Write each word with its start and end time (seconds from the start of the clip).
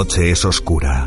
Noche 0.00 0.30
es 0.30 0.46
oscura 0.46 0.99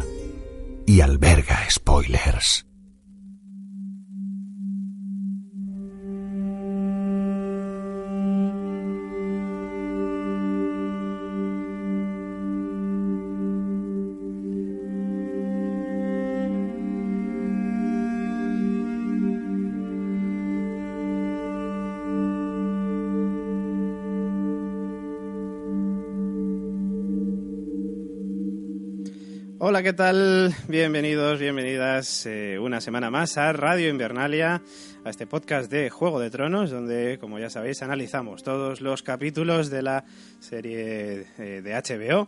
Hola, 29.74 29.82
¿qué 29.82 29.94
tal? 29.94 30.56
Bienvenidos, 30.68 31.40
bienvenidas 31.40 32.28
eh, 32.28 32.60
una 32.60 32.80
semana 32.80 33.10
más 33.10 33.40
a 33.40 33.52
Radio 33.54 33.90
Invernalia, 33.90 34.62
a 35.04 35.10
este 35.10 35.26
podcast 35.26 35.72
de 35.72 35.90
Juego 35.90 36.20
de 36.20 36.30
Tronos, 36.30 36.70
donde, 36.70 37.18
como 37.18 37.40
ya 37.40 37.50
sabéis, 37.50 37.82
analizamos 37.82 38.44
todos 38.44 38.82
los 38.82 39.02
capítulos 39.02 39.72
de 39.72 39.82
la 39.82 40.06
serie 40.40 41.26
eh, 41.40 41.62
de 41.64 41.74
HBO, 41.74 42.28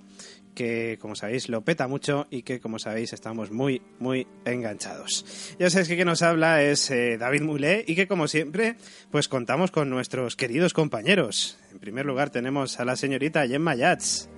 que, 0.56 0.98
como 1.00 1.14
sabéis, 1.16 1.48
lo 1.48 1.62
peta 1.62 1.88
mucho 1.88 2.26
y 2.32 2.42
que, 2.42 2.60
como 2.60 2.80
sabéis, 2.80 3.14
estamos 3.14 3.52
muy, 3.52 3.80
muy 4.00 4.26
enganchados. 4.44 5.56
Ya 5.60 5.70
sabéis 5.70 5.90
que 5.90 5.96
quien 5.98 6.08
nos 6.08 6.24
habla 6.24 6.64
es 6.64 6.90
eh, 6.90 7.20
David 7.20 7.44
Mulé 7.44 7.86
y 7.88 7.94
que, 7.94 8.08
como 8.08 8.28
siempre, 8.28 8.76
pues 9.12 9.28
contamos 9.28 9.70
con 9.70 9.92
nuestros 9.92 10.36
queridos 10.36 10.74
compañeros. 10.74 11.60
En 11.72 11.78
primer 11.78 12.08
lugar 12.08 12.32
tenemos 12.32 12.80
a 12.80 12.86
la 12.86 12.96
señorita 12.96 13.48
Gemma 13.48 13.76
Yats. 13.76 14.32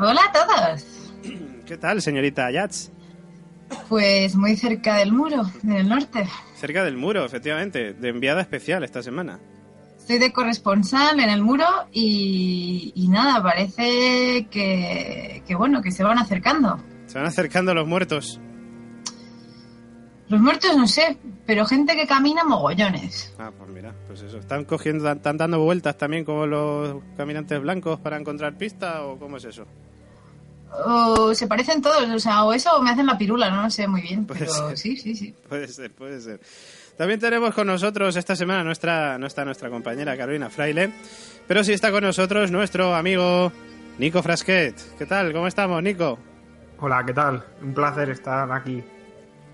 Hola 0.00 0.22
a 0.24 0.32
todos. 0.32 0.86
¿Qué 1.66 1.76
tal, 1.76 2.00
señorita 2.00 2.50
Yats? 2.50 2.92
Pues 3.88 4.36
muy 4.36 4.56
cerca 4.56 4.96
del 4.96 5.12
muro, 5.12 5.42
del 5.62 5.88
norte. 5.88 6.28
Cerca 6.54 6.84
del 6.84 6.96
muro, 6.96 7.24
efectivamente, 7.24 7.92
de 7.92 8.08
enviada 8.08 8.40
especial 8.40 8.84
esta 8.84 9.02
semana. 9.02 9.40
Estoy 9.98 10.18
de 10.18 10.32
corresponsal 10.32 11.18
en 11.18 11.28
el 11.28 11.42
muro 11.42 11.66
y, 11.92 12.92
y 12.94 13.08
nada, 13.08 13.42
parece 13.42 14.46
que, 14.48 15.42
que, 15.44 15.54
bueno, 15.56 15.82
que 15.82 15.90
se 15.90 16.04
van 16.04 16.18
acercando. 16.18 16.78
Se 17.06 17.18
van 17.18 17.26
acercando 17.26 17.74
los 17.74 17.88
muertos. 17.88 18.40
Los 20.28 20.40
muertos 20.40 20.76
no 20.76 20.86
sé, 20.86 21.18
pero 21.44 21.66
gente 21.66 21.96
que 21.96 22.06
camina 22.06 22.44
mogollones. 22.44 23.34
Ah, 23.38 23.50
pues 23.56 23.68
mira, 23.70 23.92
pues 24.06 24.22
eso. 24.22 24.38
¿Están 24.38 24.64
cogiendo, 24.64 25.10
están 25.10 25.36
dando 25.36 25.58
vueltas 25.60 25.96
también 25.98 26.24
como 26.24 26.46
los 26.46 27.02
caminantes 27.16 27.60
blancos 27.60 27.98
para 27.98 28.16
encontrar 28.16 28.56
pista 28.56 29.04
o 29.04 29.18
cómo 29.18 29.38
es 29.38 29.44
eso? 29.44 29.66
O 30.72 31.34
se 31.34 31.46
parecen 31.46 31.80
todos, 31.80 32.08
o 32.10 32.18
sea, 32.18 32.44
o 32.44 32.52
eso 32.52 32.76
o 32.76 32.82
me 32.82 32.90
hacen 32.90 33.06
la 33.06 33.16
pirula, 33.16 33.50
no 33.50 33.62
lo 33.62 33.70
sé 33.70 33.86
muy 33.88 34.02
bien, 34.02 34.26
Puede 34.26 34.40
pero 34.40 34.52
ser. 34.68 34.78
sí, 34.78 34.96
sí, 34.96 35.14
sí. 35.14 35.34
Puede 35.48 35.68
ser, 35.68 35.90
puede 35.92 36.20
ser. 36.20 36.40
También 36.96 37.20
tenemos 37.20 37.54
con 37.54 37.66
nosotros 37.66 38.16
esta 38.16 38.34
semana 38.36 38.64
nuestra, 38.64 39.18
no 39.18 39.26
está 39.26 39.44
nuestra 39.44 39.68
compañera 39.70 40.16
Carolina 40.16 40.48
Fraile, 40.50 40.92
pero 41.46 41.62
sí 41.64 41.72
está 41.72 41.90
con 41.90 42.02
nosotros 42.04 42.50
nuestro 42.50 42.94
amigo 42.94 43.52
Nico 43.98 44.22
Frasquet. 44.22 44.74
¿Qué 44.98 45.06
tal? 45.06 45.32
¿Cómo 45.32 45.46
estamos, 45.46 45.82
Nico? 45.82 46.18
Hola, 46.78 47.04
¿qué 47.06 47.12
tal? 47.14 47.44
Un 47.62 47.72
placer 47.74 48.10
estar 48.10 48.50
aquí 48.52 48.82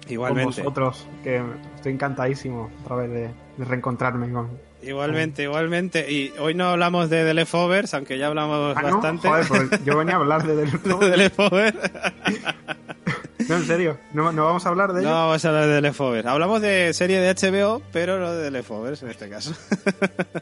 Igualmente. 0.09 0.55
con 0.57 0.65
vosotros, 0.65 1.07
que 1.23 1.43
estoy 1.77 1.93
encantadísimo 1.93 2.71
otra 2.85 2.97
vez 2.97 3.11
de, 3.11 3.31
de 3.59 3.65
reencontrarme 3.65 4.31
con... 4.33 4.51
Igualmente, 4.83 5.45
igualmente. 5.45 6.11
Y 6.11 6.33
hoy 6.39 6.55
no 6.55 6.69
hablamos 6.71 7.09
de 7.09 7.25
The 7.25 7.35
Leftovers, 7.35 7.95
aunque 7.95 8.19
ya 8.19 8.27
hablamos 8.27 8.77
Ah, 8.77 8.83
¿no? 8.83 8.93
bastante. 9.01 9.29
Joder, 9.29 9.47
pues 9.69 9.85
yo 9.85 9.97
venía 9.97 10.15
a 10.15 10.19
hablar 10.19 10.45
de... 10.47 10.57
de 10.67 11.11
The 11.11 11.17
Leftovers. 11.17 11.77
No, 13.49 13.57
en 13.57 13.67
serio, 13.67 13.99
¿no, 14.13 14.33
no 14.33 14.45
vamos 14.45 14.65
a 14.67 14.69
hablar 14.69 14.93
de 14.93 15.03
No 15.03 15.09
ello? 15.09 15.11
vamos 15.17 15.45
a 15.45 15.49
hablar 15.49 15.67
de 15.67 15.75
The 15.77 15.81
Leftovers. 15.83 16.27
Hablamos 16.27 16.61
de 16.63 16.93
serie 16.95 17.21
de 17.21 17.35
HBO, 17.35 17.83
pero 17.93 18.19
no 18.19 18.33
de 18.33 18.45
The 18.45 18.51
Leftovers 18.51 19.03
en 19.03 19.11
este 19.11 19.29
caso. 19.29 19.53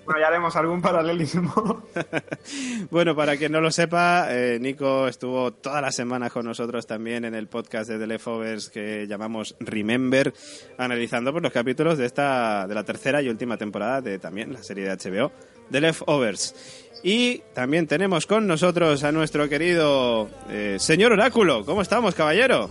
Bueno, 0.05 0.21
ya 0.23 0.29
haremos 0.29 0.57
algún 0.57 0.83
paralelismo. 0.83 1.85
Bueno, 2.91 3.15
para 3.15 3.37
quien 3.37 3.53
no 3.53 3.61
lo 3.61 3.71
sepa, 3.71 4.27
eh, 4.31 4.59
Nico 4.61 5.07
estuvo 5.07 5.53
todas 5.53 5.81
las 5.83 5.95
semanas 5.95 6.33
con 6.33 6.45
nosotros 6.45 6.87
también 6.87 7.25
en 7.25 7.35
el 7.35 7.47
podcast 7.47 7.89
de 7.89 7.99
The 7.99 8.07
Leftovers 8.07 8.71
que 8.71 9.07
llamamos 9.07 9.55
Remember, 9.61 10.33
analizando 10.79 11.31
pues, 11.33 11.43
los 11.43 11.53
capítulos 11.53 11.99
de 11.99 12.07
esta 12.07 12.67
de 12.67 12.75
la 12.75 12.83
tercera 12.85 13.23
y 13.23 13.29
última 13.29 13.57
temporada 13.57 14.01
de 14.01 14.19
también 14.19 14.53
la 14.53 14.63
serie 14.63 14.85
de 14.85 14.97
HBO, 14.97 15.31
The 15.71 15.81
Leftovers. 15.81 16.55
Y 17.03 17.39
también 17.55 17.87
tenemos 17.87 18.27
con 18.27 18.47
nosotros 18.47 19.05
a 19.05 19.13
nuestro 19.13 19.49
querido 19.49 20.29
eh, 20.51 20.77
señor 20.79 21.13
Oráculo. 21.13 21.65
¿Cómo 21.65 21.83
estamos, 21.83 22.15
caballero? 22.15 22.71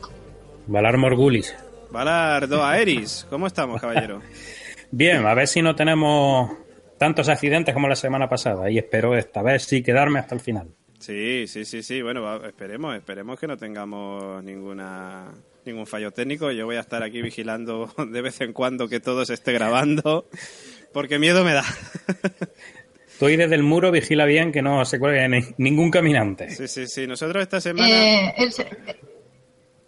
Valar 0.70 0.98
Morgulis. 0.98 1.56
Valar 1.92 2.48
Doaeris. 2.48 3.26
¿Cómo 3.30 3.48
estamos, 3.48 3.82
caballero? 3.82 4.22
Bien, 4.92 5.26
a 5.26 5.34
ver 5.34 5.48
si 5.48 5.62
no 5.62 5.76
tenemos 5.76 6.52
tantos 7.00 7.28
accidentes 7.30 7.74
como 7.74 7.88
la 7.88 7.96
semana 7.96 8.30
pasada 8.30 8.70
y 8.70 8.78
espero 8.78 9.16
esta 9.18 9.42
vez 9.42 9.64
sí 9.64 9.82
quedarme 9.82 10.20
hasta 10.20 10.36
el 10.36 10.42
final. 10.42 10.68
Sí, 11.00 11.46
sí, 11.48 11.66
sí, 11.66 11.82
sí. 11.82 12.02
Bueno, 12.02 12.22
va- 12.22 12.48
esperemos, 12.48 12.96
esperemos 12.96 13.40
que 13.40 13.48
no 13.48 13.58
tengamos 13.58 14.44
ninguna 14.44 15.32
ningún 15.66 15.88
fallo 15.88 16.12
técnico. 16.12 16.52
Yo 16.52 16.66
voy 16.66 16.76
a 16.76 16.82
estar 16.82 17.02
aquí 17.04 17.22
vigilando 17.22 17.92
de 18.12 18.22
vez 18.22 18.40
en 18.42 18.54
cuando 18.54 18.88
que 18.88 19.00
todo 19.00 19.26
se 19.26 19.34
esté 19.34 19.54
grabando, 19.54 20.28
porque 20.94 21.18
miedo 21.20 21.44
me 21.44 21.54
da. 21.54 21.64
Estoy 23.08 23.36
desde 23.38 23.56
el 23.56 23.64
muro, 23.64 23.92
vigila 23.92 24.26
bien 24.26 24.52
que 24.52 24.62
no 24.62 24.86
se 24.86 24.98
cuelgue 25.00 25.28
ni- 25.30 25.44
ningún 25.58 25.90
caminante. 25.92 26.52
Sí, 26.52 26.68
sí, 26.68 26.88
sí. 26.88 27.06
Nosotros 27.08 27.42
esta 27.42 27.60
semana... 27.60 27.90
Eh, 27.90 28.34
el, 28.38 28.54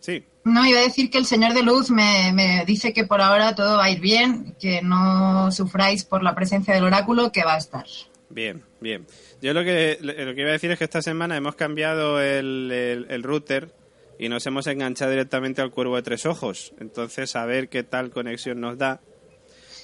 Sí. 0.02 0.26
No, 0.44 0.66
iba 0.66 0.80
a 0.80 0.84
decir 0.84 1.10
que 1.10 1.18
el 1.20 1.26
Señor 1.26 1.54
de 1.54 1.64
Luz 1.64 1.90
me, 1.92 2.32
me 2.34 2.66
dice 2.66 2.92
que 2.92 3.06
por 3.06 3.22
ahora 3.22 3.56
todo 3.56 3.78
va 3.78 3.86
a 3.86 3.90
ir 3.92 4.02
bien, 4.02 4.56
que 4.60 4.82
no 4.82 5.50
sufráis 5.52 6.04
por 6.04 6.24
la 6.24 6.36
presencia 6.36 6.74
del 6.74 6.84
oráculo, 6.84 7.32
que 7.32 7.44
va 7.46 7.54
a 7.54 7.58
estar. 7.60 7.86
Bien, 8.30 8.64
bien. 8.80 9.06
Yo 9.42 9.54
lo 9.54 9.64
que, 9.64 9.98
lo 10.02 10.14
que 10.36 10.42
iba 10.42 10.50
a 10.50 10.54
decir 10.54 10.72
es 10.72 10.78
que 10.80 10.84
esta 10.86 11.02
semana 11.02 11.38
hemos 11.38 11.56
cambiado 11.56 12.20
el, 12.22 12.72
el- 12.72 13.06
el 13.10 13.24
router 13.24 13.72
y 14.18 14.30
nos 14.30 14.46
hemos 14.48 14.68
enganchado 14.68 15.12
directamente 15.12 15.62
al 15.62 15.72
cuervo 15.72 15.96
de 15.96 16.02
tres 16.02 16.26
ojos. 16.26 16.74
Entonces, 16.80 17.36
a 17.36 17.46
ver 17.46 17.70
qué 17.70 17.84
tal 17.84 18.10
conexión 18.10 18.60
nos 18.62 18.78
da. 18.78 19.00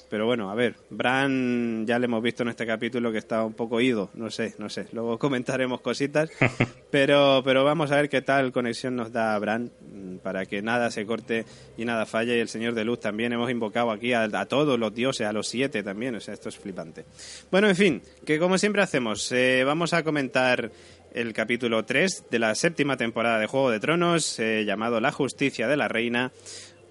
Pero 0.09 0.25
bueno, 0.25 0.49
a 0.49 0.55
ver, 0.55 0.75
Bran 0.89 1.85
ya 1.85 1.99
le 1.99 2.05
hemos 2.05 2.23
visto 2.23 2.43
en 2.43 2.49
este 2.49 2.65
capítulo 2.65 3.11
que 3.11 3.17
estaba 3.17 3.45
un 3.45 3.53
poco 3.53 3.81
ido, 3.81 4.09
no 4.13 4.29
sé, 4.29 4.55
no 4.57 4.69
sé, 4.69 4.87
luego 4.93 5.17
comentaremos 5.19 5.81
cositas, 5.81 6.29
pero, 6.91 7.41
pero 7.43 7.63
vamos 7.63 7.91
a 7.91 7.97
ver 7.97 8.09
qué 8.09 8.21
tal 8.21 8.51
conexión 8.51 8.95
nos 8.95 9.11
da 9.11 9.37
Bran 9.39 9.71
mm, 9.81 10.17
para 10.17 10.45
que 10.45 10.61
nada 10.61 10.91
se 10.91 11.05
corte 11.05 11.45
y 11.77 11.85
nada 11.85 12.05
falle. 12.05 12.37
Y 12.37 12.39
el 12.39 12.49
Señor 12.49 12.73
de 12.73 12.85
Luz 12.85 12.99
también, 12.99 13.33
hemos 13.33 13.51
invocado 13.51 13.91
aquí 13.91 14.13
a, 14.13 14.23
a 14.23 14.45
todos 14.45 14.79
los 14.79 14.93
dioses, 14.93 15.27
a 15.27 15.33
los 15.33 15.47
siete 15.47 15.83
también, 15.83 16.15
o 16.15 16.19
sea, 16.19 16.33
esto 16.33 16.49
es 16.49 16.57
flipante. 16.57 17.05
Bueno, 17.51 17.67
en 17.67 17.75
fin, 17.75 18.01
que 18.25 18.39
como 18.39 18.57
siempre 18.57 18.81
hacemos, 18.81 19.31
eh, 19.31 19.63
vamos 19.65 19.93
a 19.93 20.03
comentar 20.03 20.71
el 21.13 21.33
capítulo 21.33 21.83
3 21.83 22.25
de 22.29 22.39
la 22.39 22.53
séptima 22.53 22.95
temporada 22.95 23.39
de 23.39 23.47
Juego 23.47 23.71
de 23.71 23.79
Tronos, 23.79 24.39
eh, 24.39 24.63
llamado 24.65 24.99
La 24.99 25.11
Justicia 25.11 25.67
de 25.67 25.77
la 25.77 25.87
Reina, 25.87 26.31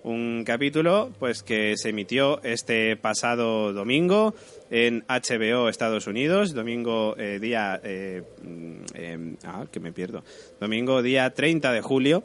un 0.06 0.44
capítulo 0.44 1.10
pues 1.18 1.42
que 1.42 1.76
se 1.76 1.88
emitió 1.90 2.40
este 2.44 2.96
pasado 2.96 3.72
domingo 3.72 4.34
en 4.70 5.04
HBO 5.08 5.68
Estados 5.68 6.06
Unidos, 6.06 6.54
domingo 6.54 7.16
eh, 7.18 7.38
día 7.40 7.80
eh, 7.82 8.22
mm, 8.42 8.76
eh, 8.94 9.34
ah, 9.44 9.66
que 9.70 9.80
me 9.80 9.92
pierdo. 9.92 10.22
Domingo 10.60 11.02
día 11.02 11.28
30 11.30 11.72
de 11.72 11.80
julio. 11.80 12.24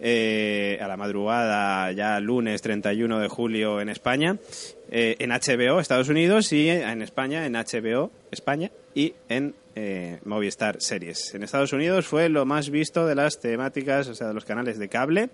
eh, 0.00 0.76
a 0.82 0.88
la 0.88 0.96
madrugada, 0.98 1.90
ya 1.92 2.20
lunes 2.20 2.60
31 2.60 3.20
de 3.20 3.28
julio 3.28 3.80
en 3.80 3.88
España, 3.88 4.36
eh, 4.90 5.16
en 5.18 5.30
HBO 5.30 5.80
Estados 5.80 6.08
Unidos 6.10 6.52
y 6.52 6.68
en 6.68 7.00
España, 7.00 7.46
en 7.46 7.54
HBO 7.54 8.10
España 8.30 8.70
y 8.94 9.14
en 9.28 9.54
eh, 9.76 10.18
Movistar 10.24 10.76
Series. 10.80 11.34
En 11.34 11.42
Estados 11.42 11.72
Unidos 11.72 12.06
fue 12.06 12.28
lo 12.28 12.44
más 12.44 12.70
visto 12.70 13.06
de 13.06 13.14
las 13.14 13.40
temáticas, 13.40 14.08
o 14.08 14.14
sea, 14.14 14.28
de 14.28 14.34
los 14.34 14.44
canales 14.44 14.78
de 14.78 14.88
cable, 14.88 15.30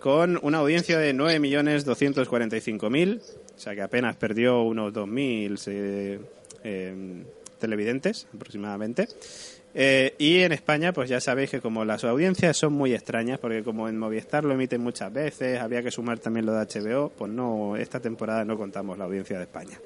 con 0.00 0.38
una 0.42 0.58
audiencia 0.58 0.98
de 0.98 1.14
9.245.000, 1.14 3.20
o 3.20 3.58
sea 3.58 3.74
que 3.74 3.82
apenas 3.82 4.16
perdió 4.16 4.62
unos 4.62 4.92
2.000 4.92 5.62
eh, 5.66 6.20
eh, 6.64 7.24
televidentes 7.58 8.26
aproximadamente. 8.34 9.08
Eh, 9.78 10.14
y 10.16 10.38
en 10.38 10.52
España, 10.52 10.94
pues 10.94 11.10
ya 11.10 11.20
sabéis 11.20 11.50
que 11.50 11.60
como 11.60 11.84
las 11.84 12.02
audiencias 12.04 12.56
son 12.56 12.72
muy 12.72 12.94
extrañas, 12.94 13.38
porque 13.38 13.62
como 13.62 13.88
en 13.88 13.98
Movistar 13.98 14.42
lo 14.42 14.54
emiten 14.54 14.80
muchas 14.80 15.12
veces, 15.12 15.60
había 15.60 15.82
que 15.82 15.90
sumar 15.90 16.18
también 16.18 16.46
lo 16.46 16.54
de 16.54 16.64
HBO, 16.64 17.10
pues 17.10 17.30
no, 17.30 17.76
esta 17.76 18.00
temporada 18.00 18.42
no 18.44 18.56
contamos 18.56 18.96
la 18.96 19.04
audiencia 19.04 19.36
de 19.36 19.44
España. 19.44 19.78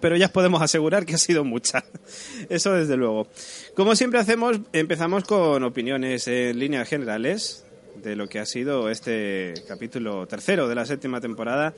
Pero 0.00 0.16
ya 0.16 0.26
os 0.26 0.32
podemos 0.32 0.62
asegurar 0.62 1.04
que 1.04 1.16
ha 1.16 1.18
sido 1.18 1.44
mucha. 1.44 1.84
Eso 2.48 2.72
desde 2.72 2.96
luego. 2.96 3.26
Como 3.74 3.94
siempre 3.94 4.20
hacemos, 4.20 4.58
empezamos 4.72 5.24
con 5.24 5.62
opiniones 5.64 6.26
en 6.26 6.58
líneas 6.58 6.88
generales 6.88 7.66
de 7.96 8.16
lo 8.16 8.28
que 8.28 8.38
ha 8.40 8.46
sido 8.46 8.88
este 8.90 9.54
capítulo 9.68 10.26
tercero 10.26 10.68
de 10.68 10.74
la 10.74 10.86
séptima 10.86 11.20
temporada. 11.20 11.74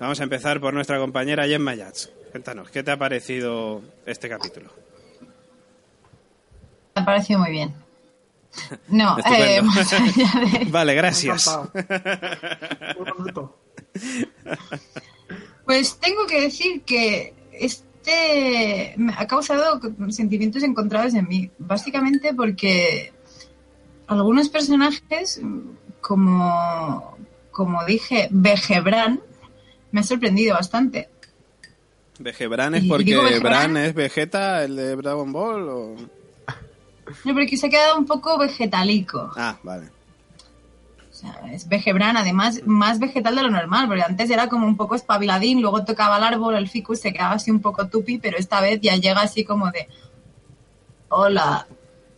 Vamos 0.00 0.20
a 0.20 0.24
empezar 0.24 0.60
por 0.60 0.74
nuestra 0.74 0.98
compañera 0.98 1.46
Gemma 1.46 1.74
Yats. 1.74 2.10
Cuéntanos, 2.30 2.70
¿qué 2.70 2.82
te 2.82 2.90
ha 2.90 2.96
parecido 2.98 3.82
este 4.06 4.28
capítulo? 4.28 4.70
Me 6.96 7.02
ha 7.02 7.04
parecido 7.04 7.38
muy 7.40 7.50
bien. 7.50 7.74
No, 8.88 9.16
eh, 9.18 9.60
más 9.62 9.92
allá 9.92 10.12
de- 10.60 10.64
Vale, 10.70 10.94
gracias. 10.94 11.50
Pues 15.64 15.98
tengo 15.98 16.26
que 16.26 16.40
decir 16.42 16.82
que 16.82 17.32
este 17.52 18.94
me 18.96 19.14
ha 19.16 19.26
causado 19.26 19.80
sentimientos 20.10 20.62
encontrados 20.62 21.14
en 21.14 21.26
mí, 21.26 21.50
básicamente 21.58 22.34
porque 22.34 23.13
algunos 24.06 24.48
personajes, 24.48 25.40
como, 26.00 27.16
como 27.50 27.84
dije, 27.84 28.28
Vegebran, 28.30 29.20
me 29.92 30.00
ha 30.00 30.02
sorprendido 30.04 30.54
bastante. 30.54 31.08
¿Vegebran 32.18 32.74
es 32.74 32.84
porque 32.84 33.16
Vegebran- 33.16 33.40
Bran 33.42 33.76
es 33.76 33.94
Vegeta, 33.94 34.64
el 34.64 34.76
de 34.76 34.96
Dragon 34.96 35.32
Ball? 35.32 35.68
O... 35.68 35.96
No, 37.24 37.34
porque 37.34 37.56
se 37.56 37.66
ha 37.66 37.70
quedado 37.70 37.98
un 37.98 38.06
poco 38.06 38.38
vegetalico. 38.38 39.30
Ah, 39.36 39.58
vale. 39.62 39.88
O 41.10 41.16
sea, 41.16 41.40
es 41.52 41.68
vegebran, 41.68 42.16
además, 42.16 42.62
más 42.66 42.98
vegetal 42.98 43.36
de 43.36 43.42
lo 43.42 43.50
normal, 43.50 43.86
porque 43.86 44.02
antes 44.02 44.28
era 44.30 44.48
como 44.48 44.66
un 44.66 44.76
poco 44.76 44.94
espabiladín, 44.96 45.60
luego 45.62 45.84
tocaba 45.84 46.18
el 46.18 46.24
árbol, 46.24 46.56
el 46.56 46.68
ficus 46.68 47.00
se 47.00 47.12
quedaba 47.12 47.34
así 47.34 47.50
un 47.52 47.60
poco 47.60 47.88
tupi, 47.88 48.18
pero 48.18 48.36
esta 48.36 48.60
vez 48.60 48.80
ya 48.80 48.96
llega 48.96 49.20
así 49.22 49.44
como 49.44 49.70
de, 49.70 49.88
hola, 51.08 51.66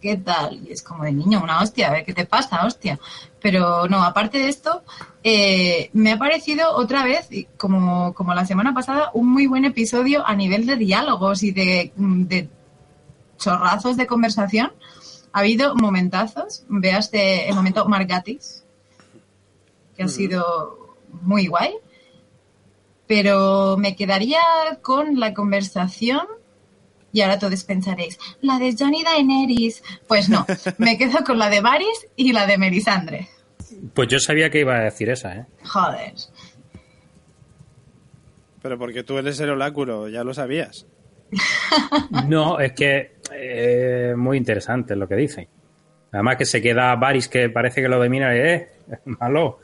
¿qué 0.06 0.17
tal? 0.19 0.61
Y 0.64 0.70
es 0.70 0.82
como 0.82 1.03
de 1.03 1.11
niño, 1.11 1.43
una 1.43 1.61
hostia, 1.61 1.88
a 1.88 1.91
ver 1.91 2.05
qué 2.05 2.14
te 2.14 2.26
pasa, 2.26 2.64
hostia. 2.64 3.00
Pero 3.43 3.88
no, 3.88 4.05
aparte 4.05 4.38
de 4.38 4.49
esto, 4.49 4.85
eh, 5.25 5.91
me 5.94 6.12
ha 6.12 6.17
parecido 6.17 6.76
otra 6.76 7.03
vez, 7.03 7.29
como, 7.56 8.14
como 8.14 8.32
la 8.32 8.47
semana 8.47 8.73
pasada, 8.73 9.11
un 9.14 9.29
muy 9.29 9.49
buen 9.49 9.64
episodio 9.64 10.25
a 10.25 10.37
nivel 10.37 10.64
de 10.64 10.76
diálogos 10.76 11.43
y 11.43 11.50
de, 11.50 11.93
de 11.97 12.49
chorrazos 13.37 13.97
de 13.97 14.06
conversación. 14.06 14.73
Ha 15.32 15.41
habido 15.41 15.75
momentazos, 15.75 16.62
veas 16.69 17.11
el 17.12 17.55
momento 17.56 17.85
Margatis, 17.87 18.64
que 19.97 20.05
ha 20.05 20.09
sido 20.09 20.94
muy 21.20 21.49
guay, 21.49 21.75
pero 23.09 23.76
me 23.76 23.97
quedaría 23.97 24.38
con 24.82 25.19
la 25.19 25.35
conversación 25.35 26.29
y 27.16 27.22
ahora 27.22 27.38
todos 27.38 27.64
pensaréis, 27.64 28.18
la 28.42 28.58
de 28.58 28.76
Johnny 28.78 29.02
Daenerys. 29.02 29.82
Pues 30.06 30.28
no, 30.28 30.44
me 30.76 30.98
quedo 30.98 31.24
con 31.24 31.38
la 31.38 31.48
de 31.48 31.62
Varys 31.62 32.08
y 32.14 32.30
la 32.34 32.46
de 32.46 32.58
Melisandre. 32.58 33.28
Pues 33.94 34.08
yo 34.08 34.18
sabía 34.18 34.50
que 34.50 34.60
iba 34.60 34.76
a 34.76 34.84
decir 34.84 35.08
esa, 35.08 35.34
¿eh? 35.34 35.46
Joder. 35.64 36.12
Pero 38.60 38.78
porque 38.78 39.02
tú 39.02 39.16
eres 39.16 39.40
el 39.40 39.48
oráculo, 39.48 40.10
ya 40.10 40.24
lo 40.24 40.34
sabías. 40.34 40.86
No, 42.28 42.60
es 42.60 42.72
que 42.72 43.16
eh, 43.32 44.14
muy 44.14 44.37
interesante 44.37 44.94
lo 44.94 45.08
que 45.08 45.16
dice. 45.16 45.49
Además 46.12 46.37
que 46.37 46.44
se 46.44 46.61
queda 46.61 46.94
Varys 46.96 47.28
que 47.28 47.49
parece 47.49 47.80
que 47.80 47.88
lo 47.88 47.99
domina 47.99 48.35
y 48.37 48.38
eh, 48.40 48.68
malo. 49.06 49.61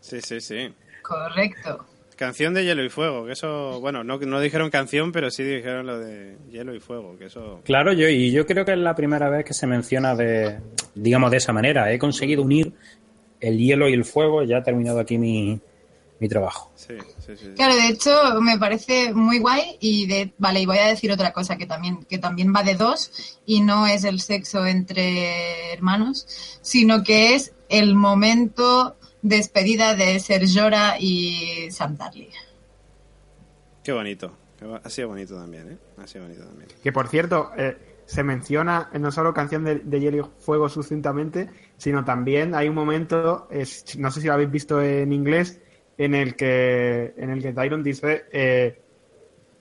Sí, 0.00 0.22
sí, 0.22 0.40
sí. 0.40 0.74
Correcto. 1.02 1.86
Canción 2.16 2.54
de 2.54 2.64
Hielo 2.64 2.82
y 2.84 2.88
Fuego, 2.88 3.26
que 3.26 3.32
eso, 3.32 3.80
bueno, 3.80 4.02
no, 4.02 4.18
no 4.18 4.40
dijeron 4.40 4.70
canción, 4.70 5.12
pero 5.12 5.30
sí 5.30 5.42
dijeron 5.42 5.86
lo 5.86 5.98
de 5.98 6.36
Hielo 6.50 6.74
y 6.74 6.80
Fuego, 6.80 7.16
que 7.18 7.26
eso... 7.26 7.60
Claro, 7.64 7.92
yo 7.92 8.08
y 8.08 8.32
yo 8.32 8.46
creo 8.46 8.64
que 8.64 8.72
es 8.72 8.78
la 8.78 8.94
primera 8.94 9.28
vez 9.28 9.44
que 9.44 9.52
se 9.52 9.66
menciona 9.66 10.14
de, 10.14 10.58
digamos, 10.94 11.30
de 11.30 11.36
esa 11.36 11.52
manera. 11.52 11.92
He 11.92 11.98
conseguido 11.98 12.42
unir 12.42 12.72
el 13.40 13.58
hielo 13.58 13.88
y 13.88 13.92
el 13.92 14.04
fuego. 14.04 14.42
Ya 14.42 14.58
ha 14.58 14.62
terminado 14.62 15.00
aquí 15.00 15.18
mi, 15.18 15.60
mi 16.18 16.28
trabajo. 16.28 16.70
Sí, 16.74 16.94
sí, 17.18 17.36
sí. 17.36 17.44
sí. 17.44 17.52
Claro, 17.54 17.74
de 17.74 17.88
hecho 17.88 18.40
me 18.40 18.58
parece 18.58 19.12
muy 19.12 19.38
guay 19.38 19.76
y 19.80 20.06
de 20.06 20.32
vale, 20.38 20.60
y 20.60 20.66
voy 20.66 20.78
a 20.78 20.86
decir 20.86 21.12
otra 21.12 21.32
cosa 21.32 21.56
que 21.56 21.66
también 21.66 22.04
que 22.04 22.18
también 22.18 22.52
va 22.54 22.62
de 22.62 22.74
dos 22.74 23.38
y 23.44 23.60
no 23.60 23.86
es 23.86 24.04
el 24.04 24.20
sexo 24.20 24.66
entre 24.66 25.72
hermanos, 25.72 26.58
sino 26.62 27.02
que 27.02 27.34
es 27.34 27.52
el 27.68 27.94
momento 27.94 28.96
despedida 29.28 29.94
de 29.94 30.18
Ser 30.20 30.42
Jorah 30.52 30.96
y 30.98 31.70
Sam. 31.70 31.96
Qué 33.82 33.92
bonito. 33.92 34.32
Ha 34.82 34.88
sido 34.90 35.08
bonito 35.08 35.36
también, 35.36 35.72
¿eh? 35.72 35.78
Ha 35.98 36.06
sido 36.06 36.24
bonito 36.24 36.44
también. 36.44 36.68
Que 36.82 36.92
por 36.92 37.08
cierto, 37.08 37.50
eh, 37.56 37.76
se 38.06 38.22
menciona 38.22 38.90
no 38.98 39.10
solo 39.12 39.34
canción 39.34 39.64
de, 39.64 39.80
de 39.80 40.00
Hielo 40.00 40.16
y 40.38 40.42
Fuego 40.42 40.68
sucintamente, 40.68 41.50
sino 41.76 42.04
también 42.04 42.54
hay 42.54 42.68
un 42.68 42.74
momento, 42.74 43.48
es- 43.50 43.96
no 43.98 44.10
sé 44.10 44.20
si 44.20 44.28
lo 44.28 44.32
habéis 44.34 44.50
visto 44.50 44.80
en 44.82 45.12
inglés, 45.12 45.60
en 45.98 46.14
el 46.14 46.36
que 46.36 47.14
en 47.16 47.30
el 47.30 47.42
que 47.42 47.52
Tyron 47.52 47.82
dice 47.82 48.24
eh, 48.32 48.80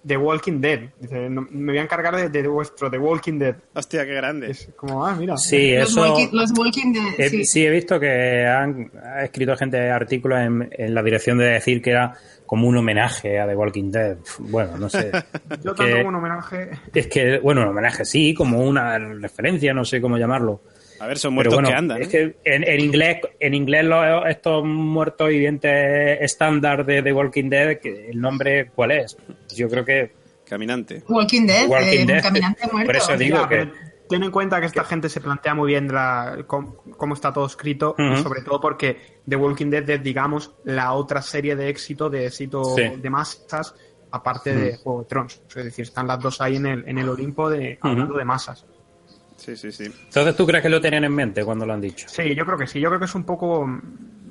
The 0.05 0.17
Walking 0.17 0.61
Dead. 0.61 0.89
Dice, 0.99 1.29
"No- 1.29 1.47
me 1.49 1.71
voy 1.73 1.79
a 1.79 1.83
encargar 1.83 2.15
de, 2.15 2.29
de 2.29 2.47
vuestro 2.47 2.89
The 2.91 2.97
Walking 2.97 3.39
Dead. 3.39 3.55
Hostia, 3.73 4.05
qué 4.05 4.13
grande. 4.13 4.51
Es 4.51 4.69
como, 4.75 5.05
ah, 5.05 5.15
mira. 5.15 5.35
Sí, 5.37 5.75
Los, 5.75 5.89
eso. 5.89 6.01
walking, 6.01 6.27
los 6.31 6.51
walking 6.57 6.93
Dead, 6.93 7.13
He- 7.17 7.29
sí. 7.29 7.45
sí. 7.45 7.65
he 7.65 7.69
visto 7.69 7.99
que 7.99 8.45
han 8.45 8.91
ha 9.03 9.23
escrito 9.23 9.55
gente 9.57 9.89
artículos 9.89 10.39
en, 10.39 10.69
en 10.71 10.93
la 10.93 11.01
dirección 11.01 11.37
de 11.37 11.45
decir 11.45 11.81
que 11.81 11.91
era 11.91 12.13
como 12.45 12.67
un 12.67 12.77
homenaje 12.77 13.39
a 13.39 13.47
The 13.47 13.55
Walking 13.55 13.91
Dead. 13.91 14.17
Bueno, 14.39 14.77
no 14.77 14.89
sé. 14.89 15.11
Yo 15.63 15.73
que- 15.73 15.83
tanto 15.83 15.97
como 15.97 16.09
un 16.09 16.15
homenaje. 16.15 16.69
es 16.93 17.07
que, 17.07 17.39
bueno, 17.39 17.61
un 17.61 17.69
homenaje 17.69 18.05
sí, 18.05 18.33
como 18.33 18.59
una 18.59 18.97
referencia, 18.99 19.73
no 19.73 19.83
sé 19.85 19.99
cómo 20.01 20.17
llamarlo. 20.17 20.61
A 20.99 21.07
ver, 21.07 21.17
son 21.17 21.33
muertos 21.33 21.55
bueno, 21.55 21.69
que 21.69 21.75
andan. 21.75 22.01
es 22.01 22.07
¿eh? 22.13 22.35
que 22.43 22.51
en, 22.55 22.63
en 22.63 22.79
inglés, 22.79 23.17
en 23.39 23.53
inglés 23.53 23.85
los- 23.85 24.25
estos 24.27 24.63
muertos 24.63 25.29
vivientes 25.29 26.17
estándar 26.21 26.85
de 26.85 27.01
The 27.01 27.11
Walking 27.13 27.49
Dead, 27.49 27.79
que 27.79 28.09
¿el 28.09 28.19
nombre 28.21 28.69
cuál 28.73 28.91
es? 28.91 29.17
Yo 29.55 29.67
creo 29.69 29.83
que 29.85 30.11
Caminante. 30.45 31.03
Walking 31.09 31.47
Dead, 31.47 31.67
Walking 31.67 31.99
eh, 32.01 32.05
Dead, 32.05 32.21
caminante 32.21 32.67
muerto. 32.71 32.85
por 32.85 32.95
eso 32.95 33.17
digo 33.17 33.37
Ya, 33.41 33.49
que 33.49 33.71
ten 34.07 34.21
en 34.23 34.29
cuenta 34.29 34.59
que 34.59 34.67
esta 34.67 34.83
gente 34.83 35.09
se 35.09 35.19
plantea 35.19 35.55
muy 35.55 35.69
bien 35.71 35.91
la, 35.91 36.43
cómo, 36.45 36.75
cómo 36.97 37.15
está 37.15 37.33
todo 37.33 37.47
escrito, 37.47 37.95
y 37.97 38.03
Ujú. 38.11 38.17
sobre 38.21 38.41
todo 38.43 38.61
porque 38.61 38.97
The 39.27 39.35
Walking 39.35 39.71
Dead 39.71 39.89
es, 39.89 40.03
digamos, 40.03 40.53
la 40.63 40.93
otra 40.93 41.23
serie 41.23 41.55
de 41.55 41.69
éxito, 41.69 42.11
de 42.11 42.27
éxito 42.27 42.63
Sí. 42.75 42.83
de 43.01 43.09
masas, 43.09 43.73
aparte 44.11 44.55
de 44.55 44.77
Juego 44.77 45.01
de 45.01 45.05
Tronos. 45.07 45.41
Es 45.55 45.63
decir, 45.65 45.83
están 45.83 46.05
las 46.07 46.19
dos 46.19 46.39
ahí 46.39 46.57
en 46.57 46.67
el, 46.67 46.87
en 46.87 46.99
el 46.99 47.09
Olimpo 47.09 47.49
de, 47.49 47.79
hablando 47.81 48.15
de 48.15 48.23
masas. 48.25 48.65
Sí, 49.37 49.55
sí, 49.55 49.71
sí. 49.71 49.83
Entonces, 49.85 50.35
¿tú 50.35 50.45
crees 50.45 50.63
que 50.63 50.69
lo 50.69 50.79
tenían 50.81 51.03
en 51.03 51.13
mente 51.13 51.43
cuando 51.43 51.65
lo 51.65 51.73
han 51.73 51.81
dicho? 51.81 52.07
Sí, 52.09 52.33
yo 52.35 52.45
creo 52.45 52.57
que 52.57 52.67
sí. 52.67 52.79
Yo 52.79 52.89
creo 52.89 52.99
que 52.99 53.05
es 53.05 53.15
un 53.15 53.25
poco 53.25 53.65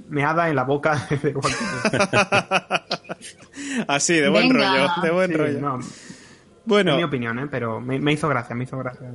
meada 0.09 0.49
en 0.49 0.57
la 0.57 0.65
boca 0.65 1.07
de 1.11 1.17
The 1.19 1.35
Walking 1.35 1.51
Dead. 1.93 2.83
Así, 3.89 4.15
de 4.15 4.29
buen 4.29 4.49
Venga. 4.49 4.71
rollo, 4.71 4.89
de 5.03 5.11
buen 5.11 5.31
Sí, 5.31 5.37
rollo. 5.37 5.61
no, 5.61 5.79
es 5.81 5.87
Bueno, 6.65 6.97
mi 6.97 7.03
opinión, 7.05 7.39
¿eh? 7.39 7.47
pero 7.51 7.81
me, 7.81 7.99
me 7.99 8.13
hizo 8.13 8.29
gracia, 8.29 8.55
me 8.57 8.65
hizo 8.65 8.79
gracia. 8.79 9.09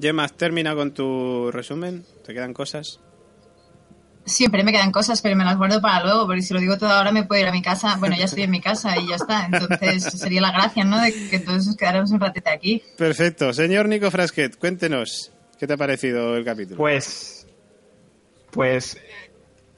Gemma, 0.00 0.28
termina 0.28 0.74
con 0.74 0.92
tu 0.92 1.50
resumen. 1.52 2.04
¿Te 2.24 2.34
quedan 2.34 2.52
cosas? 2.52 3.00
Siempre 4.28 4.62
me 4.62 4.72
quedan 4.72 4.92
cosas, 4.92 5.20
pero 5.22 5.34
me 5.34 5.44
las 5.44 5.56
guardo 5.56 5.80
para 5.80 6.04
luego, 6.04 6.26
porque 6.26 6.42
si 6.42 6.54
lo 6.54 6.60
digo 6.60 6.78
todo 6.78 6.90
ahora 6.90 7.10
me 7.12 7.24
puedo 7.24 7.40
ir 7.42 7.48
a 7.48 7.52
mi 7.52 7.62
casa. 7.62 7.96
Bueno, 7.98 8.14
ya 8.16 8.26
estoy 8.26 8.42
en 8.44 8.50
mi 8.50 8.60
casa 8.60 8.96
y 8.98 9.08
ya 9.08 9.16
está. 9.16 9.46
Entonces 9.46 10.04
sería 10.04 10.40
la 10.40 10.52
gracia, 10.52 10.84
¿no? 10.84 11.00
De 11.00 11.12
que 11.28 11.38
todos 11.40 11.66
nos 11.66 11.76
quedáramos 11.76 12.10
un 12.10 12.20
ratito 12.20 12.50
aquí. 12.50 12.82
Perfecto. 12.96 13.52
Señor 13.52 13.88
Nico 13.88 14.10
Frasquet, 14.10 14.56
cuéntenos, 14.58 15.32
¿qué 15.58 15.66
te 15.66 15.72
ha 15.72 15.76
parecido 15.76 16.36
el 16.36 16.44
capítulo? 16.44 16.76
Pues. 16.76 17.46
Pues. 18.50 18.96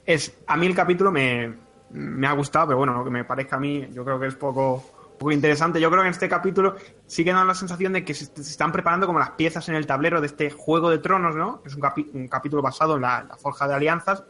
Es, 0.05 0.33
a 0.47 0.57
mí 0.57 0.65
el 0.65 0.75
capítulo 0.75 1.11
me, 1.11 1.53
me 1.91 2.27
ha 2.27 2.33
gustado, 2.33 2.67
pero 2.67 2.77
bueno, 2.79 2.93
lo 2.93 3.03
que 3.03 3.09
me 3.11 3.23
parezca 3.23 3.55
a 3.57 3.59
mí, 3.59 3.87
yo 3.93 4.03
creo 4.03 4.19
que 4.19 4.27
es 4.27 4.35
poco, 4.35 4.83
poco 5.19 5.31
interesante. 5.31 5.79
Yo 5.79 5.89
creo 5.89 6.01
que 6.01 6.07
en 6.07 6.13
este 6.13 6.27
capítulo 6.27 6.75
sí 7.05 7.23
que 7.23 7.31
da 7.31 7.45
la 7.45 7.53
sensación 7.53 7.93
de 7.93 8.03
que 8.03 8.13
se, 8.13 8.25
se 8.25 8.41
están 8.41 8.71
preparando 8.71 9.05
como 9.05 9.19
las 9.19 9.31
piezas 9.31 9.69
en 9.69 9.75
el 9.75 9.85
tablero 9.85 10.19
de 10.19 10.27
este 10.27 10.49
Juego 10.49 10.89
de 10.89 10.97
Tronos, 10.97 11.35
¿no? 11.35 11.61
Es 11.65 11.75
un, 11.75 11.81
capi- 11.81 12.09
un 12.13 12.27
capítulo 12.27 12.61
basado 12.61 12.95
en 12.95 13.01
la, 13.03 13.23
la 13.23 13.37
forja 13.37 13.67
de 13.67 13.75
alianzas. 13.75 14.23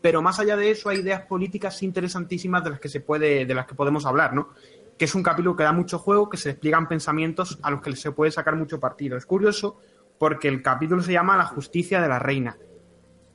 Pero 0.00 0.22
más 0.22 0.38
allá 0.38 0.56
de 0.56 0.70
eso, 0.70 0.88
hay 0.88 0.98
ideas 0.98 1.22
políticas 1.22 1.82
interesantísimas 1.82 2.62
de 2.62 2.70
las 2.70 2.80
que 2.80 2.88
se 2.88 3.00
puede, 3.00 3.44
de 3.46 3.54
las 3.54 3.66
que 3.66 3.74
podemos 3.74 4.06
hablar, 4.06 4.34
¿no? 4.34 4.50
Que 4.98 5.04
es 5.06 5.14
un 5.14 5.22
capítulo 5.22 5.56
que 5.56 5.64
da 5.64 5.72
mucho 5.72 5.98
juego, 5.98 6.28
que 6.30 6.36
se 6.36 6.50
despliegan 6.50 6.88
pensamientos 6.88 7.58
a 7.62 7.70
los 7.70 7.80
que 7.80 7.94
se 7.96 8.12
puede 8.12 8.30
sacar 8.30 8.56
mucho 8.56 8.78
partido. 8.80 9.16
Es 9.16 9.26
curioso 9.26 9.78
porque 10.18 10.48
el 10.48 10.62
capítulo 10.62 11.02
se 11.02 11.12
llama 11.12 11.36
La 11.36 11.44
justicia 11.46 12.00
de 12.00 12.08
la 12.08 12.18
reina. 12.18 12.56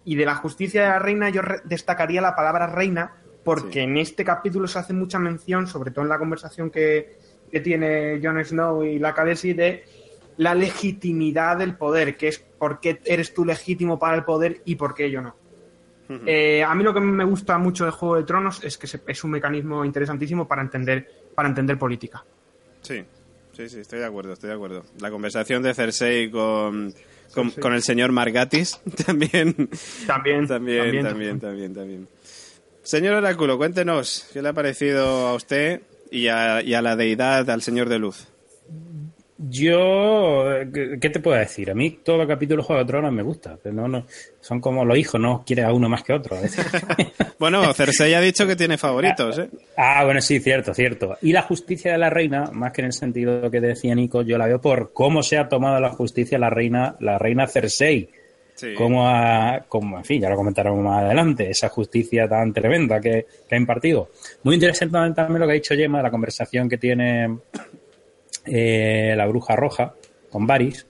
Y 0.05 0.15
de 0.15 0.25
la 0.25 0.35
justicia 0.35 0.81
de 0.83 0.87
la 0.89 0.99
reina 0.99 1.29
yo 1.29 1.41
re- 1.41 1.61
destacaría 1.65 2.21
la 2.21 2.35
palabra 2.35 2.67
reina 2.67 3.13
porque 3.43 3.73
Sí. 3.73 3.79
en 3.79 3.97
este 3.97 4.23
capítulo 4.23 4.67
se 4.67 4.79
hace 4.79 4.93
mucha 4.93 5.19
mención, 5.19 5.67
sobre 5.67 5.91
todo 5.91 6.03
en 6.03 6.09
la 6.09 6.17
conversación 6.19 6.69
que, 6.71 7.17
que 7.51 7.59
tiene 7.59 8.19
Jon 8.23 8.43
Snow 8.43 8.83
y 8.83 8.97
la 8.99 9.13
Khaleesi, 9.13 9.53
de 9.53 9.83
la 10.37 10.55
legitimidad 10.55 11.57
del 11.57 11.75
poder, 11.75 12.17
que 12.17 12.29
es 12.29 12.39
por 12.39 12.79
qué 12.79 12.99
eres 13.05 13.33
tú 13.33 13.45
legítimo 13.45 13.99
para 13.99 14.15
el 14.15 14.23
poder 14.23 14.61
y 14.65 14.75
por 14.75 14.93
qué 14.95 15.11
yo 15.11 15.21
no. 15.21 15.35
Eh, 16.25 16.63
a 16.63 16.73
mí 16.75 16.83
lo 16.83 16.93
que 16.93 16.99
me 16.99 17.23
gusta 17.23 17.57
mucho 17.57 17.85
de 17.85 17.91
Juego 17.91 18.15
de 18.17 18.23
Tronos 18.23 18.63
es 18.63 18.77
que 18.77 18.87
se- 18.87 19.01
es 19.07 19.23
un 19.23 19.31
mecanismo 19.31 19.83
interesantísimo 19.85 20.47
para 20.47 20.61
entender, 20.61 21.07
para 21.35 21.47
entender 21.49 21.77
política. 21.77 22.23
Sí, 22.81 23.03
sí, 23.53 23.69
sí, 23.69 23.79
estoy 23.79 23.99
de 23.99 24.05
acuerdo, 24.05 24.33
estoy 24.33 24.49
de 24.49 24.55
acuerdo. 24.55 24.83
La 24.99 25.11
conversación 25.11 25.61
de 25.63 25.73
Cersei 25.73 26.29
con, 26.31 26.93
con, 27.33 27.49
Sí, 27.49 27.55
sí. 27.55 27.61
con 27.61 27.73
el 27.73 27.81
señor 27.81 28.11
Margatis 28.11 28.79
también, 29.05 29.69
También, 30.07 30.47
también, 30.47 31.03
también, 31.03 31.39
también, 31.39 31.73
también. 31.73 32.07
Señor 32.83 33.13
Oráculo, 33.15 33.57
cuéntenos, 33.57 34.27
¿qué 34.33 34.41
le 34.41 34.49
ha 34.49 34.53
parecido 34.53 35.27
a 35.27 35.35
usted 35.35 35.81
y 36.09 36.27
a, 36.27 36.61
y 36.63 36.73
a 36.73 36.81
la 36.81 36.95
deidad, 36.95 37.49
al 37.49 37.61
señor 37.61 37.87
de 37.89 37.99
luz? 37.99 38.27
Yo, 39.49 40.45
¿qué 40.71 41.09
te 41.09 41.19
puedo 41.19 41.37
decir? 41.37 41.71
A 41.71 41.73
mí 41.73 41.89
todo 42.03 42.21
el 42.21 42.27
capítulo 42.27 42.61
de 42.61 42.67
Juego 42.67 42.81
de 42.83 42.87
Tronos 42.87 43.11
me 43.11 43.23
gusta. 43.23 43.57
Pero 43.61 43.73
no, 43.73 43.87
no, 43.87 44.05
son 44.39 44.59
como 44.59 44.85
los 44.85 44.97
hijos, 44.97 45.19
no 45.19 45.43
quieres 45.45 45.65
a 45.65 45.73
uno 45.73 45.89
más 45.89 46.03
que 46.03 46.13
a 46.13 46.17
otro. 46.17 46.37
a 46.37 46.41
veces. 46.41 46.65
Bueno, 47.39 47.73
Cersei 47.73 48.13
ha 48.13 48.21
dicho 48.21 48.45
que 48.45 48.55
tiene 48.55 48.77
favoritos, 48.77 49.39
¿eh? 49.39 49.49
ah, 49.75 50.03
bueno, 50.05 50.21
sí, 50.21 50.39
cierto, 50.39 50.75
cierto. 50.75 51.17
Y 51.23 51.33
la 51.33 51.41
justicia 51.41 51.91
de 51.91 51.97
la 51.97 52.11
reina, 52.11 52.51
más 52.51 52.71
que 52.71 52.81
en 52.81 52.85
el 52.85 52.93
sentido 52.93 53.49
que 53.49 53.59
decía 53.59 53.95
Nico, 53.95 54.21
yo 54.21 54.37
la 54.37 54.45
veo 54.45 54.61
por 54.61 54.93
cómo 54.93 55.23
se 55.23 55.39
ha 55.39 55.49
tomado 55.49 55.79
la 55.79 55.89
justicia 55.89 56.37
la 56.37 56.51
reina, 56.51 56.95
la 56.99 57.17
reina 57.17 57.47
Cersei. 57.47 58.09
Sí. 58.53 58.75
Cómo 58.77 59.07
ha, 59.09 59.65
como, 59.67 59.97
en 59.97 60.05
fin, 60.05 60.21
ya 60.21 60.29
lo 60.29 60.35
comentaremos 60.35 60.83
más 60.83 61.03
adelante, 61.03 61.49
esa 61.49 61.69
justicia 61.69 62.27
tan 62.27 62.53
tremenda 62.53 63.01
que, 63.01 63.25
que 63.49 63.55
ha 63.55 63.57
impartido. 63.57 64.09
Muy 64.43 64.53
interesante 64.53 65.15
también 65.15 65.39
lo 65.39 65.47
que 65.47 65.53
ha 65.53 65.55
dicho 65.55 65.73
Gemma, 65.73 65.97
de 65.97 66.03
la 66.03 66.11
conversación 66.11 66.69
que 66.69 66.77
tiene 66.77 67.37
eh, 68.45 69.13
la 69.15 69.25
bruja 69.27 69.55
roja 69.55 69.93
con 70.29 70.45
Varys, 70.47 70.85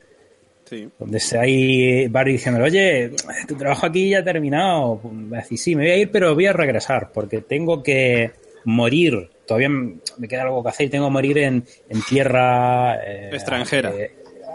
Sí. 0.66 0.88
donde 0.98 1.20
se 1.20 1.38
hay 1.38 2.08
Varys 2.08 2.36
diciendo, 2.36 2.64
oye, 2.64 3.12
tu 3.48 3.56
trabajo 3.56 3.88
aquí 3.88 4.10
ya 4.10 4.20
ha 4.20 4.24
terminado. 4.24 5.02
Va 5.04 5.40
a 5.40 5.42
decir, 5.42 5.58
sí, 5.58 5.76
me 5.76 5.84
voy 5.84 5.92
a 5.92 5.98
ir, 5.98 6.12
pero 6.12 6.34
voy 6.34 6.46
a 6.46 6.54
regresar, 6.54 7.12
porque 7.14 7.42
tengo 7.42 7.84
que 7.84 8.32
morir. 8.64 9.30
Todavía 9.46 9.68
me 9.70 10.28
queda 10.30 10.44
algo 10.44 10.64
que 10.64 10.70
hacer 10.70 10.86
y 10.86 10.90
tengo 10.90 11.08
que 11.08 11.12
morir 11.12 11.38
en, 11.40 11.66
en 11.90 12.02
tierra 12.04 12.96
eh, 13.06 13.32
Extranjera. 13.34 13.92
eh, 13.98 14.12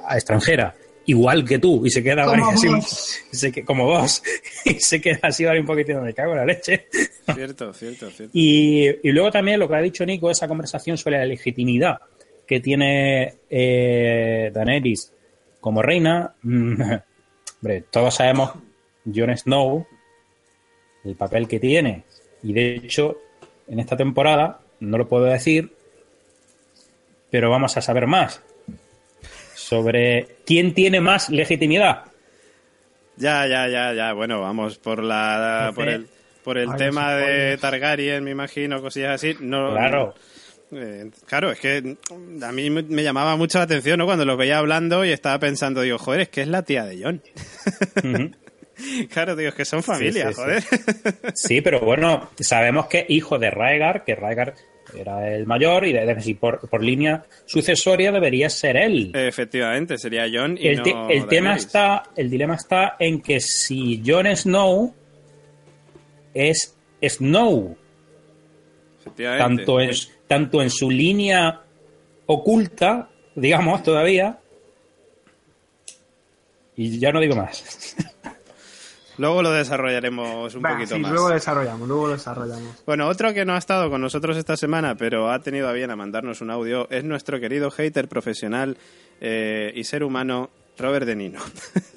a- 0.07 0.15
extranjera. 0.17 0.75
Igual 1.09 1.45
que 1.45 1.59
tú, 1.59 1.85
y 1.87 1.91
se 1.91 2.03
queda 2.03 2.25
Como 2.25 2.47
Varys 2.47 2.65
así, 2.65 3.27
se 3.37 3.53
que- 3.53 3.63
como 3.65 3.85
vos, 3.85 4.23
y 4.65 4.75
se 4.81 5.01
queda 5.03 5.19
así 5.25 5.45
Varys 5.45 5.61
un 5.61 5.67
poquitito, 5.67 6.01
me 6.01 6.15
cago 6.15 6.33
en 6.33 6.39
la 6.39 6.47
leche. 6.47 6.87
Cierto, 7.35 7.75
cierto, 7.75 8.11
cierto. 8.11 8.31
Y, 8.33 8.87
y 9.07 9.13
luego 9.13 9.31
también 9.31 9.61
lo 9.61 9.69
que 9.69 9.75
ha 9.77 9.81
dicho 9.83 10.07
Nico, 10.07 10.31
esa 10.31 10.49
conversación 10.49 10.97
sobre 10.97 11.19
la 11.19 11.27
legitimidad 11.27 11.99
que 12.47 12.61
tiene 12.61 13.35
eh, 13.51 14.51
Daenerys 14.53 15.13
como 15.61 15.83
reina. 15.83 16.35
Mm, 16.43 16.81
Hombre, 17.63 17.85
todos 17.91 18.15
sabemos 18.15 18.53
Jon 19.05 19.37
Snow, 19.37 19.87
el 21.05 21.17
papel 21.17 21.49
que 21.49 21.59
tiene. 21.59 22.05
Y 22.43 22.53
de 22.53 22.77
hecho, 22.77 23.19
en 23.67 23.81
esta 23.81 23.97
temporada, 23.97 24.61
no 24.81 24.99
lo 24.99 25.09
puedo 25.09 25.25
decir, 25.25 25.73
pero 27.31 27.51
vamos 27.51 27.77
a 27.77 27.83
saber 27.83 28.07
más 28.07 28.43
sobre 29.55 30.37
quién 30.45 30.75
tiene 30.75 31.01
más 31.01 31.29
legitimidad. 31.31 32.05
Ya, 33.17 33.47
ya, 33.47 33.67
ya, 33.69 33.95
ya. 33.95 34.13
Bueno, 34.13 34.41
vamos 34.41 34.79
por 34.79 35.03
la 35.03 35.73
por 35.75 35.89
el 35.89 36.07
por 36.45 36.59
el 36.59 36.71
Ay, 36.71 36.79
tema 36.79 37.15
de. 37.15 37.57
Targaryen, 37.57 38.23
me 38.23 38.31
imagino, 38.31 38.81
cosillas 38.81 39.15
así. 39.15 39.35
No, 39.41 39.73
Claro. 39.73 40.15
Eh, 40.73 41.11
claro, 41.27 41.53
es 41.53 41.61
que 41.61 41.97
a 42.43 42.53
mí 42.53 42.71
me 42.71 43.03
llamaba 43.03 43.37
mucho 43.37 43.59
la 43.59 43.65
atención, 43.65 43.99
¿no? 43.99 44.05
Cuando 44.07 44.25
los 44.25 44.37
veía 44.37 44.59
hablando 44.59 45.05
y 45.05 45.11
estaba 45.13 45.39
pensando, 45.39 45.81
digo, 45.83 45.99
joder, 45.99 46.23
es 46.23 46.29
que 46.29 46.43
es 46.43 46.49
la 46.49 46.63
tía 46.63 46.85
de 46.85 47.03
John. 47.03 47.23
Claro, 49.11 49.35
digo, 49.35 49.49
es 49.49 49.55
que 49.55 49.65
son 49.65 49.83
familia, 49.83 50.29
sí, 50.29 50.35
sí. 50.35 50.41
joder. 50.43 50.63
Sí, 51.35 51.61
pero 51.63 51.81
bueno, 51.81 52.29
sabemos 52.39 52.89
que 52.89 53.07
hijo 53.09 53.39
de 53.39 53.51
Raegar, 53.51 54.05
que 54.05 54.15
Raegar 54.15 54.55
era 54.95 55.35
el 55.35 55.47
mayor 55.47 55.87
y 55.87 55.95
de, 55.95 56.05
de- 56.05 56.21
si 56.21 56.35
por, 56.35 56.61
por 56.69 56.83
línea 56.85 57.25
sucesoria 57.47 58.13
debería 58.13 58.51
ser 58.51 58.77
él. 58.77 59.13
Efectivamente, 59.15 59.97
sería 59.97 60.27
John 60.31 60.59
y 60.61 60.69
el, 60.69 60.83
no 60.83 61.09
el 61.09 61.27
tema 61.27 61.49
Daenerys. 61.49 61.65
está, 61.65 62.03
el 62.17 62.29
dilema 62.29 62.55
está 62.57 62.97
en 62.99 63.23
que 63.23 63.41
si 63.41 64.03
Jon 64.07 64.27
Snow 64.37 64.95
es 66.35 66.77
Snow, 67.03 67.79
Efectivamente. 69.01 69.43
tanto 69.65 69.81
en, 69.81 69.91
tanto 70.27 70.63
en 70.63 70.71
su 70.71 70.91
línea 70.91 71.63
oculta, 72.27 73.09
digamos 73.35 73.83
todavía, 73.83 74.39
y 76.77 76.99
ya 76.99 77.13
no 77.13 77.21
digo 77.21 77.37
más. 77.37 77.97
Luego 79.19 79.41
lo 79.43 79.51
desarrollaremos 79.51 80.55
un 80.55 80.63
Va, 80.63 80.75
poquito 80.75 80.95
sí, 80.97 81.01
más. 81.01 81.11
luego 81.11 81.31
desarrollamos, 81.31 81.89
luego 81.89 82.11
desarrollamos. 82.11 82.83
Bueno, 82.85 83.09
otro 83.09 83.33
que 83.33 83.47
no 83.47 83.55
ha 83.55 83.59
estado 83.59 83.89
con 83.89 84.03
nosotros 84.03 84.37
esta 84.37 84.59
semana, 84.59 84.95
pero 84.95 85.31
ha 85.31 85.41
tenido 85.41 85.69
a 85.71 85.73
bien 85.73 85.91
a 85.91 85.97
mandarnos 85.97 86.43
un 86.43 86.51
audio, 86.51 86.87
es 86.91 87.03
nuestro 87.03 87.41
querido 87.41 87.71
hater 87.71 88.09
profesional 88.09 88.77
eh, 89.23 89.73
y 89.75 89.85
ser 89.85 90.05
humano, 90.05 90.51
Robert 90.77 91.07
De 91.07 91.17
Nino, 91.17 91.41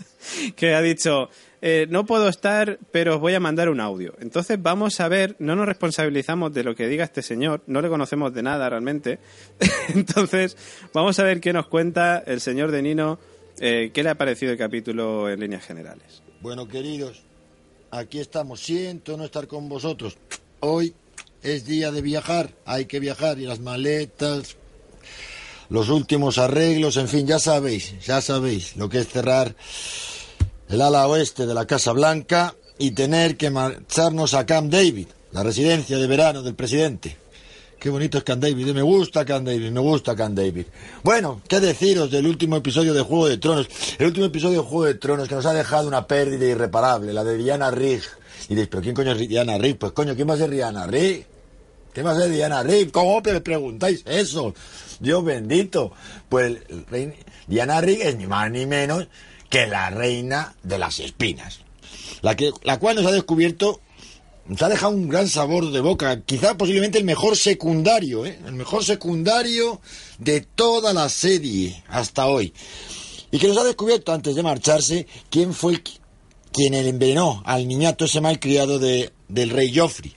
que 0.55 0.73
ha 0.73 0.81
dicho, 0.81 1.29
eh, 1.61 1.87
no 1.89 2.05
puedo 2.05 2.29
estar, 2.29 2.79
pero 2.91 3.15
os 3.15 3.21
voy 3.21 3.33
a 3.33 3.39
mandar 3.39 3.69
un 3.69 3.79
audio. 3.79 4.15
Entonces 4.19 4.61
vamos 4.61 4.99
a 4.99 5.07
ver, 5.07 5.35
no 5.39 5.55
nos 5.55 5.65
responsabilizamos 5.65 6.53
de 6.53 6.63
lo 6.63 6.75
que 6.75 6.87
diga 6.87 7.03
este 7.03 7.21
señor, 7.21 7.61
no 7.67 7.81
le 7.81 7.89
conocemos 7.89 8.33
de 8.33 8.43
nada 8.43 8.69
realmente. 8.69 9.19
Entonces 9.93 10.55
vamos 10.93 11.19
a 11.19 11.23
ver 11.23 11.41
qué 11.41 11.51
nos 11.51 11.67
cuenta 11.67 12.23
el 12.25 12.39
señor 12.39 12.71
De 12.71 12.81
Nino, 12.81 13.19
eh, 13.59 13.91
qué 13.93 14.03
le 14.03 14.09
ha 14.09 14.15
parecido 14.15 14.51
el 14.51 14.57
capítulo 14.57 15.29
en 15.29 15.39
líneas 15.39 15.65
generales. 15.65 16.21
Bueno, 16.41 16.67
queridos, 16.67 17.23
aquí 17.91 18.19
estamos. 18.19 18.61
Siento 18.61 19.17
no 19.17 19.25
estar 19.25 19.47
con 19.47 19.67
vosotros. 19.67 20.17
Hoy 20.61 20.93
es 21.43 21.65
día 21.65 21.91
de 21.91 22.01
viajar. 22.01 22.51
Hay 22.65 22.85
que 22.85 23.01
viajar 23.01 23.37
y 23.37 23.45
las 23.45 23.59
maletas, 23.59 24.55
los 25.69 25.89
últimos 25.89 26.37
arreglos, 26.37 26.97
en 26.97 27.07
fin, 27.07 27.27
ya 27.27 27.37
sabéis, 27.37 27.99
ya 27.99 28.21
sabéis 28.21 28.75
lo 28.75 28.89
que 28.89 28.99
es 28.99 29.07
cerrar 29.07 29.55
el 30.69 30.81
ala 30.81 31.07
oeste 31.07 31.47
de 31.47 31.53
la 31.53 31.65
Casa 31.65 31.91
Blanca 31.91 32.55
y 32.77 32.91
tener 32.91 33.37
que 33.37 33.49
marcharnos 33.49 34.35
a 34.35 34.45
Camp 34.45 34.71
David, 34.71 35.07
la 35.31 35.41
residencia 35.41 35.97
de 35.97 36.07
verano 36.07 36.43
del 36.43 36.53
presidente. 36.53 37.17
Qué 37.79 37.89
bonito 37.89 38.17
es 38.17 38.23
Can 38.23 38.41
David. 38.41 38.67
Me 38.73 38.81
gusta 38.81 39.25
Can 39.25 39.45
David, 39.45 39.71
me 39.71 39.79
gusta 39.79 40.15
Can 40.15 40.35
David. 40.35 40.65
Bueno, 41.01 41.41
qué 41.47 41.59
deciros 41.59 42.11
del 42.11 42.27
último 42.27 42.57
episodio 42.57 42.93
de 42.93 43.01
Juego 43.01 43.27
de 43.29 43.37
Tronos. 43.37 43.67
El 43.97 44.07
último 44.07 44.25
episodio 44.25 44.61
de 44.61 44.67
Juego 44.67 44.85
de 44.85 44.95
Tronos 44.95 45.27
que 45.29 45.35
nos 45.35 45.45
ha 45.45 45.53
dejado 45.53 45.87
una 45.87 46.05
pérdida 46.05 46.45
irreparable, 46.45 47.13
la 47.13 47.23
de 47.23 47.37
Diana 47.37 47.71
Rigg. 47.71 48.03
Y 48.45 48.49
diréis, 48.49 48.67
¿pero 48.67 48.83
quién 48.83 48.93
coño 48.93 49.13
es 49.13 49.29
Diana 49.29 49.57
Rigg? 49.57 49.77
Pues 49.77 49.93
coño, 49.93 50.13
¿quién 50.13 50.29
va 50.29 50.33
a 50.33 50.37
ser 50.37 50.49
Diana 50.49 50.85
Rigg? 50.87 51.25
¿Qué 51.93 52.03
va 52.03 52.11
a 52.11 52.15
ser 52.15 52.29
Diana 52.29 52.63
Rigg? 52.63 52.91
¿Cómo 52.91 53.21
me 53.21 53.39
preguntáis 53.39 54.03
eso? 54.05 54.53
Dios 54.99 55.23
bendito. 55.23 55.93
Pues 56.27 56.57
Diana 57.47 57.79
Rigg 57.79 58.01
es 58.01 58.17
ni 58.17 58.27
más 58.27 58.51
ni 58.51 58.65
menos 58.65 59.07
que 59.49 59.67
la 59.67 59.89
reina 59.89 60.55
de 60.63 60.77
las 60.77 60.99
espinas. 60.99 61.59
La, 62.21 62.35
que, 62.35 62.51
la 62.63 62.79
cual 62.79 62.95
nos 62.95 63.05
ha 63.05 63.11
descubierto 63.11 63.81
nos 64.49 64.61
ha 64.63 64.69
dejado 64.69 64.93
un 64.93 65.07
gran 65.07 65.27
sabor 65.27 65.71
de 65.71 65.79
boca. 65.79 66.21
Quizá 66.21 66.57
posiblemente 66.57 66.97
el 66.97 67.03
mejor 67.03 67.37
secundario, 67.37 68.25
¿eh? 68.25 68.39
el 68.47 68.53
mejor 68.53 68.83
secundario 68.83 69.79
de 70.17 70.41
toda 70.41 70.91
la 70.91 71.07
serie 71.07 71.83
hasta 71.87 72.25
hoy. 72.25 72.51
Y 73.31 73.37
que 73.37 73.47
nos 73.47 73.57
ha 73.57 73.63
descubierto 73.63 74.11
antes 74.11 74.35
de 74.35 74.41
marcharse 74.41 75.05
quién 75.29 75.53
fue 75.53 75.73
el, 75.73 75.83
quien 76.51 76.73
envenenó 76.73 77.43
al 77.45 77.67
niñato 77.67 78.05
ese 78.05 78.21
malcriado 78.21 78.79
de, 78.79 79.11
del 79.27 79.51
rey 79.51 79.71
Joffrey. 79.75 80.15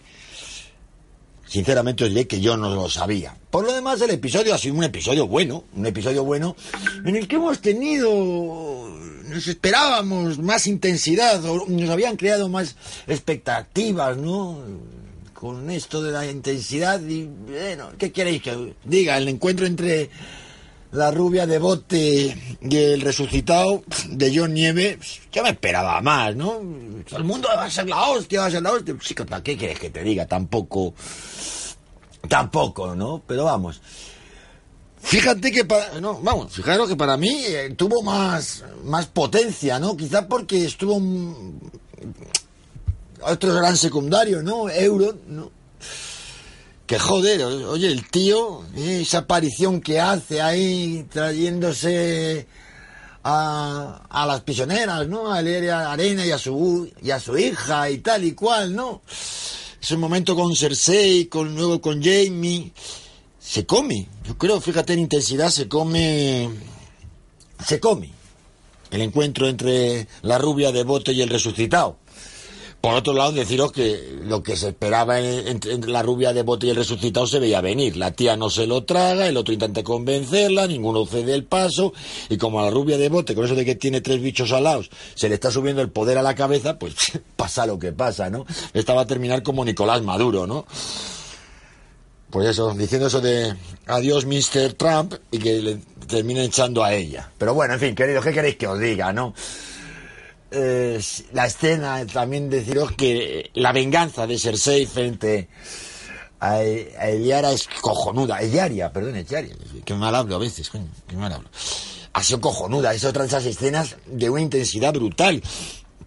Sinceramente 1.46 2.04
os 2.04 2.10
diré 2.10 2.26
que 2.26 2.40
yo 2.40 2.56
no 2.56 2.74
lo 2.74 2.88
sabía. 2.88 3.36
Por 3.50 3.66
lo 3.66 3.74
demás, 3.74 4.00
el 4.00 4.08
episodio 4.08 4.54
ha 4.54 4.58
sido 4.58 4.74
un 4.74 4.84
episodio 4.84 5.26
bueno, 5.26 5.64
un 5.76 5.84
episodio 5.84 6.24
bueno, 6.24 6.56
en 7.04 7.14
el 7.14 7.28
que 7.28 7.36
hemos 7.36 7.60
tenido, 7.60 8.10
nos 9.32 9.48
esperábamos 9.48 10.38
más 10.38 10.66
intensidad, 10.66 11.40
nos 11.40 11.90
habían 11.90 12.16
creado 12.16 12.48
más 12.48 12.76
expectativas, 13.06 14.16
¿no? 14.16 14.58
Con 15.32 15.70
esto 15.70 16.02
de 16.02 16.12
la 16.12 16.26
intensidad 16.26 17.00
y, 17.00 17.24
bueno, 17.24 17.90
¿qué 17.98 18.12
queréis 18.12 18.42
que 18.42 18.74
diga? 18.84 19.16
El 19.16 19.28
encuentro 19.28 19.66
entre 19.66 20.10
la 20.92 21.10
rubia 21.10 21.46
de 21.46 21.58
bote 21.58 22.36
y 22.60 22.76
el 22.76 23.00
resucitado 23.00 23.82
de 24.10 24.36
John 24.36 24.52
Nieve, 24.52 24.98
yo 25.32 25.42
me 25.42 25.50
esperaba 25.50 26.00
más, 26.00 26.36
¿no? 26.36 26.60
el 26.60 27.24
mundo 27.24 27.48
va 27.56 27.64
a 27.64 27.70
ser 27.70 27.88
la 27.88 28.02
hostia, 28.10 28.42
va 28.42 28.46
a 28.46 28.50
ser 28.50 28.62
la 28.62 28.72
hostia. 28.72 28.94
Sí, 29.00 29.14
¿qué 29.42 29.56
quieres 29.56 29.78
que 29.78 29.90
te 29.90 30.02
diga? 30.04 30.26
Tampoco, 30.26 30.94
tampoco, 32.28 32.94
¿no? 32.94 33.22
Pero 33.26 33.44
vamos. 33.44 33.80
Fíjate 35.02 35.50
que 35.50 35.64
para, 35.64 36.00
no, 36.00 36.20
vamos, 36.22 36.52
fijaros 36.52 36.88
que 36.88 36.96
para 36.96 37.16
mí 37.16 37.44
eh, 37.46 37.74
tuvo 37.76 38.02
más, 38.02 38.64
más 38.84 39.06
potencia, 39.06 39.78
¿no? 39.78 39.96
Quizá 39.96 40.26
porque 40.26 40.64
estuvo 40.64 40.94
un, 40.94 41.60
otro 43.20 43.54
gran 43.54 43.76
secundario, 43.76 44.42
¿no? 44.42 44.68
Euro, 44.70 45.16
¿no? 45.26 45.50
que 46.86 46.98
joder, 46.98 47.42
oye, 47.42 47.86
el 47.86 48.08
tío, 48.10 48.64
esa 48.76 49.18
aparición 49.18 49.80
que 49.80 50.00
hace 50.00 50.42
ahí 50.42 51.06
trayéndose 51.10 52.46
a, 53.24 54.02
a 54.10 54.26
las 54.26 54.42
prisioneras, 54.42 55.08
¿no? 55.08 55.32
A 55.32 55.38
Arena 55.38 56.26
y 56.26 56.30
a 56.30 56.38
su 56.38 56.90
y 57.00 57.10
a 57.10 57.18
su 57.20 57.38
hija 57.38 57.88
y 57.88 57.98
tal 57.98 58.24
y 58.24 58.32
cual, 58.32 58.74
¿no? 58.74 59.02
Ese 59.80 59.96
momento 59.96 60.36
con 60.36 60.54
Cersei, 60.54 61.26
con 61.26 61.54
luego 61.54 61.80
con 61.80 62.02
Jamie, 62.02 62.72
se 63.42 63.66
come. 63.66 64.08
Yo 64.24 64.38
creo, 64.38 64.60
fíjate 64.60 64.92
en 64.92 65.00
intensidad, 65.00 65.50
se 65.50 65.68
come, 65.68 66.48
se 67.64 67.80
come. 67.80 68.10
El 68.90 69.02
encuentro 69.02 69.48
entre 69.48 70.06
la 70.22 70.38
rubia 70.38 70.70
de 70.70 70.84
bote 70.84 71.12
y 71.12 71.22
el 71.22 71.28
resucitado. 71.28 71.96
Por 72.80 72.94
otro 72.94 73.12
lado, 73.12 73.30
deciros 73.30 73.70
que 73.70 74.18
lo 74.24 74.42
que 74.42 74.56
se 74.56 74.70
esperaba 74.70 75.20
entre 75.20 75.76
la 75.78 76.02
rubia 76.02 76.32
de 76.32 76.42
bote 76.42 76.66
y 76.66 76.70
el 76.70 76.76
resucitado 76.76 77.28
se 77.28 77.38
veía 77.38 77.60
venir. 77.60 77.96
La 77.96 78.10
tía 78.10 78.36
no 78.36 78.50
se 78.50 78.66
lo 78.66 78.84
traga, 78.84 79.28
el 79.28 79.36
otro 79.36 79.54
intenta 79.54 79.84
convencerla, 79.84 80.66
ninguno 80.66 81.06
cede 81.06 81.32
el 81.34 81.44
paso, 81.44 81.92
y 82.28 82.38
como 82.38 82.60
a 82.60 82.64
la 82.64 82.70
rubia 82.70 82.98
de 82.98 83.08
bote, 83.08 83.36
con 83.36 83.44
eso 83.44 83.54
de 83.54 83.64
que 83.64 83.76
tiene 83.76 84.00
tres 84.00 84.20
bichos 84.20 84.50
alados, 84.50 84.90
se 85.14 85.28
le 85.28 85.36
está 85.36 85.52
subiendo 85.52 85.80
el 85.80 85.90
poder 85.90 86.18
a 86.18 86.22
la 86.22 86.34
cabeza, 86.34 86.76
pues 86.76 86.94
pasa 87.36 87.66
lo 87.66 87.78
que 87.78 87.92
pasa, 87.92 88.30
¿no? 88.30 88.46
Esta 88.74 88.94
va 88.94 89.02
a 89.02 89.06
terminar 89.06 89.44
como 89.44 89.64
Nicolás 89.64 90.02
Maduro, 90.02 90.48
¿no? 90.48 90.66
Pues 92.32 92.48
eso, 92.48 92.72
diciendo 92.72 93.08
eso 93.08 93.20
de 93.20 93.54
adiós 93.86 94.24
Mr. 94.24 94.72
Trump 94.72 95.12
y 95.30 95.38
que 95.38 95.60
le 95.60 95.76
termine 96.08 96.42
echando 96.44 96.82
a 96.82 96.94
ella. 96.94 97.30
Pero 97.36 97.52
bueno, 97.52 97.74
en 97.74 97.80
fin, 97.80 97.94
queridos, 97.94 98.24
¿qué 98.24 98.32
queréis 98.32 98.56
que 98.56 98.66
os 98.66 98.80
diga, 98.80 99.12
no? 99.12 99.34
Eh, 100.50 100.98
la 101.34 101.44
escena, 101.44 102.06
también 102.06 102.48
deciros 102.48 102.92
que 102.92 103.50
la 103.52 103.72
venganza 103.72 104.26
de 104.26 104.38
Cersei 104.38 104.86
frente 104.86 105.50
a, 106.40 106.62
Eliara 106.62 107.52
es 107.52 107.68
cojonuda. 107.82 108.40
Eliaria, 108.40 108.90
perdón, 108.90 109.16
Eliaria. 109.16 109.54
Que 109.84 109.92
mal 109.92 110.14
hablo 110.14 110.36
a 110.36 110.38
veces, 110.38 110.70
coño, 110.70 110.88
que 111.06 111.16
mal 111.16 111.34
hablo. 111.34 111.50
Ha 112.14 112.22
sido 112.22 112.40
cojonuda. 112.40 112.94
Es 112.94 113.04
otra 113.04 113.24
de 113.24 113.28
esas 113.28 113.44
escenas 113.44 113.96
de 114.06 114.30
una 114.30 114.40
intensidad 114.40 114.94
brutal. 114.94 115.42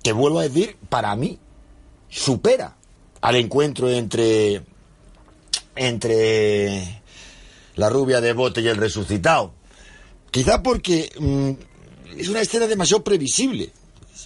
Que 0.04 0.12
vuelvo 0.12 0.40
a 0.40 0.44
decir, 0.44 0.76
para 0.90 1.16
mí, 1.16 1.38
supera 2.10 2.78
al 3.22 3.36
encuentro 3.36 3.92
entre. 3.92 4.64
Entre. 5.76 7.02
la 7.76 7.90
rubia 7.90 8.22
de 8.22 8.34
bote 8.34 8.62
y 8.62 8.68
el 8.68 8.78
resucitado. 8.78 9.54
Quizá 10.32 10.62
porque. 10.64 11.12
Mm, 11.20 11.52
es 12.18 12.30
una 12.30 12.42
escena 12.42 12.68
demasiado 12.68 13.04
previsible 13.04 13.72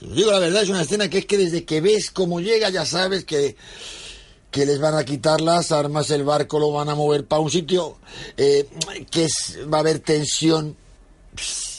os 0.01 0.15
digo 0.15 0.31
la 0.31 0.39
verdad, 0.39 0.63
es 0.63 0.69
una 0.69 0.81
escena 0.81 1.09
que 1.09 1.19
es 1.19 1.25
que 1.25 1.38
desde 1.38 1.65
que 1.65 1.81
ves 1.81 2.12
cómo 2.12 2.39
llega 2.39 2.69
ya 2.69 2.85
sabes 2.85 3.25
que, 3.25 3.55
que 4.51 4.65
les 4.65 4.79
van 4.79 4.95
a 4.95 5.03
quitar 5.03 5.41
las 5.41 5.71
armas, 5.71 6.09
el 6.12 6.23
barco 6.23 6.59
lo 6.59 6.71
van 6.71 6.89
a 6.89 6.95
mover 6.95 7.25
para 7.25 7.41
un 7.41 7.51
sitio, 7.51 7.97
eh, 8.38 8.67
que 9.12 9.27
va 9.71 9.77
a 9.77 9.81
haber 9.81 9.99
tensión 9.99 10.75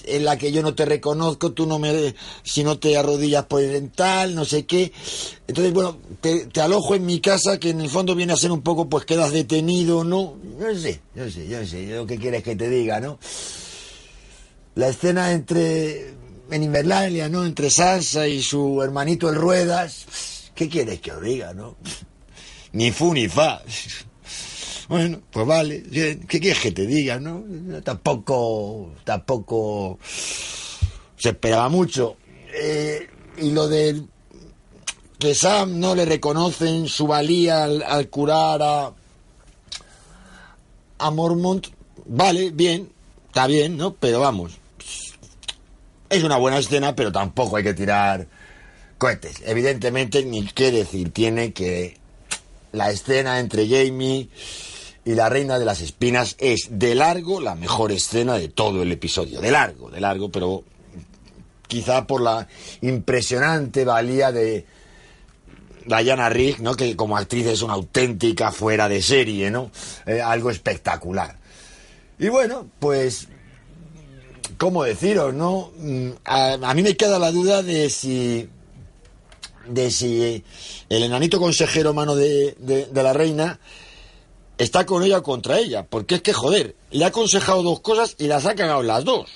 en 0.07 0.25
la 0.25 0.37
que 0.37 0.53
yo 0.53 0.63
no 0.63 0.75
te 0.75 0.85
reconozco, 0.85 1.53
tú 1.53 1.67
no 1.67 1.79
me, 1.79 2.15
si 2.43 2.65
no 2.65 2.79
te 2.79 2.97
arrodillas 2.97 3.45
por 3.47 3.63
el 3.63 3.91
tal, 3.91 4.35
no 4.35 4.45
sé 4.45 4.67
qué. 4.67 4.93
Entonces, 5.47 5.73
bueno, 5.73 5.99
te, 6.21 6.47
te, 6.47 6.61
alojo 6.61 6.95
en 6.95 7.07
mi 7.07 7.21
casa, 7.21 7.59
que 7.59 7.71
en 7.71 7.81
el 7.81 7.91
fondo 7.91 8.15
viene 8.15 8.33
a 8.33 8.37
ser 8.37 8.53
un 8.53 8.63
poco, 8.63 8.89
pues 8.89 9.05
quedas 9.05 9.33
detenido, 9.33 10.05
¿no? 10.05 10.37
Yo 10.61 10.75
sé, 10.79 11.01
yo 11.15 11.31
sé, 11.31 11.49
yo 11.49 11.67
sé, 11.67 11.87
lo 11.87 12.07
que 12.07 12.19
quieres 12.19 12.43
que 12.43 12.57
te 12.57 12.69
diga, 12.69 13.01
¿no? 13.01 13.19
La 14.75 14.89
escena 14.89 15.33
entre 15.33 16.15
en 16.51 16.63
Invernalia, 16.63 17.29
¿no? 17.29 17.45
Entre 17.45 17.71
Sansa 17.71 18.27
y 18.27 18.43
su 18.43 18.83
hermanito 18.83 19.29
el 19.29 19.37
Ruedas. 19.37 20.51
¿Qué 20.55 20.69
quieres 20.69 21.01
que 21.01 21.13
os 21.13 21.23
diga, 21.23 21.55
no? 21.55 21.77
Ni 22.73 22.93
fu 22.93 23.13
ni 23.13 23.29
fa. 23.29 23.63
Bueno, 24.91 25.21
pues 25.31 25.47
vale. 25.47 25.85
¿Qué 25.85 26.41
quieres 26.41 26.59
que 26.59 26.73
te 26.73 26.85
diga, 26.85 27.21
no? 27.21 27.45
Tampoco, 27.85 28.93
tampoco 29.05 30.01
se 30.03 31.29
esperaba 31.29 31.69
mucho. 31.69 32.17
Eh, 32.53 33.09
y 33.39 33.53
lo 33.53 33.69
de 33.69 34.03
que 35.17 35.33
Sam 35.33 35.79
no 35.79 35.95
le 35.95 36.07
reconocen 36.07 36.89
su 36.89 37.07
valía 37.07 37.63
al, 37.63 38.09
curar 38.09 38.63
a, 38.63 38.93
a 40.99 41.11
Mormont, 41.13 41.69
vale, 42.07 42.51
bien, 42.51 42.91
está 43.29 43.47
bien, 43.47 43.77
¿no? 43.77 43.95
Pero 43.95 44.19
vamos, 44.19 44.59
es 46.09 46.25
una 46.25 46.37
buena 46.37 46.59
escena, 46.59 46.97
pero 46.97 47.13
tampoco 47.13 47.59
hay 47.59 47.63
que 47.63 47.75
tirar 47.75 48.27
cohetes. 48.99 49.41
Evidentemente, 49.45 50.25
ni 50.25 50.45
qué 50.47 50.73
decir, 50.73 51.13
tiene 51.13 51.53
que 51.53 51.97
la 52.73 52.91
escena 52.91 53.39
entre 53.39 53.69
Jamie 53.69 54.29
y 55.05 55.15
la 55.15 55.29
reina 55.29 55.59
de 55.59 55.65
las 55.65 55.81
espinas 55.81 56.37
es 56.39 56.69
de 56.71 56.95
largo 56.95 57.41
la 57.41 57.55
mejor 57.55 57.93
escena 57.93 58.35
de 58.35 58.49
todo 58.49 58.83
el 58.83 58.93
episodio. 58.93 59.41
De 59.41 59.51
largo, 59.51 59.91
de 59.91 60.01
largo, 60.01 60.31
pero 60.31 60.65
quizá 61.67 62.07
por 62.07 62.21
la 62.21 62.47
impresionante 62.83 63.85
valía 63.85 64.33
de 64.33 64.67
Diana 65.87 66.29
Rigg, 66.29 66.61
¿no? 66.61 66.75
que 66.75 66.95
como 66.97 67.17
actriz 67.17 67.47
es 67.47 67.63
una 67.63 67.75
auténtica 67.75 68.53
fuera 68.53 68.89
de 68.89 69.03
serie, 69.03 69.51
¿no? 69.51 69.71
Eh, 70.07 70.21
algo 70.21 70.51
espectacular. 70.51 71.39
Y 72.19 72.29
bueno, 72.29 72.69
pues 72.79 73.29
¿cómo 74.59 74.85
deciros, 74.85 75.33
no? 75.33 75.73
Mm, 75.79 76.11
a, 76.25 76.75
mí 76.75 76.83
me 76.83 76.97
queda 76.97 77.19
la 77.19 77.33
duda 77.33 77.63
de 77.63 77.89
si 77.89 78.49
de 79.67 79.91
si 79.91 80.45
el 80.89 81.03
enanito 81.03 81.39
consejero 81.39 81.95
mano 81.95 82.15
de, 82.17 82.57
de, 82.59 83.03
la 83.03 83.13
reina 83.13 83.61
está 84.61 84.85
con 84.85 85.03
ella 85.03 85.19
o 85.19 85.23
contra 85.23 85.59
ella, 85.59 85.87
porque 85.87 86.17
es 86.17 86.23
que 86.23 86.35
joder, 86.35 86.77
le 86.91 87.05
ha 87.05 87.09
aconsejado 87.09 87.63
dos 87.63 87.81
cosas 87.81 88.15
y 88.19 88.27
las 88.27 88.45
ha 88.45 88.55
cagado 88.55 88.83
las 88.83 89.05
dos. 89.05 89.31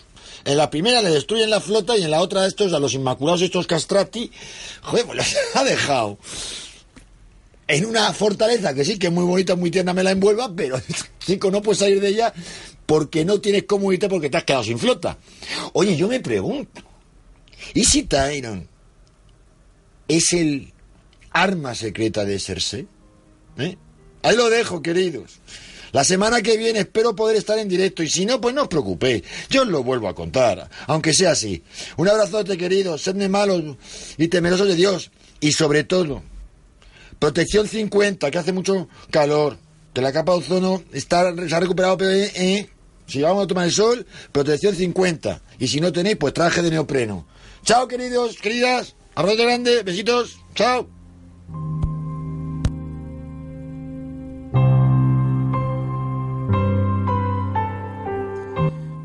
En 0.44 0.58
la 0.58 0.68
primera 0.68 1.00
le 1.00 1.08
destruyen 1.08 1.48
la 1.48 1.62
flota 1.62 1.96
y 1.96 2.02
en 2.02 2.10
la 2.10 2.20
otra 2.20 2.46
estos, 2.46 2.74
a 2.74 2.78
los 2.78 2.92
inmaculados 2.92 3.40
estos 3.40 3.66
castrati, 3.66 4.30
joder, 4.82 5.06
pues 5.06 5.16
les 5.34 5.56
ha 5.56 5.64
dejado 5.64 6.18
en 7.66 7.86
una 7.86 8.12
fortaleza 8.12 8.74
que 8.74 8.84
sí, 8.84 8.98
que 8.98 9.06
es 9.06 9.12
muy 9.12 9.24
bonita, 9.24 9.56
muy 9.56 9.70
tierna, 9.70 9.94
me 9.94 10.02
la 10.02 10.10
envuelva, 10.10 10.52
pero 10.54 10.78
chico, 11.20 11.50
no 11.50 11.62
puedes 11.62 11.78
salir 11.78 12.00
de 12.02 12.08
ella 12.08 12.34
porque 12.84 13.24
no 13.24 13.40
tienes 13.40 13.62
cómo 13.62 13.90
irte 13.94 14.10
porque 14.10 14.28
te 14.28 14.36
has 14.36 14.44
quedado 14.44 14.64
sin 14.64 14.78
flota. 14.78 15.16
Oye, 15.72 15.96
yo 15.96 16.06
me 16.06 16.20
pregunto, 16.20 16.82
¿y 17.72 17.82
si 17.84 18.02
Tyron 18.02 18.68
es 20.06 20.34
el 20.34 20.70
arma 21.30 21.74
secreta 21.74 22.26
de 22.26 22.38
Cersei? 22.38 22.86
¿Eh? 23.56 23.78
Ahí 24.24 24.36
lo 24.36 24.48
dejo, 24.48 24.80
queridos. 24.80 25.38
La 25.92 26.02
semana 26.02 26.40
que 26.40 26.56
viene 26.56 26.80
espero 26.80 27.14
poder 27.14 27.36
estar 27.36 27.58
en 27.58 27.68
directo 27.68 28.02
y 28.02 28.08
si 28.08 28.24
no, 28.24 28.40
pues 28.40 28.54
no 28.54 28.62
os 28.62 28.68
preocupéis. 28.68 29.22
Yo 29.50 29.62
os 29.62 29.68
lo 29.68 29.84
vuelvo 29.84 30.08
a 30.08 30.14
contar, 30.14 30.68
aunque 30.86 31.12
sea 31.12 31.32
así. 31.32 31.62
Un 31.98 32.08
abrazote, 32.08 32.56
queridos. 32.56 33.02
Sedme 33.02 33.28
malos 33.28 33.76
y 34.16 34.28
temerosos 34.28 34.66
de 34.66 34.76
Dios. 34.76 35.10
Y 35.40 35.52
sobre 35.52 35.84
todo, 35.84 36.22
protección 37.18 37.68
50, 37.68 38.30
que 38.30 38.38
hace 38.38 38.52
mucho 38.52 38.88
calor. 39.10 39.58
Que 39.92 40.00
la 40.00 40.10
capa 40.10 40.32
de 40.32 40.38
ozono 40.38 40.82
está, 40.92 41.32
se 41.46 41.54
ha 41.54 41.60
recuperado, 41.60 41.98
pero 41.98 42.10
eh, 42.10 42.32
eh, 42.34 42.68
si 43.06 43.20
vamos 43.20 43.44
a 43.44 43.46
tomar 43.46 43.66
el 43.66 43.72
sol, 43.72 44.06
protección 44.32 44.74
50. 44.74 45.42
Y 45.58 45.68
si 45.68 45.80
no 45.80 45.92
tenéis, 45.92 46.16
pues 46.16 46.32
traje 46.32 46.62
de 46.62 46.70
neopreno. 46.70 47.26
Chao, 47.62 47.86
queridos, 47.86 48.38
queridas. 48.38 48.96
Abrazo 49.14 49.42
grande, 49.42 49.82
besitos. 49.82 50.38
Chao. 50.54 50.88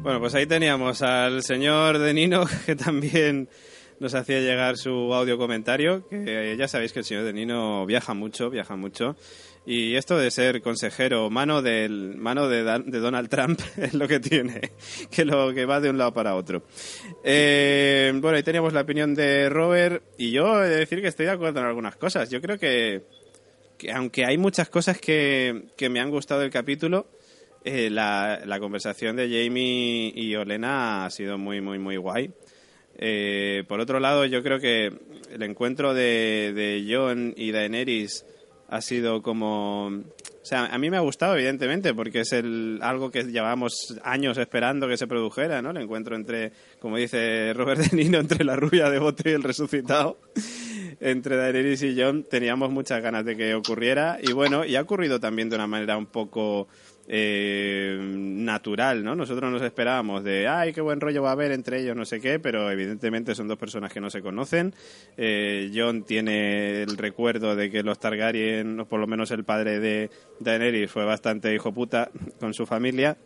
Bueno, 0.09 0.21
pues 0.21 0.33
ahí 0.33 0.47
teníamos 0.47 1.03
al 1.03 1.43
señor 1.43 1.99
de 1.99 2.15
Nino, 2.15 2.43
que 2.65 2.75
también 2.75 3.47
nos 3.99 4.15
hacía 4.15 4.39
llegar 4.39 4.75
su 4.75 4.89
audio 5.13 5.37
comentario, 5.37 6.07
que 6.09 6.55
ya 6.57 6.67
sabéis 6.67 6.93
que 6.93 6.99
el 7.01 7.05
señor 7.05 7.25
de 7.25 7.31
Nino 7.33 7.85
viaja 7.85 8.15
mucho, 8.15 8.49
viaja 8.49 8.75
mucho. 8.75 9.15
Y 9.67 9.93
esto 9.97 10.17
de 10.17 10.31
ser 10.31 10.63
consejero, 10.63 11.29
mano 11.29 11.61
del 11.61 12.15
mano 12.17 12.47
de, 12.49 12.63
Dan- 12.63 12.89
de 12.89 12.97
Donald 12.97 13.29
Trump 13.29 13.59
es 13.77 13.93
lo 13.93 14.07
que 14.07 14.19
tiene, 14.19 14.71
que 15.11 15.25
lo 15.25 15.53
que 15.53 15.65
va 15.65 15.79
de 15.79 15.91
un 15.91 15.99
lado 15.99 16.11
para 16.11 16.33
otro. 16.33 16.63
Eh, 17.23 18.11
bueno, 18.15 18.35
ahí 18.35 18.41
teníamos 18.41 18.73
la 18.73 18.81
opinión 18.81 19.13
de 19.13 19.47
Robert 19.49 20.01
y 20.17 20.31
yo 20.31 20.63
he 20.63 20.69
de 20.69 20.75
decir 20.77 21.01
que 21.03 21.07
estoy 21.09 21.27
de 21.27 21.33
acuerdo 21.33 21.59
en 21.59 21.67
algunas 21.67 21.97
cosas. 21.97 22.31
Yo 22.31 22.41
creo 22.41 22.57
que, 22.57 23.03
que 23.77 23.91
aunque 23.91 24.25
hay 24.25 24.39
muchas 24.39 24.69
cosas 24.69 24.99
que, 24.99 25.65
que 25.77 25.87
me 25.87 25.99
han 25.99 26.09
gustado 26.09 26.41
del 26.41 26.49
capítulo, 26.49 27.05
eh, 27.63 27.89
la, 27.89 28.41
la 28.45 28.59
conversación 28.59 29.15
de 29.15 29.27
Jamie 29.27 30.11
y 30.15 30.35
Olena 30.35 31.05
ha 31.05 31.09
sido 31.09 31.37
muy, 31.37 31.61
muy, 31.61 31.79
muy 31.79 31.97
guay. 31.97 32.31
Eh, 32.97 33.63
por 33.67 33.79
otro 33.79 33.99
lado, 33.99 34.25
yo 34.25 34.43
creo 34.43 34.59
que 34.59 34.91
el 35.31 35.43
encuentro 35.43 35.93
de, 35.93 36.51
de 36.53 36.85
Jon 36.89 37.33
y 37.37 37.51
Daenerys 37.51 38.25
ha 38.67 38.81
sido 38.81 39.21
como... 39.21 39.87
O 39.87 40.45
sea, 40.49 40.65
a 40.65 40.77
mí 40.79 40.89
me 40.89 40.97
ha 40.97 41.01
gustado, 41.01 41.35
evidentemente, 41.35 41.93
porque 41.93 42.21
es 42.21 42.33
el, 42.33 42.79
algo 42.81 43.11
que 43.11 43.23
llevamos 43.23 43.99
años 44.03 44.37
esperando 44.37 44.87
que 44.87 44.97
se 44.97 45.05
produjera, 45.05 45.61
¿no? 45.61 45.71
El 45.71 45.77
encuentro 45.77 46.15
entre, 46.15 46.51
como 46.79 46.97
dice 46.97 47.53
Robert 47.53 47.81
De 47.81 47.95
Niro, 47.95 48.19
entre 48.19 48.43
la 48.43 48.55
rubia 48.55 48.89
de 48.89 48.99
bote 48.99 49.29
y 49.29 49.33
el 49.33 49.43
resucitado. 49.43 50.17
Entre 51.01 51.35
Daenerys 51.35 51.83
y 51.83 52.01
Jon 52.01 52.23
teníamos 52.23 52.71
muchas 52.71 53.01
ganas 53.01 53.25
de 53.25 53.35
que 53.37 53.53
ocurriera. 53.53 54.17
Y 54.21 54.31
bueno, 54.31 54.65
y 54.65 54.75
ha 54.75 54.81
ocurrido 54.81 55.19
también 55.19 55.49
de 55.49 55.55
una 55.55 55.67
manera 55.67 55.97
un 55.97 56.07
poco 56.07 56.67
eh, 57.11 57.97
natural, 57.99 59.03
¿no? 59.03 59.15
Nosotros 59.15 59.51
nos 59.51 59.63
esperábamos 59.63 60.23
de, 60.23 60.47
ay, 60.47 60.73
qué 60.73 60.79
buen 60.79 61.01
rollo 61.01 61.23
va 61.23 61.29
a 61.29 61.31
haber 61.33 61.51
entre 61.51 61.81
ellos, 61.81 61.95
no 61.95 62.05
sé 62.05 62.21
qué, 62.21 62.39
pero 62.39 62.69
evidentemente 62.69 63.33
son 63.33 63.47
dos 63.47 63.57
personas 63.57 63.91
que 63.91 63.99
no 63.99 64.11
se 64.11 64.21
conocen. 64.21 64.75
Eh, 65.17 65.71
Jon 65.73 66.03
tiene 66.03 66.83
el 66.83 66.97
recuerdo 66.97 67.55
de 67.55 67.71
que 67.71 67.81
los 67.81 67.99
Targaryen, 67.99 68.79
o 68.79 68.85
por 68.85 68.99
lo 68.99 69.07
menos 69.07 69.31
el 69.31 69.43
padre 69.43 69.79
de 69.79 70.11
Daenerys, 70.39 70.91
fue 70.91 71.03
bastante 71.03 71.53
hijo 71.53 71.73
puta 71.73 72.11
con 72.39 72.53
su 72.53 72.67
familia. 72.67 73.17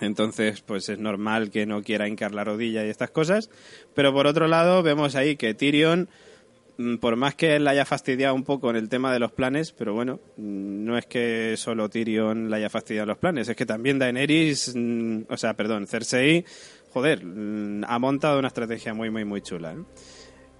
Entonces, 0.00 0.60
pues 0.62 0.88
es 0.88 0.98
normal 0.98 1.50
que 1.50 1.64
no 1.64 1.82
quiera 1.82 2.08
hincar 2.08 2.34
la 2.34 2.42
rodilla 2.42 2.84
y 2.84 2.88
estas 2.88 3.10
cosas. 3.10 3.50
Pero 3.94 4.12
por 4.12 4.26
otro 4.26 4.48
lado, 4.48 4.82
vemos 4.82 5.14
ahí 5.14 5.36
que 5.36 5.54
Tyrion 5.54 6.08
por 7.00 7.16
más 7.16 7.34
que 7.34 7.56
él 7.56 7.64
la 7.64 7.72
haya 7.72 7.84
fastidiado 7.84 8.34
un 8.34 8.44
poco 8.44 8.70
en 8.70 8.76
el 8.76 8.88
tema 8.88 9.12
de 9.12 9.18
los 9.18 9.32
planes, 9.32 9.72
pero 9.72 9.94
bueno, 9.94 10.20
mm, 10.36 10.84
no 10.84 10.98
es 10.98 11.06
que 11.06 11.54
solo 11.56 11.88
Tyrion 11.88 12.50
la 12.50 12.56
haya 12.56 12.70
fastidiado 12.70 13.06
los 13.06 13.18
planes, 13.18 13.48
es 13.48 13.56
que 13.56 13.66
también 13.66 13.98
Daenerys, 13.98 14.72
mm, 14.74 15.22
o 15.28 15.36
sea, 15.36 15.54
perdón, 15.54 15.86
Cersei, 15.86 16.44
joder, 16.92 17.24
mm, 17.24 17.84
ha 17.86 17.98
montado 17.98 18.38
una 18.38 18.48
estrategia 18.48 18.94
muy, 18.94 19.10
muy, 19.10 19.24
muy 19.24 19.40
chula. 19.42 19.74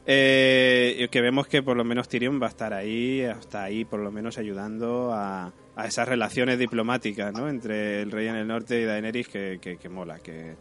Eh, 0.05 0.97
y 0.99 1.09
que 1.09 1.21
vemos 1.21 1.47
que 1.47 1.63
por 1.63 1.77
lo 1.77 1.85
menos 1.85 2.09
Tyrion 2.09 2.41
va 2.43 2.47
a 2.47 2.51
estar 2.51 2.73
ahí, 2.73 3.23
hasta 3.23 3.63
ahí 3.63 3.85
por 3.85 4.01
lo 4.01 4.11
menos 4.11 4.37
ayudando 4.37 5.13
a, 5.13 5.53
a 5.77 5.87
esas 5.87 6.09
relaciones 6.09 6.59
diplomáticas 6.59 7.33
¿no? 7.33 7.49
entre 7.49 8.03
el 8.03 8.11
rey 8.11 8.29
en 8.29 8.37
el 8.37 8.47
norte 8.47 8.81
y 8.81 8.85
Daenerys 8.85 9.29
que, 9.29 9.59
que, 9.61 9.89
mola, 9.89 10.19
que, 10.19 10.57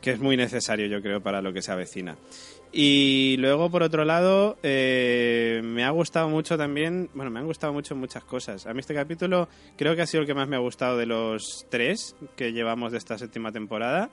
que 0.00 0.10
es 0.10 0.20
muy 0.20 0.36
necesario 0.36 0.86
yo 0.86 1.00
creo 1.02 1.20
para 1.20 1.40
lo 1.40 1.52
que 1.52 1.62
se 1.62 1.72
avecina. 1.72 2.16
Y 2.72 3.36
luego, 3.38 3.68
por 3.68 3.82
otro 3.82 4.04
lado, 4.04 4.56
eh, 4.62 5.60
me 5.64 5.82
ha 5.84 5.90
gustado 5.90 6.28
mucho 6.28 6.56
también, 6.56 7.10
bueno, 7.14 7.30
me 7.30 7.40
han 7.40 7.46
gustado 7.46 7.72
mucho 7.72 7.96
muchas 7.96 8.22
cosas. 8.22 8.64
A 8.66 8.72
mí 8.72 8.80
este 8.80 8.94
capítulo 8.94 9.48
creo 9.76 9.96
que 9.96 10.02
ha 10.02 10.06
sido 10.06 10.20
el 10.20 10.26
que 10.26 10.34
más 10.34 10.46
me 10.46 10.54
ha 10.54 10.60
gustado 10.60 10.96
de 10.96 11.06
los 11.06 11.66
tres 11.68 12.14
que 12.36 12.52
llevamos 12.52 12.92
de 12.92 12.98
esta 12.98 13.18
séptima 13.18 13.50
temporada. 13.50 14.10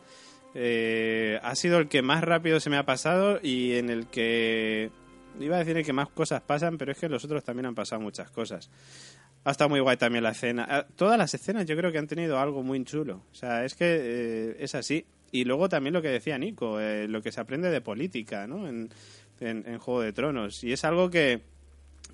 Eh, 0.55 1.39
ha 1.43 1.53
sido 1.53 1.77
el 1.77 1.87
que 1.87 2.01
más 2.01 2.23
rápido 2.23 2.59
se 2.59 2.71
me 2.71 2.77
ha 2.77 2.85
pasado 2.85 3.39
y 3.43 3.73
en 3.73 3.91
el 3.91 4.07
que 4.07 4.89
iba 5.39 5.57
a 5.57 5.63
decir 5.63 5.85
que 5.85 5.93
más 5.93 6.09
cosas 6.09 6.41
pasan, 6.41 6.79
pero 6.79 6.93
es 6.93 6.97
que 6.97 7.09
los 7.09 7.23
otros 7.23 7.43
también 7.43 7.67
han 7.67 7.75
pasado 7.75 8.01
muchas 8.01 8.31
cosas. 8.31 8.71
Ha 9.47 9.51
estado 9.51 9.69
muy 9.69 9.79
guay 9.79 9.95
también 9.95 10.25
la 10.25 10.31
escena. 10.31 10.67
Ah, 10.69 10.85
Todas 10.97 11.17
las 11.17 11.33
escenas 11.33 11.65
yo 11.65 11.77
creo 11.77 11.89
que 11.89 11.97
han 11.97 12.07
tenido 12.07 12.37
algo 12.37 12.63
muy 12.63 12.83
chulo. 12.83 13.23
O 13.31 13.33
sea, 13.33 13.63
es 13.63 13.75
que 13.75 13.85
eh, 13.87 14.57
es 14.59 14.75
así. 14.75 15.05
Y 15.31 15.45
luego 15.45 15.69
también 15.69 15.93
lo 15.93 16.01
que 16.01 16.09
decía 16.09 16.37
Nico, 16.37 16.81
eh, 16.81 17.07
lo 17.07 17.21
que 17.21 17.31
se 17.31 17.39
aprende 17.39 17.69
de 17.69 17.79
política, 17.79 18.45
¿no? 18.45 18.67
En, 18.67 18.89
en, 19.39 19.63
en 19.65 19.79
Juego 19.79 20.01
de 20.01 20.11
Tronos. 20.11 20.65
Y 20.65 20.73
es 20.73 20.83
algo 20.83 21.09
que 21.09 21.43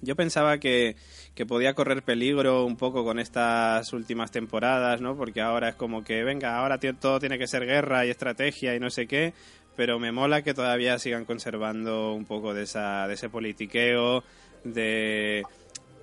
yo 0.02 0.16
pensaba 0.16 0.60
que, 0.60 0.96
que 1.34 1.48
podía 1.48 1.74
correr 1.74 2.04
peligro 2.04 2.66
un 2.66 2.78
poco 2.78 3.04
con 3.04 3.18
estas 3.18 3.92
últimas 3.94 4.30
temporadas, 4.30 5.02
¿no? 5.02 5.18
Porque 5.18 5.42
ahora 5.42 5.70
es 5.70 5.76
como 5.76 6.04
que, 6.04 6.24
venga, 6.24 6.56
ahora 6.60 6.78
todo 6.78 7.20
tiene 7.20 7.40
que 7.40 7.48
ser 7.48 7.66
guerra 7.66 8.06
y 8.06 8.12
estrategia 8.12 8.76
y 8.76 8.80
no 8.80 8.92
sé 8.92 9.08
qué. 9.08 9.34
Pero 9.76 9.98
me 9.98 10.12
mola 10.12 10.44
que 10.44 10.54
todavía 10.54 11.00
sigan 11.00 11.26
conservando 11.26 12.14
un 12.14 12.26
poco 12.26 12.54
de, 12.54 12.62
esa, 12.62 13.08
de 13.08 13.16
ese 13.16 13.28
politiqueo, 13.30 14.24
de 14.64 15.44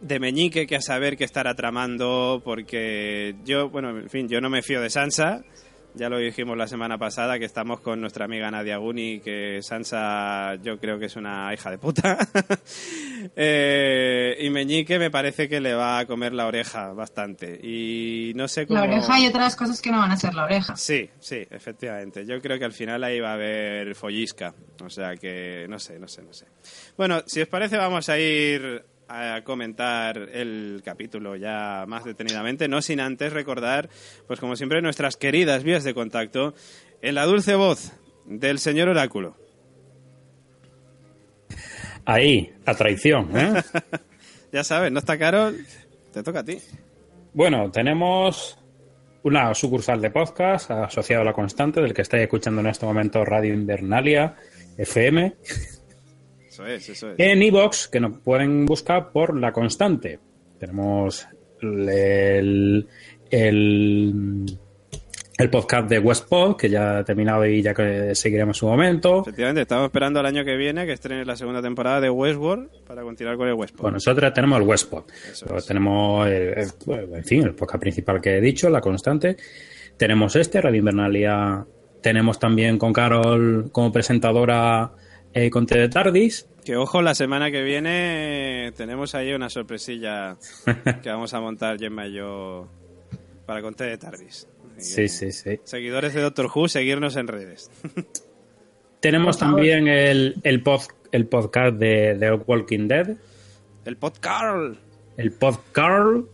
de 0.01 0.19
Meñique 0.19 0.67
que 0.67 0.77
a 0.77 0.81
saber 0.81 1.17
qué 1.17 1.25
estará 1.25 1.55
tramando, 1.55 2.41
porque 2.45 3.37
yo, 3.45 3.69
bueno, 3.69 3.91
en 3.91 4.09
fin, 4.09 4.29
yo 4.29 4.41
no 4.41 4.51
me 4.51 4.63
fío 4.63 4.81
de 4.81 4.91
Sansa. 4.91 5.43
Ya 5.95 6.09
lo 6.09 6.19
dijimos 6.19 6.57
la 6.57 6.69
semana 6.69 6.99
pasada 6.99 7.39
que 7.41 7.45
estamos 7.45 7.81
con 7.81 8.01
nuestra 8.01 8.25
amiga 8.25 8.49
Nadia 8.49 8.77
Guni, 8.77 9.19
que 9.19 9.61
Sansa 9.61 10.55
yo 10.63 10.79
creo 10.79 11.01
que 11.01 11.07
es 11.07 11.17
una 11.17 11.53
hija 11.53 11.71
de 11.71 11.79
puta. 11.79 12.17
Eh, 13.37 14.39
y 14.41 14.49
Meñique 14.49 14.99
me 14.99 15.11
parece 15.11 15.47
que 15.47 15.61
le 15.61 15.75
va 15.75 15.99
a 15.99 16.07
comer 16.07 16.33
la 16.33 16.47
oreja 16.47 16.93
bastante. 16.95 17.61
Y 17.63 18.33
no 18.35 18.49
sé 18.49 18.67
cómo... 18.67 18.81
La 18.81 18.87
oreja 18.87 19.21
y 19.21 19.27
otras 19.27 19.57
cosas 19.57 19.81
que 19.83 19.91
no 19.91 19.99
van 19.99 20.11
a 20.11 20.17
ser 20.17 20.35
la 20.35 20.45
oreja. 20.45 20.75
Sí, 20.75 21.09
sí, 21.19 21.47
efectivamente. 21.51 22.25
Yo 22.25 22.41
creo 22.41 22.59
que 22.59 22.65
al 22.65 22.73
final 22.73 23.05
ahí 23.05 23.21
va 23.21 23.33
a 23.33 23.35
haber 23.35 23.95
follisca. 23.95 24.55
O 24.83 24.89
sea 24.89 25.17
que 25.17 25.67
no 25.69 25.79
sé, 25.79 25.99
no 25.99 26.09
sé, 26.09 26.23
no 26.23 26.33
sé. 26.33 26.47
Bueno, 26.97 27.23
si 27.27 27.43
os 27.43 27.49
parece 27.49 27.77
vamos 27.77 28.09
a 28.09 28.19
ir 28.19 28.83
a 29.11 29.43
comentar 29.43 30.17
el 30.33 30.83
capítulo 30.85 31.35
ya 31.35 31.85
más 31.89 32.05
detenidamente, 32.05 32.69
no 32.69 32.81
sin 32.81 33.01
antes 33.01 33.33
recordar, 33.33 33.91
pues 34.29 34.39
como 34.39 34.55
siempre, 34.55 34.81
nuestras 34.83 35.17
queridas 35.17 35.65
vías 35.65 35.83
de 35.83 35.95
contacto 35.95 36.55
en 37.03 37.17
la 37.17 37.27
dulce 37.27 37.57
voz 37.57 37.93
del 38.25 38.61
señor 38.61 38.89
Oráculo. 38.89 39.37
Ahí, 42.05 42.53
a 42.65 42.75
traición, 42.75 43.37
¿eh? 43.37 43.63
Ya 44.53 44.65
sabes, 44.65 44.91
no 44.91 44.99
está 44.99 45.17
caro, 45.17 45.53
te 46.13 46.23
toca 46.25 46.41
a 46.41 46.45
ti. 46.45 46.59
Bueno, 47.33 47.71
tenemos 47.71 48.59
una 49.23 49.55
sucursal 49.55 50.01
de 50.01 50.11
podcast 50.11 50.71
asociado 50.71 51.23
a 51.23 51.25
la 51.25 51.33
constante, 51.33 51.81
del 51.81 51.95
que 51.95 52.03
estáis 52.03 52.25
escuchando 52.25 52.61
en 52.61 52.67
este 52.69 52.87
momento 52.87 53.25
Radio 53.25 53.55
Invernalia 53.55 54.35
FM, 54.77 55.35
Eso 56.67 56.75
es, 56.75 56.89
eso 56.91 57.11
es. 57.13 57.15
en 57.19 57.43
iBox 57.43 57.89
que 57.89 58.01
nos 58.01 58.19
pueden 58.19 58.67
buscar 58.67 59.11
por 59.13 59.37
la 59.39 59.53
constante. 59.53 60.19
Tenemos 60.59 61.27
el, 61.63 62.87
el, 63.31 64.45
el 65.39 65.51
podcast 65.51 65.89
de 65.89 65.99
Westpod, 65.99 66.57
que 66.57 66.69
ya 66.69 66.99
ha 66.99 67.05
terminado 67.05 67.47
y 67.47 67.63
ya 67.63 67.73
que 67.73 68.15
seguiremos 68.15 68.59
su 68.59 68.67
momento. 68.67 69.23
Efectivamente, 69.23 69.63
estamos 69.63 69.87
esperando 69.87 70.21
al 70.21 70.27
año 70.27 70.45
que 70.45 70.57
viene 70.57 70.85
que 70.87 70.93
estrene 70.93 71.25
la 71.25 71.37
segunda 71.37 71.63
temporada 71.63 72.01
de 72.01 72.11
Westworld 72.11 72.69
para 72.87 73.03
continuar 73.03 73.37
con 73.37 73.49
el 73.49 73.55
Westworld. 73.55 73.83
Bueno, 73.83 73.95
nosotros 73.97 74.33
tenemos 74.35 74.61
el 74.61 74.67
Westpod. 74.67 75.05
Tenemos, 75.67 76.27
el- 76.27 76.55
el- 76.59 77.15
en 77.15 77.25
fin, 77.25 77.43
el 77.45 77.55
podcast 77.55 77.81
principal 77.81 78.21
que 78.21 78.37
he 78.37 78.41
dicho, 78.41 78.69
la 78.69 78.81
constante. 78.81 79.37
Tenemos 79.97 80.37
este, 80.37 80.61
Radio 80.61 80.79
Invernalia. 80.79 81.65
Tenemos 82.03 82.39
también 82.39 82.79
con 82.79 82.93
Carol 82.93 83.71
como 83.73 83.93
presentadora 83.93 84.91
eh, 85.35 85.51
Conte 85.51 85.79
de 85.79 85.89
Tardis. 85.89 86.47
Que 86.65 86.77
ojo, 86.77 87.01
la 87.03 87.15
semana 87.15 87.51
que 87.51 87.63
viene 87.63 88.73
tenemos 88.77 89.15
ahí 89.15 89.33
una 89.33 89.49
sorpresilla 89.49 90.37
que 91.03 91.09
vamos 91.09 91.33
a 91.35 91.41
montar 91.41 91.79
Gemma 91.79 92.07
y 92.07 92.13
yo 92.15 92.69
para 93.47 93.63
Conte 93.63 93.85
de 93.85 93.97
Tardis. 93.99 94.47
Sí, 94.79 95.09
sí, 95.09 95.33
sí. 95.33 95.59
Seguidores 95.65 96.15
de 96.15 96.23
Doctor 96.23 96.51
Who, 96.55 96.69
seguirnos 96.69 97.17
en 97.17 97.29
redes. 97.29 97.71
Tenemos 99.01 99.39
también 99.39 99.89
el, 99.89 100.37
el, 100.43 100.63
pod- 100.63 100.93
el 101.13 101.27
podcast 101.27 101.77
de, 101.77 102.15
de 102.17 102.33
Walking 102.33 102.87
Dead. 102.89 103.17
El 103.87 103.97
podcast. 103.97 104.77
El 105.17 105.33
podcast. 105.33 106.27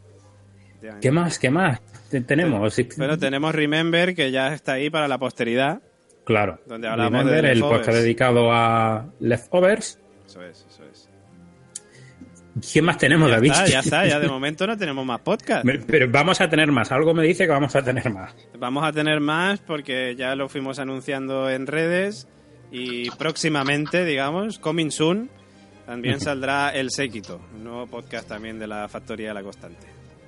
¿Qué 1.00 1.10
más? 1.12 1.38
¿Qué 1.38 1.50
más? 1.50 1.80
te- 2.10 2.20
tenemos. 2.22 2.76
Pero 2.96 3.18
tenemos 3.18 3.54
Remember, 3.54 4.14
que 4.14 4.30
ya 4.32 4.52
está 4.52 4.72
ahí 4.74 4.90
para 4.90 5.06
la 5.08 5.18
posteridad. 5.18 5.80
Claro. 6.26 6.58
Donde 6.66 6.88
hablamos 6.88 7.20
Remember, 7.20 7.44
de 7.44 7.52
el 7.52 7.60
podcast 7.60 7.98
dedicado 7.98 8.52
a 8.52 9.06
Leftovers. 9.20 10.00
Eso 10.26 10.42
es, 10.42 10.66
eso 10.68 10.82
es. 10.92 11.08
¿Quién 12.72 12.84
más 12.84 12.98
tenemos, 12.98 13.28
Ya 13.28 13.34
David? 13.36 13.52
está, 13.52 13.66
ya 13.68 13.78
está, 13.78 14.06
ya 14.06 14.18
de 14.18 14.28
momento 14.36 14.66
no 14.66 14.76
tenemos 14.76 15.06
más 15.06 15.20
podcast. 15.20 15.64
Pero 15.86 16.10
vamos 16.10 16.40
a 16.40 16.48
tener 16.48 16.72
más. 16.72 16.90
Algo 16.90 17.14
me 17.14 17.22
dice 17.22 17.44
que 17.44 17.52
vamos 17.52 17.76
a 17.76 17.82
tener 17.82 18.10
más. 18.10 18.34
Vamos 18.58 18.84
a 18.84 18.92
tener 18.92 19.20
más 19.20 19.60
porque 19.60 20.16
ya 20.16 20.34
lo 20.34 20.48
fuimos 20.48 20.80
anunciando 20.80 21.48
en 21.48 21.66
redes 21.68 22.26
y 22.72 23.08
próximamente, 23.10 24.04
digamos, 24.04 24.58
coming 24.58 24.90
soon, 24.90 25.30
también 25.86 26.18
saldrá 26.20 26.70
El 26.70 26.90
Séquito, 26.90 27.40
un 27.54 27.62
nuevo 27.62 27.86
podcast 27.86 28.26
también 28.26 28.58
de 28.58 28.66
la 28.66 28.88
Factoría 28.88 29.28
de 29.28 29.34
la 29.34 29.42
Constante. 29.44 29.86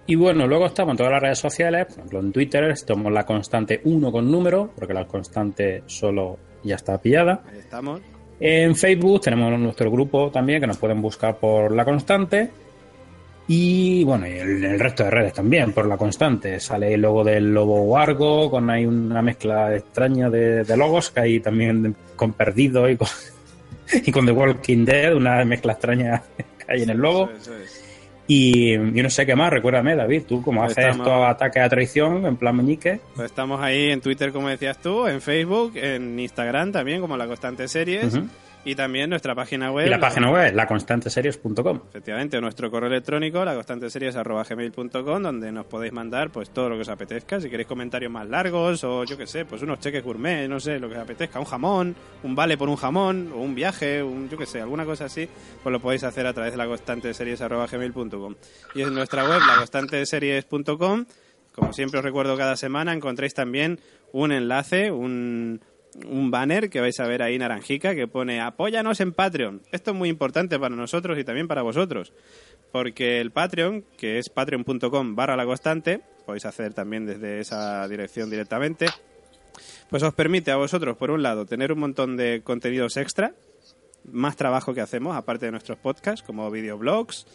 Y 0.08 0.14
bueno, 0.14 0.46
luego 0.46 0.64
estamos 0.64 0.92
en 0.92 0.96
todas 0.96 1.12
las 1.12 1.20
redes 1.20 1.38
sociales, 1.38 1.84
por 1.84 1.98
ejemplo 1.98 2.20
en 2.20 2.32
Twitter 2.32 2.64
estamos 2.70 3.12
la 3.12 3.26
constante 3.26 3.82
1 3.84 4.10
con 4.10 4.30
número, 4.30 4.70
porque 4.74 4.94
la 4.94 5.06
constante 5.06 5.82
solo 5.84 6.38
ya 6.64 6.76
está 6.76 6.96
pillada. 6.96 7.42
Ahí 7.46 7.58
estamos. 7.58 8.00
En 8.40 8.74
Facebook 8.74 9.20
tenemos 9.20 9.60
nuestro 9.60 9.90
grupo 9.90 10.30
también, 10.30 10.62
que 10.62 10.66
nos 10.66 10.78
pueden 10.78 11.02
buscar 11.02 11.36
por 11.36 11.72
la 11.72 11.84
constante. 11.84 12.50
Y 13.48 14.02
bueno, 14.04 14.26
y 14.26 14.30
el, 14.30 14.64
el 14.64 14.80
resto 14.80 15.04
de 15.04 15.10
redes 15.10 15.34
también, 15.34 15.74
por 15.74 15.84
la 15.84 15.98
constante. 15.98 16.58
Sale 16.58 16.94
el 16.94 17.02
logo 17.02 17.22
del 17.22 17.52
lobo 17.52 17.82
Wargo, 17.82 18.50
con 18.50 18.70
ahí 18.70 18.86
una 18.86 19.20
mezcla 19.20 19.76
extraña 19.76 20.30
de, 20.30 20.64
de 20.64 20.76
logos, 20.78 21.10
que 21.10 21.20
hay 21.20 21.40
también 21.40 21.94
con 22.16 22.32
Perdido 22.32 22.88
y 22.88 22.96
con, 22.96 23.08
y 23.92 24.10
con 24.10 24.24
The 24.24 24.32
Walking 24.32 24.86
Dead, 24.86 25.14
una 25.14 25.44
mezcla 25.44 25.74
extraña 25.74 26.22
que 26.34 26.72
hay 26.72 26.84
en 26.84 26.88
el 26.88 26.96
logo. 26.96 27.24
Eso 27.24 27.34
es, 27.34 27.40
eso 27.42 27.56
es. 27.56 27.77
Y 28.30 28.74
yo 28.74 29.02
no 29.02 29.08
sé 29.08 29.24
qué 29.24 29.34
más, 29.34 29.50
recuérdame, 29.50 29.96
David, 29.96 30.24
tú 30.28 30.42
como 30.42 30.60
Pues 30.60 30.76
haces 30.76 30.96
estos 30.96 31.24
ataques 31.26 31.62
a 31.62 31.68
traición, 31.70 32.26
en 32.26 32.36
plan 32.36 32.54
meñique. 32.54 33.00
Pues 33.16 33.30
estamos 33.30 33.58
ahí 33.62 33.90
en 33.90 34.02
Twitter, 34.02 34.32
como 34.32 34.48
decías 34.50 34.78
tú, 34.82 35.06
en 35.06 35.22
Facebook, 35.22 35.72
en 35.76 36.20
Instagram 36.20 36.70
también, 36.70 37.00
como 37.00 37.16
La 37.16 37.26
Constante 37.26 37.66
Series. 37.68 38.20
Y 38.64 38.74
también 38.74 39.10
nuestra 39.10 39.34
página 39.34 39.70
web. 39.70 39.86
Y 39.86 39.90
la 39.90 40.00
página 40.00 40.30
web, 40.30 40.54
laconstanteseries.com. 40.54 41.80
Efectivamente, 41.88 42.40
nuestro 42.40 42.70
correo 42.70 42.88
electrónico, 42.88 43.44
laconstanteseries.gmail.com, 43.44 45.22
donde 45.22 45.52
nos 45.52 45.66
podéis 45.66 45.92
mandar 45.92 46.30
pues 46.30 46.50
todo 46.50 46.68
lo 46.68 46.76
que 46.76 46.82
os 46.82 46.88
apetezca. 46.88 47.40
Si 47.40 47.48
queréis 47.48 47.68
comentarios 47.68 48.10
más 48.10 48.28
largos 48.28 48.84
o 48.84 49.04
yo 49.04 49.16
qué 49.16 49.26
sé, 49.26 49.44
pues 49.44 49.62
unos 49.62 49.80
cheques 49.80 50.02
gourmet, 50.02 50.48
no 50.48 50.60
sé, 50.60 50.78
lo 50.78 50.88
que 50.88 50.96
os 50.96 51.00
apetezca, 51.00 51.38
un 51.38 51.46
jamón, 51.46 51.96
un 52.22 52.34
vale 52.34 52.56
por 52.56 52.68
un 52.68 52.76
jamón, 52.76 53.32
o 53.34 53.38
un 53.38 53.54
viaje, 53.54 54.02
un, 54.02 54.28
yo 54.28 54.36
qué 54.36 54.46
sé, 54.46 54.60
alguna 54.60 54.84
cosa 54.84 55.06
así, 55.06 55.28
pues 55.62 55.72
lo 55.72 55.80
podéis 55.80 56.04
hacer 56.04 56.26
a 56.26 56.32
través 56.32 56.52
de 56.52 56.58
laconstanteseries.gmail.com. 56.58 58.34
Y 58.74 58.82
en 58.82 58.94
nuestra 58.94 59.28
web, 59.28 59.40
laconstanteseries.com, 59.46 61.06
como 61.54 61.72
siempre 61.72 61.98
os 61.98 62.04
recuerdo 62.04 62.36
cada 62.36 62.56
semana, 62.56 62.92
encontréis 62.92 63.34
también 63.34 63.80
un 64.12 64.32
enlace, 64.32 64.90
un, 64.90 65.60
un 66.06 66.30
banner 66.30 66.70
que 66.70 66.80
vais 66.80 66.98
a 67.00 67.06
ver 67.06 67.22
ahí 67.22 67.38
naranjica 67.38 67.94
que 67.94 68.06
pone 68.06 68.40
apóyanos 68.40 69.00
en 69.00 69.12
Patreon. 69.12 69.62
Esto 69.72 69.90
es 69.92 69.96
muy 69.96 70.08
importante 70.08 70.58
para 70.58 70.74
nosotros 70.74 71.18
y 71.18 71.24
también 71.24 71.48
para 71.48 71.62
vosotros. 71.62 72.12
Porque 72.72 73.20
el 73.20 73.30
Patreon, 73.30 73.84
que 73.96 74.18
es 74.18 74.28
patreon.com 74.28 75.14
barra 75.16 75.36
la 75.36 75.46
constante, 75.46 76.00
podéis 76.26 76.44
hacer 76.44 76.74
también 76.74 77.06
desde 77.06 77.40
esa 77.40 77.88
dirección 77.88 78.28
directamente, 78.28 78.86
pues 79.88 80.02
os 80.02 80.14
permite 80.14 80.50
a 80.50 80.56
vosotros, 80.56 80.96
por 80.96 81.10
un 81.10 81.22
lado, 81.22 81.46
tener 81.46 81.72
un 81.72 81.80
montón 81.80 82.16
de 82.16 82.42
contenidos 82.44 82.96
extra, 82.96 83.34
más 84.04 84.36
trabajo 84.36 84.74
que 84.74 84.80
hacemos, 84.80 85.16
aparte 85.16 85.46
de 85.46 85.52
nuestros 85.52 85.78
podcasts, 85.78 86.22
como 86.22 86.50
videoblogs, 86.50 87.26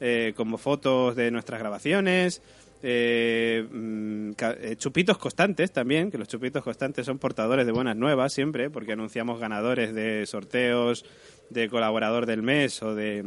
eh, 0.00 0.32
como 0.36 0.58
fotos 0.58 1.14
de 1.14 1.30
nuestras 1.30 1.60
grabaciones, 1.60 2.42
eh, 2.82 3.66
mm, 3.70 4.30
eh, 4.38 4.76
chupitos 4.76 5.18
constantes 5.18 5.72
también, 5.72 6.10
que 6.10 6.18
los 6.18 6.28
chupitos 6.28 6.64
constantes 6.64 7.06
son 7.06 7.18
portadores 7.18 7.66
de 7.66 7.72
buenas 7.72 7.96
nuevas 7.96 8.32
siempre, 8.32 8.70
porque 8.70 8.92
anunciamos 8.92 9.38
ganadores 9.38 9.94
de 9.94 10.24
sorteos 10.26 11.04
de 11.50 11.68
colaborador 11.68 12.26
del 12.26 12.42
mes 12.42 12.82
o 12.82 12.94
de 12.94 13.24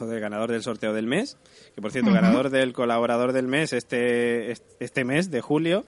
o 0.00 0.06
del 0.06 0.20
ganador 0.20 0.52
del 0.52 0.62
sorteo 0.62 0.92
del 0.92 1.06
mes, 1.06 1.38
que 1.74 1.82
por 1.82 1.90
cierto, 1.90 2.12
ganador 2.12 2.50
del 2.50 2.72
colaborador 2.72 3.32
del 3.32 3.48
mes 3.48 3.72
este, 3.72 4.52
este 4.78 5.04
mes 5.04 5.30
de 5.30 5.40
julio, 5.40 5.84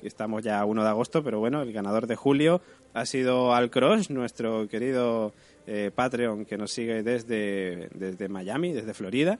que 0.00 0.08
estamos 0.08 0.42
ya 0.42 0.58
a 0.58 0.64
1 0.64 0.82
de 0.82 0.88
agosto, 0.88 1.22
pero 1.22 1.38
bueno, 1.38 1.62
el 1.62 1.72
ganador 1.72 2.08
de 2.08 2.16
julio 2.16 2.60
ha 2.92 3.06
sido 3.06 3.54
Al 3.54 3.70
Cross, 3.70 4.10
nuestro 4.10 4.66
querido 4.68 5.32
eh, 5.68 5.92
Patreon 5.94 6.44
que 6.44 6.58
nos 6.58 6.72
sigue 6.72 7.04
desde, 7.04 7.88
desde 7.94 8.28
Miami, 8.28 8.72
desde 8.72 8.94
Florida, 8.94 9.38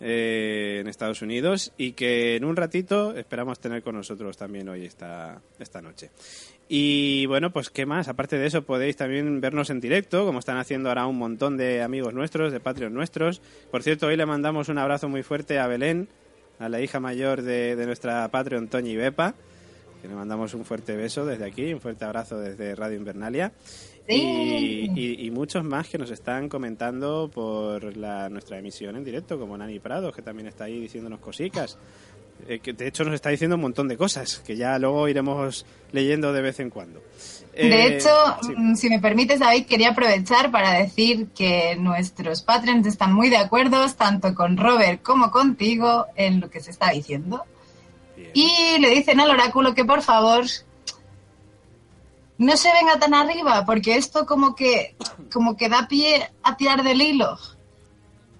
eh, 0.00 0.78
en 0.80 0.86
Estados 0.88 1.22
Unidos, 1.22 1.72
y 1.76 1.92
que 1.92 2.36
en 2.36 2.44
un 2.44 2.56
ratito 2.56 3.16
esperamos 3.16 3.58
tener 3.58 3.82
con 3.82 3.96
nosotros 3.96 4.36
también 4.36 4.68
hoy 4.68 4.84
esta, 4.84 5.40
esta 5.58 5.82
noche. 5.82 6.10
Y 6.68 7.24
bueno, 7.26 7.50
pues 7.50 7.70
qué 7.70 7.86
más, 7.86 8.08
aparte 8.08 8.36
de 8.36 8.46
eso 8.46 8.62
podéis 8.62 8.96
también 8.96 9.40
vernos 9.40 9.70
en 9.70 9.80
directo, 9.80 10.26
como 10.26 10.38
están 10.38 10.58
haciendo 10.58 10.90
ahora 10.90 11.06
un 11.06 11.16
montón 11.16 11.56
de 11.56 11.82
amigos 11.82 12.12
nuestros, 12.12 12.52
de 12.52 12.60
Patreon 12.60 12.92
nuestros. 12.92 13.40
Por 13.70 13.82
cierto, 13.82 14.06
hoy 14.06 14.16
le 14.16 14.26
mandamos 14.26 14.68
un 14.68 14.78
abrazo 14.78 15.08
muy 15.08 15.22
fuerte 15.22 15.58
a 15.58 15.66
Belén, 15.66 16.08
a 16.58 16.68
la 16.68 16.80
hija 16.80 17.00
mayor 17.00 17.42
de, 17.42 17.74
de 17.74 17.86
nuestra 17.86 18.28
Patreon 18.28 18.68
Toñi 18.68 18.96
Bepa, 18.96 19.34
que 20.02 20.08
le 20.08 20.14
mandamos 20.14 20.54
un 20.54 20.64
fuerte 20.64 20.94
beso 20.94 21.24
desde 21.24 21.46
aquí, 21.46 21.72
un 21.72 21.80
fuerte 21.80 22.04
abrazo 22.04 22.38
desde 22.38 22.74
Radio 22.74 22.98
Invernalia. 22.98 23.52
Sí. 24.08 24.90
Y, 24.94 25.00
y- 25.00 25.26
y 25.26 25.30
muchos 25.30 25.62
más 25.64 25.86
que 25.88 25.98
nos 25.98 26.10
están 26.10 26.48
comentando 26.48 27.30
por 27.32 27.96
la, 27.96 28.28
nuestra 28.28 28.58
emisión 28.58 28.96
en 28.96 29.04
directo, 29.04 29.38
como 29.38 29.56
Nani 29.58 29.78
Prado, 29.80 30.10
que 30.12 30.22
también 30.22 30.48
está 30.48 30.64
ahí 30.64 30.80
diciéndonos 30.80 31.20
cositas. 31.20 31.78
Eh, 32.46 32.60
que 32.60 32.72
de 32.72 32.86
hecho 32.86 33.02
nos 33.04 33.14
está 33.14 33.30
diciendo 33.30 33.56
un 33.56 33.62
montón 33.62 33.88
de 33.88 33.96
cosas, 33.96 34.38
que 34.46 34.56
ya 34.56 34.78
luego 34.78 35.08
iremos 35.08 35.66
leyendo 35.90 36.32
de 36.32 36.40
vez 36.40 36.60
en 36.60 36.70
cuando. 36.70 37.02
De 37.52 37.68
Eh, 37.68 37.96
hecho, 37.96 38.08
sí. 38.42 38.52
mm, 38.56 38.76
si 38.76 38.88
me 38.88 39.00
permites, 39.00 39.40
David, 39.40 39.66
quería 39.66 39.90
aprovechar 39.90 40.50
para 40.52 40.74
decir 40.74 41.26
que 41.36 41.74
nuestros 41.80 42.42
patrons 42.42 42.86
están 42.86 43.12
muy 43.12 43.28
de 43.28 43.38
acuerdo, 43.38 43.84
tanto 43.96 44.34
con 44.36 44.56
Robert 44.56 45.02
como 45.02 45.32
contigo, 45.32 46.06
en 46.14 46.40
lo 46.40 46.48
que 46.48 46.60
se 46.60 46.70
está 46.70 46.90
diciendo. 46.92 47.42
Bien. 48.16 48.30
Y 48.34 48.78
le 48.78 48.90
dicen 48.90 49.18
al 49.18 49.30
oráculo 49.30 49.74
que 49.74 49.84
por 49.84 50.02
favor 50.02 50.44
no 52.38 52.56
se 52.56 52.68
venga 52.72 52.98
tan 52.98 53.14
arriba, 53.14 53.64
porque 53.66 53.96
esto 53.96 54.24
como 54.24 54.54
que, 54.54 54.94
como 55.32 55.56
que 55.56 55.68
da 55.68 55.86
pie 55.88 56.30
a 56.42 56.56
tirar 56.56 56.82
del 56.82 57.02
hilo. 57.02 57.36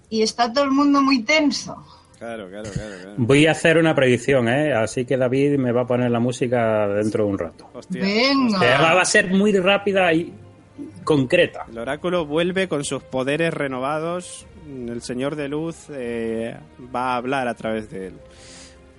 Y 0.09 0.23
está 0.23 0.51
todo 0.51 0.63
el 0.63 0.71
mundo 0.71 1.01
muy 1.01 1.21
tenso. 1.21 1.85
Claro, 2.17 2.49
claro, 2.49 2.69
claro. 2.71 2.95
claro. 3.01 3.13
Voy 3.17 3.45
a 3.45 3.51
hacer 3.51 3.77
una 3.77 3.93
predicción, 3.95 4.49
¿eh? 4.49 4.73
Así 4.73 5.05
que 5.05 5.15
David 5.15 5.57
me 5.57 5.71
va 5.71 5.81
a 5.81 5.87
poner 5.87 6.11
la 6.11 6.19
música 6.19 6.87
dentro 6.87 7.25
de 7.25 7.29
un 7.29 7.37
rato. 7.37 7.69
Hostia. 7.73 8.01
Venga. 8.01 8.59
Va 8.59 8.93
va 8.95 9.01
a 9.01 9.05
ser 9.05 9.27
muy 9.29 9.53
rápida 9.53 10.11
y 10.13 10.33
concreta. 11.03 11.65
El 11.69 11.77
oráculo 11.77 12.25
vuelve 12.25 12.67
con 12.67 12.83
sus 12.83 13.03
poderes 13.03 13.53
renovados. 13.53 14.45
El 14.67 15.01
Señor 15.01 15.35
de 15.35 15.47
Luz 15.47 15.87
eh, 15.89 16.57
va 16.93 17.13
a 17.13 17.15
hablar 17.17 17.47
a 17.47 17.53
través 17.53 17.89
de 17.89 18.07
él. 18.07 18.13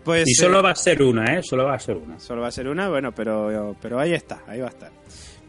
Pues, 0.04 0.26
Y 0.26 0.32
eh, 0.32 0.34
solo 0.34 0.62
va 0.62 0.70
a 0.70 0.76
ser 0.76 1.02
una, 1.02 1.36
¿eh? 1.36 1.42
Solo 1.42 1.64
va 1.64 1.74
a 1.74 1.78
ser 1.78 1.96
una. 1.96 2.18
Solo 2.18 2.42
va 2.42 2.48
a 2.48 2.52
ser 2.52 2.68
una, 2.68 2.88
bueno, 2.88 3.12
pero, 3.12 3.76
pero 3.80 3.98
ahí 3.98 4.12
está, 4.12 4.42
ahí 4.46 4.60
va 4.60 4.66
a 4.66 4.70
estar. 4.70 4.90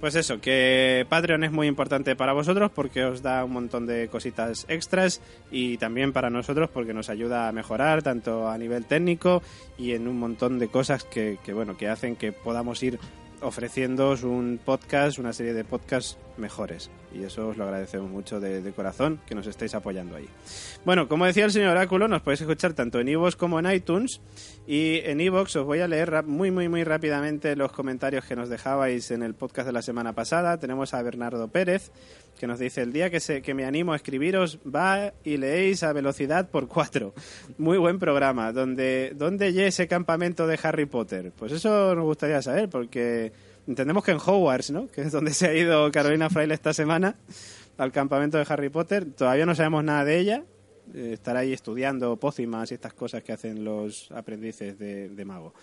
Pues 0.01 0.15
eso, 0.15 0.41
que 0.41 1.05
Patreon 1.09 1.43
es 1.43 1.51
muy 1.51 1.67
importante 1.67 2.15
para 2.15 2.33
vosotros 2.33 2.71
porque 2.73 3.05
os 3.05 3.21
da 3.21 3.45
un 3.45 3.53
montón 3.53 3.85
de 3.85 4.07
cositas 4.07 4.65
extras 4.67 5.21
y 5.51 5.77
también 5.77 6.11
para 6.11 6.31
nosotros 6.31 6.71
porque 6.73 6.91
nos 6.91 7.09
ayuda 7.09 7.47
a 7.47 7.51
mejorar 7.51 8.01
tanto 8.01 8.49
a 8.49 8.57
nivel 8.57 8.85
técnico 8.85 9.43
y 9.77 9.91
en 9.91 10.07
un 10.07 10.17
montón 10.17 10.57
de 10.57 10.69
cosas 10.69 11.03
que, 11.03 11.37
que, 11.45 11.53
bueno, 11.53 11.77
que 11.77 11.87
hacen 11.87 12.15
que 12.15 12.31
podamos 12.31 12.81
ir 12.81 12.97
ofreciéndoos 13.41 14.23
un 14.23 14.59
podcast, 14.63 15.19
una 15.19 15.33
serie 15.33 15.53
de 15.53 15.63
podcasts 15.63 16.17
mejores. 16.41 16.89
Y 17.13 17.23
eso 17.23 17.47
os 17.47 17.57
lo 17.57 17.63
agradecemos 17.63 18.09
mucho 18.09 18.39
de, 18.39 18.69
corazón 18.73 19.21
que 19.25 19.35
nos 19.35 19.47
estéis 19.47 19.73
apoyando 19.75 20.15
ahí. 20.15 20.27
Bueno, 20.83 21.07
como 21.07 21.25
decía 21.25 21.45
el 21.45 21.51
señor 21.51 21.69
Oráculo, 21.69 22.07
nos 22.07 22.21
podéis 22.21 22.41
escuchar 22.41 22.73
tanto 22.73 22.99
en 22.99 23.07
iVoox 23.07 23.35
como 23.37 23.59
en 23.59 23.71
iTunes. 23.71 24.19
Y 24.67 24.99
en 25.05 25.21
iVoox 25.21 25.55
os 25.57 25.65
voy 25.65 25.79
a 25.79 25.87
leer 25.87 26.23
muy, 26.23 26.51
muy, 26.51 26.67
muy 26.67 26.83
rápidamente 26.83 27.55
los 27.55 27.71
comentarios 27.71 28.25
que 28.25 28.35
nos 28.35 28.49
dejabais 28.49 29.11
en 29.11 29.23
el 29.23 29.35
podcast 29.35 29.67
de 29.67 29.73
la 29.73 29.81
semana 29.81 30.13
pasada. 30.13 30.57
Tenemos 30.59 30.93
a 30.93 31.01
Bernardo 31.01 31.47
Pérez, 31.47 31.91
que 32.39 32.47
nos 32.47 32.59
dice, 32.59 32.81
el 32.81 32.91
día 32.91 33.09
que, 33.09 33.19
se, 33.19 33.41
que 33.41 33.53
me 33.53 33.65
animo 33.65 33.93
a 33.93 33.95
escribiros, 33.95 34.59
va 34.63 35.13
y 35.23 35.37
leéis 35.37 35.83
a 35.83 35.93
velocidad 35.93 36.49
por 36.49 36.67
cuatro. 36.67 37.13
Muy 37.57 37.77
buen 37.77 37.99
programa. 37.99 38.51
¿Dónde, 38.51 39.13
¿Dónde 39.15 39.51
ese 39.67 39.87
campamento 39.87 40.47
de 40.47 40.59
Harry 40.63 40.85
Potter? 40.85 41.31
Pues 41.37 41.51
eso 41.51 41.93
nos 41.95 42.05
gustaría 42.05 42.41
saber, 42.41 42.69
porque 42.69 43.31
entendemos 43.67 44.03
que 44.03 44.11
en 44.11 44.17
Hogwarts, 44.17 44.71
¿no? 44.71 44.87
Que 44.87 45.01
es 45.01 45.11
donde 45.11 45.33
se 45.33 45.47
ha 45.47 45.53
ido 45.53 45.91
Carolina 45.91 46.29
Fraile 46.29 46.53
esta 46.53 46.73
semana, 46.73 47.15
al 47.77 47.91
campamento 47.91 48.37
de 48.37 48.45
Harry 48.47 48.69
Potter. 48.69 49.05
Todavía 49.05 49.45
no 49.45 49.55
sabemos 49.55 49.83
nada 49.83 50.05
de 50.05 50.19
ella. 50.19 50.43
Eh, 50.93 51.11
estar 51.13 51.37
ahí 51.37 51.53
estudiando 51.53 52.17
pócimas 52.17 52.71
y 52.71 52.73
estas 52.73 52.93
cosas 52.93 53.23
que 53.23 53.31
hacen 53.31 53.63
los 53.63 54.11
aprendices 54.11 54.77
de, 54.77 55.23
mago. 55.25 55.53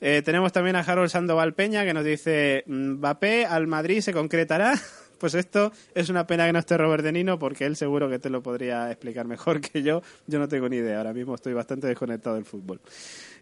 Eh, 0.00 0.22
tenemos 0.24 0.52
también 0.52 0.76
a 0.76 0.80
Harold 0.80 1.10
Sandoval 1.10 1.54
Peña 1.54 1.84
que 1.84 1.92
nos 1.92 2.04
dice 2.04 2.62
Mbappé 2.66 3.46
al 3.46 3.66
Madrid 3.66 4.00
se 4.00 4.12
concretará. 4.12 4.74
Pues 5.18 5.34
esto 5.34 5.72
es 5.96 6.10
una 6.10 6.28
pena 6.28 6.46
que 6.46 6.52
no 6.52 6.60
esté 6.60 6.78
Robert 6.78 7.02
De 7.02 7.10
Nino 7.10 7.40
porque 7.40 7.66
él 7.66 7.74
seguro 7.74 8.08
que 8.08 8.20
te 8.20 8.30
lo 8.30 8.40
podría 8.40 8.88
explicar 8.88 9.26
mejor 9.26 9.60
que 9.72 9.82
yo. 9.82 10.00
Yo 10.28 10.38
no 10.38 10.46
tengo 10.46 10.68
ni 10.68 10.76
idea, 10.76 10.98
ahora 10.98 11.12
mismo 11.12 11.34
estoy 11.34 11.54
bastante 11.54 11.88
desconectado 11.88 12.36
del 12.36 12.44
fútbol. 12.44 12.80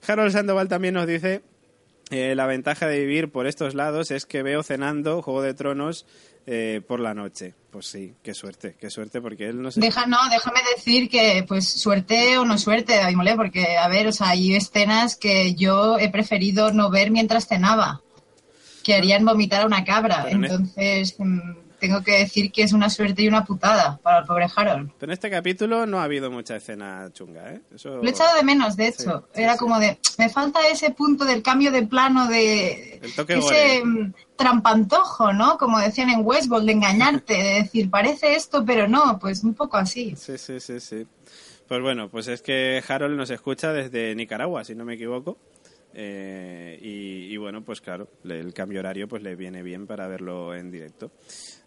Harold 0.09 0.33
Sandoval 0.33 0.69
también 0.69 0.95
nos 0.95 1.07
dice 1.07 1.43
eh, 2.11 2.35
la 2.35 2.47
ventaja 2.47 2.87
de 2.87 3.01
vivir 3.01 3.31
por 3.31 3.47
estos 3.47 3.75
lados 3.75 4.11
es 4.11 4.27
que 4.27 4.43
veo 4.43 4.63
cenando 4.63 5.23
Juego 5.23 5.43
de 5.43 5.55
Tronos 5.55 6.07
eh, 6.47 6.81
por 6.87 7.01
la 7.01 7.15
noche. 7.15 7.55
Pues 7.71 7.87
sí, 7.87 8.15
qué 8.23 8.33
suerte, 8.33 8.77
qué 8.81 8.89
suerte, 8.91 9.21
porque 9.21 9.49
él 9.49 9.61
no 9.61 9.71
se... 9.71 9.81
Deja, 9.81 10.07
no, 10.07 10.17
déjame 10.31 10.61
decir 10.77 11.09
que, 11.11 11.45
pues, 11.47 11.69
suerte 11.69 12.39
o 12.39 12.45
no 12.45 12.57
suerte, 12.59 12.97
David 12.97 13.17
Molé, 13.17 13.35
porque, 13.35 13.77
a 13.77 13.89
ver, 13.89 14.07
o 14.07 14.13
sea, 14.13 14.31
hay 14.31 14.55
escenas 14.55 15.17
que 15.17 15.55
yo 15.55 15.99
he 15.99 16.09
preferido 16.09 16.73
no 16.73 16.89
ver 16.91 17.11
mientras 17.11 17.49
cenaba, 17.49 18.01
que 18.85 18.95
harían 18.95 19.25
vomitar 19.25 19.63
a 19.63 19.67
una 19.67 19.85
cabra. 19.85 20.23
Pero 20.25 20.37
e- 20.37 20.47
Entonces, 20.47 21.17
mm, 21.19 21.41
tengo 21.87 22.03
que 22.03 22.19
decir 22.19 22.51
que 22.51 22.63
es 22.63 22.73
una 22.73 22.91
suerte 22.91 23.23
y 23.23 23.29
una 23.29 23.45
putada 23.45 23.99
para 24.03 24.19
el 24.21 24.25
pobre 24.27 24.47
Harold. 24.55 24.91
Pero 24.99 25.11
en 25.11 25.15
este 25.15 25.31
capítulo 25.31 25.87
no 25.87 26.01
ha 26.01 26.05
habido 26.05 26.31
mucha 26.31 26.57
escena 26.57 27.09
chunga, 27.13 27.53
¿eh? 27.53 27.61
Eso... 27.75 27.97
Lo 27.97 28.05
he 28.05 28.11
echado 28.11 28.37
de 28.37 28.43
menos, 28.43 28.77
de 28.77 28.89
hecho. 28.89 29.29
Sí, 29.35 29.43
Era 29.43 29.53
sí. 29.53 29.59
como 29.59 29.79
de, 29.79 29.99
me 30.19 30.29
falta 30.29 30.61
ese 30.69 30.91
punto 30.91 31.25
del 31.25 31.43
cambio 31.43 31.71
de 31.71 31.87
plano 31.87 32.27
de 32.29 32.99
El 33.03 33.15
toque 33.15 33.35
ese 33.35 33.81
gore. 33.81 33.85
mm, 33.85 34.13
trampantojo, 34.37 35.33
¿no? 35.33 35.59
Como 35.59 35.79
decían 35.79 36.11
en 36.11 36.21
Westworld, 36.25 36.67
de 36.67 36.73
engañarte, 36.73 37.35
de 37.35 37.55
decir, 37.63 37.91
parece 37.91 38.35
esto, 38.37 38.65
pero 38.65 38.89
no, 38.89 39.19
pues 39.19 39.45
un 39.45 39.55
poco 39.55 39.77
así. 39.77 40.15
Sí, 40.17 40.39
sí, 40.39 40.61
sí, 40.61 40.81
sí. 40.81 41.07
Pues 41.69 41.81
bueno, 41.83 42.09
pues 42.09 42.29
es 42.29 42.43
que 42.43 42.83
Harold 42.87 43.17
nos 43.17 43.31
escucha 43.31 43.73
desde 43.73 44.15
Nicaragua, 44.15 44.65
si 44.65 44.75
no 44.75 44.85
me 44.85 44.95
equivoco. 44.95 45.37
Eh, 45.99 46.79
y, 46.83 47.33
y 47.33 47.37
bueno, 47.39 47.65
pues 47.65 47.81
claro, 47.81 48.09
el 48.25 48.53
cambio 48.53 48.81
horario 48.81 49.09
pues 49.09 49.23
le 49.23 49.35
viene 49.35 49.63
bien 49.63 49.87
para 49.87 50.07
verlo 50.07 50.55
en 50.55 50.71
directo. 50.71 51.11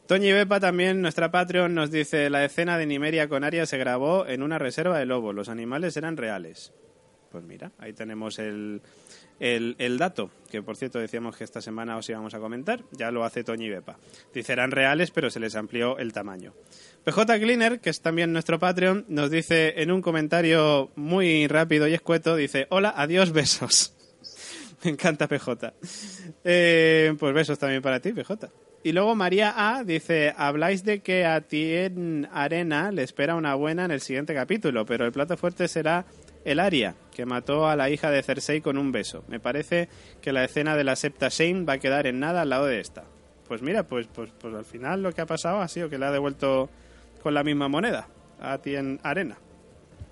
Toñi 0.10 0.32
Bepa 0.32 0.60
también, 0.60 1.04
nuestra 1.04 1.30
Patreon, 1.30 1.76
nos 1.76 1.92
dice 1.92 2.32
la 2.32 2.44
escena 2.44 2.80
de 2.80 2.88
Nimeria 2.88 3.30
con 3.30 3.44
Aria 3.44 3.68
se 3.68 3.78
grabó 3.78 4.26
en 4.26 4.42
una 4.42 4.58
reserva 4.58 4.98
de 4.98 5.06
lobos. 5.06 5.36
Los 5.36 5.50
animales 5.50 5.96
eran 5.98 6.18
reales. 6.18 6.74
Pues 7.32 7.44
mira, 7.44 7.74
ahí 7.78 7.94
tenemos 7.94 8.40
el, 8.40 8.82
el, 9.40 9.98
dato, 10.00 10.32
que 10.50 10.64
por 10.64 10.78
cierto 10.78 10.98
decíamos 10.98 11.38
que 11.38 11.44
esta 11.44 11.62
semana 11.62 11.96
os 11.96 12.10
íbamos 12.10 12.34
a 12.34 12.40
comentar. 12.40 12.84
Ya 12.94 13.12
lo 13.12 13.24
hace 13.24 13.44
Toñi 13.44 13.70
Bepa. 13.70 14.00
Dice 14.34 14.52
eran 14.52 14.72
reales, 14.72 15.12
pero 15.12 15.30
se 15.30 15.40
les 15.40 15.56
amplió 15.56 16.00
el 16.00 16.12
tamaño. 16.12 16.56
PJ 17.04 17.40
Cleaner, 17.40 17.80
que 17.80 17.92
es 17.92 18.02
también 18.02 18.34
nuestro 18.34 18.58
Patreon, 18.58 19.06
nos 19.10 19.30
dice 19.30 19.80
en 19.80 19.92
un 19.92 20.02
comentario 20.02 20.90
muy 20.96 21.46
rápido 21.46 21.88
y 21.88 21.94
escueto, 21.94 22.36
dice, 22.36 22.66
hola, 22.72 22.96
adiós, 22.98 23.32
besos. 23.32 23.94
Me 24.84 24.90
encanta 24.90 25.28
PJ. 25.28 25.72
Eh, 26.44 27.14
pues 27.20 27.32
besos 27.32 27.60
también 27.60 27.84
para 27.84 28.00
ti, 28.00 28.12
PJ. 28.12 28.50
Y 28.82 28.94
luego 28.94 29.14
María 29.14 29.54
A 29.58 29.84
dice, 29.84 30.34
habláis 30.38 30.86
de 30.86 31.02
que 31.02 31.26
a 31.26 31.42
Tien 31.42 32.30
Arena 32.32 32.92
le 32.92 33.04
espera 33.04 33.36
una 33.36 33.56
buena 33.56 33.84
en 33.86 33.92
el 33.92 34.00
siguiente 34.00 34.34
capítulo, 34.34 34.86
pero 34.86 35.06
el 35.06 35.12
plato 35.12 35.36
fuerte 35.36 35.68
será 35.68 36.06
el 36.46 36.62
Aria, 36.62 36.96
que 37.12 37.26
mató 37.26 37.68
a 37.68 37.76
la 37.76 37.90
hija 37.90 38.10
de 38.10 38.24
Cersei 38.24 38.62
con 38.62 38.78
un 38.78 38.94
beso. 38.94 39.26
Me 39.28 39.42
parece 39.42 39.90
que 40.22 40.32
la 40.32 40.46
escena 40.46 40.78
de 40.78 40.86
la 40.86 40.96
Septa 40.96 41.28
Shane 41.30 41.66
va 41.66 41.74
a 41.74 41.78
quedar 41.80 42.08
en 42.08 42.20
nada 42.20 42.42
al 42.42 42.50
lado 42.50 42.66
de 42.68 42.80
esta. 42.80 43.04
Pues 43.50 43.62
mira, 43.62 43.84
pues, 43.84 44.08
pues, 44.08 44.32
pues 44.40 44.56
al 44.56 44.66
final 44.66 45.04
lo 45.04 45.12
que 45.12 45.22
ha 45.22 45.26
pasado 45.26 45.60
ha 45.60 45.68
sido 45.68 45.90
que 45.90 45.98
le 45.98 46.06
ha 46.06 46.12
devuelto 46.12 46.70
con 47.22 47.34
la 47.34 47.44
misma 47.44 47.68
moneda 47.68 48.08
a 48.40 48.60
Tien 48.60 49.02
Arena. 49.04 49.38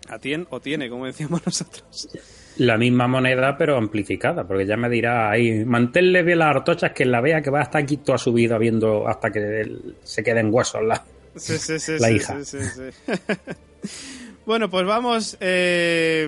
A 0.09 0.19
Tien 0.19 0.45
o 0.49 0.59
tiene, 0.59 0.89
como 0.89 1.05
decíamos 1.05 1.41
nosotros. 1.45 2.09
La 2.57 2.77
misma 2.77 3.07
moneda, 3.07 3.55
pero 3.57 3.77
amplificada, 3.77 4.47
porque 4.47 4.65
ya 4.65 4.77
me 4.77 4.89
dirá 4.89 5.29
ahí, 5.29 5.63
manténle 5.65 6.23
bien 6.23 6.39
las 6.39 6.55
artochas 6.55 6.91
que 6.91 7.05
la 7.05 7.21
vea 7.21 7.41
que 7.41 7.49
va 7.51 7.59
a 7.59 7.63
estar 7.63 7.81
aquí 7.83 7.97
toda 7.97 8.17
su 8.17 8.33
vida 8.33 8.57
viendo 8.57 9.07
hasta 9.07 9.29
que 9.31 9.75
se 10.03 10.23
quede 10.23 10.39
en 10.39 10.53
huesos 10.53 10.81
la, 10.83 11.03
Sí, 11.35 11.57
sí, 11.57 11.77
sí, 11.79 11.93
La 11.99 12.07
sí, 12.07 12.15
hija. 12.15 12.43
sí, 12.43 12.57
sí, 12.59 12.67
sí. 13.05 13.11
bueno, 14.45 14.69
pues 14.69 14.85
vamos 14.87 15.37
eh, 15.39 16.27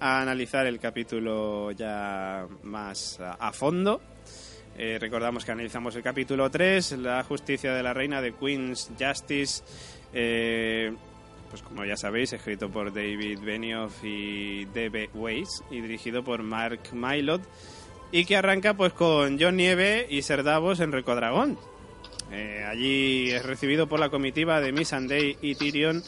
a 0.00 0.20
analizar 0.22 0.66
el 0.66 0.78
capítulo 0.78 1.70
ya 1.72 2.46
más 2.64 3.18
a, 3.20 3.32
a 3.32 3.52
fondo. 3.52 4.00
Eh, 4.76 4.98
recordamos 5.00 5.44
que 5.44 5.52
analizamos 5.52 5.94
el 5.96 6.02
capítulo 6.02 6.50
3, 6.50 6.92
la 6.98 7.22
justicia 7.24 7.74
de 7.74 7.82
la 7.82 7.92
reina 7.94 8.20
de 8.20 8.32
Queen's 8.34 8.90
Justice. 8.98 9.62
eh, 10.12 10.92
pues 11.50 11.62
como 11.62 11.84
ya 11.84 11.96
sabéis, 11.96 12.32
escrito 12.32 12.70
por 12.70 12.94
David 12.94 13.40
Benioff 13.40 14.04
y 14.04 14.64
D.B. 14.66 15.10
Weiss 15.14 15.62
y 15.70 15.80
dirigido 15.80 16.22
por 16.22 16.42
Mark 16.42 16.80
Mylod. 16.92 17.40
Y 18.12 18.24
que 18.24 18.36
arranca 18.36 18.74
pues 18.74 18.92
con 18.92 19.38
John 19.38 19.56
Nieve 19.56 20.06
y 20.08 20.22
Ser 20.22 20.42
Davos 20.42 20.80
en 20.80 20.92
Recodragón. 20.92 21.58
Eh, 22.32 22.64
allí 22.66 23.30
es 23.30 23.44
recibido 23.44 23.88
por 23.88 24.00
la 24.00 24.08
comitiva 24.08 24.60
de 24.60 24.72
Missandei 24.72 25.36
y 25.42 25.56
Tyrion, 25.56 26.02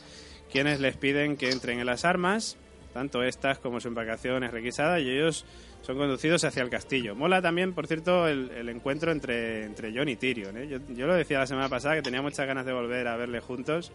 quienes 0.51 0.81
les 0.81 0.97
piden 0.97 1.37
que 1.37 1.51
entren 1.51 1.81
en 1.81 1.87
las 1.87 2.05
armas, 2.05 2.57
tanto 2.93 3.23
estas 3.23 3.59
como 3.59 3.81
su 3.81 3.89
embarcación 3.89 4.45
es 4.45 4.53
requisada, 4.53 5.01
y 5.01 5.11
ellos 5.11 5.45
son 5.83 5.97
conducidos 5.97 6.45
hacia 6.45 6.63
el 6.63 6.71
castillo. 6.71 7.17
Mola 7.17 7.43
también, 7.43 7.73
por 7.73 7.89
cierto, 7.89 8.29
el, 8.29 8.51
el 8.51 8.69
encuentro 8.69 9.11
entre, 9.11 9.65
entre 9.65 9.93
Jon 9.93 10.09
y 10.09 10.17
Tyrion. 10.17 10.57
¿eh? 10.57 10.69
Yo, 10.69 10.79
yo 10.91 11.07
lo 11.07 11.15
decía 11.15 11.41
la 11.41 11.47
semana 11.47 11.69
pasada 11.69 11.97
que 11.97 12.03
tenía 12.03 12.23
muchas 12.23 12.47
ganas 12.47 12.67
de 12.67 12.73
volver 12.73 13.09
a 13.09 13.17
verle 13.17 13.41
juntos. 13.41 13.93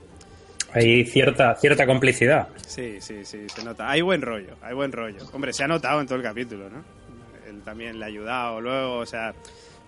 Hay 0.73 1.05
cierta, 1.05 1.55
cierta 1.55 1.85
complicidad. 1.85 2.49
Sí, 2.65 2.97
sí, 2.99 3.23
sí, 3.23 3.47
se 3.47 3.63
nota. 3.63 3.89
Hay 3.89 4.01
buen 4.01 4.21
rollo, 4.21 4.55
hay 4.61 4.73
buen 4.73 4.91
rollo. 4.91 5.19
Hombre, 5.33 5.53
se 5.53 5.63
ha 5.63 5.67
notado 5.67 6.01
en 6.01 6.07
todo 6.07 6.17
el 6.17 6.23
capítulo, 6.23 6.69
¿no? 6.69 6.83
Él 7.47 7.61
también 7.63 7.97
le 7.97 8.05
ha 8.05 8.07
ayudado 8.07 8.59
luego, 8.59 8.97
o 8.97 9.05
sea, 9.05 9.33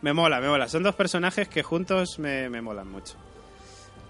me 0.02 0.14
mola, 0.14 0.40
me 0.40 0.48
mola. 0.48 0.68
Son 0.68 0.82
dos 0.82 0.96
personajes 0.96 1.48
que 1.48 1.64
juntos 1.64 2.20
me, 2.20 2.50
me 2.50 2.62
molan 2.62 2.90
mucho. 2.90 3.16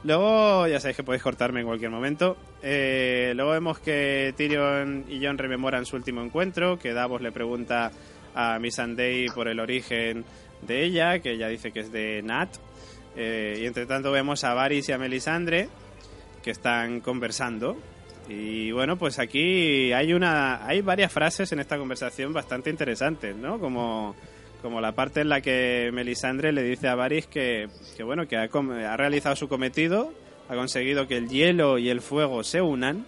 Luego, 0.03 0.65
ya 0.67 0.79
sabéis 0.79 0.97
que 0.97 1.03
podéis 1.03 1.23
cortarme 1.23 1.60
en 1.60 1.65
cualquier 1.65 1.91
momento. 1.91 2.38
Eh, 2.62 3.34
luego 3.36 3.51
vemos 3.51 3.79
que 3.79 4.34
Tyrion 4.38 5.05
y 5.10 5.25
Jon 5.25 5.38
rememoran 5.38 5.86
su 5.86 5.97
último 5.97 6.21
encuentro, 6.21 6.79
que 6.79 6.93
Davos 6.93 7.21
le 7.21 7.32
pregunta 7.32 7.91
a 8.34 8.60
Missandei 8.60 9.27
por 9.27 9.49
el 9.49 9.60
origen 9.60 10.23
de 10.62 10.86
ella, 10.86 11.19
que 11.19 11.32
ella 11.32 11.49
dice 11.49 11.71
que 11.71 11.82
es 11.82 11.91
de 11.91 12.21
Nat. 12.23 12.49
Eh, 13.17 13.60
y 13.62 13.65
entre 13.65 13.86
tanto 13.86 14.12
vemos 14.12 14.43
a 14.45 14.53
Varys 14.53 14.88
y 14.88 14.91
a 14.93 14.97
Melisandre, 14.97 15.67
que 16.41 16.52
están 16.52 17.02
conversando. 17.02 17.78
Y 18.30 18.71
bueno, 18.71 18.95
pues 18.95 19.17
aquí 19.17 19.91
hay 19.91 20.13
una 20.13 20.65
hay 20.65 20.82
varias 20.82 21.12
frases 21.12 21.52
en 21.52 21.60
esta 21.60 21.78
conversación 21.78 22.32
bastante 22.32 22.69
interesantes, 22.69 23.36
¿no? 23.36 23.60
Como, 23.60 24.15
como 24.62 24.80
la 24.80 24.91
parte 24.91 25.21
en 25.21 25.30
la 25.30 25.41
que 25.41 25.89
Melisandre 25.91 26.52
le 26.52 26.62
dice 26.62 26.88
a 26.88 26.95
Varys 26.95 27.25
que, 27.25 27.67
que 27.97 28.04
bueno, 28.04 28.28
que 28.28 28.38
ha, 28.38 28.97
realizado 28.97 29.36
su 29.36 29.47
cometido, 29.47 30.13
ha 30.47 30.56
conseguido 30.56 31.08
que 31.08 31.17
el 31.17 31.28
hielo 31.28 31.80
y 31.80 31.89
el 31.89 32.02
fuego 32.02 32.43
se 32.43 32.62
unan. 32.62 33.06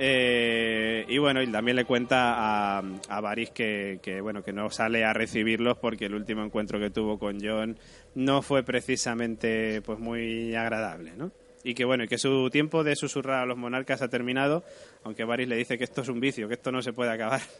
Eh, 0.00 1.06
y 1.08 1.18
bueno, 1.18 1.42
y 1.42 1.50
también 1.50 1.76
le 1.76 1.84
cuenta 1.84 2.34
a, 2.36 2.82
a 3.08 3.20
Varys 3.20 3.50
que, 3.50 3.98
que, 4.02 4.20
bueno, 4.20 4.44
que 4.44 4.52
no 4.52 4.70
sale 4.70 5.04
a 5.04 5.14
recibirlos 5.14 5.78
porque 5.78 6.04
el 6.04 6.14
último 6.14 6.44
encuentro 6.44 6.78
que 6.78 6.90
tuvo 6.90 7.18
con 7.18 7.38
John 7.42 7.78
no 8.14 8.42
fue 8.42 8.62
precisamente 8.62 9.80
pues 9.80 9.98
muy 9.98 10.54
agradable, 10.54 11.14
¿no? 11.16 11.32
Y 11.68 11.74
que 11.74 11.84
bueno, 11.84 12.04
y 12.04 12.08
que 12.08 12.16
su 12.16 12.48
tiempo 12.48 12.82
de 12.82 12.96
susurrar 12.96 13.42
a 13.42 13.44
los 13.44 13.58
monarcas 13.58 14.00
ha 14.00 14.08
terminado, 14.08 14.64
aunque 15.04 15.24
Varys 15.24 15.48
le 15.48 15.56
dice 15.56 15.76
que 15.76 15.84
esto 15.84 16.00
es 16.00 16.08
un 16.08 16.18
vicio, 16.18 16.48
que 16.48 16.54
esto 16.54 16.72
no 16.72 16.80
se 16.80 16.94
puede 16.94 17.10
acabar. 17.12 17.42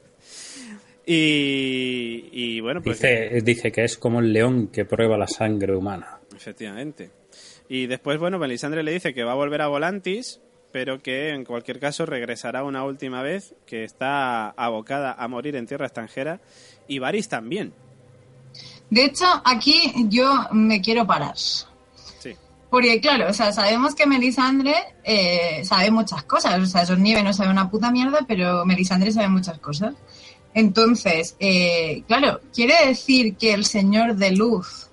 Y, 1.10 2.28
y 2.32 2.60
bueno, 2.60 2.82
pues 2.82 3.00
Dice, 3.00 3.40
dice 3.42 3.72
que 3.72 3.82
es 3.82 3.96
como 3.96 4.20
el 4.20 4.30
león 4.30 4.66
que 4.66 4.84
prueba 4.84 5.16
la 5.16 5.26
sangre 5.26 5.74
humana. 5.74 6.20
Efectivamente. 6.36 7.10
Y 7.66 7.86
después, 7.86 8.18
bueno, 8.18 8.38
Melisandre 8.38 8.82
le 8.82 8.92
dice 8.92 9.14
que 9.14 9.24
va 9.24 9.32
a 9.32 9.34
volver 9.34 9.62
a 9.62 9.68
Volantis, 9.68 10.38
pero 10.70 11.00
que 11.00 11.30
en 11.30 11.46
cualquier 11.46 11.80
caso 11.80 12.04
regresará 12.04 12.62
una 12.62 12.84
última 12.84 13.22
vez, 13.22 13.54
que 13.64 13.84
está 13.84 14.50
abocada 14.50 15.14
a 15.14 15.28
morir 15.28 15.56
en 15.56 15.66
tierra 15.66 15.86
extranjera, 15.86 16.42
y 16.88 16.98
Varys 16.98 17.30
también. 17.30 17.72
De 18.90 19.06
hecho, 19.06 19.24
aquí 19.46 19.92
yo 20.10 20.30
me 20.52 20.82
quiero 20.82 21.06
parar. 21.06 21.36
Porque, 22.70 23.00
claro, 23.00 23.30
o 23.30 23.32
sea, 23.32 23.52
sabemos 23.52 23.94
que 23.94 24.06
Melisandre 24.06 24.74
eh, 25.02 25.62
sabe 25.64 25.90
muchas 25.90 26.24
cosas. 26.24 26.60
O 26.60 26.66
sea, 26.66 26.84
Son 26.84 27.02
Nieve 27.02 27.22
no 27.22 27.32
sabe 27.32 27.50
una 27.50 27.70
puta 27.70 27.90
mierda, 27.90 28.20
pero 28.28 28.64
Melisandre 28.66 29.10
sabe 29.10 29.28
muchas 29.28 29.58
cosas. 29.58 29.94
Entonces, 30.54 31.36
eh, 31.40 32.02
claro, 32.06 32.40
quiere 32.54 32.74
decir 32.86 33.36
que 33.36 33.54
el 33.54 33.64
Señor 33.64 34.16
de 34.16 34.32
Luz 34.32 34.88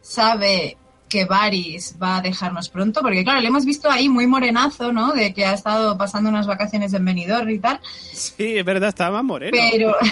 sabe 0.00 0.76
que 1.08 1.24
Varys 1.24 1.96
va 2.02 2.16
a 2.16 2.20
dejarnos 2.20 2.68
pronto, 2.68 3.00
porque 3.00 3.24
claro, 3.24 3.40
le 3.40 3.48
hemos 3.48 3.64
visto 3.64 3.90
ahí 3.90 4.08
muy 4.08 4.26
morenazo, 4.26 4.92
¿no? 4.92 5.12
De 5.12 5.32
que 5.32 5.46
ha 5.46 5.54
estado 5.54 5.96
pasando 5.96 6.28
unas 6.28 6.46
vacaciones 6.46 6.92
en 6.92 7.04
Benidorm 7.04 7.48
y 7.48 7.58
tal, 7.58 7.80
Sí, 8.12 8.58
es 8.58 8.64
verdad, 8.64 8.90
estaba 8.90 9.16
más 9.18 9.24
moreno. 9.24 9.52
pero... 9.52 9.96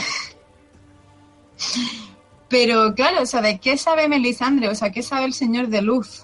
Pero 2.49 2.95
claro, 2.95 3.23
o 3.23 3.27
sea, 3.27 3.43
¿de 3.43 3.59
qué 3.59 3.77
sabe 3.77 4.09
Melisandre? 4.09 4.69
O 4.69 4.75
sea, 4.77 4.93
¿qué 4.93 5.03
sabe 5.03 5.25
el 5.25 5.33
Señor 5.33 5.67
de 5.67 5.83
Luz 5.83 6.23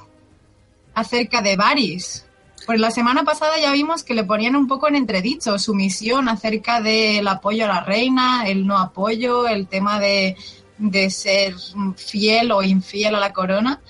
acerca 0.95 1.43
de 1.43 1.57
Varys? 1.57 2.27
Pues 2.67 2.79
la 2.79 2.91
semana 2.91 3.25
pasada 3.25 3.59
ya 3.61 3.73
vimos 3.73 4.05
que 4.05 4.15
le 4.15 4.25
ponían 4.25 4.55
un 4.55 4.69
poco 4.69 4.89
en 4.89 4.95
entredicho 4.95 5.59
su 5.59 5.75
misión 5.75 6.29
acerca 6.29 6.81
del 6.81 7.27
apoyo 7.27 7.65
a 7.65 7.69
la 7.69 7.81
reina, 7.81 8.45
el 8.47 8.67
no 8.67 8.79
apoyo, 8.79 9.49
el 9.49 9.67
tema 9.67 9.99
de, 9.99 10.37
de 10.79 11.11
ser 11.11 11.55
fiel 11.97 12.53
o 12.53 12.63
infiel 12.63 13.17
a 13.17 13.21
la 13.21 13.33
corona. 13.33 13.81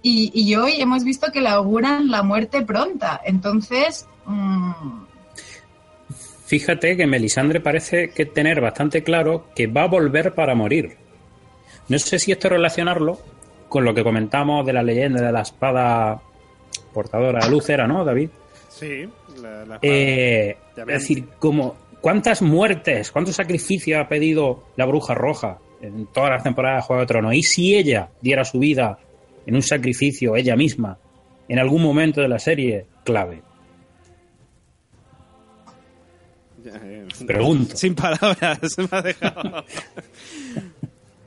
Y, 0.00 0.30
y 0.32 0.54
hoy 0.54 0.80
hemos 0.80 1.04
visto 1.04 1.30
que 1.32 1.40
le 1.40 1.48
auguran 1.48 2.10
la 2.10 2.22
muerte 2.22 2.62
pronta. 2.62 3.20
Entonces, 3.24 4.06
mm, 4.24 4.72
Fíjate 6.48 6.96
que 6.96 7.06
Melisandre 7.06 7.60
parece 7.60 8.08
que 8.08 8.24
tener 8.24 8.62
bastante 8.62 9.02
claro 9.02 9.48
que 9.54 9.66
va 9.66 9.82
a 9.82 9.86
volver 9.86 10.34
para 10.34 10.54
morir. 10.54 10.96
No 11.88 11.98
sé 11.98 12.18
si 12.18 12.32
esto 12.32 12.48
relacionarlo 12.48 13.20
con 13.68 13.84
lo 13.84 13.94
que 13.94 14.02
comentamos 14.02 14.64
de 14.66 14.72
la 14.72 14.82
leyenda 14.82 15.22
de 15.22 15.32
la 15.32 15.42
espada 15.42 16.20
portadora 16.92 17.44
de 17.44 17.50
luz 17.50 17.68
era, 17.68 17.86
¿no, 17.86 18.04
David? 18.04 18.30
Sí, 18.68 19.08
la, 19.40 19.64
la 19.64 19.74
espada. 19.76 19.78
Eh, 19.82 20.56
es 20.76 20.86
decir, 20.86 21.24
como 21.38 21.76
cuántas 22.00 22.42
muertes, 22.42 23.10
cuántos 23.10 23.36
sacrificios 23.36 24.00
ha 24.00 24.08
pedido 24.08 24.64
la 24.76 24.86
bruja 24.86 25.14
roja 25.14 25.58
en 25.80 26.06
todas 26.06 26.30
las 26.30 26.42
temporadas 26.42 26.82
de 26.82 26.86
Juego 26.86 27.00
de 27.00 27.06
Tronos. 27.06 27.34
Y 27.34 27.42
si 27.42 27.76
ella 27.76 28.08
diera 28.20 28.44
su 28.44 28.58
vida 28.58 28.98
en 29.46 29.54
un 29.54 29.62
sacrificio, 29.62 30.36
ella 30.36 30.56
misma, 30.56 30.98
en 31.48 31.58
algún 31.58 31.82
momento 31.82 32.20
de 32.20 32.28
la 32.28 32.38
serie, 32.38 32.86
clave. 33.04 33.42
Pregunto. 37.26 37.76
Sin 37.76 37.94
palabras, 37.94 38.58
me 38.78 38.88
ha 38.90 39.02
dejado. 39.02 39.64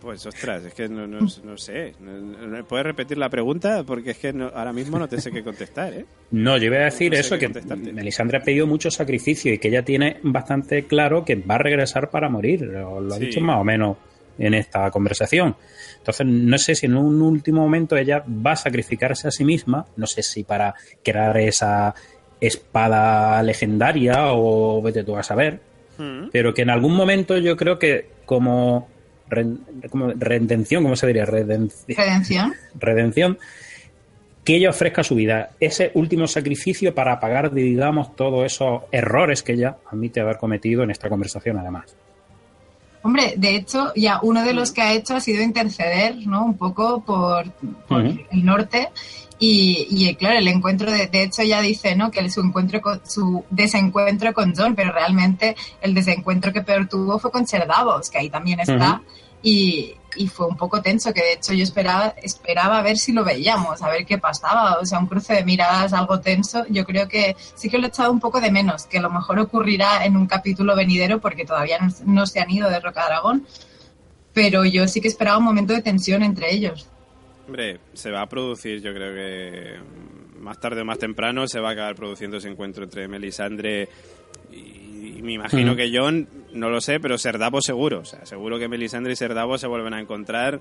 Pues 0.02 0.26
ostras, 0.26 0.66
es 0.66 0.74
que 0.74 0.90
no, 0.90 1.06
no, 1.06 1.20
no 1.44 1.58
sé. 1.58 1.94
¿Puedes 2.68 2.86
repetir 2.88 3.20
la 3.20 3.30
pregunta? 3.30 3.84
Porque 3.86 4.12
es 4.12 4.18
que 4.18 4.34
no- 4.34 4.52
ahora 4.54 4.74
mismo 4.74 4.98
no 4.98 5.08
te 5.08 5.22
sé 5.22 5.32
qué 5.32 5.44
contestar, 5.44 5.94
¿eh? 5.94 6.06
No, 6.32 6.58
yo 6.58 6.66
iba 6.66 6.78
a 6.78 6.86
decir 6.86 7.14
eso, 7.14 7.38
que. 7.38 7.48
Melisandre 7.94 8.40
ha 8.40 8.42
pedido 8.42 8.66
mucho 8.66 8.90
sacrificio 8.90 9.54
y 9.54 9.60
que 9.60 9.68
ella 9.68 9.84
tiene 9.86 10.18
bastante 10.24 10.86
claro 10.86 11.24
que 11.24 11.36
va 11.36 11.56
a 11.56 11.60
regresar 11.60 12.10
para 12.10 12.30
morir. 12.30 12.62
Lo, 12.62 13.00
lo 13.00 13.14
ha 13.14 13.18
Sí. 13.18 13.26
dicho 13.28 13.42
más 13.42 13.58
o 13.60 13.64
menos 13.64 13.98
en 14.40 14.56
esta 14.56 14.90
conversación. 14.90 15.56
Entonces, 16.00 16.26
no 16.26 16.58
sé 16.58 16.74
si 16.74 16.88
en 16.88 16.96
un 16.98 17.22
último 17.22 17.62
momento 17.62 17.96
ella 17.96 18.24
va 18.28 18.54
a 18.54 18.56
sacrificarse 18.56 19.28
a 19.28 19.32
sí 19.32 19.46
misma, 19.46 19.86
no 19.98 20.08
sé 20.08 20.24
si 20.24 20.44
para 20.44 20.74
crear 21.04 21.38
esa 21.38 21.94
espada 22.40 23.42
legendaria 23.44 24.34
o 24.34 24.82
vete 24.82 25.04
tú 25.04 25.16
a 25.16 25.22
saber, 25.24 25.60
Mm. 26.00 26.30
pero 26.32 26.54
que 26.56 26.64
en 26.64 26.72
algún 26.72 26.96
momento 26.96 27.38
yo 27.38 27.56
creo 27.56 27.78
que 27.78 28.10
como 28.26 28.88
redención, 29.32 30.84
¿cómo 30.84 30.96
se 30.96 31.08
diría? 31.08 31.26
Redención 31.26 31.72
redención. 31.88 32.54
redención, 32.80 33.38
que 34.44 34.56
ella 34.56 34.70
ofrezca 34.70 35.04
su 35.04 35.16
vida, 35.16 35.52
ese 35.60 35.92
último 35.94 36.28
sacrificio 36.28 36.94
para 36.96 37.20
pagar, 37.20 37.54
digamos, 37.54 38.16
todos 38.16 38.46
esos 38.46 38.84
errores 38.92 39.44
que 39.44 39.54
ella 39.54 39.78
admite 39.92 40.20
haber 40.20 40.38
cometido 40.38 40.84
en 40.84 40.92
esta 40.92 41.10
conversación, 41.10 41.58
además. 41.58 41.96
Hombre, 43.04 43.34
de 43.36 43.56
hecho, 43.56 43.92
ya 43.96 44.20
uno 44.22 44.44
de 44.44 44.54
los 44.54 44.72
que 44.72 44.82
ha 44.82 44.94
hecho 44.94 45.16
ha 45.16 45.20
sido 45.20 45.42
interceder, 45.42 46.16
¿no? 46.28 46.46
Un 46.46 46.58
poco 46.58 47.04
por, 47.04 47.46
el 48.32 48.46
norte. 48.46 48.90
Y, 49.40 49.88
y, 49.90 50.14
claro, 50.16 50.38
el 50.38 50.48
encuentro, 50.48 50.92
de, 50.92 51.08
de 51.08 51.24
hecho, 51.24 51.42
ya 51.42 51.62
dice, 51.62 51.96
¿no? 51.96 52.12
Que 52.12 52.30
su 52.30 52.42
encuentro 52.42 52.80
con, 52.80 53.02
su 53.04 53.44
desencuentro 53.50 54.34
con 54.34 54.54
John, 54.56 54.76
pero 54.76 54.92
realmente 54.92 55.56
el 55.82 55.96
desencuentro 55.96 56.54
que 56.54 56.62
peor 56.62 56.88
tuvo 56.88 57.18
fue 57.18 57.32
con 57.32 57.48
Ser 57.48 57.66
Davos, 57.66 58.12
que 58.12 58.20
ahí 58.20 58.30
también 58.30 58.60
está. 58.60 59.02
Y, 59.44 59.96
y 60.16 60.28
fue 60.28 60.48
un 60.48 60.58
poco 60.58 60.82
tenso, 60.82 61.14
que 61.14 61.22
de 61.22 61.34
hecho 61.34 61.54
yo 61.54 61.64
esperaba, 61.64 62.14
esperaba 62.22 62.80
a 62.80 62.82
ver 62.82 62.98
si 62.98 63.12
lo 63.14 63.24
veíamos, 63.24 63.82
a 63.82 63.90
ver 63.90 64.06
qué 64.06 64.18
pasaba. 64.18 64.78
O 64.80 64.86
sea, 64.86 65.00
un 65.00 65.08
cruce 65.08 65.34
de 65.34 65.44
miradas 65.44 65.94
algo 65.94 66.20
tenso. 66.20 66.66
Yo 66.70 66.86
creo 66.86 67.08
que 67.08 67.36
sí 67.56 67.70
que 67.70 67.78
lo 67.78 67.86
he 67.86 67.90
echado 67.90 68.12
un 68.12 68.20
poco 68.20 68.42
de 68.42 68.52
menos, 68.52 68.86
que 68.86 68.98
a 68.98 69.02
lo 69.02 69.10
mejor 69.10 69.40
ocurrirá 69.40 70.06
en 70.06 70.18
un 70.18 70.28
capítulo 70.28 70.76
venidero 70.76 71.20
porque 71.20 71.46
todavía 71.46 71.80
no, 71.80 71.94
no 72.06 72.26
se 72.26 72.40
han 72.40 72.50
ido 72.50 72.70
de 72.70 72.80
Roca 72.80 73.06
Dragón. 73.06 73.46
Pero 74.34 74.64
yo 74.64 74.88
sí 74.88 75.02
que 75.02 75.08
esperaba 75.08 75.38
un 75.38 75.44
momento 75.44 75.74
de 75.74 75.82
tensión 75.82 76.24
entre 76.24 76.54
ellos. 76.54 76.88
Hombre, 77.48 77.80
se 77.94 78.12
va 78.12 78.22
a 78.22 78.30
producir, 78.30 78.82
yo 78.82 78.94
creo 78.94 79.14
que 79.14 79.80
más 80.40 80.60
tarde 80.60 80.82
o 80.82 80.86
más 80.86 81.00
temprano 81.00 81.48
se 81.48 81.60
va 81.60 81.70
a 81.70 81.72
acabar 81.74 81.96
produciendo 81.96 82.38
ese 82.38 82.50
encuentro 82.50 82.84
entre 82.84 83.08
Melisandre 83.08 83.90
y, 84.52 84.81
y 85.22 85.26
me 85.26 85.34
imagino 85.34 85.72
Ujú. 85.72 85.78
que 85.78 85.92
John, 85.94 86.28
no 86.54 86.70
lo 86.70 86.82
sé, 86.82 87.00
pero 87.00 87.18
Serdavo 87.18 87.62
seguro. 87.62 88.00
O 88.00 88.06
sea, 88.06 88.26
seguro 88.26 88.58
que 88.60 88.68
Melisandre 88.68 89.14
y 89.14 89.16
Serdavo 89.16 89.58
se 89.58 89.68
vuelven 89.68 89.94
a 89.94 90.02
encontrar. 90.02 90.60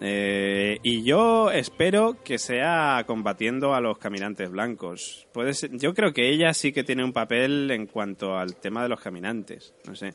Eh, 0.00 0.78
y 0.82 1.02
yo 1.02 1.50
espero 1.50 2.16
que 2.24 2.38
sea 2.38 3.02
combatiendo 3.06 3.74
a 3.74 3.80
los 3.80 3.98
caminantes 3.98 4.50
blancos. 4.50 5.26
Puede 5.32 5.52
ser, 5.52 5.70
yo 5.76 5.92
creo 5.94 6.12
que 6.12 6.30
ella 6.30 6.54
sí 6.54 6.72
que 6.72 6.84
tiene 6.84 7.04
un 7.04 7.12
papel 7.12 7.70
en 7.70 7.86
cuanto 7.86 8.38
al 8.38 8.56
tema 8.56 8.82
de 8.82 8.88
los 8.88 9.00
caminantes. 9.00 9.74
No 9.86 9.94
sé. 9.94 10.14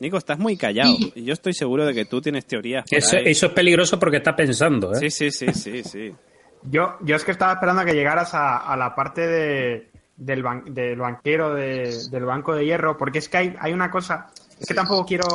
Nico, 0.00 0.16
estás 0.16 0.38
muy 0.38 0.56
callado. 0.56 0.94
Y- 1.14 1.24
yo 1.24 1.32
estoy 1.34 1.52
seguro 1.52 1.84
de 1.86 1.94
que 1.94 2.04
tú 2.06 2.20
tienes 2.20 2.46
teorías. 2.46 2.84
Eso, 2.90 3.16
eso 3.18 3.46
es 3.46 3.52
peligroso 3.52 3.98
porque 3.98 4.16
está 4.18 4.34
pensando, 4.34 4.92
¿eh? 4.92 4.96
Sí, 4.96 5.10
sí, 5.10 5.30
sí, 5.30 5.52
sí, 5.52 5.82
sí. 5.84 6.12
Yo, 6.68 6.96
yo 7.02 7.14
es 7.14 7.22
que 7.22 7.30
estaba 7.30 7.52
esperando 7.52 7.82
a 7.82 7.84
que 7.84 7.92
llegaras 7.94 8.34
a, 8.34 8.56
a 8.56 8.76
la 8.76 8.92
parte 8.92 9.24
de, 9.24 9.86
del, 10.16 10.42
ban- 10.42 10.64
del 10.72 10.98
banquero 10.98 11.54
de- 11.54 12.08
del 12.10 12.24
Banco 12.24 12.54
de 12.54 12.64
Hierro, 12.64 12.96
porque 12.96 13.18
es 13.18 13.28
que 13.28 13.36
hay, 13.36 13.56
hay 13.60 13.72
una 13.72 13.90
cosa, 13.90 14.28
es 14.58 14.66
que 14.66 14.74
tampoco 14.74 15.04
quiero, 15.06 15.26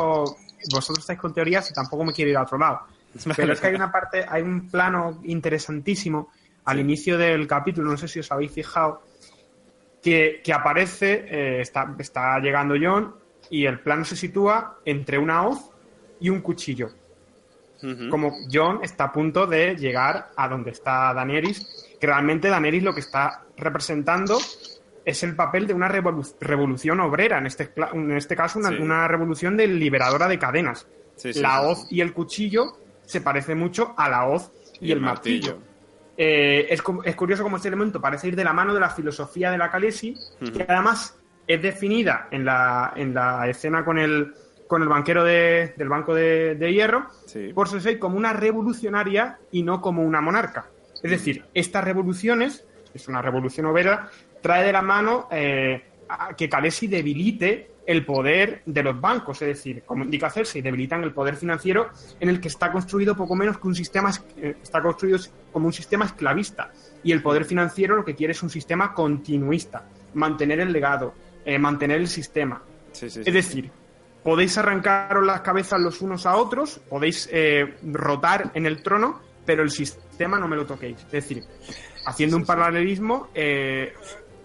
vosotros 0.71 0.99
estáis 0.99 1.19
con 1.19 1.34
teorías 1.34 1.69
y 1.69 1.73
tampoco 1.73 2.03
me 2.03 2.13
quiero 2.13 2.32
ir 2.32 2.38
a 2.38 2.43
otro 2.43 2.57
lado, 2.57 2.82
pero 3.36 3.53
es 3.53 3.59
que 3.61 3.67
hay 3.67 3.75
una 3.75 3.91
parte, 3.91 4.25
hay 4.27 4.41
un 4.41 4.69
plano 4.69 5.19
interesantísimo 5.23 6.32
al 6.65 6.79
inicio 6.79 7.17
del 7.17 7.47
capítulo, 7.47 7.91
no 7.91 7.97
sé 7.97 8.07
si 8.07 8.19
os 8.19 8.32
habéis 8.32 8.51
fijado, 8.51 9.01
que, 10.01 10.41
que 10.43 10.53
aparece, 10.53 11.25
eh, 11.27 11.61
está, 11.61 11.93
está 11.99 12.39
llegando 12.39 12.75
John 12.82 13.13
y 13.49 13.65
el 13.65 13.79
plano 13.79 14.03
se 14.05 14.15
sitúa 14.15 14.79
entre 14.86 15.17
una 15.19 15.45
hoz 15.47 15.69
y 16.19 16.29
un 16.29 16.41
cuchillo. 16.41 16.89
Como 18.11 18.38
John 18.51 18.82
está 18.84 19.05
a 19.05 19.11
punto 19.11 19.47
de 19.47 19.75
llegar 19.75 20.29
a 20.36 20.47
donde 20.47 20.69
está 20.69 21.11
Daenerys, 21.15 21.97
que 21.99 22.05
realmente 22.05 22.47
Daenerys 22.47 22.84
lo 22.84 22.93
que 22.93 22.99
está 22.99 23.41
representando 23.57 24.38
es 25.05 25.23
el 25.23 25.35
papel 25.35 25.67
de 25.67 25.73
una 25.73 25.89
revolu- 25.89 26.35
revolución 26.39 26.99
obrera, 26.99 27.37
en 27.39 27.47
este, 27.47 27.71
en 27.93 28.11
este 28.11 28.35
caso 28.35 28.59
una, 28.59 28.69
Sí. 28.69 28.75
una 28.79 29.07
revolución 29.07 29.57
de 29.57 29.67
liberadora 29.67 30.27
de 30.27 30.37
cadenas. 30.39 30.87
Sí, 31.15 31.33
sí, 31.33 31.41
la 31.41 31.61
hoz 31.61 31.87
y 31.91 32.01
el 32.01 32.13
cuchillo 32.13 32.77
se 33.05 33.21
parece 33.21 33.55
mucho 33.55 33.93
a 33.97 34.09
la 34.09 34.25
hoz 34.27 34.51
y, 34.79 34.91
el 34.91 34.99
martillo. 35.01 35.53
martillo. 35.55 35.71
Eh, 36.17 36.67
es, 36.69 36.81
cu- 36.81 37.01
es 37.03 37.15
curioso 37.15 37.43
como 37.43 37.55
este 37.57 37.67
elemento 37.69 37.99
parece 38.01 38.27
ir 38.27 38.35
de 38.35 38.43
la 38.43 38.53
mano 38.53 38.73
de 38.73 38.79
la 38.79 38.89
filosofía 38.89 39.49
de 39.51 39.57
la 39.57 39.69
Ujú. 40.41 40.51
que 40.53 40.65
además 40.67 41.17
es 41.47 41.61
definida 41.61 42.27
en 42.31 42.45
la, 42.45 42.93
en 42.95 43.13
la 43.13 43.47
escena 43.49 43.83
con 43.83 43.97
el, 43.97 44.33
con 44.67 44.81
el 44.83 44.87
banquero 44.87 45.23
de- 45.23 45.73
del 45.77 45.89
Banco 45.89 46.13
de, 46.13 46.55
de 46.55 46.73
Hierro 46.73 47.07
por 47.53 47.67
Cersei 47.67 47.97
como 47.99 48.17
una 48.17 48.33
revolucionaria 48.33 49.37
y 49.51 49.63
no 49.63 49.81
como 49.81 50.03
una 50.03 50.21
monarca. 50.21 50.65
Es 51.01 51.09
decir, 51.11 51.43
estas 51.53 51.83
revoluciones, 51.83 52.65
es 52.93 53.07
una 53.07 53.21
revolución 53.21 53.65
obrera, 53.65 54.09
trae 54.41 54.65
de 54.65 54.73
la 54.73 54.81
mano 54.81 55.27
eh, 55.31 55.81
a 56.09 56.35
que 56.35 56.49
Khaleesi 56.49 56.87
debilite 56.87 57.71
el 57.85 58.05
poder 58.05 58.61
de 58.65 58.83
los 58.83 58.99
bancos, 58.99 59.41
es 59.41 59.47
decir, 59.49 59.83
como 59.85 60.03
indica 60.03 60.29
Cersei, 60.29 60.61
debilitan 60.61 61.03
el 61.03 61.13
poder 61.13 61.35
financiero 61.35 61.89
en 62.19 62.29
el 62.29 62.39
que 62.39 62.47
está 62.47 62.71
construido 62.71 63.15
poco 63.15 63.35
menos 63.35 63.57
que 63.57 63.67
un 63.67 63.75
sistema, 63.75 64.11
eh, 64.37 64.55
está 64.61 64.81
construido 64.81 65.19
como 65.51 65.67
un 65.67 65.73
sistema 65.73 66.05
esclavista. 66.05 66.71
Y 67.03 67.11
el 67.11 67.21
poder 67.21 67.45
financiero 67.45 67.95
lo 67.95 68.05
que 68.05 68.15
quiere 68.15 68.31
es 68.31 68.43
un 68.43 68.49
sistema 68.49 68.93
continuista, 68.93 69.83
mantener 70.13 70.59
el 70.59 70.71
legado, 70.71 71.13
eh, 71.43 71.57
mantener 71.57 71.99
el 71.99 72.07
sistema. 72.07 72.61
Sí, 72.91 73.09
sí, 73.09 73.23
sí. 73.23 73.29
Es 73.29 73.33
decir, 73.33 73.71
podéis 74.23 74.57
arrancaros 74.57 75.25
las 75.25 75.41
cabezas 75.41 75.79
los 75.79 76.01
unos 76.01 76.25
a 76.25 76.35
otros, 76.35 76.79
podéis 76.89 77.27
eh, 77.31 77.77
rotar 77.83 78.51
en 78.53 78.65
el 78.65 78.83
trono, 78.83 79.19
pero 79.45 79.63
el 79.63 79.71
sistema 79.71 80.39
no 80.39 80.47
me 80.47 80.55
lo 80.55 80.65
toquéis. 80.65 80.97
Es 81.05 81.11
decir, 81.11 81.43
haciendo 82.05 82.37
un 82.37 82.45
paralelismo, 82.45 83.29
eh, 83.33 83.93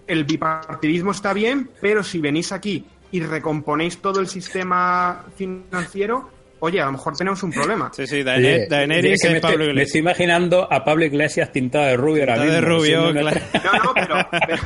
el 0.07 0.25
bipartidismo 0.25 1.11
está 1.13 1.33
bien, 1.33 1.71
pero 1.81 2.03
si 2.03 2.19
venís 2.21 2.53
aquí 2.53 2.85
y 3.13 3.21
recomponéis 3.21 3.99
todo 3.99 4.21
el 4.21 4.29
sistema 4.29 5.25
financiero, 5.37 6.31
oye, 6.61 6.81
a 6.81 6.87
lo 6.87 6.93
mejor 6.93 7.17
tenemos 7.17 7.43
un 7.43 7.53
problema. 7.53 7.91
Sí, 7.95 8.07
sí, 8.07 8.17
Oye, 8.17 8.25
Daener- 8.25 8.69
Daenerys 8.69 9.13
es 9.13 9.23
que 9.23 9.35
me, 9.35 9.41
Pablo 9.41 9.55
estoy, 9.55 9.67
me 9.67 9.73
Iglesias. 9.73 9.87
estoy 9.89 10.01
imaginando 10.01 10.73
a 10.73 10.85
Pablo 10.85 11.05
Iglesias 11.05 11.53
tintado 11.53 11.85
de 11.87 11.97
rubio 11.97 12.23
ahora 12.23 12.35
Tintado 12.35 12.53
de 12.53 12.61
mismo, 12.61 12.77
rubio, 13.07 13.21
claro. 13.21 13.41
No, 13.65 13.85
no, 13.85 13.95
pero, 13.95 14.17
pero, 14.47 14.63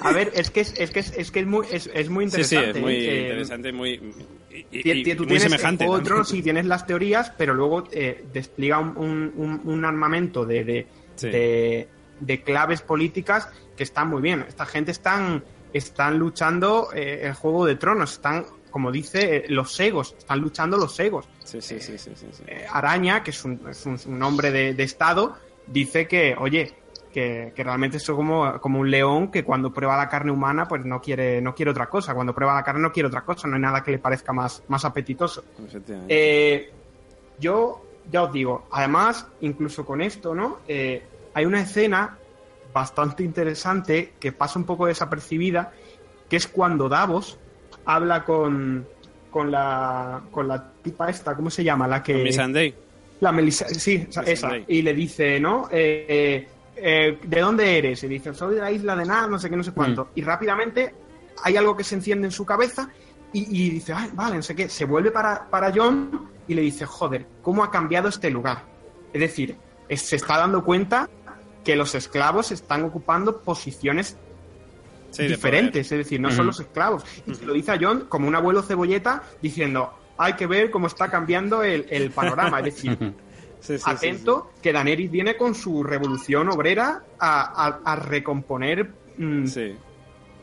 a 0.00 0.12
ver, 0.12 0.32
es 0.34 0.50
que 0.50 0.60
es, 0.60 0.74
es 0.78 0.90
que 0.90 1.00
es, 1.00 1.12
es 1.16 1.30
que 1.30 1.40
es 1.40 1.46
muy 1.46 1.66
es, 1.70 1.90
es 1.94 2.08
muy 2.10 2.30
Sí, 2.30 2.44
sí, 2.44 2.56
interesante. 2.56 2.78
es 2.78 2.84
muy 2.84 2.94
eh, 2.94 3.20
interesante, 3.22 3.72
muy. 3.72 3.90
Y, 4.50 4.90
y- 4.90 5.10
y 5.10 5.14
tú 5.14 5.24
muy 5.24 5.38
tienes. 5.38 5.60
Tronos 6.04 6.28
sí 6.28 6.42
tienes 6.42 6.66
las 6.66 6.86
teorías, 6.86 7.32
pero 7.38 7.54
luego 7.54 7.84
eh, 7.92 8.24
despliega 8.32 8.78
un, 8.80 8.96
un- 8.96 9.32
un- 9.36 9.60
un 9.64 9.84
armamento 9.84 10.44
de, 10.44 10.64
de, 10.64 10.86
Sí. 11.16 11.28
de- 11.28 11.88
de 12.20 12.42
claves 12.42 12.80
políticas 12.82 13.48
que 13.76 13.82
están 13.84 14.08
muy 14.08 14.22
bien. 14.22 14.44
Esta 14.48 14.66
gente 14.66 14.90
están, 14.90 15.42
están 15.72 16.18
luchando 16.18 16.88
eh, 16.94 17.20
el 17.24 17.34
Juego 17.34 17.66
de 17.66 17.76
Tronos, 17.76 18.12
están, 18.12 18.44
como 18.70 18.90
dice, 18.92 19.36
eh, 19.36 19.44
los 19.48 19.78
egos, 19.80 20.14
están 20.18 20.40
luchando 20.40 20.76
los 20.76 20.98
egos. 21.00 21.28
Sí, 21.44 21.60
sí, 21.60 21.80
sí, 21.80 21.98
sí, 21.98 22.12
sí, 22.14 22.26
sí. 22.32 22.42
Eh, 22.46 22.66
Araña, 22.70 23.22
que 23.22 23.30
es 23.30 23.44
un, 23.44 23.60
es 23.68 23.84
un- 23.86 24.22
hombre 24.22 24.50
de, 24.50 24.74
de 24.74 24.82
Estado, 24.82 25.36
dice 25.66 26.06
que, 26.08 26.34
oye, 26.38 26.72
que, 27.12 27.52
que 27.54 27.62
realmente 27.62 27.98
es 27.98 28.06
como, 28.06 28.60
como 28.60 28.80
un 28.80 28.90
león 28.90 29.30
que 29.30 29.44
cuando 29.44 29.72
prueba 29.72 29.96
la 29.96 30.08
carne 30.08 30.32
humana, 30.32 30.66
pues 30.66 30.84
no 30.84 31.00
quiere, 31.00 31.40
no 31.40 31.54
quiere 31.54 31.70
otra 31.70 31.86
cosa. 31.88 32.12
Cuando 32.14 32.34
prueba 32.34 32.54
la 32.54 32.64
carne 32.64 32.80
no 32.82 32.90
quiere 32.92 33.06
otra 33.06 33.20
cosa, 33.22 33.46
no 33.46 33.54
hay 33.54 33.60
nada 33.62 33.82
que 33.84 33.92
le 33.92 33.98
parezca 34.00 34.32
más, 34.32 34.62
más 34.66 34.84
apetitoso. 34.84 35.44
Eh, 36.08 36.72
yo 37.38 37.84
ya 38.10 38.24
os 38.24 38.32
digo, 38.32 38.66
además, 38.72 39.26
incluso 39.40 39.84
con 39.86 40.00
esto, 40.02 40.34
¿no? 40.34 40.58
Eh, 40.66 41.02
hay 41.34 41.44
una 41.46 41.60
escena 41.60 42.18
bastante 42.74 43.22
interesante 43.22 44.14
que 44.20 44.32
pasa 44.32 44.58
un 44.58 44.66
poco 44.66 44.86
desapercibida, 44.86 45.72
que 46.28 46.36
es 46.36 46.48
cuando 46.48 46.88
Davos 46.88 47.38
habla 47.86 48.24
con, 48.24 48.86
con 49.30 49.50
la 49.50 50.22
con 50.30 50.48
la 50.48 50.72
tipa 50.82 51.08
esta, 51.08 51.34
¿cómo 51.36 51.48
se 51.50 51.62
llama? 51.62 51.86
La 51.86 52.02
que 52.02 52.32
Sunday. 52.32 52.74
la 53.20 53.32
Melissa, 53.32 53.68
sí, 53.68 54.06
esa, 54.26 54.58
y 54.66 54.82
le 54.82 54.92
dice, 54.92 55.38
¿no? 55.38 55.68
Eh, 55.70 56.04
eh, 56.08 56.48
eh, 56.76 57.18
¿De 57.22 57.40
dónde 57.40 57.78
eres? 57.78 58.02
Y 58.02 58.08
dice, 58.08 58.34
soy 58.34 58.56
de 58.56 58.60
la 58.60 58.72
isla 58.72 58.96
de 58.96 59.04
nada, 59.04 59.28
no 59.28 59.38
sé 59.38 59.48
qué, 59.48 59.56
no 59.56 59.62
sé 59.62 59.70
cuánto. 59.70 60.08
Y 60.16 60.22
rápidamente 60.22 60.92
hay 61.44 61.56
algo 61.56 61.76
que 61.76 61.84
se 61.84 61.94
enciende 61.94 62.26
en 62.26 62.32
su 62.32 62.44
cabeza 62.44 62.90
y, 63.32 63.66
y 63.66 63.70
dice, 63.70 63.92
Ay, 63.92 64.10
vale, 64.12 64.36
no 64.36 64.42
sé 64.42 64.56
qué. 64.56 64.68
Se 64.68 64.84
vuelve 64.84 65.12
para, 65.12 65.48
para 65.48 65.72
John 65.72 66.28
y 66.48 66.54
le 66.54 66.62
dice, 66.62 66.84
joder, 66.84 67.26
¿cómo 67.42 67.62
ha 67.62 67.70
cambiado 67.70 68.08
este 68.08 68.30
lugar? 68.30 68.64
Es 69.12 69.20
decir, 69.20 69.56
se 69.88 70.16
está 70.16 70.38
dando 70.38 70.64
cuenta 70.64 71.08
que 71.64 71.76
los 71.76 71.94
esclavos 71.94 72.52
están 72.52 72.84
ocupando 72.84 73.40
posiciones 73.40 74.16
Sí, 75.10 75.28
diferentes, 75.28 75.92
es 75.92 75.98
decir, 75.98 76.20
no 76.20 76.30
son 76.32 76.46
los 76.46 76.58
esclavos. 76.58 77.04
Y 77.24 77.34
se 77.36 77.46
lo 77.46 77.52
dice 77.52 77.70
a 77.70 77.78
John 77.80 78.06
como 78.08 78.26
un 78.26 78.34
abuelo 78.34 78.62
cebolleta 78.62 79.22
diciendo, 79.40 79.92
hay 80.18 80.32
que 80.32 80.46
ver 80.48 80.70
cómo 80.72 80.88
está 80.88 81.08
cambiando 81.08 81.62
el, 81.62 81.86
el 81.88 82.10
panorama. 82.10 82.58
Es 82.58 82.64
decir. 82.74 82.98
Sí, 83.60 83.78
sí, 83.78 83.84
atento 83.86 84.50
que 84.60 84.72
Daenerys 84.72 85.10
viene 85.10 85.36
con 85.36 85.54
su 85.54 85.82
revolución 85.84 86.48
obrera 86.50 87.04
a, 87.18 87.66
a- 87.66 87.80
a 87.92 87.96
recomponer. 87.96 88.90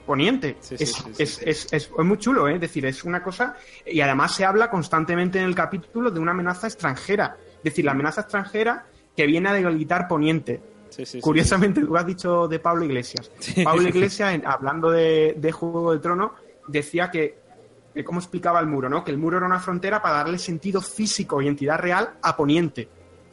Poniente. 0.05 0.57
Es, 0.59 0.65
sí, 0.67 0.77
sí, 0.77 0.83
es- 0.83 0.93
sí. 0.95 1.03
es- 1.19 1.41
es- 1.45 1.67
es 1.73 1.91
muy 1.99 2.17
chulo, 2.17 2.47
¿eh? 2.47 2.55
es 2.55 2.61
decir, 2.61 2.85
es 2.85 3.03
una 3.03 3.21
cosa... 3.21 3.55
Y 3.85 4.01
además 4.01 4.33
se 4.33 4.45
habla 4.45 4.69
constantemente 4.71 5.37
en 5.37 5.45
el 5.45 5.53
capítulo 5.55 6.09
de 6.11 6.19
una 6.19 6.31
amenaza 6.31 6.67
extranjera. 6.67 7.37
Es 7.57 7.63
decir, 7.63 7.85
la 7.85 7.91
amenaza 7.91 8.21
extranjera 8.21 8.85
que 9.15 9.25
viene 9.27 9.49
a 9.49 9.53
debilitar 9.53 10.07
Poniente. 10.07 10.59
Sí, 10.91 11.05
sí, 11.05 11.11
sí. 11.13 11.21
Curiosamente, 11.21 11.81
tú 11.81 11.97
has 11.97 12.05
dicho 12.05 12.47
de 12.47 12.59
Pablo 12.59 12.85
Iglesias. 12.85 13.31
Pablo 13.63 13.87
Iglesias, 13.87 14.33
en- 14.35 14.45
hablando 14.45 14.91
de, 14.91 15.33
de 15.37 15.51
Juego 15.51 15.93
de 15.93 15.99
Trono, 15.99 16.33
decía 16.67 17.09
que, 17.09 17.39
que 17.93 18.03
cómo 18.03 18.19
explicaba 18.19 18.59
el 18.59 18.67
muro, 18.67 18.87
¿no? 18.89 19.03
Que 19.03 19.11
el 19.11 19.17
muro 19.17 19.37
era 19.37 19.45
una 19.45 19.59
frontera 19.59 20.01
para 20.01 20.17
darle 20.17 20.37
sentido 20.37 20.81
físico 20.81 21.41
y 21.41 21.47
entidad 21.47 21.79
real 21.79 22.11
a 22.21 22.35
Poniente. 22.37 22.87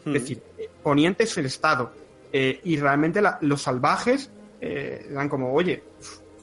Hmm. 0.05 0.15
Es 0.15 0.23
decir, 0.23 0.43
eh, 0.57 0.71
Poniente 0.83 1.25
es 1.25 1.37
el 1.37 1.47
Estado. 1.47 1.93
Eh, 2.33 2.61
y 2.65 2.77
realmente 2.79 3.21
la- 3.21 3.39
los 3.43 3.61
salvajes 3.63 4.31
eh, 4.61 5.07
eran 5.11 5.29
como, 5.29 5.53
oye, 5.53 5.83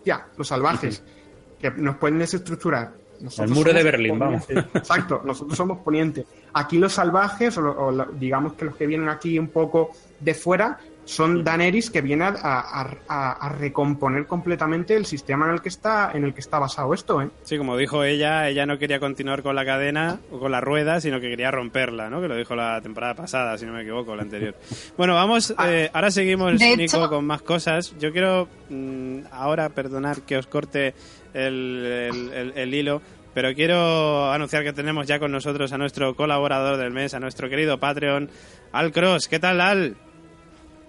ya, 0.06 0.28
los 0.38 0.48
salvajes, 0.48 1.02
que 1.60 1.72
nos 1.72 1.96
pueden 1.98 2.20
desestructurar. 2.20 2.92
Nosotros 3.22 3.50
El 3.50 3.56
muro 3.56 3.72
de 3.74 3.82
Berlín, 3.84 4.20
vamos. 4.20 4.44
Exacto, 4.50 5.22
nosotros 5.24 5.58
somos 5.58 5.78
Poniente. 5.80 6.26
Aquí 6.54 6.78
los 6.78 6.92
salvajes, 6.94 7.58
o, 7.58 8.06
digamos 8.20 8.54
que 8.54 8.66
los 8.66 8.76
que 8.76 8.86
vienen 8.86 9.08
aquí 9.08 9.40
un 9.40 9.48
poco 9.48 9.92
de 10.20 10.34
fuera, 10.34 10.78
son 11.06 11.44
Daenerys 11.44 11.90
que 11.90 12.02
viene 12.02 12.26
a, 12.26 12.30
a- 12.42 12.98
a- 13.08 13.32
a 13.34 13.50
recomponer 13.50 14.26
completamente 14.26 14.96
el 14.96 15.06
sistema 15.06 15.46
en 15.46 15.54
el 15.54 15.62
que 15.62 15.70
está 15.70 16.12
en 16.14 16.24
el 16.26 16.34
que 16.34 16.40
está 16.42 16.60
basado 16.60 16.94
esto, 16.94 17.22
¿eh? 17.22 17.30
Sí, 17.44 17.58
como 17.58 17.78
dijo 17.78 18.04
ella, 18.04 18.50
ella 18.50 18.66
no 18.66 18.78
quería 18.80 19.00
continuar 19.00 19.44
con 19.44 19.56
la 19.56 19.64
cadena 19.66 20.20
o 20.32 20.40
con 20.40 20.52
la 20.52 20.62
rueda, 20.62 21.00
sino 21.00 21.20
que 21.20 21.30
quería 21.30 21.52
romperla, 21.52 22.10
¿no? 22.10 22.22
Que 22.22 22.28
lo 22.28 22.36
dijo 22.36 22.56
la 22.56 22.82
temporada 22.82 23.14
pasada, 23.14 23.58
si 23.58 23.66
no 23.66 23.74
me 23.74 23.82
equivoco, 23.84 24.16
la 24.16 24.24
anterior. 24.24 24.56
Bueno, 24.98 25.14
vamos, 25.14 25.54
eh, 25.66 25.90
ahora 25.94 26.12
seguimos, 26.12 26.58
De 26.60 26.76
Nico, 26.76 26.98
hecho- 26.98 27.10
con 27.10 27.26
más 27.26 27.42
cosas. 27.44 27.96
Yo 28.00 28.12
quiero 28.12 28.48
mm, 28.70 29.20
ahora 29.32 29.70
perdonar 29.70 30.22
que 30.24 30.38
os 30.38 30.48
corte 30.48 30.96
el, 31.34 32.10
el- 32.12 32.34
el- 32.34 32.54
el 32.56 32.74
hilo, 32.74 33.02
pero 33.34 33.54
quiero 33.54 34.32
anunciar 34.32 34.64
que 34.64 34.74
tenemos 34.74 35.06
ya 35.08 35.20
con 35.20 35.32
nosotros 35.32 35.72
a 35.74 35.78
nuestro 35.78 36.16
colaborador 36.16 36.78
del 36.78 36.92
mes, 36.92 37.14
a 37.14 37.20
nuestro 37.20 37.50
querido 37.50 37.80
Patreon, 37.80 38.30
Al 38.72 38.92
Cross. 38.92 39.28
¿Qué 39.28 39.40
tal, 39.40 39.62
Al? 39.62 39.98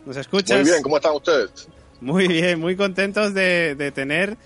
¿Nos 0.06 0.16
escuchas? 0.16 0.60
Muy 0.60 0.70
bien, 0.70 0.82
¿cómo 0.82 0.96
están 0.96 1.14
ustedes? 1.16 1.68
Muy 2.00 2.28
bien, 2.28 2.60
muy 2.60 2.76
contentos 2.76 3.34
de, 3.34 3.74
de 3.74 3.90
tener 3.90 4.36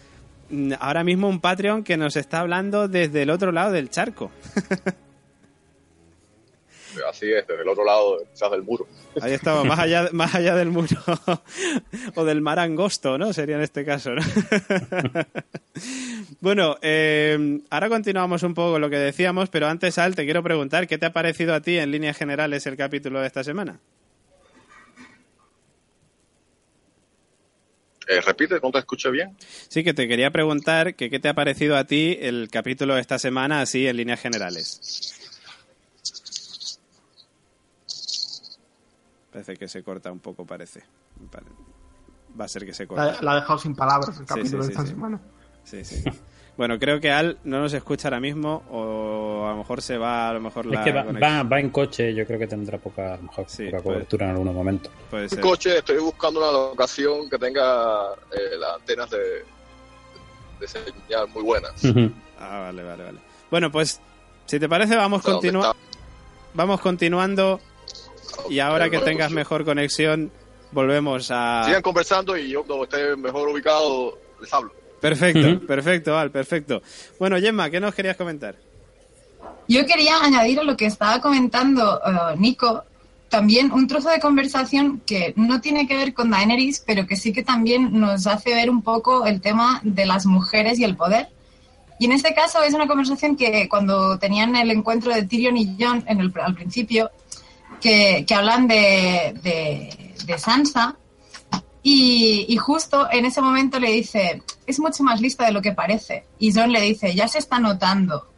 mm, 0.48 0.72
ahora 0.80 1.04
mismo 1.04 1.28
un 1.28 1.40
Patreon 1.40 1.84
que 1.84 1.98
nos 1.98 2.16
está 2.16 2.40
hablando 2.40 2.88
desde 2.88 3.22
el 3.22 3.30
otro 3.30 3.52
lado 3.52 3.70
del 3.70 3.90
charco. 3.90 4.30
Así 7.08 7.30
es, 7.30 7.46
desde 7.46 7.62
el 7.62 7.68
otro 7.68 7.84
lado, 7.84 8.18
quizás 8.32 8.50
del 8.50 8.62
muro. 8.62 8.86
Ahí 9.20 9.32
estamos, 9.32 9.66
más 9.66 9.78
allá, 9.78 10.08
más 10.12 10.34
allá 10.34 10.56
del 10.56 10.70
muro 10.70 10.96
o 12.14 12.24
del 12.24 12.40
mar 12.40 12.58
angosto, 12.58 13.18
¿no? 13.18 13.32
Sería 13.34 13.56
en 13.56 13.62
este 13.62 13.84
caso, 13.84 14.14
¿no? 14.14 14.22
bueno, 16.40 16.78
eh, 16.80 17.60
ahora 17.68 17.90
continuamos 17.90 18.42
un 18.44 18.54
poco 18.54 18.72
con 18.72 18.80
lo 18.80 18.88
que 18.88 18.98
decíamos, 18.98 19.50
pero 19.50 19.68
antes, 19.68 19.98
Al, 19.98 20.14
te 20.14 20.24
quiero 20.24 20.42
preguntar, 20.42 20.88
¿qué 20.88 20.96
te 20.96 21.06
ha 21.06 21.12
parecido 21.12 21.54
a 21.54 21.60
ti 21.60 21.78
en 21.78 21.90
líneas 21.90 22.16
generales 22.16 22.66
el 22.66 22.76
capítulo 22.76 23.20
de 23.20 23.26
esta 23.26 23.44
semana? 23.44 23.78
Eh, 28.10 28.20
repite, 28.20 28.58
no 28.60 28.72
te 28.72 28.80
escuché 28.80 29.08
bien. 29.08 29.36
Sí, 29.68 29.84
que 29.84 29.94
te 29.94 30.08
quería 30.08 30.32
preguntar 30.32 30.96
que 30.96 31.10
qué 31.10 31.20
te 31.20 31.28
ha 31.28 31.34
parecido 31.34 31.76
a 31.76 31.84
ti 31.84 32.18
el 32.20 32.48
capítulo 32.50 32.96
de 32.96 33.00
esta 33.00 33.20
semana 33.20 33.60
así 33.60 33.86
en 33.86 33.96
líneas 33.96 34.20
generales. 34.20 35.14
Parece 39.30 39.56
que 39.56 39.68
se 39.68 39.84
corta 39.84 40.10
un 40.10 40.18
poco, 40.18 40.44
parece. 40.44 40.82
Va 42.38 42.46
a 42.46 42.48
ser 42.48 42.66
que 42.66 42.74
se 42.74 42.88
corta. 42.88 43.12
La, 43.12 43.22
la 43.22 43.32
ha 43.32 43.34
dejado 43.36 43.60
sin 43.60 43.76
palabras 43.76 44.18
el 44.18 44.26
capítulo 44.26 44.64
sí, 44.64 44.68
de 44.68 44.72
esta 44.72 44.84
sí. 44.84 44.90
semana. 44.90 45.20
Sí, 45.62 45.84
sí. 45.84 46.02
Bueno, 46.60 46.78
creo 46.78 47.00
que 47.00 47.10
Al 47.10 47.38
no 47.44 47.58
nos 47.62 47.72
escucha 47.72 48.08
ahora 48.08 48.20
mismo 48.20 48.62
o 48.70 49.46
a 49.46 49.52
lo 49.52 49.56
mejor 49.56 49.80
se 49.80 49.96
va 49.96 50.28
a 50.28 50.34
lo 50.34 50.40
mejor 50.42 50.66
la 50.66 50.80
Es 50.80 50.84
que 50.84 50.92
va, 50.92 51.06
conexión. 51.06 51.38
va, 51.38 51.42
va 51.44 51.58
en 51.58 51.70
coche, 51.70 52.12
yo 52.14 52.26
creo 52.26 52.38
que 52.38 52.46
tendrá 52.46 52.76
poca, 52.76 53.14
a 53.14 53.16
lo 53.16 53.22
mejor, 53.22 53.46
Sí, 53.48 53.64
poca 53.64 53.82
puede- 53.82 53.94
cobertura 53.96 54.26
en 54.26 54.32
algún 54.32 54.54
momento. 54.54 54.90
Ser. 55.26 55.40
coche, 55.40 55.78
estoy 55.78 55.96
buscando 55.96 56.38
una 56.38 56.52
locación 56.52 57.30
que 57.30 57.38
tenga 57.38 58.12
eh, 58.30 58.58
las 58.58 58.74
antenas 58.74 59.08
de, 59.08 59.18
de 60.60 60.68
señal 60.68 61.28
muy 61.32 61.42
buenas. 61.42 61.72
Ah, 62.38 62.58
vale, 62.66 62.82
vale, 62.84 63.04
vale. 63.04 63.18
Bueno, 63.50 63.72
pues 63.72 63.98
si 64.44 64.60
te 64.60 64.68
parece 64.68 64.96
vamos 64.96 65.20
O 65.20 65.22
sea, 65.22 65.32
¿dónde 65.32 65.48
continua 65.52 65.70
está? 65.70 65.98
vamos 66.52 66.80
continuando 66.82 67.58
y 68.50 68.58
ahora 68.58 68.84
Eh, 68.84 68.90
que 68.90 68.98
tengas 68.98 69.32
mejor 69.32 69.64
conexión 69.64 70.30
volvemos 70.72 71.30
a 71.30 71.62
Sigan 71.64 71.80
conversando 71.80 72.36
y 72.36 72.50
yo 72.50 72.64
cuando 72.64 72.84
esté 72.84 73.16
mejor 73.16 73.48
ubicado 73.48 74.18
les 74.42 74.52
hablo. 74.52 74.72
Perfecto, 75.00 75.66
perfecto, 75.66 76.18
Al, 76.18 76.30
perfecto. 76.30 76.82
Bueno, 77.18 77.36
Gemma, 77.38 77.70
¿qué 77.70 77.80
nos 77.80 77.94
querías 77.94 78.16
comentar? 78.16 78.56
Yo 79.68 79.86
quería 79.86 80.22
añadir 80.22 80.60
a 80.60 80.64
lo 80.64 80.76
que 80.76 80.86
estaba 80.86 81.20
comentando 81.20 82.00
eh, 82.04 82.36
Nico, 82.38 82.84
también 83.28 83.70
un 83.72 83.86
trozo 83.86 84.10
de 84.10 84.18
conversación 84.18 85.00
que 85.06 85.32
no 85.36 85.60
tiene 85.60 85.86
que 85.86 85.96
ver 85.96 86.12
con 86.12 86.30
Daenerys, 86.30 86.82
pero 86.84 87.06
que 87.06 87.16
sí 87.16 87.32
que 87.32 87.44
también 87.44 87.98
nos 87.98 88.26
hace 88.26 88.54
ver 88.54 88.68
un 88.68 88.82
poco 88.82 89.26
el 89.26 89.40
tema 89.40 89.80
de 89.84 90.04
las 90.04 90.26
mujeres 90.26 90.78
y 90.78 90.84
el 90.84 90.96
poder. 90.96 91.28
Y 92.00 92.06
en 92.06 92.12
este 92.12 92.34
caso 92.34 92.62
es 92.62 92.74
una 92.74 92.88
conversación 92.88 93.36
que 93.36 93.68
cuando 93.68 94.18
tenían 94.18 94.56
el 94.56 94.70
encuentro 94.70 95.14
de 95.14 95.22
Tyrion 95.22 95.56
y 95.56 95.76
Jon 95.78 96.02
en 96.08 96.20
el, 96.20 96.32
al 96.42 96.54
principio, 96.54 97.10
que, 97.80 98.24
que 98.26 98.34
hablan 98.34 98.66
de, 98.66 99.34
de, 99.42 100.14
de 100.24 100.38
Sansa, 100.38 100.96
y, 101.82 102.46
y 102.48 102.56
justo 102.56 103.08
en 103.10 103.24
ese 103.24 103.40
momento 103.40 103.78
le 103.78 103.92
dice, 103.92 104.42
es 104.66 104.78
mucho 104.78 105.02
más 105.02 105.20
lista 105.20 105.46
de 105.46 105.52
lo 105.52 105.62
que 105.62 105.72
parece. 105.72 106.24
Y 106.38 106.52
Jon 106.52 106.72
le 106.72 106.80
dice, 106.80 107.14
ya 107.14 107.28
se 107.28 107.38
está 107.38 107.58
notando 107.58 108.30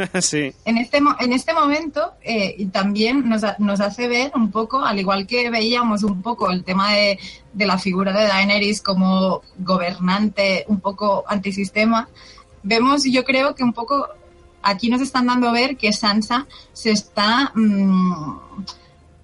sí, 0.20 0.52
en 0.64 0.78
este, 0.78 0.98
en 0.98 1.32
este 1.32 1.52
momento 1.52 2.12
eh, 2.22 2.66
también 2.72 3.28
nos, 3.28 3.42
nos 3.58 3.80
hace 3.80 4.08
ver 4.08 4.32
un 4.34 4.50
poco, 4.50 4.84
al 4.84 4.98
igual 4.98 5.26
que 5.26 5.50
veíamos 5.50 6.02
un 6.02 6.22
poco 6.22 6.50
el 6.50 6.64
tema 6.64 6.92
de, 6.92 7.18
de 7.52 7.66
la 7.66 7.78
figura 7.78 8.12
de 8.12 8.26
Daenerys 8.26 8.82
como 8.82 9.42
gobernante 9.58 10.64
un 10.68 10.80
poco 10.80 11.24
antisistema, 11.26 12.08
vemos 12.62 13.04
yo 13.04 13.24
creo 13.24 13.54
que 13.54 13.64
un 13.64 13.72
poco 13.72 14.08
aquí 14.62 14.90
nos 14.90 15.00
están 15.00 15.26
dando 15.26 15.48
a 15.48 15.52
ver 15.52 15.76
que 15.76 15.92
Sansa 15.92 16.46
se 16.72 16.90
está 16.90 17.52
mm, 17.54 18.38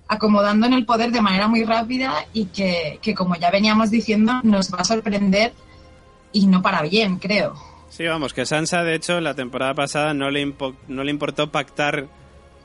acomodando 0.09 0.67
en 0.67 0.73
el 0.73 0.85
poder 0.85 1.11
de 1.11 1.21
manera 1.21 1.49
muy 1.49 1.65
rápida 1.65 2.27
y 2.33 2.47
que, 2.47 2.99
que 3.03 3.15
como 3.15 3.37
ya 3.37 3.51
veníamos 3.51 3.91
diciendo 3.91 4.41
nos 4.43 4.73
va 4.73 4.79
a 4.79 4.85
sorprender 4.85 5.53
y 6.33 6.47
no 6.47 6.63
para 6.63 6.83
bien, 6.83 7.19
creo. 7.19 7.55
sí, 7.89 8.05
vamos, 8.05 8.35
que 8.35 8.45
Sansa, 8.47 8.83
de 8.85 8.95
hecho, 8.95 9.21
la 9.21 9.35
temporada 9.35 9.75
pasada 9.75 10.13
no 10.13 10.31
le, 10.31 10.55
no 10.89 11.03
le 11.03 11.11
importó 11.11 11.51
pactar 11.51 12.07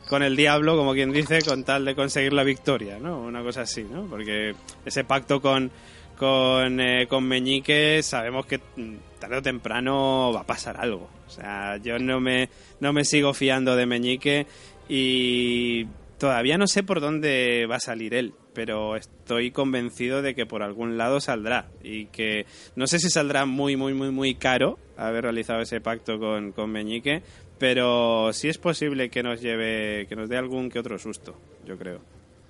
con 0.09 0.23
el 0.23 0.35
diablo, 0.35 0.75
como 0.75 0.93
quien 0.93 1.13
dice, 1.13 1.41
con 1.41 1.63
tal 1.63 1.85
de 1.85 1.95
conseguir 1.95 2.33
la 2.33 2.43
victoria, 2.43 2.97
¿no? 2.99 3.21
Una 3.21 3.41
cosa 3.43 3.61
así, 3.61 3.83
¿no? 3.83 4.07
Porque 4.07 4.55
ese 4.85 5.05
pacto 5.05 5.41
con, 5.41 5.71
con, 6.17 6.81
eh, 6.81 7.07
con 7.07 7.23
Meñique 7.23 8.03
sabemos 8.03 8.45
que 8.45 8.57
mm, 8.57 8.95
tarde 9.19 9.37
o 9.37 9.41
temprano 9.41 10.33
va 10.33 10.41
a 10.41 10.45
pasar 10.45 10.77
algo. 10.81 11.09
O 11.27 11.29
sea, 11.29 11.77
yo 11.77 11.97
no 11.97 12.19
me, 12.19 12.49
no 12.81 12.91
me 12.91 13.05
sigo 13.05 13.33
fiando 13.33 13.75
de 13.77 13.85
Meñique 13.85 14.47
y 14.89 15.87
todavía 16.21 16.59
no 16.59 16.67
sé 16.67 16.83
por 16.83 17.01
dónde 17.01 17.65
va 17.67 17.77
a 17.77 17.79
salir 17.79 18.13
él, 18.13 18.35
pero 18.53 18.95
estoy 18.95 19.49
convencido 19.49 20.21
de 20.21 20.35
que 20.35 20.45
por 20.45 20.61
algún 20.61 20.95
lado 20.95 21.19
saldrá 21.19 21.71
y 21.81 22.05
que 22.05 22.45
no 22.75 22.85
sé 22.85 22.99
si 22.99 23.09
saldrá 23.09 23.47
muy, 23.47 23.75
muy, 23.75 23.95
muy, 23.95 24.11
muy 24.11 24.35
caro 24.35 24.77
haber 24.97 25.23
realizado 25.23 25.61
ese 25.61 25.81
pacto 25.81 26.19
con, 26.19 26.51
con 26.51 26.71
Meñique, 26.71 27.23
pero 27.57 28.31
sí 28.33 28.49
es 28.49 28.59
posible 28.59 29.09
que 29.09 29.23
nos 29.23 29.41
lleve, 29.41 30.05
que 30.07 30.15
nos 30.15 30.29
dé 30.29 30.37
algún 30.37 30.69
que 30.69 30.77
otro 30.77 30.99
susto, 30.99 31.35
yo 31.65 31.75
creo. 31.75 32.01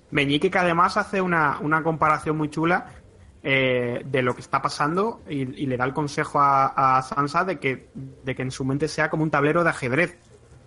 Meñique 0.10 0.52
que 0.52 0.60
además 0.60 0.98
hace 0.98 1.22
una, 1.22 1.58
una 1.62 1.82
comparación 1.82 2.36
muy 2.36 2.50
chula 2.50 2.88
eh, 3.42 4.02
de 4.04 4.22
lo 4.22 4.36
que 4.36 4.42
está 4.42 4.62
pasando 4.62 5.22
y, 5.30 5.46
le 5.46 5.78
da 5.78 5.86
el 5.86 5.94
consejo 5.94 6.42
a, 6.42 6.98
a 6.98 7.02
Sansa 7.04 7.46
de 7.46 7.58
que, 7.58 7.88
de 7.96 8.36
que 8.36 8.42
en 8.42 8.52
su 8.52 8.66
mente 8.66 8.90
sea 8.90 9.10
como 9.10 9.24
un 9.24 9.32
tablero 9.32 9.64
de 9.64 9.70
ajedrez. 9.70 10.18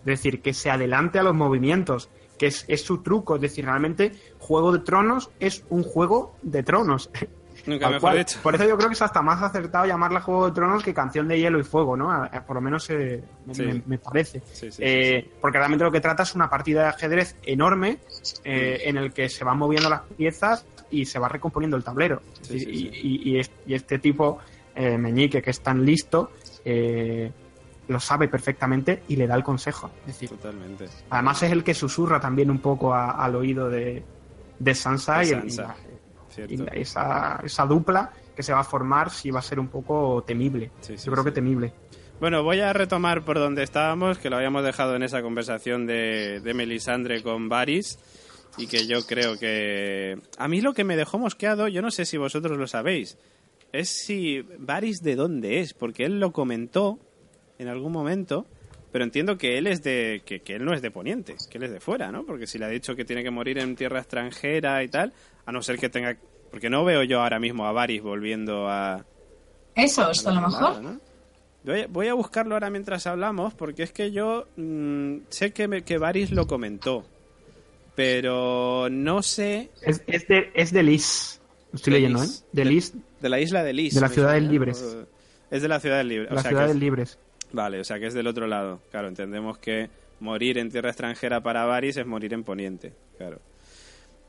Es 0.00 0.04
decir, 0.06 0.40
que 0.40 0.54
se 0.54 0.70
adelante 0.70 1.18
a 1.18 1.22
los 1.22 1.34
movimientos, 1.34 2.10
que 2.38 2.46
es, 2.46 2.64
es 2.68 2.82
su 2.82 3.02
truco. 3.02 3.36
Es 3.36 3.40
decir, 3.42 3.64
realmente 3.64 4.12
Juego 4.38 4.72
de 4.72 4.80
Tronos 4.80 5.30
es 5.40 5.64
un 5.70 5.82
juego 5.82 6.34
de 6.42 6.62
tronos. 6.62 7.10
Nunca 7.66 7.84
Tal 7.86 7.92
mejor 7.94 8.00
cual. 8.00 8.18
dicho. 8.18 8.38
Por 8.42 8.54
eso 8.56 8.64
yo 8.68 8.76
creo 8.76 8.88
que 8.88 8.94
es 8.94 9.00
hasta 9.02 9.22
más 9.22 9.40
acertado 9.42 9.86
llamarla 9.86 10.20
Juego 10.20 10.46
de 10.46 10.52
Tronos 10.52 10.82
que 10.82 10.92
Canción 10.92 11.28
de 11.28 11.38
Hielo 11.38 11.58
y 11.58 11.62
Fuego, 11.62 11.96
¿no? 11.96 12.10
A- 12.10 12.26
a- 12.26 12.44
por 12.44 12.56
lo 12.56 12.60
menos 12.60 12.90
eh, 12.90 13.22
me, 13.46 13.54
Sí. 13.54 13.62
me- 13.62 13.82
me 13.86 13.98
parece. 13.98 14.42
Sí, 14.52 14.70
sí, 14.70 14.82
Eh. 14.84 15.30
Porque 15.40 15.58
realmente 15.58 15.84
lo 15.84 15.90
que 15.92 16.00
trata 16.00 16.24
es 16.24 16.34
una 16.34 16.50
partida 16.50 16.82
de 16.82 16.88
ajedrez 16.88 17.36
enorme 17.44 17.98
eh, 18.44 18.82
en 18.84 18.98
el 18.98 19.12
que 19.12 19.28
se 19.30 19.44
van 19.44 19.56
moviendo 19.56 19.88
las 19.88 20.02
piezas 20.02 20.66
y 20.90 21.06
se 21.06 21.18
va 21.18 21.28
recomponiendo 21.28 21.76
el 21.76 21.84
tablero. 21.84 22.20
Y, 22.50 23.38
y 23.64 23.72
este 23.74 23.98
tipo, 23.98 24.38
eh, 24.74 24.98
Meñique, 24.98 25.40
que 25.40 25.50
es 25.50 25.60
tan 25.60 25.84
listo, 25.86 26.32
eh, 26.64 27.30
lo 27.88 28.00
sabe 28.00 28.28
perfectamente 28.28 29.02
y 29.08 29.16
le 29.16 29.26
da 29.26 29.34
el 29.34 29.42
consejo. 29.44 29.90
Es 30.02 30.06
decir, 30.08 30.28
Totalmente. 30.30 30.86
además 31.10 31.42
es 31.42 31.52
el 31.52 31.62
que 31.64 31.74
susurra 31.74 32.18
también 32.20 32.50
un 32.50 32.58
poco 32.58 32.94
a- 32.94 33.10
al 33.12 33.34
oído 33.36 33.68
de, 33.68 34.02
de 34.58 34.74
Sansa, 34.74 35.18
De 35.20 35.26
y, 35.26 35.30
el- 36.54 36.68
esa, 36.72 37.40
esa 37.44 37.66
dupla 37.66 38.10
que 38.34 38.42
se 38.42 38.52
va 38.52 38.60
a 38.60 38.64
formar 38.64 39.10
sí 39.10 39.30
va 39.30 39.38
a 39.38 39.42
ser 39.42 39.60
un 39.60 39.68
poco 39.68 40.24
temible. 40.26 40.70
Sí, 40.80 40.96
sí, 40.98 41.06
Yo 41.06 41.12
creo 41.12 41.22
sí. 41.24 41.28
que 41.30 41.34
temible. 41.34 41.72
Bueno, 42.20 42.42
voy 42.42 42.60
a 42.60 42.72
retomar 42.72 43.24
por 43.24 43.38
donde 43.38 43.62
estábamos, 43.62 44.18
que 44.18 44.30
lo 44.30 44.36
habíamos 44.36 44.64
dejado 44.64 44.96
en 44.96 45.02
esa 45.02 45.20
conversación 45.22 45.86
de, 45.86 46.40
de 46.40 46.54
Melisandre 46.54 47.22
con 47.22 47.48
Varys, 47.48 47.98
y 48.56 48.66
que 48.68 48.86
yo 48.86 49.04
creo 49.04 49.36
que... 49.38 50.16
A 50.38 50.46
mí 50.48 50.60
lo 50.60 50.74
que 50.74 50.84
me 50.84 50.96
dejó 50.96 51.18
mosqueado, 51.18 51.66
yo 51.68 51.82
no 51.82 51.90
sé 51.90 52.04
si 52.04 52.16
vosotros 52.16 52.56
lo 52.56 52.66
sabéis, 52.68 53.18
es 53.72 53.88
si 53.88 54.42
Varys 54.58 55.02
de 55.02 55.16
dónde 55.16 55.58
es, 55.60 55.74
porque 55.74 56.04
él 56.04 56.20
lo 56.20 56.32
comentó 56.32 56.98
en 57.58 57.68
algún 57.68 57.92
momento, 57.92 58.46
pero 58.92 59.04
entiendo 59.04 59.36
que 59.38 59.58
él 59.58 59.66
es 59.66 59.82
de 59.82 60.22
que, 60.24 60.40
que 60.40 60.54
él 60.56 60.64
no 60.64 60.72
es 60.72 60.82
de 60.82 60.90
Poniente, 60.90 61.36
que 61.50 61.58
él 61.58 61.64
es 61.64 61.70
de 61.72 61.80
fuera, 61.80 62.10
¿no? 62.12 62.24
Porque 62.24 62.46
si 62.46 62.58
le 62.58 62.64
ha 62.66 62.68
dicho 62.68 62.94
que 62.96 63.04
tiene 63.04 63.22
que 63.22 63.30
morir 63.30 63.58
en 63.58 63.74
tierra 63.76 63.98
extranjera 64.00 64.82
y 64.82 64.88
tal, 64.88 65.12
a 65.46 65.52
no 65.52 65.62
ser 65.62 65.78
que 65.78 65.88
tenga... 65.88 66.16
Porque 66.50 66.70
no 66.70 66.84
veo 66.84 67.02
yo 67.02 67.20
ahora 67.20 67.40
mismo 67.40 67.66
a 67.66 67.72
Varys 67.72 68.02
volviendo 68.02 68.68
a, 68.68 69.04
Esos, 69.74 70.24
a 70.26 70.32
lo 70.32 70.40
mejor. 70.42 70.80
¿no? 70.82 71.00
Voy 71.88 72.06
a, 72.08 72.14
buscarlo 72.14 72.54
ahora 72.54 72.70
mientras 72.70 73.06
hablamos, 73.08 73.54
porque 73.54 73.82
es 73.82 73.90
que 73.92 74.12
yo 74.12 74.46
mm, 74.56 75.16
sé 75.30 75.52
que, 75.52 75.66
me, 75.66 75.82
que 75.82 75.98
Varys 75.98 76.30
lo 76.30 76.46
comentó, 76.46 77.04
pero 77.96 78.88
no 78.90 79.22
sé 79.22 79.70
Es, 79.82 80.02
es 80.06 80.26
de, 80.28 80.50
es 80.54 80.72
de 80.72 80.82
Lis. 80.82 81.40
Lo 81.72 81.76
estoy 81.76 81.92
De 81.94 82.00
leyendo, 82.00 82.22
¿eh? 82.22 82.26
De 82.52 82.64
Lis, 82.64 82.94
de 83.20 83.28
la 83.28 83.40
isla 83.40 83.62
de 83.64 83.72
Lis. 83.72 83.94
De 83.94 84.00
la 84.00 84.08
ciudad 84.08 84.34
del 84.34 84.48
Libres. 84.48 84.80
o- 84.82 85.06
Es 85.50 85.62
de 85.62 85.68
la 85.68 85.80
ciudad 85.80 85.98
del 85.98 86.08
Libre. 86.08 86.28
o 86.30 86.34
la 86.34 86.42
sea, 86.42 86.50
ciudad 86.50 86.62
que 86.64 86.68
del 86.68 86.76
es- 86.76 86.80
Libres. 86.82 87.18
Vale, 87.54 87.80
o 87.80 87.84
sea 87.84 87.98
que 88.00 88.06
es 88.06 88.14
del 88.14 88.26
otro 88.26 88.46
lado. 88.46 88.80
Claro, 88.90 89.08
entendemos 89.08 89.58
que 89.58 89.88
morir 90.20 90.58
en 90.58 90.70
tierra 90.70 90.90
extranjera 90.90 91.40
para 91.40 91.64
Varys 91.64 91.96
es 91.96 92.06
morir 92.06 92.34
en 92.34 92.42
Poniente. 92.44 92.92
Claro. 93.16 93.40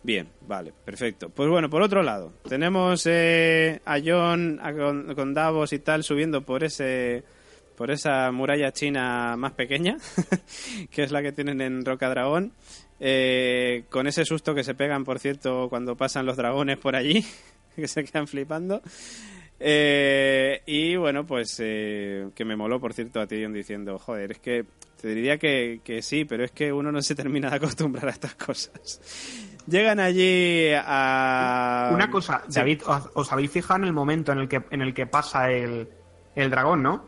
Bien, 0.03 0.27
vale, 0.47 0.71
perfecto. 0.85 1.29
Pues 1.29 1.49
bueno, 1.49 1.67
por 1.69 1.81
otro 1.81 2.03
lado, 2.03 2.31
tenemos 2.47 3.03
eh, 3.07 3.81
a 3.85 3.97
John 4.05 4.59
a- 4.61 4.71
con, 4.73 5.15
con 5.15 5.33
Davos 5.33 5.73
y 5.73 5.79
tal 5.79 6.03
subiendo 6.03 6.41
por 6.43 6.63
ese 6.63 7.23
por 7.75 7.91
esa 7.91 8.31
muralla 8.31 8.71
china 8.71 9.35
más 9.35 9.51
pequeña, 9.53 9.97
que 10.91 11.03
es 11.03 11.11
la 11.11 11.21
que 11.21 11.31
tienen 11.33 11.59
en 11.59 11.83
Roca 11.83 12.07
Dragón, 12.09 12.53
eh, 13.01 13.83
con 13.89 14.07
ese 14.07 14.23
susto 14.23 14.53
que 14.55 14.63
se 14.63 14.75
pegan, 14.75 15.03
por 15.03 15.19
cierto, 15.19 15.67
cuando 15.69 15.97
pasan 15.97 16.25
los 16.25 16.37
dragones 16.37 16.77
por 16.77 16.95
allí, 16.95 17.25
que 17.75 17.87
se 17.89 18.03
quedan 18.05 18.27
flipando. 18.27 18.81
Eh, 19.59 20.61
y 20.65 20.95
bueno, 20.97 21.25
pues 21.25 21.57
eh, 21.63 22.27
que 22.35 22.45
me 22.45 22.55
moló, 22.55 22.79
por 22.79 22.93
cierto, 22.93 23.21
a 23.21 23.27
Tyrion 23.27 23.53
diciendo, 23.53 23.97
joder, 23.99 24.31
es 24.33 24.39
que 24.39 24.65
te 25.01 25.07
diría 25.09 25.37
que, 25.37 25.81
que 25.83 26.01
sí, 26.01 26.25
pero 26.25 26.43
es 26.43 26.51
que 26.51 26.71
uno 26.73 26.91
no 26.91 27.01
se 27.01 27.15
termina 27.15 27.49
de 27.49 27.55
acostumbrar 27.57 28.07
a 28.07 28.11
estas 28.11 28.35
cosas. 28.35 28.99
Llegan 29.67 29.99
allí 29.99 30.69
a... 30.75 31.91
Una 31.93 32.09
cosa. 32.11 32.43
David, 32.47 32.81
os, 32.85 33.09
os 33.13 33.31
habéis 33.31 33.51
fijado 33.51 33.79
en 33.79 33.85
el 33.85 33.93
momento 33.93 34.31
en 34.31 34.39
el 34.39 34.47
que, 34.47 34.61
en 34.69 34.81
el 34.81 34.93
que 34.93 35.07
pasa 35.07 35.49
el, 35.51 35.87
el 36.35 36.49
dragón, 36.51 36.83
¿no? 36.83 37.05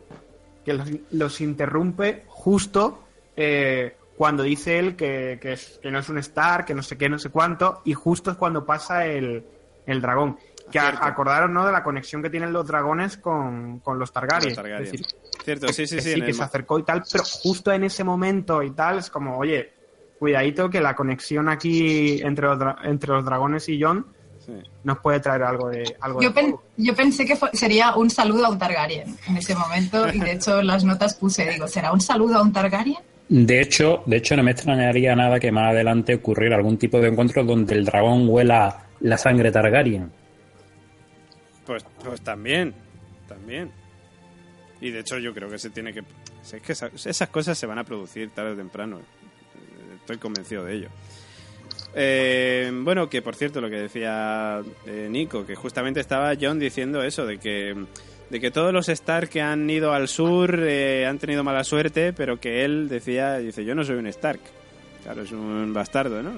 Que 0.66 0.74
los, 0.74 0.89
los 1.12 1.41
interrumpe 1.41 2.24
justo 2.28 3.04
eh, 3.36 3.95
cuando 4.18 4.41
dice 4.43 4.80
él 4.80 4.95
que, 4.95 5.38
que, 5.39 5.54
es- 5.54 5.80
que 5.82 5.91
no 5.91 6.00
es 6.00 6.10
un 6.10 6.18
Star, 6.18 6.66
que 6.66 6.74
no 6.74 6.82
sé 6.82 6.98
qué, 6.98 7.10
no 7.10 7.20
sé 7.20 7.30
cuánto, 7.30 7.82
y 7.86 7.93
justo 7.93 8.32
es 8.32 8.38
cuando 8.38 8.66
pasa 8.66 9.06
el, 9.06 9.43
el 9.86 10.02
dragón. 10.02 10.38
Que 10.72 10.80
a- 10.80 10.89
Cierto. 10.89 11.03
acordaros, 11.05 11.49
¿no? 11.49 11.65
De 11.65 11.72
la 11.72 11.82
conexión 11.84 12.22
que 12.22 12.30
tienen 12.30 12.51
los 12.51 12.68
dragones 12.68 13.18
con, 13.18 13.80
con 13.80 13.97
los 13.99 14.11
Targaryen. 14.11 14.49
Los 14.49 14.55
Targaryen. 14.57 14.84
Es 14.86 14.91
decir, 14.91 15.05
Cierto, 15.43 15.68
sí, 15.70 15.88
sí, 15.88 15.95
que 15.95 16.01
sí. 16.01 16.22
que 16.22 16.26
el 16.28 16.34
se 16.34 16.43
acercó 16.43 16.78
y 16.80 16.84
tal, 16.84 17.03
pero 17.09 17.24
justo 17.24 17.72
en 17.72 17.86
ese 17.86 18.03
momento 18.03 18.61
y 18.61 18.72
tal, 18.72 18.97
es 18.99 19.09
como, 19.09 19.38
oye, 19.38 19.72
cuidadito 20.20 20.70
que 20.70 20.82
la 20.82 20.95
conexión 20.95 21.47
aquí 21.47 22.20
entre 22.22 22.47
los, 22.47 22.57
dra- 22.59 22.78
entre 22.84 23.13
los 23.13 23.24
dragones 23.24 23.70
y 23.70 23.82
John 23.82 24.05
sí. 24.45 24.51
nos 24.84 24.99
puede 24.99 25.20
traer 25.22 25.43
algo 25.43 25.70
de 25.70 25.95
algo 26.01 26.22
Yo, 26.22 26.30
de 26.30 26.36
pen- 26.36 26.55
yo 26.76 26.95
pensé 26.95 27.26
que 27.26 27.38
sería 27.53 27.95
un 27.95 28.09
saludo 28.09 28.47
a 28.47 28.49
un 28.49 28.57
Targaryen 28.57 29.15
en 29.28 29.38
ese 29.38 29.55
momento 29.55 30.11
y 30.11 30.20
de 30.20 30.32
hecho 30.34 30.61
las 30.63 30.84
notas 30.84 31.13
puse, 31.15 31.49
digo, 31.49 31.68
¿será 31.68 31.93
un 31.93 32.01
saludo 32.01 32.36
a 32.39 32.41
un 32.41 32.51
Targaryen? 32.51 32.97
De 33.30 33.61
hecho, 33.61 34.03
de 34.05 34.18
hecho, 34.18 34.36
no 34.36 34.43
me 34.43 34.51
extrañaría 34.51 35.15
nada 35.15 35.39
que 35.39 35.51
más 35.51 35.72
adelante 35.72 36.15
ocurriera 36.15 36.55
algún 36.57 36.78
tipo 36.78 36.99
de 36.99 37.09
encuentro 37.09 37.43
donde 37.43 37.76
el 37.76 37.86
dragón 37.86 38.28
huela 38.28 38.86
la 39.01 39.18
sangre 39.18 39.51
Targaryen. 39.51 40.11
Pues, 41.68 41.86
pues 42.03 42.22
también, 42.22 42.74
también. 43.28 43.72
Y 44.82 44.89
de 44.89 44.99
hecho 45.01 45.20
yo 45.20 45.34
creo 45.34 45.49
que 45.49 45.59
se 45.59 45.70
tiene 45.70 45.93
que... 45.93 45.99
Es 46.51 46.61
que 46.61 46.72
esa- 46.72 46.89
esas 47.05 47.30
cosas 47.30 47.57
se 47.57 47.65
van 47.68 47.78
a 47.78 47.84
producir 47.84 48.30
tarde 48.32 48.51
o 48.53 48.55
temprano. 48.55 48.97
Eh, 48.99 49.95
Estoy 49.99 50.18
convencido 50.18 50.63
de 50.63 50.74
ello. 50.76 50.88
Eh, 51.95 52.72
bueno, 52.74 53.09
que 53.09 53.22
por 53.22 53.36
cierto, 53.36 53.59
lo 53.59 53.70
que 53.70 53.78
decía 53.78 54.61
eh, 54.86 55.07
Nico, 55.09 55.45
que 55.45 55.55
justamente 55.55 55.99
estaba 55.99 56.34
John 56.39 56.59
diciendo 56.59 57.01
eso, 57.03 57.26
de 57.26 57.38
que, 57.39 57.76
de 58.30 58.39
que 58.39 58.51
todos 58.51 58.72
los 58.72 58.88
Stark 58.88 59.30
que 59.30 59.41
han 59.41 59.70
ido 59.70 59.93
al 59.93 60.07
sur 60.07 60.59
eh, 60.63 61.05
han 61.07 61.18
tenido 61.20 61.43
mala 61.43 61.63
suerte, 61.63 62.13
pero 62.13 62.39
que 62.39 62.63
él 62.65 62.88
decía, 62.88 63.38
dice, 63.39 63.65
yo 63.65 63.74
no 63.76 63.84
soy 63.84 63.95
un 63.97 64.07
Stark. 64.07 64.39
Claro, 65.03 65.24
es 65.24 65.32
un 65.32 65.74
bastardo, 65.74 66.22
¿no? 66.22 66.32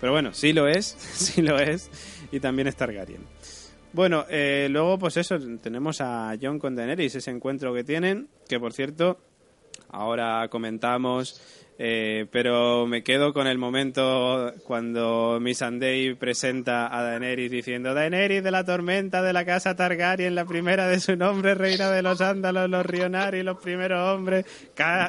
Pero 0.00 0.12
bueno, 0.12 0.32
sí 0.34 0.52
lo 0.52 0.66
es, 0.68 0.86
sí 1.14 1.42
lo 1.42 1.58
es, 1.58 1.90
y 2.32 2.40
también 2.40 2.68
es 2.68 2.76
Targaryen. 2.76 3.20
Bueno, 3.92 4.26
eh, 4.28 4.68
luego 4.70 4.98
pues 4.98 5.16
eso, 5.16 5.38
tenemos 5.62 6.00
a 6.00 6.34
John 6.40 6.58
con 6.58 6.76
Daenerys, 6.76 7.14
ese 7.14 7.30
encuentro 7.30 7.72
que 7.72 7.84
tienen, 7.84 8.28
que 8.46 8.60
por 8.60 8.74
cierto, 8.74 9.18
ahora 9.88 10.46
comentamos, 10.48 11.40
eh, 11.78 12.26
pero 12.30 12.86
me 12.86 13.02
quedo 13.02 13.32
con 13.32 13.46
el 13.46 13.56
momento 13.56 14.52
cuando 14.64 15.38
Missandei 15.40 16.14
presenta 16.14 16.94
a 16.94 17.02
Daenerys 17.02 17.50
diciendo 17.50 17.94
Daenerys 17.94 18.44
de 18.44 18.50
la 18.50 18.64
tormenta 18.64 19.22
de 19.22 19.32
la 19.32 19.46
casa 19.46 19.74
Targaryen, 19.74 20.34
la 20.34 20.44
primera 20.44 20.86
de 20.86 21.00
su 21.00 21.16
nombre, 21.16 21.54
reina 21.54 21.90
de 21.90 22.02
los 22.02 22.20
ándalos, 22.20 22.68
los 22.68 22.84
Rionari, 22.84 23.42
los 23.42 23.58
primeros 23.58 24.14
hombres, 24.14 24.44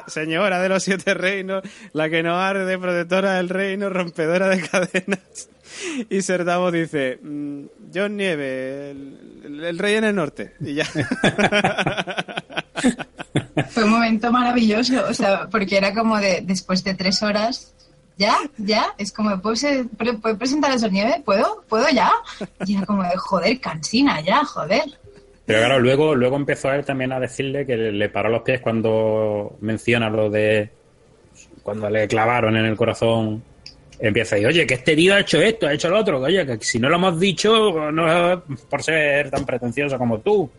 señora 0.06 0.62
de 0.62 0.68
los 0.70 0.82
siete 0.82 1.12
reinos, 1.12 1.62
la 1.92 2.08
que 2.08 2.22
no 2.22 2.40
arde, 2.40 2.78
protectora 2.78 3.34
del 3.34 3.50
reino, 3.50 3.90
rompedora 3.90 4.48
de 4.48 4.62
cadenas. 4.62 5.50
Y 6.10 6.22
Ser 6.22 6.44
Davos 6.44 6.72
dice, 6.72 7.18
mm, 7.22 7.64
John 7.94 8.16
Nieve, 8.16 8.90
el, 8.90 9.64
el 9.64 9.78
rey 9.78 9.94
en 9.96 10.04
el 10.04 10.14
norte. 10.14 10.54
Y 10.60 10.74
ya. 10.74 10.84
Fue 13.70 13.84
un 13.84 13.90
momento 13.90 14.32
maravilloso, 14.32 15.04
o 15.08 15.14
sea, 15.14 15.48
porque 15.50 15.76
era 15.76 15.92
como 15.94 16.18
de 16.18 16.40
después 16.42 16.82
de 16.84 16.94
tres 16.94 17.22
horas, 17.22 17.74
¿ya? 18.16 18.36
¿Ya? 18.58 18.86
Es 18.98 19.12
como, 19.12 19.40
¿puedo, 19.40 19.56
se- 19.56 19.84
pre- 19.96 20.14
¿puedo 20.14 20.36
presentar 20.38 20.72
a 20.72 20.88
nieve? 20.88 21.22
¿Puedo? 21.24 21.62
¿Puedo 21.68 21.88
ya? 21.90 22.10
Y 22.66 22.76
era 22.76 22.86
como 22.86 23.02
de, 23.02 23.16
joder, 23.16 23.60
cansina 23.60 24.20
ya, 24.20 24.44
joder. 24.44 24.84
Pero 25.46 25.58
claro, 25.60 25.78
luego, 25.80 26.14
luego 26.14 26.36
empezó 26.36 26.72
él 26.72 26.84
también 26.84 27.12
a 27.12 27.20
decirle 27.20 27.66
que 27.66 27.76
le 27.76 28.08
paró 28.08 28.28
los 28.28 28.42
pies 28.42 28.60
cuando 28.60 29.56
menciona 29.60 30.08
lo 30.08 30.30
de 30.30 30.70
cuando 31.62 31.90
le 31.90 32.06
clavaron 32.08 32.56
en 32.56 32.64
el 32.66 32.76
corazón. 32.76 33.42
Empieza 34.00 34.38
y 34.38 34.46
oye, 34.46 34.66
que 34.66 34.74
este 34.74 34.96
tío 34.96 35.14
ha 35.14 35.20
hecho 35.20 35.40
esto, 35.42 35.66
ha 35.66 35.74
hecho 35.74 35.90
lo 35.90 35.98
otro, 35.98 36.20
oye, 36.20 36.46
que 36.46 36.64
si 36.64 36.78
no 36.78 36.88
lo 36.88 36.96
hemos 36.96 37.20
dicho, 37.20 37.90
no 37.92 38.32
es 38.32 38.38
por 38.68 38.82
ser 38.82 39.30
tan 39.30 39.44
pretencioso 39.44 39.98
como 39.98 40.20
tú. 40.20 40.50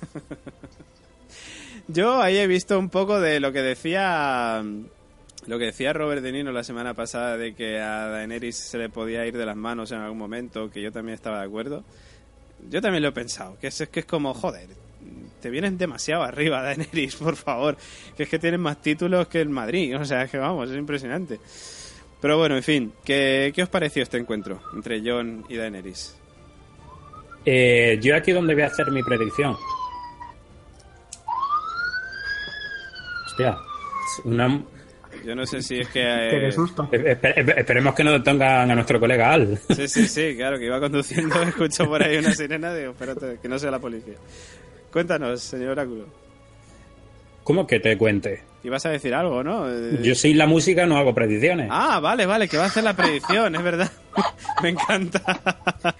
Yo 1.88 2.20
ahí 2.20 2.36
he 2.36 2.46
visto 2.46 2.78
un 2.78 2.90
poco 2.90 3.20
de 3.20 3.40
lo 3.40 3.52
que 3.52 3.62
decía 3.62 4.62
lo 5.46 5.58
que 5.58 5.64
decía 5.64 5.92
Robert 5.92 6.22
De 6.22 6.30
Nino 6.30 6.52
la 6.52 6.62
semana 6.62 6.94
pasada 6.94 7.36
de 7.36 7.54
que 7.54 7.80
a 7.80 8.06
Daenerys 8.08 8.56
se 8.56 8.78
le 8.78 8.88
podía 8.88 9.26
ir 9.26 9.36
de 9.36 9.46
las 9.46 9.56
manos 9.56 9.90
en 9.90 9.98
algún 9.98 10.18
momento, 10.18 10.70
que 10.70 10.82
yo 10.82 10.92
también 10.92 11.14
estaba 11.14 11.40
de 11.40 11.46
acuerdo. 11.46 11.82
Yo 12.68 12.82
también 12.82 13.02
lo 13.02 13.08
he 13.08 13.12
pensado, 13.12 13.56
que 13.58 13.68
es, 13.68 13.88
que 13.90 14.00
es 14.00 14.06
como, 14.06 14.34
joder, 14.34 14.68
te 15.40 15.48
vienen 15.48 15.78
demasiado 15.78 16.22
arriba 16.22 16.62
Daenerys, 16.62 17.16
por 17.16 17.36
favor, 17.36 17.76
que 18.16 18.24
es 18.24 18.28
que 18.28 18.38
tienen 18.38 18.60
más 18.60 18.82
títulos 18.82 19.28
que 19.28 19.40
el 19.40 19.48
Madrid, 19.48 19.96
o 19.98 20.04
sea, 20.04 20.22
es 20.22 20.30
que 20.30 20.38
vamos, 20.38 20.70
es 20.70 20.76
impresionante. 20.76 21.40
Pero 22.20 22.36
bueno, 22.38 22.56
en 22.56 22.62
fin, 22.62 22.92
¿qué, 23.04 23.52
qué 23.54 23.62
os 23.62 23.68
pareció 23.68 24.02
este 24.02 24.18
encuentro 24.18 24.60
entre 24.74 25.00
Jon 25.00 25.44
y 25.48 25.56
Daenerys? 25.56 26.16
Eh, 27.46 27.98
yo 28.02 28.14
aquí 28.14 28.32
donde 28.32 28.52
voy 28.54 28.64
a 28.64 28.66
hacer 28.66 28.90
mi 28.90 29.02
predicción. 29.02 29.56
Hostia, 33.26 33.56
una, 34.24 34.62
Yo 35.24 35.34
no 35.34 35.46
sé 35.46 35.62
si 35.62 35.78
es 35.80 35.88
que... 35.88 36.00
Qué 36.30 36.48
eh, 36.48 36.52
susto. 36.52 36.88
espe- 36.90 37.34
espe- 37.34 37.58
esperemos 37.58 37.94
que 37.94 38.04
no 38.04 38.12
detengan 38.12 38.70
a 38.70 38.74
nuestro 38.74 39.00
colega 39.00 39.32
Al. 39.32 39.58
Sí, 39.74 39.88
sí, 39.88 40.06
sí, 40.06 40.34
claro, 40.36 40.58
que 40.58 40.66
iba 40.66 40.78
conduciendo, 40.80 41.40
escucho 41.42 41.86
por 41.86 42.02
ahí 42.02 42.18
una 42.18 42.32
sirena, 42.34 42.74
digo, 42.74 42.90
espérate, 42.92 43.38
que 43.40 43.48
no 43.48 43.58
sea 43.58 43.70
la 43.70 43.78
policía. 43.78 44.14
Cuéntanos, 44.92 45.40
señor 45.40 45.70
Oráculo. 45.70 46.06
¿Cómo 47.44 47.66
que 47.66 47.80
te 47.80 47.96
cuente? 47.96 48.42
Ibas 48.62 48.84
a 48.84 48.90
decir 48.90 49.14
algo, 49.14 49.42
¿no? 49.42 49.66
Eh, 49.70 50.00
Yo 50.02 50.14
soy 50.14 50.34
la 50.34 50.46
música, 50.46 50.84
no 50.84 50.98
hago 50.98 51.14
predicciones. 51.14 51.68
Ah, 51.70 51.98
vale, 51.98 52.26
vale, 52.26 52.46
que 52.46 52.58
va 52.58 52.64
a 52.64 52.66
hacer 52.66 52.84
la 52.84 52.94
predicción, 52.94 53.54
es 53.54 53.62
verdad. 53.62 53.90
Me 54.62 54.68
encanta. 54.68 55.22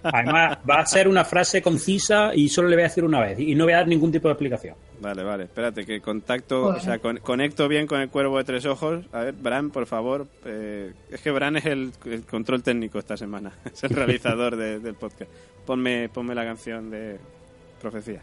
Además, 0.02 0.58
va 0.68 0.74
a 0.80 0.84
ser 0.86 1.08
una 1.08 1.24
frase 1.24 1.62
concisa 1.62 2.34
y 2.34 2.50
solo 2.50 2.68
le 2.68 2.76
voy 2.76 2.82
a 2.84 2.88
decir 2.88 3.02
una 3.04 3.20
vez. 3.20 3.38
Y 3.40 3.54
no 3.54 3.64
voy 3.64 3.72
a 3.72 3.76
dar 3.78 3.88
ningún 3.88 4.12
tipo 4.12 4.28
de 4.28 4.32
explicación. 4.32 4.74
Vale, 5.00 5.22
vale, 5.22 5.44
espérate, 5.44 5.86
que 5.86 6.02
contacto, 6.02 6.66
o 6.66 6.80
sea, 6.80 6.98
con- 6.98 7.16
conecto 7.20 7.66
bien 7.66 7.86
con 7.86 8.00
el 8.02 8.10
cuervo 8.10 8.36
de 8.36 8.44
tres 8.44 8.66
ojos. 8.66 9.06
A 9.12 9.20
ver, 9.20 9.32
Bran, 9.34 9.70
por 9.70 9.86
favor. 9.86 10.26
eh, 10.44 10.92
es 11.10 11.20
que 11.22 11.30
Bran 11.30 11.56
es 11.56 11.64
el, 11.64 11.92
el 12.04 12.26
control 12.26 12.62
técnico 12.62 12.98
esta 12.98 13.16
semana, 13.16 13.52
es 13.72 13.82
el 13.84 13.90
realizador 13.90 14.56
de- 14.56 14.80
del 14.80 14.94
podcast. 14.96 15.30
Ponme, 15.64 16.10
ponme 16.10 16.34
la 16.34 16.44
canción 16.44 16.90
de 16.90 17.18
Profecía. 17.80 18.20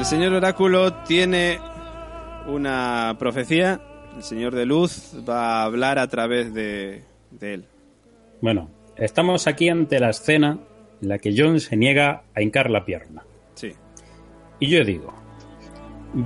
El 0.00 0.06
señor 0.06 0.32
Oráculo 0.32 0.94
tiene 1.04 1.58
una 2.46 3.16
profecía. 3.18 3.80
El 4.16 4.22
señor 4.22 4.54
de 4.54 4.64
luz 4.64 5.14
va 5.28 5.60
a 5.60 5.64
hablar 5.64 5.98
a 5.98 6.08
través 6.08 6.54
de, 6.54 7.04
de 7.30 7.54
él. 7.54 7.64
Bueno, 8.40 8.70
estamos 8.96 9.46
aquí 9.46 9.68
ante 9.68 10.00
la 10.00 10.08
escena 10.10 10.58
en 11.02 11.08
la 11.08 11.18
que 11.18 11.34
John 11.36 11.60
se 11.60 11.76
niega 11.76 12.22
a 12.34 12.40
hincar 12.40 12.70
la 12.70 12.84
pierna. 12.86 13.24
Sí. 13.54 13.74
Y 14.58 14.68
yo 14.68 14.84
digo, 14.84 15.12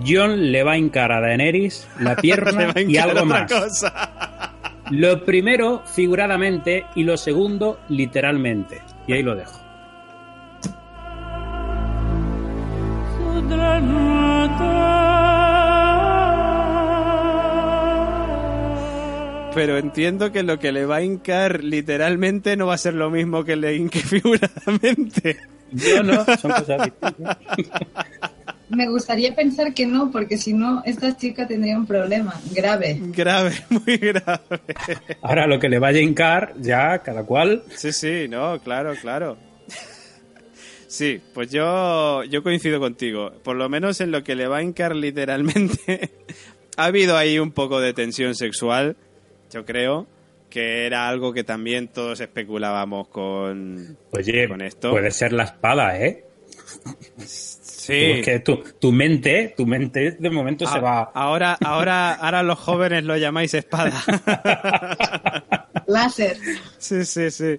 John 0.07 0.53
le 0.53 0.62
va 0.62 0.72
a 0.72 0.78
hincar 0.78 1.12
a 1.12 1.20
Daenerys 1.20 1.87
la 2.01 2.16
pierna 2.20 2.72
y 2.76 2.97
algo 2.97 3.24
más. 3.24 3.51
cosa. 3.51 4.53
Lo 4.91 5.24
primero, 5.24 5.82
figuradamente, 5.87 6.87
y 6.95 7.05
lo 7.05 7.16
segundo, 7.16 7.80
literalmente. 7.89 8.82
Y 9.07 9.14
ahí 9.14 9.22
lo 9.22 9.35
dejo. 9.35 9.61
Pero 19.55 19.78
entiendo 19.78 20.32
que 20.32 20.43
lo 20.43 20.59
que 20.59 20.72
le 20.72 20.85
va 20.85 20.97
a 20.97 21.03
hincar 21.03 21.62
literalmente 21.62 22.57
no 22.57 22.66
va 22.66 22.74
a 22.74 22.78
ser 22.78 22.95
lo 22.95 23.09
mismo 23.09 23.45
que 23.45 23.55
le 23.55 23.76
hinque 23.76 24.01
figuradamente. 24.01 25.39
Yo 25.70 26.03
no, 26.03 26.24
son 26.37 26.51
cosas 26.51 26.85
distintas. 26.85 27.39
Me 28.68 28.88
gustaría 28.88 29.34
pensar 29.34 29.74
que 29.74 29.86
no, 29.86 30.10
porque 30.10 30.38
si 30.38 30.52
no, 30.52 30.82
esta 30.84 31.16
chica 31.16 31.46
tendría 31.46 31.76
un 31.76 31.86
problema 31.86 32.40
grave. 32.54 32.98
Grave, 33.08 33.52
muy 33.68 33.96
grave. 33.98 34.60
Ahora 35.22 35.46
lo 35.46 35.58
que 35.60 35.68
le 35.68 35.78
vaya 35.78 35.98
a 35.98 36.02
hincar, 36.02 36.54
ya 36.58 36.98
cada 37.00 37.24
cual. 37.24 37.62
Sí, 37.76 37.92
sí, 37.92 38.26
no, 38.28 38.58
claro, 38.60 38.94
claro. 39.00 39.36
Sí, 40.86 41.20
pues 41.34 41.50
yo, 41.50 42.22
yo 42.24 42.42
coincido 42.42 42.78
contigo. 42.78 43.32
Por 43.42 43.56
lo 43.56 43.68
menos 43.68 44.00
en 44.00 44.12
lo 44.12 44.22
que 44.22 44.36
le 44.36 44.46
va 44.46 44.58
a 44.58 44.62
hincar 44.62 44.94
literalmente, 44.94 46.10
ha 46.76 46.84
habido 46.84 47.16
ahí 47.16 47.38
un 47.38 47.50
poco 47.50 47.80
de 47.80 47.92
tensión 47.92 48.34
sexual, 48.34 48.96
yo 49.52 49.64
creo, 49.64 50.06
que 50.48 50.86
era 50.86 51.08
algo 51.08 51.32
que 51.32 51.42
también 51.42 51.88
todos 51.88 52.20
especulábamos 52.20 53.08
con, 53.08 53.98
Oye, 54.12 54.48
con 54.48 54.62
esto. 54.62 54.92
puede 54.92 55.10
ser 55.10 55.32
la 55.32 55.44
espada, 55.44 55.98
¿eh? 56.00 56.24
Sí. 57.87 57.93
Es 58.12 58.24
que 58.24 58.39
tu, 58.41 58.62
tu 58.80 58.93
mente, 58.93 59.53
tu 59.57 59.66
mente 59.66 60.12
de 60.18 60.30
momento 60.30 60.66
se 60.66 60.78
A- 60.78 60.80
va. 60.80 61.03
Ahora, 61.14 61.59
ahora, 61.62 62.14
ahora 62.14 62.43
los 62.43 62.59
jóvenes 62.59 63.05
lo 63.05 63.14
llamáis 63.18 63.53
espada. 63.53 63.93
Láser. 65.87 66.39
Sí, 66.78 67.05
sí, 67.05 67.30
sí. 67.30 67.59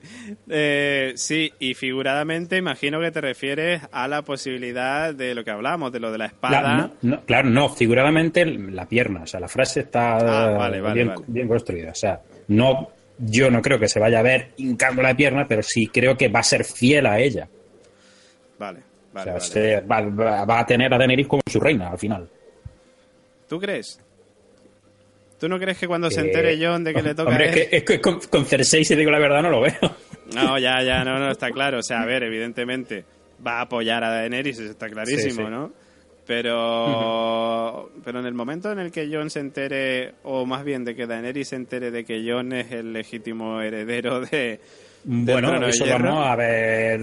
Eh, 0.49 1.13
sí, 1.15 1.51
y 1.59 1.75
figuradamente 1.75 2.57
imagino 2.57 2.99
que 2.99 3.11
te 3.11 3.21
refieres 3.21 3.81
a 3.91 4.07
la 4.07 4.23
posibilidad 4.23 5.13
de 5.13 5.35
lo 5.35 5.43
que 5.43 5.51
hablamos, 5.51 5.91
de 5.91 5.99
lo 5.99 6.11
de 6.11 6.17
la 6.17 6.25
espada. 6.25 6.61
La- 6.61 6.77
no, 6.77 6.91
no, 7.03 7.21
claro, 7.25 7.49
no, 7.49 7.69
figuradamente 7.69 8.45
la 8.45 8.87
pierna, 8.87 9.21
o 9.23 9.27
sea, 9.27 9.39
la 9.39 9.47
frase 9.47 9.81
está 9.81 10.15
Ah, 10.17 10.57
vale, 10.57 10.81
vale, 10.81 10.93
bien, 10.95 11.07
vale. 11.09 11.23
bien 11.27 11.47
construida. 11.47 11.91
O 11.91 11.95
sea, 11.95 12.19
no, 12.47 12.89
yo 13.19 13.51
no 13.51 13.61
creo 13.61 13.77
que 13.79 13.87
se 13.87 13.99
vaya 13.99 14.19
a 14.19 14.23
ver 14.23 14.53
hincando 14.57 15.01
la 15.03 15.15
pierna, 15.15 15.47
pero 15.47 15.61
sí 15.61 15.85
creo 15.87 16.17
que 16.17 16.27
va 16.29 16.39
a 16.39 16.43
ser 16.43 16.63
fiel 16.65 17.05
a 17.05 17.19
ella. 17.19 17.47
Vale, 18.57 18.79
O 19.15 19.17
vale, 19.25 19.39
sea, 19.39 19.79
vale. 19.87 20.09
se- 20.09 20.45
va, 20.45 20.59
a 20.59 20.65
tener 20.65 20.93
a 20.93 20.97
Daenerys 20.97 21.27
como 21.27 21.41
su 21.49 21.59
reina 21.59 21.89
al 21.89 21.97
final. 21.97 22.27
¿Tú 23.47 23.59
crees? 23.59 23.99
¿Tú 25.39 25.47
no 25.49 25.59
crees 25.59 25.77
que 25.77 25.87
cuando 25.87 26.09
se 26.09 26.21
entere 26.21 26.57
John 26.59 26.83
de 26.83 26.93
que 26.93 27.01
le 27.01 27.13
toca 27.15 27.29
Hombre, 27.29 27.45
a 27.45 27.49
es 27.51 27.67
que, 27.67 27.77
es 27.77 27.83
que 27.83 28.01
con, 28.01 28.19
con 28.21 28.45
Cersei, 28.45 28.83
si 28.85 28.95
digo 28.95 29.11
la 29.11 29.19
verdad, 29.19 29.41
no 29.41 29.49
lo 29.49 29.61
veo. 29.61 29.73
No, 30.33 30.57
ya, 30.57 30.81
ya, 30.81 31.03
no, 31.03 31.19
no, 31.19 31.29
está 31.31 31.51
claro. 31.51 31.79
O 31.79 31.83
sea, 31.83 32.01
a 32.01 32.05
ver, 32.05 32.23
evidentemente 32.23 33.05
va 33.45 33.59
a 33.59 33.61
apoyar 33.61 34.03
a 34.03 34.09
Daenerys, 34.09 34.59
eso 34.59 34.71
está 34.71 34.89
clarísimo, 34.89 35.21
Sí, 35.21 35.31
sí. 35.31 35.43
¿no? 35.51 35.71
Pero, 36.25 37.91
pero 38.03 38.19
en 38.19 38.25
el 38.25 38.33
momento 38.33 38.71
en 38.71 38.79
el 38.79 38.91
que 38.91 39.07
John 39.11 39.29
se 39.29 39.39
entere, 39.39 40.15
o 40.23 40.45
más 40.45 40.63
bien 40.63 40.83
de 40.83 40.95
que 40.95 41.05
Daenerys 41.05 41.49
se 41.49 41.55
entere 41.55 41.91
de 41.91 42.03
que 42.03 42.23
John 42.27 42.53
es 42.53 42.71
el 42.71 42.93
legítimo 42.93 43.61
heredero 43.61 44.21
de, 44.21 44.59
Bueno, 45.07 45.49
trono 45.49 45.67
eso 45.67 45.85
vamos 45.85 46.25
a 46.27 46.35
ver 46.35 46.99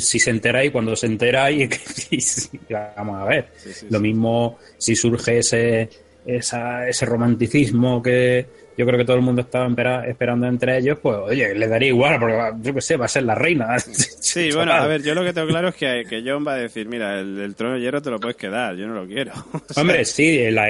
si 0.00 0.18
se 0.20 0.30
entera 0.30 0.64
y 0.64 0.70
cuando 0.70 0.94
se 0.94 1.06
entera 1.06 1.50
y, 1.50 1.68
vamos 2.96 3.20
a 3.20 3.24
ver. 3.24 3.46
Sí, 3.56 3.72
sí, 3.72 3.86
Lo 3.90 4.00
mismo 4.00 4.58
si 4.78 4.94
surge 4.96 5.38
ese 5.38 5.88
esa- 6.26 6.86
ese 6.88 7.06
romanticismo 7.06 8.02
que 8.02 8.46
yo 8.76 8.86
creo 8.86 8.98
que 8.98 9.04
todo 9.04 9.16
el 9.16 9.22
mundo 9.22 9.42
estaba 9.42 9.66
espera- 9.68 10.06
esperando 10.06 10.46
entre 10.46 10.78
ellos, 10.78 10.98
pues 11.02 11.16
oye, 11.18 11.54
le 11.54 11.66
daría 11.66 11.88
igual, 11.88 12.18
porque 12.20 12.36
yo 12.62 12.74
qué 12.74 12.80
sé, 12.80 12.96
va 12.96 13.06
a 13.06 13.08
ser 13.08 13.24
la 13.24 13.34
reina. 13.34 13.76
Sí, 14.20 14.50
bueno, 14.54 14.72
a 14.72 14.86
ver, 14.86 15.02
yo 15.02 15.12
lo 15.14 15.24
que 15.24 15.32
tengo 15.32 15.48
claro 15.48 15.68
es 15.68 15.74
que, 15.74 16.04
que 16.08 16.22
John 16.24 16.46
va 16.46 16.52
a 16.52 16.58
decir, 16.58 16.86
mira, 16.86 17.18
el, 17.18 17.40
el 17.40 17.54
trono 17.56 17.74
de 17.74 17.80
hierro 17.80 18.00
te 18.00 18.10
lo 18.10 18.20
puedes 18.20 18.36
quedar, 18.36 18.76
yo 18.76 18.86
no 18.86 18.94
lo 18.94 19.06
quiero. 19.06 19.32
O 19.52 19.72
sea, 19.72 19.80
Hombre, 19.82 20.04
sí, 20.04 20.50
la, 20.52 20.68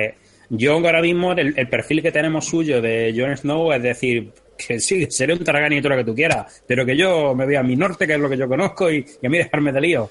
yo 0.49 0.75
ahora 0.75 1.03
mismo 1.03 1.33
el, 1.33 1.53
el 1.59 1.69
perfil 1.69 2.01
que 2.01 2.11
tenemos 2.11 2.47
suyo 2.47 2.81
de 2.81 3.13
Jon 3.15 3.37
Snow 3.37 3.71
es 3.73 3.83
decir, 3.83 4.31
que 4.67 4.81
sí, 4.81 5.07
seré 5.11 5.33
un 5.35 5.45
Targaryen 5.45 5.79
y 5.79 5.83
todo 5.83 5.91
lo 5.91 5.99
que 5.99 6.05
tú 6.05 6.15
quieras, 6.15 6.63
pero 6.67 6.85
que 6.85 6.97
yo 6.97 7.35
me 7.35 7.45
voy 7.45 7.57
a 7.57 7.63
mi 7.63 7.77
norte, 7.77 8.07
que 8.07 8.15
es 8.15 8.21
lo 8.21 8.29
que 8.29 8.37
yo 8.37 8.49
conozco, 8.49 8.91
y, 8.91 9.05
y 9.23 9.27
a 9.27 9.31
mí 9.31 9.39
dejarme 9.39 9.73
de 9.73 9.81
lío. 9.81 10.11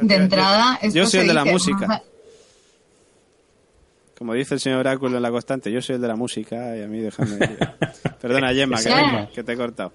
De 0.00 0.14
entrada, 0.14 0.78
Yo 0.82 1.04
esto 1.04 1.06
soy 1.06 1.20
el 1.20 1.28
de 1.28 1.34
la 1.34 1.42
dice, 1.42 1.52
música. 1.52 1.86
"Vamos 1.86 2.02
Como 4.18 4.34
dice 4.34 4.54
el 4.54 4.60
señor 4.60 4.80
Oráculo 4.80 5.16
en 5.16 5.22
la 5.22 5.30
constante, 5.30 5.70
yo 5.70 5.80
soy 5.80 5.96
el 5.96 6.02
de 6.02 6.08
la 6.08 6.16
música 6.16 6.76
y 6.76 6.82
a 6.82 6.86
mí 6.86 7.00
déjame... 7.00 7.38
Perdona, 8.20 8.52
Gemma, 8.52 8.78
que, 9.34 9.42
te 9.42 9.52
he 9.52 9.56
cortado. 9.56 9.92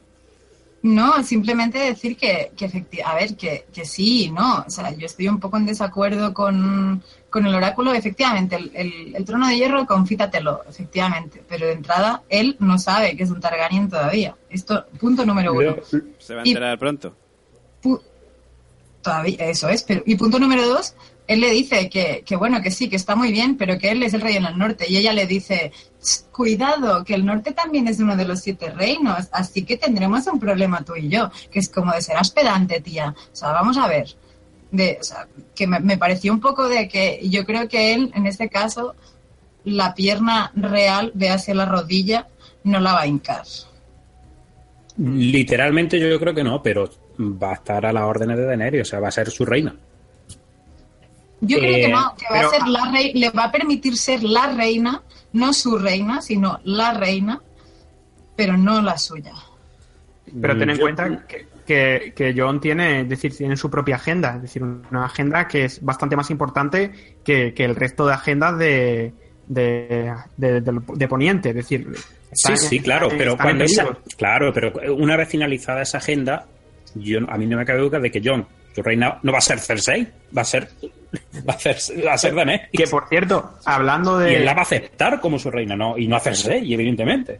No, 0.83 1.23
simplemente 1.23 1.77
decir 1.77 2.17
que, 2.17 2.51
que 2.55 2.85
a 3.03 3.15
ver, 3.15 3.35
que, 3.35 3.65
que 3.71 3.85
sí, 3.85 4.31
no, 4.31 4.63
o 4.65 4.69
sea, 4.69 4.91
yo 4.95 5.05
estoy 5.05 5.27
un 5.27 5.39
poco 5.39 5.57
en 5.57 5.65
desacuerdo 5.65 6.33
con, 6.33 7.03
con 7.31 7.47
el 7.47 7.55
oráculo, 7.55 7.93
efectivamente, 7.93 8.55
el, 8.57 8.71
el- 8.75 9.15
el 9.15 9.25
trono 9.25 9.47
de 9.47 9.55
hierro, 9.57 9.87
confítatelo, 9.87 10.61
efectivamente, 10.69 11.41
pero 11.49 11.65
de 11.65 11.73
entrada 11.73 12.21
él 12.29 12.57
no 12.59 12.77
sabe 12.77 13.15
que 13.17 13.23
es 13.23 13.31
un 13.31 13.39
Targaryen 13.39 13.89
todavía. 13.89 14.35
Esto, 14.49 14.85
punto 14.99 15.25
número 15.25 15.53
uno. 15.53 15.77
Se 16.19 16.35
va 16.35 16.41
a 16.41 16.45
Y- 16.45 16.49
enterar 16.49 16.77
pronto. 16.77 17.15
Pu- 17.81 18.01
todavía, 19.01 19.37
eso 19.47 19.69
es, 19.69 19.83
pero, 19.83 20.03
y 20.05 20.15
punto 20.15 20.37
número 20.39 20.67
dos, 20.67 20.93
él 21.27 21.39
le 21.39 21.49
dice 21.51 21.89
que, 21.89 22.23
que 22.25 22.35
bueno, 22.35 22.61
que 22.61 22.69
sí, 22.71 22.89
que 22.89 22.97
está 22.97 23.15
muy 23.15 23.31
bien, 23.31 23.55
pero 23.57 23.77
que 23.79 23.89
él 23.91 24.03
es 24.03 24.13
el 24.13 24.21
rey 24.21 24.35
en 24.35 24.45
el 24.45 24.57
norte, 24.57 24.85
y 24.89 24.97
ella 24.97 25.13
le 25.13 25.25
dice, 25.25 25.71
"Ch, 26.01 26.23
cuidado, 26.31 27.03
que 27.05 27.13
el 27.15 27.25
norte 27.25 27.53
también 27.53 27.87
es 27.87 27.99
uno 27.99 28.15
de 28.17 28.25
los 28.25 28.41
siete 28.41 28.69
reinos, 28.71 29.29
así 29.31 29.63
que 29.63 29.77
tendremos 29.77 30.27
un 30.27 30.39
problema 30.39 30.83
tú 30.83 30.95
y 30.95 31.07
yo, 31.09 31.31
que 31.49 31.59
es 31.59 31.69
como 31.69 31.93
de 31.93 32.01
serás 32.01 32.31
pedante, 32.31 32.81
tía. 32.81 33.15
O 33.31 33.35
sea, 33.35 33.51
vamos 33.53 33.77
a 33.77 33.87
ver. 33.87 34.13
De, 34.71 34.97
o 35.01 35.03
sea, 35.03 35.27
que 35.53 35.67
me, 35.67 35.79
me 35.81 35.97
pareció 35.97 36.31
un 36.31 36.39
poco 36.39 36.67
de 36.69 36.87
que 36.87 37.19
yo 37.29 37.45
creo 37.45 37.67
que 37.67 37.93
él, 37.93 38.11
en 38.15 38.25
este 38.25 38.49
caso, 38.49 38.95
la 39.65 39.93
pierna 39.93 40.51
real, 40.55 41.11
véase 41.13 41.53
la 41.53 41.65
rodilla, 41.65 42.27
no 42.63 42.79
la 42.79 42.93
va 42.93 43.01
a 43.01 43.07
hincar. 43.07 43.43
Literalmente 44.97 45.99
yo 45.99 46.19
creo 46.19 46.33
que 46.33 46.43
no, 46.43 46.61
pero 46.61 46.89
va 47.19 47.51
a 47.51 47.55
estar 47.55 47.85
a 47.85 47.93
las 47.93 48.03
órdenes 48.03 48.37
de 48.37 48.45
Daenerys, 48.45 48.81
o 48.81 48.85
sea, 48.85 48.99
va 48.99 49.07
a 49.07 49.11
ser 49.11 49.29
su 49.31 49.45
reina. 49.45 49.75
Yo 51.41 51.57
creo 51.57 51.75
Eh, 51.75 51.81
que 51.81 51.87
no, 51.89 52.15
que 52.15 52.25
va 52.25 52.31
pero- 52.33 52.47
a 52.47 52.51
ser 52.51 52.67
la 52.67 52.91
rei- 52.91 53.13
le 53.13 53.29
va 53.31 53.45
a 53.45 53.51
permitir 53.51 53.97
ser 53.97 54.23
la 54.23 54.47
reina, 54.47 55.01
no 55.33 55.53
su 55.53 55.77
reina, 55.77 56.21
sino 56.21 56.59
la 56.65 56.93
reina, 56.93 57.41
pero 58.35 58.57
no 58.57 58.81
la 58.81 58.97
suya. 58.97 59.33
Pero 60.39 60.57
ten 60.57 60.69
en 60.69 60.77
Yo- 60.77 60.81
cuenta 60.83 61.25
que, 61.27 61.47
que, 61.71 62.13
que 62.13 62.33
John 62.35 62.59
tiene, 62.59 63.01
es 63.01 63.09
decir, 63.09 63.35
tiene 63.35 63.55
su 63.55 63.69
propia 63.69 63.95
agenda, 63.95 64.35
es 64.35 64.41
decir, 64.41 64.61
una 64.61 65.05
agenda 65.05 65.47
que 65.47 65.63
es 65.65 65.81
bastante 65.81 66.17
más 66.17 66.29
importante 66.29 66.91
que, 67.23 67.53
que 67.53 67.63
el 67.63 67.77
resto 67.77 68.05
de 68.05 68.13
agendas 68.13 68.57
de, 68.57 69.13
de, 69.47 70.13
de, 70.37 71.07
Poniente, 71.07 71.49
es 71.49 71.55
decir, 71.55 71.87
Sí, 72.33 72.57
sí, 72.57 72.79
claro, 72.79 73.09
pero 73.17 73.37
cuando 73.37 73.63
esa, 73.65 73.85
claro, 74.17 74.53
pero 74.53 74.71
una 74.95 75.17
vez 75.17 75.29
finalizada 75.29 75.81
esa 75.81 75.97
agenda, 75.97 76.45
yo, 76.95 77.19
a 77.29 77.37
mí 77.37 77.45
no 77.45 77.57
me 77.57 77.65
cabe 77.65 77.79
duda 77.79 77.99
de 77.99 78.09
que 78.09 78.21
John, 78.23 78.45
su 78.73 78.81
reina, 78.81 79.19
no 79.23 79.31
va 79.31 79.37
a 79.37 79.41
ser 79.41 79.59
Cersei, 79.59 80.07
va 80.35 80.41
a 80.41 80.45
ser, 80.45 80.69
va 81.49 81.53
a 81.53 81.59
ser, 81.59 81.77
va 82.05 82.13
a 82.13 82.17
ser 82.17 82.33
Daenerys. 82.33 82.69
Que 82.71 82.87
por 82.87 83.07
cierto, 83.09 83.57
hablando 83.65 84.17
de. 84.17 84.31
Y 84.31 84.35
él 84.35 84.45
la 84.45 84.53
va 84.53 84.59
a 84.59 84.63
aceptar 84.63 85.19
como 85.19 85.39
su 85.39 85.51
reina, 85.51 85.75
no, 85.75 85.97
y 85.97 86.07
no 86.07 86.15
a 86.15 86.19
Cersei, 86.21 86.73
evidentemente. 86.73 87.39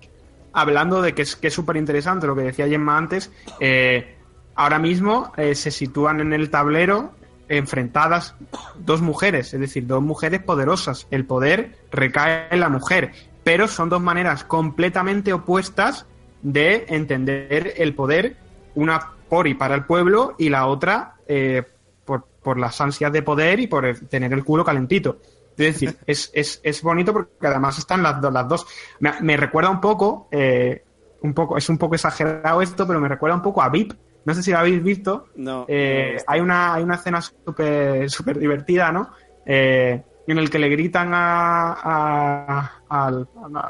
hablando 0.52 1.02
de 1.02 1.14
que 1.14 1.22
es 1.22 1.38
que 1.38 1.48
es 1.48 1.54
súper 1.54 1.78
interesante 1.78 2.28
lo 2.28 2.36
que 2.36 2.44
decía 2.44 2.68
Gemma 2.68 2.98
antes, 2.98 3.32
eh, 3.62 4.21
ahora 4.64 4.80
mismo 4.80 5.32
eh, 5.38 5.56
se 5.56 5.72
sitúan 5.72 6.20
en 6.20 6.34
el 6.34 6.50
tablero 6.50 7.12
enfrentadas 7.50 8.36
dos 8.80 9.02
mujeres, 9.02 9.54
es 9.54 9.60
decir, 9.60 9.86
dos 9.86 10.02
mujeres 10.02 10.42
poderosas. 10.42 11.08
El 11.12 11.26
poder 11.26 11.78
recae 11.92 12.48
en 12.50 12.60
la 12.62 12.70
mujer, 12.70 13.12
pero 13.44 13.68
son 13.68 13.90
dos 13.90 14.02
maneras 14.02 14.44
completamente 14.46 15.34
opuestas 15.34 16.06
de 16.42 16.86
entender 16.88 17.74
el 17.78 17.94
poder, 17.94 18.38
una 18.76 19.12
por 19.30 19.48
y 19.48 19.54
para 19.54 19.76
el 19.76 19.86
pueblo 19.86 20.34
y 20.38 20.50
la 20.50 20.66
otra 20.68 21.16
eh, 21.28 21.64
por, 22.06 22.26
por 22.42 22.58
las 22.58 22.80
ansias 22.82 23.12
de 23.12 23.22
poder 23.22 23.60
y 23.60 23.68
por 23.68 23.86
el- 23.86 24.08
tener 24.08 24.32
el 24.34 24.44
culo 24.44 24.64
calentito. 24.64 25.18
Es 25.58 25.74
decir, 25.74 25.98
es, 26.08 26.32
es, 26.34 26.60
es 26.64 26.82
bonito 26.82 27.12
porque 27.14 27.48
además 27.48 27.78
están 27.78 28.02
las, 28.02 28.22
las 28.22 28.48
dos. 28.48 28.66
Me, 29.00 29.12
me 29.22 29.36
recuerda 29.38 29.70
un 29.70 29.82
poco, 29.82 30.28
eh, 30.32 30.84
un 31.22 31.34
poco, 31.34 31.58
es 31.58 31.68
un 31.70 31.78
poco 31.78 31.96
exagerado 31.96 32.62
esto, 32.62 32.88
pero 32.88 33.00
me 33.02 33.10
recuerda 33.10 33.36
un 33.36 33.42
poco 33.44 33.62
a 33.62 33.70
VIP. 33.70 33.94
No 34.26 34.34
sé 34.34 34.44
si 34.44 34.52
lo 34.52 34.60
habéis 34.60 34.84
visto. 34.84 35.26
No. 35.36 35.66
Eh, 35.68 36.18
hay, 36.28 36.40
una, 36.42 36.74
hay 36.76 36.84
una 36.84 36.96
escena 36.96 37.22
súper 37.22 38.10
súper 38.10 38.38
divertida, 38.40 38.92
¿no? 38.92 39.10
Eh, 39.46 40.04
en 40.28 40.38
el 40.38 40.50
que 40.50 40.60
le 40.60 40.70
gritan 40.70 41.12
a, 41.14 41.74
a- 41.84 42.72
a 42.90 43.12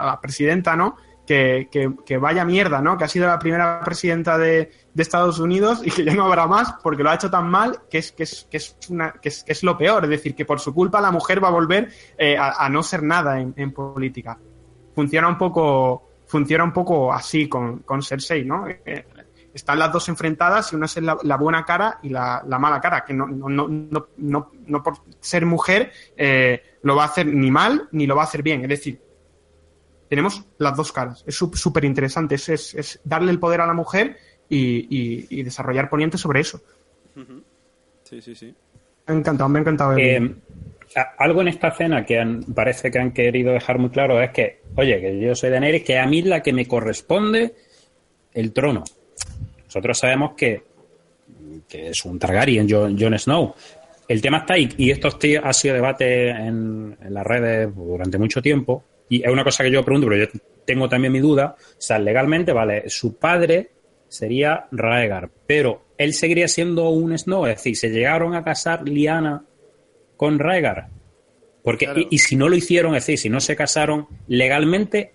la 0.06 0.20
presidenta, 0.22 0.76
¿no? 0.76 0.96
Que, 1.26 1.70
que- 1.72 1.94
que 2.06 2.18
vaya 2.18 2.44
mierda, 2.44 2.82
¿no? 2.82 2.98
Que 2.98 3.06
ha 3.06 3.08
sido 3.08 3.28
la 3.28 3.40
primera 3.40 3.80
presidenta 3.86 4.38
de, 4.38 4.72
de 4.94 5.02
Estados 5.04 5.40
Unidos 5.40 5.82
y 5.86 5.92
que 5.92 6.04
ya 6.04 6.14
no 6.14 6.26
habrá 6.26 6.46
más 6.48 6.74
porque 6.84 7.04
lo 7.04 7.10
ha 7.10 7.16
hecho 7.16 7.30
tan 7.32 7.50
mal 7.50 7.80
que 7.90 8.00
es, 8.00 8.12
que 8.12 8.24
es, 8.24 8.48
que 8.52 8.58
es, 8.58 8.76
una, 8.90 9.14
que 9.14 9.30
es, 9.30 9.44
que 9.44 9.54
es 9.54 9.64
lo 9.64 9.78
peor. 9.78 10.04
Es 10.04 10.10
decir, 10.10 10.36
que 10.36 10.44
por 10.46 10.60
su 10.60 10.74
culpa 10.74 11.00
la 11.00 11.12
mujer 11.12 11.42
va 11.42 11.48
a 11.48 11.52
volver 11.52 11.90
eh, 12.18 12.38
a, 12.38 12.66
a 12.66 12.70
no 12.70 12.84
ser 12.84 13.02
nada 13.04 13.40
en, 13.40 13.54
en 13.56 13.72
política. 13.72 14.38
Funciona 14.94 15.30
un 15.30 15.38
poco, 15.38 16.10
funciona 16.28 16.64
un 16.66 16.74
poco 16.74 17.14
así 17.14 17.48
con, 17.48 17.80
con 17.80 18.02
Cersei, 18.04 18.44
¿no? 18.44 18.68
Eh, 18.68 19.06
están 19.54 19.80
las 19.80 19.92
dos 19.92 20.08
enfrentadas 20.10 20.72
y 20.72 20.76
una 20.76 20.86
es 20.86 20.96
la, 20.98 21.18
la 21.24 21.38
buena 21.38 21.66
cara 21.66 22.00
y 22.04 22.10
la, 22.10 22.44
la 22.48 22.58
mala 22.60 22.80
cara, 22.80 23.04
que 23.06 23.14
no, 23.14 23.28
no, 23.28 23.50
no, 23.50 23.68
no, 23.68 24.08
no, 24.18 24.52
no 24.68 24.84
por 24.84 24.96
ser 25.20 25.46
mujer 25.46 25.92
eh, 26.16 26.78
lo 26.84 26.96
va 26.96 27.04
a 27.04 27.08
hacer 27.08 27.26
ni 27.28 27.52
mal 27.52 27.88
ni 27.92 28.08
lo 28.08 28.16
va 28.16 28.22
a 28.22 28.26
hacer 28.26 28.44
bien. 28.44 28.62
Es 28.64 28.70
decir, 28.70 29.02
tenemos 30.10 30.44
las 30.58 30.76
dos 30.76 30.92
caras. 30.92 31.24
Es 31.26 31.36
súper 31.36 31.86
interesante. 31.86 32.36
Es, 32.36 32.50
es, 32.50 32.74
es 32.76 33.00
darle 33.04 33.32
el 33.32 33.40
poder 33.40 33.62
a 33.62 33.68
la 33.68 33.74
mujer 33.74 34.18
y, 34.50 34.88
y- 34.90 35.28
y 35.30 35.44
desarrollar 35.44 35.90
poniente 35.90 36.18
sobre 36.18 36.42
eso. 36.42 36.62
Sí, 38.04 38.22
sí, 38.22 38.36
sí. 38.36 38.54
Me 39.08 39.16
ha 39.16 39.18
encantado, 39.18 39.50
me 39.50 39.60
ha 39.60 39.62
encantado. 39.62 39.98
Eh, 39.98 40.36
a- 40.96 41.16
algo 41.24 41.42
en 41.42 41.48
esta 41.48 41.70
escena 41.70 42.06
que 42.06 42.20
han- 42.20 42.44
parece 42.54 42.92
que 42.92 43.00
han 43.00 43.12
querido 43.14 43.54
dejar 43.54 43.80
muy 43.80 43.90
claro 43.90 44.22
es 44.22 44.32
que, 44.32 44.62
oye, 44.76 45.00
que 45.00 45.20
yo 45.20 45.34
soy 45.36 45.50
Daenerys, 45.50 45.84
que 45.84 45.98
a 45.98 46.06
mí 46.06 46.20
es 46.20 46.26
la 46.26 46.44
que 46.44 46.52
me 46.52 46.68
corresponde 46.68 47.56
el 48.34 48.52
trono. 48.52 48.84
Nosotros 49.66 49.98
sabemos 49.98 50.34
que, 50.36 50.64
que 51.68 51.90
es 51.90 52.06
un 52.06 52.20
Targaryen, 52.20 52.70
Jon, 52.70 52.98
Jon 53.00 53.18
Snow. 53.18 53.54
El 54.08 54.22
tema 54.22 54.40
está 54.40 54.56
ahí, 54.56 54.68
y 54.78 54.92
esto 54.92 55.08
ha 55.44 55.54
sido 55.54 55.76
debate 55.76 56.30
en, 56.30 56.98
en 57.02 57.14
las 57.14 57.26
redes 57.26 57.74
durante 57.74 58.18
mucho 58.18 58.42
tiempo, 58.42 58.84
y 59.08 59.24
es 59.24 59.32
una 59.32 59.44
cosa 59.44 59.64
que 59.64 59.72
yo 59.72 59.84
pregunto, 59.84 60.08
pero 60.10 60.26
yo 60.26 60.40
tengo 60.66 60.90
también 60.90 61.14
mi 61.14 61.20
duda. 61.20 61.56
O 61.58 61.76
sea, 61.78 61.98
legalmente, 62.00 62.52
vale, 62.52 62.90
su 62.90 63.16
padre 63.18 63.72
sería 64.10 64.68
Raegar, 64.72 65.30
pero 65.48 65.86
él 65.98 66.14
seguiría 66.14 66.48
siendo 66.50 66.90
un 66.90 67.18
Snow, 67.18 67.46
es 67.46 67.56
decir, 67.58 67.78
se 67.78 67.90
llegaron 67.90 68.36
a 68.36 68.44
casar 68.44 68.88
Liana 68.88 69.46
con 70.18 70.40
Raegar. 70.40 70.90
Porque, 71.64 71.86
Claro. 71.86 72.02
y, 72.02 72.08
y 72.12 72.18
si 72.18 72.36
no 72.36 72.50
lo 72.50 72.56
hicieron, 72.56 72.96
es 72.96 73.04
decir, 73.06 73.20
si 73.20 73.30
no 73.30 73.40
se 73.40 73.56
casaron 73.56 74.08
legalmente, 74.28 75.14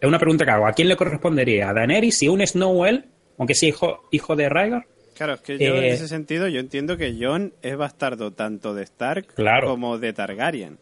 es 0.00 0.08
una 0.08 0.18
pregunta 0.18 0.44
que 0.44 0.50
hago. 0.50 0.66
¿A 0.66 0.72
quién 0.72 0.88
le 0.88 0.96
correspondería? 0.96 1.68
¿A 1.68 1.74
Daenerys? 1.74 2.18
¿Si 2.18 2.28
un 2.28 2.44
Snow 2.44 2.84
él? 2.86 3.04
Aunque 3.38 3.54
sea 3.54 3.68
hijo, 3.68 4.02
hijo 4.10 4.36
de 4.36 4.48
Raegar. 4.48 4.86
Claro, 5.14 5.34
es 5.34 5.40
que 5.40 5.58
yo 5.58 5.76
en 5.76 5.84
Eh, 5.84 5.92
ese 5.92 6.08
sentido 6.08 6.48
yo 6.48 6.58
entiendo 6.60 6.96
que 6.96 7.14
Jon 7.20 7.52
es 7.62 7.76
bastardo 7.76 8.32
tanto 8.32 8.74
de 8.74 8.82
Stark 8.84 9.26
Claro. 9.34 9.68
como 9.68 9.98
de 9.98 10.12
Targaryen. 10.12 10.78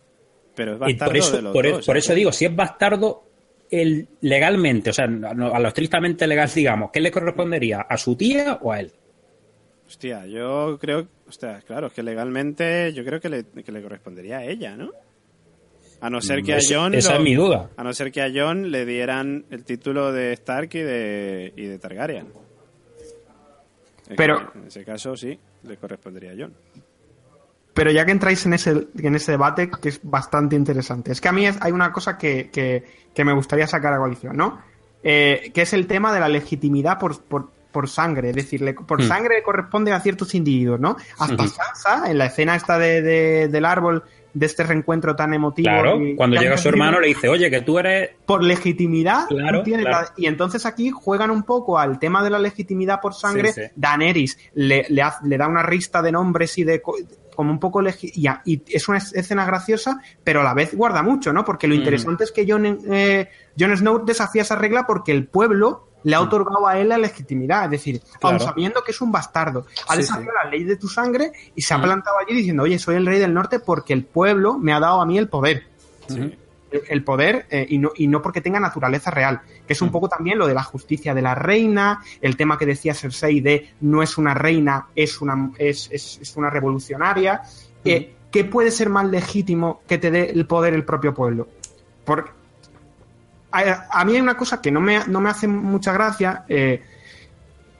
Pero 0.55 0.73
es 0.73 0.77
Y 0.79 0.81
bastardo 0.81 1.07
por 1.11 1.17
eso, 1.17 1.37
de 1.37 1.43
los 1.43 1.53
por, 1.53 1.67
e- 1.67 1.71
dos. 1.73 1.87
por 1.87 1.97
¿eh? 1.97 1.99
eso 2.01 2.15
digo, 2.15 2.33
si 2.33 2.45
es 2.45 2.55
bastardo 2.55 3.25
el, 3.71 4.09
legalmente, 4.21 4.91
o 4.91 4.93
sea, 4.93 5.05
a 5.05 5.61
lo 5.61 5.69
estrictamente 5.69 6.27
legal, 6.27 6.51
digamos, 6.55 6.91
¿qué 6.93 7.01
le 7.01 7.11
correspondería? 7.11 7.81
¿A 7.83 7.97
su 7.97 8.17
tía 8.17 8.59
o 8.63 8.73
a 8.73 8.81
él? 8.81 8.93
Hostia, 9.87 10.27
yo 10.27 10.79
creo... 10.81 11.09
Hostia, 11.29 11.61
claro, 11.67 11.89
es 11.89 11.93
que 11.93 12.03
legalmente 12.03 12.93
yo 12.93 13.05
creo 13.05 13.21
que 13.21 13.29
le, 13.29 13.45
que 13.45 13.73
le 13.73 13.83
correspondería 13.83 14.39
a 14.39 14.45
ella, 14.45 14.77
¿no? 14.77 14.91
A 16.03 16.09
no 16.11 16.21
ser 16.23 16.43
que 16.43 16.55
a 16.55 16.59
Mm, 16.59 16.61
Jon... 16.75 16.95
esa 16.95 17.11
lo- 17.13 17.19
es 17.19 17.23
mi 17.25 17.35
duda. 17.35 17.71
A 17.77 17.85
no 17.85 17.93
ser 17.93 18.11
que 18.11 18.23
a 18.23 18.31
Jon 18.35 18.71
le 18.71 18.87
dieran 18.87 19.45
el 19.51 19.65
título 19.65 20.13
de 20.13 20.33
Stark 20.33 20.71
y 20.75 20.79
de, 20.81 21.53
y 21.57 21.67
de 21.67 21.79
Targaryen. 21.79 22.27
Pero- 24.17 24.51
En 24.55 24.67
ese 24.67 24.85
caso 24.85 25.17
sí, 25.17 25.39
le 25.65 25.77
correspondería 25.77 26.33
a 26.33 26.35
Jon. 26.37 26.55
Pero 27.75 27.91
ya 27.93 28.05
que 28.05 28.11
entráis 28.13 28.45
en 28.47 28.55
ese, 28.55 28.89
en 28.99 29.15
ese 29.15 29.33
debate, 29.33 29.71
que 29.71 29.91
es 29.91 30.01
bastante 30.03 30.57
interesante, 30.57 31.13
es 31.13 31.21
que 31.21 31.29
a 31.29 31.33
mí 31.33 31.47
es- 31.47 31.57
hay 31.61 31.71
una 31.73 31.93
cosa 31.93 32.19
que, 32.19 32.51
que- 32.51 32.85
que 33.15 33.25
me 33.25 33.33
gustaría 33.33 33.67
sacar 33.67 33.93
a 33.93 33.99
coalición, 33.99 34.37
¿no? 34.37 34.61
Eh, 35.03 35.51
que 35.55 35.63
es 35.63 35.73
el 35.73 35.87
tema 35.87 36.13
de 36.13 36.21
la 36.21 36.29
legitimidad 36.29 36.99
por, 36.99 37.23
por, 37.23 37.51
por 37.71 37.89
sangre, 37.89 38.31
es 38.31 38.37
decir, 38.37 38.61
le- 38.61 38.75
por 38.75 39.01
Hmm. 39.01 39.07
sangre 39.09 39.43
corresponde 39.43 39.93
a 39.93 40.01
ciertos 40.01 40.35
individuos, 40.35 40.81
¿no? 40.81 40.97
Hasta 41.19 41.35
Ujú. 41.45 41.49
Sansa, 41.49 42.11
en 42.11 42.19
la 42.19 42.27
escena 42.27 42.57
esta 42.57 42.79
de, 42.79 43.01
de- 43.03 43.49
del 43.49 43.65
árbol, 43.65 44.03
de 44.33 44.47
este 44.47 44.63
reencuentro 44.63 45.17
tan 45.17 45.35
emotivo. 45.35 45.65
Claro, 45.69 46.01
y 46.05 46.15
cuando 46.15 46.41
llega 46.41 46.57
su 46.57 46.69
hermano 46.69 47.01
le 47.01 47.09
dice, 47.09 47.29
oye, 47.29 47.51
que 47.51 47.61
tú 47.63 47.79
eres... 47.79 48.11
por 48.27 48.43
legitimidad 48.43 49.27
Claro, 49.29 49.63
tienes 49.63 49.87
claro. 49.87 50.07
la- 50.07 50.13
y 50.17 50.27
entonces 50.27 50.67
aquí 50.67 50.91
juegan 50.91 51.31
un 51.31 51.43
poco 51.43 51.79
al 51.79 51.99
tema 51.99 52.23
de 52.23 52.31
la 52.31 52.39
legitimidad 52.39 53.01
por 53.01 53.15
sangre 53.15 53.53
Sí, 53.53 53.61
sí. 53.63 53.71
Daenerys 53.77 54.39
le, 54.55 54.87
le, 54.89 55.37
da 55.39 55.49
una 55.49 55.63
rista 55.63 56.01
de 56.03 56.13
nombres 56.13 56.57
y 56.59 56.65
de 56.65 56.81
co- 56.81 56.97
como 57.35 57.51
un 57.53 57.59
poco 57.61 57.81
legi- 57.81 58.13
y, 58.45 58.63
es 58.69 58.89
una 58.89 58.99
es- 58.99 59.15
escena 59.15 59.45
graciosa 59.47 60.01
pero 60.23 60.41
a 60.41 60.45
la 60.45 60.53
vez 60.55 60.75
guarda 60.75 61.03
mucho 61.03 61.33
no 61.33 61.45
porque 61.45 61.67
lo 61.67 61.75
Ujú. 61.75 61.81
interesante 61.83 62.25
es 62.25 62.33
que 62.33 62.47
Jon, 62.47 62.79
eh, 62.91 63.29
Jon 63.59 63.77
Snow 63.77 64.05
desafía 64.05 64.43
esa 64.43 64.57
regla 64.57 64.87
porque 64.87 65.13
el 65.13 65.27
pueblo 65.27 65.87
le 66.03 66.15
ha 66.15 66.21
otorgado 66.23 66.67
a 66.67 66.79
él 66.79 66.89
la 66.89 66.97
legitimidad, 66.97 67.65
es 67.67 67.71
decir, 67.73 68.01
aun 68.23 68.37
Claro. 68.37 68.45
sabiendo 68.45 68.83
que 68.83 68.93
es 68.93 69.01
un 69.03 69.13
bastardo, 69.13 69.67
ha 69.87 69.93
Sí, 69.95 69.99
desafiado 70.01 70.33
la 70.43 70.49
ley 70.49 70.65
de 70.65 70.77
tu 70.77 70.89
sangre 70.89 71.31
y 71.55 71.61
se 71.61 71.75
ha 71.75 71.83
plantado 71.83 72.17
allí 72.19 72.35
diciendo, 72.35 72.63
oye, 72.63 72.79
soy 72.79 72.97
el 72.97 73.05
rey 73.05 73.19
del 73.19 73.35
norte 73.35 73.61
porque 73.61 73.93
el 73.93 74.05
pueblo 74.05 74.57
me 74.59 74.73
ha 74.73 74.81
dado 74.81 75.01
a 75.03 75.07
mí 75.07 75.19
el 75.19 75.29
poder 75.29 75.65
el 76.89 77.03
poder 77.03 77.47
eh, 77.51 77.67
y, 77.69 77.79
no, 77.79 77.91
y 77.97 78.07
no 78.07 78.23
porque 78.23 78.41
tenga 78.41 78.61
naturaleza 78.61 79.11
real, 79.11 79.41
que 79.67 79.73
es 79.73 79.83
un 79.83 79.89
Mm. 79.89 79.93
poco 79.93 80.09
también 80.09 80.39
lo 80.39 80.47
de 80.47 80.55
la 80.55 80.63
justicia 80.63 81.15
de 81.15 81.21
la 81.23 81.35
reina, 81.35 82.01
el 82.21 82.37
tema 82.37 82.57
que 82.59 82.65
decía 82.65 82.95
Cersei 82.95 83.41
de 83.41 83.73
no 83.81 84.05
es 84.05 84.17
una 84.19 84.35
reina, 84.35 84.87
es 84.95 85.21
una, 85.21 85.51
es, 85.59 85.89
es- 85.91 86.19
es 86.23 86.37
una 86.37 86.49
revolucionaria. 86.49 87.43
Eh, 87.85 88.15
¿Qué 88.31 88.45
puede 88.45 88.71
ser 88.71 88.89
más 88.89 89.05
legítimo 89.07 89.83
que 89.89 89.99
te 89.99 90.13
dé 90.13 90.31
el 90.31 90.47
poder 90.47 90.73
el 90.75 90.85
propio 90.85 91.13
pueblo? 91.13 91.49
Porque 92.05 92.31
a, 93.53 93.87
a 93.91 94.05
mí 94.05 94.15
hay 94.15 94.21
una 94.21 94.37
cosa 94.37 94.61
que 94.61 94.71
no 94.71 94.81
me, 94.81 95.07
no 95.07 95.21
me 95.21 95.31
hace 95.31 95.47
mucha 95.49 95.93
gracia. 95.93 96.45
eh, 96.49 96.83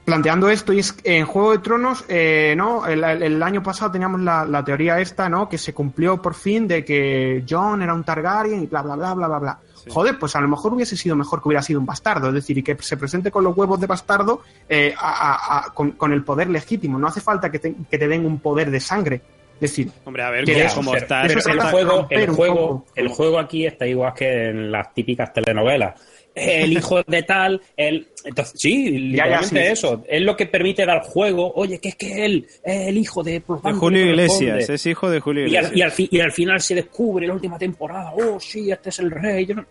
planteando 0.03 0.49
esto 0.49 0.73
y 0.73 0.79
es 0.79 0.93
que 0.93 1.17
en 1.19 1.25
Juego 1.25 1.51
de 1.51 1.59
Tronos, 1.59 2.03
eh, 2.09 2.55
¿no? 2.57 2.85
El, 2.87 3.41
año 3.43 3.61
pasado 3.61 3.91
teníamos 3.91 4.19
la, 4.21 4.45
la 4.45 4.63
teoría 4.65 4.99
esta, 4.99 5.29
¿no? 5.29 5.47
Que 5.47 5.59
se 5.59 5.73
cumplió 5.73 6.19
por 6.21 6.33
fin 6.33 6.67
de 6.67 6.83
que 6.83 7.45
Jon 7.47 7.81
era 7.83 7.93
un 7.93 8.03
Targaryen 8.03 8.63
y 8.63 8.67
bla, 8.67 8.81
bla, 8.81 8.95
bla, 8.95 9.13
bla, 9.13 9.27
bla, 9.27 9.39
bla. 9.39 9.59
Sí. 9.75 9.89
Joder, 9.93 10.17
pues 10.19 10.35
a 10.35 10.41
lo 10.41 10.47
mejor 10.47 10.73
hubiese 10.73 10.97
sido 10.97 11.15
mejor 11.15 11.41
que 11.41 11.47
hubiera 11.49 11.61
sido 11.61 11.79
un 11.79 11.85
bastardo, 11.85 12.27
es 12.29 12.33
decir, 12.33 12.57
y 12.57 12.63
que 12.63 12.75
se 12.81 12.97
presente 12.97 13.31
con 13.31 13.43
los 13.43 13.55
huevos 13.55 13.79
de 13.79 13.87
bastardo 13.87 14.41
eh, 14.67 14.93
a- 14.99 15.11
a- 15.33 15.59
a- 15.67 15.73
con, 15.73 15.91
con 15.91 16.11
el 16.11 16.23
poder 16.23 16.49
legítimo. 16.49 16.97
No 16.97 17.07
hace 17.07 17.21
falta 17.21 17.51
que 17.51 17.59
te, 17.59 17.75
que 17.89 17.97
te 17.97 18.07
den 18.07 18.25
un 18.25 18.39
poder 18.39 18.71
de 18.71 18.79
sangre. 18.79 19.21
Es 19.61 19.69
decir, 19.75 19.89
Hombre, 20.05 20.23
a 20.23 20.29
ver, 20.31 20.43
Que 20.45 20.53
pero, 20.53 20.95
está... 20.97 21.23
pero 21.27 21.39
el 21.53 21.61
juego, 21.61 22.07
el 22.09 22.27
juego, 22.29 22.85
el 22.95 23.07
juego 23.09 23.39
aquí 23.39 23.65
está 23.67 23.85
igual 23.85 24.13
que 24.15 24.45
en 24.49 24.71
las 24.71 24.93
típicas 24.93 25.31
telenovelas. 25.31 26.01
El 26.33 26.71
hijo 26.73 27.03
de 27.03 27.23
tal, 27.23 27.61
el 27.75 28.07
entonces 28.23 28.53
sí, 28.57 28.85
Ya, 28.85 29.25
ya, 29.27 29.41
literalmente 29.41 29.65
sí, 29.65 29.71
eso. 29.73 30.03
Es 30.07 30.21
lo 30.21 30.35
que 30.37 30.45
permite 30.45 30.85
dar 30.85 31.01
juego. 31.03 31.51
Oye, 31.55 31.77
que 31.79 31.89
es 31.89 31.95
que 31.95 32.25
él 32.25 32.47
es 32.63 32.87
el 32.87 32.97
hijo 32.97 33.21
de, 33.21 33.41
por 33.41 33.61
De 33.61 33.73
Julio 33.73 34.03
le 34.05 34.11
Iglesias, 34.11 34.69
es 34.69 34.85
hijo 34.85 35.09
de 35.09 35.19
Julio 35.19 35.45
Y 35.45 35.55
al, 35.57 35.65
Iglesias. 35.65 35.77
y, 35.77 35.81
al 35.81 35.91
fi- 35.91 36.09
y 36.09 36.19
al 36.21 36.31
final 36.31 36.61
se 36.61 36.73
descubre 36.75 37.27
la 37.27 37.33
última 37.33 37.57
temporada, 37.59 38.13
oh 38.15 38.39
sí, 38.39 38.71
este 38.71 38.89
es 38.89 38.99
el 38.99 39.11
rey. 39.11 39.45
Yo 39.45 39.55
no- 39.55 39.65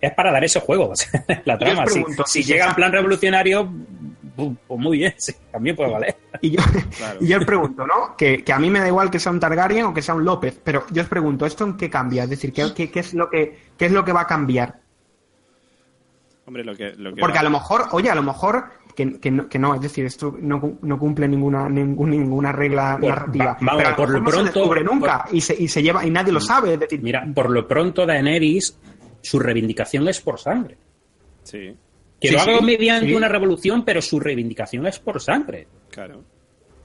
Es 0.00 0.12
para 0.14 0.30
dar 0.30 0.44
ese 0.44 0.60
juego, 0.60 0.92
la 1.44 1.58
trama. 1.58 1.84
Si, 1.88 1.94
pregunto, 1.94 2.24
si 2.26 2.42
si 2.42 2.42
se 2.44 2.52
llega 2.52 2.68
en 2.68 2.74
plan 2.76 2.92
revolucionario, 2.92 3.68
pues, 4.38 4.56
pues 4.66 4.80
muy 4.80 4.98
bien, 4.98 5.14
sí, 5.18 5.32
también 5.50 5.74
puede 5.76 5.90
valer. 5.90 6.16
Y 6.40 6.50
yo, 6.50 6.62
Claro. 6.96 7.18
y 7.20 7.26
yo 7.26 7.38
os 7.38 7.44
pregunto, 7.44 7.86
¿no? 7.86 8.16
Que, 8.16 8.42
que 8.44 8.52
a 8.52 8.58
mí 8.58 8.70
me 8.70 8.78
da 8.78 8.86
igual 8.88 9.10
que 9.10 9.18
sea 9.18 9.32
un 9.32 9.40
Targaryen 9.40 9.84
o 9.86 9.92
que 9.94 10.00
sea 10.02 10.14
un 10.14 10.24
López, 10.24 10.60
pero 10.62 10.84
yo 10.90 11.02
os 11.02 11.08
pregunto, 11.08 11.44
¿esto 11.44 11.64
en 11.64 11.76
qué 11.76 11.90
cambia? 11.90 12.24
Es 12.24 12.30
decir, 12.30 12.52
¿qué, 12.52 12.72
qué- 12.74 12.90
qué 12.90 13.00
es, 13.00 13.12
lo 13.14 13.28
que, 13.28 13.58
qué 13.76 13.86
es 13.86 13.92
lo 13.92 14.04
que 14.04 14.12
va 14.12 14.22
a 14.22 14.26
cambiar? 14.26 14.80
Hombre, 16.46 16.64
lo 16.64 16.74
que, 16.74 16.94
lo 16.96 17.14
que 17.14 17.20
Porque 17.20 17.34
va- 17.34 17.40
a 17.40 17.44
lo 17.44 17.50
mejor, 17.50 17.82
oye, 17.92 18.10
a 18.10 18.14
lo 18.14 18.22
mejor 18.22 18.64
que, 18.96 19.20
que 19.20 19.30
no, 19.30 19.48
que 19.48 19.58
no, 19.58 19.74
es 19.74 19.80
decir, 19.80 20.06
esto 20.06 20.34
no, 20.40 20.78
no 20.80 20.98
cumple 20.98 21.28
ninguna 21.28 21.68
ningún- 21.68 22.10
ninguna 22.10 22.52
regla 22.52 22.96
Por- 23.00 23.08
narrativa. 23.10 23.44
va- 23.46 23.58
vamos, 23.60 23.74
pero 23.76 23.88
a 23.88 23.90
lo 23.90 23.96
por 23.96 24.08
lo 24.10 24.20
mejor 24.20 24.24
no 24.24 24.30
se 24.30 24.36
pronto- 24.52 24.58
descubre 24.60 24.84
nunca 24.84 25.24
y, 25.30 25.40
se, 25.40 25.54
y 25.62 25.68
se 25.68 25.82
lleva 25.82 26.06
y 26.06 26.10
nadie 26.10 26.32
lo 26.32 26.40
sabe, 26.40 26.74
es 26.74 26.80
decir, 26.80 27.02
Mira, 27.02 27.26
por 27.34 27.50
lo 27.50 27.66
pronto 27.68 28.06
Daenerys, 28.06 28.78
su 29.20 29.38
reivindicación 29.38 30.08
es 30.08 30.20
por 30.20 30.38
sangre. 30.38 30.78
Sí, 31.42 31.76
Que 32.20 32.28
Sí, 32.28 32.34
lo 32.34 32.40
haga 32.40 32.58
sí, 32.58 32.64
mediante 32.64 33.06
sí. 33.08 33.14
una 33.14 33.28
revolución, 33.28 33.84
pero 33.84 34.02
su 34.02 34.18
reivindicación 34.20 34.86
es 34.86 34.98
por 34.98 35.20
sangre. 35.20 35.68
claro. 35.90 36.22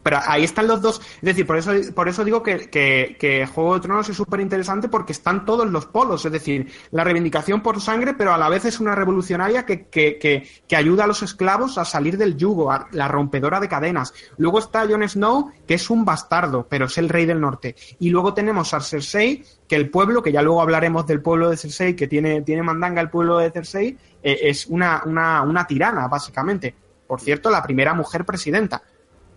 Pero 0.03 0.17
ahí 0.27 0.43
están 0.43 0.67
los 0.67 0.81
dos. 0.81 0.99
Es 0.99 1.21
decir, 1.21 1.47
por 1.47 1.55
eso, 1.57 1.71
por 1.95 2.09
eso 2.09 2.25
digo 2.25 2.43
que, 2.43 2.69
que, 2.69 3.15
que 3.17 3.47
Juego 3.47 3.75
de 3.75 3.79
Tronos 3.79 4.09
es 4.09 4.17
súper 4.17 4.41
interesante 4.41 4.89
porque 4.89 5.13
están 5.13 5.45
todos 5.45 5.65
los 5.71 5.85
polos. 5.85 6.25
Es 6.25 6.31
decir, 6.33 6.69
la 6.91 7.05
reivindicación 7.05 7.61
por 7.63 7.79
sangre, 7.79 8.13
pero 8.13 8.33
a 8.33 8.37
la 8.37 8.49
vez 8.49 8.65
es 8.65 8.81
una 8.81 8.95
revolucionaria 8.95 9.65
que, 9.65 9.85
que, 9.85 10.17
que, 10.19 10.45
que 10.67 10.75
ayuda 10.75 11.05
a 11.05 11.07
los 11.07 11.23
esclavos 11.23 11.77
a 11.77 11.85
salir 11.85 12.17
del 12.17 12.35
yugo, 12.35 12.69
a 12.69 12.89
la 12.91 13.07
rompedora 13.07 13.61
de 13.61 13.69
cadenas. 13.69 14.13
Luego 14.35 14.59
está 14.59 14.85
Jon 14.85 15.07
Snow, 15.07 15.51
que 15.65 15.75
es 15.75 15.89
un 15.89 16.03
bastardo, 16.03 16.67
pero 16.69 16.87
es 16.87 16.97
el 16.97 17.07
rey 17.07 17.25
del 17.25 17.39
norte. 17.39 17.73
Y 17.99 18.09
luego 18.09 18.33
tenemos 18.33 18.73
a 18.73 18.81
Cersei, 18.81 19.41
que 19.69 19.77
el 19.77 19.89
pueblo, 19.89 20.21
que 20.21 20.33
ya 20.33 20.41
luego 20.41 20.61
hablaremos 20.61 21.07
del 21.07 21.21
pueblo 21.21 21.49
de 21.49 21.55
Cersei, 21.55 21.95
que 21.95 22.09
tiene, 22.09 22.41
tiene 22.41 22.61
mandanga 22.61 22.99
el 22.99 23.09
pueblo 23.09 23.37
de 23.37 23.51
Cersei, 23.51 23.97
eh, 24.23 24.39
es 24.43 24.65
una, 24.67 25.03
una, 25.05 25.41
una 25.43 25.67
tirana, 25.67 26.07
básicamente. 26.07 26.73
Por 27.05 27.19
cierto, 27.21 27.49
la 27.49 27.61
primera 27.61 27.93
mujer 27.93 28.25
presidenta 28.25 28.81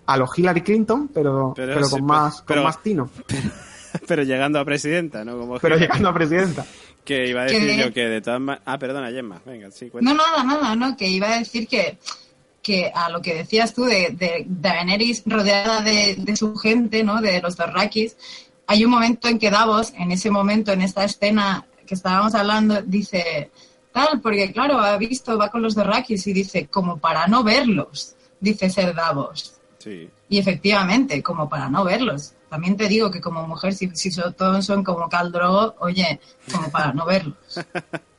a 0.07 0.16
lo 0.16 0.26
Hillary 0.34 0.62
Clinton, 0.62 1.09
pero, 1.12 1.53
Pero 1.57 1.89
con 1.91 2.05
más 2.05 2.43
pero- 2.47 2.61
con 2.61 2.64
más 2.66 2.82
tino, 2.82 3.11
Pero 4.07 4.22
llegando 4.22 4.61
a 4.61 4.64
presidenta, 4.64 5.24
¿no? 5.24 5.39
Como 5.39 5.59
pero 5.59 5.76
llegando 5.76 6.09
a 6.09 6.14
presidenta. 6.14 6.64
Que 7.07 7.28
iba 7.28 7.43
a 7.43 7.45
decir 7.45 7.64
de- 7.64 7.76
yo 7.76 7.93
que 7.93 8.01
de 8.09 8.20
todas 8.20 8.41
maneras... 8.41 8.64
Ah, 8.66 8.78
perdona, 8.80 9.12
Gemma. 9.12 9.41
Venga, 9.47 9.70
sí, 9.70 9.89
cuenta. 9.91 10.11
No, 10.11 10.16
nada, 10.16 10.43
nada, 10.43 10.74
no, 10.74 10.97
que 10.97 11.07
iba 11.07 11.28
a 11.34 11.39
decir 11.39 11.68
que, 11.68 11.99
que 12.61 12.91
a 12.93 13.09
lo 13.11 13.22
que 13.22 13.32
decías 13.32 13.72
tú 13.72 13.84
de, 13.84 14.11
de 14.11 14.45
Daenerys 14.49 15.22
rodeada 15.24 15.82
de, 15.82 16.16
de 16.18 16.34
su 16.37 16.57
gente, 16.57 17.05
¿no? 17.05 17.20
De 17.20 17.41
los 17.41 17.57
Dorrakis, 17.57 18.16
hay 18.66 18.84
un 18.84 18.91
momento 18.91 19.28
en 19.28 19.39
que 19.39 19.53
Davos, 19.53 19.93
en 19.97 20.11
ese 20.11 20.32
momento, 20.32 20.72
en 20.72 20.82
esta 20.82 21.05
escena 21.05 21.64
que 21.87 21.95
estábamos 21.95 22.34
hablando, 22.34 22.82
dice 22.82 23.53
tal, 23.97 24.21
porque 24.21 24.53
claro, 24.53 24.79
ha 24.79 24.97
visto, 24.99 25.39
va 25.39 25.51
con 25.51 25.63
los 25.63 25.75
Dorrakis 25.75 26.27
y 26.27 26.33
dice, 26.35 26.67
como 26.67 26.99
para 26.99 27.27
no 27.27 27.43
verlos, 27.43 28.15
dice 28.39 28.69
ser 28.69 28.95
Davos. 28.95 29.55
Sí. 29.79 30.09
Y 30.29 30.39
efectivamente, 30.39 31.23
como 31.23 31.49
para 31.49 31.69
no 31.71 31.85
verlos. 31.85 32.35
También 32.51 32.77
te 32.77 32.89
digo 32.89 33.11
que 33.11 33.21
como 33.21 33.47
mujer, 33.47 33.73
si, 33.75 33.89
si 33.95 34.11
so- 34.11 34.33
todos 34.33 34.65
son 34.67 34.85
como 34.85 35.09
Caldrogo, 35.09 35.75
oye, 35.81 36.21
como 36.53 36.71
para 36.71 36.93
no 36.93 37.07
verlos. 37.07 37.37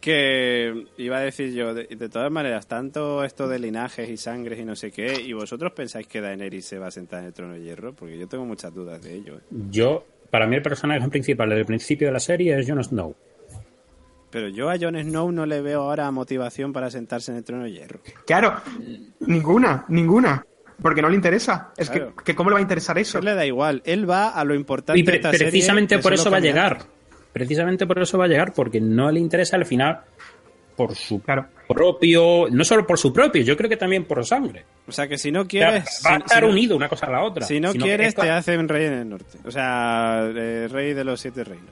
Que 0.00 0.86
iba 0.98 1.18
a 1.18 1.20
decir 1.20 1.52
yo, 1.52 1.74
de, 1.74 1.84
de 1.86 2.08
todas 2.08 2.30
maneras, 2.30 2.66
tanto 2.66 3.24
esto 3.24 3.48
de 3.48 3.58
linajes 3.58 4.08
y 4.08 4.16
sangres 4.16 4.58
y 4.60 4.64
no 4.64 4.76
sé 4.76 4.90
qué, 4.90 5.20
¿y 5.20 5.32
vosotros 5.32 5.72
pensáis 5.72 6.06
que 6.06 6.20
Daenerys 6.20 6.64
se 6.64 6.78
va 6.78 6.86
a 6.86 6.90
sentar 6.90 7.20
en 7.20 7.26
el 7.26 7.32
trono 7.32 7.54
de 7.54 7.62
hierro? 7.62 7.92
Porque 7.92 8.16
yo 8.18 8.26
tengo 8.28 8.44
muchas 8.46 8.72
dudas 8.72 9.02
de 9.02 9.14
ello. 9.14 9.36
¿eh? 9.38 9.40
Yo, 9.70 10.04
para 10.30 10.46
mí 10.46 10.56
el 10.56 10.62
personaje 10.62 11.06
principal 11.08 11.48
desde 11.50 11.60
el 11.60 11.66
principio 11.66 12.06
de 12.08 12.12
la 12.12 12.20
serie 12.20 12.58
es 12.58 12.66
Jon 12.68 12.82
Snow. 12.82 13.14
Pero 14.32 14.48
yo 14.48 14.68
a 14.70 14.76
Jon 14.80 14.96
Snow 14.98 15.30
no 15.30 15.46
le 15.46 15.60
veo 15.60 15.82
ahora 15.82 16.10
motivación 16.10 16.72
para 16.72 16.90
sentarse 16.90 17.30
en 17.30 17.36
el 17.36 17.44
trono 17.44 17.62
de 17.64 17.70
hierro. 17.72 18.00
Claro, 18.26 18.54
ninguna, 19.20 19.84
ninguna. 19.88 20.44
Porque 20.80 21.00
no 21.02 21.08
le 21.08 21.14
interesa. 21.14 21.70
Es 21.76 21.90
Claro. 21.90 22.16
que, 22.16 22.24
que 22.24 22.34
¿cómo 22.34 22.50
le 22.50 22.54
va 22.54 22.58
a 22.58 22.62
interesar 22.62 22.98
eso? 22.98 23.18
Él 23.18 23.26
le 23.26 23.34
da 23.34 23.46
igual. 23.46 23.82
Él 23.84 24.08
va 24.10 24.30
a 24.30 24.44
lo 24.44 24.54
importante 24.54 24.98
Y 24.98 25.04
pre- 25.04 25.12
de 25.12 25.16
esta 25.18 25.30
serie, 25.30 25.46
precisamente 25.50 25.98
por 26.00 26.12
eso 26.14 26.28
va 26.30 26.38
a 26.38 26.40
llegar. 26.40 26.78
Precisamente 27.32 27.86
por 27.86 28.00
eso 28.02 28.18
va 28.18 28.24
a 28.24 28.28
llegar, 28.28 28.52
porque 28.52 28.80
no 28.80 29.10
le 29.12 29.20
interesa 29.20 29.56
al 29.56 29.64
final 29.64 30.00
por 30.76 30.94
su 30.96 31.20
Claro. 31.22 31.46
propio, 31.68 32.46
no 32.50 32.64
solo 32.64 32.86
por 32.86 32.98
su 32.98 33.12
propio, 33.12 33.42
yo 33.42 33.56
creo 33.56 33.68
que 33.70 33.76
también 33.76 34.04
por 34.06 34.24
sangre. 34.24 34.64
O 34.88 34.92
sea, 34.92 35.06
que 35.06 35.18
si 35.18 35.30
no 35.30 35.40
O 35.40 35.42
sea, 35.44 35.48
quieres... 35.48 36.02
va 36.04 36.14
a 36.14 36.16
estar 36.16 36.42
si 36.42 36.50
unido 36.50 36.74
una 36.74 36.88
cosa 36.88 37.06
a 37.06 37.10
la 37.10 37.22
otra. 37.22 37.44
Si 37.46 37.60
no 37.60 37.72
quieres, 37.72 38.14
te 38.14 38.30
hacen 38.30 38.66
rey 38.68 38.86
en 38.86 38.92
el 38.94 39.08
norte. 39.08 39.38
O 39.44 39.50
sea, 39.50 40.28
eh, 40.34 40.68
rey 40.70 40.94
de 40.94 41.04
los 41.04 41.20
siete 41.20 41.44
reinos. 41.44 41.70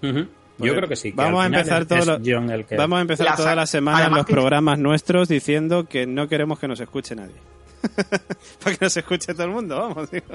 Pues 0.00 0.26
Yo 0.58 0.74
creo 0.74 0.88
que 0.88 0.96
sí. 0.96 1.10
que 1.12 1.16
vamos 1.16 1.42
a 1.42 1.46
empezar 1.46 1.86
todo 1.86 2.04
lo- 2.04 2.18
Jon 2.24 2.50
el 2.50 2.64
que- 2.66 2.76
Vamos 2.76 2.98
a 2.98 3.02
empezar 3.02 3.26
La 3.26 3.36
toda 3.36 3.48
sa- 3.50 3.54
la 3.54 3.66
semana 3.66 3.98
en 3.98 4.02
además 4.04 4.18
los 4.18 4.26
que- 4.26 4.32
programas 4.32 4.78
nuestros 4.78 5.28
diciendo 5.28 5.84
que 5.86 6.06
no 6.06 6.28
queremos 6.28 6.58
que 6.58 6.68
nos 6.68 6.80
escuche 6.80 7.14
nadie. 7.14 7.34
Para 8.62 8.76
que 8.76 8.84
nos 8.84 8.96
escuche 8.96 9.32
todo 9.34 9.44
el 9.44 9.52
mundo, 9.52 9.76
vamos. 9.78 10.10
digo. 10.10 10.26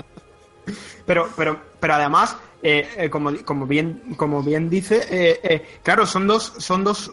Pero, 1.06 1.28
pero, 1.36 1.60
pero 1.80 1.94
además, 1.96 2.38
eh, 2.62 2.88
eh, 2.98 3.10
como, 3.10 3.32
como 3.44 3.68
bien, 3.68 4.02
como 4.16 4.42
bien 4.42 4.70
dice, 4.70 5.02
eh, 5.10 5.40
eh, 5.44 5.66
claro, 5.84 6.06
son 6.06 6.26
dos, 6.28 6.54
son 6.58 6.84
dos. 6.86 7.12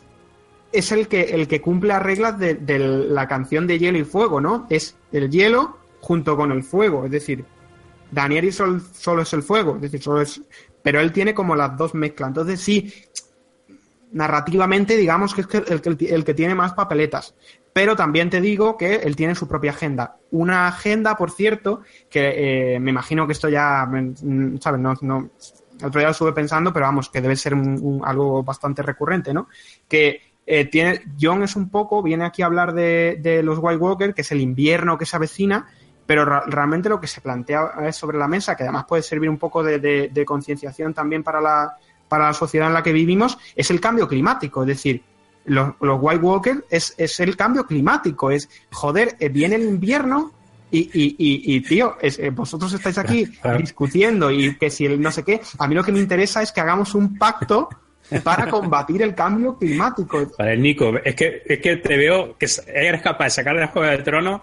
Es 0.72 0.92
el 0.92 1.08
que, 1.08 1.22
el 1.22 1.48
que 1.48 1.60
cumple 1.60 1.88
las 1.88 2.02
reglas 2.02 2.38
de, 2.38 2.54
de 2.54 2.78
la 2.78 3.26
canción 3.26 3.66
de 3.66 3.78
hielo 3.80 3.98
y 3.98 4.04
fuego, 4.04 4.40
¿no? 4.40 4.68
Es 4.70 4.94
el 5.10 5.28
hielo 5.30 5.78
junto 6.00 6.36
con 6.36 6.52
el 6.52 6.62
fuego. 6.62 7.06
Es 7.06 7.10
decir, 7.10 7.44
Daniel 8.12 8.52
solo, 8.52 8.80
solo 8.94 9.22
es 9.22 9.32
el 9.32 9.42
fuego, 9.42 9.74
es 9.76 9.82
decir, 9.82 10.00
solo 10.00 10.20
es. 10.20 10.40
Pero 10.82 11.00
él 11.00 11.12
tiene 11.12 11.34
como 11.34 11.56
las 11.56 11.76
dos 11.76 11.94
mezclas. 11.94 12.28
Entonces 12.28 12.60
sí, 12.60 12.92
narrativamente 14.12 14.96
digamos 14.96 15.34
que 15.34 15.42
es 15.42 15.48
el, 15.70 15.80
que- 15.96 16.14
el 16.14 16.24
que 16.24 16.34
tiene 16.34 16.54
más 16.54 16.72
papeletas. 16.74 17.34
Pero 17.72 17.94
también 17.94 18.30
te 18.30 18.40
digo 18.40 18.76
que 18.76 18.96
él 18.96 19.14
tiene 19.14 19.36
su 19.36 19.46
propia 19.46 19.70
agenda. 19.70 20.16
Una 20.32 20.66
agenda, 20.66 21.16
por 21.16 21.30
cierto, 21.30 21.82
que 22.08 22.74
eh, 22.76 22.80
me 22.80 22.90
imagino 22.90 23.26
que 23.26 23.32
esto 23.32 23.48
ya, 23.48 23.86
mm, 23.86 24.58
¿sabes? 24.58 24.80
No, 24.80 24.94
no, 25.02 25.30
el 25.78 25.86
otro 25.86 26.00
día 26.00 26.08
lo 26.08 26.12
estuve 26.12 26.32
pensando, 26.32 26.72
pero 26.72 26.86
vamos, 26.86 27.08
que 27.08 27.20
debe 27.20 27.36
ser 27.36 27.54
un- 27.54 28.02
algo 28.04 28.42
bastante 28.42 28.82
recurrente, 28.82 29.32
¿no? 29.32 29.46
Que 29.88 30.20
eh, 30.46 30.64
tiene, 30.64 31.02
John 31.20 31.44
es 31.44 31.54
un 31.54 31.70
poco, 31.70 32.02
viene 32.02 32.24
aquí 32.24 32.42
a 32.42 32.46
hablar 32.46 32.74
de, 32.74 33.18
de 33.22 33.42
los 33.44 33.58
White 33.60 33.76
Walker, 33.76 34.12
que 34.14 34.22
es 34.22 34.32
el 34.32 34.40
invierno 34.40 34.98
que 34.98 35.06
se 35.06 35.14
avecina, 35.14 35.68
pero 36.10 36.24
realmente 36.24 36.88
lo 36.88 37.00
que 37.00 37.06
se 37.06 37.20
plantea 37.20 37.92
sobre 37.92 38.18
la 38.18 38.26
mesa, 38.26 38.56
que 38.56 38.64
además 38.64 38.84
puede 38.84 39.00
servir 39.00 39.30
un 39.30 39.38
poco 39.38 39.62
de, 39.62 39.78
de- 39.78 40.08
de 40.12 40.24
concienciación 40.24 40.92
también 40.92 41.22
para 41.22 41.40
la, 41.40 41.76
para 42.08 42.26
la 42.26 42.32
sociedad 42.32 42.66
en 42.66 42.74
la 42.74 42.82
que 42.82 42.92
vivimos, 42.92 43.38
es 43.54 43.70
el 43.70 43.80
cambio 43.80 44.08
climático. 44.08 44.62
Es 44.62 44.66
decir, 44.66 45.04
los, 45.44 45.74
los 45.80 45.98
White 46.02 46.18
Walker 46.20 46.64
es, 46.68 46.96
es 46.98 47.20
el 47.20 47.36
cambio 47.36 47.64
climático. 47.64 48.32
Es, 48.32 48.48
joder, 48.72 49.14
eh, 49.20 49.28
viene 49.28 49.54
el 49.54 49.62
invierno 49.62 50.32
y, 50.72 50.80
y, 50.80 51.14
y, 51.16 51.54
y, 51.54 51.60
tío, 51.60 51.96
es- 52.00 52.18
eh, 52.18 52.30
vosotros 52.30 52.72
estáis 52.72 52.98
aquí 52.98 53.26
Claro. 53.26 53.58
discutiendo 53.58 54.32
y 54.32 54.56
que 54.56 54.68
si 54.68 54.86
el 54.86 55.00
no 55.00 55.12
sé 55.12 55.22
qué, 55.22 55.40
a 55.60 55.68
mí 55.68 55.76
lo 55.76 55.84
que 55.84 55.92
me 55.92 56.00
interesa 56.00 56.42
es 56.42 56.50
que 56.50 56.60
hagamos 56.60 56.92
un 56.96 57.18
pacto 57.18 57.68
para 58.24 58.50
combatir 58.50 59.02
el 59.02 59.14
cambio 59.14 59.56
climático. 59.56 60.26
Vale, 60.36 60.56
Nico, 60.56 60.92
es 61.04 61.14
que, 61.14 61.42
es 61.46 61.60
que 61.60 61.76
te 61.76 61.96
veo 61.96 62.36
que 62.36 62.48
eres 62.66 63.00
capaz 63.00 63.26
de 63.26 63.30
sacar 63.30 63.54
de 63.54 63.60
la 63.60 63.68
Juego 63.68 63.88
de 63.88 63.98
Tronos 63.98 64.40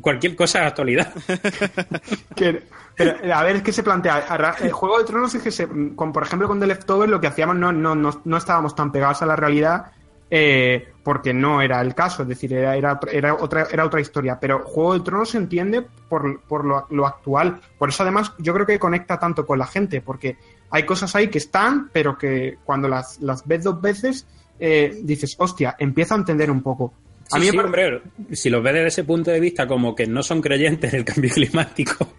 cualquier 0.00 0.36
cosa 0.36 0.60
de 0.60 0.66
actualidad. 0.66 1.12
A 3.32 3.42
ver, 3.42 3.56
es 3.56 3.62
que 3.62 3.72
se 3.72 3.82
plantea. 3.82 4.24
El 4.60 4.72
Juego 4.72 4.98
de 4.98 5.04
Tronos 5.04 5.34
es 5.34 5.42
que, 5.42 5.50
se, 5.50 5.68
con, 5.94 6.12
por 6.12 6.22
ejemplo, 6.22 6.48
con 6.48 6.60
The 6.60 6.66
Leftovers 6.66 7.10
lo 7.10 7.20
que 7.20 7.26
hacíamos 7.26 7.56
no, 7.56 7.72
no, 7.72 7.94
no, 7.94 8.20
no 8.24 8.36
estábamos 8.36 8.74
tan 8.74 8.92
pegados 8.92 9.22
a 9.22 9.26
la 9.26 9.36
realidad 9.36 9.92
eh, 10.34 10.88
porque 11.02 11.34
no 11.34 11.60
era 11.60 11.82
el 11.82 11.94
caso, 11.94 12.22
es 12.22 12.28
decir, 12.28 12.54
era, 12.54 12.74
era, 12.74 13.34
otra, 13.34 13.66
era 13.70 13.84
otra 13.84 14.00
historia. 14.00 14.38
Pero 14.40 14.60
Juego 14.60 14.94
de 14.94 15.00
Tronos 15.00 15.30
se 15.30 15.38
entiende 15.38 15.86
por, 16.08 16.40
por 16.42 16.64
lo, 16.64 16.86
lo 16.90 17.06
actual. 17.06 17.60
Por 17.78 17.90
eso, 17.90 18.02
además, 18.02 18.32
yo 18.38 18.54
creo 18.54 18.64
que 18.64 18.78
conecta 18.78 19.18
tanto 19.18 19.44
con 19.44 19.58
la 19.58 19.66
gente, 19.66 20.00
porque 20.00 20.38
hay 20.70 20.84
cosas 20.84 21.14
ahí 21.14 21.28
que 21.28 21.36
están, 21.36 21.90
pero 21.92 22.16
que 22.16 22.56
cuando 22.64 22.88
las, 22.88 23.20
las 23.20 23.46
ves 23.46 23.64
dos 23.64 23.82
veces 23.82 24.26
eh, 24.58 25.00
dices, 25.02 25.36
hostia, 25.38 25.76
empiezo 25.78 26.14
a 26.14 26.18
entender 26.18 26.50
un 26.50 26.62
poco. 26.62 26.94
A 27.30 27.34
Sí, 27.36 27.40
mí 27.40 27.46
me 27.46 27.50
sí, 27.52 27.58
hombre, 27.58 28.02
si 28.32 28.50
lo 28.50 28.60
ves 28.62 28.74
desde 28.74 28.88
ese 28.88 29.04
punto 29.04 29.30
de 29.30 29.40
vista 29.40 29.66
como 29.66 29.94
que 29.94 30.06
no 30.06 30.22
son 30.22 30.40
creyentes 30.40 30.92
del 30.92 31.04
cambio 31.04 31.30
climático, 31.34 32.14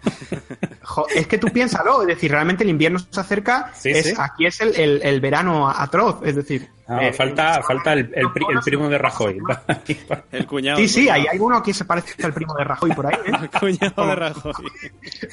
Jo, 0.82 1.06
es 1.14 1.26
que 1.26 1.38
tú 1.38 1.48
piénsalo, 1.48 2.02
es 2.02 2.08
decir, 2.08 2.30
realmente 2.30 2.64
el 2.64 2.70
invierno 2.70 2.98
se 2.98 3.20
acerca, 3.20 3.72
Sí, 3.74 3.90
es, 3.90 4.18
aquí 4.18 4.46
es 4.46 4.60
el, 4.60 4.74
el- 4.76 5.02
el 5.02 5.20
verano 5.20 5.68
atroz, 5.68 6.20
es 6.24 6.36
decir... 6.36 6.68
ah, 6.88 7.06
eh, 7.06 7.12
falta, 7.12 7.62
falta 7.62 7.92
el, 7.92 8.10
el 8.14 8.30
pri- 8.32 8.46
el 8.52 8.60
primo 8.60 8.88
de 8.88 8.98
Rajoy. 8.98 9.38
El 10.32 10.46
cuñado. 10.46 10.78
Sí, 10.78 10.88
sí, 10.88 11.00
cuñado. 11.02 11.20
hay 11.20 11.26
alguno 11.28 11.62
que 11.62 11.74
se 11.74 11.84
parece 11.84 12.24
al 12.24 12.32
primo 12.32 12.54
de 12.54 12.64
Rajoy 12.64 12.90
por 12.92 13.06
ahí, 13.06 13.14
¿eh? 13.26 13.32
El 13.42 13.50
cuñado 13.50 14.06
de 14.06 14.14
Rajoy. 14.14 14.52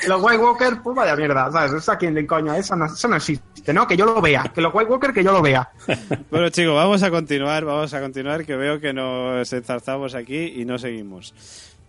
Los 0.07 0.21
White 0.21 0.37
Walker, 0.37 0.73
pues 0.83 0.95
vaya 0.95 1.15
mierda, 1.15 1.51
¿sabes? 1.51 1.73
Eso 1.73 1.91
aquí 1.91 2.05
en 2.07 2.25
coño, 2.27 2.53
eso 2.53 2.75
no, 2.75 2.85
eso 2.85 3.07
no 3.07 3.15
existe, 3.15 3.73
¿no? 3.73 3.87
Que 3.87 3.97
yo 3.97 4.05
lo 4.05 4.21
vea, 4.21 4.51
que 4.53 4.61
los 4.61 4.73
White 4.73 4.89
Walker 4.91 5.13
que 5.13 5.23
yo 5.23 5.31
lo 5.31 5.41
vea. 5.41 5.69
Bueno, 6.29 6.49
chicos, 6.49 6.75
vamos 6.75 7.03
a 7.03 7.09
continuar, 7.09 7.65
vamos 7.65 7.93
a 7.93 7.99
continuar, 8.01 8.45
que 8.45 8.55
veo 8.55 8.79
que 8.79 8.93
nos 8.93 9.51
enzarzamos 9.51 10.15
aquí 10.15 10.53
y 10.57 10.65
no 10.65 10.77
seguimos. 10.77 11.33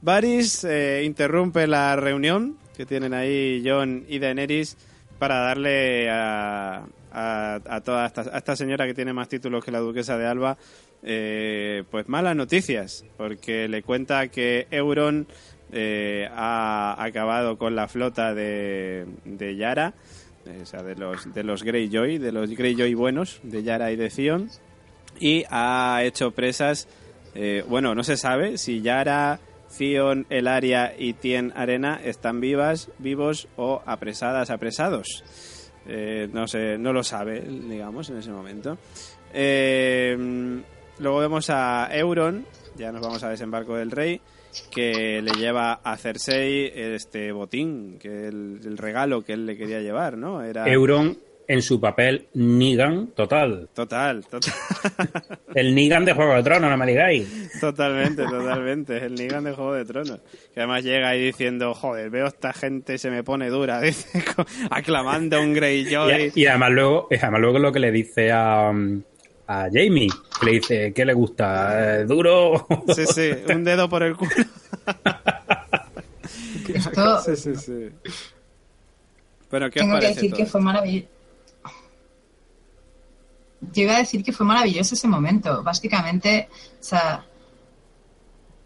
Varys 0.01 0.65
eh, 0.65 1.03
interrumpe 1.05 1.67
la 1.67 1.95
reunión 1.97 2.57
que 2.77 2.87
tienen 2.87 3.15
ahí 3.15 3.63
John 3.65 4.05
y 4.09 4.19
Daenerys 4.19 4.77
para 5.19 5.39
darle 5.41 6.11
a, 6.11 6.83
a, 7.13 7.61
a 7.65 7.81
toda 7.81 8.07
esta, 8.07 8.23
a 8.23 8.39
esta 8.39 8.57
señora 8.57 8.87
que 8.87 8.95
tiene 8.95 9.13
más 9.13 9.29
títulos 9.29 9.65
que 9.65 9.71
la 9.71 9.79
duquesa 9.79 10.17
de 10.17 10.27
Alba, 10.27 10.57
eh, 11.03 11.85
pues 11.91 12.09
malas 12.09 12.37
noticias, 12.37 13.05
porque 13.17 13.69
le 13.69 13.83
cuenta 13.83 14.29
que 14.29 14.67
Euron 14.71 15.27
eh, 15.73 16.29
ha 16.31 17.03
acabado 17.03 17.57
con 17.57 17.75
la 17.75 17.89
flota 17.89 18.35
de, 18.35 19.07
de 19.25 19.57
Yara, 19.57 19.95
eh, 20.47 20.61
o 20.63 20.67
sea, 20.67 20.83
de 20.83 20.95
los, 20.97 21.33
de 21.33 21.45
los 21.45 21.63
Greyjoy, 21.63 22.19
de 22.19 22.33
los 22.33 22.51
Greyjoy 22.51 22.95
buenos, 22.95 23.41
de 23.43 23.63
Yara 23.63 23.91
y 23.91 23.97
de 23.97 24.11
Theon, 24.11 24.51
y 25.19 25.45
ha 25.51 26.01
hecho 26.05 26.33
presas, 26.33 26.89
eh, 27.35 27.65
bueno, 27.69 27.95
no 27.95 28.03
se 28.05 28.17
sabe 28.17 28.59
si 28.59 28.83
Yara, 28.83 29.41
Theon, 29.77 30.27
Elaria 30.29 30.93
y 30.99 31.15
Tien 31.15 31.53
Arena 31.57 31.99
están 32.05 32.41
vivas, 32.41 32.91
vivos 32.99 33.49
o 33.57 33.83
apresadas, 33.87 34.51
apresados. 34.51 35.25
Eh, 35.87 36.29
no 36.33 36.47
sé, 36.47 36.79
no 36.79 36.93
lo 36.93 37.03
sabe, 37.03 37.41
digamos, 37.41 38.09
en 38.11 38.19
ese 38.19 38.31
momento. 38.31 38.79
Eh, 39.33 40.17
luego 40.99 41.19
vemos 41.19 41.51
a 41.51 41.89
Euron, 41.93 42.47
ya 42.77 42.93
nos 42.93 43.03
vamos 43.03 43.23
a 43.25 43.31
desembarco 43.31 43.77
del 43.77 43.91
rey, 43.91 44.21
que 44.71 45.23
le 45.23 45.33
lleva 45.33 45.81
a 45.83 45.97
Cersei 45.97 46.71
este 46.75 47.33
botín, 47.33 47.99
que 47.99 48.29
el, 48.29 48.61
el 48.65 48.79
regalo 48.79 49.23
que 49.23 49.33
él 49.33 49.47
le 49.47 49.57
quería 49.57 49.81
llevar, 49.81 50.17
¿no? 50.17 50.43
Era 50.43 50.69
Euron 50.69 51.17
en 51.53 51.61
su 51.61 51.79
papel 51.79 52.29
Negan 52.33 53.09
total. 53.09 53.69
total, 53.75 54.25
total. 54.25 54.55
El 55.55 55.75
Negan 55.75 56.07
de 56.07 56.15
Juego 56.15 56.35
de 56.35 56.43
Tronos, 56.43 56.71
no 56.71 56.77
me 56.79 56.87
digáis. 56.87 57.29
Totalmente, 57.61 58.25
totalmente. 58.31 58.97
Es 58.97 59.03
el 59.03 59.15
Negan 59.17 59.45
de 59.45 59.53
Juego 59.53 59.75
de 59.75 59.85
Tronos. 59.85 60.21
Que 60.55 60.61
además 60.61 60.83
llega 60.83 61.11
ahí 61.11 61.23
diciendo, 61.27 61.75
joder, 61.75 62.09
veo 62.09 62.25
a 62.25 62.29
esta 62.29 62.55
gente 62.55 62.95
y 62.95 62.99
se 62.99 63.11
me 63.11 63.23
pone 63.23 63.51
dura, 63.51 63.81
dice, 63.83 64.25
aclamando 64.71 65.37
a 65.37 65.41
un 65.41 65.53
Greyjoy. 65.53 66.33
Y, 66.35 66.41
y 66.41 66.47
además 66.47 66.71
luego, 66.71 67.09
además 67.11 67.41
luego 67.43 67.59
lo 67.59 67.71
que 67.71 67.81
le 67.81 67.93
dice 67.93 68.33
a, 68.33 68.71
a 69.47 69.69
Jamie, 69.71 70.09
que 70.41 70.47
le 70.47 70.53
dice, 70.53 70.93
¿qué 70.95 71.05
le 71.05 71.13
gusta? 71.13 71.99
Eh, 72.01 72.05
¿Duro? 72.07 72.67
Sí, 72.97 73.05
sí, 73.05 73.31
un 73.53 73.63
dedo 73.63 73.91
por 73.91 74.03
el 74.03 74.17
culo. 74.17 74.31
Esto 76.75 77.21
Sí, 77.21 77.37
sí, 77.37 77.55
sí. 77.57 77.89
Bueno, 79.51 79.69
¿qué 79.71 79.81
os 79.81 79.85
tengo 79.85 80.01
que 80.01 80.07
decir 80.07 80.31
todo 80.31 80.39
que 80.39 80.47
fue 80.47 80.61
maravilloso. 80.63 81.22
Yo 83.73 83.83
iba 83.83 83.95
a 83.95 83.99
decir 83.99 84.25
que 84.25 84.33
fue 84.33 84.45
maravilloso 84.47 84.95
ese 84.95 85.09
momento. 85.09 85.63
Básicamente, 85.63 86.49
o 86.81 86.83
sea. 86.83 87.27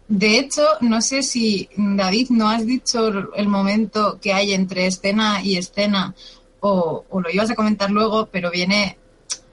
De 0.07 0.39
hecho, 0.39 0.65
no 0.79 1.01
sé 1.01 1.21
si, 1.21 1.69
David, 1.75 2.29
no 2.29 2.49
has 2.49 2.65
dicho 2.65 3.09
el 3.35 3.47
momento 3.49 4.19
que 4.21 4.31
hay 4.31 4.53
entre 4.53 4.87
escena 4.87 5.41
y 5.43 5.57
escena, 5.57 6.15
o, 6.61 7.05
lo 7.11 7.29
ibas 7.29 7.51
a 7.51 7.55
comentar 7.55 7.91
luego, 7.91 8.27
pero 8.27 8.49
viene 8.49 8.97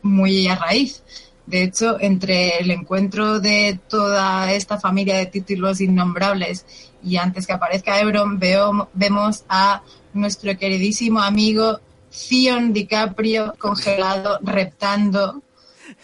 muy 0.03 0.47
a 0.47 0.55
raíz. 0.55 1.03
De 1.47 1.64
hecho, 1.64 1.99
entre 2.01 2.59
el 2.59 2.70
encuentro 2.70 3.40
de 3.40 3.80
toda 3.88 4.53
esta 4.53 4.78
familia 4.78 5.16
de 5.16 5.26
títulos 5.26 5.80
innombrables 5.80 6.64
y 7.03 7.16
antes 7.16 7.47
que 7.47 7.53
aparezca 7.53 8.01
Euron, 8.01 8.38
veo, 8.38 8.88
vemos 8.95 9.45
a 9.49 9.82
nuestro 10.14 10.57
queridísimo 10.57 11.20
amigo 11.20 11.80
Theon 12.29 12.73
DiCaprio 12.73 13.55
congelado, 13.59 14.39
reptando, 14.43 15.43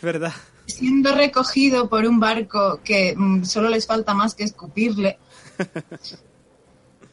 verdad. 0.03 0.33
siendo 0.67 1.15
recogido 1.15 1.89
por 1.89 2.05
un 2.05 2.19
barco 2.19 2.81
que 2.83 3.15
mm, 3.17 3.45
solo 3.45 3.69
les 3.69 3.87
falta 3.87 4.15
más 4.15 4.35
que 4.35 4.45
escupirle. 4.45 5.19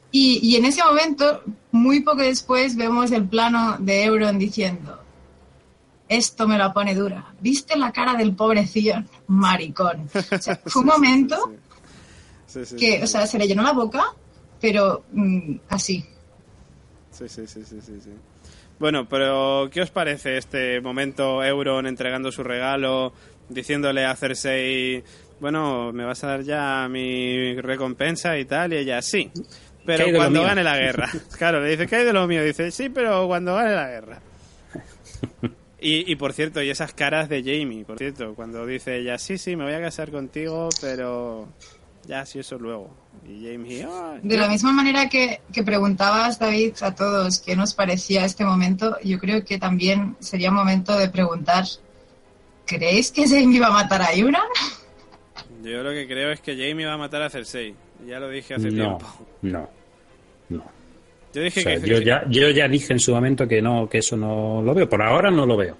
Y, 0.09 0.39
y 0.41 0.55
en 0.55 0.63
ese 0.63 0.81
momento, 0.83 1.43
muy 1.71 1.99
poco 1.99 2.21
después, 2.21 2.77
vemos 2.77 3.11
el 3.11 3.27
plano 3.27 3.75
de 3.77 4.05
Euron 4.05 4.39
diciendo, 4.39 4.99
esto 6.07 6.47
me 6.47 6.57
la 6.57 6.71
pone 6.71 6.95
dura. 6.95 7.33
¿Viste 7.41 7.77
la 7.77 7.91
cara 7.91 8.15
del 8.15 8.33
pobre 8.33 8.65
Theon? 8.65 9.07
Maricón. 9.27 10.09
O 10.15 10.37
sea, 10.39 10.55
fue 10.65 10.81
un 10.81 10.87
momento 10.87 11.51
Sí, 12.47 12.65
sí, 12.65 12.75
que, 12.77 13.03
o 13.03 13.07
sea, 13.07 13.27
se 13.27 13.37
le 13.37 13.47
llenó 13.47 13.61
la 13.61 13.73
boca, 13.73 14.15
pero 14.61 15.03
mm, 15.11 15.55
así. 15.69 16.05
Sí, 17.11 17.27
sí, 17.27 17.45
sí, 17.45 17.63
sí, 17.65 17.81
sí, 17.81 17.99
sí. 18.01 18.11
Bueno, 18.79 19.07
pero 19.09 19.69
¿qué 19.71 19.81
os 19.81 19.89
parece 19.89 20.37
este 20.37 20.81
momento 20.81 21.43
Euron 21.43 21.87
entregando 21.87 22.31
su 22.31 22.43
regalo, 22.43 23.11
diciéndole 23.49 24.05
a 24.05 24.15
Cersei, 24.15 25.03
bueno, 25.39 25.91
me 25.91 26.05
vas 26.05 26.23
a 26.23 26.27
dar 26.27 26.41
ya 26.43 26.87
mi 26.89 27.59
recompensa 27.59 28.37
y 28.37 28.45
tal, 28.45 28.73
y 28.73 28.77
ella, 28.77 29.01
sí, 29.01 29.31
¿Qué 29.33 29.43
pero 29.85 30.05
cuando 30.15 30.43
gane 30.43 30.63
la 30.63 30.77
guerra. 30.77 31.09
Claro, 31.37 31.61
le 31.61 31.71
dice, 31.71 31.87
¿qué 31.87 31.97
hay 31.97 32.05
de 32.05 32.13
lo 32.13 32.27
mío? 32.27 32.43
Dice, 32.43 32.71
sí, 32.71 32.89
pero 32.89 33.25
cuando 33.27 33.55
gane 33.55 33.73
la 33.73 33.87
guerra. 33.87 34.21
Y, 35.79 36.11
y 36.11 36.15
por 36.15 36.33
cierto, 36.33 36.59
y 36.63 36.71
esas 36.71 36.91
caras 36.91 37.29
de 37.29 37.43
Jamie, 37.43 37.85
por 37.85 37.99
cierto, 37.99 38.33
cuando 38.33 38.65
dice 38.65 38.97
ella, 38.97 39.19
sí, 39.19 39.37
sí, 39.37 39.55
me 39.55 39.63
voy 39.63 39.73
a 39.73 39.79
casar 39.79 40.09
contigo, 40.09 40.69
pero 40.81 41.49
ya, 42.07 42.25
sí, 42.25 42.39
eso 42.39 42.57
luego. 42.57 42.89
Y 43.27 43.45
Jamie, 43.51 43.85
"Ah, 43.87 44.17
De 44.23 44.37
la 44.37 44.47
misma 44.47 44.71
manera 44.71 45.09
que, 45.09 45.41
que 45.53 45.61
preguntabas, 45.63 46.39
David, 46.39 46.73
a 46.81 46.95
todos 46.95 47.39
qué 47.39 47.55
nos 47.55 47.73
parecía 47.73 48.23
este 48.25 48.45
momento, 48.45 48.97
yo 49.03 49.19
creo 49.19 49.43
que 49.43 49.57
también 49.59 50.15
sería 50.19 50.49
momento 50.49 50.97
de 50.97 51.09
preguntar, 51.09 51.65
¿creéis 52.65 53.11
que 53.11 53.27
Jamie 53.27 53.59
va 53.59 53.67
a 53.67 53.71
matar 53.71 54.01
a 54.01 54.13
Euron? 54.13 54.41
Yo 55.63 55.83
lo 55.83 55.91
que 55.91 56.07
creo 56.07 56.31
es 56.31 56.39
que 56.39 56.53
Jamie 56.55 56.85
va 56.85 56.93
a 56.93 56.97
matar 56.97 57.21
a 57.23 57.29
Cersei. 57.29 57.75
Ya 58.07 58.19
lo 58.19 58.29
dije 58.29 58.53
hace 58.55 58.69
No, 58.71 58.97
tiempo. 58.97 59.05
no, 59.41 59.69
no. 60.49 60.63
Yo 61.33 61.41
dije 61.41 61.59
O 61.59 61.63
sea, 61.63 61.79
que... 61.81 61.87
yo, 61.89 61.99
ya, 61.99 62.23
yo 62.29 62.49
ya 62.51 62.67
dije 62.67 62.93
en 62.93 62.99
su 62.99 63.13
momento 63.13 63.47
que 63.47 63.61
no, 63.61 63.89
que 63.89 63.97
eso 63.97 64.15
no 64.15 64.61
lo 64.61 64.73
veo. 64.73 64.87
Por 64.87 65.01
ahora 65.01 65.29
no 65.29 65.45
lo 65.45 65.57
veo. 65.57 65.75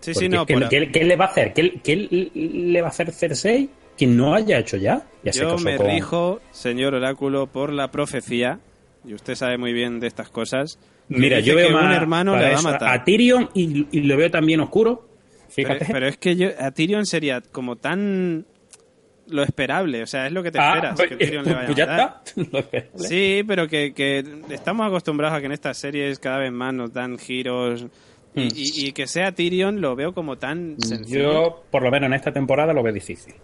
Sí, 0.00 0.12
Porque 0.14 0.18
sí, 0.26 0.28
no, 0.28 0.46
¿qué, 0.46 0.54
por- 0.54 0.68
qué- 0.68 0.90
qué 0.90 1.04
le 1.04 1.16
va 1.16 1.26
a 1.26 1.28
hacer? 1.28 1.52
¿Qué, 1.52 1.80
qué 1.82 1.96
le 2.34 2.80
va 2.80 2.88
a 2.88 2.90
hacer 2.90 3.12
Cersei 3.12 3.68
que 3.96 4.06
no 4.06 4.34
haya 4.34 4.58
hecho 4.58 4.76
ya? 4.76 5.06
Yo 5.24 5.56
me 5.58 5.76
con- 5.76 5.86
rijo, 5.86 6.40
señor 6.50 6.94
Oráculo, 6.94 7.46
por 7.46 7.72
la 7.72 7.90
profecía, 7.90 8.58
y 9.06 9.14
usted 9.14 9.34
sabe 9.34 9.58
muy 9.58 9.72
bien 9.72 10.00
de 10.00 10.06
estas 10.08 10.28
cosas. 10.30 10.78
Mira, 11.08 11.40
yo 11.40 11.54
veo 11.54 11.68
que 11.68 11.74
un 11.74 11.80
más 11.82 11.96
hermano 11.96 12.32
para 12.32 12.48
le 12.48 12.54
va 12.54 12.58
a 12.58 12.62
matar. 12.62 12.88
a 12.94 13.04
Tyrion 13.04 13.50
y, 13.54 13.86
y 13.90 14.00
lo 14.02 14.16
veo 14.16 14.30
también 14.30 14.60
oscuro. 14.60 15.06
pero, 15.54 15.68
Fíjate. 15.74 15.92
pero 15.92 16.06
es 16.08 16.16
que 16.16 16.36
yo, 16.36 16.48
a 16.58 16.70
Tyrion 16.70 17.04
sería 17.06 17.40
como 17.40 17.76
tan 17.76 18.46
lo 19.28 19.42
esperable, 19.42 20.02
o 20.02 20.06
sea, 20.06 20.26
es 20.26 20.32
lo 20.32 20.42
que 20.42 20.50
te 20.50 20.58
Ah, 20.58 20.72
esperas, 20.74 20.94
pues, 20.96 21.08
que 21.10 21.16
Tyrion 21.16 21.44
le 21.44 21.52
vaya 21.54 21.62
a 21.62 21.66
pues 21.66 21.76
ya 21.78 21.86
matar. 21.86 22.22
está. 22.24 22.88
Sí, 23.08 23.42
pero 23.46 23.68
que, 23.68 23.92
que 23.94 24.24
estamos 24.50 24.86
acostumbrados 24.86 25.36
a 25.36 25.40
que 25.40 25.46
en 25.46 25.52
estas 25.52 25.76
series 25.78 26.18
cada 26.18 26.38
vez 26.38 26.50
más 26.52 26.72
nos 26.74 26.92
dan 26.92 27.18
giros 27.18 27.86
y, 28.34 28.42
y- 28.42 28.88
y 28.88 28.92
que 28.92 29.06
sea 29.06 29.32
Tyrion 29.32 29.80
lo 29.80 29.94
veo 29.94 30.12
como 30.14 30.36
tan 30.38 30.76
sencillo. 30.80 31.32
Yo, 31.32 31.64
por 31.70 31.82
lo 31.82 31.90
menos 31.90 32.08
en 32.08 32.14
esta 32.14 32.32
temporada, 32.32 32.72
lo 32.72 32.82
veo 32.82 32.92
difícil. 32.92 33.34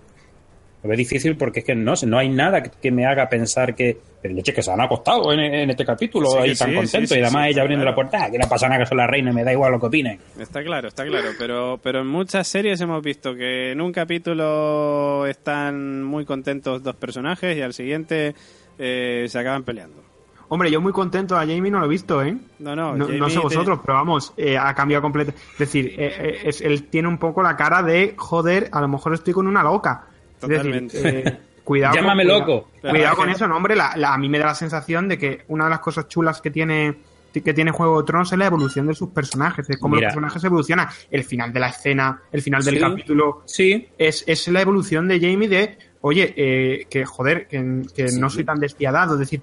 Lo 0.82 0.88
veo 0.88 0.96
difícil 0.96 1.36
porque 1.36 1.60
es 1.60 1.64
que 1.66 1.74
no 1.74 1.96
sé, 1.96 2.06
no 2.06 2.18
hay 2.18 2.28
nada 2.28 2.62
que, 2.62 2.70
que 2.70 2.90
me 2.92 3.04
haga 3.06 3.28
pensar 3.28 3.74
que. 3.74 3.98
Pero 4.20 4.34
leche, 4.34 4.52
que 4.52 4.62
se 4.62 4.70
han 4.72 4.80
acostado 4.80 5.32
en, 5.32 5.38
en 5.40 5.70
este 5.70 5.84
capítulo 5.84 6.28
Sí, 6.30 6.38
ahí 6.38 6.52
sí, 6.52 6.58
tan 6.58 6.70
sí, 6.70 6.74
contentos. 6.76 7.08
sí, 7.10 7.14
y 7.18 7.22
además 7.22 7.44
sí, 7.44 7.50
ella 7.50 7.62
abriendo 7.62 7.84
claro. 7.84 7.90
la 7.92 7.94
puerta, 7.94 8.24
"Ah, 8.24 8.30
que 8.32 8.38
no 8.38 8.48
pasa 8.48 8.68
nada, 8.68 8.80
que 8.80 8.86
soy 8.86 8.96
la 8.96 9.06
reina, 9.06 9.32
me 9.32 9.44
da 9.44 9.52
igual 9.52 9.70
lo 9.72 9.78
que 9.80 9.86
opinen. 9.86 10.18
Está 10.40 10.62
claro, 10.64 10.88
está 10.88 11.04
claro, 11.06 11.28
pero, 11.38 11.78
pero 11.82 12.00
en 12.00 12.09
muchas 12.09 12.48
series 12.48 12.80
hemos 12.80 13.00
visto 13.02 13.34
que 13.36 13.70
en 13.72 13.80
un 13.80 13.92
capítulo 13.92 15.26
están 15.26 16.02
muy 16.02 16.24
contentos 16.24 16.82
dos 16.82 16.96
personajes 16.96 17.56
y 17.56 17.60
al 17.62 17.72
siguiente 17.74 18.34
eh, 18.78 19.26
se 19.28 19.38
acaban 19.38 19.64
peleando. 19.64 20.02
Hombre, 20.48 20.70
yo 20.70 20.80
muy 20.80 20.92
contento 20.92 21.36
a 21.36 21.40
Jamie 21.40 21.70
no 21.70 21.78
lo 21.78 21.84
he 21.86 21.88
visto, 21.88 22.22
¿eh? 22.22 22.34
No, 22.59 22.74
no, 22.74 22.96
No, 22.96 23.06
no 23.06 23.28
sé 23.28 23.34
te- 23.36 23.40
vosotros, 23.40 23.80
pero 23.84 23.94
vamos, 23.98 24.32
eh, 24.36 24.56
ha 24.56 24.74
cambiado 24.74 25.02
completo. 25.02 25.32
Es 25.52 25.59
decir, 25.59 25.94
eh, 25.98 26.12
eh, 26.18 26.38
es- 26.44 26.60
él 26.62 26.84
tiene 26.84 27.06
un 27.09 27.18
poco 27.18 27.42
la 27.42 27.55
cara 27.56 27.82
de, 27.82 28.14
joder, 28.16 28.68
a 28.72 28.80
lo 28.80 28.88
mejor 28.88 29.12
estoy 29.14 29.34
con 29.34 29.46
una 29.46 29.62
loca. 29.62 30.06
Es 30.43 30.48
decir, 30.48 30.89
Totalmente. 30.89 31.28
eh, 31.28 31.39
cuidado 31.65 31.94
Llámame 31.94 32.24
loco. 32.24 32.69
Cuidado 32.81 33.16
con 33.16 33.28
eso, 33.31 33.47
no, 33.48 33.56
hombre. 33.56 33.77
La, 33.77 33.93
la- 33.97 34.15
a 34.15 34.19
mí 34.19 34.28
me 34.28 34.39
da 34.39 34.47
la 34.47 34.55
sensación 34.55 35.09
de 35.09 35.19
que 35.19 35.43
una 35.48 35.65
de 35.65 35.70
las 35.70 35.81
cosas 35.81 36.09
chulas 36.09 36.40
que 36.40 36.51
tiene 36.51 36.97
que 37.44 37.55
tiene 37.55 37.70
Juego 37.70 38.01
de 38.01 38.06
Tronos 38.06 38.32
es 38.32 38.39
la 38.39 38.47
evolución 38.47 38.89
de 38.89 38.94
sus 38.94 39.10
personajes, 39.10 39.69
de 39.69 39.77
cómo 39.78 39.94
Mira. 39.94 40.09
los 40.09 40.15
personajes 40.15 40.43
evolucionan. 40.43 40.89
El 41.09 41.23
final 41.23 41.52
de 41.52 41.60
la 41.60 41.69
escena, 41.69 42.20
el 42.32 42.43
final 42.43 42.65
del 42.65 42.74
Sí. 42.77 42.81
capítulo, 42.81 43.43
Sí, 43.44 43.86
es, 43.97 44.24
es 44.27 44.48
la 44.48 44.60
evolución 44.60 45.06
de 45.06 45.20
Jamie 45.20 45.47
de, 45.48 45.78
oye, 46.01 46.35
eh, 46.36 46.86
que 46.90 47.05
joder, 47.05 47.47
que, 47.47 47.82
que 47.94 48.06
no 48.19 48.28
soy 48.28 48.43
tan 48.43 48.59
despiadado. 48.59 49.12
Es 49.15 49.20
decir, 49.20 49.40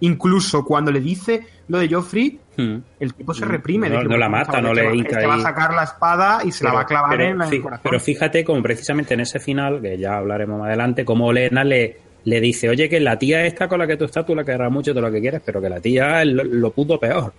incluso 0.00 0.64
cuando 0.64 0.90
le 0.90 1.00
dice 1.00 1.46
lo 1.72 1.78
de 1.78 1.88
Joffrey, 1.88 2.38
Hmm. 2.56 2.76
el 3.00 3.14
tipo 3.14 3.32
se 3.32 3.44
reprime. 3.46 3.88
No- 3.88 3.96
de 3.96 4.02
que, 4.02 4.08
no 4.08 4.16
la 4.18 4.28
bueno, 4.28 4.38
mata, 4.44 4.52
chaval, 4.58 4.62
no 4.64 4.68
este 4.72 4.82
le 4.82 4.88
va- 4.88 4.94
hinca 4.94 5.10
este 5.16 5.26
va 5.26 5.34
a 5.34 5.40
sacar 5.40 5.72
la 5.74 5.82
espada 5.84 6.40
y 6.44 6.52
se 6.52 6.64
la 6.64 6.72
va 6.74 6.80
a 6.82 6.86
clavar 6.86 7.10
pero, 7.16 7.24
en, 7.30 7.38
la- 7.38 7.60
corazón. 7.62 7.80
pero 7.82 7.98
fíjate 8.00 8.44
como 8.44 8.62
precisamente 8.62 9.14
en 9.14 9.20
ese 9.20 9.40
final, 9.40 9.80
que 9.80 9.96
ya 9.96 10.18
hablaremos 10.18 10.58
más 10.58 10.68
adelante, 10.68 11.04
como 11.04 11.26
Olena 11.28 11.64
le, 11.64 11.96
le 12.24 12.40
dice, 12.40 12.68
oye, 12.68 12.88
que 12.90 13.00
la 13.00 13.18
tía 13.18 13.44
esta 13.46 13.68
con 13.68 13.78
la 13.78 13.86
que 13.86 13.96
tú 13.96 14.04
estás, 14.04 14.24
tú 14.26 14.34
la 14.34 14.44
querrás 14.44 14.70
mucho, 14.70 14.92
todo 14.92 15.02
lo 15.02 15.10
que 15.10 15.20
quieres, 15.20 15.40
pero 15.44 15.60
que 15.62 15.70
la 15.70 15.80
tía 15.80 16.22
es 16.22 16.28
lo, 16.28 16.44
lo 16.44 16.70
puto 16.72 17.00
peor. 17.00 17.32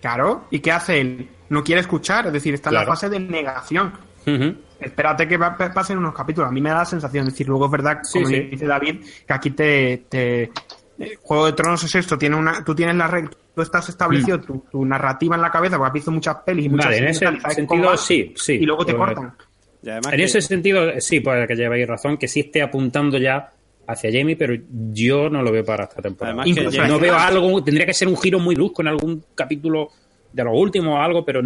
Claro, 0.00 0.44
¿y 0.50 0.60
qué 0.60 0.72
hace 0.72 1.00
él? 1.00 1.28
No 1.48 1.64
quiere 1.64 1.80
escuchar, 1.80 2.26
es 2.26 2.32
decir, 2.32 2.54
está 2.54 2.68
en 2.68 2.74
Claro. 2.74 2.86
la 2.90 2.92
fase 2.94 3.08
de 3.08 3.18
negación. 3.18 3.92
Ujú. 4.26 4.54
Espérate 4.78 5.26
que 5.26 5.36
va- 5.36 5.56
pasen 5.56 5.98
unos 5.98 6.14
capítulos. 6.14 6.48
A 6.48 6.52
mí 6.52 6.60
me 6.60 6.68
da 6.70 6.76
la 6.76 6.84
sensación, 6.84 7.26
es 7.26 7.32
decir, 7.34 7.48
luego 7.48 7.64
es 7.66 7.70
verdad, 7.72 8.00
como 8.12 8.26
sí. 8.26 8.40
dice 8.42 8.66
David, 8.66 9.00
que 9.26 9.32
aquí 9.32 9.50
te, 9.50 10.04
te- 10.08 10.42
eh, 10.98 11.16
Juego 11.22 11.46
de 11.46 11.52
Tronos 11.54 11.82
es 11.84 11.94
esto, 11.94 12.16
tiene 12.18 12.36
una, 12.36 12.62
tú 12.62 12.74
tienes 12.74 12.94
las 12.96 13.10
reglas, 13.10 13.34
tú 13.60 13.62
estás 13.62 13.88
establecido 13.90 14.40
tu, 14.40 14.64
tu 14.70 14.84
narrativa 14.84 15.36
en 15.36 15.42
la 15.42 15.50
cabeza, 15.50 15.76
porque 15.76 15.88
has 15.88 15.92
visto 15.94 16.10
muchas 16.10 16.36
pelis 16.36 16.66
y 16.66 16.68
muchas 16.70 16.86
Vale, 16.86 16.98
en 16.98 17.04
ese 17.08 17.26
sentido 17.54 17.96
sí, 17.96 18.32
sí. 18.36 18.54
Y 18.54 18.64
luego 18.66 18.86
te 18.86 18.94
Pues, 18.94 19.06
cortan. 19.14 19.34
En 19.82 20.00
que- 20.02 20.24
ese 20.24 20.40
sentido, 20.42 20.90
sí, 20.98 21.20
puede 21.20 21.46
que 21.46 21.54
llevéis 21.54 21.86
razón, 21.86 22.16
que 22.16 22.28
sí 22.28 22.40
esté 22.40 22.62
apuntando 22.62 23.18
ya 23.18 23.50
hacia 23.86 24.10
Jamie, 24.12 24.36
pero 24.36 24.54
yo 24.92 25.28
no 25.28 25.42
lo 25.42 25.50
veo 25.52 25.64
para 25.64 25.84
esta 25.84 26.00
temporada. 26.00 26.42
Además 26.42 26.64
no 26.64 26.70
Jamie- 26.70 27.00
veo 27.00 27.16
algo, 27.18 27.62
tendría 27.64 27.86
que 27.86 27.94
ser 27.94 28.08
un 28.08 28.16
giro 28.16 28.38
muy 28.38 28.54
brusco 28.54 28.82
en 28.82 28.88
algún 28.88 29.24
capítulo 29.34 29.88
de 30.32 30.44
los 30.44 30.54
últimos 30.56 30.94
o 30.94 30.98
algo, 31.02 31.24
pero 31.24 31.40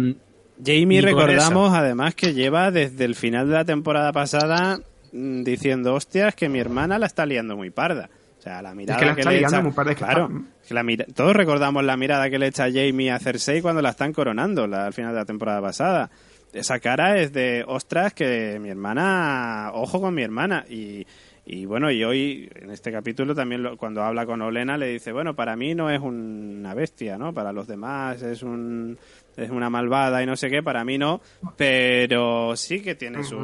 Jamie, 0.63 1.01
recordamos 1.01 1.73
además 1.73 2.15
que 2.15 2.33
lleva 2.33 2.71
desde 2.71 3.03
el 3.05 3.15
final 3.15 3.47
de 3.47 3.53
la 3.55 3.65
temporada 3.65 4.11
pasada 4.13 4.79
mm, 5.11 5.43
diciendo, 5.43 5.93
hostias, 5.95 6.35
que 6.35 6.49
mi 6.49 6.59
hermana 6.59 6.99
la 6.99 7.05
está 7.07 7.25
liando 7.25 7.55
muy 7.57 7.69
parda. 7.71 8.09
Sea, 8.45 8.61
la 8.61 8.75
mirada 8.75 8.99
que 8.99 9.05
la 9.07 9.15
que, 9.15 9.21
está 9.21 9.31
le 9.31 9.39
echa... 9.39 9.63
parda, 9.75 9.91
es 9.91 9.97
que 9.97 10.05
claro, 10.05 10.25
está- 10.27 10.67
que 10.67 10.73
la 10.75 10.83
mira- 10.83 11.05
todos 11.15 11.35
recordamos 11.35 11.83
la 11.83 11.97
mirada 11.97 12.29
que 12.29 12.37
le 12.39 12.47
echa 12.47 12.65
Jamie 12.71 13.11
a 13.11 13.17
Cersei 13.19 13.61
cuando 13.61 13.81
la 13.81 13.89
están 13.89 14.13
coronando 14.13 14.67
la- 14.67 14.85
al 14.85 14.93
final 14.93 15.11
de 15.13 15.19
la 15.19 15.25
temporada 15.25 15.61
pasada. 15.61 16.09
Esa 16.53 16.79
cara 16.79 17.17
es 17.19 17.33
de, 17.33 17.65
ostras, 17.67 18.13
que 18.13 18.59
mi 18.61 18.69
hermana, 18.69 19.71
ojo 19.73 19.99
con 19.99 20.13
mi 20.13 20.21
hermana. 20.21 20.63
Y, 20.69 21.05
y 21.47 21.65
bueno, 21.65 21.91
y 21.91 22.03
hoy, 22.03 22.49
en 22.55 22.69
este 22.71 22.91
capítulo, 22.91 23.35
también 23.35 23.61
lo- 23.63 23.77
cuando 23.77 24.03
habla 24.03 24.25
con 24.27 24.41
Olena, 24.41 24.77
le 24.77 24.87
dice, 24.89 25.11
bueno, 25.11 25.35
para 25.35 25.55
mí 25.55 25.73
no 25.75 25.89
es 25.89 25.99
una 25.99 26.73
bestia, 26.75 27.17
¿no? 27.17 27.33
Para 27.33 27.51
los 27.51 27.67
demás 27.67 28.21
es 28.21 28.41
un 28.43 28.97
es 29.35 29.49
una 29.49 29.69
malvada 29.69 30.23
y 30.23 30.25
no 30.25 30.35
sé 30.37 30.49
qué, 30.49 30.63
para 30.63 30.85
mí 30.85 30.97
no, 30.97 31.19
pero 31.57 32.55
sí 32.55 32.81
que 32.81 32.95
tiene 32.95 33.23
sus 33.23 33.41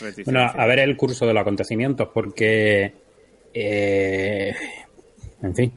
reticencias. 0.00 0.24
bueno, 0.26 0.50
a 0.56 0.66
ver 0.66 0.80
el 0.80 0.96
curso 0.96 1.24
de 1.26 1.34
los 1.34 1.40
acontecimientos, 1.42 2.08
porque 2.12 2.94
eh, 3.54 4.54
en 5.42 5.54
fin, 5.54 5.72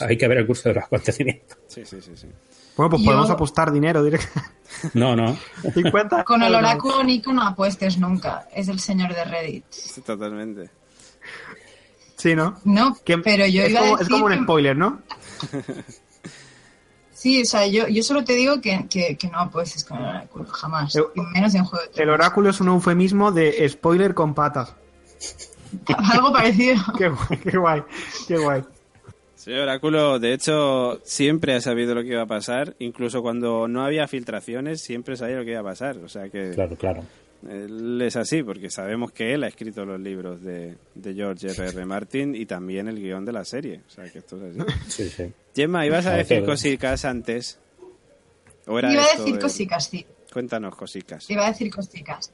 hay 0.00 0.16
que 0.16 0.28
ver 0.28 0.38
el 0.38 0.46
curso 0.46 0.68
de 0.68 0.76
los 0.76 0.84
acontecimientos. 0.84 1.58
Sí, 1.66 1.82
sí, 1.84 2.00
sí, 2.00 2.12
sí. 2.16 2.28
Bueno, 2.76 2.90
pues 2.90 3.02
Yo- 3.02 3.06
podemos 3.06 3.30
apostar 3.30 3.70
dinero 3.72 4.02
directo. 4.02 4.28
No, 4.94 5.14
no. 5.14 5.36
50 5.72 6.24
Con 6.24 6.42
el 6.42 6.52
oráculo 6.54 7.04
Nico 7.04 7.32
no 7.32 7.42
apuestes 7.42 7.96
nunca. 7.98 8.48
Es 8.52 8.66
el 8.68 8.80
señor 8.80 9.14
de 9.14 9.24
Reddit. 9.24 9.64
Sí, 9.70 10.00
Totalmente. 10.00 10.68
Sí, 12.16 12.34
¿no? 12.34 12.58
No, 12.64 12.96
Que- 13.04 13.18
pero 13.18 13.46
yo 13.46 13.62
es, 13.62 13.70
iba 13.70 13.80
como, 13.80 13.92
a 13.92 13.94
es 13.94 13.98
decir 14.08 14.12
como 14.12 14.26
un 14.26 14.42
spoiler, 14.42 14.76
¿no? 14.76 15.02
Sí, 17.12 17.40
o 17.40 17.44
sea, 17.46 17.66
yo, 17.66 17.88
yo 17.88 18.02
solo 18.02 18.22
te 18.24 18.34
digo 18.34 18.60
que, 18.60 18.86
que, 18.90 19.16
que 19.16 19.28
no 19.28 19.38
apuestes 19.38 19.84
con 19.84 19.98
el 19.98 20.04
oráculo, 20.04 20.44
jamás. 20.46 20.94
Eh, 20.96 21.00
Y 21.14 21.20
menos 21.32 21.54
en 21.54 21.64
juego 21.64 21.86
de 21.94 22.02
El 22.02 22.10
oráculo 22.10 22.50
es 22.50 22.60
un 22.60 22.68
eufemismo 22.68 23.32
de 23.32 23.66
spoiler 23.68 24.12
con 24.12 24.34
patas. 24.34 24.74
Algo 26.12 26.32
parecido. 26.32 26.76
Qué 26.98 27.08
guay, 27.08 27.38
qué 27.42 27.56
guay, 27.58 27.82
qué 28.28 28.36
guay. 28.38 28.62
Sí, 29.36 29.52
Oráculo, 29.52 30.18
de 30.18 30.32
hecho, 30.32 31.00
siempre 31.04 31.54
ha 31.54 31.60
sabido 31.60 31.94
lo 31.94 32.02
que 32.02 32.08
iba 32.08 32.22
a 32.22 32.26
pasar, 32.26 32.74
incluso 32.78 33.20
cuando 33.20 33.68
no 33.68 33.84
había 33.84 34.08
filtraciones, 34.08 34.80
siempre 34.80 35.16
sabía 35.16 35.36
lo 35.36 35.44
que 35.44 35.50
iba 35.50 35.60
a 35.60 35.64
pasar. 35.64 35.98
O 35.98 36.08
sea 36.08 36.30
que 36.30 36.52
Claro, 36.52 36.76
claro. 36.76 37.02
él 37.50 38.00
es 38.00 38.16
así, 38.16 38.42
porque 38.42 38.70
sabemos 38.70 39.12
que 39.12 39.34
él 39.34 39.44
ha 39.44 39.48
escrito 39.48 39.84
los 39.84 40.00
libros 40.00 40.40
de, 40.42 40.76
de 40.94 41.14
George 41.14 41.48
R. 41.48 41.68
R. 41.68 41.84
Martin 41.84 42.34
y 42.34 42.46
también 42.46 42.88
el 42.88 42.98
guion 42.98 43.26
de 43.26 43.32
la 43.32 43.44
serie. 43.44 43.82
O 43.86 43.90
sea 43.90 44.10
que 44.10 44.20
esto 44.20 44.36
es 44.46 44.58
así. 44.58 44.72
Sí, 44.88 45.08
sí. 45.10 45.32
Gemma, 45.54 45.84
¿ibas 45.84 46.06
a 46.06 46.12
decir 46.14 46.38
claro. 46.38 46.52
cositas 46.52 47.04
antes? 47.04 47.58
¿O 48.66 48.78
era 48.78 48.90
Iba 48.90 49.02
a 49.04 49.18
decir 49.18 49.34
de- 49.34 49.40
cosicas, 49.40 49.84
sí. 49.90 50.06
Cuéntanos 50.32 50.74
cositas. 50.74 51.28
Iba 51.30 51.44
a 51.46 51.50
decir 51.50 51.70
cosicas. 51.70 52.32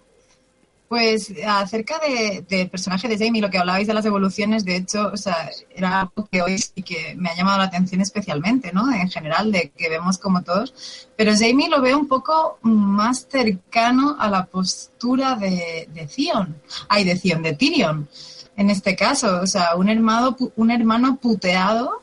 Pues 0.91 1.33
acerca 1.47 2.01
de- 2.01 2.45
del 2.49 2.69
personaje 2.69 3.07
de 3.07 3.17
Jamie, 3.17 3.41
lo 3.41 3.49
que 3.49 3.59
hablabais 3.59 3.87
de 3.87 3.95
las 3.95 4.05
evoluciones, 4.07 4.65
de 4.65 4.75
hecho, 4.75 5.12
o 5.15 5.17
sea, 5.17 5.49
era 5.73 6.01
algo 6.01 6.27
que 6.29 6.43
hoy 6.43 6.59
sí 6.59 6.83
que 6.83 7.15
me 7.17 7.29
ha 7.31 7.37
llamado 7.37 7.59
la 7.59 7.65
atención 7.67 8.01
especialmente, 8.01 8.73
¿no? 8.73 8.93
En 8.93 9.09
general, 9.09 9.53
de 9.53 9.71
que 9.71 9.89
vemos 9.89 10.19
como 10.19 10.43
todos. 10.43 10.75
Pero 11.17 11.31
Jamie 11.39 11.69
lo 11.71 11.81
veo 11.81 11.97
un 11.97 12.09
poco 12.09 12.59
más 12.62 13.29
cercano 13.31 14.17
a 14.19 14.29
la 14.29 14.47
postura 14.47 15.37
de, 15.37 15.89
de 15.95 16.07
Theon. 16.09 16.57
Ay, 16.89 17.05
de 17.05 17.15
Theon, 17.15 17.43
de 17.45 17.53
Tyrion. 17.53 18.09
En 18.57 18.69
este 18.69 18.97
caso, 18.97 19.43
o 19.43 19.47
sea, 19.47 19.77
un 19.77 19.89
hermano, 19.89 20.37
un 20.57 20.71
hermano 20.73 21.19
puteado 21.21 22.03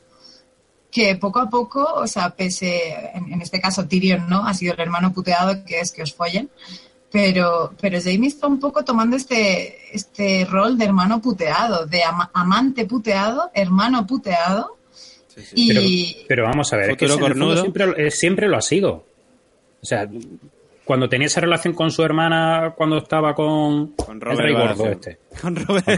que 0.90 1.18
poco 1.18 1.40
a 1.40 1.50
poco, 1.50 1.84
o 1.84 2.08
sea, 2.08 2.30
pese, 2.30 2.94
en, 3.14 3.34
en 3.34 3.42
este 3.42 3.60
caso 3.60 3.86
Tyrion, 3.86 4.30
¿no? 4.30 4.46
Ha 4.48 4.54
sido 4.54 4.74
el 4.76 4.80
hermano 4.80 5.12
puteado 5.12 5.66
que 5.66 5.82
es 5.82 5.92
que 5.92 6.04
os 6.04 6.14
follen. 6.14 6.50
Pero, 7.12 7.74
pero 7.80 8.00
Jamie 8.02 8.28
está 8.28 8.48
un 8.48 8.60
poco 8.60 8.84
tomando 8.84 9.16
este, 9.16 9.78
este 9.96 10.46
rol 10.46 10.78
de 10.78 10.86
hermano 10.86 11.22
puteado, 11.22 11.86
de 11.86 12.04
ama- 12.04 12.30
amante 12.34 12.86
puteado, 12.86 13.50
hermano 13.54 14.06
puteado. 14.06 14.76
Sí, 15.28 15.42
sí. 15.42 15.54
Y 15.56 15.68
Pero, 15.70 16.26
pero 16.28 16.44
vamos 16.44 16.74
a 16.74 16.78
ver, 16.78 16.92
es 16.92 16.98
que 16.98 17.08
siempre, 17.08 18.08
eh, 18.08 18.12
siempre 18.12 18.48
lo 18.50 18.58
ha 18.58 18.62
sido. 18.62 19.06
O 19.82 19.86
sea, 19.86 20.06
cuando 20.84 21.08
tenía 21.08 21.28
esa 21.28 21.40
relación 21.42 21.74
con 21.74 21.92
su 21.92 22.04
hermana 22.04 22.74
cuando 22.76 22.98
estaba 22.98 23.34
con, 23.36 23.94
Con 23.94 24.16
el 24.16 24.22
Robert 24.22 24.40
rey 24.42 24.54
gordo 24.54 24.84
Baratheon. 24.84 24.92
este. 24.94 25.20
Con 25.42 25.56
Robert, 25.56 25.86
Con 25.86 25.98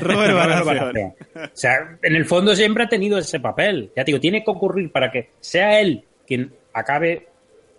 Robert- 0.00 0.64
Gordo. 0.64 1.04
O 1.34 1.48
sea, 1.52 1.98
en 2.02 2.14
el 2.16 2.24
fondo 2.24 2.54
siempre 2.56 2.84
ha 2.84 2.88
tenido 2.88 3.18
ese 3.18 3.40
papel. 3.40 3.90
Ya 3.96 4.04
te 4.04 4.12
digo, 4.12 4.20
tiene 4.20 4.42
que 4.44 4.50
ocurrir 4.50 4.90
para 4.92 5.10
que 5.10 5.30
sea 5.40 5.78
él 5.80 6.04
quien 6.26 6.54
acabe, 6.72 7.28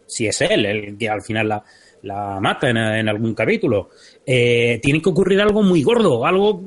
si 0.05 0.27
es 0.27 0.39
él 0.41 0.65
el 0.65 0.97
que 0.97 1.09
al 1.09 1.21
final 1.21 1.49
la, 1.49 1.63
la 2.05 2.39
mata 2.39 2.69
en, 2.69 2.77
en 2.77 3.09
algún 3.09 3.33
capítulo. 3.33 3.89
Eh, 4.25 4.79
tiene 4.81 5.01
que 5.01 5.09
ocurrir 5.09 5.41
algo 5.41 5.61
muy 5.63 5.83
gordo, 5.83 6.25
algo 6.25 6.63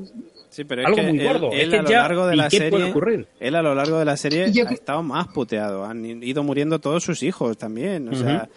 Sí, 0.51 0.63
pero 0.63 0.81
es 0.81 0.87
Algo 0.87 0.97
que 0.97 1.07
muy 1.09 1.19
él, 1.19 1.27
gordo. 1.27 1.49
él 1.51 1.59
Es 1.61 1.69
que 1.69 1.77
a 1.77 1.81
lo 1.83 1.89
ya- 1.89 2.01
largo 2.01 2.25
de 2.27 2.33
¿y 2.33 2.37
la 2.37 2.49
qué 2.49 2.57
serie, 2.57 2.69
puede 2.71 2.89
ocurrir? 2.89 3.27
él 3.39 3.55
a 3.55 3.61
lo 3.61 3.75
largo 3.75 3.99
de 3.99 4.05
la 4.05 4.17
serie 4.17 4.51
Yo 4.51 4.67
ha 4.67 4.71
estado 4.71 5.03
más 5.03 5.27
puteado. 5.27 5.85
Han 5.85 6.03
ido 6.23 6.43
muriendo 6.43 6.79
todos 6.79 7.03
sus 7.03 7.21
hijos 7.21 7.55
también. 7.55 8.09
O 8.09 8.15
sea, 8.15 8.49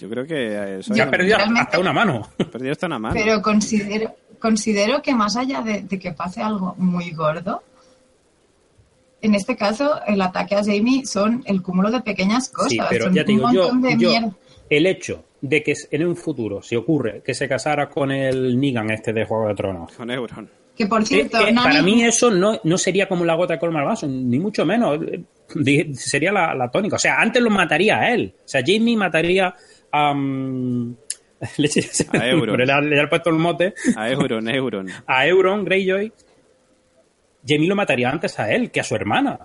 yo 0.00 0.10
creo 0.10 0.26
que 0.26 0.78
eso 0.80 0.92
ya 0.92 1.04
ha 1.04 1.06
Yo- 1.06 1.10
perdido 1.12 1.36
realmente- 1.36 1.60
hasta 1.62 1.78
una 1.78 1.92
mano. 1.92 2.28
perdido 2.52 2.72
hasta 2.72 2.86
una 2.88 2.98
mano. 2.98 3.14
Pero 3.14 3.40
considero, 3.40 4.12
considero 4.40 5.00
que 5.02 5.14
más 5.14 5.36
allá 5.36 5.62
de, 5.62 5.82
de 5.82 5.98
que 6.00 6.10
pase 6.12 6.42
algo 6.42 6.74
muy 6.78 7.12
gordo, 7.12 7.62
en 9.22 9.34
este 9.36 9.56
caso 9.56 10.00
el 10.06 10.20
ataque 10.20 10.56
a 10.56 10.64
Jamie 10.64 11.06
son 11.06 11.42
el 11.46 11.62
cúmulo 11.62 11.90
de 11.92 12.00
pequeñas 12.00 12.48
cosas. 12.50 12.72
Sí, 12.72 12.78
pero 12.90 13.04
son 13.06 13.14
ya 13.14 13.24
te 13.24 13.32
un 13.32 13.38
digo, 13.38 13.52
yo, 13.52 13.60
montón 13.62 13.82
de 13.82 13.90
yo- 13.98 14.08
mierda. 14.10 14.30
el 14.68 14.86
hecho 14.86 15.24
de 15.46 15.62
que 15.62 15.74
en 15.90 16.06
un 16.06 16.16
futuro 16.16 16.62
se 16.62 16.74
ocurre 16.74 17.20
que 17.22 17.34
se 17.34 17.46
casara 17.46 17.90
con 17.90 18.10
el 18.10 18.58
Negan 18.58 18.90
este 18.90 19.12
de 19.12 19.26
Juego 19.26 19.48
de 19.48 19.54
Tronos, 19.54 19.92
Con 19.92 20.10
Euron. 20.10 20.48
Que 20.74 20.86
por 20.86 21.04
cierto, 21.06 21.46
eh, 21.46 21.54
para 21.54 21.82
mí 21.82 22.02
eso 22.02 22.30
no, 22.30 22.58
no 22.64 22.78
sería 22.78 23.06
como 23.06 23.24
la 23.26 23.34
gota 23.34 23.52
de 23.54 23.60
colmar 23.60 23.82
el 23.82 23.88
vaso, 23.88 24.08
ni 24.08 24.38
mucho 24.38 24.64
menos. 24.64 24.98
Eh, 25.02 25.92
Sería 25.94 26.32
la, 26.32 26.54
la 26.54 26.70
tónica. 26.70 26.96
O 26.96 26.98
sea, 26.98 27.20
antes 27.20 27.42
lo 27.42 27.50
mataría 27.50 27.98
a 28.00 28.12
él. 28.14 28.34
O 28.38 28.42
sea, 28.48 28.62
Jamie 28.66 28.96
mataría 28.96 29.54
a... 29.92 30.14
mm, 30.14 30.96
le, 31.58 31.68
A 32.18 32.28
Euron. 32.28 32.56
le, 32.58 32.66
le 32.96 33.00
ha 33.02 33.08
puesto 33.08 33.28
el 33.30 33.36
mote. 33.36 33.74
A 33.96 34.10
Euron, 34.10 34.48
Euron. 34.48 34.88
A 35.06 35.26
Euron 35.26 35.64
Greyjoy. 35.64 36.10
Jamie 37.46 37.68
lo 37.68 37.76
mataría 37.76 38.08
antes 38.08 38.40
a 38.40 38.50
él 38.50 38.70
que 38.70 38.80
a 38.80 38.84
su 38.84 38.94
hermana. 38.96 39.38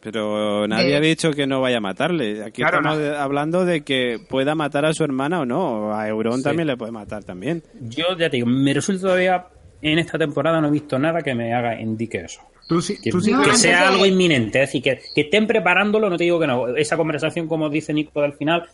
Pero 0.00 0.68
nadie 0.68 0.94
ha 0.96 1.00
dicho 1.00 1.32
que 1.32 1.46
no 1.46 1.60
vaya 1.60 1.78
a 1.78 1.80
matarle. 1.80 2.44
Aquí 2.44 2.62
Claro, 2.62 2.78
estamos 2.78 2.98
no. 3.00 3.16
hablando 3.16 3.64
de 3.64 3.82
que 3.82 4.18
pueda 4.28 4.54
matar 4.54 4.84
a 4.84 4.94
su 4.94 5.02
hermana 5.02 5.40
o 5.40 5.44
no. 5.46 5.92
A 5.94 6.08
Euron 6.08 6.36
Sí. 6.38 6.42
también 6.44 6.68
le 6.68 6.76
puede 6.76 6.92
matar 6.92 7.24
también. 7.24 7.62
Yo 7.80 8.04
ya 8.16 8.30
te 8.30 8.36
digo, 8.36 8.46
me 8.46 8.72
resulta 8.72 9.02
todavía 9.02 9.46
en 9.82 9.98
esta 9.98 10.16
temporada 10.18 10.60
no 10.60 10.68
he 10.68 10.70
visto 10.70 10.98
nada 10.98 11.20
que 11.22 11.34
me 11.34 11.52
haga 11.52 11.80
indique 11.80 12.18
eso. 12.18 12.40
Tú 12.68 12.80
sí, 12.80 12.96
Que, 13.02 13.10
tú 13.10 13.20
sí 13.20 13.32
No, 13.32 13.38
que 13.38 13.44
que- 13.44 13.50
antes 13.50 13.62
sea 13.62 13.80
de- 13.82 13.86
algo 13.88 14.06
inminente, 14.06 14.62
es 14.62 14.68
decir, 14.68 14.82
que, 14.82 15.00
que 15.14 15.22
estén 15.22 15.46
preparándolo, 15.46 16.08
no 16.10 16.16
te 16.16 16.24
digo 16.24 16.38
que 16.38 16.46
no. 16.46 16.76
Esa 16.76 16.96
conversación, 16.96 17.48
como 17.48 17.68
dice 17.70 17.92
Nico 17.92 18.20
al 18.20 18.34
final, 18.34 18.64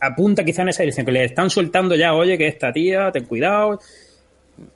apunta 0.00 0.44
quizá 0.44 0.62
en 0.62 0.68
esa 0.70 0.82
dirección, 0.82 1.06
que 1.06 1.12
le 1.12 1.24
están 1.24 1.48
soltando 1.48 1.94
ya, 1.94 2.12
oye, 2.12 2.36
que 2.36 2.48
esta 2.48 2.72
tía, 2.72 3.10
ten 3.12 3.24
cuidado. 3.24 3.78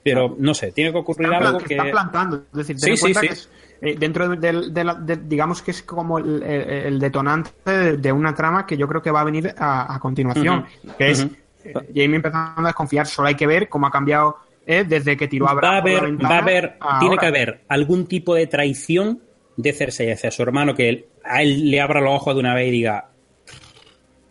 Pero 0.03 0.35
no 0.37 0.53
sé, 0.53 0.71
tiene 0.71 0.91
que 0.91 0.97
ocurrir 0.99 1.27
están, 1.31 1.43
algo 1.43 1.59
que. 1.59 1.73
están 1.73 1.91
plantando. 1.91 2.37
Es 2.51 2.57
decir, 2.67 2.75
ten 2.77 2.79
Sí, 2.83 2.89
en 2.91 2.97
sí, 2.97 3.01
cuenta 3.01 3.19
sí. 3.21 3.27
que 3.27 3.33
es, 3.33 3.49
eh, 3.81 3.95
dentro 3.99 4.29
de, 4.29 4.37
del- 4.37 4.73
de 4.73 5.15
digamos 5.17 5.61
que 5.61 5.71
es 5.71 5.81
como 5.83 6.17
el, 6.19 6.99
detonante 6.99 7.97
de, 7.97 8.11
una 8.11 8.33
trama 8.35 8.65
que 8.65 8.77
yo 8.77 8.87
creo 8.87 9.01
que 9.01 9.11
va 9.11 9.21
a 9.21 9.23
venir 9.25 9.53
a, 9.57 9.93
a 9.95 9.99
continuación, 9.99 10.65
que 10.97 11.09
es 11.11 11.25
Ujú. 11.25 11.35
eh, 11.65 11.73
Jamie 11.87 12.15
empezando 12.17 12.61
a 12.61 12.65
desconfiar. 12.67 13.07
Solo 13.07 13.27
hay 13.27 13.35
que 13.35 13.47
ver 13.47 13.67
cómo 13.69 13.87
ha 13.87 13.91
cambiado 13.91 14.37
eh, 14.65 14.85
desde 14.87 15.17
que 15.17 15.27
tiró 15.27 15.49
a 15.49 15.55
va 15.55 15.69
a 15.75 15.77
haber, 15.77 16.03
va 16.23 16.35
a 16.35 16.37
haber, 16.37 16.77
tiene 16.99 17.15
ahora. 17.15 17.17
que 17.19 17.25
haber 17.25 17.61
algún 17.67 18.05
tipo 18.05 18.35
de 18.35 18.45
traición 18.47 19.19
de 19.57 19.73
Cersei 19.73 20.11
hacia 20.11 20.29
su 20.31 20.43
hermano 20.43 20.73
que 20.75 20.87
él- 20.89 21.05
a 21.23 21.41
él 21.41 21.69
le 21.69 21.81
abra 21.81 21.99
los 22.01 22.13
ojos 22.15 22.35
de 22.35 22.39
una 22.39 22.53
vez 22.55 22.67
y 22.67 22.71
diga. 22.71 23.07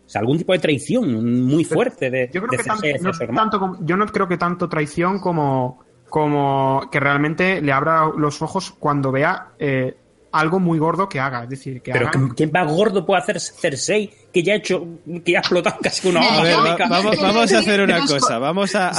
O 0.06 0.08
sea, 0.12 0.20
algún 0.20 0.38
tipo 0.38 0.52
de 0.52 0.58
traición 0.58 1.44
muy 1.44 1.64
fuerte 1.64 2.10
de, 2.10 2.28
Yo 2.32 2.40
creo 2.40 2.50
de 2.50 2.56
que 2.56 2.64
tanto, 2.64 2.86
no 3.00 3.12
su 3.12 3.22
hermano. 3.22 3.40
tanto 3.42 3.58
como- 3.60 3.78
yo 3.86 3.96
no 3.96 4.06
creo 4.06 4.26
que 4.26 4.36
tanto 4.36 4.68
traición 4.68 5.20
como, 5.20 5.84
como 6.10 6.88
que 6.92 7.00
realmente 7.00 7.62
le 7.62 7.72
abra 7.72 8.10
los 8.16 8.42
ojos 8.42 8.74
cuando 8.78 9.10
vea 9.12 9.48
eh, 9.58 9.96
algo 10.32 10.60
muy 10.60 10.78
gordo 10.78 11.08
que 11.08 11.18
haga. 11.18 11.44
Es 11.44 11.48
decir, 11.50 11.80
que 11.82 11.90
Pero 11.92 12.08
haga- 12.08 12.20
¿qué- 12.36 12.46
¿qué 12.46 12.52
más 12.52 12.70
gordo 12.70 13.06
puede 13.06 13.20
hacer 13.22 13.40
Cersei 13.40 14.12
que 14.32 14.42
ya 14.42 14.52
ha 14.52 14.56
hecho, 14.56 14.86
que 15.24 15.32
ya 15.32 15.38
ha 15.38 15.40
explotado 15.40 15.76
casi 15.82 16.08
una 16.08 16.20
A 16.20 16.22
A 16.22 16.26
hoja 16.34 16.42
ver, 16.42 16.56
va- 16.56 16.76
vamos, 16.88 17.20
vamos 17.20 17.52
a 17.52 17.58
hacer 17.58 17.80
una 17.80 18.00
cosa. 18.00 18.34
co- 18.34 18.40
Vamos 18.40 18.74
a, 18.74 18.90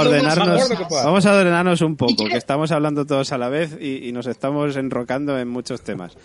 ordenarnos. 0.00 0.68
Vamos 0.90 1.26
a 1.26 1.32
ordenarnos 1.34 1.80
un 1.80 1.92
¿Y 1.92 1.96
poco, 1.96 2.24
que 2.26 2.36
estamos 2.36 2.72
hablando 2.72 3.06
todos 3.06 3.32
a 3.32 3.38
la 3.38 3.48
vez 3.48 3.76
y, 3.80 4.08
y 4.08 4.12
nos 4.12 4.26
estamos 4.26 4.76
enrocando 4.76 5.38
en 5.38 5.48
muchos 5.48 5.82
temas. 5.82 6.16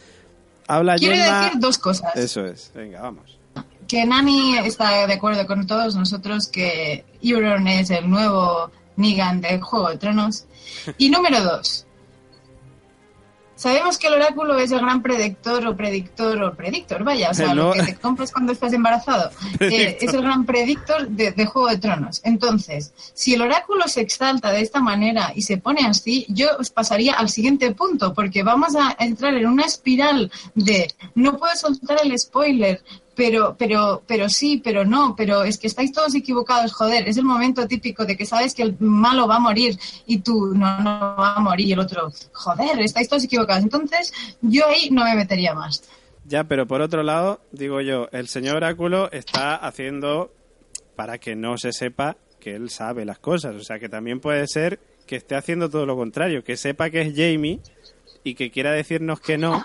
Habla 0.68 0.96
Quiero 0.96 1.16
Gemma- 1.16 1.44
decir 1.46 1.60
dos 1.60 1.78
cosas. 1.78 2.16
Eso 2.16 2.46
es, 2.46 2.72
venga, 2.74 3.02
vamos. 3.02 3.38
Que 3.88 4.06
Nani 4.06 4.58
está 4.60 5.06
de 5.06 5.14
acuerdo 5.14 5.46
con 5.46 5.68
todos 5.68 5.96
nosotros 5.98 6.48
que 6.48 7.04
Euron 7.22 7.68
es 7.68 7.90
el 7.90 8.10
nuevo 8.10 8.72
Negan 8.96 9.42
de 9.42 9.60
Juego 9.60 9.90
de 9.90 9.98
Tronos. 9.98 10.46
Y 10.98 11.10
número 11.10 11.42
dos. 11.44 11.86
Sabemos 13.56 14.00
que 14.00 14.08
el 14.08 14.14
oráculo 14.16 14.58
es 14.58 14.72
el 14.72 14.80
gran 14.80 15.04
predictor 15.04 15.68
o 15.68 15.76
predictor 15.78 16.42
o 16.42 16.56
predictor, 16.56 17.04
vaya, 17.04 17.30
o 17.30 17.34
sea, 17.36 17.54
No. 17.54 17.66
lo 17.68 17.74
que 17.74 17.84
te 17.84 17.96
compras 17.96 18.32
cuando 18.32 18.54
estás 18.54 18.74
embarazado. 18.74 19.30
Eh, 19.60 20.00
es 20.02 20.12
el 20.16 20.24
gran 20.24 20.46
predictor 20.48 21.08
de, 21.08 21.32
de 21.32 21.46
Juego 21.46 21.70
de 21.70 21.78
Tronos. 21.78 22.22
Entonces, 22.24 22.92
si 23.14 23.36
el 23.36 23.42
oráculo 23.44 23.88
se 23.88 24.02
exalta 24.02 24.50
de 24.50 24.62
esta 24.62 24.80
manera 24.80 25.32
y 25.36 25.44
se 25.44 25.58
pone 25.58 25.82
así, 25.86 26.26
yo 26.30 26.48
os 26.60 26.72
pasaría 26.72 27.14
al 27.14 27.30
siguiente 27.30 27.70
punto, 27.76 28.16
porque 28.16 28.42
vamos 28.42 28.76
a 28.76 28.96
entrar 28.98 29.36
en 29.36 29.46
una 29.46 29.66
espiral 29.66 30.32
de 30.56 30.92
no 31.14 31.38
puedo 31.38 31.56
soltar 31.56 32.00
el 32.04 32.18
spoiler, 32.18 32.82
pero, 33.16 33.56
pero, 33.58 34.02
pero 34.08 34.30
sí, 34.30 34.62
pero 34.64 34.86
no, 34.86 35.16
pero 35.16 35.44
es 35.44 35.58
que 35.58 35.68
estáis 35.68 35.92
todos 35.92 36.16
equivocados, 36.16 36.72
joder, 36.72 37.08
es 37.08 37.18
el 37.18 37.26
momento 37.26 37.68
típico 37.68 38.06
de 38.06 38.16
que 38.16 38.26
sabes 38.26 38.54
que 38.54 38.64
el 38.64 38.76
malo 38.80 39.28
va 39.28 39.36
a 39.36 39.40
morir 39.40 39.78
y 40.06 40.20
tú 40.20 40.54
no, 40.56 40.80
no 40.80 41.16
va 41.18 41.36
a 41.36 41.40
morir 41.40 41.68
y 41.68 41.74
el 41.74 41.80
otro, 41.80 42.12
joder, 42.34 42.80
estáis 42.80 43.10
todos 43.10 43.24
equivocados. 43.24 43.64
Entonces, 43.64 44.14
yo 44.42 44.66
ahí 44.68 44.90
no 44.92 45.04
me 45.04 45.16
metería 45.16 45.54
más. 45.54 45.84
Ya, 46.26 46.46
pero 46.46 46.66
por 46.68 46.82
otro 46.82 47.04
lado, 47.04 47.42
digo 47.52 47.82
yo, 47.82 48.08
el 48.12 48.28
señor 48.28 48.56
Oráculo 48.58 49.12
está 49.12 49.56
haciendo 49.56 50.32
para 50.96 51.18
que 51.18 51.36
no 51.36 51.58
se 51.58 51.74
sepa 51.74 52.18
que 52.40 52.56
él 52.56 52.70
sabe 52.70 53.06
las 53.06 53.20
cosas. 53.20 53.56
O 53.56 53.64
sea, 53.64 53.80
que 53.80 53.90
también 53.90 54.20
puede 54.20 54.48
ser 54.48 54.80
que 55.06 55.18
esté 55.18 55.36
haciendo 55.36 55.70
todo 55.70 55.86
lo 55.86 55.96
contrario, 55.96 56.44
que 56.44 56.58
sepa 56.58 56.90
que 56.90 57.02
es 57.02 57.14
Jamie 57.16 57.60
y 58.24 58.36
que 58.36 58.52
quiera 58.52 58.72
decirnos 58.72 59.20
que 59.20 59.38
no 59.38 59.62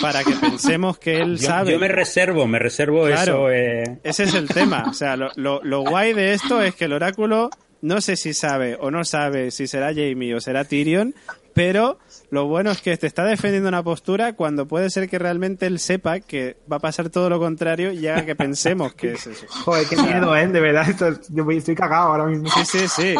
para 0.00 0.22
que 0.24 0.32
pensemos 0.36 0.98
que 0.98 1.20
él 1.20 1.38
Yo, 1.38 1.46
sabe. 1.48 1.72
yo 1.72 1.78
me 1.78 1.88
reservo, 1.88 2.46
me 2.46 2.58
reservo 2.58 3.06
Claro. 3.06 3.50
eso. 3.50 3.50
eh, 3.50 3.98
Ese 4.04 4.24
es 4.24 4.34
el 4.34 4.48
tema. 4.48 4.84
O 4.88 4.92
sea, 4.92 5.16
lo, 5.16 5.30
lo, 5.36 5.60
lo 5.64 5.80
guay 5.82 6.12
de 6.12 6.34
esto 6.34 6.62
es 6.62 6.74
que 6.74 6.84
el 6.86 6.92
oráculo 6.92 7.50
no 7.82 8.00
sé 8.00 8.16
si 8.16 8.32
sabe 8.32 8.76
o 8.80 8.90
no 8.90 9.04
sabe 9.04 9.50
si 9.50 9.66
será 9.66 9.88
Jamie 9.88 10.34
o 10.34 10.40
será 10.40 10.64
Tyrion, 10.64 11.14
pero 11.54 11.98
lo 12.30 12.46
bueno 12.46 12.70
es 12.72 12.82
que 12.82 12.96
te 12.96 13.06
está 13.06 13.24
defendiendo 13.24 13.68
una 13.68 13.82
postura 13.82 14.32
cuando 14.34 14.66
puede 14.66 14.90
ser 14.90 15.08
que 15.08 15.18
realmente 15.18 15.66
él 15.66 15.78
sepa 15.78 16.20
que 16.20 16.56
va 16.70 16.76
a 16.76 16.80
pasar 16.80 17.08
todo 17.10 17.30
lo 17.30 17.38
contrario 17.38 17.92
y 17.92 18.06
haga 18.08 18.26
que 18.26 18.34
pensemos 18.36 18.92
que 18.94 19.12
es 19.12 19.26
eso. 19.26 19.46
Joder, 19.64 19.86
qué 19.88 19.96
miedo, 19.96 20.36
¿eh? 20.36 20.46
De 20.48 20.60
verdad, 20.60 20.88
esto, 20.90 21.08
yo 21.30 21.48
estoy 21.50 21.74
cagado 21.76 22.08
ahora 22.08 22.26
mismo. 22.26 22.48
Sí, 22.50 22.64
sí, 22.64 22.88
sí. 22.88 23.14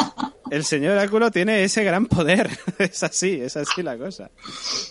El 0.51 0.65
señor 0.65 0.93
Oráculo 0.93 1.31
tiene 1.31 1.65
ese 1.65 1.85
gran 1.85 2.07
poder. 2.07 2.51
Es 2.79 3.03
así, 3.05 3.41
es 3.41 3.57
así 3.57 3.83
la 3.83 3.97
cosa. 3.97 4.31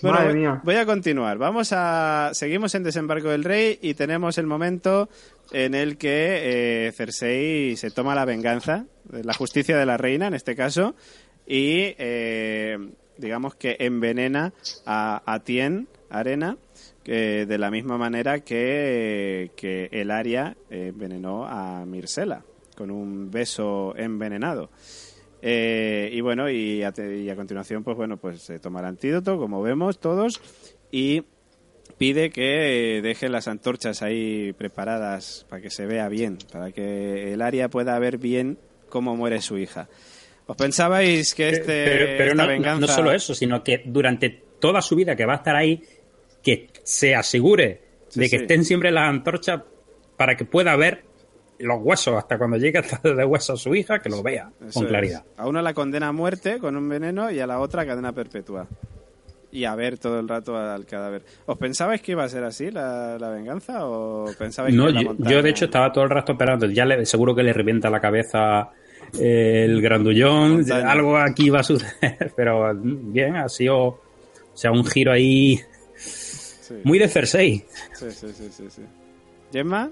Bueno, 0.01 0.17
Madre 0.19 0.31
voy- 0.31 0.39
mía. 0.39 0.61
voy 0.63 0.75
a 0.75 0.85
continuar. 0.85 1.37
Vamos 1.37 1.69
a. 1.73 2.31
Seguimos 2.33 2.73
en 2.75 2.83
Desembarco 2.83 3.29
del 3.29 3.43
Rey 3.43 3.77
y 3.81 3.93
tenemos 3.93 4.37
el 4.37 4.47
momento 4.47 5.09
en 5.51 5.75
el 5.75 5.97
que 5.97 6.87
eh, 6.87 6.91
Cersei 6.93 7.75
se 7.75 7.91
toma 7.91 8.15
la 8.15 8.23
venganza, 8.25 8.85
la 9.11 9.33
justicia 9.33 9.77
de 9.77 9.85
la 9.85 9.97
reina 9.97 10.27
en 10.27 10.33
este 10.33 10.55
caso, 10.55 10.95
y 11.45 11.93
eh, 11.99 12.77
digamos 13.17 13.55
que 13.55 13.77
envenena 13.79 14.53
a, 14.85 15.21
a 15.25 15.39
Tien, 15.39 15.87
Arena, 16.09 16.57
que 17.03 17.45
de 17.45 17.57
la 17.57 17.71
misma 17.71 17.97
manera 17.97 18.39
que, 18.39 19.51
que 19.55 19.89
el 19.91 20.11
Aria 20.11 20.55
eh, 20.69 20.87
envenenó 20.89 21.45
a 21.45 21.85
Mircela 21.85 22.43
con 22.75 22.91
un 22.91 23.29
beso 23.29 23.93
envenenado. 23.97 24.69
Eh, 25.41 26.09
y 26.13 26.21
bueno, 26.21 26.49
y 26.49 26.83
a, 26.83 26.93
continuación, 27.35 27.83
pues 27.83 27.97
bueno, 27.97 28.17
pues 28.17 28.41
se 28.41 28.59
toma 28.59 28.79
el 28.79 28.85
antídoto, 28.85 29.37
como 29.37 29.61
vemos 29.61 29.99
todos, 29.99 30.41
y 30.89 31.23
pide 31.97 32.29
que 32.29 32.97
eh, 32.97 33.01
deje 33.01 33.27
las 33.27 33.49
antorchas 33.49 34.01
ahí 34.01 34.53
preparadas 34.53 35.45
para 35.49 35.61
que 35.61 35.69
se 35.69 35.85
vea 35.85 36.07
bien, 36.07 36.37
para 36.51 36.71
que 36.71 37.33
el 37.33 37.41
área 37.41 37.69
pueda 37.69 37.99
ver 37.99 38.17
bien 38.17 38.57
cómo 38.87 39.17
muere 39.17 39.41
su 39.41 39.57
hija. 39.57 39.89
¿Os 40.45 40.57
pensabais 40.57 41.33
que 41.33 41.49
este 41.49 42.15
pero 42.17 42.35
no, 42.35 42.47
venganza 42.47 42.79
no 42.81 42.87
solo 42.87 43.11
eso, 43.11 43.33
sino 43.33 43.63
que 43.63 43.81
durante 43.85 44.29
toda 44.59 44.81
su 44.81 44.95
vida 44.95 45.15
que 45.15 45.25
va 45.25 45.33
a 45.33 45.37
estar 45.37 45.55
ahí, 45.55 45.81
que 46.41 46.69
se 46.83 47.15
asegure 47.15 47.81
Sí, 48.09 48.19
de 48.19 48.25
que 48.29 48.37
sí. 48.37 48.43
estén 48.43 48.63
siempre 48.65 48.91
las 48.91 49.09
antorchas 49.09 49.61
para 50.17 50.35
que 50.35 50.45
pueda 50.45 50.75
ver 50.75 51.03
los 51.59 51.79
huesos, 51.81 52.15
hasta 52.15 52.37
cuando 52.37 52.57
llegue 52.57 52.77
hasta 52.79 52.99
de 53.15 53.25
huesos 53.25 53.61
su 53.61 53.73
hija, 53.73 53.99
que 53.99 54.09
lo 54.09 54.21
vea 54.21 54.51
Eso 54.61 54.73
con 54.73 54.83
es. 54.83 54.89
claridad. 54.89 55.23
A 55.37 55.47
una 55.47 55.61
la 55.61 55.73
condena 55.73 56.09
a 56.09 56.11
muerte 56.11 56.59
con 56.59 56.75
un 56.75 56.87
veneno 56.89 57.31
y 57.31 57.39
a 57.39 57.47
la 57.47 57.59
otra 57.59 57.85
cadena 57.85 58.11
perpetua. 58.13 58.67
Y 59.51 59.65
a 59.65 59.75
ver 59.75 59.97
todo 59.99 60.19
el 60.19 60.27
rato 60.27 60.57
al 60.57 60.85
cadáver. 60.85 61.23
¿Os 61.45 61.57
pensabais 61.57 62.01
que 62.01 62.11
iba 62.13 62.23
a 62.23 62.29
ser 62.29 62.43
así 62.43 62.71
la, 62.71 63.17
la 63.19 63.29
venganza 63.29 63.85
o 63.85 64.25
pensabais 64.37 64.73
No, 64.75 64.87
que 64.87 65.03
yo, 65.03 65.15
yo, 65.19 65.41
de 65.43 65.49
hecho 65.51 65.65
estaba 65.65 65.91
todo 65.91 66.03
el 66.03 66.09
rato 66.09 66.31
esperando. 66.33 66.65
Ya 66.67 66.85
le, 66.85 67.05
seguro 67.05 67.33
que 67.35 67.43
le 67.43 67.53
revienta 67.53 67.89
la 67.89 67.99
cabeza 68.01 68.71
el 69.19 69.81
grandullón. 69.81 70.57
Montaña. 70.57 70.91
Algo 70.91 71.17
aquí 71.17 71.49
va 71.49 71.59
a 71.59 71.63
suceder. 71.63 72.33
Pero 72.35 72.73
bien, 72.75 73.35
ha 73.35 73.47
sido 73.49 73.77
o 73.85 73.99
sea, 74.53 74.71
un 74.71 74.85
giro 74.85 75.11
ahí 75.11 75.59
Sí, 75.97 76.75
muy 76.83 76.97
de 76.99 77.07
Cersei. 77.09 77.65
sí, 77.93 78.05
sí, 78.11 78.27
sí, 78.33 78.47
sí, 78.51 78.63
sí. 78.69 78.81
¿Gemma? 79.51 79.89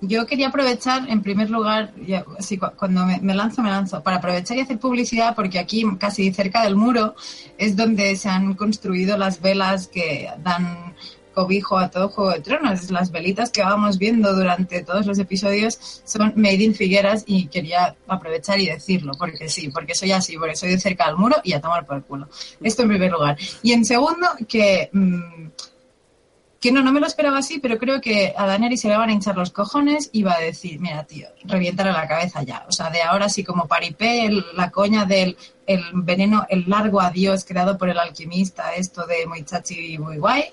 Yo 0.00 0.26
quería 0.26 0.48
aprovechar, 0.48 1.08
en 1.08 1.22
primer 1.22 1.48
lugar, 1.48 1.94
ya- 2.06 2.24
sí, 2.40 2.58
cu- 2.58 2.72
cuando 2.76 3.06
me, 3.06 3.20
me 3.20 3.32
lanzo, 3.34 3.62
me 3.62 3.70
lanzo, 3.70 4.02
para 4.02 4.16
aprovechar 4.18 4.56
y 4.56 4.60
hacer 4.60 4.78
publicidad, 4.78 5.34
porque 5.34 5.58
aquí, 5.58 5.82
casi 5.98 6.32
cerca 6.32 6.62
del 6.64 6.76
muro, 6.76 7.14
es 7.56 7.74
donde 7.76 8.14
se 8.16 8.28
han 8.28 8.54
construido 8.54 9.16
las 9.16 9.40
velas 9.40 9.88
que 9.88 10.28
dan 10.42 10.94
cobijo 11.34 11.76
a 11.76 11.90
todo 11.90 12.08
Juego 12.08 12.30
de 12.32 12.40
Tronos. 12.40 12.90
Las 12.90 13.10
velitas 13.10 13.50
que 13.50 13.62
vamos 13.62 13.98
viendo 13.98 14.32
durante 14.34 14.82
todos 14.82 15.04
los 15.06 15.18
episodios 15.18 16.02
son 16.04 16.32
made 16.36 16.62
in 16.62 16.74
Figueras 16.74 17.24
y 17.26 17.48
quería 17.48 17.96
aprovechar 18.06 18.58
y 18.60 18.66
decirlo, 18.66 19.12
porque 19.18 19.48
sí, 19.48 19.68
porque 19.68 19.94
soy 19.94 20.12
así, 20.12 20.38
porque 20.38 20.56
soy 20.56 20.70
de 20.70 20.78
cerca 20.80 21.06
del 21.08 21.16
muro 21.16 21.36
y 21.44 21.52
a 21.52 21.60
tomar 21.60 21.84
por 21.84 21.96
el 21.96 22.02
culo. 22.04 22.28
Esto 22.62 22.82
en 22.82 22.88
primer 22.88 23.10
lugar. 23.12 23.36
Y 23.62 23.72
en 23.72 23.84
segundo, 23.84 24.26
que... 24.48 24.88
mm, 24.92 25.48
que 26.60 26.72
no, 26.72 26.82
no 26.82 26.92
me 26.92 27.00
lo 27.00 27.06
esperaba 27.06 27.36
así, 27.36 27.58
pero 27.58 27.76
creo 27.76 28.00
que 28.00 28.32
a 28.34 28.46
Daenerys 28.46 28.80
se 28.80 28.88
le 28.88 28.96
van 28.96 29.10
a 29.10 29.12
hinchar 29.12 29.36
los 29.36 29.50
cojones 29.50 30.08
y 30.14 30.22
va 30.22 30.32
a 30.36 30.40
decir, 30.40 30.80
mira, 30.80 31.04
tío, 31.04 31.28
reviéntale 31.44 31.92
la 31.92 32.08
cabeza 32.08 32.42
ya. 32.42 32.64
O 32.66 32.72
sea, 32.72 32.88
de 32.88 33.02
ahora 33.02 33.28
sí 33.28 33.44
como 33.44 33.68
paripé, 33.68 34.24
el- 34.24 34.42
la 34.56 34.70
coña 34.70 35.04
del 35.04 35.36
el 35.66 35.82
veneno, 35.92 36.46
el 36.48 36.64
largo 36.66 37.02
adiós 37.02 37.44
creado 37.44 37.76
por 37.76 37.90
el 37.90 37.98
alquimista, 37.98 38.74
esto 38.76 39.06
de 39.06 39.26
muy 39.26 39.44
chachi 39.44 39.92
y 39.94 39.98
muy 39.98 40.16
guay, 40.16 40.44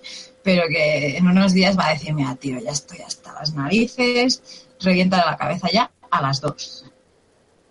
pero 0.44 0.64
que 0.68 1.18
en 1.18 1.28
unos 1.28 1.54
días 1.54 1.78
va 1.78 1.88
a 1.88 1.94
decir, 1.94 2.14
mira, 2.14 2.36
tío, 2.36 2.60
ya 2.60 2.72
estoy 2.72 3.00
hasta 3.00 3.34
las 3.34 3.54
narices, 3.56 4.68
reviéntale 4.80 5.24
la 5.26 5.38
cabeza 5.38 5.68
ya 5.72 5.92
a 6.10 6.22
las 6.22 6.42
dos. 6.42 6.86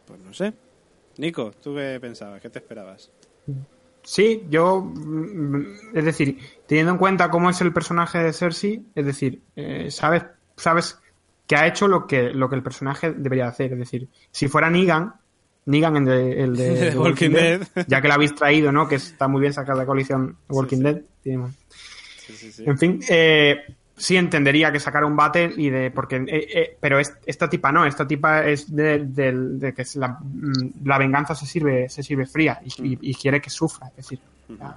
Pues 0.06 0.20
no 0.20 0.32
sé. 0.32 0.52
Nico, 1.18 1.50
¿tú 1.62 1.74
qué 1.74 1.98
pensabas? 2.00 2.40
¿Qué 2.40 2.48
te 2.50 2.58
esperabas? 2.60 3.10
Sí, 4.02 4.44
yo, 4.48 4.80
mm, 4.80 5.64
es 5.94 6.04
decir, 6.04 6.38
teniendo 6.66 6.92
en 6.92 6.98
cuenta 6.98 7.30
cómo 7.30 7.50
es 7.50 7.60
el 7.60 7.72
personaje 7.72 8.18
de 8.18 8.32
Cersei, 8.32 8.82
es 8.94 9.04
decir, 9.06 9.42
eh, 9.56 9.90
sabes, 9.90 10.22
sabes 10.56 10.98
que 11.46 11.56
ha 11.56 11.66
hecho 11.66 11.86
lo 11.88 12.06
que, 12.06 12.30
lo 12.30 12.48
que 12.48 12.56
el 12.56 12.62
personaje 12.62 13.12
debería 13.12 13.48
hacer. 13.48 13.72
Es 13.72 13.78
decir, 13.78 14.08
si 14.30 14.48
fuera 14.48 14.70
Negan, 14.70 15.14
Negan 15.66 15.96
el 15.96 16.04
de, 16.06 16.42
el 16.42 16.56
de- 16.56 16.90
Walking 16.98 17.30
Dead. 17.30 17.60
ya 17.86 18.00
que 18.00 18.08
lo 18.08 18.14
habéis 18.14 18.34
traído, 18.34 18.72
¿no? 18.72 18.88
Que 18.88 18.94
está 18.94 19.28
muy 19.28 19.40
bien 19.42 19.52
sacar 19.52 19.76
de 19.76 19.84
coalición 19.84 20.38
Walking 20.48 20.78
sí. 20.78 20.82
Dead. 20.84 21.02
tiene- 21.22 21.48
Sí, 22.30 22.36
sí, 22.36 22.52
sí. 22.52 22.64
En 22.66 22.78
fin, 22.78 23.00
eh, 23.08 23.56
sí 23.96 24.16
entendería 24.16 24.72
que 24.72 24.80
sacara 24.80 25.04
un 25.06 25.14
battle 25.16 25.52
y 25.56 25.68
de 25.70 25.90
porque 25.90 26.16
eh, 26.16 26.48
eh, 26.54 26.76
pero 26.80 26.98
es- 26.98 27.14
esta 27.26 27.50
tipa 27.50 27.70
no, 27.70 27.84
esta 27.84 28.06
tipa 28.08 28.44
es 28.46 28.74
de, 28.74 29.72
que 29.76 29.82
es 29.82 29.96
la, 29.96 30.08
mm, 30.20 30.84
la 30.86 30.96
venganza 30.98 31.34
se 31.34 31.44
sirve 31.46 31.88
se 31.88 32.02
sirve 32.02 32.26
fría 32.26 32.60
y, 32.64 32.92
y- 32.94 32.98
y 33.02 33.14
quiere 33.14 33.40
que 33.40 33.50
sufra, 33.50 33.88
es 33.88 33.96
decir, 33.96 34.18
ya. 34.48 34.76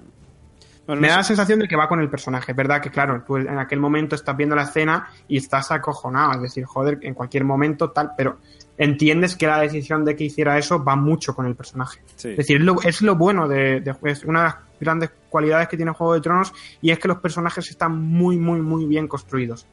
Bueno, 0.86 1.00
me 1.02 1.08
no 1.08 1.12
da 1.14 1.18
la 1.20 1.24
sensación 1.24 1.60
de 1.60 1.68
que 1.70 1.78
va 1.78 1.88
con 1.88 2.02
el 2.02 2.10
personaje, 2.10 2.52
es 2.52 2.58
verdad 2.58 2.82
que 2.82 2.90
claro, 2.90 3.24
tú 3.26 3.38
en 3.38 3.58
aquel 3.58 3.80
momento 3.80 4.16
estás 4.16 4.36
viendo 4.36 4.54
la 4.54 4.64
escena 4.64 5.08
y 5.30 5.38
estás 5.38 5.72
acojonado, 5.72 6.34
es 6.34 6.42
decir, 6.42 6.66
joder, 6.66 7.00
en 7.04 7.14
cualquier 7.14 7.46
momento 7.46 7.92
tal, 7.92 8.12
pero 8.18 8.40
entiendes 8.78 9.38
que 9.38 9.48
la 9.48 9.60
decisión 9.62 10.04
de 10.04 10.18
que 10.18 10.26
hiciera 10.26 10.58
eso 10.58 10.84
va 10.84 10.98
mucho 10.98 11.34
con 11.34 11.46
el 11.46 11.56
personaje. 11.56 12.02
Sí. 12.18 12.32
Es 12.32 12.38
decir, 12.38 12.58
es 12.58 12.64
lo, 12.64 12.82
es 12.82 13.02
lo 13.02 13.16
bueno 13.16 13.48
de, 13.48 13.80
de 13.80 13.96
es 14.04 14.26
una 14.26 14.40
de 14.40 14.46
las 14.48 14.56
grandes 14.84 15.10
cualidades 15.30 15.68
que 15.68 15.78
tiene 15.78 15.92
Juego 15.92 16.14
de 16.14 16.22
Tronos 16.22 16.54
y 16.82 16.92
es 16.92 17.00
que 17.00 17.08
los 17.08 17.18
personajes 17.20 17.70
están 17.70 17.98
muy, 18.00 18.38
muy, 18.38 18.62
muy 18.62 18.86
bien 18.86 19.08
construidos. 19.08 19.66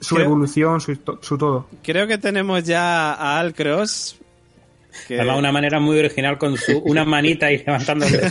Su 0.00 0.16
Creo- 0.16 0.26
evolución, 0.26 0.80
su, 0.80 0.98
su 1.20 1.38
todo. 1.38 1.66
Creo 1.82 2.06
que 2.06 2.18
tenemos 2.18 2.64
ya 2.64 3.12
a 3.14 3.38
Al 3.38 3.54
Cross. 3.54 4.18
Que... 5.08 5.14
Además, 5.18 5.38
una 5.38 5.52
manera 5.52 5.80
muy 5.80 5.98
original 5.98 6.36
con 6.38 6.56
su 6.56 6.78
una 6.80 7.04
manita 7.04 7.50
y 7.50 7.58
levantando 7.58 8.04
el 8.06 8.12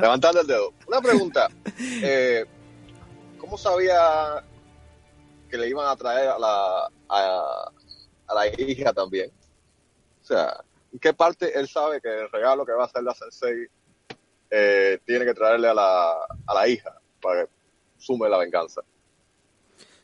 Levantando 0.00 0.40
el 0.40 0.46
dedo. 0.46 0.72
Una 0.86 1.00
pregunta. 1.00 1.48
Eh, 2.02 2.44
¿Cómo 3.38 3.56
sabía 3.58 3.96
que 5.50 5.56
le 5.58 5.68
iban 5.68 5.86
a 5.88 5.96
traer 5.96 6.28
a 6.28 6.38
la, 6.38 6.88
a, 7.08 7.70
a 8.28 8.34
la 8.34 8.46
hija 8.60 8.92
también? 8.92 9.30
O 10.22 10.26
sea, 10.26 10.56
¿en 10.92 10.98
qué 10.98 11.12
parte 11.12 11.58
él 11.58 11.68
sabe 11.68 12.00
que 12.00 12.08
el 12.08 12.30
regalo 12.30 12.64
que 12.66 12.72
va 12.72 12.82
a 12.82 12.86
hacer 12.86 13.02
la 13.02 13.14
Sensei 13.14 13.66
eh, 14.50 14.98
tiene 15.04 15.24
que 15.24 15.34
traerle 15.34 15.68
a 15.68 15.74
la, 15.74 16.12
a 16.46 16.54
la 16.54 16.68
hija? 16.68 16.92
para 17.20 17.44
que 17.44 17.50
sume 17.98 18.28
la 18.28 18.38
venganza. 18.38 18.82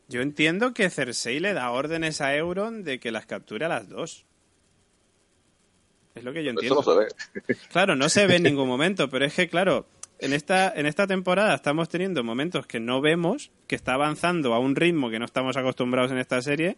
Yo 0.08 0.20
entiendo 0.22 0.74
que 0.74 0.90
Cersei 0.90 1.40
le 1.40 1.52
da 1.52 1.70
órdenes 1.70 2.20
a 2.20 2.34
Euron 2.36 2.84
de 2.84 2.98
que 2.98 3.12
las 3.12 3.26
capture 3.26 3.64
a 3.64 3.68
las 3.68 3.88
dos. 3.88 4.26
Es 6.14 6.24
lo 6.24 6.32
que 6.32 6.42
yo 6.44 6.50
Eso 6.50 6.60
entiendo. 6.60 6.76
no 6.76 6.82
se 6.82 6.98
ve. 6.98 7.56
Claro, 7.70 7.96
no 7.96 8.08
se 8.08 8.26
ve 8.26 8.36
en 8.36 8.42
ningún 8.44 8.68
momento, 8.68 9.08
pero 9.08 9.24
es 9.24 9.34
que, 9.34 9.48
claro, 9.48 9.86
en 10.18 10.32
esta, 10.32 10.72
en 10.74 10.86
esta 10.86 11.06
temporada 11.06 11.54
estamos 11.54 11.88
teniendo 11.88 12.22
momentos 12.24 12.66
que 12.66 12.80
no 12.80 13.00
vemos, 13.00 13.50
que 13.66 13.76
está 13.76 13.94
avanzando 13.94 14.54
a 14.54 14.58
un 14.58 14.76
ritmo 14.76 15.10
que 15.10 15.18
no 15.18 15.24
estamos 15.24 15.56
acostumbrados 15.56 16.10
en 16.10 16.18
esta 16.18 16.42
serie, 16.42 16.76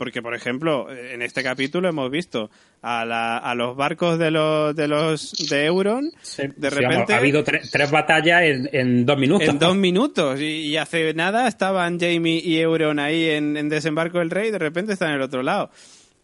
porque, 0.00 0.22
por 0.22 0.34
ejemplo, 0.34 0.90
en 0.90 1.20
este 1.20 1.42
capítulo 1.42 1.86
hemos 1.86 2.10
visto 2.10 2.48
a, 2.80 3.04
la- 3.04 3.36
a 3.36 3.54
los 3.54 3.76
barcos 3.76 4.18
de 4.18 4.30
los 4.30 4.74
de, 4.74 4.88
los, 4.88 5.32
de 5.50 5.66
Euron 5.66 6.10
Sí, 6.22 6.44
De 6.56 6.70
sí, 6.70 6.76
repente- 6.76 7.12
ha 7.12 7.18
habido 7.18 7.44
tre- 7.44 7.68
tres 7.70 7.90
batallas 7.90 8.42
en, 8.44 8.70
en 8.72 9.04
dos 9.04 9.18
minutos. 9.18 9.46
en 9.46 9.58
dos 9.58 9.76
minutos 9.76 10.40
y, 10.40 10.68
y 10.68 10.76
hace 10.78 11.12
nada 11.12 11.46
estaban 11.46 12.00
Jamie 12.00 12.40
y 12.42 12.58
Euron 12.60 12.98
ahí 12.98 13.28
en, 13.28 13.58
en 13.58 13.68
Desembarco 13.68 14.20
del 14.20 14.30
Rey 14.30 14.48
y 14.48 14.52
de 14.52 14.58
repente 14.58 14.94
están 14.94 15.10
en 15.10 15.16
el 15.16 15.22
otro 15.22 15.42
lado. 15.42 15.68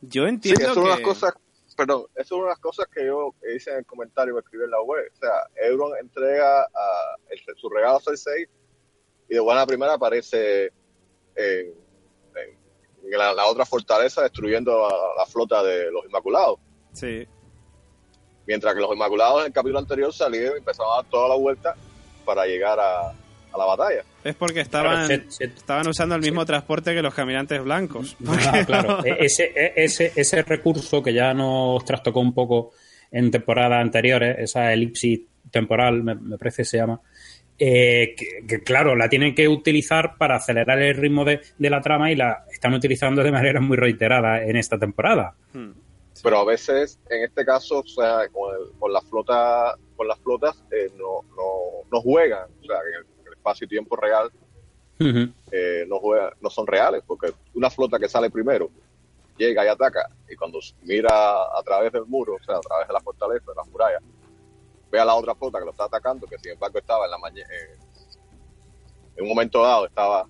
Yo 0.01 0.23
Sí, 0.23 0.29
entiendo 0.31 0.63
eso 0.71 0.81
es 0.81 0.83
que... 0.83 0.89
las 0.89 1.01
cosas, 1.01 1.35
perdón, 1.77 2.05
eso 2.15 2.23
es 2.23 2.33
una 2.33 2.45
de 2.45 2.49
las 2.53 2.59
cosas 2.61 2.87
que 2.91 3.05
yo 3.05 3.35
hice 3.55 3.73
en 3.73 3.77
el 3.81 3.85
comentario 3.85 4.33
que 4.37 4.41
escribí 4.41 4.65
en 4.65 4.71
la 4.71 4.81
web. 4.81 5.05
O 5.13 5.17
sea, 5.19 5.33
Euron 5.69 5.93
entrega 6.01 6.63
a- 6.63 7.17
el- 7.29 7.41
su 7.59 7.69
regalo 7.69 7.99
a 7.99 8.01
Cersei 8.01 8.47
y 9.29 9.35
de 9.35 9.41
buena 9.41 9.67
primera 9.67 9.93
aparece 9.93 10.73
en 11.37 11.85
la, 13.11 13.33
la 13.35 13.47
otra 13.47 13.65
fortaleza 13.67 14.23
destruyendo 14.23 14.87
a 14.87 14.91
la 15.19 15.27
flota 15.27 15.63
de 15.63 15.91
los 15.91 16.05
Inmaculados. 16.07 16.59
Sí, 16.93 17.27
Mientras 18.47 18.75
que 18.75 18.81
los 18.81 18.93
Inmaculados 18.93 19.41
en 19.41 19.47
el 19.47 19.53
capítulo 19.53 19.79
anterior 19.81 20.13
salieron 20.13 20.55
y 20.57 20.59
empezaron 20.59 20.93
a 20.93 20.97
dar 21.03 21.05
toda 21.11 21.29
la 21.31 21.35
vuelta 21.35 21.75
para 22.25 22.47
llegar 22.47 22.79
a, 22.79 23.09
a 23.11 23.59
la 23.59 23.65
batalla. 23.65 24.03
es 24.23 24.35
porque 24.37 24.61
estaban, 24.61 25.07
Claro, 25.07 25.25
se- 25.25 25.31
se- 25.31 25.45
estaban 25.45 25.89
usando 25.89 26.15
el 26.15 26.21
mismo 26.21 26.45
transporte 26.47 26.95
que 26.95 27.03
los 27.03 27.15
caminantes 27.15 27.63
blancos. 27.63 28.17
Ah, 28.29 28.63
claro. 28.65 28.99
E- 29.05 29.17
Ese, 29.25 29.53
e- 29.55 29.73
ese, 29.77 30.13
ese 30.15 30.43
recurso 30.43 31.03
que 31.03 31.13
ya 31.13 31.35
nos 31.35 31.85
trastocó 31.85 32.21
un 32.21 32.33
poco 32.35 32.71
en 33.11 33.31
temporadas 33.31 33.81
anteriores, 33.81 34.37
esa 34.39 34.73
elipsis 34.73 35.21
temporal, 35.51 36.03
me, 36.03 36.15
me 36.15 36.39
parece 36.39 36.63
que 36.63 36.67
se 36.67 36.77
llama, 36.79 37.01
eh, 37.59 38.15
que, 38.17 38.47
que, 38.47 38.63
claro, 38.63 38.95
la 38.97 39.09
tienen 39.09 39.35
que 39.35 39.49
utilizar 39.49 40.17
para 40.19 40.37
acelerar 40.37 40.81
el 40.81 40.97
ritmo 40.97 41.25
de, 41.25 41.41
de 41.59 41.71
la 41.71 41.81
trama 41.81 42.11
y 42.13 42.17
la 42.17 42.45
están 42.51 42.75
utilizando 42.75 43.23
de 43.23 43.33
manera 43.33 43.61
muy 43.61 43.77
reiterada 43.77 44.43
en 44.43 44.57
esta 44.57 44.79
temporada. 44.79 45.35
Hmm. 45.53 45.71
Pero 46.23 46.39
a 46.39 46.45
veces, 46.45 46.99
en 47.11 47.25
este 47.25 47.45
caso, 47.45 47.81
o 47.81 47.87
sea, 47.87 48.29
con, 48.33 48.55
el- 48.55 48.79
con 48.79 48.93
la 48.93 49.01
flota, 49.03 49.75
con 49.97 50.09
las 50.09 50.19
flotas 50.21 50.63
eh, 50.71 50.91
no, 50.97 51.23
no, 51.37 51.87
no 51.93 52.01
juegan, 52.01 52.49
o 52.63 52.65
sea, 52.65 52.77
en 52.89 52.95
el, 53.01 53.07
en 53.21 53.27
el 53.29 53.33
espacio 53.35 53.65
y 53.67 53.69
tiempo 53.69 53.97
real 53.97 54.31
eh, 55.53 55.85
no 55.89 55.99
juega, 55.99 56.33
no 56.41 56.49
son 56.49 56.67
reales, 56.67 57.03
porque 57.07 57.31
una 57.55 57.69
flota 57.69 57.99
que 57.99 58.09
sale 58.09 58.31
primero 58.31 58.71
llega 59.37 59.63
y 59.67 59.69
ataca, 59.69 60.09
y 60.31 60.35
cuando 60.37 60.59
mira 60.85 61.11
a 61.11 61.63
través 61.63 61.93
del 61.93 62.07
muro, 62.07 62.37
o 62.41 62.43
sea, 62.43 62.57
a 62.57 62.61
través 62.61 62.89
de 62.89 62.95
la 62.95 63.01
fortaleza, 63.01 63.45
de 63.51 63.55
las 63.55 63.69
murallas, 63.69 64.03
ve 64.91 65.01
a 65.01 65.05
la 65.05 65.15
otra 65.15 65.35
flota 65.35 65.59
que 65.59 65.65
lo 65.65 65.71
está 65.73 65.85
atacando, 65.85 66.27
que 66.27 66.39
sin 66.39 66.53
embargo 66.53 66.79
estaba 66.79 67.05
en 67.07 67.11
la 67.11 67.19
mañana, 67.19 67.49
en 69.17 69.23
un 69.23 69.29
momento 69.29 69.63
dado 69.63 69.87
estaba 69.87 70.27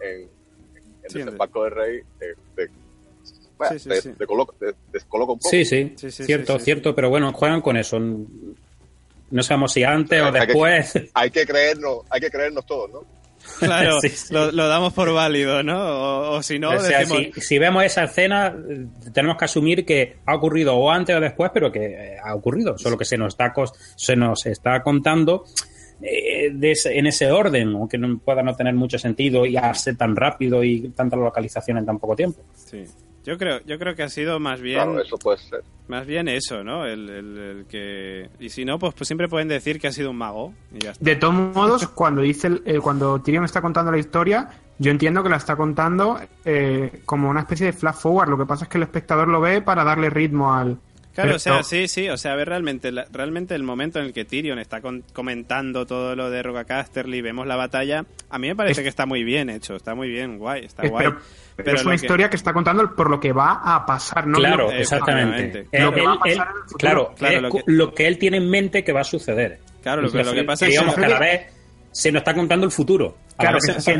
en, 0.00 0.22
en 0.22 0.30
Sí, 1.10 1.18
en- 1.20 1.24
desembarco 1.26 1.64
del 1.64 1.72
rey, 1.72 1.98
eh, 2.20 2.34
te, 2.54 2.70
bueno, 3.58 3.72
Sí, 3.72 3.78
sí, 3.80 3.88
te- 3.88 4.00
sí. 4.02 4.12
te 4.12 4.74
descoloca 4.92 5.32
un 5.32 5.38
poco. 5.38 5.48
Sí, 5.50 5.64
sí, 5.64 5.92
Sí, 5.96 6.10
sí, 6.10 6.24
cierto, 6.24 6.54
sí, 6.54 6.58
sí. 6.60 6.64
cierto, 6.66 6.94
pero 6.94 7.10
bueno, 7.10 7.32
juegan 7.32 7.60
con 7.60 7.76
eso. 7.76 7.98
No 8.00 9.42
sabemos 9.42 9.72
si 9.72 9.82
antes 9.82 10.20
o 10.20 10.26
Hay 10.26 10.32
que- 10.32 10.38
después. 10.46 11.10
Hay 11.14 11.30
que 11.30 11.46
creernos, 11.46 11.98
hay 12.10 12.20
que 12.20 12.30
creernos 12.30 12.66
todos, 12.66 12.90
¿no? 12.90 13.04
Claro, 13.58 13.98
Sí, 14.02 14.08
sí. 14.08 14.32
Lo, 14.34 14.50
lo 14.52 14.68
damos 14.68 14.92
por 14.92 15.12
válido, 15.12 15.62
¿no? 15.62 15.78
O, 15.78 16.36
o 16.36 16.42
si 16.42 16.58
no, 16.58 16.70
o 16.70 16.78
sea, 16.80 17.00
decimos... 17.00 17.22
si, 17.34 17.40
si 17.40 17.58
vemos 17.58 17.84
esa 17.84 18.04
escena, 18.04 18.54
tenemos 19.12 19.36
que 19.36 19.44
asumir 19.44 19.84
que 19.84 20.16
ha 20.26 20.34
ocurrido 20.34 20.76
o 20.76 20.90
antes 20.90 21.14
o 21.16 21.20
después, 21.20 21.50
pero 21.54 21.70
que 21.72 21.84
eh, 21.86 22.16
ha 22.22 22.34
ocurrido. 22.34 22.76
Solo 22.78 22.96
que 22.98 23.04
se 23.04 23.16
nos 23.16 23.34
está, 23.34 23.52
se 23.96 24.16
nos 24.16 24.46
está 24.46 24.82
contando 24.82 25.44
eh, 26.00 26.50
de 26.52 26.72
ese- 26.72 26.98
en 26.98 27.06
ese 27.06 27.30
orden, 27.30 27.68
aunque 27.74 27.98
no 27.98 28.18
pueda 28.18 28.42
no 28.42 28.54
tener 28.56 28.74
mucho 28.74 28.98
sentido 28.98 29.46
y 29.46 29.56
hacerse 29.56 29.94
tan 29.94 30.16
rápido 30.16 30.64
y 30.64 30.88
tanta 30.90 31.16
localización 31.16 31.78
en 31.78 31.86
tan 31.86 31.98
poco 31.98 32.16
tiempo. 32.16 32.40
Sí. 32.56 32.84
Yo 33.24 33.38
creo, 33.38 33.60
yo 33.66 33.78
creo 33.78 33.94
que 33.94 34.02
ha 34.02 34.08
sido 34.08 34.40
más 34.40 34.60
bien... 34.60 34.76
Claro, 34.82 35.00
eso 35.00 35.16
puede 35.16 35.38
ser. 35.38 35.62
Más 35.88 36.06
bien 36.06 36.28
eso, 36.28 36.64
¿no? 36.64 36.86
El, 36.86 37.08
el- 37.08 37.38
el 37.38 37.66
que... 37.66 38.28
Y 38.40 38.48
si 38.48 38.64
no, 38.64 38.78
pues, 38.78 38.94
pues 38.94 39.06
siempre 39.06 39.28
pueden 39.28 39.48
decir 39.48 39.78
que 39.80 39.86
ha 39.88 39.92
sido 39.92 40.10
un 40.10 40.16
mago 40.16 40.54
y 40.74 40.78
ya 40.84 40.90
está. 40.92 41.04
De 41.04 41.16
todos 41.16 41.34
modos, 41.34 41.86
cuando 41.88 42.22
dice 42.22 42.48
el- 42.48 42.62
eh, 42.64 42.78
cuando 42.80 43.20
Tyrion 43.20 43.44
está 43.44 43.60
contando 43.60 43.90
la 43.92 43.98
historia, 43.98 44.48
yo 44.78 44.90
entiendo 44.90 45.22
que 45.22 45.28
la 45.28 45.36
está 45.36 45.54
contando 45.56 46.18
eh, 46.44 47.02
como 47.04 47.28
una 47.30 47.40
especie 47.40 47.66
de 47.66 47.72
flash 47.72 47.94
forward. 47.96 48.28
Lo 48.30 48.38
que 48.38 48.46
pasa 48.46 48.64
es 48.64 48.68
que 48.70 48.78
el 48.78 48.84
espectador 48.84 49.28
lo 49.28 49.40
ve 49.40 49.62
para 49.62 49.84
darle 49.84 50.10
ritmo 50.10 50.52
al. 50.54 50.78
Claro, 51.14 51.28
Pero- 51.28 51.36
o 51.36 51.38
sea, 51.38 51.62
sí, 51.62 51.88
sí, 51.88 52.08
o 52.08 52.16
sea, 52.16 52.32
a 52.32 52.36
ver, 52.36 52.48
realmente, 52.48 52.90
la- 52.90 53.06
realmente 53.12 53.54
el 53.54 53.62
momento 53.64 53.98
en 53.98 54.06
el 54.06 54.12
que 54.14 54.24
Tyrion 54.24 54.58
está 54.58 54.80
con- 54.80 55.04
comentando 55.12 55.84
todo 55.84 56.16
lo 56.16 56.30
de 56.30 56.42
Roca 56.42 56.64
Casterly, 56.64 57.20
vemos 57.20 57.46
la 57.46 57.56
batalla, 57.56 58.06
a 58.30 58.38
mí 58.38 58.48
me 58.48 58.56
parece 58.56 58.80
Es- 58.80 58.84
que 58.84 58.88
está 58.88 59.04
muy 59.04 59.22
bien 59.22 59.50
hecho, 59.50 59.76
está 59.76 59.94
muy 59.94 60.08
bien, 60.08 60.38
guay, 60.38 60.64
está 60.64 60.88
guay. 60.88 61.04
pero, 61.08 61.18
pero 61.54 61.64
Pero 61.66 61.76
es 61.76 61.84
una 61.84 61.90
que- 61.96 62.06
historia 62.06 62.30
que 62.30 62.36
está 62.36 62.54
contando 62.54 62.94
por 62.96 63.10
lo 63.10 63.20
que 63.20 63.32
va 63.32 63.60
a 63.62 63.84
pasar, 63.84 64.26
¿no? 64.26 64.38
claro, 64.38 64.70
Lo- 64.70 64.72
exactamente. 64.72 65.66
Lo 65.72 65.92
que 65.92 66.00
va 66.00 66.12
a 66.14 66.18
pasar 66.18 66.48
él- 66.48 66.76
claro, 66.78 67.14
lo 67.42 67.50
que- 67.50 67.62
lo 67.66 67.94
que 67.94 68.06
él 68.06 68.18
tiene 68.18 68.38
en 68.38 68.48
mente 68.48 68.82
que 68.82 68.92
va 68.92 69.00
a 69.02 69.04
suceder. 69.04 69.58
Claro, 69.82 70.00
lo 70.00 70.10
que, 70.10 70.24
lo 70.24 70.32
que 70.32 70.44
pasa 70.44 70.64
es 70.66 70.70
digamos, 70.70 70.94
que... 70.94 71.00
que 71.00 71.06
a 71.06 71.10
la 71.10 71.18
vez 71.18 71.42
se 71.90 72.10
nos 72.10 72.20
está 72.20 72.34
contando 72.34 72.64
el 72.64 72.72
futuro. 72.72 73.18
Claro, 73.36 73.58
que, 73.58 73.72
se- 73.80 73.92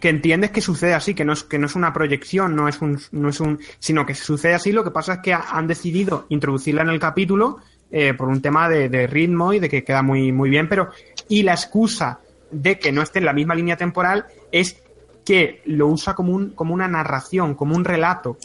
que- 0.00 0.08
entiendes 0.08 0.50
que 0.50 0.60
sucede 0.60 0.94
así, 0.94 1.14
que 1.14 1.24
no 1.24 1.32
es, 1.34 1.44
que 1.44 1.58
no 1.58 1.66
es 1.66 1.74
una 1.76 1.92
proyección, 1.92 2.56
no 2.56 2.66
es 2.68 2.80
un, 2.80 2.98
no 3.12 3.28
es 3.28 3.40
un, 3.40 3.60
sino 3.78 4.04
que 4.06 4.14
sucede 4.14 4.54
así. 4.54 4.72
Lo 4.72 4.82
que 4.84 4.90
pasa 4.90 5.14
es 5.14 5.18
que 5.20 5.32
ha- 5.32 5.50
han 5.50 5.66
decidido 5.66 6.26
introducirla 6.30 6.82
en 6.82 6.88
el 6.88 6.98
capítulo 6.98 7.58
eh, 7.92 8.14
por 8.14 8.28
un 8.28 8.40
tema 8.40 8.68
de, 8.68 8.88
de 8.88 9.06
ritmo 9.06 9.52
y 9.52 9.58
de 9.60 9.68
que 9.68 9.84
queda 9.84 10.02
muy, 10.02 10.32
muy 10.32 10.48
bien, 10.50 10.68
pero 10.68 10.90
y 11.28 11.42
la 11.42 11.52
excusa 11.52 12.20
de 12.50 12.78
que 12.78 12.90
no 12.92 13.02
esté 13.02 13.18
en 13.20 13.24
la 13.26 13.32
misma 13.32 13.54
línea 13.54 13.76
temporal 13.76 14.26
es 14.50 14.82
que 15.24 15.62
lo 15.66 15.86
usa 15.88 16.14
como 16.14 16.32
un, 16.32 16.50
como 16.50 16.72
una 16.74 16.88
narración, 16.88 17.54
como 17.54 17.76
un 17.76 17.84
relato 17.84 18.36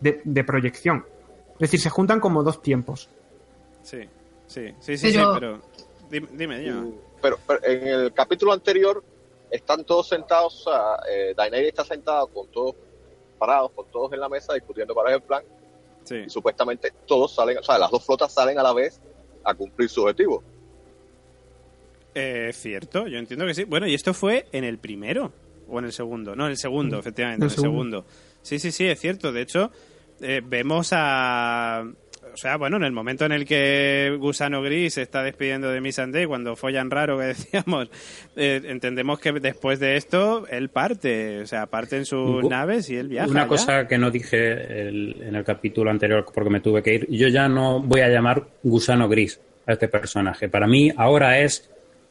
de, 0.00 0.20
de 0.24 0.44
proyección. 0.44 1.04
Es 1.54 1.58
decir, 1.60 1.80
se 1.80 1.90
juntan 1.90 2.18
como 2.20 2.42
dos 2.42 2.62
tiempos. 2.62 3.08
Sí, 3.82 3.98
sí, 4.48 4.74
sí, 4.80 4.96
sí, 4.96 5.08
Pero- 5.12 5.34
sí, 5.34 5.40
pero... 5.40 5.60
Dime, 6.10 6.28
dime, 6.32 6.58
dime. 6.60 6.92
Pero, 7.22 7.38
pero 7.46 7.60
en 7.64 7.86
el 7.88 8.12
capítulo 8.12 8.52
anterior 8.52 9.02
están 9.54 9.84
todos 9.84 10.08
sentados, 10.08 10.66
o 10.66 10.70
sea, 10.70 10.96
eh, 11.08 11.34
Daenerys 11.36 11.68
está 11.68 11.84
sentada 11.84 12.26
con 12.26 12.48
todos 12.48 12.74
parados, 13.38 13.70
con 13.72 13.86
todos 13.90 14.12
en 14.12 14.20
la 14.20 14.28
mesa 14.28 14.54
discutiendo 14.54 14.94
para 14.94 15.14
el 15.14 15.22
plan 15.22 15.42
Sí. 16.04 16.16
y 16.26 16.30
supuestamente 16.30 16.92
todos 17.06 17.34
salen, 17.34 17.58
o 17.58 17.62
sea, 17.62 17.78
las 17.78 17.90
dos 17.90 18.04
flotas 18.04 18.32
salen 18.32 18.58
a 18.58 18.62
la 18.62 18.72
vez 18.74 19.00
a 19.44 19.54
cumplir 19.54 19.88
su 19.88 20.02
objetivo. 20.02 20.42
Eh, 22.14 22.50
cierto, 22.52 23.06
yo 23.08 23.18
entiendo 23.18 23.46
que 23.46 23.54
sí. 23.54 23.64
Bueno, 23.64 23.86
y 23.86 23.94
esto 23.94 24.14
fue 24.14 24.46
en 24.52 24.64
el 24.64 24.78
primero 24.78 25.32
o 25.68 25.78
en 25.78 25.86
el 25.86 25.92
segundo. 25.92 26.36
No, 26.36 26.44
en 26.44 26.52
el 26.52 26.56
segundo, 26.58 26.98
efectivamente, 26.98 27.44
en 27.46 27.50
El 27.50 27.56
el 27.56 27.60
segundo. 27.62 28.04
Sí, 28.42 28.58
sí, 28.58 28.70
sí, 28.70 28.86
es 28.86 29.00
cierto. 29.00 29.32
De 29.32 29.40
hecho, 29.42 29.70
eh, 30.20 30.40
vemos 30.44 30.90
a... 30.92 31.84
O 32.34 32.36
sea, 32.36 32.56
bueno, 32.56 32.76
en 32.78 32.82
el 32.84 32.90
momento 32.90 33.24
en 33.24 33.30
el 33.32 33.46
que 33.46 34.14
Gusano 34.18 34.60
Gris 34.60 34.94
se 34.94 35.02
está 35.02 35.22
despidiendo 35.22 35.70
de 35.70 35.80
Miss 35.80 36.00
Day, 36.08 36.26
cuando 36.26 36.56
follan 36.56 36.90
raro 36.90 37.16
que 37.18 37.24
decíamos, 37.28 37.88
eh, 38.34 38.60
entendemos 38.64 39.20
que 39.20 39.30
después 39.32 39.78
de 39.78 39.96
esto 39.96 40.44
él 40.50 40.68
parte, 40.68 41.42
o 41.42 41.46
sea, 41.46 41.66
parte 41.66 41.96
en 41.96 42.04
sus 42.04 42.42
naves 42.50 42.90
y 42.90 42.96
él 42.96 43.06
viaja. 43.08 43.30
Una 43.30 43.42
ya. 43.42 43.48
cosa 43.48 43.86
que 43.86 43.98
no 43.98 44.10
dije 44.10 44.88
el- 44.88 45.22
en 45.22 45.36
el 45.36 45.44
capítulo 45.44 45.90
anterior 45.92 46.26
porque 46.34 46.50
me 46.50 46.60
tuve 46.60 46.82
que 46.82 46.94
ir. 46.94 47.06
Yo 47.08 47.28
ya 47.28 47.48
no 47.48 47.80
voy 47.80 48.00
a 48.00 48.08
llamar 48.08 48.42
gusano 48.64 49.08
gris 49.08 49.40
a 49.66 49.72
este 49.74 49.86
personaje. 49.88 50.48
Para 50.48 50.66
mí 50.66 50.90
ahora 50.96 51.38
es 51.38 51.70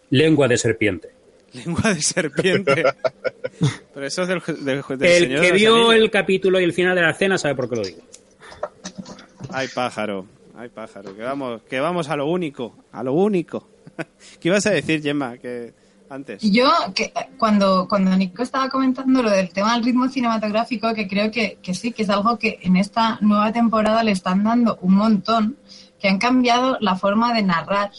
lengua 0.10 0.48
de 0.48 0.58
serpiente. 0.58 1.10
Lengua 1.54 1.94
de 1.94 2.02
serpiente. 2.02 2.84
Pero 3.94 4.06
eso 4.08 4.22
es 4.24 4.28
del, 4.30 4.42
del, 4.66 4.82
del 4.98 5.04
El 5.12 5.20
Señor 5.24 5.42
que 5.42 5.52
vio 5.52 5.92
el 5.92 6.10
capítulo 6.10 6.60
y 6.60 6.64
el 6.64 6.74
final 6.74 6.96
de 6.96 7.02
la 7.02 7.12
escena 7.12 7.38
sabe 7.38 7.56
por 7.56 7.70
qué 7.70 7.76
lo 7.76 7.82
digo. 7.84 8.00
Ay, 9.54 9.68
pájaro. 9.68 10.26
Ay, 10.56 10.70
pájaro. 10.70 11.16
Que 11.16 11.22
vamos, 11.22 11.62
que 11.64 11.80
vamos 11.80 12.10
a 12.10 12.16
lo 12.16 12.26
único. 12.26 12.74
A 12.92 13.04
lo 13.04 13.14
único. 13.14 13.68
¿Qué 14.40 14.50
ibas 14.50 14.66
a 14.66 14.72
decir, 14.72 15.02
Gemma? 15.02 15.38
Que 15.38 15.74
antes. 16.10 16.42
Yo, 16.42 16.70
que 16.96 17.06
eh, 17.06 17.30
cuando, 17.38 17.88
cuando 17.88 18.16
Nico 18.18 18.42
estaba 18.42 18.70
comentando 18.70 19.22
lo 19.22 19.30
del 19.30 19.50
tema 19.50 19.76
del 19.76 19.84
ritmo 19.84 20.08
cinematográfico, 20.10 20.94
que 20.94 21.08
creo 21.08 21.32
que, 21.32 21.60
que 21.62 21.74
sí, 21.76 21.92
que 21.92 22.04
es 22.04 22.10
algo 22.10 22.38
que 22.40 22.60
en 22.64 22.78
esta 22.78 23.20
nueva 23.22 23.52
temporada 23.52 24.04
le 24.04 24.12
están 24.12 24.44
dando 24.44 24.80
un 24.82 24.96
montón, 24.96 25.58
que 26.00 26.10
han 26.10 26.18
cambiado 26.18 26.78
la 26.82 26.96
forma 26.96 27.34
de 27.34 27.44
narrar. 27.44 27.92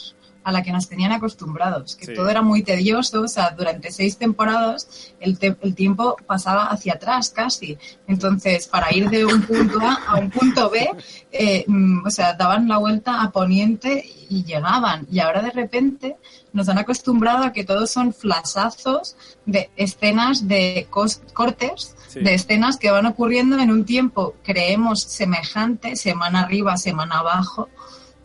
A 0.44 0.52
la 0.52 0.62
que 0.62 0.70
nos 0.72 0.88
tenían 0.88 1.10
acostumbrados, 1.12 1.96
que 1.96 2.06
Sí. 2.06 2.14
todo 2.14 2.28
era 2.28 2.42
muy 2.42 2.62
tedioso, 2.62 3.22
o 3.22 3.28
sea, 3.28 3.50
durante 3.50 3.90
seis 3.90 4.18
temporadas 4.18 5.12
el, 5.18 5.38
te- 5.38 5.56
el 5.62 5.74
tiempo 5.74 6.16
pasaba 6.26 6.66
hacia 6.66 6.92
atrás 6.94 7.30
casi. 7.30 7.78
Entonces, 8.06 8.68
para 8.68 8.92
ir 8.94 9.08
de 9.10 9.24
un 9.24 9.42
punto 9.42 9.78
A 9.80 9.94
a 10.06 10.14
un 10.16 10.30
punto 10.30 10.70
B, 10.70 10.88
eh, 11.32 11.64
mm, 11.66 12.06
o 12.06 12.10
sea, 12.10 12.34
daban 12.34 12.68
la 12.68 12.76
vuelta 12.78 13.22
a 13.22 13.32
poniente 13.32 14.04
y 14.28 14.44
llegaban. 14.44 15.06
Y 15.10 15.20
ahora 15.20 15.42
de 15.42 15.50
repente 15.50 16.16
nos 16.52 16.68
han 16.68 16.78
acostumbrado 16.78 17.42
a 17.44 17.52
que 17.52 17.64
todos 17.64 17.90
son 17.90 18.12
flashazos 18.12 19.16
de 19.46 19.70
escenas 19.76 20.46
de 20.46 20.86
cortes, 20.90 21.96
Sí. 22.08 22.20
de 22.20 22.34
escenas 22.34 22.76
que 22.76 22.90
van 22.90 23.06
ocurriendo 23.06 23.58
en 23.58 23.70
un 23.72 23.84
tiempo, 23.84 24.34
creemos, 24.44 25.00
semejante, 25.02 25.96
semana 25.96 26.40
arriba, 26.42 26.76
semana 26.76 27.18
abajo, 27.18 27.68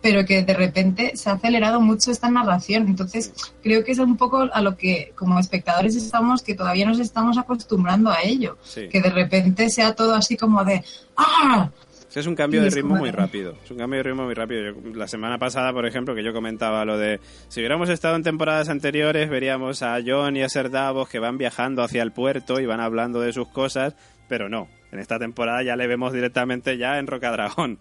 pero 0.02 0.26
que 0.26 0.44
de 0.44 0.54
repente 0.54 1.12
se 1.16 1.30
ha 1.30 1.34
acelerado 1.34 1.82
mucho 1.82 2.12
esta 2.12 2.30
narración. 2.30 2.88
Entonces, 2.88 3.34
creo 3.62 3.84
que 3.84 3.92
es 3.92 4.00
un 4.00 4.16
poco 4.18 4.48
a 4.52 4.62
lo 4.62 4.78
que 4.78 5.12
como 5.16 5.40
espectadores 5.40 5.96
estamos, 5.96 6.42
que 6.42 6.56
todavía 6.56 6.86
nos 6.86 7.00
estamos 7.00 7.38
acostumbrando 7.38 8.10
a 8.10 8.22
ello. 8.24 8.58
Sí. 8.64 8.88
Que 8.90 9.02
de 9.02 9.10
repente 9.10 9.70
sea 9.70 9.94
todo 9.96 10.14
así 10.16 10.38
como 10.38 10.64
de 10.64 10.84
¡Ah! 11.18 11.70
Es 12.16 12.26
un 12.26 12.36
cambio 12.36 12.64
de 12.64 12.72
ritmo 12.72 12.96
muy 12.96 13.12
rápido. 13.12 13.56
Es 13.64 13.70
un 13.70 13.78
cambio 13.78 13.98
de 14.00 14.04
ritmo 14.04 14.24
muy 14.26 14.34
rápido. 14.34 14.74
Yo- 14.74 14.96
la 14.96 15.08
semana 15.08 15.38
pasada, 15.38 15.72
por 15.72 15.86
ejemplo, 15.86 16.16
que 16.16 16.24
yo 16.24 16.34
comentaba 16.34 16.84
lo 16.84 16.98
de 16.98 17.20
si 17.50 17.60
hubiéramos 17.60 17.88
estado 17.90 18.16
en 18.16 18.24
temporadas 18.24 18.68
anteriores, 18.70 19.30
veríamos 19.30 19.84
a 19.84 20.00
John 20.06 20.36
y 20.36 20.42
a 20.42 20.50
Ser 20.50 20.72
Davos 20.72 21.08
que 21.08 21.20
van 21.20 21.38
viajando 21.38 21.84
hacia 21.84 22.02
el 22.02 22.12
puerto 22.12 22.60
y 22.60 22.66
van 22.66 22.80
hablando 22.80 23.22
de 23.22 23.32
sus 23.32 23.48
cosas, 23.50 23.96
pero 24.28 24.50
no. 24.50 24.68
En 24.92 24.98
esta 24.98 25.20
temporada 25.20 25.62
ya 25.62 25.76
le 25.76 25.86
vemos 25.86 26.12
directamente 26.12 26.80
ya 26.80 26.98
en 26.98 27.06
Rocadragón. 27.06 27.78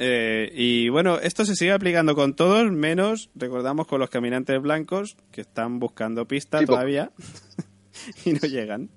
Eh, 0.00 0.52
y 0.54 0.88
bueno, 0.90 1.18
esto 1.18 1.44
se 1.44 1.56
sigue 1.56 1.72
aplicando 1.72 2.14
con 2.14 2.34
todos, 2.34 2.70
menos, 2.70 3.30
recordamos, 3.34 3.88
con 3.88 3.98
los 3.98 4.08
caminantes 4.10 4.62
blancos 4.62 5.16
que 5.32 5.40
están 5.40 5.80
buscando 5.80 6.24
pistas 6.26 6.60
Sí, 6.60 6.66
po- 6.66 6.74
todavía 6.74 7.10
y 8.24 8.32
no 8.34 8.40
llegan. 8.40 8.90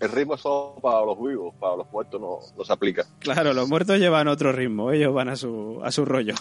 El 0.00 0.10
ritmo 0.10 0.34
es 0.34 0.40
solo 0.40 0.80
para 0.82 1.04
los 1.06 1.16
vivos, 1.22 1.54
para 1.60 1.76
los 1.76 1.90
muertos 1.92 2.20
no, 2.20 2.38
no 2.58 2.64
se 2.64 2.72
aplica. 2.72 3.06
Claro, 3.20 3.54
los 3.54 3.68
muertos 3.68 3.98
llevan 4.00 4.26
otro 4.26 4.50
ritmo, 4.50 4.90
ellos 4.90 5.14
van 5.14 5.28
a 5.28 5.36
su, 5.36 5.80
a 5.84 5.92
su 5.92 6.04
rollo. 6.04 6.34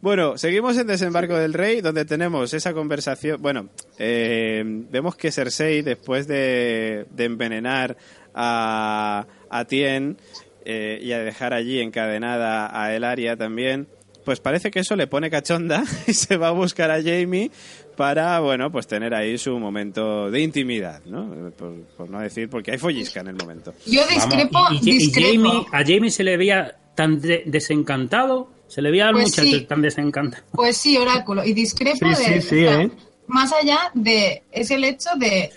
Bueno, 0.00 0.38
seguimos 0.38 0.78
en 0.78 0.86
Desembarco 0.86 1.36
del 1.36 1.52
Rey, 1.52 1.82
donde 1.82 2.06
tenemos 2.06 2.54
esa 2.54 2.72
conversación. 2.72 3.42
Bueno, 3.42 3.68
eh, 3.98 4.62
vemos 4.90 5.16
que 5.16 5.30
Cersei, 5.30 5.82
después 5.82 6.26
de, 6.26 7.06
de 7.10 7.24
envenenar 7.24 7.98
a, 8.34 9.26
a 9.50 9.64
Tien 9.66 10.16
eh, 10.64 10.98
y 11.02 11.12
a 11.12 11.18
dejar 11.20 11.52
allí 11.54 11.80
encadenada 11.80 12.70
a 12.80 12.94
Elaria 12.94 13.36
también, 13.36 13.88
pues 14.24 14.40
parece 14.40 14.70
que 14.70 14.80
eso 14.80 14.94
le 14.96 15.06
pone 15.06 15.30
cachonda 15.30 15.82
y 16.06 16.14
se 16.14 16.36
va 16.36 16.48
a 16.48 16.52
buscar 16.52 16.90
a 16.90 17.02
Jamie 17.02 17.50
para, 17.96 18.40
bueno, 18.40 18.70
pues 18.72 18.86
tener 18.86 19.14
ahí 19.14 19.36
su 19.36 19.58
momento 19.58 20.30
de 20.30 20.40
intimidad, 20.40 21.02
¿no? 21.04 21.50
Por, 21.56 21.82
por 21.96 22.08
no 22.10 22.20
decir, 22.20 22.48
porque 22.48 22.70
hay 22.72 22.78
follisca 22.78 23.20
en 23.20 23.28
el 23.28 23.34
momento. 23.36 23.74
Yo 23.86 24.06
discrepo, 24.06 24.58
y, 24.70 24.76
y- 24.76 24.78
y 24.94 24.98
discrepo. 24.98 25.42
Jamie, 25.50 25.66
a 25.72 25.78
Jamie 25.84 26.10
se 26.10 26.24
le 26.24 26.36
veía 26.36 26.74
tan 26.94 27.20
de- 27.20 27.42
desencantado, 27.46 28.50
se 28.68 28.80
le 28.80 28.90
veía 28.90 29.08
al 29.08 29.12
Pues 29.14 29.24
muchacho 29.26 29.48
sí. 29.58 29.60
tan 29.66 29.82
desencantado. 29.82 30.42
Pues 30.52 30.76
sí, 30.78 30.96
oráculo. 30.96 31.44
Y 31.44 31.52
discrepo 31.52 31.98
Sí, 31.98 32.08
de. 32.32 32.40
sí, 32.40 32.48
sí, 32.48 32.64
o 32.64 32.70
sea, 32.70 32.82
¿eh? 32.82 32.90
Más 33.26 33.52
allá 33.52 33.78
de. 33.94 34.42
Es 34.50 34.70
el 34.70 34.84
hecho 34.84 35.10
de. 35.18 35.50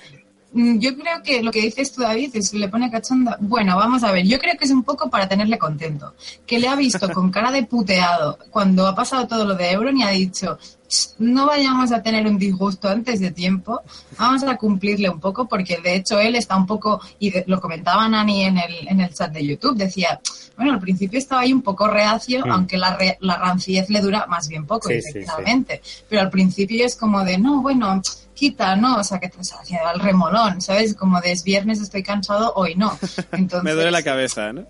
Mm, 0.54 0.80
Yo 0.80 0.96
creo 0.98 1.22
que 1.24 1.42
lo 1.44 1.52
que 1.52 1.62
dices 1.62 1.92
tú, 1.92 2.02
David, 2.02 2.32
es 2.36 2.50
que 2.50 2.58
le 2.60 2.70
pone 2.70 2.90
cachonda. 2.92 3.38
Bueno, 3.42 3.76
vamos 3.78 4.04
a 4.04 4.12
ver. 4.12 4.26
Yo 4.26 4.40
creo 4.40 4.56
que 4.58 4.66
es 4.66 4.72
un 4.72 4.84
poco 4.84 5.10
para 5.10 5.28
tenerle 5.28 5.58
contento. 5.58 6.14
Que 6.46 6.60
le 6.60 6.68
ha 6.68 6.76
visto 6.76 7.10
con 7.14 7.32
cara 7.32 7.52
de 7.52 7.64
puteado 7.64 8.38
cuando 8.50 8.88
ha 8.88 8.96
pasado 8.96 9.28
todo 9.28 9.46
lo 9.46 9.56
de 9.56 9.72
Euron 9.72 9.98
y 9.98 10.04
ha 10.04 10.10
dicho. 10.10 10.58
"Ch, 10.88 11.16
No 11.18 11.48
vayamos 11.48 11.92
a 11.92 12.04
tener 12.04 12.28
un 12.28 12.38
disgusto 12.38 12.88
antes 12.88 13.20
de 13.20 13.32
tiempo, 13.32 13.82
vamos 14.20 14.44
a 14.44 14.56
cumplirle 14.56 15.10
un 15.10 15.20
poco, 15.20 15.48
porque 15.48 15.78
de 15.84 15.96
hecho 15.96 16.20
él 16.20 16.36
está 16.36 16.56
un 16.56 16.68
poco, 16.68 17.02
y 17.18 17.32
de- 17.32 17.44
lo 17.48 17.60
comentaba 17.60 18.08
Nani 18.08 18.44
en 18.44 18.60
el, 18.60 18.88
en 18.88 19.00
el 19.02 19.12
chat 19.12 19.32
de 19.34 19.44
YouTube, 19.46 19.76
decía, 19.76 20.20
bueno, 20.56 20.74
al 20.74 20.80
principio 20.80 21.18
estaba 21.18 21.42
ahí 21.42 21.52
un 21.52 21.64
poco 21.64 21.88
reacio, 21.88 22.46
Mm. 22.46 22.52
aunque 22.52 22.78
la, 22.78 22.96
re- 22.96 23.18
la 23.22 23.36
rancidez 23.38 23.90
le 23.90 24.00
dura 24.00 24.28
más 24.30 24.48
bien 24.48 24.68
poco, 24.68 24.88
Sí, 24.90 25.02
sí, 25.02 25.12
sí. 25.12 25.18
efectivamente. 25.20 25.82
Pero 26.08 26.22
al 26.22 26.30
principio 26.30 26.86
es 26.86 26.96
como 26.96 27.24
de, 27.26 27.40
no, 27.40 27.64
bueno, 27.64 28.00
quita, 28.36 28.76
no, 28.76 28.98
o 28.98 29.04
sea, 29.04 29.20
que 29.20 29.30
te 29.30 29.40
hacia 29.40 29.92
el 29.92 30.00
remolón, 30.00 30.62
¿sabes? 30.62 30.94
Como 30.94 31.20
de 31.22 31.32
es 31.32 31.44
viernes, 31.44 31.82
estoy 31.82 32.04
cansado, 32.04 32.54
hoy 32.56 32.76
no. 32.76 32.92
Entonces, 33.32 33.64
Me 33.64 33.72
duele 33.72 33.90
la 33.92 34.04
cabeza, 34.04 34.54
¿no? 34.54 34.66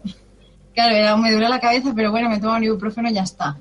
Claro, 0.73 0.95
era- 0.95 1.17
me 1.17 1.31
duele 1.31 1.49
la 1.49 1.59
cabeza, 1.59 1.91
pero 1.95 2.11
bueno, 2.11 2.29
me 2.29 2.39
tomo 2.39 2.53
un 2.55 2.63
ibuprofeno 2.63 3.09
y 3.09 3.13
ya 3.13 3.23
está. 3.23 3.57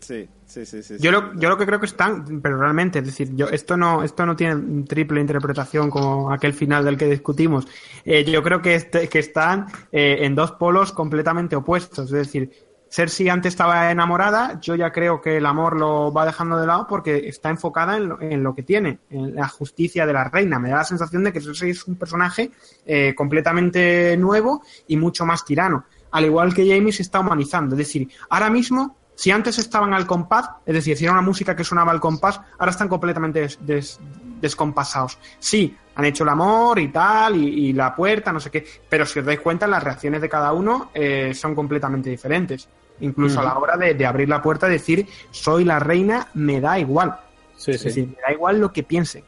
Sí, 0.00 0.28
sí, 0.46 0.66
sí, 0.66 0.82
sí. 0.82 0.96
Yo 0.98 1.12
lo, 1.12 1.34
yo 1.38 1.48
lo 1.50 1.56
que 1.58 1.66
creo 1.66 1.78
que 1.78 1.86
están, 1.86 2.40
pero 2.40 2.58
realmente, 2.58 2.98
es 2.98 3.06
decir, 3.06 3.30
yo 3.36 3.48
esto 3.48 3.76
no 3.76 4.02
esto 4.02 4.26
no 4.26 4.34
tiene 4.34 4.82
triple 4.84 5.20
interpretación 5.20 5.90
como 5.90 6.32
aquel 6.32 6.52
final 6.52 6.84
del 6.84 6.96
que 6.96 7.04
discutimos. 7.06 7.66
Eh, 8.04 8.24
yo 8.24 8.42
creo 8.42 8.60
que, 8.60 8.74
este- 8.74 9.08
que 9.08 9.18
están 9.20 9.66
eh, 9.92 10.18
en 10.22 10.34
dos 10.34 10.52
polos 10.52 10.92
completamente 10.92 11.54
opuestos. 11.54 12.06
Es 12.06 12.10
decir, 12.26 12.50
Cersei 12.90 13.28
antes 13.28 13.52
estaba 13.52 13.90
enamorada, 13.92 14.58
yo 14.60 14.74
ya 14.74 14.90
creo 14.90 15.20
que 15.20 15.36
el 15.36 15.46
amor 15.46 15.78
lo 15.78 16.12
va 16.12 16.26
dejando 16.26 16.56
de 16.58 16.66
lado 16.66 16.86
porque 16.88 17.28
está 17.28 17.48
enfocada 17.48 17.96
en 17.96 18.08
lo, 18.08 18.20
en 18.20 18.42
lo 18.42 18.52
que 18.54 18.64
tiene, 18.64 18.98
en 19.10 19.34
la 19.36 19.46
justicia 19.48 20.06
de 20.06 20.12
la 20.12 20.24
reina. 20.24 20.58
Me 20.58 20.70
da 20.70 20.78
la 20.78 20.84
sensación 20.84 21.22
de 21.22 21.32
que 21.32 21.40
Cersei 21.40 21.70
es 21.70 21.86
un 21.86 21.94
personaje 21.94 22.50
eh, 22.84 23.14
completamente 23.14 24.16
nuevo 24.16 24.62
y 24.88 24.96
mucho 24.96 25.24
más 25.24 25.44
tirano. 25.44 25.84
Al 26.10 26.24
igual 26.24 26.52
que 26.52 26.66
Jamie 26.68 26.92
se 26.92 27.02
está 27.02 27.20
humanizando. 27.20 27.76
Es 27.76 27.78
decir, 27.78 28.08
ahora 28.28 28.50
mismo 28.50 28.96
si 29.14 29.30
antes 29.30 29.58
estaban 29.58 29.92
al 29.92 30.06
compás, 30.06 30.48
es 30.64 30.74
decir, 30.74 30.96
si 30.96 31.04
era 31.04 31.12
una 31.12 31.20
música 31.22 31.54
que 31.54 31.62
sonaba 31.62 31.92
al 31.92 32.00
compás, 32.00 32.40
ahora 32.58 32.70
están 32.72 32.88
completamente 32.88 33.40
des- 33.40 33.58
des- 33.64 34.00
descompasados. 34.40 35.18
Sí, 35.38 35.76
han 35.94 36.06
hecho 36.06 36.22
el 36.24 36.30
amor 36.30 36.78
y 36.78 36.88
tal, 36.88 37.36
y, 37.36 37.66
y 37.68 37.72
la 37.74 37.94
puerta, 37.94 38.32
no 38.32 38.40
sé 38.40 38.50
qué, 38.50 38.64
pero 38.88 39.04
si 39.04 39.18
os 39.18 39.26
dais 39.26 39.38
cuenta, 39.40 39.66
las 39.66 39.84
reacciones 39.84 40.22
de 40.22 40.28
cada 40.30 40.52
uno 40.54 40.90
eh, 40.94 41.32
son 41.34 41.54
completamente 41.54 42.08
diferentes. 42.08 42.66
Incluso 43.00 43.40
a 43.40 43.44
la 43.44 43.56
hora 43.58 43.76
de, 43.76 43.94
de 43.94 44.06
abrir 44.06 44.28
la 44.28 44.42
puerta 44.42 44.68
y 44.68 44.72
decir, 44.72 45.06
soy 45.30 45.64
la 45.64 45.78
reina, 45.78 46.28
me 46.34 46.60
da 46.60 46.78
igual. 46.78 47.16
Sí, 47.56 47.72
Es 47.72 47.80
sí. 47.80 47.88
decir, 47.88 48.06
me 48.08 48.16
da 48.26 48.32
igual 48.32 48.58
lo 48.60 48.72
que 48.72 48.82
piense. 48.82 49.24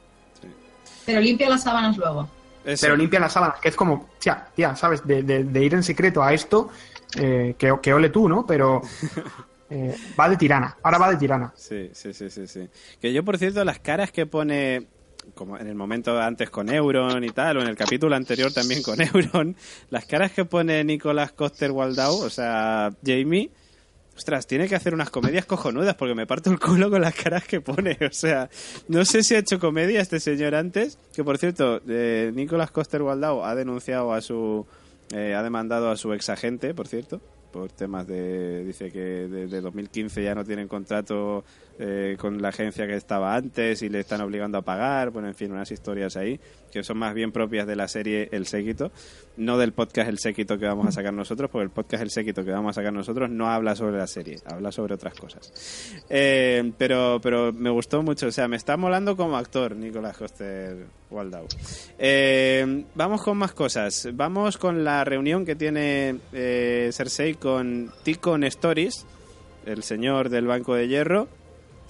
Pero 1.07 1.21
limpia 1.21 1.49
las 1.49 1.63
sábanas 1.63 1.97
luego. 1.97 2.29
Eso. 2.65 2.87
Pero 2.87 2.97
limpia 2.97 3.19
las 3.19 3.33
sábanas, 3.33 3.59
que 3.61 3.69
es 3.69 3.77
como, 3.77 4.09
tía, 4.21 4.47
tía, 4.55 4.77
¿sabes? 4.77 5.05
De, 5.07 5.23
de- 5.23 5.45
de 5.45 5.65
ir 5.65 5.75
en 5.75 5.83
secreto 5.83 6.23
a 6.23 6.33
esto, 6.33 6.71
eh, 7.17 7.55
que, 7.59 7.75
que 7.83 7.93
ole 7.93 8.09
tú, 8.11 8.29
¿no? 8.29 8.47
Pero 8.47 8.81
eh, 9.71 9.97
va 10.19 10.29
de 10.29 10.37
tirana, 10.37 10.77
ahora 10.83 10.99
va 10.99 11.11
de 11.11 11.17
tirana. 11.17 11.53
Sí, 11.57 11.91
sí, 11.93 12.13
sí, 12.15 12.31
sí, 12.31 12.47
sí. 12.47 12.69
Que 13.01 13.13
yo, 13.13 13.25
por 13.25 13.37
cierto, 13.39 13.65
las 13.65 13.81
caras 13.81 14.13
que 14.13 14.27
pone, 14.27 14.87
como 15.35 15.59
en 15.59 15.67
el 15.67 15.75
momento 15.75 16.21
antes 16.21 16.51
con 16.51 16.69
Euron 16.73 17.25
y 17.25 17.31
tal, 17.31 17.57
o 17.57 17.63
en 17.63 17.69
el 17.69 17.77
capítulo 17.77 18.15
anterior 18.15 18.53
también 18.53 18.83
con 18.85 19.01
Euron, 19.15 19.57
las 19.91 20.05
caras 20.07 20.31
que 20.31 20.45
pone 20.45 20.85
Nicolás 20.85 21.33
Coster 21.33 21.73
Waldau, 21.73 22.15
o 22.23 22.31
sea, 22.31 22.93
Jamie, 23.05 23.51
ostras, 24.17 24.47
tiene 24.47 24.69
que 24.69 24.75
hacer 24.75 24.95
unas 24.95 25.11
comedias 25.11 25.47
cojonudas 25.47 25.95
porque 25.95 26.15
me 26.15 26.27
parto 26.27 26.51
el 26.51 26.59
culo 26.59 26.91
con 26.91 27.01
las 27.01 27.15
caras 27.15 27.45
que 27.45 27.61
pone. 27.61 27.99
O 28.13 28.15
sea, 28.15 28.51
no 28.89 29.05
sé 29.05 29.23
si 29.23 29.35
ha 29.35 29.39
hecho 29.39 29.59
comedia 29.59 30.01
este 30.01 30.21
señor 30.21 30.55
antes, 30.55 30.99
que 31.15 31.25
por 31.25 31.39
cierto, 31.39 31.81
eh, 31.89 32.31
Nicolás 32.35 32.71
Coster 32.71 33.03
Waldau 33.03 33.45
ha 33.45 33.55
denunciado 33.55 34.13
a 34.13 34.21
su, 34.21 34.67
eh, 35.13 35.35
ha 35.35 35.43
demandado 35.43 35.91
a 35.91 35.97
su 35.97 36.13
ex 36.13 36.29
agente, 36.29 36.75
por 36.75 36.89
cierto, 36.89 37.21
por 37.53 37.71
temas 37.71 38.07
de, 38.07 38.65
dice 38.65 38.91
que 38.91 39.01
desde 39.01 39.61
2015 39.61 40.23
ya 40.23 40.35
no 40.35 40.45
tienen 40.45 40.69
contrato 40.69 41.45
eh, 41.79 42.17
con 42.19 42.41
la 42.41 42.49
agencia 42.49 42.87
que 42.87 42.95
estaba 42.95 43.35
antes 43.35 43.83
y 43.83 43.89
le 43.89 44.01
están 44.01 44.21
obligando 44.21 44.59
a 44.59 44.63
pagar, 44.63 45.11
bueno, 45.11 45.29
en 45.29 45.35
fin, 45.35 45.53
unas 45.53 45.71
historias 45.71 46.17
ahí 46.17 46.39
que 46.73 46.83
son 46.83 46.97
más 46.97 47.15
bien 47.15 47.33
propias 47.33 47.67
de 47.67 47.77
la 47.77 47.87
serie 47.87 48.29
El 48.33 48.47
Séquito, 48.47 48.91
no 49.37 49.59
del 49.59 49.73
podcast 49.73 50.09
El 50.09 50.19
Séquito 50.19 50.59
que 50.59 50.67
vamos 50.67 50.87
a 50.87 50.93
sacar 50.93 51.13
nosotros, 51.13 51.51
porque 51.51 51.65
el 51.65 51.71
podcast 51.71 52.03
El 52.03 52.11
Séquito 52.11 52.45
que 52.45 52.51
vamos 52.51 52.71
a 52.71 52.81
sacar 52.81 52.93
nosotros 52.93 53.31
no 53.31 53.51
habla 53.51 53.77
sobre 53.77 53.99
la 53.99 54.07
serie, 54.07 54.39
habla 54.47 54.73
sobre 54.73 54.95
otras 54.95 55.15
cosas. 55.15 55.53
Eh, 56.09 56.73
pero, 56.79 57.21
pero 57.23 57.53
me 57.53 57.69
gustó 57.69 58.03
mucho, 58.03 58.29
o 58.29 58.33
sea, 58.33 58.49
me 58.49 58.57
está 58.57 58.77
molando 58.79 59.17
como 59.17 59.37
actor 59.37 59.77
Nicolás 59.77 60.17
Coster 60.17 60.87
Waldau. 61.11 61.47
Eh, 61.99 62.85
vamos 62.95 63.23
con 63.23 63.37
más 63.37 63.53
cosas. 63.53 64.09
Vamos 64.15 64.57
con 64.57 64.83
la 64.83 65.05
reunión 65.05 65.45
que 65.45 65.55
tiene 65.55 66.17
eh, 66.33 66.91
Cersei 66.93 67.35
con 67.35 67.93
Ticon 68.03 68.45
Stories, 68.45 69.05
el 69.67 69.83
señor 69.83 70.31
del 70.31 70.47
Banco 70.47 70.75
de 70.75 70.89
Hierro, 70.89 71.29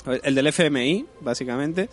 el 0.06 0.34
del 0.34 0.46
FMI, 0.48 1.06
básicamente, 1.20 1.88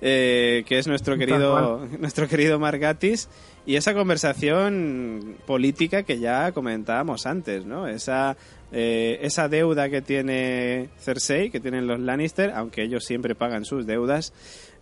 eh, 0.00 0.64
que 0.66 0.78
es 0.78 0.86
nuestro 0.86 1.16
querido, 1.16 1.86
nuestro 1.98 2.28
querido 2.28 2.58
Margatis, 2.58 3.28
y 3.66 3.76
esa 3.76 3.94
conversación 3.94 5.36
política 5.46 6.02
que 6.02 6.18
ya 6.18 6.52
comentábamos 6.52 7.24
antes, 7.26 7.64
¿no? 7.64 7.88
Esa, 7.88 8.36
eh, 8.72 9.18
esa 9.22 9.48
deuda 9.48 9.88
que 9.88 10.02
tiene 10.02 10.90
Cersei, 10.98 11.50
que 11.50 11.60
tienen 11.60 11.86
los 11.86 11.98
Lannister, 12.00 12.50
aunque 12.50 12.82
ellos 12.82 13.04
siempre 13.04 13.34
pagan 13.34 13.64
sus 13.64 13.86
deudas, 13.86 14.34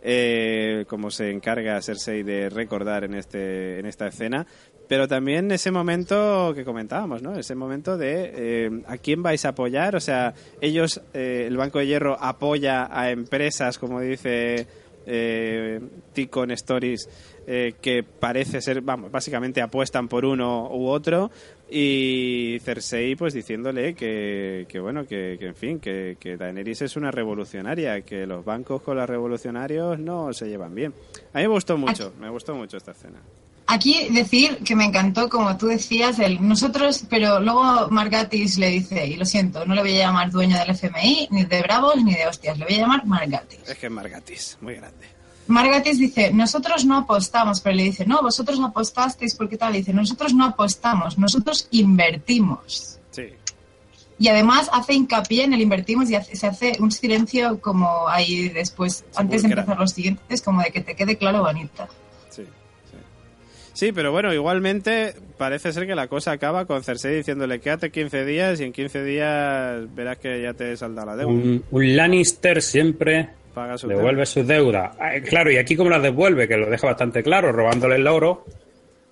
eh, 0.03 0.85
como 0.89 1.11
se 1.11 1.31
encarga 1.31 1.81
Cersei 1.81 2.23
de 2.23 2.51
recordar 2.51 3.05
en, 3.05 3.15
este, 3.15 3.79
en 3.79 3.87
esta 3.87 4.09
escena. 4.09 4.47
Pero 4.89 5.09
también 5.09 5.51
ese 5.53 5.71
momento 5.71 6.53
que 6.55 6.65
comentábamos, 6.65 7.23
¿no? 7.23 7.39
Ese 7.39 7.55
momento 7.55 7.97
de 7.97 8.33
eh, 8.35 8.83
a 8.87 8.99
quién 8.99 9.23
vais 9.23 9.45
a 9.45 9.51
apoyar. 9.51 9.97
O 9.97 10.01
sea, 10.01 10.35
ellos, 10.61 11.01
eh, 11.15 11.45
el 11.47 11.57
Banco 11.57 11.79
de 11.79 11.87
Hierro 11.87 12.19
apoya 12.21 12.89
a 12.91 13.11
empresas, 13.11 13.79
como 13.79 14.01
dice 14.01 14.67
eh, 15.07 15.81
Ticon 16.13 16.51
Stories, 16.51 17.09
eh, 17.47 17.75
que 17.81 18.03
parece 18.03 18.61
ser, 18.61 18.83
vamos, 18.83 19.11
básicamente 19.11 19.61
apuestan 19.63 20.09
por 20.09 20.25
uno 20.25 20.69
u 20.71 20.89
otro. 20.89 21.31
Y 21.75 22.59
Cersei, 22.61 23.17
pues 23.17 23.33
diciéndole 23.33 23.95
que, 23.95 24.67
que 24.69 24.79
bueno, 24.79 25.07
que, 25.07 25.37
que 25.39 25.47
en 25.47 25.55
fin, 25.55 25.81
que, 25.81 26.19
que 26.21 26.37
Daenerys 26.37 26.83
es 26.83 26.97
una 26.97 27.11
revolucionaria, 27.11 28.03
que 28.03 28.27
los 28.27 28.45
bancos 28.45 28.83
con 28.83 28.99
los 28.99 29.09
revolucionarios 29.09 29.99
no 29.99 30.35
se 30.35 30.51
llevan 30.51 30.75
bien. 30.75 30.93
A 31.33 31.39
mí 31.39 31.45
me 31.45 31.49
gustó 31.49 31.79
mucho, 31.79 32.13
me 32.21 32.29
gustó 32.29 32.55
mucho 32.55 32.77
esta 32.77 32.91
escena. 32.91 33.21
Aquí 33.69 34.09
decir 34.11 34.59
que 34.59 34.77
me 34.77 34.85
encantó, 34.85 35.31
como 35.31 35.57
tú 35.57 35.69
decías, 35.69 36.19
el 36.19 36.47
nosotros, 36.47 37.07
pero 37.09 37.41
luego 37.41 37.89
Margatis 37.89 38.59
le 38.59 38.69
dice, 38.69 39.07
y 39.07 39.17
lo 39.17 39.25
siento, 39.25 39.65
no 39.65 39.75
le 39.75 39.81
voy 39.81 39.95
a 39.95 40.09
llamar 40.09 40.31
dueño 40.31 40.59
del 40.59 40.71
FMI, 40.71 41.29
ni 41.31 41.45
de 41.45 41.63
Bravos, 41.63 41.97
ni 42.05 42.15
de 42.15 42.27
hostias, 42.27 42.59
le 42.59 42.67
voy 42.67 42.75
a 42.75 42.79
llamar 42.81 43.07
Margatis. 43.07 43.61
Es 43.67 43.79
que 43.79 43.87
es 43.87 43.93
Margatis, 43.93 44.59
muy 44.61 44.75
grande. 44.75 45.07
Margatis 45.49 45.99
dice, 45.99 46.33
nosotros 46.33 46.85
no 46.85 46.97
apostamos, 46.99 47.61
pero 47.61 47.77
le 47.77 47.83
dice, 47.85 48.07
no, 48.07 48.23
vosotros 48.23 48.61
apostasteis, 48.61 49.35
¿por 49.35 49.49
qué 49.49 49.57
tal? 49.57 49.73
Le 49.73 49.79
dice, 49.79 49.93
nosotros 49.93 50.33
no 50.35 50.45
apostamos, 50.47 51.19
nosotros 51.19 51.67
invertimos. 51.73 52.99
Sí. 53.11 53.25
Y 54.19 54.29
además 54.29 54.71
hace 54.73 54.95
hincapié 54.95 55.45
en 55.45 55.53
el 55.55 55.61
invertimos 55.61 56.09
y 56.11 56.15
hace- 56.15 56.37
se 56.37 56.47
hace 56.47 56.77
un 56.79 56.93
silencio 56.93 57.61
como 57.61 58.09
ahí 58.09 58.49
después, 58.51 59.05
antes 59.17 59.43
de 59.43 59.49
empezar 59.49 59.79
los 59.79 59.91
siguientes, 59.91 60.43
como 60.43 60.63
de 60.63 60.71
que 60.71 60.81
te 60.81 60.95
quede 60.95 61.17
claro, 61.17 61.41
bonita. 61.43 61.89
Sí, 62.31 62.43
sí. 62.91 62.97
Sí, 63.73 63.93
pero 63.93 64.13
bueno, 64.13 64.33
igualmente 64.33 65.15
parece 65.39 65.73
ser 65.73 65.87
que 65.89 65.97
la 65.97 66.07
cosa 66.07 66.31
acaba 66.31 66.67
con 66.67 66.85
Cersei 66.85 67.17
diciéndole 67.17 67.59
quédate 67.61 67.91
15 67.91 68.25
días 68.25 68.61
y 68.61 68.65
en 68.65 68.73
15 68.73 69.03
días 69.03 69.93
verás 69.95 70.19
que 70.19 70.41
ya 70.41 70.55
te 70.55 70.77
salda 70.77 71.05
la 71.05 71.17
deuda. 71.17 71.33
Un, 71.33 71.65
un 71.71 71.97
Lannister 71.97 72.63
siempre 72.63 73.31
Paga 73.55 73.77
su 73.77 73.87
devuelve 73.89 74.25
su 74.27 74.45
deuda. 74.45 74.93
Ah, 74.99 75.13
Claro, 75.27 75.51
y 75.51 75.57
aquí 75.59 75.77
como 75.77 75.91
la 75.91 75.99
devuelve, 75.99 76.49
que 76.49 76.57
lo 76.57 76.71
deja 76.71 76.87
bastante 76.87 77.23
claro, 77.23 77.53
robándole 77.53 77.97
el 77.97 78.07
oro. 78.07 78.45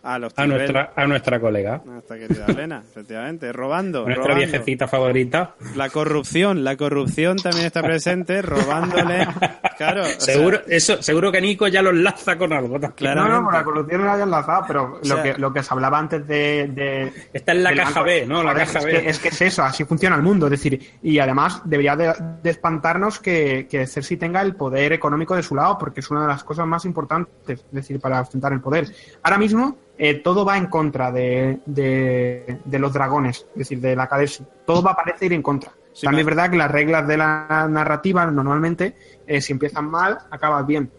A 0.03 0.19
los 0.19 0.33
a 0.37 0.47
nuestra, 0.47 0.93
a 0.97 1.07
nuestra 1.07 1.41
colega, 1.41 1.83
Nuestra 1.85 2.19
querida 2.19 2.47
Elena, 2.49 2.83
efectivamente, 2.89 3.53
robando, 3.53 4.05
nuestra 4.05 4.25
robando. 4.29 4.47
viejecita 4.47 4.89
favorita. 4.89 5.55
La 5.77 5.89
corrupción, 5.91 6.65
la 6.65 6.77
corrupción 6.77 7.37
también 7.37 7.67
está 7.67 7.83
presente, 7.83 8.43
robándole. 8.43 9.27
Claro, 9.81 10.05
sea, 10.05 10.35
Seguro, 10.35 10.61
eso, 10.69 11.03
seguro 11.03 11.33
que 11.33 11.41
Nico 11.41 11.67
ya 11.67 11.81
lo 11.81 11.89
enlaza 11.89 12.37
con 12.37 12.53
algo. 12.53 12.79
Claro. 12.95 13.27
No, 13.27 13.41
no, 13.41 13.51
la 13.51 13.65
corrupción 13.65 14.03
no 14.03 14.07
la 14.09 14.13
había 14.13 14.25
enlazado, 14.25 14.65
pero 14.67 14.99
O 15.01 15.03
sea- 15.05 15.17
lo, 15.17 15.23
que, 15.23 15.35
lo 15.39 15.53
que 15.55 15.63
se 15.63 15.73
hablaba 15.73 15.99
antes 15.99 16.27
de... 16.27 16.69
de 16.75 17.13
Esta 17.33 17.53
es 17.53 17.59
la 17.61 17.73
caja 17.75 18.01
banco- 18.01 18.05
B, 18.05 18.27
¿no? 18.27 18.43
La 18.43 18.53
caja 18.55 18.79
es 18.81 18.85
B. 18.85 18.91
Que, 18.91 19.09
es 19.09 19.19
que 19.19 19.29
es 19.29 19.41
eso, 19.41 19.63
así 19.63 19.85
funciona 19.85 20.17
el 20.17 20.23
mundo. 20.23 20.49
Es 20.49 20.51
decir, 20.51 20.99
y 21.03 21.19
además 21.19 21.63
debería 21.65 21.97
de, 21.97 22.13
de 22.43 22.51
espantarnos 22.51 23.21
que, 23.21 23.69
que 23.71 23.87
Cersei 23.87 24.19
tenga 24.19 24.43
el 24.43 24.55
poder 24.55 24.93
económico 24.93 25.35
de 25.35 25.43
su 25.43 25.55
lado, 25.55 25.79
porque 25.79 26.01
es 26.01 26.11
una 26.11 26.21
de 26.23 26.29
las 26.29 26.45
cosas 26.45 26.67
más 26.67 26.85
importantes, 26.85 27.33
es 27.49 27.65
decir, 27.73 27.99
para 28.01 28.21
ostentar 28.21 28.53
el 28.53 28.61
poder. 28.61 28.87
Ahora 29.23 29.39
mismo 29.39 29.79
eh, 30.03 30.15
todo 30.15 30.45
va 30.47 30.57
en 30.57 30.67
contra 30.67 31.13
de, 31.13 31.61
de, 31.67 32.59
de 32.65 32.79
los 32.79 32.93
dragones, 32.93 33.47
es 33.53 33.59
decir, 33.59 33.81
de 33.81 33.95
la 33.95 34.09
Khaleesi. 34.09 34.43
Todo 34.67 34.83
va 34.83 34.93
a 34.93 34.97
parecer 34.97 35.27
ir 35.27 35.35
en 35.35 35.43
contra. 35.43 35.71
Sí, 35.93 36.07
También 36.07 36.25
claro. 36.25 36.31
es 36.31 36.37
verdad 36.37 36.51
que 36.53 36.57
las 36.57 36.71
reglas 36.71 37.07
de 37.07 37.17
la 37.19 37.67
narrativa 37.71 38.25
normalmente, 38.27 38.97
eh, 39.27 39.41
si 39.41 39.53
empiezan 39.53 39.91
mal, 39.91 40.19
acabas 40.31 40.67
bien. 40.67 40.91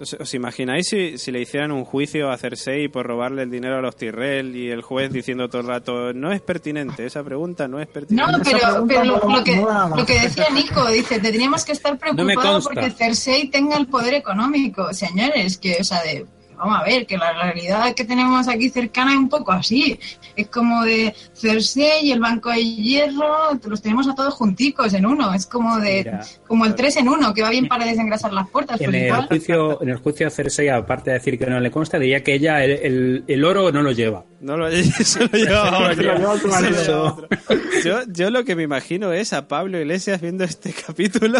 ¿Os, 0.00 0.14
os 0.14 0.32
imagináis 0.32 0.88
si, 0.88 1.18
si 1.18 1.30
le 1.30 1.42
hicieran 1.42 1.72
un 1.72 1.84
juicio 1.84 2.30
a 2.30 2.38
Cersei 2.38 2.88
por 2.88 3.04
robarle 3.06 3.42
el 3.42 3.50
dinero 3.50 3.76
a 3.76 3.80
los 3.82 3.96
Tyrell 3.96 4.56
y 4.56 4.70
el 4.70 4.80
juez 4.80 5.12
diciendo 5.12 5.50
todo 5.50 5.60
el 5.60 5.66
rato 5.68 6.14
no 6.14 6.32
es 6.32 6.40
pertinente, 6.40 7.04
esa 7.04 7.22
pregunta 7.22 7.68
no 7.68 7.78
es 7.80 7.88
No, 7.88 7.92
pertinente? 7.92 8.50
Esa 8.56 8.82
pero, 8.88 9.04
lo, 9.04 9.18
no- 9.18 9.36
lo 9.36 9.44
que, 9.44 9.56
no 9.56 9.88
lo 9.96 10.04
decía 10.06 10.48
Nico, 10.54 10.86
dice, 10.90 11.20
tendríamos 11.20 11.66
que 11.66 11.72
estar 11.72 11.98
preocupados 11.98 12.64
porque 12.64 12.90
Cersei 12.92 13.50
tenga 13.50 13.76
el 13.76 13.88
poder 13.88 14.14
económico. 14.14 14.94
Señores, 14.94 15.58
que, 15.58 15.76
o 15.80 15.84
sea, 15.84 16.02
de, 16.02 16.24
vamos 16.60 16.78
a 16.80 16.84
ver, 16.84 17.06
que 17.06 17.16
la 17.18 17.32
realidad 17.32 17.94
que 17.94 18.04
tenemos 18.04 18.46
aquí 18.48 18.68
cercana 18.70 19.12
es 19.12 19.18
un 19.18 19.28
poco 19.28 19.52
así. 19.52 19.98
Es 20.36 20.48
como 20.48 20.84
de 20.84 21.14
Cersei 21.34 22.06
y 22.06 22.12
el 22.12 22.20
Banco 22.20 22.50
de 22.50 22.62
Hierro, 22.64 23.58
los 23.66 23.82
tenemos 23.82 24.06
a 24.08 24.14
todos 24.14 24.34
junticos 24.34 24.92
en 24.94 25.06
uno. 25.06 25.32
Es 25.34 25.46
como 25.46 25.78
de, 25.78 26.04
Mira. 26.04 26.20
como 26.46 26.66
el 26.66 26.74
3 26.74 26.98
en 26.98 27.08
uno, 27.08 27.34
que 27.34 27.42
va 27.42 27.50
bien 27.50 27.66
para 27.66 27.84
desengrasar 27.86 28.32
las 28.32 28.48
puertas. 28.48 28.80
En 28.80 28.90
pues 28.90 28.96
el, 29.02 29.06
igual. 29.08 29.26
juicio, 29.26 29.82
en 29.82 29.88
el 29.88 29.96
juicio 29.96 30.26
de 30.26 30.30
Cersei, 30.30 30.68
aparte 30.68 31.10
de 31.10 31.18
decir 31.18 31.38
que 31.38 31.46
no 31.46 31.58
le 31.60 31.70
consta, 31.70 31.98
diría 31.98 32.22
que 32.22 32.34
ella 32.34 32.62
el, 32.64 32.70
el- 32.72 33.24
el 33.26 33.44
oro 33.44 33.72
no 33.72 33.82
lo 33.82 33.92
lleva. 33.92 34.24
No 34.40 34.56
lo, 34.56 34.70
se 34.70 35.20
lo 35.20 35.28
llevaba 35.32 35.90
otro. 35.90 35.94
Se 35.96 36.02
lo 36.02 36.14
lleva 36.16 36.50
marido. 36.60 37.28
Yo, 37.84 38.00
yo 38.08 38.30
lo 38.30 38.44
que 38.44 38.56
me 38.56 38.62
imagino 38.64 39.12
es 39.12 39.32
a 39.32 39.48
Pablo 39.48 39.78
Iglesias 39.78 40.20
viendo 40.20 40.44
este 40.44 40.72
capítulo 40.86 41.38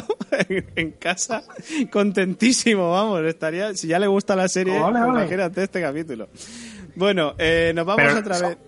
en, 0.48 0.66
en 0.74 0.90
casa, 0.92 1.42
contentísimo, 1.90 2.90
vamos, 2.92 3.20
estaría, 3.24 3.74
si 3.74 3.88
ya 3.88 3.98
le 3.98 4.06
gusta 4.06 4.34
la 4.36 4.48
serie. 4.48 4.78
Imagínate 5.18 5.62
este 5.64 5.80
capítulo. 5.80 6.28
Bueno, 6.96 7.34
eh, 7.38 7.72
nos 7.74 7.86
vamos 7.86 8.04
Pero- 8.04 8.18
otra 8.20 8.48
vez. 8.48 8.58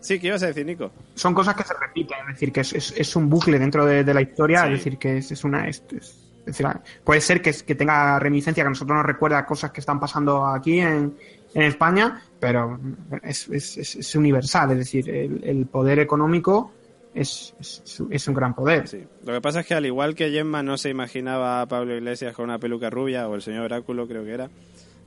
Sí, 0.00 0.18
¿qué 0.18 0.26
ibas 0.26 0.42
a 0.42 0.48
decir, 0.48 0.66
Nico? 0.66 0.90
son 1.14 1.32
cosas 1.32 1.54
que 1.54 1.62
se 1.64 1.72
repiten, 1.80 2.18
es 2.28 2.34
decir, 2.34 2.52
que 2.52 2.60
es, 2.60 2.72
es- 2.74 2.94
es 2.96 3.16
un 3.16 3.30
bucle 3.30 3.58
dentro 3.58 3.86
de, 3.86 4.04
de 4.04 4.12
la 4.14 4.20
historia, 4.20 4.60
Sí. 4.60 4.66
es 4.66 4.78
decir, 4.78 4.98
que 4.98 5.16
es, 5.18 5.32
es 5.32 5.44
una... 5.44 5.66
es- 5.68 5.82
es- 5.96 6.20
es 6.40 6.58
decir, 6.58 6.66
puede 7.02 7.22
ser 7.22 7.40
que, 7.40 7.54
que 7.54 7.74
tenga 7.74 8.18
reminiscencia, 8.18 8.62
que 8.62 8.66
a 8.66 8.70
nosotros 8.70 8.94
nos 8.98 9.06
recuerda 9.06 9.46
cosas 9.46 9.70
que 9.70 9.80
están 9.80 9.98
pasando 9.98 10.44
aquí 10.46 10.78
en, 10.78 11.16
en 11.54 11.62
España, 11.62 12.20
pero 12.38 12.78
es, 13.22 13.48
es- 13.48 13.78
es- 13.78 13.96
es 13.96 14.14
universal, 14.14 14.72
es 14.72 14.78
decir, 14.78 15.08
el, 15.08 15.42
el 15.42 15.64
poder 15.64 16.00
económico 16.00 16.70
es, 17.14 17.54
es, 17.58 17.82
es 18.10 18.28
un 18.28 18.34
gran 18.34 18.54
poder. 18.54 18.86
Sí. 18.88 19.06
Lo 19.24 19.32
que 19.32 19.40
pasa 19.40 19.60
es 19.60 19.66
que 19.66 19.72
al 19.72 19.86
igual 19.86 20.14
que 20.14 20.30
Gemma 20.30 20.62
no 20.62 20.76
se 20.76 20.90
imaginaba 20.90 21.62
a 21.62 21.66
Pablo 21.66 21.96
Iglesias 21.96 22.34
con 22.34 22.44
una 22.44 22.58
peluca 22.58 22.90
rubia, 22.90 23.26
o 23.26 23.34
el 23.36 23.40
señor 23.40 23.62
Oráculo 23.64 24.06
creo 24.06 24.22
que 24.24 24.32
era, 24.34 24.50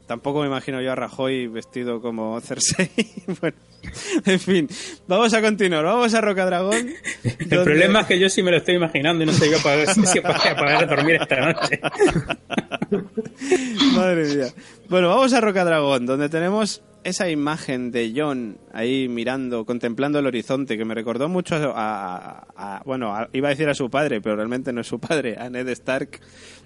tampoco 0.08 0.42
me 0.42 0.48
imagino 0.48 0.82
yo 0.82 0.92
a 0.92 0.96
Rajoy 0.96 1.48
vestido 1.48 2.02
como 2.02 2.40
Cersei. 2.42 2.90
bueno, 3.42 3.58
en 4.26 4.40
fin, 4.40 4.68
vamos 5.08 5.34
a 5.34 5.42
continuar, 5.42 5.84
vamos 5.86 6.14
a 6.14 6.22
Rocadragón. 6.22 6.90
El 7.24 7.50
donde- 7.50 7.64
problema 7.64 8.02
es 8.02 8.08
que 8.08 8.20
yo 8.20 8.30
sí 8.30 8.42
me 8.42 8.52
lo 8.52 8.58
estoy 8.58 8.76
imaginando 8.76 9.24
y 9.24 9.28
no 9.28 9.34
sé 9.34 9.52
yo 9.52 9.58
para 9.62 9.86
si 9.94 10.06
si 10.06 10.22
para, 10.22 10.56
para 10.56 10.86
dormir 10.86 11.20
esta 11.22 11.52
noche. 11.54 11.80
Madre 13.96 14.36
mía. 14.36 14.48
Bueno, 14.90 15.10
vamos 15.10 15.34
a 15.34 15.42
Rocadragón, 15.42 16.06
donde 16.06 16.30
tenemos 16.30 16.82
esa 17.04 17.30
imagen 17.30 17.92
de 17.92 18.12
John 18.16 18.58
ahí 18.74 19.08
mirando, 19.08 19.66
contemplando 19.66 20.20
el 20.20 20.26
horizonte, 20.26 20.78
que 20.78 20.86
me 20.86 20.94
recordó 20.96 21.30
mucho 21.30 21.56
a, 21.56 21.72
a- 21.76 22.48
a- 22.78 22.82
bueno, 22.86 23.16
a- 23.16 23.30
iba 23.34 23.48
a 23.48 23.52
decir 23.52 23.70
a 23.70 23.74
su 23.74 23.90
padre, 23.90 24.20
pero 24.22 24.36
realmente 24.36 24.74
no 24.74 24.82
es 24.82 24.88
su 24.88 25.00
padre, 25.00 25.36
a 25.38 25.50
Ned 25.50 25.68
Stark, 25.70 26.20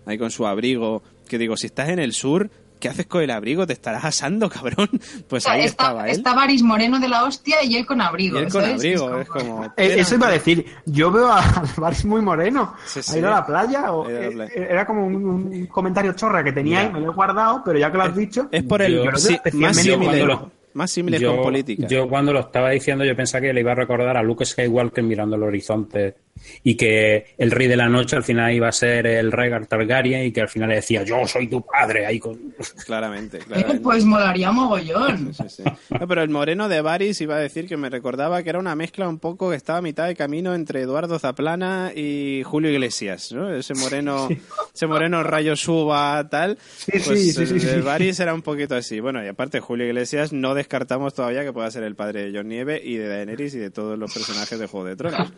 ahí 0.05 0.17
con 0.17 0.31
su 0.31 0.45
abrigo, 0.47 1.03
que 1.27 1.37
digo, 1.37 1.57
si 1.57 1.67
estás 1.67 1.89
en 1.89 1.99
el 1.99 2.13
sur, 2.13 2.49
¿qué 2.81 2.89
haces 2.89 3.05
con 3.05 3.21
el 3.23 3.31
abrigo? 3.31 3.65
¿Te 3.65 3.71
estarás 3.71 4.03
asando, 4.03 4.49
cabrón? 4.49 4.89
Pues 5.29 5.45
O 5.45 5.47
sea, 5.47 5.53
ahí 5.53 5.61
está, 5.61 5.83
estaba 5.85 6.05
él. 6.09 6.11
está 6.11 6.33
Varys 6.33 6.61
moreno 6.63 6.99
de 6.99 7.07
la 7.07 7.23
hostia 7.23 7.63
y 7.63 7.77
él 7.77 7.85
con 7.85 7.99
Y 7.99 8.01
abrigo. 8.01 8.37
él 8.39 8.51
con 8.51 8.61
¿sabes? 8.63 8.75
abrigo, 8.75 9.15
Es 9.15 9.21
es 9.21 9.29
como... 9.29 9.65
Eh, 9.77 9.95
Eso 9.99 10.15
iba 10.15 10.27
a 10.27 10.31
decir, 10.31 10.65
yo 10.85 11.09
veo 11.11 11.27
a 11.31 11.39
Álvarez 11.77 12.03
muy 12.03 12.21
moreno. 12.21 12.73
Sí, 12.85 13.01
sí. 13.01 13.15
¿Ha 13.15 13.19
ido 13.19 13.27
a 13.29 13.31
la 13.31 13.45
playa? 13.45 13.91
O, 13.93 14.05
Ha 14.05 14.09
ido 14.11 14.17
a 14.19 14.21
la 14.21 14.27
eh, 14.27 14.31
playa. 14.31 14.53
Era 14.69 14.85
como 14.85 15.05
un, 15.05 15.15
un 15.15 15.65
comentario 15.67 16.11
chorra 16.13 16.43
que 16.43 16.51
tenía 16.51 16.79
Mira. 16.79 16.89
y 16.89 16.93
me 16.93 16.99
lo 17.05 17.11
he 17.11 17.15
guardado, 17.15 17.61
pero 17.63 17.79
ya 17.79 17.89
que 17.89 17.97
lo 17.97 18.03
has 18.03 18.15
dicho... 18.15 18.49
Es 18.51 18.63
por 18.63 18.81
el... 18.81 18.95
Yo- 19.03 19.15
sí, 19.15 19.37
más 19.53 19.85
lo- 19.85 20.51
más 20.73 20.95
yo, 20.95 21.35
con 21.35 21.43
política. 21.43 21.85
yo 21.87 22.07
cuando 22.07 22.31
lo 22.31 22.39
estaba 22.39 22.69
diciendo 22.69 23.03
yo 23.03 23.13
pensaba 23.15 23.41
que 23.41 23.51
le 23.53 23.59
iba 23.59 23.73
a 23.73 23.75
recordar 23.75 24.15
a 24.15 24.23
Luke 24.23 24.45
Skywalker 24.45 25.03
mirando 25.03 25.35
el 25.35 25.43
horizonte 25.43 26.15
y 26.63 26.75
que 26.75 27.33
el 27.37 27.51
rey 27.51 27.67
de 27.67 27.75
la 27.77 27.89
noche 27.89 28.15
al 28.15 28.23
final 28.23 28.53
iba 28.53 28.67
a 28.67 28.71
ser 28.71 29.07
el 29.07 29.31
Rhaegar 29.31 29.65
Targaryen 29.67 30.25
y 30.25 30.31
que 30.31 30.41
al 30.41 30.49
final 30.49 30.69
le 30.69 30.75
decía 30.75 31.03
yo 31.03 31.25
soy 31.27 31.47
tu 31.47 31.61
padre 31.61 32.05
ahí 32.05 32.19
con 32.19 32.37
Claramente, 32.85 33.37
Eh, 33.37 33.41
claramente. 33.47 33.81
Pues 33.81 34.05
molaría 34.05 34.51
mogollón. 34.51 35.33
Sí, 35.33 35.43
sí. 35.49 35.63
No, 35.89 36.07
pero 36.07 36.21
el 36.21 36.29
moreno 36.29 36.69
de 36.69 36.81
Varys 36.81 37.19
iba 37.21 37.35
a 37.35 37.39
decir 37.39 37.67
que 37.67 37.77
me 37.77 37.89
recordaba 37.89 38.43
que 38.43 38.49
era 38.49 38.59
una 38.59 38.75
mezcla 38.75 39.07
un 39.07 39.19
poco 39.19 39.49
que 39.49 39.55
estaba 39.55 39.79
a 39.79 39.81
mitad 39.81 40.07
de 40.07 40.15
camino 40.15 40.53
entre 40.55 40.81
Eduardo 40.81 41.19
Zaplana 41.19 41.91
y 41.95 42.43
Julio 42.45 42.71
Iglesias, 42.71 43.31
¿no? 43.31 43.53
Ese 43.53 43.73
moreno, 43.73 44.29
ese 44.73 44.87
moreno 44.87 45.23
rayo 45.23 45.55
suba, 45.55 46.27
tal. 46.29 46.57
Sí, 46.77 46.91
pues 46.93 47.05
sí, 47.05 47.31
sí, 47.33 47.41
el 47.41 47.47
sí, 47.47 47.65
de 47.65 47.75
sí. 47.75 47.81
Varys 47.81 48.19
era 48.19 48.33
un 48.33 48.41
poquito 48.41 48.75
así. 48.75 48.99
Bueno, 48.99 49.23
y 49.23 49.27
aparte 49.27 49.59
Julio 49.59 49.85
Iglesias 49.85 50.33
no 50.33 50.53
descartamos 50.53 51.13
todavía 51.13 51.43
que 51.43 51.53
pueda 51.53 51.69
ser 51.71 51.83
el 51.83 51.95
padre 51.95 52.23
de 52.31 52.37
John 52.37 52.47
Nieve 52.47 52.81
y 52.83 52.95
de 52.97 53.07
Daenerys 53.07 53.55
y 53.55 53.59
de 53.59 53.69
todos 53.71 53.97
los 53.97 54.13
personajes 54.13 54.57
de 54.59 54.67
Juego 54.67 54.85
de 54.87 54.95
Tronos. 54.95 55.31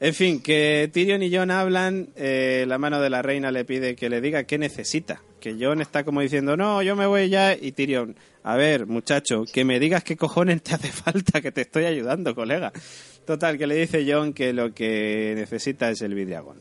En 0.00 0.14
fin, 0.14 0.21
que 0.42 0.88
Tyrion 0.92 1.22
y 1.22 1.34
John 1.34 1.50
hablan, 1.50 2.10
eh, 2.16 2.64
la 2.68 2.78
mano 2.78 3.00
de 3.00 3.10
la 3.10 3.22
reina 3.22 3.50
le 3.50 3.64
pide 3.64 3.96
que 3.96 4.08
le 4.08 4.20
diga 4.20 4.44
qué 4.44 4.56
necesita. 4.58 5.22
Que 5.40 5.56
John 5.58 5.80
está 5.80 6.04
como 6.04 6.20
diciendo, 6.20 6.56
no, 6.56 6.82
yo 6.82 6.94
me 6.94 7.06
voy 7.06 7.28
ya. 7.28 7.54
Y 7.54 7.72
Tyrion, 7.72 8.14
a 8.44 8.56
ver, 8.56 8.86
muchacho, 8.86 9.44
que 9.52 9.64
me 9.64 9.80
digas 9.80 10.04
qué 10.04 10.16
cojones 10.16 10.62
te 10.62 10.74
hace 10.74 10.88
falta, 10.92 11.40
que 11.40 11.50
te 11.50 11.62
estoy 11.62 11.84
ayudando, 11.84 12.34
colega. 12.34 12.72
Total, 13.26 13.58
que 13.58 13.66
le 13.66 13.74
dice 13.74 14.06
John 14.08 14.32
que 14.32 14.52
lo 14.52 14.72
que 14.72 15.32
necesita 15.34 15.90
es 15.90 16.02
el 16.02 16.14
vidriagón. 16.14 16.58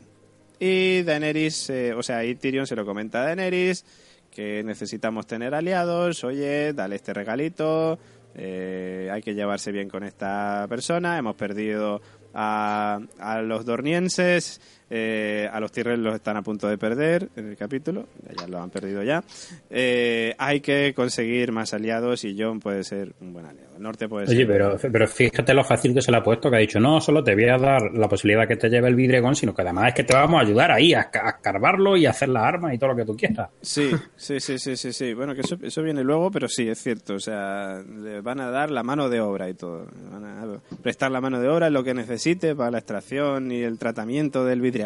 Y 0.60 1.04
Daenerys, 1.04 1.70
eh, 1.70 1.94
o 1.94 2.04
sea, 2.04 2.24
y 2.26 2.36
Tyrion 2.36 2.68
se 2.68 2.76
lo 2.76 2.86
comenta 2.86 3.22
a 3.22 3.26
Daenerys, 3.26 3.86
que 4.32 4.64
necesitamos 4.64 5.28
tener 5.28 5.54
aliados, 5.54 6.24
oye, 6.24 6.74
dale 6.74 6.96
este 6.96 7.14
regalito, 7.14 8.00
eh, 8.36 9.10
hay 9.12 9.22
que 9.22 9.34
llevarse 9.34 9.72
bien 9.72 9.90
con 9.90 10.04
esta 10.04 10.66
persona, 10.70 11.18
hemos 11.18 11.36
perdido 11.36 12.02
a, 12.34 13.00
a 13.20 13.42
los 13.42 13.66
dornienses, 13.66 14.62
eh, 14.94 15.50
a 15.52 15.60
los 15.62 15.72
Tyrell 15.72 16.04
los 16.04 16.16
están 16.16 16.36
a 16.36 16.42
punto 16.42 16.68
de 16.68 16.78
perder 16.78 17.30
en 17.38 17.48
el 17.48 17.56
capítulo, 17.56 18.08
ya 18.38 18.46
lo 18.48 18.62
han 18.62 18.70
perdido 18.70 19.02
ya. 19.04 19.24
Eh, 19.70 20.36
hay 20.38 20.60
que 20.60 20.94
conseguir 20.94 21.54
más 21.54 21.74
aliados 21.74 22.26
y 22.26 22.36
John 22.38 22.60
puede 22.60 22.84
ser 22.84 23.14
un 23.22 23.32
buen 23.32 23.46
aliado. 23.46 23.70
El 23.78 23.84
norte 23.84 24.10
puede 24.10 24.28
Oye, 24.28 24.40
ser. 24.40 24.48
pero, 24.48 24.78
pero 24.92 25.08
fíjate 25.08 25.54
lo 25.54 25.64
fácil 25.64 25.94
que 25.94 26.02
se 26.02 26.12
le 26.12 26.18
ha 26.18 26.24
puesto, 26.24 26.50
que 26.52 26.58
ha 26.58 26.60
dicho, 26.60 26.80
no 26.82 27.00
solo 27.00 27.24
te 27.24 27.34
voy 27.34 27.46
a 27.46 27.58
dar 27.58 27.82
la 27.94 28.10
posibilidad 28.10 28.46
que 28.46 28.58
te 28.58 28.70
lleve 28.70 28.90
el 28.90 28.96
vidriagón, 28.96 29.34
sino 29.34 29.56
que 29.56 29.62
además 29.62 29.88
es 29.88 29.94
que 29.94 30.04
te 30.04 30.14
vamos 30.14 30.40
a 30.42 30.46
ayudar 30.46 30.72
ahí 30.72 30.94
a, 30.94 31.10
a 31.14 31.30
escarbarlo 31.30 31.96
y 31.96 32.06
a 32.06 32.10
hacer 32.10 32.28
las 32.28 32.44
armas 32.44 32.74
y 32.74 32.78
todo 32.78 32.90
lo 32.90 32.96
que 32.98 33.06
tú 33.06 33.16
quieras. 33.16 33.50
Sí, 33.62 33.90
sí, 34.18 34.42
sí, 34.42 34.60
sí, 34.60 34.76
sí, 34.76 34.92
sí. 34.92 35.14
Bueno, 35.14 35.34
que 35.34 35.42
eso, 35.42 35.58
eso 35.64 35.82
viene 35.82 36.04
luego, 36.04 36.30
pero 36.32 36.50
sí, 36.50 36.68
es 36.68 36.80
cierto. 36.84 37.14
O 37.16 37.20
sea, 37.20 37.82
le 37.82 38.20
van 38.20 38.42
a 38.42 38.52
dar 38.52 38.70
la 38.72 38.84
mano 38.84 39.08
de 39.08 39.22
obra 39.22 39.50
y 39.50 39.54
todo. 39.54 39.88
Van 40.12 40.26
a 40.26 40.60
prestar 40.84 41.10
la 41.12 41.22
mano 41.22 41.40
de 41.40 41.48
obra 41.48 41.70
lo 41.70 41.84
que 41.84 41.94
necesite 41.94 42.56
para 42.56 42.72
la 42.72 42.80
extracción 42.80 43.52
y 43.54 43.62
el 43.62 43.78
tratamiento 43.80 44.44
del 44.44 44.60
vidriagón. 44.60 44.81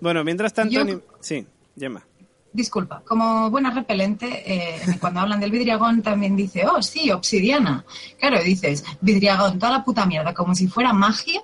Bueno, 0.00 0.24
mientras 0.24 0.52
tanto... 0.52 0.72
Yo- 0.72 0.84
ni- 0.84 0.98
Sí, 1.20 1.46
Gemma. 1.78 2.06
Disculpa, 2.52 3.02
como 3.06 3.48
buena 3.48 3.70
repelente, 3.70 4.42
eh, 4.44 4.80
cuando 5.00 5.20
hablan 5.20 5.38
del 5.38 5.52
vidriagón 5.52 6.02
también 6.02 6.34
dice, 6.34 6.66
oh, 6.66 6.82
sí, 6.82 7.10
obsidiana. 7.12 7.84
Claro, 8.18 8.42
dices, 8.42 8.84
vidriagón, 9.00 9.58
toda 9.60 9.70
la 9.72 9.84
puta 9.84 10.04
mierda, 10.04 10.34
como 10.34 10.54
si 10.56 10.66
fuera 10.66 10.92
magia. 10.92 11.42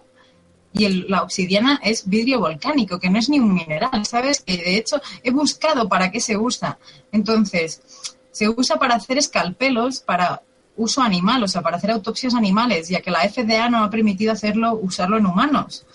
Y 0.73 0.85
el- 0.85 1.07
la 1.09 1.23
obsidiana 1.23 1.81
es 1.85 2.09
vidrio 2.09 2.41
volcánico, 2.41 2.99
que 2.99 3.09
no 3.09 3.19
es 3.21 3.29
ni 3.29 3.39
un 3.39 3.55
mineral, 3.55 4.05
¿sabes? 4.05 4.41
Que 4.41 4.57
de 4.57 4.77
hecho 4.79 5.01
he 5.23 5.31
buscado 5.31 5.89
para 5.89 6.11
qué 6.11 6.21
se 6.21 6.37
usa. 6.37 6.77
Entonces, 7.13 7.81
se 8.33 8.49
usa 8.49 8.77
para 8.77 8.97
hacer 8.97 9.17
escalpelos, 9.17 10.01
para 10.01 10.43
uso 10.77 11.01
animal, 11.03 11.43
o 11.45 11.49
sea, 11.49 11.63
para 11.63 11.77
hacer 11.77 11.93
autopsias 11.93 12.35
animales, 12.35 12.89
ya 12.89 13.01
que 13.01 13.11
la 13.13 13.21
FDA 13.27 13.71
no 13.71 13.85
ha 13.85 13.91
permitido 13.91 14.33
hacerlo, 14.33 14.75
usarlo 14.75 15.17
en 15.19 15.25
humanos. 15.27 15.87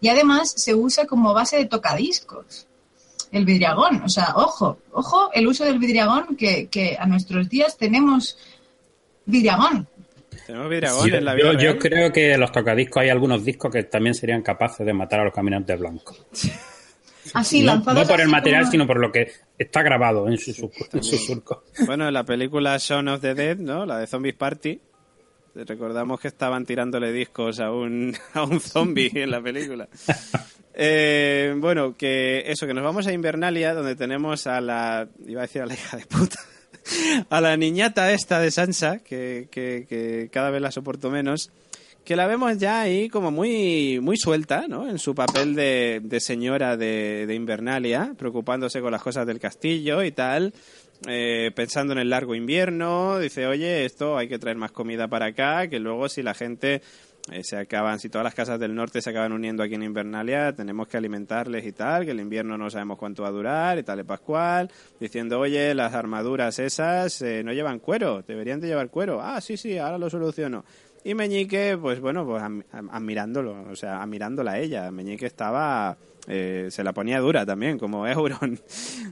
Y 0.00 0.08
además 0.08 0.52
se 0.56 0.74
usa 0.74 1.06
como 1.06 1.34
base 1.34 1.56
de 1.58 1.66
tocadiscos 1.66 2.66
el 3.32 3.44
vidriagón. 3.44 4.02
O 4.02 4.08
sea, 4.08 4.32
ojo, 4.34 4.78
ojo 4.92 5.30
el 5.32 5.46
uso 5.46 5.64
del 5.64 5.78
vidriagón, 5.78 6.36
que, 6.36 6.68
que 6.68 6.96
a 6.98 7.06
nuestros 7.06 7.48
días 7.48 7.76
tenemos 7.76 8.36
vidriagón. 9.26 9.86
Tenemos 10.46 10.68
vidriagón 10.68 11.08
Yo, 11.08 11.16
en 11.16 11.24
la 11.24 11.34
vida 11.34 11.52
yo- 11.62 11.78
creo 11.78 12.12
que 12.12 12.32
en 12.32 12.40
los 12.40 12.50
tocadiscos 12.50 13.02
hay 13.02 13.08
algunos 13.10 13.44
discos 13.44 13.70
que 13.72 13.84
también 13.84 14.14
serían 14.14 14.42
capaces 14.42 14.84
de 14.84 14.92
matar 14.92 15.20
a 15.20 15.24
los 15.24 15.34
caminantes 15.34 15.78
blancos. 15.78 16.20
Así, 17.34 17.60
no, 17.60 17.74
lanzados 17.74 18.02
no 18.02 18.08
por 18.08 18.20
el 18.20 18.28
material, 18.28 18.62
como- 18.62 18.70
sino 18.72 18.86
por 18.86 18.98
lo 18.98 19.12
que 19.12 19.30
está 19.58 19.82
grabado 19.82 20.26
en 20.28 20.38
su, 20.38 20.52
sur- 20.54 20.70
en 20.92 21.02
su 21.04 21.16
surco. 21.18 21.64
Bueno, 21.86 22.08
en 22.08 22.14
la 22.14 22.24
película 22.24 22.76
Shaun 22.78 23.08
of 23.08 23.20
the 23.20 23.34
Dead, 23.34 23.58
¿no? 23.58 23.84
La 23.86 23.98
de 23.98 24.06
Zombies 24.06 24.34
Party. 24.34 24.80
Recordamos 25.54 26.20
que 26.20 26.28
estaban 26.28 26.64
tirándole 26.64 27.12
discos 27.12 27.60
a 27.60 27.72
un, 27.72 28.14
a 28.34 28.44
un 28.44 28.60
zombie 28.60 29.10
en 29.14 29.30
la 29.30 29.42
película. 29.42 29.88
Eh, 30.74 31.54
bueno, 31.58 31.96
que 31.96 32.44
eso, 32.46 32.66
que 32.66 32.74
nos 32.74 32.84
vamos 32.84 33.06
a 33.06 33.12
Invernalia, 33.12 33.74
donde 33.74 33.96
tenemos 33.96 34.46
a 34.46 34.60
la. 34.60 35.08
iba 35.26 35.40
a 35.40 35.46
decir 35.46 35.62
a 35.62 35.66
la 35.66 35.74
hija 35.74 35.96
de 35.96 36.06
puta. 36.06 36.38
A 37.28 37.40
la 37.42 37.56
niñata 37.58 38.10
esta 38.10 38.40
de 38.40 38.50
Sansa, 38.50 38.98
que, 39.00 39.48
que, 39.50 39.86
que 39.86 40.30
cada 40.32 40.50
vez 40.50 40.62
la 40.62 40.70
soporto 40.70 41.10
menos. 41.10 41.50
Que 42.04 42.16
la 42.16 42.26
vemos 42.26 42.56
ya 42.56 42.80
ahí 42.80 43.10
como 43.10 43.30
muy, 43.30 44.00
muy 44.00 44.16
suelta, 44.16 44.66
¿no? 44.66 44.88
En 44.88 44.98
su 44.98 45.14
papel 45.14 45.54
de, 45.54 46.00
de 46.02 46.20
señora 46.20 46.78
de, 46.78 47.26
de 47.26 47.34
Invernalia, 47.34 48.14
preocupándose 48.16 48.80
con 48.80 48.90
las 48.92 49.02
cosas 49.02 49.26
del 49.26 49.38
castillo 49.38 50.02
y 50.02 50.10
tal. 50.10 50.54
Eh, 51.06 51.50
pensando 51.54 51.92
en 51.92 51.98
el 51.98 52.10
largo 52.10 52.34
invierno, 52.34 53.18
dice, 53.18 53.46
oye, 53.46 53.84
esto 53.84 54.18
hay 54.18 54.28
que 54.28 54.38
traer 54.38 54.56
más 54.56 54.72
comida 54.72 55.08
para 55.08 55.26
acá, 55.26 55.68
que 55.68 55.78
luego 55.78 56.08
si 56.08 56.22
la 56.22 56.34
gente 56.34 56.82
eh, 57.30 57.44
se 57.44 57.56
acaban, 57.56 57.98
si 57.98 58.08
todas 58.08 58.24
las 58.24 58.34
casas 58.34 58.58
del 58.58 58.74
norte 58.74 59.00
se 59.00 59.10
acaban 59.10 59.32
uniendo 59.32 59.62
aquí 59.62 59.74
en 59.74 59.82
Invernalia, 59.82 60.52
tenemos 60.52 60.88
que 60.88 60.96
alimentarles 60.96 61.64
y 61.66 61.72
tal, 61.72 62.04
que 62.04 62.10
el 62.10 62.20
invierno 62.20 62.58
no 62.58 62.70
sabemos 62.70 62.98
cuánto 62.98 63.22
va 63.22 63.28
a 63.28 63.32
durar 63.32 63.78
y 63.78 63.82
tal 63.82 64.00
y 64.00 64.04
pascual, 64.04 64.70
diciendo, 64.98 65.38
oye, 65.38 65.74
las 65.74 65.94
armaduras 65.94 66.58
esas 66.58 67.22
eh, 67.22 67.42
no 67.44 67.52
llevan 67.52 67.78
cuero, 67.78 68.22
deberían 68.22 68.60
de 68.60 68.68
llevar 68.68 68.90
cuero. 68.90 69.20
Ah, 69.22 69.40
sí, 69.40 69.56
sí, 69.56 69.78
ahora 69.78 69.98
lo 69.98 70.10
soluciono. 70.10 70.64
Y 71.04 71.14
Meñique, 71.14 71.78
pues 71.80 72.00
bueno, 72.00 72.26
pues 72.26 72.42
admirándolo, 72.90 73.70
o 73.70 73.76
sea, 73.76 74.02
admirándola 74.02 74.52
a 74.52 74.58
ella. 74.58 74.90
Meñique 74.90 75.26
estaba, 75.26 75.96
eh, 76.28 76.68
se 76.70 76.84
la 76.84 76.92
ponía 76.92 77.20
dura 77.20 77.46
también, 77.46 77.78
como 77.78 78.06
Euron. 78.06 78.60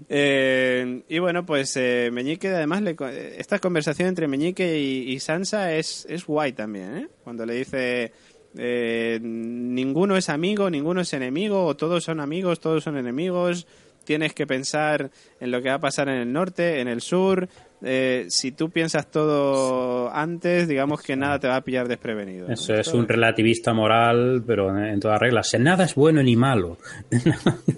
Eh, 0.08 1.02
y 1.08 1.18
bueno, 1.18 1.46
pues 1.46 1.76
eh, 1.76 2.10
Meñique, 2.12 2.48
además, 2.48 2.82
le, 2.82 2.96
esta 3.38 3.58
conversación 3.58 4.08
entre 4.08 4.28
Meñique 4.28 4.78
y, 4.78 5.12
y 5.12 5.20
Sansa 5.20 5.72
es, 5.74 6.06
es 6.10 6.26
guay 6.26 6.52
también, 6.52 6.96
¿eh? 6.96 7.08
Cuando 7.24 7.46
le 7.46 7.54
dice, 7.54 8.12
eh, 8.56 9.18
ninguno 9.22 10.16
es 10.16 10.28
amigo, 10.28 10.70
ninguno 10.70 11.02
es 11.02 11.12
enemigo, 11.12 11.64
o 11.64 11.76
todos 11.76 12.04
son 12.04 12.20
amigos, 12.20 12.60
todos 12.60 12.84
son 12.84 12.96
enemigos. 12.96 13.66
Tienes 14.04 14.32
que 14.32 14.46
pensar 14.46 15.10
en 15.38 15.50
lo 15.50 15.60
que 15.60 15.68
va 15.68 15.76
a 15.76 15.80
pasar 15.80 16.08
en 16.08 16.16
el 16.16 16.32
norte, 16.32 16.80
en 16.80 16.88
el 16.88 17.00
sur. 17.00 17.48
Eh, 17.80 18.26
si 18.28 18.50
tú 18.50 18.70
piensas 18.70 19.08
todo 19.08 20.12
antes, 20.12 20.66
digamos 20.66 21.00
que 21.00 21.14
nada 21.14 21.38
te 21.38 21.46
va 21.46 21.56
a 21.56 21.60
pillar 21.60 21.86
desprevenido. 21.86 22.48
¿no? 22.48 22.54
Eso 22.54 22.74
es 22.74 22.88
un 22.88 23.06
relativista 23.06 23.72
moral, 23.72 24.42
pero 24.44 24.76
en, 24.76 24.98
todas 24.98 25.20
reglas. 25.20 25.54
Nada 25.60 25.84
es 25.84 25.94
bueno 25.94 26.22
ni 26.22 26.34
malo. 26.36 26.78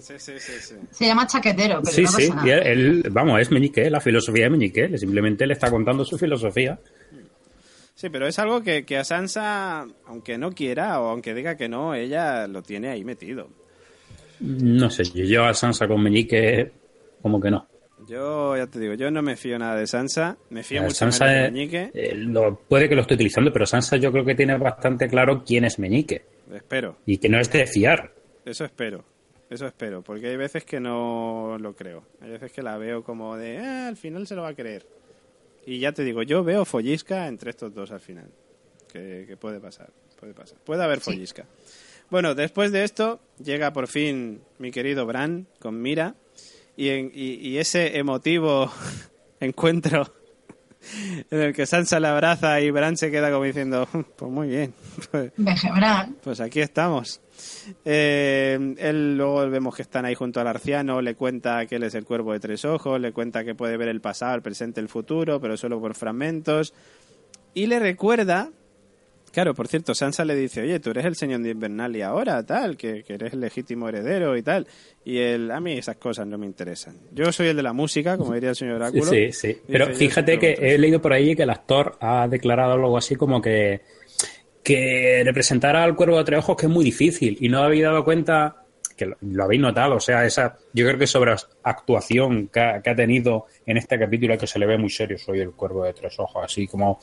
Sí, 0.01 0.15
sí, 0.19 0.33
sí, 0.39 0.53
sí. 0.61 0.75
Se 0.91 1.07
llama 1.07 1.27
chaquetero, 1.27 1.81
pero 1.85 1.95
Sí, 1.95 2.03
no 2.03 2.09
sí. 2.13 2.29
pasa 2.29 2.43
y 2.47 2.49
nada. 2.49 2.63
él, 2.63 3.03
él- 3.05 3.11
vamos, 3.13 3.41
es 3.41 3.51
Meñique, 3.51 3.89
la 3.91 4.01
filosofía 4.01 4.45
de 4.45 4.51
Meñique. 4.51 4.99
Simplemente 4.99 5.47
le 5.47 5.53
está 5.53 5.71
contando 5.71 6.05
su 6.05 6.19
filosofía. 6.19 6.79
Sí, 7.95 8.09
pero 8.09 8.27
es 8.27 8.39
algo 8.39 8.63
que, 8.63 8.85
que 8.87 8.97
a 8.97 9.05
Sansa, 9.05 9.87
aunque 10.07 10.39
no 10.39 10.53
quiera 10.53 11.01
o 11.01 11.11
aunque 11.11 11.35
diga 11.35 11.57
que 11.57 11.69
no, 11.69 11.95
ella 11.95 12.47
lo 12.49 12.63
tiene 12.63 12.89
ahí 12.89 13.05
metido. 13.05 13.49
No 14.41 14.89
sé, 14.91 15.05
yo, 15.05 15.25
yo 15.25 15.45
a 15.45 15.53
Sansa 15.55 15.87
con 15.87 16.03
Meñique, 16.03 16.73
como 17.21 17.39
que 17.41 17.51
no. 17.51 17.67
Yo 18.11 18.57
ya 18.57 18.67
te 18.67 18.81
digo, 18.81 18.95
yo 18.95 19.09
no 19.13 19.23
me 19.23 19.37
fío 19.37 19.57
nada 19.57 19.77
de 19.77 19.87
Sansa, 19.87 20.37
me 20.51 20.65
fío 20.65 20.81
Eh, 20.81 20.83
mucho 20.83 20.97
Sansa 20.97 21.27
menos 21.27 21.43
de 21.45 21.51
Meñique, 21.53 21.91
eh, 21.95 22.15
lo- 22.17 22.57
puede 22.59 22.89
que 22.89 22.97
lo 22.97 23.03
esté 23.03 23.15
utilizando, 23.15 23.53
pero 23.53 23.67
Sansa 23.67 23.97
yo 23.99 24.11
creo 24.11 24.25
que 24.25 24.35
tiene 24.35 24.57
bastante 24.59 25.07
claro 25.09 25.45
quién 25.47 25.65
es 25.65 25.79
Meñique 25.79 26.25
espero, 26.53 26.97
y 27.07 27.19
que 27.19 27.29
no 27.29 27.39
es 27.39 27.53
de 27.53 27.65
fiar. 27.67 28.13
eso 28.45 28.65
espero, 28.65 29.05
eso 29.49 29.65
espero, 29.67 30.03
porque 30.03 30.27
hay 30.27 30.37
veces 30.37 30.65
que 30.65 30.81
no 30.81 31.57
lo 31.61 31.77
creo, 31.77 32.03
hay 32.21 32.31
veces 32.31 32.51
que 32.51 32.63
la 32.63 32.77
veo 32.79 33.05
como 33.05 33.37
de, 33.37 33.59
"Ah, 33.59 33.87
al 33.87 33.97
final 33.97 34.27
se 34.27 34.35
lo 34.35 34.43
va 34.43 34.49
a 34.49 34.55
creer. 34.55 34.85
Y 35.65 35.79
ya 35.79 35.93
te 35.93 36.03
digo, 36.03 36.23
yo 36.25 36.43
veo 36.43 36.65
follisca 36.65 37.29
entre 37.29 37.51
estos 37.51 37.73
dos 37.73 37.93
al 37.93 38.01
final, 38.01 38.27
que, 38.93 39.25
que 39.29 39.37
puede 39.37 39.61
pasar, 39.61 39.91
puede 40.19 40.35
pasar, 40.35 40.59
puede 40.65 40.83
haber 40.83 40.99
Sí. 40.99 41.13
follisca. 41.13 41.45
Bueno, 42.11 42.35
después 42.35 42.73
de 42.73 42.83
esto 42.83 43.21
llega 43.41 43.73
por 43.73 43.87
fin 43.87 44.41
mi 44.59 44.73
querido 44.73 45.07
Bran 45.07 45.47
con 45.61 45.81
Mira 45.81 46.17
y, 46.85 46.89
en- 46.91 47.11
y- 47.15 47.49
y 47.49 47.59
ese 47.59 47.99
emotivo 47.99 48.71
encuentro 49.41 50.13
en 51.31 51.41
el 51.41 51.55
que 51.55 51.67
Sansa 51.67 52.01
la 52.01 52.13
abraza 52.13 52.59
y 52.61 52.71
Bran 52.71 52.97
se 52.97 53.11
queda 53.11 53.31
como 53.31 53.45
diciendo, 53.45 53.87
pues 54.17 54.31
muy 54.31 54.49
bien, 54.49 54.73
pues, 55.11 55.33
pues 56.23 56.41
aquí 56.41 56.61
estamos. 56.61 57.21
Eh, 57.85 58.75
él 58.79 59.17
luego 59.17 59.49
vemos 59.51 59.75
que 59.77 59.83
están 59.83 60.05
ahí 60.07 60.15
junto 60.15 60.41
al 60.41 60.47
arciano, 60.47 61.01
le 61.03 61.15
cuenta 61.15 61.67
que 61.67 61.77
él 61.77 61.83
es 61.83 61.95
el 61.95 62.05
cuervo 62.05 62.33
de 62.33 62.41
tres 62.41 62.65
ojos, 62.65 62.99
le 63.01 63.13
cuenta 63.13 63.45
que 63.45 63.55
puede 63.55 63.77
ver 63.77 63.89
el 63.89 64.01
pasado, 64.01 64.35
el 64.35 64.43
presente, 64.43 64.81
el 64.81 64.89
futuro, 64.89 65.41
pero 65.41 65.57
solo 65.57 65.79
por 65.81 65.95
fragmentos. 65.95 66.73
Y 67.55 67.67
le 67.67 67.79
recuerda, 67.79 68.51
claro, 69.33 69.55
por 69.55 69.69
cierto, 69.69 69.95
Sansa 69.95 70.25
le 70.25 70.35
dice, 70.35 70.63
oye, 70.63 70.81
tú 70.81 70.91
eres 70.91 71.05
el 71.05 71.17
señor 71.17 71.41
de 71.41 71.51
Invernalia 71.51 72.09
ahora, 72.09 72.45
tal, 72.45 72.77
que, 72.77 73.03
que 73.03 73.15
eres 73.15 73.33
el 73.33 73.41
legítimo 73.41 73.89
heredero 73.89 74.37
y 74.37 74.43
tal. 74.43 74.67
Y 75.05 75.19
él, 75.19 75.51
a 75.51 75.61
mí 75.61 75.73
esas 75.73 75.97
cosas 75.97 76.27
no 76.27 76.37
me 76.39 76.47
interesan. 76.47 76.97
Yo 77.13 77.33
soy 77.33 77.49
el 77.49 77.57
de 77.57 77.63
la 77.63 77.73
música, 77.73 78.17
como 78.17 78.35
diría 78.35 78.51
el 78.51 78.57
señor 78.57 78.77
Oráculo. 78.77 79.05
Sí, 79.05 79.33
sí. 79.33 79.57
Pero 79.67 79.89
"Yo 79.89 79.95
fíjate 79.95 80.39
que 80.39 80.53
otro". 80.53 80.65
he 80.67 80.79
leído 80.79 81.01
por 81.01 81.13
ahí 81.13 81.35
que 81.35 81.43
el 81.45 81.51
actor 81.51 81.97
ha 82.01 82.29
declarado 82.29 82.73
algo 82.75 82.97
así 82.99 83.17
como 83.17 83.41
que, 83.41 83.81
que 84.63 85.23
representar 85.25 85.77
al 85.77 85.97
cuervo 85.97 86.19
de 86.19 86.25
tres 86.25 86.39
ojos 86.41 86.57
que 86.57 86.67
es 86.67 86.73
muy 86.73 86.85
difícil 86.85 87.37
y 87.41 87.49
no 87.49 87.63
habéis 87.63 87.83
dado 87.85 88.05
cuenta 88.05 88.57
que 88.97 89.07
lo, 89.07 89.17
lo 89.23 89.45
habéis 89.45 89.63
notado, 89.63 89.97
o 89.97 90.01
sea, 90.01 90.27
esa 90.27 90.59
yo 90.75 90.87
creo 90.87 90.99
que 90.99 91.07
sobre 91.07 91.35
actuación 91.63 92.49
que 92.49 92.61
ha, 92.61 92.83
que 92.83 92.91
ha 92.91 92.95
tenido 92.95 93.47
en 93.65 93.79
este 93.79 93.99
capítulo 93.99 94.37
que 94.37 94.47
se 94.47 94.59
le 94.59 94.67
ve 94.67 94.77
muy 94.77 94.91
serio, 94.91 95.17
soy 95.17 95.41
el 95.41 95.53
cuervo 95.53 95.85
de 95.85 95.95
tres 95.95 96.19
ojos, 96.19 96.45
así 96.45 96.67
como, 96.67 97.01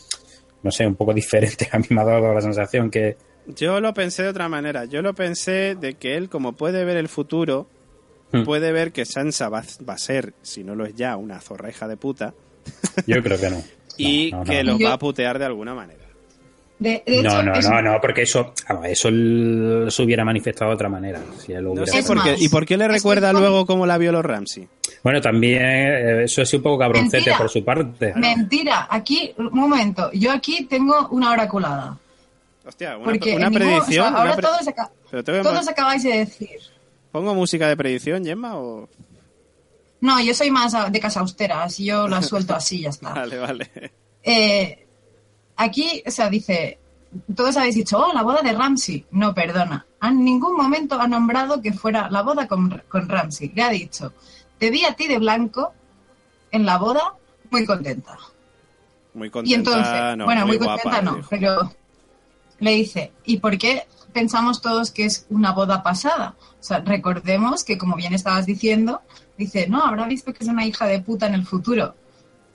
no 0.63 0.71
sé, 0.71 0.85
un 0.87 0.95
poco 0.95 1.13
diferente, 1.13 1.67
a 1.71 1.79
mí 1.79 1.85
me 1.89 2.01
ha 2.01 2.05
dado 2.05 2.33
la 2.33 2.41
sensación 2.41 2.89
que... 2.89 3.17
Yo 3.47 3.79
lo 3.79 3.93
pensé 3.93 4.23
de 4.23 4.29
otra 4.29 4.49
manera. 4.49 4.83
Yo 4.85 5.01
lo 5.01 5.13
pensé 5.15 5.75
de 5.75 5.93
que 5.93 6.15
él, 6.17 6.27
como 6.29 6.53
puede 6.53 6.83
ver 6.85 6.97
el 6.97 7.07
futuro, 7.09 7.67
Hmm. 8.29 8.43
puede 8.43 8.73
ver 8.73 8.91
que 8.91 9.05
Sansa 9.05 9.47
va, 9.47 9.63
va 9.87 9.93
a 9.93 9.97
ser, 9.97 10.33
si 10.41 10.61
no 10.61 10.75
lo 10.75 10.85
es 10.85 10.93
ya, 10.95 11.15
una 11.15 11.39
zorreja 11.39 11.87
de 11.87 11.95
puta 11.95 12.33
Yo 13.05 13.23
creo 13.23 13.39
que 13.39 13.49
no. 13.49 13.63
y 13.97 14.31
No, 14.31 14.39
no, 14.39 14.43
que 14.43 14.63
no. 14.65 14.73
lo 14.73 14.77
Yo- 14.79 14.87
va 14.89 14.95
a 14.95 14.99
putear 14.99 15.39
de 15.39 15.45
alguna 15.45 15.73
manera. 15.73 16.03
De, 16.79 17.01
de 17.05 17.23
No, 17.23 17.29
hecho, 17.29 17.43
no, 17.43 17.53
es- 17.55 17.69
no, 17.69 17.81
no, 17.81 17.99
porque 17.99 18.21
eso, 18.21 18.53
eso 18.83 19.09
se 19.89 20.03
hubiera 20.03 20.23
manifestado 20.23 20.69
de 20.71 20.75
otra 20.75 20.89
manera. 20.89 21.19
Si 21.43 21.51
él 21.51 21.63
lo 21.63 21.69
No 21.69 21.81
hubiera 21.81 21.91
sé 21.91 21.99
Es 21.99 22.05
por 22.05 22.21
qué. 22.23 22.31
más, 22.31 22.41
¿Y 22.41 22.49
por 22.49 22.65
qué 22.67 22.77
le 22.77 22.83
estoy 22.85 22.97
recuerda 22.97 23.31
con- 23.31 23.41
luego 23.41 23.65
cómo 23.65 23.85
la 23.87 23.97
violó 23.97 24.21
Ramsey? 24.21 24.67
Bueno, 25.03 25.19
también 25.21 25.61
eh, 25.63 26.23
eso 26.25 26.41
es 26.43 26.53
un 26.53 26.61
poco 26.61 26.77
cabroncete 26.79 27.17
Mentira. 27.17 27.37
por 27.37 27.49
su 27.49 27.63
parte. 27.65 28.13
Mentira, 28.15 28.87
aquí, 28.89 29.33
un 29.37 29.49
momento, 29.53 30.11
yo 30.13 30.31
aquí 30.31 30.65
tengo 30.65 31.07
una 31.09 31.31
oraculada. 31.31 31.97
Hostia, 32.65 32.97
una, 32.97 33.05
Porque 33.05 33.35
una 33.35 33.47
en 33.47 33.53
ningún- 33.53 33.67
o 33.67 33.69
sea, 33.69 33.79
predicción. 33.79 34.07
una 34.09 34.17
ahora 34.19 34.33
pre- 34.35 34.41
todos, 34.43 34.67
aca- 34.67 34.91
Pero 35.09 35.23
te 35.23 35.31
voy 35.31 35.39
a 35.39 35.43
todos 35.43 35.65
ma- 35.65 35.71
acabáis 35.71 36.03
de 36.03 36.17
decir. 36.17 36.59
¿Pongo 37.11 37.33
música 37.33 37.67
de 37.69 37.77
predicción, 37.77 38.23
Gemma? 38.25 38.57
O... 38.57 38.87
No, 40.01 40.19
yo 40.21 40.33
soy 40.35 40.51
más 40.51 40.73
de 40.91 40.99
casa 40.99 41.21
austera, 41.21 41.63
así 41.63 41.85
yo 41.85 42.07
la 42.07 42.21
suelto 42.21 42.53
así 42.53 42.77
y 42.79 42.81
ya 42.83 42.89
está. 42.89 43.09
Vale, 43.15 43.37
vale. 43.39 43.71
Eh, 44.21 44.85
aquí, 45.57 46.03
o 46.05 46.11
sea, 46.11 46.29
dice, 46.29 46.79
todos 47.35 47.57
habéis 47.57 47.75
dicho, 47.75 47.97
oh, 47.99 48.13
la 48.13 48.23
boda 48.23 48.41
de 48.41 48.53
Ramsey. 48.53 49.05
No, 49.11 49.33
perdona. 49.33 49.85
En 50.01 50.23
ningún 50.23 50.55
momento 50.55 50.99
ha 50.99 51.07
nombrado 51.07 51.61
que 51.61 51.73
fuera 51.73 52.09
la 52.09 52.21
boda 52.21 52.47
con, 52.47 52.83
con 52.87 53.09
Ramsey. 53.09 53.51
Le 53.55 53.63
ha 53.63 53.69
dicho, 53.69 54.13
te 54.57 54.69
vi 54.71 54.85
a 54.85 54.93
ti 54.93 55.07
de 55.07 55.19
blanco 55.19 55.73
en 56.51 56.65
la 56.65 56.77
boda 56.77 57.15
muy 57.49 57.65
contenta. 57.65 58.17
Muy 59.13 59.27
Y 59.27 59.31
contenta. 59.31 59.55
entonces, 59.55 60.17
no, 60.17 60.25
bueno, 60.25 60.45
muy, 60.45 60.57
contenta 60.59 61.01
no, 61.01 61.15
dijo. 61.15 61.27
pero 61.29 61.71
le 62.59 62.71
dice, 62.71 63.11
¿y 63.25 63.37
por 63.37 63.57
qué 63.57 63.87
pensamos 64.13 64.61
todos 64.61 64.91
que 64.91 65.05
es 65.05 65.25
una 65.29 65.51
boda 65.51 65.81
pasada? 65.81 66.35
O 66.59 66.63
sea, 66.63 66.79
recordemos 66.79 67.63
que, 67.63 67.77
como 67.77 67.95
bien 67.95 68.13
estabas 68.13 68.45
diciendo, 68.45 69.01
dice, 69.37 69.67
no, 69.67 69.83
habrá 69.83 70.05
visto 70.05 70.33
que 70.33 70.43
es 70.43 70.49
una 70.49 70.65
hija 70.65 70.85
de 70.85 71.01
puta 71.01 71.27
en 71.27 71.33
el 71.33 71.45
futuro. 71.45 71.95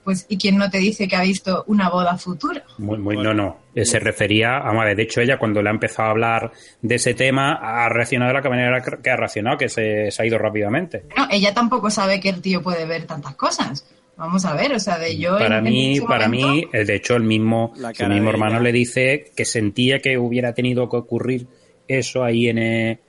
Pues, 0.03 0.25
¿y 0.27 0.37
quién 0.37 0.57
no 0.57 0.69
te 0.69 0.79
dice 0.79 1.07
que 1.07 1.15
ha 1.15 1.21
visto 1.21 1.63
una 1.67 1.89
boda 1.89 2.17
futura? 2.17 2.63
Muy, 2.77 2.97
muy, 2.97 3.15
Bueno. 3.15 3.33
no, 3.33 3.43
no. 3.43 3.57
Eh, 3.73 3.85
Se 3.85 3.99
refería 3.99 4.57
a 4.57 4.73
madre. 4.73 4.95
De 4.95 5.03
hecho, 5.03 5.21
ella 5.21 5.37
cuando 5.37 5.61
le 5.61 5.69
ha 5.69 5.71
empezado 5.73 6.09
a 6.09 6.11
hablar 6.11 6.51
de 6.81 6.95
ese 6.95 7.13
tema, 7.13 7.53
ha 7.53 7.87
reaccionado 7.89 8.33
de 8.33 8.41
la 8.41 8.49
manera 8.49 8.81
que- 9.01 9.09
ha 9.09 9.15
reaccionado, 9.15 9.57
que 9.57 9.69
se, 9.69 10.11
se 10.11 10.21
ha 10.21 10.25
ido 10.25 10.37
rápidamente. 10.37 11.03
No, 11.17 11.27
ella 11.31 11.53
tampoco 11.53 11.89
sabe 11.89 12.19
que 12.19 12.29
el 12.29 12.41
tío 12.41 12.61
puede 12.61 12.85
ver 12.85 13.05
tantas 13.05 13.35
cosas. 13.35 13.87
Vamos 14.17 14.45
a 14.45 14.53
ver, 14.55 14.73
o 14.73 14.79
sea, 14.79 14.99
de 14.99 15.17
yo... 15.17 15.37
para 15.39 15.57
en- 15.59 15.67
en 15.67 15.73
mí, 15.73 15.99
para 16.01 16.27
momento- 16.27 16.47
mí, 16.49 16.67
eh, 16.73 16.85
de 16.85 16.95
hecho, 16.95 17.15
el 17.15 17.23
mismo, 17.23 17.73
su 17.93 18.05
mismo 18.07 18.29
hermano 18.29 18.59
le 18.59 18.71
dice 18.71 19.31
que 19.35 19.45
sentía 19.45 19.99
que 19.99 20.17
hubiera 20.17 20.53
tenido 20.53 20.87
que 20.89 20.97
ocurrir 20.97 21.47
eso 21.87 22.23
ahí 22.23 22.47
en, 22.49 22.57
eh, 22.59 22.99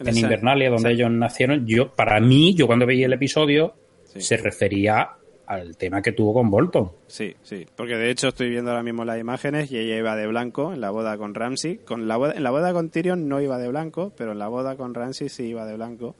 En 0.00 0.16
Invernalia, 0.16 0.70
donde 0.70 0.92
ellos 0.92 1.10
nacieron. 1.10 1.66
Yo, 1.66 1.94
para 1.94 2.18
mí, 2.20 2.54
yo 2.54 2.66
cuando 2.66 2.86
veía 2.86 3.06
el 3.06 3.12
episodio, 3.12 3.74
Sí. 4.04 4.20
se 4.22 4.36
refería 4.38 5.10
al 5.48 5.76
tema 5.78 6.02
que 6.02 6.12
tuvo 6.12 6.34
con 6.34 6.50
Bolton. 6.50 6.92
Sí, 7.06 7.34
sí, 7.42 7.66
porque 7.74 7.96
de 7.96 8.10
hecho 8.10 8.28
estoy 8.28 8.50
viendo 8.50 8.70
ahora 8.70 8.82
mismo 8.82 9.04
las 9.04 9.18
imágenes 9.18 9.72
y 9.72 9.78
ella 9.78 9.96
iba 9.96 10.14
de 10.14 10.26
blanco 10.26 10.72
en 10.74 10.80
la 10.82 10.90
boda 10.90 11.16
con 11.16 11.34
Ramsey. 11.34 11.78
Con 11.78 12.06
la 12.06 12.16
boda, 12.18 12.34
en 12.36 12.42
la 12.42 12.50
boda 12.50 12.72
con 12.74 12.90
Tyrion 12.90 13.28
no 13.28 13.40
iba 13.40 13.56
de 13.58 13.68
blanco, 13.68 14.12
pero 14.16 14.32
en 14.32 14.38
la 14.38 14.48
boda 14.48 14.76
con 14.76 14.92
Ramsey 14.94 15.28
sí 15.30 15.44
iba 15.44 15.64
de 15.64 15.74
blanco. 15.74 16.14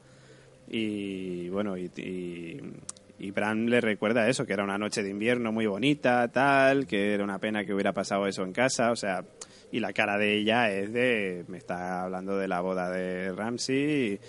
Y 0.67 1.49
bueno, 1.49 1.77
y, 1.77 1.91
y, 1.97 2.61
y 3.19 3.31
Bran 3.31 3.69
le 3.71 3.81
recuerda 3.81 4.29
eso, 4.29 4.45
que 4.47 4.53
era 4.53 4.65
una 4.65 4.79
noche 4.79 5.03
de 5.03 5.11
invierno 5.11 5.53
muy 5.53 5.67
bonita, 5.67 6.29
tal, 6.29 6.87
que 6.87 7.15
era 7.15 7.25
una 7.25 7.39
pena 7.39 7.65
que 7.65 7.73
hubiera 7.75 7.93
pasado 7.93 8.27
eso 8.27 8.43
en 8.45 8.53
casa, 8.53 8.91
o 8.93 8.97
sea, 8.97 9.25
y 9.73 9.81
la 9.81 9.93
cara 9.93 10.19
de 10.19 10.37
ella 10.39 10.71
es 10.71 10.93
de, 10.93 11.45
me 11.49 11.59
está 11.59 12.03
hablando 12.03 12.37
de 12.37 12.49
la 12.49 12.61
boda 12.61 12.91
de 12.91 13.33
Ramsey. 13.33 14.13
y- 14.15 14.21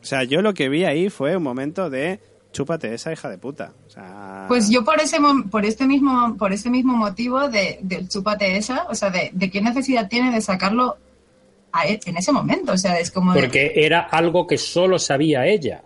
o 0.00 0.04
sea, 0.04 0.22
yo 0.22 0.42
lo 0.42 0.54
que 0.54 0.68
vi 0.68 0.84
ahí 0.84 1.10
fue 1.10 1.36
un 1.36 1.42
momento 1.42 1.90
de 1.90 2.20
chúpate 2.52 2.92
esa 2.94 3.12
hija 3.12 3.28
de 3.28 3.38
puta. 3.38 3.72
O 3.86 3.90
sea, 3.90 4.44
Pues 4.48 4.70
yo 4.70 4.84
por 4.84 5.00
ese 5.00 5.18
por 5.50 5.64
este 5.64 5.86
mismo 5.86 6.36
por 6.36 6.52
ese 6.52 6.70
mismo 6.70 6.94
motivo 6.96 7.48
de 7.48 7.78
del 7.82 8.08
chúpate 8.08 8.56
esa, 8.56 8.84
o 8.88 8.94
sea, 8.94 9.10
de, 9.10 9.30
de 9.32 9.50
qué 9.50 9.60
necesidad 9.60 10.08
tiene 10.08 10.30
de 10.32 10.40
sacarlo 10.40 10.96
a 11.72 11.86
e- 11.86 12.00
en 12.06 12.16
ese 12.16 12.32
momento, 12.32 12.72
o 12.72 12.78
sea, 12.78 12.98
es 12.98 13.10
como 13.10 13.34
de- 13.34 13.40
Porque 13.40 13.72
era 13.76 14.00
algo 14.00 14.46
que 14.46 14.56
solo 14.58 14.98
sabía 14.98 15.46
ella. 15.46 15.82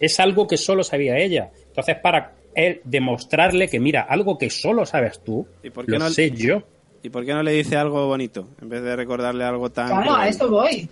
Es 0.00 0.20
algo 0.20 0.46
que 0.46 0.56
solo 0.56 0.84
sabía 0.84 1.18
ella. 1.18 1.50
Entonces, 1.68 1.96
para 2.00 2.34
él 2.54 2.80
demostrarle 2.84 3.68
que, 3.68 3.80
mira, 3.80 4.02
algo 4.02 4.38
que 4.38 4.48
solo 4.50 4.86
sabes 4.86 5.20
tú, 5.24 5.46
¿Y 5.62 5.70
por 5.70 5.86
qué 5.86 5.92
lo 5.92 5.98
no- 5.98 6.10
sé 6.10 6.30
yo. 6.30 6.62
¿Y 7.02 7.10
por 7.10 7.24
qué 7.24 7.32
no 7.32 7.42
le 7.42 7.52
dice 7.52 7.76
algo 7.76 8.06
bonito 8.06 8.48
en 8.62 8.68
vez 8.68 8.82
de 8.82 8.94
recordarle 8.96 9.44
algo 9.44 9.70
tan... 9.70 9.88
claro, 9.88 10.14
a 10.16 10.28
esto 10.28 10.48
voy. 10.50 10.88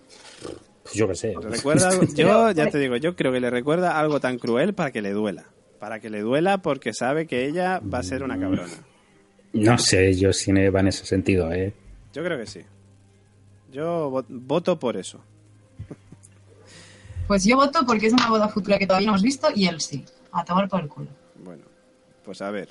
Pues 0.87 0.95
yo 0.95 1.09
qué 1.09 1.15
sé. 1.15 1.35
Recuerda 1.41 1.89
algo- 1.91 2.05
yo 2.15 2.51
ya 2.53 2.71
te 2.71 2.79
digo, 2.79 2.97
yo 2.97 3.15
creo 3.17 3.33
que 3.33 3.41
le 3.41 3.51
recuerda 3.51 3.99
algo 3.99 4.21
tan 4.21 4.39
cruel 4.39 4.75
para 4.75 4.91
que 4.93 5.03
le 5.03 5.11
duela. 5.13 5.45
Para 5.79 6.01
que 6.01 6.09
le 6.11 6.21
duela 6.21 6.59
porque 6.59 6.93
sabe 6.95 7.27
que 7.27 7.45
ella 7.47 7.81
va 7.81 7.99
a 7.99 8.03
ser 8.03 8.23
una 8.23 8.39
cabrona. 8.39 8.73
No 9.53 9.79
sé 9.79 10.15
yo 10.15 10.33
si 10.33 10.53
va 10.53 10.81
en 10.81 10.89
ese 10.89 11.05
sentido, 11.07 11.53
¿eh? 11.53 11.73
Yo 12.13 12.25
creo 12.25 12.39
que 12.39 12.47
sí. 12.47 12.61
Yo 13.73 14.11
vo- 14.11 14.25
voto 14.29 14.79
por 14.79 14.97
eso. 14.97 15.21
Pues 17.27 17.45
yo 17.45 17.57
voto 17.57 17.81
porque 17.87 18.07
es 18.07 18.13
una 18.13 18.29
boda 18.31 18.49
futura 18.49 18.79
que 18.79 18.87
todavía 18.87 19.07
no 19.09 19.13
hemos 19.15 19.23
visto 19.23 19.49
y 19.55 19.67
él 19.67 19.81
sí. 19.81 20.05
A 20.33 20.45
tomar 20.45 20.69
por 20.69 20.81
el 20.81 20.89
culo. 20.89 21.09
Bueno, 21.43 21.63
pues 22.25 22.41
a 22.43 22.51
ver. 22.51 22.69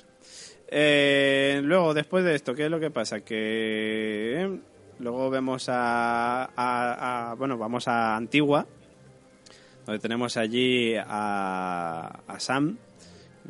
Eh, 0.68 1.60
luego, 1.62 1.94
después 1.94 2.24
de 2.24 2.34
esto, 2.34 2.54
¿qué 2.54 2.64
es 2.64 2.70
lo 2.70 2.80
que 2.80 2.90
pasa? 2.90 3.20
Que 3.20 4.42
eh, 4.42 4.58
luego 5.00 5.30
vemos 5.30 5.68
a, 5.68 6.44
a- 6.56 7.30
a- 7.30 7.34
Bueno, 7.34 7.56
vamos 7.58 7.86
a 7.88 8.16
Antigua, 8.16 8.66
donde 9.84 9.98
tenemos 10.00 10.36
allí 10.36 10.94
a, 10.96 12.20
a 12.26 12.40
Sam 12.40 12.76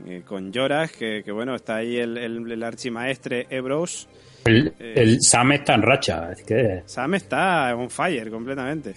eh, 0.07 0.23
con 0.27 0.53
Yoras, 0.53 0.93
que, 0.93 1.23
que, 1.25 1.33
bueno, 1.33 1.55
está 1.55 1.77
ahí 1.77 1.97
el, 1.97 2.19
el, 2.19 2.51
el 2.53 2.63
archimaestre 2.63 3.47
Ebros. 3.51 4.09
El, 4.45 4.75
Eh. 4.79 4.93
el 4.97 5.19
Sam 5.23 5.53
está 5.53 5.75
en 5.75 5.83
racha. 5.83 6.31
Es 6.33 6.43
que 6.43 6.83
Sam 6.87 7.15
está 7.15 7.75
on 7.75 7.91
fire 7.91 8.31
completamente. 8.31 8.95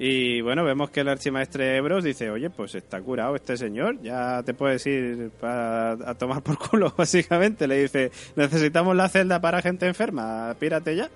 Y 0.00 0.40
bueno, 0.42 0.62
vemos 0.64 0.90
que 0.90 1.00
el 1.00 1.08
archimaestre 1.08 1.76
Ebros 1.76 2.04
dice, 2.04 2.30
oye, 2.30 2.50
pues 2.50 2.74
está 2.76 3.00
curado 3.00 3.34
este 3.34 3.56
señor, 3.56 4.00
ya 4.00 4.42
te 4.44 4.54
puedes 4.54 4.86
ir 4.86 5.30
pa- 5.40 5.92
a 5.92 6.14
tomar 6.14 6.40
por 6.42 6.56
culo, 6.56 6.94
básicamente. 6.96 7.66
Le 7.66 7.82
dice, 7.82 8.12
necesitamos 8.36 8.94
la 8.94 9.08
celda 9.08 9.40
para 9.40 9.60
gente 9.60 9.86
enferma, 9.86 10.54
pírate 10.58 10.94
ya. 10.94 11.10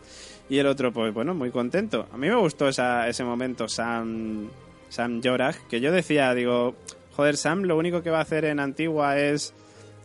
Y 0.51 0.59
el 0.59 0.67
otro, 0.67 0.93
pues 0.93 1.15
bueno, 1.15 1.33
muy 1.33 1.51
contento. 1.51 2.07
A 2.13 2.17
mí 2.17 2.29
me 2.29 2.35
gustó 2.35 2.69
esa, 2.69 3.09
ese 3.09 3.23
momento 3.23 3.69
Sam, 3.69 4.49
Sam 4.89 5.21
Jorah, 5.23 5.55
que 5.71 5.81
yo 5.81 5.93
decía, 5.93 6.35
digo, 6.35 6.75
joder, 7.17 7.37
Sam 7.37 7.63
lo 7.63 7.77
único 7.77 8.03
que 8.03 8.11
va 8.11 8.19
a 8.19 8.23
hacer 8.23 8.45
en 8.45 8.59
Antigua 8.59 9.17
es 9.17 9.55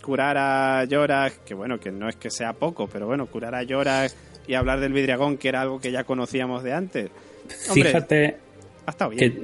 curar 0.04 0.38
a 0.38 0.86
Jorah, 0.90 1.32
que 1.44 1.56
bueno, 1.56 1.80
que 1.80 1.92
no 1.92 2.08
es 2.08 2.16
que 2.16 2.30
sea 2.30 2.54
poco, 2.54 2.88
pero 2.88 3.08
bueno, 3.08 3.26
curar 3.26 3.56
a 3.56 3.66
Jorah 3.68 4.06
y 4.48 4.54
hablar 4.54 4.80
del 4.80 4.94
vidriagón, 4.94 5.38
que 5.38 5.50
era 5.50 5.62
algo 5.62 5.82
que 5.82 5.92
ya 5.92 6.04
conocíamos 6.04 6.62
de 6.64 6.74
antes. 6.74 7.10
Fíjate 7.74 8.38
ha 8.88 8.92
estado 8.92 9.12
bien. 9.12 9.32
que 9.34 9.44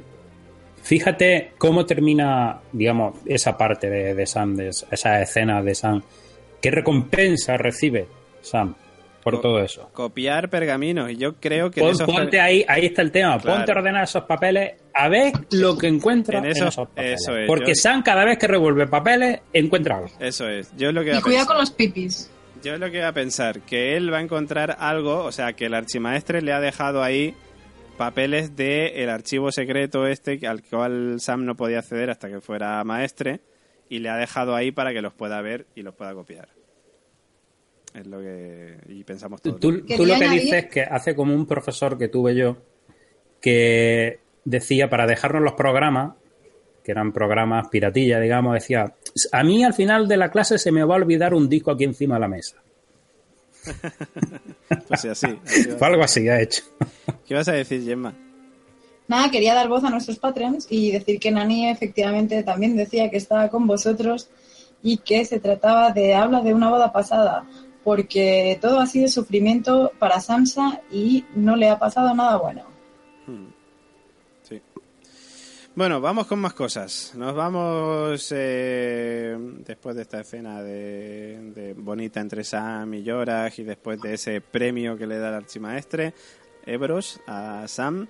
fíjate 0.82 1.52
cómo 1.58 1.86
termina, 1.86 2.60
digamos, 2.72 3.16
esa 3.26 3.56
parte 3.56 3.88
de, 3.88 4.14
de 4.14 4.26
Sam, 4.26 4.56
de 4.56 4.68
esa 4.68 5.22
escena 5.22 5.62
de 5.62 5.74
Sam. 5.74 6.02
¿Qué 6.60 6.70
recompensa 6.70 7.56
recibe 7.56 8.06
Sam 8.42 8.74
por 9.22 9.34
Co- 9.36 9.40
todo 9.40 9.60
eso? 9.60 9.88
Copiar 9.92 10.48
pergaminos, 10.50 11.10
y 11.10 11.16
yo 11.16 11.34
creo 11.36 11.70
que 11.70 11.80
en 11.80 11.86
Pon- 11.86 11.94
esos 11.94 12.06
ponte 12.06 12.40
ahí, 12.40 12.64
ahí 12.68 12.86
está 12.86 13.02
el 13.02 13.10
tema. 13.12 13.38
Claro. 13.38 13.58
Ponte 13.58 13.72
a 13.72 13.74
ordenar 13.76 14.04
esos 14.04 14.24
papeles 14.24 14.72
a 14.92 15.08
ver 15.08 15.32
lo 15.52 15.76
que 15.78 15.88
encuentra 15.88 16.38
En 16.38 16.46
en, 16.46 16.50
esos- 16.52 16.68
esos 16.68 16.88
papeles. 16.88 17.20
eso 17.22 17.36
es, 17.36 17.46
Porque 17.46 17.68
yo- 17.68 17.74
Sam 17.74 18.02
cada 18.02 18.24
vez 18.24 18.38
que 18.38 18.46
revuelve 18.46 18.86
papeles 18.86 19.40
encuentra 19.52 19.96
algo. 19.96 20.08
Eso 20.20 20.48
es. 20.48 20.74
Yo 20.76 20.88
es 20.88 20.94
lo 20.94 21.02
que 21.02 21.08
iba 21.08 21.16
Y 21.16 21.18
a 21.18 21.22
cuidado 21.22 21.40
pensar. 21.44 21.46
con 21.56 21.58
los 21.60 21.70
pipis. 21.70 22.30
Yo 22.62 22.74
es 22.74 22.80
lo 22.80 22.90
que 22.90 22.96
iba 22.96 23.08
a 23.08 23.12
pensar, 23.12 23.60
que 23.60 23.94
él 23.94 24.10
va 24.10 24.18
a 24.18 24.22
encontrar 24.22 24.76
algo, 24.80 25.24
o 25.24 25.32
sea, 25.32 25.52
que 25.52 25.66
el 25.66 25.74
archimaestre 25.74 26.40
le 26.40 26.50
ha 26.54 26.60
dejado 26.60 27.02
ahí 27.02 27.34
papeles 27.96 28.56
de 28.56 29.02
el 29.02 29.08
archivo 29.08 29.50
secreto 29.52 30.06
este 30.06 30.38
que- 30.38 30.46
al 30.46 30.62
cual 30.62 31.20
Sam 31.20 31.44
no 31.44 31.56
podía 31.56 31.78
acceder 31.80 32.10
hasta 32.10 32.28
que 32.28 32.40
fuera 32.40 32.82
maestre 32.84 33.40
y 33.88 33.98
le 34.00 34.08
ha 34.08 34.16
dejado 34.16 34.54
ahí 34.54 34.72
para 34.72 34.92
que 34.92 35.02
los 35.02 35.12
pueda 35.14 35.40
ver 35.42 35.66
y 35.74 35.82
los 35.82 35.94
pueda 35.94 36.14
copiar. 36.14 36.48
Es 37.94 38.06
lo 38.06 38.20
que 38.20 38.78
y 38.88 39.04
pensamos 39.04 39.40
Tú, 39.40 39.50
todos. 39.50 39.60
tú- 39.60 39.86
tú 39.96 40.04
lo 40.06 40.18
que 40.18 40.28
dices 40.28 40.66
que 40.66 40.82
hace 40.82 41.14
como 41.14 41.34
un 41.34 41.46
profesor 41.46 41.96
que 41.96 42.08
tuve 42.08 42.34
yo 42.34 42.56
que 43.40 44.18
decía 44.44 44.88
para 44.90 45.06
dejarnos 45.06 45.42
los 45.42 45.52
programas, 45.52 46.14
que 46.82 46.92
eran 46.92 47.12
programas 47.12 47.68
piratilla, 47.68 48.18
digamos, 48.20 48.54
decía, 48.54 48.94
a 49.32 49.44
mí 49.44 49.64
al 49.64 49.74
final 49.74 50.08
de 50.08 50.16
la 50.16 50.30
clase 50.30 50.58
se 50.58 50.72
me 50.72 50.82
va 50.84 50.94
a 50.94 50.98
olvidar 50.98 51.34
un 51.34 51.48
disco 51.48 51.70
aquí 51.70 51.84
encima 51.84 52.14
de 52.16 52.20
la 52.20 52.28
mesa. 52.28 52.62
Pues 54.88 55.00
sí, 55.00 55.08
así. 55.08 55.26
así 55.44 55.62
Fue 55.78 55.86
algo 55.86 56.02
así, 56.02 56.28
ha 56.28 56.40
hecho. 56.40 56.62
¿Qué 57.26 57.34
vas 57.34 57.48
a 57.48 57.52
decir, 57.52 57.84
Gemma? 57.84 58.14
Nada, 59.06 59.30
quería 59.30 59.54
dar 59.54 59.68
voz 59.68 59.84
a 59.84 59.90
nuestros 59.90 60.18
Patreons 60.18 60.66
y 60.70 60.90
decir 60.90 61.20
que 61.20 61.30
Nani 61.30 61.68
efectivamente 61.68 62.42
también 62.42 62.76
decía 62.76 63.10
que 63.10 63.18
estaba 63.18 63.48
con 63.48 63.66
vosotros 63.66 64.28
y 64.82 64.98
que 64.98 65.24
se 65.24 65.40
trataba 65.40 65.90
de 65.90 66.14
habla 66.14 66.40
de 66.40 66.54
una 66.54 66.70
boda 66.70 66.92
pasada, 66.92 67.44
porque 67.82 68.58
todo 68.60 68.80
ha 68.80 68.86
sido 68.86 69.08
sufrimiento 69.08 69.92
para 69.98 70.20
Sansa 70.20 70.80
y 70.90 71.24
no 71.34 71.56
le 71.56 71.68
ha 71.68 71.78
pasado 71.78 72.14
nada 72.14 72.36
bueno. 72.38 72.73
Bueno, 75.76 76.00
vamos 76.00 76.28
con 76.28 76.38
más 76.38 76.54
cosas. 76.54 77.12
Nos 77.16 77.34
vamos 77.34 78.32
eh, 78.34 79.36
después 79.66 79.96
de 79.96 80.02
esta 80.02 80.20
escena 80.20 80.62
de, 80.62 81.50
de 81.52 81.74
bonita 81.74 82.20
entre 82.20 82.44
Sam 82.44 82.94
y 82.94 83.04
Jorah 83.08 83.50
y 83.56 83.64
después 83.64 84.00
de 84.00 84.14
ese 84.14 84.40
premio 84.40 84.96
que 84.96 85.06
le 85.08 85.18
da 85.18 85.30
el 85.30 85.34
archimaestre. 85.34 86.14
Ebros, 86.64 87.20
a 87.26 87.66
Sam. 87.66 88.06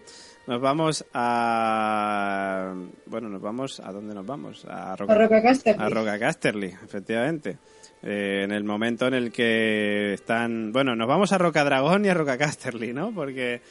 Nos 0.46 0.60
vamos 0.60 1.06
a... 1.14 2.74
Bueno, 3.06 3.30
nos 3.30 3.40
vamos... 3.40 3.80
¿A 3.80 3.90
dónde 3.92 4.14
nos 4.14 4.26
vamos? 4.26 4.66
A 4.66 4.94
Roca, 4.94 5.14
A 5.14 5.16
Roca 5.16 5.42
Casterly. 5.42 5.82
a 5.82 5.88
Roca 5.88 6.18
Casterly, 6.18 6.66
efectivamente. 6.66 7.56
Eh, 8.02 8.42
en 8.44 8.52
el 8.52 8.62
momento 8.62 9.06
en 9.06 9.14
el 9.14 9.32
que 9.32 10.12
están... 10.12 10.70
Bueno, 10.70 10.94
nos 10.94 11.08
vamos 11.08 11.32
a 11.32 11.38
Roca 11.38 11.64
Dragón 11.64 12.04
y 12.04 12.10
a 12.10 12.14
Roca 12.14 12.36
Casterly, 12.36 12.92
¿no? 12.92 13.10
Porque, 13.14 13.62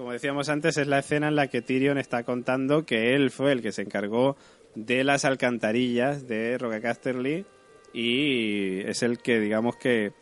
como 0.00 0.12
decíamos 0.12 0.48
antes, 0.48 0.78
es 0.78 0.86
la 0.86 1.00
escena 1.00 1.28
en 1.28 1.36
la 1.36 1.48
que 1.48 1.60
Tyrion 1.60 1.98
está 1.98 2.22
contando 2.22 2.86
que 2.86 3.14
él 3.14 3.30
fue 3.30 3.52
el 3.52 3.60
que 3.60 3.70
se 3.70 3.82
encargó 3.82 4.34
de 4.74 5.04
las 5.04 5.26
alcantarillas 5.26 6.26
de 6.26 6.56
Roca 6.56 6.80
Casterly 6.80 7.44
y 7.92 8.80
es 8.80 9.02
el 9.02 9.18
que, 9.18 9.38
digamos 9.38 9.76
que... 9.76 10.14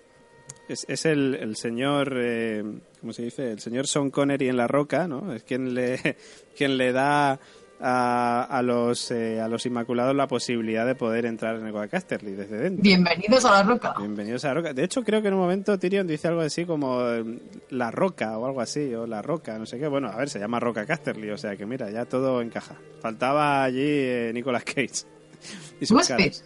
Es, 0.68 0.84
es 0.88 1.06
el, 1.06 1.36
el 1.36 1.54
señor... 1.54 2.12
Eh, 2.16 2.64
¿Cómo 3.00 3.12
se 3.12 3.22
dice? 3.22 3.52
El 3.52 3.60
señor 3.60 3.86
Sean 3.86 4.10
Connery 4.10 4.48
en 4.48 4.56
la 4.56 4.66
roca, 4.66 5.06
¿no? 5.06 5.32
Es 5.32 5.44
quien 5.44 5.72
le, 5.74 6.16
quien 6.56 6.76
le 6.76 6.90
da 6.90 7.38
a, 7.80 8.44
a 8.44 8.62
los 8.62 9.10
eh, 9.10 9.40
a 9.40 9.48
los 9.48 9.64
Inmaculados 9.66 10.14
la 10.14 10.26
posibilidad 10.26 10.86
de 10.86 10.94
poder 10.94 11.26
entrar 11.26 11.56
en 11.56 11.66
el 11.66 11.88
Casterly 11.88 12.32
desde 12.32 12.56
dentro. 12.56 12.82
Bienvenidos 12.82 13.44
a 13.44 13.52
la 13.52 13.62
roca. 13.62 13.94
Bienvenidos 13.98 14.44
a 14.44 14.48
la 14.48 14.54
roca. 14.54 14.72
De 14.72 14.84
hecho, 14.84 15.02
creo 15.02 15.22
que 15.22 15.28
en 15.28 15.34
un 15.34 15.40
momento 15.40 15.78
Tyrion 15.78 16.06
dice 16.06 16.28
algo 16.28 16.40
así 16.40 16.64
como 16.64 17.00
eh, 17.08 17.24
la 17.70 17.90
roca 17.90 18.36
o 18.38 18.46
algo 18.46 18.60
así, 18.60 18.92
o 18.94 19.06
la 19.06 19.22
roca, 19.22 19.58
no 19.58 19.66
sé 19.66 19.78
qué. 19.78 19.86
Bueno, 19.86 20.08
a 20.08 20.16
ver, 20.16 20.28
se 20.28 20.38
llama 20.38 20.60
Roca 20.60 20.86
Casterly, 20.86 21.30
o 21.30 21.38
sea 21.38 21.56
que 21.56 21.66
mira, 21.66 21.90
ya 21.90 22.04
todo 22.04 22.42
encaja. 22.42 22.76
Faltaba 23.00 23.64
allí 23.64 23.80
eh, 23.80 24.30
Nicolas 24.34 24.64
Cage. 24.64 25.04
y 25.80 25.86
caras. 25.86 26.44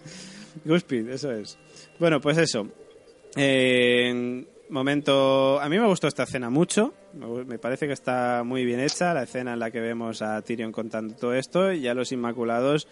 Guspid, 0.64 1.08
eso 1.08 1.32
es. 1.32 1.58
Bueno, 1.98 2.20
pues 2.20 2.36
eso. 2.38 2.68
Eh, 3.36 4.44
momento. 4.68 5.60
A 5.60 5.68
mí 5.68 5.78
me 5.78 5.86
gustó 5.86 6.08
esta 6.08 6.24
escena 6.24 6.50
mucho. 6.50 6.92
Me 7.14 7.58
parece 7.58 7.86
que 7.86 7.92
está 7.92 8.42
muy 8.44 8.64
bien 8.64 8.80
hecha. 8.80 9.14
La 9.14 9.24
escena 9.24 9.52
en 9.52 9.58
la 9.58 9.70
que 9.70 9.80
vemos 9.80 10.22
a 10.22 10.40
Tyrion 10.42 10.72
contando 10.72 11.14
todo 11.14 11.34
esto 11.34 11.72
y 11.72 11.86
a 11.88 11.94
los 11.94 12.12
Inmaculados 12.12 12.88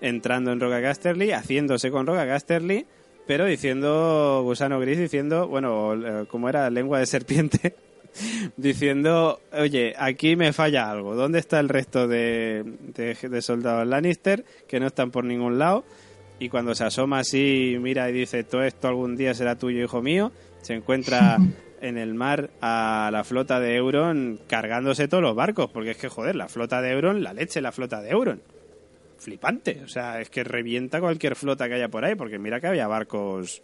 entrando 0.00 0.52
en 0.52 0.60
Roca 0.60 0.82
Casterly, 0.82 1.32
haciéndose 1.32 1.90
con 1.90 2.06
Roca 2.06 2.26
Casterly, 2.26 2.84
pero 3.26 3.46
diciendo 3.46 4.42
Gusano 4.42 4.80
Gris, 4.80 4.98
diciendo, 4.98 5.46
bueno, 5.46 5.94
eh, 5.94 6.26
como 6.26 6.48
era 6.48 6.68
lengua 6.70 6.98
de 6.98 7.06
serpiente, 7.06 7.76
diciendo, 8.56 9.40
oye, 9.52 9.94
aquí 9.96 10.36
me 10.36 10.52
falla 10.52 10.90
algo. 10.90 11.14
¿Dónde 11.14 11.38
está 11.38 11.60
el 11.60 11.68
resto 11.68 12.08
de, 12.08 12.64
de, 12.94 13.16
de 13.28 13.42
soldados 13.42 13.86
Lannister 13.86 14.44
que 14.66 14.80
no 14.80 14.88
están 14.88 15.10
por 15.10 15.24
ningún 15.24 15.58
lado? 15.58 15.84
Y 16.40 16.48
cuando 16.48 16.74
se 16.74 16.84
asoma 16.84 17.20
así, 17.20 17.76
mira 17.80 18.10
y 18.10 18.12
dice, 18.12 18.42
todo 18.42 18.64
esto 18.64 18.88
algún 18.88 19.16
día 19.16 19.32
será 19.34 19.56
tuyo, 19.56 19.84
hijo 19.84 20.02
mío, 20.02 20.32
se 20.62 20.74
encuentra 20.74 21.38
en 21.82 21.98
el 21.98 22.14
mar 22.14 22.48
a 22.62 23.10
la 23.12 23.24
flota 23.24 23.60
de 23.60 23.76
Euron 23.76 24.38
cargándose 24.46 25.08
todos 25.08 25.22
los 25.22 25.34
barcos, 25.34 25.70
porque 25.70 25.90
es 25.90 25.96
que, 25.98 26.08
joder, 26.08 26.36
la 26.36 26.48
flota 26.48 26.80
de 26.80 26.92
Euron, 26.92 27.22
la 27.22 27.34
leche, 27.34 27.60
la 27.60 27.72
flota 27.72 28.00
de 28.00 28.10
Euron. 28.10 28.40
Flipante, 29.18 29.82
o 29.84 29.88
sea, 29.88 30.20
es 30.20 30.30
que 30.30 30.42
revienta 30.42 31.00
cualquier 31.00 31.36
flota 31.36 31.68
que 31.68 31.74
haya 31.74 31.88
por 31.88 32.04
ahí, 32.04 32.14
porque 32.16 32.38
mira 32.38 32.60
que 32.60 32.66
había 32.68 32.88
barcos 32.88 33.62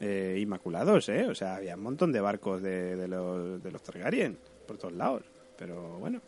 eh, 0.00 0.38
inmaculados, 0.40 1.08
¿eh? 1.08 1.26
O 1.28 1.34
sea, 1.34 1.56
había 1.56 1.76
un 1.76 1.82
montón 1.82 2.12
de 2.12 2.20
barcos 2.20 2.60
de, 2.62 2.96
de 2.96 3.06
los, 3.08 3.62
de 3.62 3.70
los 3.70 3.82
Targaryen 3.82 4.36
por 4.66 4.78
todos 4.78 4.94
lados, 4.94 5.22
pero 5.58 5.98
bueno. 5.98 6.20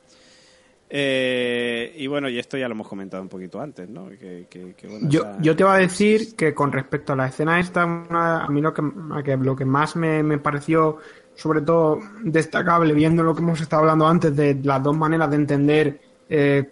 Eh, 0.90 1.92
y 1.98 2.06
bueno, 2.06 2.28
y 2.30 2.38
esto 2.38 2.56
ya 2.56 2.66
lo 2.66 2.72
hemos 2.74 2.88
comentado 2.88 3.22
un 3.22 3.28
poquito 3.28 3.60
antes, 3.60 3.88
¿no? 3.90 4.08
Que, 4.08 4.46
que- 4.48 4.74
que, 4.74 4.86
bueno, 4.86 5.08
Yo, 5.10 5.20
esa- 5.20 5.38
yo 5.42 5.54
te 5.54 5.64
voy 5.64 5.72
a 5.74 5.78
decir 5.78 6.34
que 6.34 6.54
con 6.54 6.72
respecto 6.72 7.12
a 7.12 7.16
la 7.16 7.26
escena 7.26 7.60
esta, 7.60 7.84
una- 7.84 8.44
a 8.44 8.48
mí 8.48 8.62
lo 8.62 8.72
que- 8.72 9.36
lo 9.36 9.54
que 9.54 9.64
más 9.66 9.96
me, 9.96 10.22
me 10.22 10.38
pareció, 10.38 10.96
sobre 11.38 11.60
todo 11.62 12.00
destacable, 12.22 12.92
viendo 12.94 13.22
lo 13.22 13.32
que 13.34 13.42
hemos 13.42 13.60
estado 13.60 13.82
hablando 13.82 14.06
antes 14.08 14.34
de 14.34 14.58
las 14.62 14.82
dos 14.82 14.96
maneras 14.96 15.30
de 15.30 15.36
entender 15.36 16.00
eh, 16.28 16.68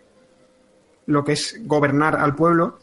lo 1.07 1.23
que 1.25 1.33
es 1.33 1.61
gobernar 1.65 2.17
al 2.17 2.35
pueblo, 2.35 2.79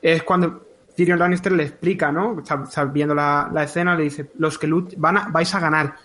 es 0.00 0.22
cuando 0.22 0.62
Tyrion 0.96 1.18
Lannister 1.18 1.52
le 1.52 1.64
explica, 1.64 2.10
¿no? 2.10 2.38
Está- 2.40 2.64
está 2.64 2.84
viendo 2.86 3.14
la, 3.14 3.50
la 3.52 3.64
escena, 3.64 3.94
le 3.94 4.04
dice, 4.04 4.30
los 4.38 4.58
que 4.58 4.66
van 4.96 5.18
a- 5.18 5.28
vais 5.30 5.54
a 5.54 5.60
ganar, 5.60 5.96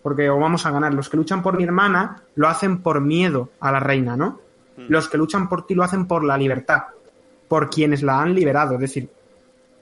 porque 0.00 0.30
o 0.30 0.38
vamos 0.38 0.64
a 0.64 0.70
ganar. 0.70 0.94
Los 0.94 1.08
que 1.08 1.16
luchan 1.16 1.42
por 1.42 1.56
mi 1.56 1.64
hermana 1.64 2.22
lo 2.36 2.46
hacen 2.48 2.78
por 2.82 3.00
miedo 3.00 3.50
a 3.58 3.72
la 3.72 3.80
reina, 3.80 4.16
¿no? 4.16 4.40
Los 4.88 5.08
que 5.08 5.18
luchan 5.18 5.48
por 5.48 5.66
ti 5.66 5.74
lo 5.74 5.82
hacen 5.82 6.06
por 6.06 6.22
la 6.24 6.38
libertad, 6.38 6.84
por 7.48 7.68
quienes 7.68 8.02
la 8.04 8.20
han 8.20 8.32
liberado, 8.34 8.74
es 8.74 8.80
decir, 8.80 9.08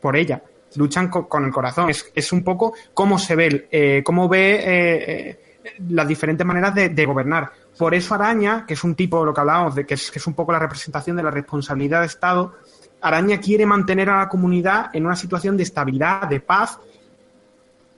por 0.00 0.16
ella. 0.16 0.42
Luchan 0.76 1.08
co- 1.08 1.28
con, 1.28 1.44
el 1.44 1.50
corazón. 1.52 1.90
Es, 1.90 2.10
es 2.14 2.32
un 2.32 2.42
poco 2.42 2.74
cómo 2.94 3.18
se 3.18 3.36
ve, 3.36 3.68
eh, 3.70 4.02
cómo 4.04 4.28
ve 4.28 4.54
eh, 4.54 5.30
eh, 5.64 5.74
las 5.88 6.08
diferentes 6.08 6.46
maneras 6.46 6.74
de, 6.74 6.88
de 6.88 7.06
gobernar. 7.06 7.50
Por 7.78 7.94
eso 7.94 8.14
Araña, 8.14 8.64
que 8.66 8.74
es 8.74 8.84
un 8.84 8.94
tipo, 8.94 9.24
lo 9.24 9.32
que 9.32 9.40
hablábamos, 9.40 9.74
de 9.74 9.86
que 9.86 9.94
es, 9.94 10.10
que 10.10 10.18
es 10.18 10.26
un 10.26 10.34
poco 10.34 10.52
la 10.52 10.58
representación 10.58 11.16
de 11.16 11.22
la 11.22 11.30
responsabilidad 11.30 12.00
de 12.00 12.06
Estado, 12.06 12.54
Araña 13.00 13.38
quiere 13.38 13.66
mantener 13.66 14.10
a 14.10 14.18
la 14.18 14.28
comunidad 14.28 14.90
en 14.92 15.06
una 15.06 15.16
situación 15.16 15.56
de 15.56 15.64
estabilidad, 15.64 16.28
de 16.28 16.40
paz, 16.40 16.78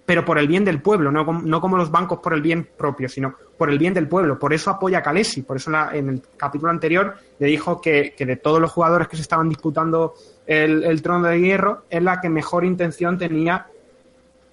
pero 0.07 0.25
por 0.25 0.39
el 0.39 0.47
bien 0.47 0.65
del 0.65 0.83
pueblo, 0.83 1.11
no, 1.11 1.25
no 1.25 1.61
como 1.61 1.77
los 1.79 1.91
bancos 1.91 2.19
por 2.21 2.35
el 2.35 2.43
bien 2.43 2.69
propio, 2.77 3.09
sino 3.09 3.35
por 3.57 3.71
el 3.71 3.79
bien 3.79 3.95
del 3.95 4.07
pueblo. 4.07 4.39
Por 4.39 4.53
eso 4.53 4.71
apoya 4.71 4.99
a 4.99 5.03
Kalesi. 5.03 5.43
Por 5.43 5.57
eso 5.57 5.71
en 5.93 6.09
el 6.11 6.23
capítulo 6.37 6.71
anterior 6.71 7.15
le 7.39 7.47
dijo 7.47 7.81
que, 7.81 8.15
que 8.17 8.27
de 8.27 8.37
todos 8.37 8.61
los 8.61 8.71
jugadores 8.71 9.09
que 9.09 9.17
se 9.17 9.23
estaban 9.23 9.49
disputando 9.49 10.15
el, 10.47 10.85
el 10.85 11.03
trono 11.03 11.27
de 11.29 11.41
hierro, 11.41 11.85
es 11.91 12.03
la 12.03 12.21
que 12.21 12.29
mejor 12.29 12.65
intención 12.65 13.17
tenía 13.19 13.67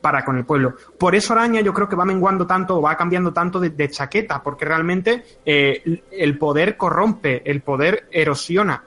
para 0.01 0.25
con 0.25 0.35
el 0.37 0.45
pueblo. 0.45 0.75
Por 0.97 1.13
eso 1.15 1.33
Araña 1.33 1.61
yo 1.61 1.73
creo 1.73 1.87
que 1.87 1.95
va 1.95 2.05
menguando 2.05 2.47
tanto 2.47 2.77
o 2.77 2.81
va 2.81 2.97
cambiando 2.97 3.31
tanto 3.33 3.59
de, 3.59 3.69
de 3.69 3.89
chaqueta, 3.89 4.41
porque 4.41 4.65
realmente 4.65 5.23
eh, 5.45 6.01
el 6.11 6.37
poder 6.39 6.75
corrompe, 6.75 7.43
el 7.49 7.61
poder 7.61 8.07
erosiona 8.11 8.83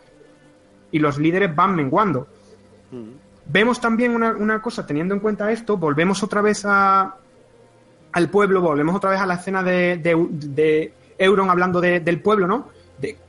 y 0.90 0.98
los 0.98 1.18
líderes 1.18 1.54
van 1.54 1.74
menguando. 1.76 2.26
Vemos 3.46 3.80
también 3.80 4.14
una, 4.14 4.32
una 4.32 4.60
cosa, 4.62 4.86
teniendo 4.86 5.14
en 5.14 5.20
cuenta 5.20 5.52
esto, 5.52 5.76
volvemos 5.76 6.22
otra 6.22 6.40
vez 6.40 6.64
a, 6.66 7.14
al 8.12 8.30
pueblo, 8.30 8.60
volvemos 8.60 8.96
otra 8.96 9.10
vez 9.10 9.20
a 9.20 9.26
la 9.26 9.34
escena 9.34 9.62
de, 9.62 9.98
de, 9.98 10.16
de 10.30 10.94
Euron 11.18 11.50
hablando 11.50 11.80
de- 11.80 12.00
del 12.00 12.20
pueblo, 12.20 12.46
¿no? 12.46 12.68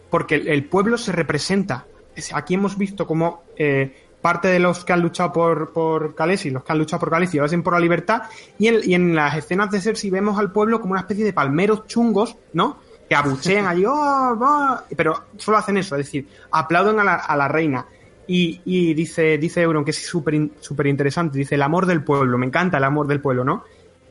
Porque 0.09 0.35
el, 0.35 0.47
el 0.47 0.63
pueblo 0.65 0.97
se 0.97 1.11
representa. 1.11 1.85
Aquí 2.33 2.53
hemos 2.55 2.77
visto 2.77 3.05
como 3.07 3.43
eh, 3.57 3.95
parte 4.21 4.47
de 4.47 4.59
los 4.59 4.83
que 4.85 4.93
han 4.93 5.01
luchado 5.01 5.31
por, 5.33 5.71
por 5.73 6.15
Khaleesi, 6.15 6.49
los 6.49 6.63
que 6.63 6.71
han 6.71 6.79
luchado 6.79 6.99
por 6.99 7.09
Khaleesi, 7.11 7.37
lo 7.37 7.45
hacen 7.45 7.61
por 7.63 7.73
la 7.73 7.79
libertad, 7.79 8.23
y 8.57 8.67
en, 8.67 8.75
y 8.83 8.93
en 8.95 9.15
las 9.15 9.35
escenas 9.37 9.69
de 9.71 9.81
Cersei 9.81 10.09
vemos 10.09 10.37
al 10.39 10.51
pueblo 10.51 10.79
como 10.81 10.93
una 10.93 11.01
especie 11.01 11.23
de 11.25 11.33
palmeros 11.33 11.85
chungos, 11.87 12.35
¿no? 12.53 12.77
Que 13.07 13.15
abuchean 13.15 13.67
allí, 13.67 13.85
¡oh, 13.87 14.37
va! 14.41 14.83
pero 14.95 15.25
solo 15.37 15.57
hacen 15.57 15.77
eso, 15.77 15.95
es 15.95 16.05
decir, 16.05 16.27
aplauden 16.51 16.99
a 16.99 17.03
la, 17.03 17.15
a 17.15 17.35
la 17.37 17.47
reina. 17.47 17.85
Y, 18.27 18.61
y 18.65 18.95
dice, 18.95 19.37
dice 19.37 19.61
Euron, 19.61 19.85
que 19.85 19.91
es 19.91 20.03
súper 20.03 20.33
in- 20.33 20.51
súper 20.59 20.87
interesante, 20.87 21.37
dice 21.37 21.53
el 21.53 21.61
amor 21.61 21.85
del 21.85 22.03
pueblo, 22.03 22.39
me 22.39 22.47
encanta 22.47 22.77
el 22.79 22.83
amor 22.83 23.05
del 23.05 23.21
pueblo, 23.21 23.43
¿no? 23.43 23.63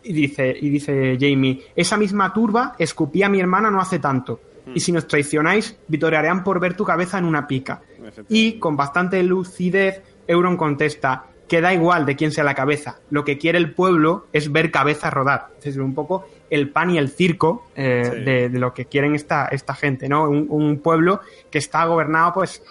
Y 0.04 0.12
dice, 0.12 0.54
y 0.60 0.68
dice 0.68 1.16
Jamie, 1.18 1.64
esa 1.74 1.96
misma 1.96 2.32
turba 2.32 2.76
escupí 2.78 3.24
a 3.24 3.28
mi 3.28 3.40
hermana 3.40 3.70
no 3.72 3.80
hace 3.80 3.98
tanto. 3.98 4.38
Y 4.74 4.80
si 4.80 4.92
nos 4.92 5.06
traicionáis, 5.08 5.76
vitorearán 5.88 6.42
por 6.44 6.58
ver 6.60 6.74
tu 6.74 6.84
cabeza 6.84 7.18
en 7.18 7.24
una 7.26 7.46
pica. 7.46 7.82
Y 8.28 8.58
con 8.58 8.76
bastante 8.76 9.22
lucidez, 9.22 10.02
Euron 10.26 10.56
contesta, 10.56 11.24
que 11.48 11.60
da 11.60 11.74
igual 11.74 12.06
de 12.06 12.16
quién 12.16 12.32
sea 12.32 12.42
la 12.44 12.54
cabeza. 12.54 12.98
Lo 13.10 13.24
que 13.24 13.36
quiere 13.38 13.58
el 13.58 13.72
pueblo 13.74 14.26
es 14.32 14.50
ver 14.50 14.70
cabezas 14.70 15.12
rodar. 15.12 15.48
Es 15.62 15.76
un 15.76 15.94
poco 15.94 16.26
el 16.50 16.70
pan 16.70 16.90
y 16.90 16.98
el 16.98 17.10
circo 17.10 17.66
eh, 17.76 18.02
Sí. 18.12 18.20
de, 18.24 18.48
de 18.48 18.58
lo 18.58 18.72
que 18.72 18.86
quieren 18.86 19.14
esta, 19.14 19.46
esta 19.48 19.74
gente, 19.74 20.08
¿no? 20.08 20.28
Un, 20.28 20.46
un 20.48 20.78
pueblo 20.78 21.20
que 21.50 21.58
está 21.58 21.84
gobernado, 21.84 22.32
pues, 22.34 22.62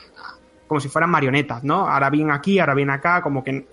como 0.67 0.79
si 0.79 0.89
fueran 0.89 1.11
marionetas, 1.11 1.63
¿no? 1.63 1.87
Ahora 1.87 2.09
bien 2.09 2.31
aquí, 2.31 2.57
ahora 2.59 2.73
bien 2.73 2.89
acá, 2.89 3.21
como 3.21 3.43
que 3.43 3.67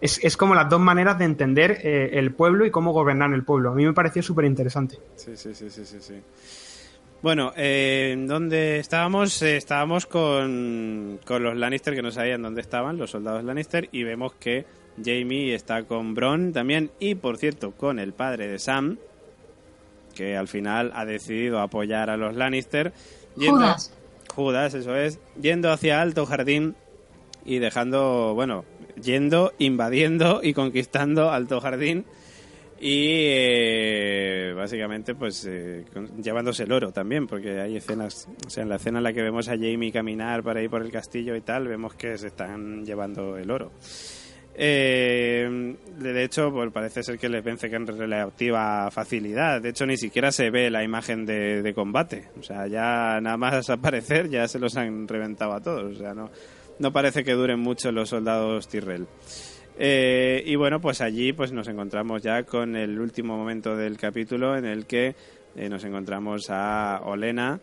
es, 0.00 0.22
es 0.22 0.36
como 0.36 0.54
las 0.54 0.68
dos 0.68 0.80
maneras 0.80 1.18
de 1.18 1.24
entender 1.24 1.78
eh, 1.82 2.10
el 2.12 2.32
pueblo 2.32 2.66
y 2.66 2.70
cómo 2.70 2.92
gobernar 2.92 3.32
el 3.32 3.44
pueblo. 3.44 3.70
A 3.70 3.74
mí 3.74 3.84
me 3.86 3.92
pareció 3.94 4.22
súper 4.22 4.44
interesante. 4.44 4.98
Sí, 5.16 5.36
sí, 5.36 5.54
sí, 5.54 5.70
sí, 5.70 5.84
sí, 5.86 5.96
sí. 6.00 6.22
Bueno, 7.20 7.52
eh, 7.56 8.14
¿dónde 8.28 8.78
estábamos? 8.78 9.42
Eh, 9.42 9.56
estábamos 9.56 10.06
con, 10.06 11.18
con 11.24 11.42
los 11.42 11.56
Lannister 11.56 11.94
que 11.94 12.02
no 12.02 12.12
sabían 12.12 12.42
dónde 12.42 12.60
estaban, 12.60 12.96
los 12.96 13.10
soldados 13.10 13.42
Lannister, 13.42 13.88
y 13.90 14.04
vemos 14.04 14.34
que 14.34 14.66
Jamie 15.04 15.54
está 15.54 15.82
con 15.82 16.14
Bron 16.14 16.52
también, 16.52 16.90
y 17.00 17.16
por 17.16 17.36
cierto, 17.38 17.72
con 17.72 17.98
el 17.98 18.12
padre 18.12 18.46
de 18.46 18.58
Sam, 18.60 18.98
que 20.14 20.36
al 20.36 20.46
final 20.48 20.92
ha 20.94 21.04
decidido 21.04 21.60
apoyar 21.60 22.08
a 22.10 22.16
los 22.16 22.36
Lannister. 22.36 22.92
yendo- 23.36 23.56
Judas. 23.58 23.92
Judas, 24.34 24.74
eso 24.74 24.94
es, 24.94 25.18
yendo 25.40 25.72
hacia 25.72 26.00
Alto 26.00 26.24
Jardín 26.24 26.76
y 27.44 27.58
dejando, 27.58 28.32
bueno, 28.34 28.64
yendo, 29.02 29.52
invadiendo 29.58 30.40
y 30.42 30.54
conquistando 30.54 31.30
Alto 31.32 31.60
Jardín 31.60 32.04
y 32.80 33.06
eh, 33.26 34.52
básicamente 34.54 35.14
pues 35.14 35.44
eh, 35.46 35.84
llevándose 36.22 36.62
el 36.64 36.72
oro 36.72 36.92
también, 36.92 37.26
porque 37.26 37.60
hay 37.60 37.76
escenas, 37.76 38.28
o 38.46 38.50
sea, 38.50 38.62
en 38.62 38.68
la 38.68 38.76
escena 38.76 38.98
en 38.98 39.04
la 39.04 39.12
que 39.12 39.22
vemos 39.22 39.48
a 39.48 39.52
Jamie 39.52 39.92
caminar 39.92 40.42
para 40.42 40.62
ir 40.62 40.70
por 40.70 40.82
el 40.82 40.92
castillo 40.92 41.34
y 41.34 41.40
tal, 41.40 41.66
vemos 41.66 41.94
que 41.94 42.16
se 42.18 42.28
están 42.28 42.84
llevando 42.84 43.36
el 43.36 43.50
oro. 43.50 43.72
Eh, 44.60 45.76
de 46.00 46.24
hecho, 46.24 46.50
pues 46.50 46.72
parece 46.72 47.04
ser 47.04 47.16
que 47.16 47.28
les 47.28 47.44
vence 47.44 47.70
con 47.70 47.86
relativa 47.86 48.90
facilidad. 48.90 49.62
De 49.62 49.68
hecho, 49.68 49.86
ni 49.86 49.96
siquiera 49.96 50.32
se 50.32 50.50
ve 50.50 50.68
la 50.68 50.82
imagen 50.82 51.24
de, 51.24 51.62
de 51.62 51.74
combate. 51.74 52.24
O 52.40 52.42
sea, 52.42 52.66
ya 52.66 53.20
nada 53.20 53.36
más 53.36 53.70
aparecer 53.70 54.28
ya 54.28 54.48
se 54.48 54.58
los 54.58 54.76
han 54.76 55.06
reventado 55.06 55.52
a 55.52 55.60
todos. 55.60 55.96
O 55.96 55.98
sea, 55.98 56.12
no, 56.12 56.30
no 56.80 56.92
parece 56.92 57.22
que 57.22 57.34
duren 57.34 57.60
mucho 57.60 57.92
los 57.92 58.08
soldados 58.08 58.66
Tyrrell. 58.66 59.06
Eh, 59.80 60.42
y 60.44 60.56
bueno, 60.56 60.80
pues 60.80 61.00
allí 61.00 61.32
pues 61.32 61.52
nos 61.52 61.68
encontramos 61.68 62.20
ya 62.20 62.42
con 62.42 62.74
el 62.74 62.98
último 62.98 63.36
momento 63.36 63.76
del 63.76 63.96
capítulo 63.96 64.56
en 64.56 64.64
el 64.64 64.86
que 64.86 65.14
eh, 65.54 65.68
nos 65.68 65.84
encontramos 65.84 66.50
a 66.50 67.00
Olena 67.04 67.60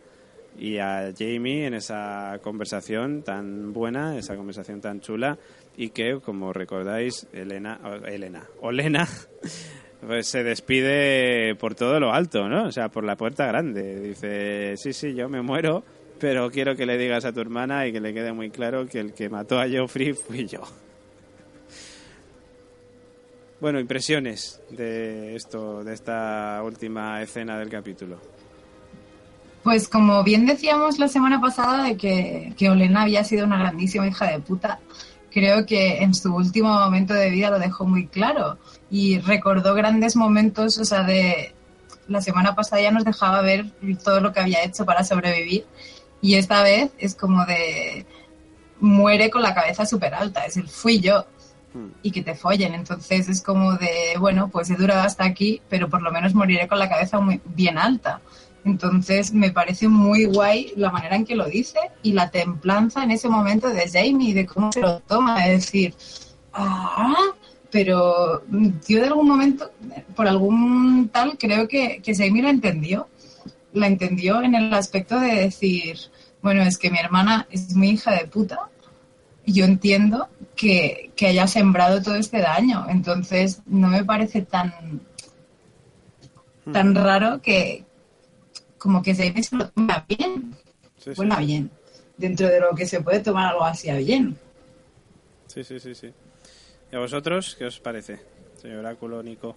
y 0.58 0.78
a 0.78 1.12
Jamie 1.16 1.66
en 1.66 1.74
esa 1.74 2.38
conversación 2.42 3.22
tan 3.22 3.74
buena, 3.74 4.16
esa 4.16 4.34
conversación 4.34 4.80
tan 4.80 5.00
chula 5.00 5.36
y 5.76 5.90
que, 5.90 6.18
como 6.24 6.54
recordáis, 6.54 7.26
Elena, 7.34 7.78
Elena, 8.06 8.44
Olena, 8.62 9.06
pues 10.06 10.26
se 10.26 10.42
despide 10.42 11.54
por 11.56 11.74
todo 11.74 12.00
lo 12.00 12.14
alto, 12.14 12.48
¿no? 12.48 12.64
O 12.64 12.72
sea, 12.72 12.88
por 12.88 13.04
la 13.04 13.16
puerta 13.16 13.46
grande. 13.46 14.00
Dice, 14.00 14.78
sí, 14.78 14.94
sí, 14.94 15.14
yo 15.14 15.28
me 15.28 15.42
muero, 15.42 15.84
pero 16.18 16.50
quiero 16.50 16.76
que 16.76 16.86
le 16.86 16.96
digas 16.96 17.26
a 17.26 17.32
tu 17.32 17.40
hermana 17.40 17.86
y 17.86 17.92
que 17.92 18.00
le 18.00 18.14
quede 18.14 18.32
muy 18.32 18.48
claro 18.48 18.86
que 18.86 19.00
el 19.00 19.12
que 19.12 19.28
mató 19.28 19.60
a 19.60 19.66
Joffrey 19.68 20.14
fui 20.14 20.46
yo. 20.46 20.62
Bueno, 23.60 23.80
impresiones 23.80 24.60
de 24.70 25.34
esto, 25.34 25.82
de 25.82 25.94
esta 25.94 26.60
última 26.62 27.22
escena 27.22 27.58
del 27.58 27.70
capítulo. 27.70 28.20
Pues 29.62 29.88
como 29.88 30.22
bien 30.22 30.46
decíamos 30.46 30.98
la 30.98 31.08
semana 31.08 31.40
pasada 31.40 31.84
de 31.84 31.96
que, 31.96 32.52
que 32.56 32.68
Olena 32.70 33.02
había 33.02 33.24
sido 33.24 33.46
una 33.46 33.58
grandísima 33.58 34.06
hija 34.06 34.26
de 34.30 34.40
puta, 34.40 34.78
creo 35.30 35.66
que 35.66 36.02
en 36.02 36.14
su 36.14 36.34
último 36.34 36.72
momento 36.72 37.14
de 37.14 37.30
vida 37.30 37.50
lo 37.50 37.58
dejó 37.58 37.84
muy 37.84 38.06
claro 38.06 38.58
y 38.90 39.18
recordó 39.18 39.74
grandes 39.74 40.16
momentos, 40.16 40.78
o 40.78 40.84
sea, 40.84 41.02
de 41.02 41.52
la 42.08 42.20
semana 42.20 42.54
pasada 42.54 42.82
ya 42.82 42.90
nos 42.90 43.04
dejaba 43.04 43.40
ver 43.40 43.66
todo 44.04 44.20
lo 44.20 44.32
que 44.32 44.40
había 44.40 44.62
hecho 44.62 44.84
para 44.84 45.02
sobrevivir 45.02 45.66
y 46.20 46.34
esta 46.34 46.62
vez 46.62 46.92
es 46.98 47.14
como 47.14 47.44
de 47.46 48.06
muere 48.80 49.30
con 49.30 49.42
la 49.42 49.54
cabeza 49.54 49.86
súper 49.86 50.14
alta, 50.14 50.44
es 50.44 50.56
el 50.56 50.68
fui 50.68 51.00
yo 51.00 51.26
y 52.02 52.10
que 52.10 52.22
te 52.22 52.34
follen. 52.34 52.74
Entonces 52.74 53.28
es 53.28 53.42
como 53.42 53.72
de, 53.74 54.16
bueno, 54.18 54.48
pues 54.48 54.70
he 54.70 54.76
durado 54.76 55.02
hasta 55.02 55.24
aquí, 55.24 55.60
pero 55.68 55.88
por 55.88 56.02
lo 56.02 56.12
menos 56.12 56.34
moriré 56.34 56.68
con 56.68 56.78
la 56.78 56.88
cabeza 56.88 57.20
muy 57.20 57.40
bien 57.44 57.78
alta. 57.78 58.20
Entonces 58.64 59.32
me 59.32 59.50
parece 59.52 59.86
muy 59.88 60.24
guay 60.24 60.72
la 60.76 60.90
manera 60.90 61.14
en 61.16 61.24
que 61.24 61.36
lo 61.36 61.44
dice 61.44 61.78
y 62.02 62.12
la 62.12 62.30
templanza 62.30 63.04
en 63.04 63.12
ese 63.12 63.28
momento 63.28 63.68
de 63.68 63.88
Jamie, 63.88 64.34
de 64.34 64.46
cómo 64.46 64.72
se 64.72 64.80
lo 64.80 65.00
toma, 65.00 65.44
de 65.44 65.52
decir, 65.52 65.94
ah, 66.52 67.14
pero 67.70 68.42
yo 68.88 69.00
de 69.00 69.06
algún 69.06 69.28
momento, 69.28 69.70
por 70.16 70.26
algún 70.26 71.10
tal, 71.12 71.38
creo 71.38 71.68
que, 71.68 72.00
que 72.02 72.14
Jamie 72.14 72.42
lo 72.42 72.48
entendió. 72.48 73.08
La 73.72 73.86
entendió 73.86 74.42
en 74.42 74.54
el 74.54 74.72
aspecto 74.72 75.20
de 75.20 75.34
decir, 75.34 75.98
bueno, 76.42 76.62
es 76.62 76.78
que 76.78 76.90
mi 76.90 76.98
hermana 76.98 77.46
es 77.50 77.74
muy 77.76 77.90
hija 77.90 78.12
de 78.12 78.26
puta 78.26 78.70
yo 79.52 79.64
entiendo 79.64 80.28
que, 80.56 81.12
que 81.16 81.28
haya 81.28 81.46
sembrado 81.46 82.02
todo 82.02 82.16
este 82.16 82.40
daño. 82.40 82.86
Entonces, 82.88 83.62
no 83.66 83.88
me 83.88 84.04
parece 84.04 84.42
tan, 84.42 85.00
tan 86.72 86.94
raro 86.94 87.40
que 87.40 87.84
como 88.78 89.02
que 89.02 89.14
se 89.14 89.32
se 89.42 89.56
lo 89.56 89.68
toma 89.70 90.04
bien. 90.08 90.54
Sí, 90.98 91.14
sí, 91.14 91.14
Bueno, 91.16 91.36
bien. 91.38 91.70
Dentro 92.16 92.48
de 92.48 92.60
lo 92.60 92.74
que 92.74 92.86
se 92.86 93.00
puede 93.02 93.20
tomar 93.20 93.48
algo 93.52 93.64
así 93.64 93.90
a 93.90 93.96
bien. 93.96 94.38
sí, 95.46 95.64
sí, 95.64 95.78
sí, 95.80 95.94
sí. 95.94 96.12
¿Y 96.92 96.96
a 96.96 97.00
vosotros 97.00 97.56
qué 97.58 97.66
os 97.66 97.80
parece, 97.80 98.20
señor 98.56 98.78
Oráculo, 98.80 99.22
Nico? 99.22 99.56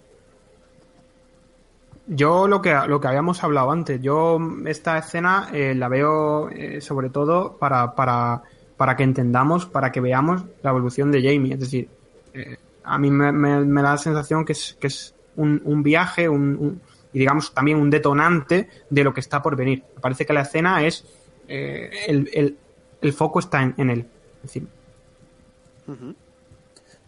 Yo 2.06 2.48
lo 2.48 2.60
que, 2.60 2.74
lo 2.88 3.00
que 3.00 3.08
habíamos 3.08 3.42
hablado 3.44 3.70
antes, 3.70 4.00
yo 4.02 4.38
esta 4.66 4.98
escena 4.98 5.48
eh, 5.52 5.74
la 5.76 5.88
veo 5.88 6.48
eh, 6.50 6.80
sobre 6.80 7.10
todo 7.10 7.56
para, 7.58 7.94
para, 7.94 8.42
para 8.80 8.96
que 8.96 9.02
entendamos, 9.02 9.66
para 9.66 9.92
que 9.92 10.00
veamos 10.00 10.42
la 10.62 10.70
evolución 10.70 11.12
de 11.12 11.22
Jamie. 11.22 11.52
Es 11.52 11.60
decir, 11.60 11.86
eh, 12.32 12.56
a 12.82 12.98
mí 12.98 13.10
me, 13.10 13.82
da 13.82 13.90
la 13.90 13.98
sensación 13.98 14.42
que 14.46 14.52
es, 14.52 14.74
que 14.80 14.86
es 14.86 15.14
un, 15.36 15.60
un 15.66 15.82
viaje 15.82 16.30
un, 16.30 16.80
y 17.12 17.18
digamos 17.18 17.52
también 17.52 17.76
un 17.76 17.90
detonante 17.90 18.70
de 18.88 19.04
lo 19.04 19.12
que 19.12 19.20
está 19.20 19.42
por 19.42 19.54
venir. 19.54 19.82
Me 19.96 20.00
parece 20.00 20.24
que 20.24 20.32
la 20.32 20.40
escena 20.40 20.82
es, 20.82 21.04
eh, 21.46 21.90
el, 22.08 22.56
el, 23.02 23.12
foco 23.12 23.40
está 23.40 23.62
en, 23.76 23.90
él. 23.90 24.06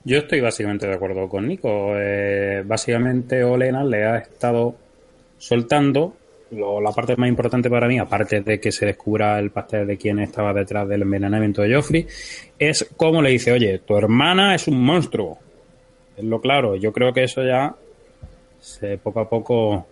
Yo 0.04 0.18
estoy 0.18 0.42
básicamente 0.42 0.86
de 0.86 0.92
acuerdo 0.92 1.26
con 1.26 1.48
Nico. 1.48 1.94
Eh, 1.96 2.64
básicamente 2.66 3.42
Olena 3.44 3.82
le 3.82 4.04
ha 4.04 4.18
estado 4.18 4.76
soltando 5.38 6.18
lo- 6.52 6.80
la 6.80 6.92
parte 6.92 7.16
más 7.16 7.28
importante 7.28 7.68
para 7.68 7.88
mí, 7.88 7.98
aparte 7.98 8.40
de 8.42 8.60
que 8.60 8.70
se 8.72 8.86
descubra 8.86 9.38
el 9.38 9.50
pastel 9.50 9.86
de 9.86 9.96
quién 9.96 10.18
estaba 10.20 10.52
detrás 10.52 10.88
del 10.88 11.02
envenenamiento 11.02 11.62
de 11.62 11.74
Joffrey, 11.74 12.06
es 12.58 12.88
cómo 12.96 13.20
le 13.22 13.30
dice, 13.30 13.52
oye, 13.52 13.78
tu 13.80 13.96
hermana 13.96 14.54
es 14.54 14.68
un 14.68 14.82
monstruo. 14.82 15.38
Es 16.16 16.24
lo 16.24 16.40
claro. 16.40 16.76
Yo 16.76 16.92
creo 16.92 17.12
que 17.12 17.24
eso 17.24 17.42
ya 17.42 17.74
se, 18.60 18.98
poco 18.98 19.20
a 19.20 19.28
poco 19.28 19.86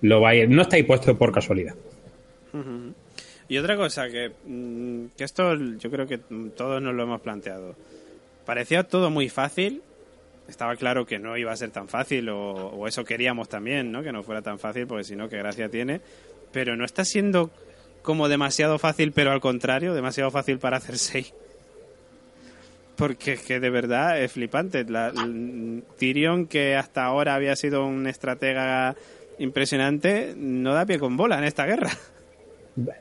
lo 0.00 0.20
va 0.20 0.30
a 0.30 0.34
ir. 0.34 0.48
No 0.48 0.62
está 0.62 0.76
ahí 0.76 0.82
puesto 0.82 1.16
por 1.16 1.30
casualidad. 1.32 1.74
Y 3.48 3.58
otra 3.58 3.76
cosa, 3.76 4.08
que, 4.08 4.30
mm, 4.46 5.06
que 5.16 5.24
esto 5.24 5.54
yo 5.54 5.90
creo 5.90 6.06
que 6.06 6.18
todos 6.56 6.82
nos 6.82 6.94
lo 6.94 7.02
hemos 7.02 7.20
planteado. 7.20 7.74
Parecía 8.46 8.82
todo 8.84 9.10
muy 9.10 9.28
fácil. 9.28 9.82
Estaba 10.48 10.76
claro 10.76 11.06
que 11.06 11.18
no 11.18 11.36
iba 11.36 11.52
a 11.52 11.56
ser 11.56 11.70
tan 11.70 11.88
fácil, 11.88 12.28
o, 12.28 12.86
eso 12.86 13.04
queríamos 13.04 13.48
también, 13.48 13.90
¿no? 13.92 14.02
Que 14.02 14.12
no 14.12 14.22
fuera 14.22 14.42
tan 14.42 14.58
fácil, 14.58 14.86
porque 14.86 15.04
si 15.04 15.16
no, 15.16 15.28
qué 15.28 15.38
gracia 15.38 15.68
tiene. 15.68 16.00
Pero 16.52 16.76
no 16.76 16.84
está 16.84 17.04
siendo 17.04 17.50
como 18.02 18.28
demasiado 18.28 18.78
fácil, 18.78 19.12
pero 19.12 19.30
al 19.30 19.40
contrario, 19.40 19.94
demasiado 19.94 20.30
fácil 20.30 20.58
para 20.58 20.76
hacer 20.78 20.98
seis. 20.98 21.32
Porque 22.96 23.32
es 23.34 23.40
que 23.42 23.58
de 23.60 23.70
verdad 23.70 24.20
es 24.20 24.32
flipante. 24.32 24.84
La, 24.84 25.08
l- 25.08 25.82
Tyrion, 25.98 26.46
que 26.46 26.76
hasta 26.76 27.04
ahora 27.04 27.34
había 27.34 27.56
sido 27.56 27.86
un 27.86 28.06
estratega 28.06 28.94
impresionante, 29.38 30.34
no 30.36 30.74
da 30.74 30.84
pie 30.84 30.98
con 30.98 31.16
bola 31.16 31.38
en 31.38 31.44
esta 31.44 31.64
guerra. 31.64 31.90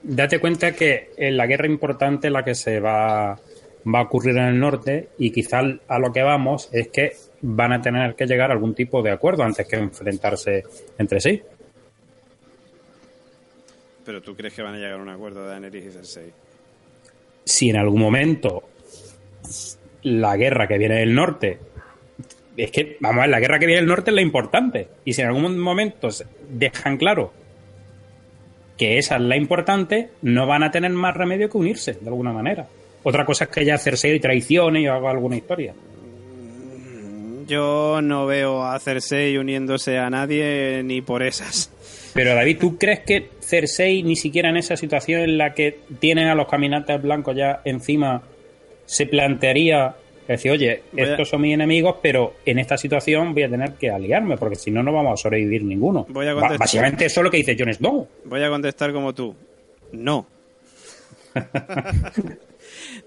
Date 0.04 0.40
cuenta 0.40 0.74
que 0.74 1.10
en 1.18 1.38
la 1.38 1.46
guerra 1.48 1.66
importante 1.68 2.30
la 2.30 2.44
que 2.44 2.56
se 2.56 2.80
va, 2.80 3.32
va 3.86 4.00
a 4.00 4.02
ocurrir 4.04 4.38
en 4.38 4.46
el 4.46 4.60
norte 4.60 5.10
y 5.18 5.32
quizás 5.32 5.66
a 5.88 6.00
lo 6.00 6.12
que 6.12 6.24
vamos 6.24 6.70
es 6.72 6.88
que 6.90 7.14
van 7.42 7.74
a 7.74 7.82
tener 7.82 8.16
que 8.16 8.26
llegar 8.26 8.52
a 8.52 8.54
algún 8.54 8.74
tipo 8.74 9.02
de 9.02 9.12
acuerdo 9.12 9.44
antes 9.44 9.68
que 9.68 9.76
enfrentarse 9.76 10.64
entre 10.98 11.20
sí. 11.20 11.42
Pero 14.06 14.22
tú 14.22 14.36
crees 14.36 14.54
que 14.54 14.62
van 14.62 14.76
a 14.76 14.78
llegar 14.78 15.00
a 15.00 15.02
un 15.02 15.10
acuerdo 15.10 15.44
de 15.44 15.50
Daenerys 15.50 15.86
y 15.86 15.92
Cersei. 15.92 16.34
Si 17.44 17.70
en 17.70 17.78
algún 17.78 18.00
momento 18.00 18.64
la 20.04 20.36
guerra 20.38 20.68
que 20.68 20.78
viene 20.78 21.00
del 21.00 21.14
norte 21.14 21.60
es 22.58 22.72
que, 22.72 22.98
vamos 23.00 23.20
a 23.20 23.22
ver, 23.22 23.30
la 23.30 23.40
guerra 23.40 23.60
que 23.60 23.66
viene 23.66 23.82
del 23.82 23.90
norte 23.90 24.12
es 24.12 24.16
la 24.16 24.22
importante. 24.22 24.88
Y 25.06 25.14
si 25.14 25.22
en 25.22 25.28
algún 25.28 25.58
momento 25.58 26.10
dejan 26.50 26.98
claro 26.98 27.34
que 28.78 28.98
esa 28.98 29.16
es 29.16 29.22
la 29.22 29.38
importante, 29.38 30.10
no 30.22 30.48
van 30.48 30.64
a 30.64 30.72
tener 30.72 30.92
más 30.92 31.16
remedio 31.16 31.50
que 31.50 31.58
unirse, 31.58 31.94
de 31.94 32.08
alguna 32.08 32.34
manera. 32.34 32.68
Otra 33.04 33.26
cosa 33.26 33.46
es 33.46 33.50
que 33.50 33.66
ya 33.66 33.78
Cersei 33.78 34.20
traicione 34.20 34.82
y 34.82 34.88
haga 34.88 35.12
alguna 35.12 35.38
historia. 35.38 35.74
Yo 37.52 38.00
no 38.02 38.26
veo 38.26 38.64
a 38.64 38.80
Cersei 38.80 39.38
uniéndose 39.38 39.98
a 39.98 40.10
nadie 40.10 40.82
ni 40.84 41.02
por 41.02 41.22
esas. 41.22 41.70
Pero 42.14 42.34
David, 42.34 42.58
¿tú 42.60 42.78
crees 42.78 43.02
que 43.02 43.30
Cersei 43.42 44.04
ni 44.04 44.16
siquiera 44.16 44.50
en 44.50 44.58
esa 44.58 44.78
situación 44.78 45.22
en 45.22 45.38
la 45.38 45.54
que 45.54 45.80
tienen 46.00 46.28
a 46.28 46.36
los 46.36 46.48
caminantes 46.48 47.02
blancos 47.02 47.36
ya 47.36 47.62
encima 47.66 48.22
se 48.86 49.06
plantearía 49.06 49.96
decir, 50.28 50.52
oye, 50.52 50.84
Voy 50.94 51.02
a- 51.02 51.12
estos 51.12 51.28
son 51.30 51.42
mis 51.42 51.54
enemigos, 51.54 51.96
pero 52.02 52.36
en 52.46 52.60
esta 52.60 52.78
situación 52.78 53.34
voy 53.34 53.44
a 53.44 53.50
tener 53.50 53.74
que 53.74 53.90
aliarme 53.90 54.38
porque 54.38 54.56
si 54.56 54.72
no, 54.72 54.82
no 54.84 54.94
vamos 54.94 55.14
a 55.20 55.24
sobrevivir 55.24 55.64
ninguno? 55.64 56.06
Voy 56.10 56.28
a 56.28 56.34
Ba- 56.34 56.40
contestar. 56.42 56.60
Básicamente 56.60 57.06
eso 57.06 57.20
es 57.20 57.24
lo 57.26 57.32
que 57.32 57.38
dice 57.38 57.56
Jon 57.60 57.74
Snow. 57.74 58.08
Voy 58.26 58.42
a 58.44 58.50
contestar 58.50 58.94
como 58.94 59.14
tú. 59.14 59.36
No. 59.92 60.26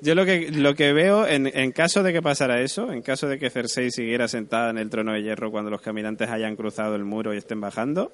Yo 0.00 0.14
lo 0.14 0.24
que, 0.24 0.50
lo 0.50 0.74
que 0.74 0.92
veo, 0.92 1.26
en, 1.26 1.46
en 1.46 1.72
caso 1.72 2.02
de 2.02 2.12
que 2.12 2.22
pasara 2.22 2.60
eso, 2.60 2.92
en 2.92 3.02
caso 3.02 3.28
de 3.28 3.38
que 3.38 3.50
Cersei 3.50 3.90
siguiera 3.90 4.28
sentada 4.28 4.70
en 4.70 4.78
el 4.78 4.90
trono 4.90 5.12
de 5.12 5.22
hierro 5.22 5.50
cuando 5.50 5.70
los 5.70 5.80
caminantes 5.80 6.28
hayan 6.28 6.56
cruzado 6.56 6.94
el 6.94 7.04
muro 7.04 7.32
y 7.34 7.38
estén 7.38 7.60
bajando, 7.60 8.12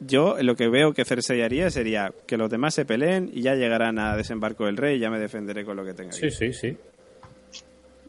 yo 0.00 0.36
lo 0.40 0.56
que 0.56 0.68
veo 0.68 0.94
que 0.94 1.04
Cersei 1.04 1.42
haría 1.42 1.70
sería 1.70 2.12
que 2.26 2.36
los 2.36 2.50
demás 2.50 2.74
se 2.74 2.84
peleen 2.84 3.30
y 3.32 3.42
ya 3.42 3.54
llegarán 3.54 3.98
a 3.98 4.16
desembarco 4.16 4.66
del 4.66 4.76
rey 4.76 4.96
y 4.96 5.00
ya 5.00 5.10
me 5.10 5.18
defenderé 5.18 5.64
con 5.64 5.76
lo 5.76 5.84
que 5.84 5.94
tenga. 5.94 6.12
Sí, 6.12 6.26
aquí. 6.26 6.34
sí, 6.34 6.52
sí. 6.52 6.76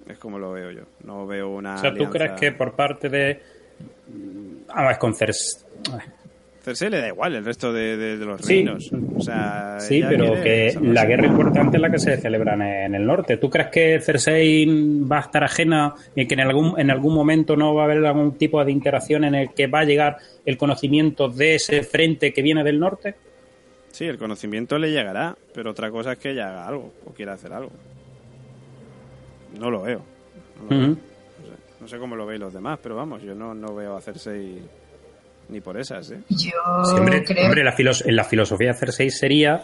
Es 0.08 0.18
como 0.18 0.40
lo 0.40 0.52
veo 0.52 0.72
yo. 0.72 0.84
No 1.04 1.28
veo 1.28 1.50
una. 1.50 1.76
O 1.76 1.78
sea, 1.78 1.94
¿tú 1.94 2.10
crees 2.10 2.32
que 2.40 2.52
por 2.54 2.76
parte 2.76 3.10
de... 3.10 3.40
A 4.70 4.88
ver, 4.88 4.98
con 4.98 5.14
Cersei... 5.14 5.64
Cersei 6.64 6.92
le 6.92 7.00
da 7.02 7.08
igual 7.08 7.34
el 7.36 7.44
resto 7.44 7.74
de, 7.74 7.98
de- 7.98 8.18
de 8.18 8.26
los 8.26 8.40
Sí. 8.42 8.54
reinos. 8.54 8.92
O 9.16 9.20
sea, 9.22 9.80
Sí, 9.80 10.04
pero 10.08 10.34
que 10.44 10.78
la 10.82 11.06
guerra 11.06 11.26
importante 11.26 11.78
es 11.78 11.82
la 11.82 11.90
que 11.90 11.98
se 11.98 12.18
celebra 12.18 12.54
en, 12.54 12.94
el 12.94 13.04
norte. 13.06 13.38
¿Tú 13.38 13.50
crees 13.50 13.70
que 13.70 14.00
Cersei 14.00 14.66
va 15.12 15.18
a 15.18 15.22
estar 15.22 15.44
ajena 15.44 15.96
y 16.16 16.28
que 16.28 16.36
en 16.36 16.42
algún, 16.42 16.80
en 16.80 16.92
algún 16.92 17.16
momento 17.16 17.56
no 17.56 17.74
va 17.74 17.82
a 17.82 17.86
haber 17.86 18.06
algún 18.06 18.38
tipo 18.38 18.64
de 18.64 18.72
interacción 18.72 19.24
en 19.24 19.34
el 19.34 19.54
que 19.56 19.66
va 19.66 19.80
a 19.80 19.86
llegar 19.86 20.18
el 20.46 20.56
conocimiento 20.58 21.30
de 21.30 21.56
ese 21.56 21.82
frente 21.82 22.32
que 22.32 22.44
viene 22.44 22.64
del 22.64 22.80
norte? 22.80 23.16
Sí, 23.90 24.06
el 24.06 24.18
conocimiento 24.20 24.78
le 24.78 24.92
llegará, 24.92 25.36
pero 25.56 25.72
otra 25.72 25.90
cosa 25.90 26.12
es 26.14 26.20
que 26.20 26.30
ella 26.32 26.50
haga 26.50 26.68
algo 26.68 26.94
o 27.06 27.12
quiera 27.12 27.34
hacer 27.34 27.54
algo. 27.54 27.72
No 29.60 29.70
lo 29.72 29.82
veo. 29.82 30.02
No, 30.70 30.76
lo 30.78 30.88
veo. 30.88 30.98
No 31.82 31.88
sé 31.88 31.98
cómo 31.98 32.16
lo 32.16 32.26
veis 32.28 32.40
los 32.40 32.54
demás, 32.54 32.78
pero 32.84 32.96
vamos, 32.96 33.24
yo 33.24 33.34
no, 33.34 33.56
no 33.56 33.74
veo 33.74 33.98
a 33.98 34.02
Cersei 34.02 34.62
ni 35.52 35.62
por 35.62 35.80
esas, 35.80 36.12
¿eh? 36.12 36.20
Yo 36.30 36.38
Sí, 36.86 36.96
hombre, 36.98 37.24
creo 37.24 37.46
hombre, 37.46 37.64
la, 37.64 37.74
filos- 37.76 38.04
la 38.06 38.24
filosofía 38.24 38.70
de 38.70 38.74
Cersei 38.76 39.10
sería 39.12 39.64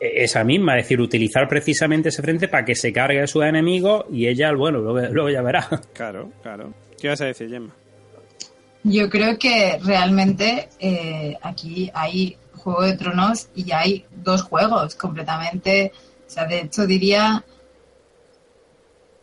eh, 0.00 0.12
esa 0.24 0.44
misma, 0.44 0.76
es 0.76 0.84
decir, 0.84 1.00
utilizar 1.00 1.48
precisamente 1.48 2.10
ese 2.10 2.22
frente 2.22 2.48
para 2.48 2.64
que 2.64 2.74
se 2.74 2.92
cargue 2.92 3.22
a 3.22 3.26
sus 3.26 3.42
enemigos 3.44 4.04
y 4.12 4.26
ella, 4.28 4.52
bueno, 4.52 4.78
luego, 4.78 5.08
luego 5.12 5.30
ya 5.30 5.42
verá. 5.42 5.68
Claro, 5.92 6.30
claro. 6.42 6.72
¿Qué 7.00 7.08
vas 7.08 7.20
a 7.20 7.26
decir, 7.26 7.48
Gemma? 7.48 7.74
Yo 8.84 9.08
creo 9.10 9.38
que 9.38 9.78
realmente 9.82 10.68
eh, 10.78 11.36
aquí 11.42 11.90
hay 11.94 12.36
Juego 12.54 12.82
de 12.82 12.96
Tronos 12.96 13.48
y 13.54 13.70
hay 13.72 14.04
dos 14.10 14.42
juegos 14.42 14.94
completamente, 14.94 15.92
o 16.26 16.30
sea, 16.30 16.44
de 16.46 16.60
hecho 16.60 16.86
diría 16.86 17.44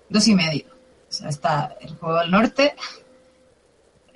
dos 0.10 0.28
y 0.28 0.36
medio. 0.36 0.66
O 1.10 1.12
sea, 1.18 1.30
está 1.30 1.76
el 1.82 1.95
juego 1.95 2.20
del 2.20 2.32
norte, 2.32 2.76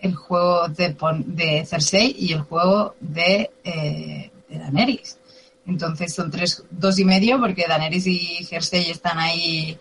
el 0.02 0.16
juego 0.16 0.68
de, 0.70 0.96
de 1.26 1.66
Cersei 1.66 2.16
y 2.18 2.34
el 2.34 2.42
juego 2.42 2.96
de, 3.00 3.52
eh, 3.64 4.32
de 4.48 4.58
Daenerys. 4.60 5.18
Entonces 5.66 6.14
son 6.14 6.32
tres, 6.32 6.64
dos 6.72 6.98
y 7.00 7.06
medio 7.06 7.40
porque 7.40 7.66
Daenerys 7.68 8.08
y 8.08 8.44
Cersei 8.46 8.90
están 8.90 9.20
ahí 9.20 9.78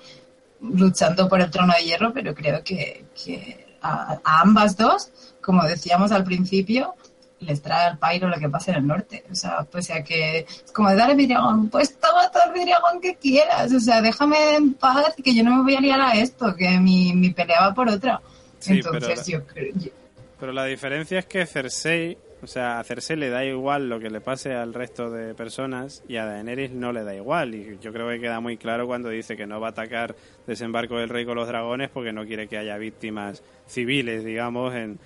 luchando 0.61 1.29
por 1.29 1.41
el 1.41 1.51
trono 1.51 1.73
de 1.79 1.85
hierro, 1.85 2.13
pero 2.13 2.35
creo 2.35 2.63
que, 2.65 3.05
que 3.25 3.77
a, 3.81 4.19
a 4.25 4.41
ambas 4.41 4.77
dos, 4.77 5.11
como 5.41 5.63
decíamos 5.65 6.11
al 6.13 6.25
principio, 6.25 6.95
les 7.41 7.63
trae 7.63 7.87
al 7.87 7.99
pairo 7.99 8.29
lo 8.29 8.37
que 8.39 8.49
pasa 8.49 8.73
en 8.73 8.79
el 8.79 8.87
norte. 8.89 9.25
O 9.31 9.35
sea, 9.35 9.63
pues 9.71 9.91
a 9.91 10.03
que 10.03 10.41
es 10.41 10.73
como 10.73 10.91
de 10.91 10.97
dale 10.97 11.15
vidriagón, 11.15 11.69
pues 11.71 11.97
toma 11.99 12.29
todo 12.33 12.43
el 12.49 12.53
vidriagón 12.53 13.01
que 13.01 13.15
quieras. 13.15 13.73
O 13.73 13.79
sea, 13.81 14.03
déjame 14.03 14.57
en 14.57 14.75
paz 14.75 15.15
que 15.23 15.33
yo 15.35 15.45
no 15.45 15.55
me 15.57 15.63
voy 15.63 15.77
a 15.77 15.81
liar 15.81 16.01
a 16.01 16.15
esto, 16.15 16.55
que 16.57 16.69
mi, 16.81 17.13
mi 17.15 17.31
pelea 17.31 17.61
va 17.69 17.75
por 17.75 17.89
otra. 17.89 18.21
Sí, 18.59 18.73
Entonces 18.75 19.23
pero- 19.25 19.39
yo 19.39 19.47
creo... 19.47 19.73
yo- 19.77 19.91
Pero 20.39 20.53
la 20.53 20.65
diferencia 20.65 21.19
es 21.19 21.27
que 21.27 21.47
Cersei, 21.47 22.17
o 22.43 22.47
sea, 22.47 22.79
a 22.79 22.85
Cersei 22.85 23.17
le 23.17 23.29
da 23.29 23.45
igual 23.45 23.89
lo 23.89 23.99
que 23.99 24.09
le 24.09 24.21
pase 24.21 24.55
al 24.55 24.73
resto 24.73 25.11
de 25.11 25.35
personas 25.35 26.05
y 26.09 26.17
a 26.17 26.27
Daenerys 26.27 26.71
no 26.71 26.93
le 26.93 27.03
da 27.03 27.15
igual. 27.15 27.55
Y 27.55 27.79
yo 27.81 27.93
creo 27.93 28.09
que 28.09 28.21
queda 28.21 28.39
muy 28.39 28.57
claro 28.57 28.87
cuando 28.87 29.09
dice 29.09 29.37
que 29.37 29.47
no 29.47 29.61
va 29.61 29.69
a 29.69 29.71
atacar 29.71 30.15
desembarco 30.47 30.97
del 30.97 31.09
rey 31.09 31.25
con 31.25 31.37
los 31.37 31.49
dragones 31.49 31.91
porque 31.91 32.13
no 32.13 32.25
quiere 32.25 32.47
que 32.47 32.57
haya 32.57 32.79
víctimas 32.79 33.43
civiles, 33.67 34.25
digamos, 34.25 34.75
en, 34.75 35.01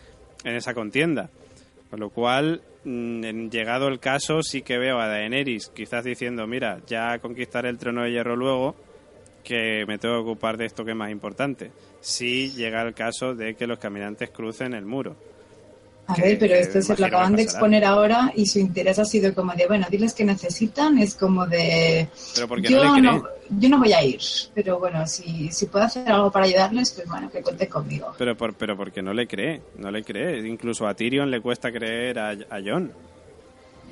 en 0.44 0.54
esa 0.54 0.74
contienda. 0.74 1.30
Con 1.88 2.00
lo 2.00 2.10
cual, 2.10 2.62
mm, 2.84 3.48
llegado 3.48 3.88
el 3.88 4.00
caso, 4.00 4.42
sí 4.42 4.60
que 4.60 4.76
veo 4.76 4.98
a 4.98 5.09
Daenerys 5.09 5.68
quizás 5.68 6.04
diciendo, 6.04 6.46
mira, 6.46 6.80
ya 6.86 7.18
conquistaré 7.20 7.70
el 7.70 7.78
trono 7.78 8.02
de 8.02 8.12
hierro 8.12 8.36
luego, 8.36 8.76
que 9.43 9.85
me 9.86 9.98
tengo 9.98 10.16
que 10.16 10.31
ocupar 10.31 10.56
de 10.56 10.66
esto 10.66 10.85
que 10.85 10.93
es 10.93 10.97
más 10.97 11.10
importante. 11.10 11.70
Si 12.01 12.51
llega 12.52 12.82
el 12.82 12.94
caso 12.94 13.35
de 13.35 13.55
que 13.55 13.66
los 13.66 13.78
caminantes 13.78 14.31
crucen 14.31 14.74
el 14.74 14.85
muro. 14.85 15.14
A 16.09 16.14
que- 16.14 16.23
ver, 16.23 16.39
pero 16.39 16.55
esto 16.56 16.82
se 16.82 16.97
lo 16.97 17.06
acaban 17.06 17.36
de 17.36 17.43
exponer 17.43 17.85
ahora 17.85 18.32
y 18.35 18.44
su 18.47 18.59
interés 18.59 18.98
ha 18.98 19.05
sido 19.05 19.32
como 19.35 19.52
de, 19.55 19.66
bueno, 19.69 19.86
diles 19.89 20.12
que 20.14 20.24
necesitan, 20.24 20.98
es 20.98 21.14
como 21.14 21.47
de... 21.47 22.09
Pero 22.35 22.48
porque 22.48 22.69
yo, 22.69 22.82
no 22.82 23.01
no, 23.01 23.24
yo 23.51 23.69
no 23.69 23.78
voy 23.78 23.93
a 23.93 24.02
ir, 24.05 24.20
pero 24.52 24.81
bueno, 24.81 25.06
si, 25.06 25.51
si 25.52 25.66
puedo 25.66 25.85
hacer 25.85 26.10
algo 26.10 26.31
para 26.32 26.47
ayudarles, 26.47 26.90
pues 26.93 27.06
bueno, 27.09 27.31
que 27.31 27.40
cuente 27.40 27.69
conmigo. 27.69 28.12
Pero, 28.19 28.36
por, 28.36 28.52
pero 28.55 28.77
porque 28.77 29.01
no 29.01 29.12
le 29.14 29.28
cree, 29.28 29.62
no 29.78 29.93
le 29.93 30.02
cree. 30.02 30.47
Incluso 30.47 30.89
a 30.89 30.94
Tyrion 30.94 31.31
le 31.31 31.40
cuesta 31.40 31.70
creer 31.70 32.19
a, 32.19 32.31
a 32.31 32.60
Jon. 32.64 32.93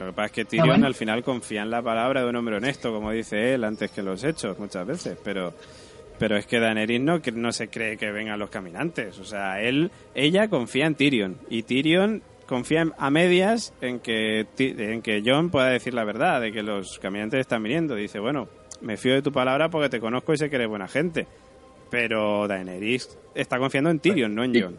Lo 0.00 0.06
que 0.06 0.12
pasa 0.12 0.26
es 0.26 0.32
que 0.32 0.44
Tyrion 0.44 0.68
bueno. 0.68 0.86
al 0.86 0.94
final 0.94 1.22
confía 1.22 1.62
en 1.62 1.70
la 1.70 1.82
palabra 1.82 2.22
de 2.22 2.28
un 2.28 2.36
hombre 2.36 2.56
honesto, 2.56 2.92
como 2.92 3.12
dice 3.12 3.54
él, 3.54 3.64
antes 3.64 3.90
que 3.90 4.02
los 4.02 4.24
hechos, 4.24 4.58
muchas 4.58 4.86
veces. 4.86 5.16
Pero, 5.22 5.52
pero 6.18 6.36
es 6.36 6.46
que 6.46 6.58
Daenerys 6.58 7.00
no, 7.00 7.20
que 7.22 7.32
no 7.32 7.52
se 7.52 7.68
cree 7.68 7.96
que 7.96 8.10
vengan 8.10 8.38
los 8.38 8.50
caminantes. 8.50 9.18
O 9.18 9.24
sea, 9.24 9.60
él, 9.62 9.90
ella 10.14 10.48
confía 10.48 10.86
en 10.86 10.94
Tyrion. 10.94 11.36
Y 11.48 11.62
Tyrion 11.64 12.22
confía 12.46 12.80
en- 12.82 12.92
a 12.98 13.10
medias 13.10 13.72
en 13.80 14.00
que, 14.00 14.46
en 14.58 15.02
que 15.02 15.22
Jon 15.24 15.50
pueda 15.50 15.68
decir 15.68 15.94
la 15.94 16.04
verdad, 16.04 16.40
de 16.40 16.50
que 16.50 16.62
los 16.62 16.98
caminantes 16.98 17.40
están 17.40 17.62
viniendo. 17.62 17.94
Dice, 17.94 18.18
bueno, 18.18 18.48
me 18.80 18.96
fío 18.96 19.14
de 19.14 19.22
tu 19.22 19.30
palabra 19.32 19.68
porque 19.68 19.88
te 19.88 20.00
conozco 20.00 20.32
y 20.32 20.36
sé 20.38 20.50
que 20.50 20.56
eres 20.56 20.68
buena 20.68 20.88
gente. 20.88 21.26
Pero 21.90 22.46
Daenerys 22.48 23.18
está 23.34 23.58
confiando 23.58 23.90
en 23.90 23.98
Tyrion, 24.00 24.34
no 24.34 24.44
en 24.44 24.60
Jon. 24.60 24.78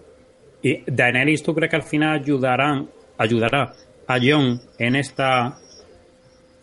¿Y 0.64 0.84
Daenerys, 0.90 1.44
tú 1.44 1.54
crees 1.54 1.70
que 1.70 1.76
al 1.76 1.84
final 1.84 2.20
ayudarán, 2.22 2.90
ayudará 3.18 3.74
a 4.08 4.18
Jon 4.20 4.60
en 4.78 4.96
esta, 4.96 5.58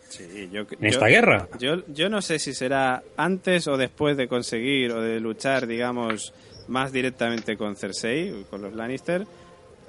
Sí, 0.09 0.49
yo, 0.51 0.61
en 0.61 0.85
esta 0.85 1.07
guerra? 1.07 1.47
Yo, 1.59 1.83
yo 1.87 2.09
no 2.09 2.21
sé 2.21 2.39
si 2.39 2.53
será 2.53 3.03
antes 3.15 3.67
o 3.67 3.77
después 3.77 4.17
de 4.17 4.27
conseguir 4.27 4.91
o 4.91 5.01
de 5.01 5.19
luchar, 5.19 5.67
digamos, 5.67 6.33
más 6.67 6.91
directamente 6.91 7.55
con 7.57 7.75
Cersei, 7.75 8.43
con 8.49 8.61
los 8.61 8.73
Lannister. 8.73 9.25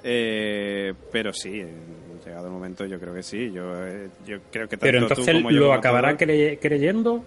eh, 0.03 0.93
pero 1.11 1.33
sí, 1.33 1.63
llegado 2.25 2.47
el 2.47 2.51
momento 2.53 2.85
yo 2.85 2.99
creo 2.99 3.13
que 3.15 3.23
sí. 3.23 3.51
Yo, 3.51 3.63
eh, 3.87 4.09
yo 4.27 4.37
creo 4.51 4.67
que 4.67 4.77
tanto 4.77 4.81
Pero 4.85 4.99
tú 4.99 5.13
entonces 5.13 5.35
como 5.35 5.51
lo 5.51 5.73
acabará 5.73 6.15
creye- 6.17 6.59
creyendo. 6.59 7.23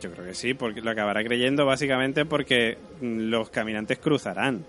Yo 0.00 0.10
creo 0.12 0.26
que 0.26 0.34
sí, 0.34 0.54
porque 0.54 0.80
lo 0.82 0.90
acabará 0.90 1.24
creyendo 1.24 1.64
básicamente 1.66 2.24
porque 2.24 2.76
mm, 3.00 3.28
los 3.30 3.50
caminantes 3.50 3.98
cruzarán. 3.98 4.64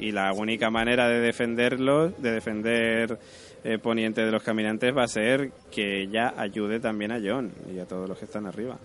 Y 0.00 0.10
la 0.10 0.32
única 0.32 0.70
manera 0.70 1.08
de 1.08 1.20
defenderlos, 1.20 2.20
de 2.20 2.32
defender 2.32 3.16
eh, 3.64 3.78
Poniente 3.78 4.24
de 4.24 4.30
los 4.30 4.42
caminantes, 4.42 4.96
va 4.96 5.04
a 5.04 5.08
ser 5.08 5.50
que 5.70 6.02
ella 6.02 6.34
ayude 6.36 6.80
también 6.80 7.12
a 7.12 7.20
John 7.24 7.52
y 7.72 7.78
a 7.78 7.86
todos 7.86 8.08
los 8.08 8.18
que 8.18 8.24
están 8.24 8.46
arriba. 8.46 8.76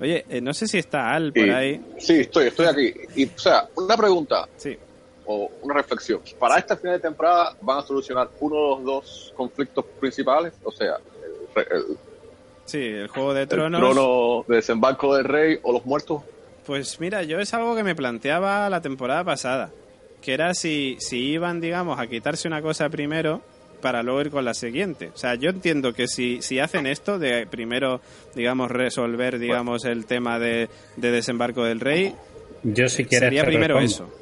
Oye, 0.00 0.24
eh, 0.28 0.40
no 0.40 0.52
sé 0.54 0.66
si 0.68 0.78
está 0.78 1.12
Al 1.12 1.32
por 1.32 1.46
Y- 1.46 1.50
ahí. 1.50 1.80
Sí, 1.98 2.20
estoy, 2.20 2.46
estoy 2.48 2.66
aquí. 2.66 2.94
Y, 3.16 3.24
o 3.26 3.38
sea, 3.38 3.66
una 3.76 3.96
pregunta 3.96 4.46
Sí, 4.56 4.76
o 5.26 5.50
una 5.62 5.74
reflexión. 5.74 6.20
Para 6.38 6.58
esta 6.58 6.76
final 6.76 6.96
de 6.96 7.00
temporada 7.02 7.56
van 7.62 7.78
a 7.78 7.82
solucionar 7.82 8.28
uno 8.40 8.54
de 8.56 8.68
los 8.76 8.84
dos 8.84 9.32
conflictos 9.36 9.84
principales, 9.98 10.52
o 10.62 10.70
sea, 10.70 10.96
el, 11.56 11.62
el- 11.76 11.96
sí, 12.64 12.78
el 12.78 13.08
Juego 13.08 13.34
de 13.34 13.42
el 13.42 13.48
Tronos. 13.48 13.80
trono 13.80 14.44
de 14.46 14.56
desembarco 14.56 15.16
del 15.16 15.24
rey 15.24 15.58
o 15.62 15.72
los 15.72 15.84
muertos. 15.84 16.22
Pues 16.66 17.00
mira, 17.00 17.22
yo 17.22 17.40
es 17.40 17.52
algo 17.54 17.74
que 17.74 17.82
me 17.82 17.94
planteaba 17.96 18.68
la 18.70 18.80
temporada 18.82 19.24
pasada, 19.24 19.70
que 20.20 20.34
era 20.34 20.52
si, 20.54 20.96
si 21.00 21.18
iban, 21.30 21.60
digamos, 21.60 21.98
a 21.98 22.06
quitarse 22.06 22.46
una 22.46 22.60
cosa 22.62 22.88
primero 22.90 23.40
para 23.80 24.02
luego 24.02 24.20
ir 24.22 24.30
con 24.30 24.44
la 24.44 24.54
siguiente. 24.54 25.10
O 25.14 25.16
sea, 25.18 25.34
yo 25.34 25.50
entiendo 25.50 25.92
que 25.92 26.08
si, 26.08 26.42
si 26.42 26.58
hacen 26.58 26.86
esto 26.86 27.18
de 27.18 27.46
primero, 27.46 28.00
digamos, 28.34 28.70
resolver, 28.70 29.38
digamos, 29.38 29.84
el 29.84 30.06
tema 30.06 30.38
de, 30.38 30.68
de 30.96 31.10
desembarco 31.10 31.64
del 31.64 31.80
rey, 31.80 32.14
Yo 32.62 32.88
si 32.88 33.04
quieres 33.04 33.26
sería 33.28 33.44
primero 33.44 33.78
respondo. 33.78 34.12
eso. 34.12 34.18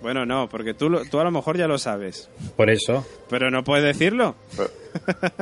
Bueno, 0.00 0.24
no, 0.24 0.48
porque 0.48 0.72
tú, 0.74 0.88
lo- 0.88 1.04
tú 1.04 1.20
a 1.20 1.24
lo 1.24 1.30
mejor 1.30 1.58
ya 1.58 1.68
lo 1.68 1.76
sabes, 1.78 2.28
Por 2.56 2.70
eso. 2.70 3.06
pero 3.28 3.50
no 3.50 3.62
puedes 3.62 3.84
decirlo. 3.84 4.34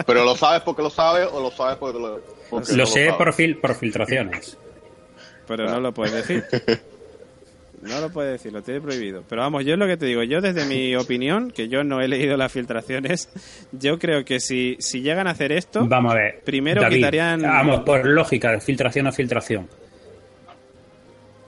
Pero 0.07 0.25
lo 0.25 0.37
sabes 0.37 0.63
porque 0.63 0.83
lo 0.83 0.91
sabes 0.91 1.29
o 1.33 1.41
lo 1.41 1.51
sabes 1.51 1.77
porque 1.79 1.99
lo, 1.99 2.21
porque 2.51 2.73
Lo 2.73 2.79
no 2.79 2.87
sé 2.87 3.05
sabes. 3.07 3.15
por, 3.15 3.33
fil- 3.35 3.61
por 3.61 3.75
filtraciones. 3.77 4.59
Pero 5.47 5.67
no 5.67 5.81
lo 5.81 5.93
puedes 5.95 6.13
decir. 6.27 6.45
No 7.83 8.01
lo 8.01 8.11
puedes 8.11 8.33
decir, 8.33 8.53
lo 8.53 8.63
tiene 8.63 8.81
prohibido. 8.81 9.25
Pero 9.29 9.41
vamos, 9.43 9.65
yo 9.65 9.73
es 9.73 9.79
lo 9.79 9.87
que 9.87 9.97
te 9.97 10.05
digo, 10.07 10.23
yo 10.23 10.41
desde 10.41 10.67
mi 10.67 10.95
opinión, 10.97 11.51
que 11.51 11.69
yo 11.69 11.83
no 11.83 12.01
he 12.03 12.09
leído 12.09 12.37
las 12.37 12.53
filtraciones, 12.53 13.31
yo 13.73 13.99
creo 13.99 14.25
que 14.25 14.39
si, 14.41 14.77
si 14.81 15.01
llegan 15.01 15.27
a 15.27 15.31
hacer 15.31 15.51
esto, 15.53 15.87
Vamos 15.87 16.13
a 16.13 16.17
ver. 16.17 16.41
Primero 16.45 16.83
David, 16.83 16.97
quitarían- 16.97 17.43
Vamos, 17.43 17.81
por 17.81 18.05
lógica, 18.07 18.51
de 18.53 18.61
filtración 18.61 19.07
a 19.07 19.13
filtración. 19.13 19.69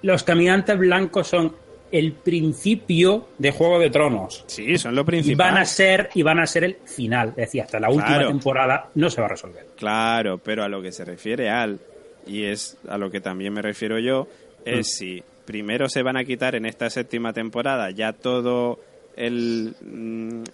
Los 0.03 0.23
caminantes 0.25 0.77
blancos 0.79 1.29
son 1.29 1.55
el 1.93 2.13
principio 2.13 3.29
de 3.39 3.53
Juego 3.53 3.79
de 3.79 3.91
Tronos. 3.91 4.45
sí, 4.47 4.79
son 4.79 4.95
lo 4.95 5.03
Y 5.03 5.05
principal. 5.05 5.53
van 5.53 5.63
a 5.63 5.67
ser, 5.67 6.09
y 6.15 6.23
van 6.23 6.39
a 6.41 6.47
ser 6.47 6.65
el 6.65 6.77
final. 6.87 7.29
Es 7.31 7.37
decir, 7.37 7.61
hasta 7.63 7.79
la 7.79 7.89
última 7.91 8.07
Claro. 8.07 8.29
temporada 8.29 8.89
no 8.95 9.11
se 9.11 9.21
va 9.21 9.27
a 9.27 9.31
resolver. 9.31 9.67
Claro, 9.77 10.39
pero 10.39 10.65
a 10.65 10.69
lo 10.69 10.81
que 10.81 10.91
se 10.91 11.05
refiere 11.05 11.51
al, 11.51 11.79
y 12.27 12.45
es 12.45 12.79
a 12.89 12.97
lo 12.97 13.11
que 13.11 13.21
también 13.21 13.53
me 13.53 13.61
refiero 13.61 13.99
yo, 13.99 14.27
es 14.65 14.79
Mm. 14.89 14.91
si 14.99 15.23
primero 15.53 15.87
se 15.87 16.03
van 16.03 16.17
a 16.17 16.25
quitar 16.25 16.55
en 16.55 16.65
esta 16.65 16.89
séptima 16.89 17.35
temporada 17.35 17.91
ya 17.91 18.15
todo 18.15 18.79
el, 19.17 19.75
mm, 19.83 20.45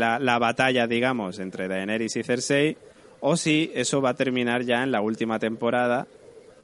la, 0.00 0.18
la 0.18 0.38
batalla, 0.40 0.88
digamos, 0.88 1.38
entre 1.38 1.68
Daenerys 1.68 2.16
y 2.16 2.24
Cersei, 2.24 2.76
o 3.20 3.36
si 3.36 3.70
eso 3.72 4.02
va 4.02 4.10
a 4.10 4.14
terminar 4.14 4.64
ya 4.64 4.82
en 4.82 4.90
la 4.90 5.00
última 5.00 5.38
temporada, 5.38 6.08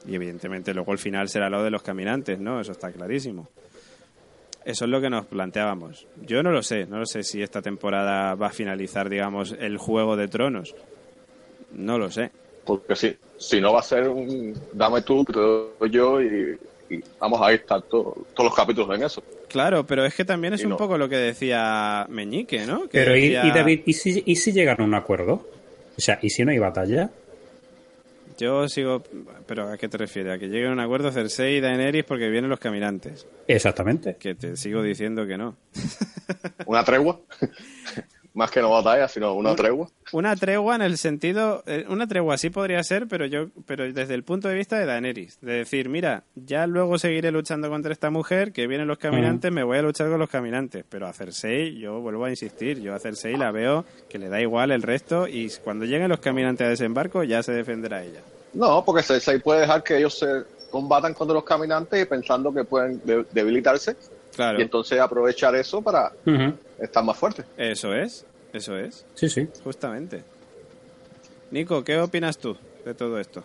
y 0.08 0.16
evidentemente 0.16 0.74
luego 0.74 0.90
el 0.90 0.98
final 0.98 1.28
será 1.28 1.48
lo 1.48 1.62
de 1.62 1.70
los 1.70 1.84
caminantes, 1.84 2.40
¿no? 2.40 2.60
Eso 2.60 2.72
está 2.72 2.90
clarísimo. 2.90 3.48
Eso 4.64 4.84
es 4.84 4.90
lo 4.90 5.00
que 5.00 5.08
nos 5.08 5.26
planteábamos. 5.26 6.08
Yo 6.26 6.42
no 6.42 6.50
lo 6.50 6.64
sé, 6.64 6.84
no 6.86 6.98
lo 6.98 7.06
sé 7.06 7.22
si 7.22 7.42
esta 7.42 7.62
temporada 7.62 8.34
va 8.34 8.48
a 8.48 8.52
finalizar, 8.52 9.08
digamos, 9.08 9.54
el 9.56 9.78
Juego 9.78 10.16
de 10.16 10.26
Tronos. 10.26 10.74
No 11.70 11.96
lo 11.96 12.10
sé. 12.10 12.32
Porque 12.64 12.96
si, 12.96 13.16
si 13.36 13.60
no 13.60 13.72
va 13.72 13.78
a 13.78 13.84
ser 13.84 14.08
un 14.08 14.52
dame 14.72 15.02
tú, 15.02 15.24
te 15.24 15.38
doy 15.38 15.90
yo 15.90 16.20
y 16.20 16.58
vamos 17.18 17.40
a 17.42 17.52
estar 17.52 17.82
to- 17.82 18.26
todos 18.34 18.50
los 18.50 18.54
capítulos 18.54 18.96
en 18.96 19.04
eso. 19.04 19.22
Claro, 19.48 19.86
pero 19.86 20.04
es 20.04 20.14
que 20.14 20.24
también 20.24 20.54
es 20.54 20.60
Y 20.62 20.64
un 20.64 20.70
no. 20.70 20.76
poco 20.76 20.96
lo 20.98 21.08
que 21.08 21.16
decía 21.16 22.06
Meñique, 22.08 22.66
¿no? 22.66 22.82
Que 22.82 22.98
Pero, 22.98 23.16
¿y, 23.16 23.22
decía- 23.22 23.46
y 23.46 23.50
David, 23.50 23.80
¿y 23.86 23.92
si, 23.94 24.22
¿y 24.26 24.36
si 24.36 24.52
llegan 24.52 24.80
a 24.80 24.84
un 24.84 24.94
acuerdo? 24.94 25.46
O 25.96 26.00
sea, 26.00 26.18
¿y 26.22 26.30
si 26.30 26.44
no 26.44 26.50
hay 26.52 26.58
batalla? 26.58 27.10
Yo 28.38 28.68
sigo... 28.68 29.02
¿Pero 29.46 29.68
a 29.72 29.76
qué 29.76 29.88
te 29.88 29.96
refieres? 29.98 30.32
¿A 30.34 30.38
que 30.38 30.46
lleguen 30.46 30.68
a 30.68 30.72
un 30.74 30.80
acuerdo 30.80 31.10
Cersei 31.10 31.56
y 31.56 31.60
Daenerys 31.60 32.04
porque 32.04 32.28
vienen 32.28 32.48
los 32.50 32.60
caminantes? 32.60 33.26
Exactamente. 33.48 34.14
Que 34.16 34.34
te 34.36 34.56
sigo 34.56 34.80
diciendo 34.82 35.26
que 35.26 35.36
no. 35.36 35.56
Una 36.66 36.84
tregua. 36.84 37.18
Más 38.34 38.50
que 38.50 38.60
no 38.60 38.70
batalla, 38.70 39.08
sino 39.08 39.34
una 39.34 39.56
tregua. 39.56 39.88
Una 40.12 40.36
tregua 40.36 40.76
en 40.76 40.82
el 40.82 40.96
sentido, 40.96 41.64
eh, 41.66 41.84
una 41.88 42.06
tregua 42.06 42.38
sí 42.38 42.50
podría 42.50 42.82
ser, 42.84 43.08
pero 43.08 43.26
yo, 43.26 43.46
pero 43.66 43.90
desde 43.92 44.14
el 44.14 44.22
punto 44.22 44.46
de 44.48 44.54
vista 44.54 44.78
de 44.78 44.86
Daenerys, 44.86 45.38
de 45.40 45.54
decir, 45.54 45.88
mira, 45.88 46.22
ya 46.36 46.66
luego 46.68 46.98
seguiré 46.98 47.32
luchando 47.32 47.68
contra 47.68 47.92
esta 47.92 48.10
mujer, 48.10 48.52
que 48.52 48.66
vienen 48.68 48.86
los 48.86 48.98
caminantes, 48.98 49.50
me 49.50 49.64
voy 49.64 49.78
a 49.78 49.82
luchar 49.82 50.08
con 50.08 50.20
los 50.20 50.30
caminantes, 50.30 50.84
pero 50.88 51.06
a 51.08 51.12
Cersei, 51.12 51.78
yo 51.78 52.00
vuelvo 52.00 52.26
a 52.26 52.30
insistir, 52.30 52.80
yo 52.80 52.94
a 52.94 52.98
Cersei 53.00 53.36
la 53.36 53.50
veo 53.50 53.84
que 54.08 54.18
le 54.18 54.28
da 54.28 54.40
igual 54.40 54.70
el 54.70 54.82
resto 54.82 55.26
y 55.26 55.50
cuando 55.64 55.84
lleguen 55.84 56.08
los 56.08 56.20
caminantes 56.20 56.66
a 56.66 56.70
desembarco 56.70 57.24
ya 57.24 57.42
se 57.42 57.52
defenderá 57.52 58.04
ella. 58.04 58.20
No, 58.54 58.84
porque 58.84 59.02
Cersei 59.02 59.40
puede 59.40 59.62
dejar 59.62 59.82
que 59.82 59.96
ellos 59.98 60.16
se 60.18 60.26
combatan 60.70 61.14
contra 61.14 61.34
los 61.34 61.44
caminantes 61.44 62.00
y 62.02 62.04
pensando 62.04 62.52
que 62.52 62.62
pueden 62.64 63.00
de- 63.04 63.24
debilitarse 63.32 63.96
Claro, 64.38 64.60
y 64.60 64.62
entonces 64.62 65.00
aprovechar 65.00 65.52
eso 65.56 65.82
para 65.82 66.12
estar 66.78 67.02
más 67.02 67.16
fuertes. 67.16 67.44
eso 67.56 67.92
es, 67.92 68.24
eso 68.52 68.76
es, 68.76 69.04
Sí, 69.16 69.28
sí. 69.28 69.48
justamente. 69.64 70.22
Nico, 71.50 71.82
¿qué 71.82 71.98
opinas 72.00 72.38
tú 72.38 72.56
de 72.84 72.94
todo 72.94 73.18
esto? 73.18 73.42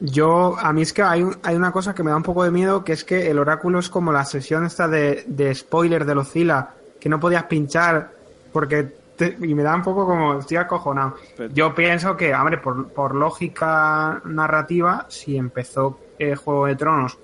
Yo, 0.00 0.56
a 0.58 0.72
mí 0.74 0.82
es 0.82 0.92
que 0.92 1.02
hay, 1.02 1.22
un- 1.22 1.36
hay 1.42 1.56
una 1.56 1.72
cosa 1.72 1.94
que 1.94 2.02
me 2.02 2.10
da 2.10 2.16
un 2.18 2.22
poco 2.22 2.44
de 2.44 2.50
miedo, 2.50 2.84
que 2.84 2.92
es 2.92 3.04
que 3.04 3.30
el 3.30 3.38
oráculo 3.38 3.78
es 3.78 3.88
como 3.88 4.12
la 4.12 4.24
sesión 4.26 4.66
esta 4.66 4.88
de, 4.88 5.24
de 5.26 5.54
spoiler 5.54 6.04
de 6.04 6.14
Lucila, 6.14 6.74
que 7.00 7.08
no 7.08 7.18
podías 7.18 7.44
pinchar 7.44 8.10
porque... 8.52 8.82
te- 9.16 9.36
y 9.40 9.54
me 9.54 9.62
da 9.62 9.74
un 9.74 9.82
poco 9.82 10.04
como... 10.06 10.40
Estoy 10.40 10.56
acojonado. 10.58 11.14
Pero- 11.36 11.54
Yo 11.54 11.74
pienso 11.74 12.14
que, 12.16 12.34
hombre, 12.34 12.58
por, 12.58 12.88
por 12.88 13.14
lógica 13.14 14.20
narrativa, 14.26 15.06
si 15.08 15.36
empezó 15.38 15.98
eh, 16.18 16.34
Juego 16.34 16.66
de 16.66 16.76
Tronos 16.76 17.16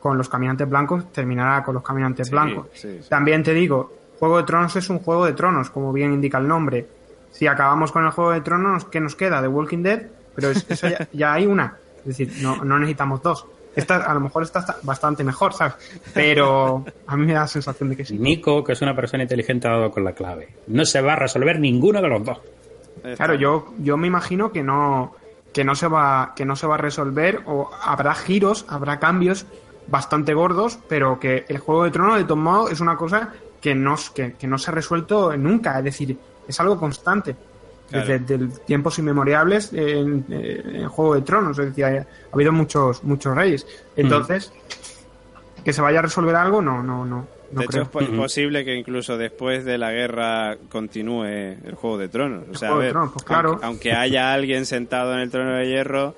con 0.00 0.16
los 0.18 0.28
caminantes 0.28 0.68
blancos, 0.68 1.10
terminará 1.12 1.62
con 1.64 1.74
los 1.74 1.82
caminantes 1.82 2.26
Sí, 2.28 2.32
blancos. 2.32 2.66
sí, 2.74 2.98
sí. 3.02 3.08
También 3.08 3.42
te 3.42 3.52
digo, 3.54 3.92
Juego 4.18 4.38
de 4.38 4.44
Tronos 4.44 4.74
es 4.76 4.88
un 4.90 4.98
Juego 5.00 5.24
de 5.26 5.32
Tronos, 5.32 5.70
como 5.70 5.92
bien 5.92 6.12
indica 6.12 6.38
el 6.38 6.48
nombre. 6.48 6.86
Si 7.30 7.46
acabamos 7.46 7.92
con 7.92 8.04
el 8.04 8.10
Juego 8.10 8.32
de 8.32 8.40
Tronos, 8.40 8.84
¿qué 8.86 9.00
nos 9.00 9.14
queda? 9.14 9.40
The 9.40 9.48
Walking 9.48 9.82
Dead, 9.82 10.02
pero 10.34 10.50
es- 10.50 10.64
eso 10.68 10.88
ya, 10.88 11.08
ya 11.12 11.32
hay 11.34 11.46
una. 11.46 11.76
Es 11.98 12.04
decir, 12.16 12.32
no, 12.42 12.64
no 12.64 12.78
necesitamos 12.78 13.22
dos. 13.22 13.46
Esta, 13.76 13.96
a 13.96 14.14
lo 14.14 14.20
mejor 14.20 14.42
está 14.42 14.76
bastante 14.82 15.22
mejor, 15.22 15.52
¿sabes? 15.52 15.74
Pero 16.14 16.84
a 17.06 17.16
mí 17.16 17.26
me 17.26 17.32
da 17.34 17.40
la 17.40 17.46
sensación 17.48 17.90
de 17.90 17.96
que 17.96 18.04
sí. 18.04 18.18
Nico, 18.18 18.64
que 18.64 18.72
es 18.72 18.82
una 18.82 18.94
persona 18.96 19.22
inteligente, 19.22 19.68
ha 19.68 19.72
dado 19.72 19.90
con 19.90 20.02
la 20.04 20.12
clave. 20.12 20.48
No 20.66 20.84
se 20.84 21.00
va 21.00 21.12
a 21.12 21.16
resolver 21.16 21.60
ninguno 21.60 22.00
de 22.02 22.08
los 22.08 22.24
dos. 22.24 22.38
Claro, 23.16 23.34
yo, 23.34 23.74
yo 23.78 23.96
me 23.96 24.08
imagino 24.08 24.50
que 24.50 24.64
no, 24.64 25.14
que 25.52 25.62
no 25.62 25.76
se 25.76 25.86
va, 25.86 26.32
que 26.34 26.44
no 26.44 26.56
se 26.56 26.66
va 26.66 26.74
a 26.74 26.78
resolver, 26.78 27.42
o 27.46 27.70
habrá 27.84 28.14
giros, 28.14 28.66
habrá 28.68 28.98
cambios 28.98 29.46
bastante 29.90 30.34
gordos, 30.34 30.78
pero 30.88 31.18
que 31.18 31.44
el 31.48 31.58
Juego 31.58 31.84
de 31.84 31.90
Tronos, 31.90 32.18
de 32.18 32.24
todos 32.24 32.38
modos, 32.40 32.70
es 32.72 32.80
una 32.80 32.96
cosa 32.96 33.32
que 33.60 33.74
no, 33.74 33.96
que, 34.14 34.34
que 34.34 34.46
no 34.46 34.58
se 34.58 34.70
ha 34.70 34.74
resuelto 34.74 35.36
nunca. 35.36 35.78
Es 35.78 35.84
decir, 35.84 36.16
es 36.46 36.60
algo 36.60 36.78
constante. 36.78 37.34
Claro. 37.90 38.06
Desde 38.06 38.38
tiempos 38.66 38.98
inmemoriales 38.98 39.72
en, 39.72 40.26
en 40.28 40.86
Juego 40.88 41.14
de 41.14 41.22
Tronos. 41.22 41.58
Es 41.58 41.66
decir, 41.68 41.84
ha, 41.86 41.88
ha 41.88 42.06
habido 42.34 42.52
muchos, 42.52 43.02
muchos 43.02 43.34
reyes. 43.34 43.66
Entonces, 43.96 44.52
que 45.64 45.72
se 45.72 45.80
vaya 45.80 46.00
a 46.00 46.02
resolver 46.02 46.34
algo, 46.36 46.60
no, 46.60 46.82
no, 46.82 47.06
no. 47.06 47.26
no 47.50 47.60
de 47.60 47.64
hecho, 47.64 47.70
creo. 47.70 48.02
es 48.02 48.08
po- 48.10 48.16
posible 48.16 48.64
que 48.66 48.74
incluso 48.74 49.16
después 49.16 49.64
de 49.64 49.78
la 49.78 49.90
guerra 49.90 50.58
continúe 50.70 51.24
el 51.24 51.74
Juego 51.76 51.96
de 51.96 52.08
Tronos. 52.08 52.44
O 52.52 52.54
sea, 52.54 52.68
a 52.68 52.72
Juego 52.72 52.80
de 52.80 52.86
ver, 52.86 52.92
Tronos, 52.92 53.12
pues 53.14 53.24
claro. 53.24 53.50
aunque, 53.52 53.66
aunque 53.66 53.92
haya 53.92 54.34
alguien 54.34 54.66
sentado 54.66 55.14
en 55.14 55.20
el 55.20 55.30
trono 55.30 55.52
de 55.54 55.66
hierro 55.66 56.14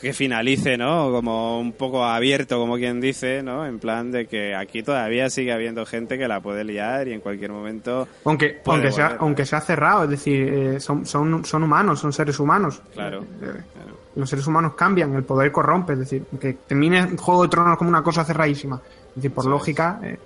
que 0.00 0.12
finalice, 0.12 0.76
¿no? 0.76 1.10
Como 1.10 1.58
un 1.58 1.72
poco 1.72 2.04
abierto, 2.04 2.58
como 2.58 2.76
quien 2.76 3.00
dice, 3.00 3.42
¿no? 3.42 3.66
En 3.66 3.78
plan 3.78 4.10
de 4.10 4.26
que 4.26 4.54
aquí 4.54 4.82
todavía 4.82 5.30
sigue 5.30 5.52
habiendo 5.52 5.86
gente 5.86 6.18
que 6.18 6.28
la 6.28 6.40
puede 6.40 6.64
liar 6.64 7.08
y 7.08 7.12
en 7.12 7.20
cualquier 7.20 7.52
momento... 7.52 8.06
Aunque, 8.24 8.60
aunque, 8.66 8.92
sea, 8.92 9.16
aunque 9.18 9.46
sea 9.46 9.60
cerrado, 9.60 10.04
es 10.04 10.10
decir, 10.10 10.48
eh, 10.48 10.80
son, 10.80 11.06
son, 11.06 11.44
son 11.44 11.62
humanos, 11.62 12.00
son 12.00 12.12
seres 12.12 12.38
humanos. 12.38 12.82
Claro, 12.92 13.22
Eh, 13.22 13.62
claro. 13.72 13.96
Los 14.14 14.30
seres 14.30 14.46
humanos 14.46 14.74
cambian, 14.74 15.14
el 15.14 15.24
poder 15.24 15.52
corrompe, 15.52 15.92
es 15.92 15.98
decir, 15.98 16.22
que 16.40 16.54
termine 16.66 17.16
Juego 17.18 17.42
de 17.42 17.48
Tronos 17.48 17.76
como 17.76 17.90
una 17.90 18.02
cosa 18.02 18.24
cerradísima. 18.24 18.80
Es 19.10 19.14
decir, 19.16 19.32
por 19.32 19.44
lógica, 19.46 20.00
eh, 20.02 20.18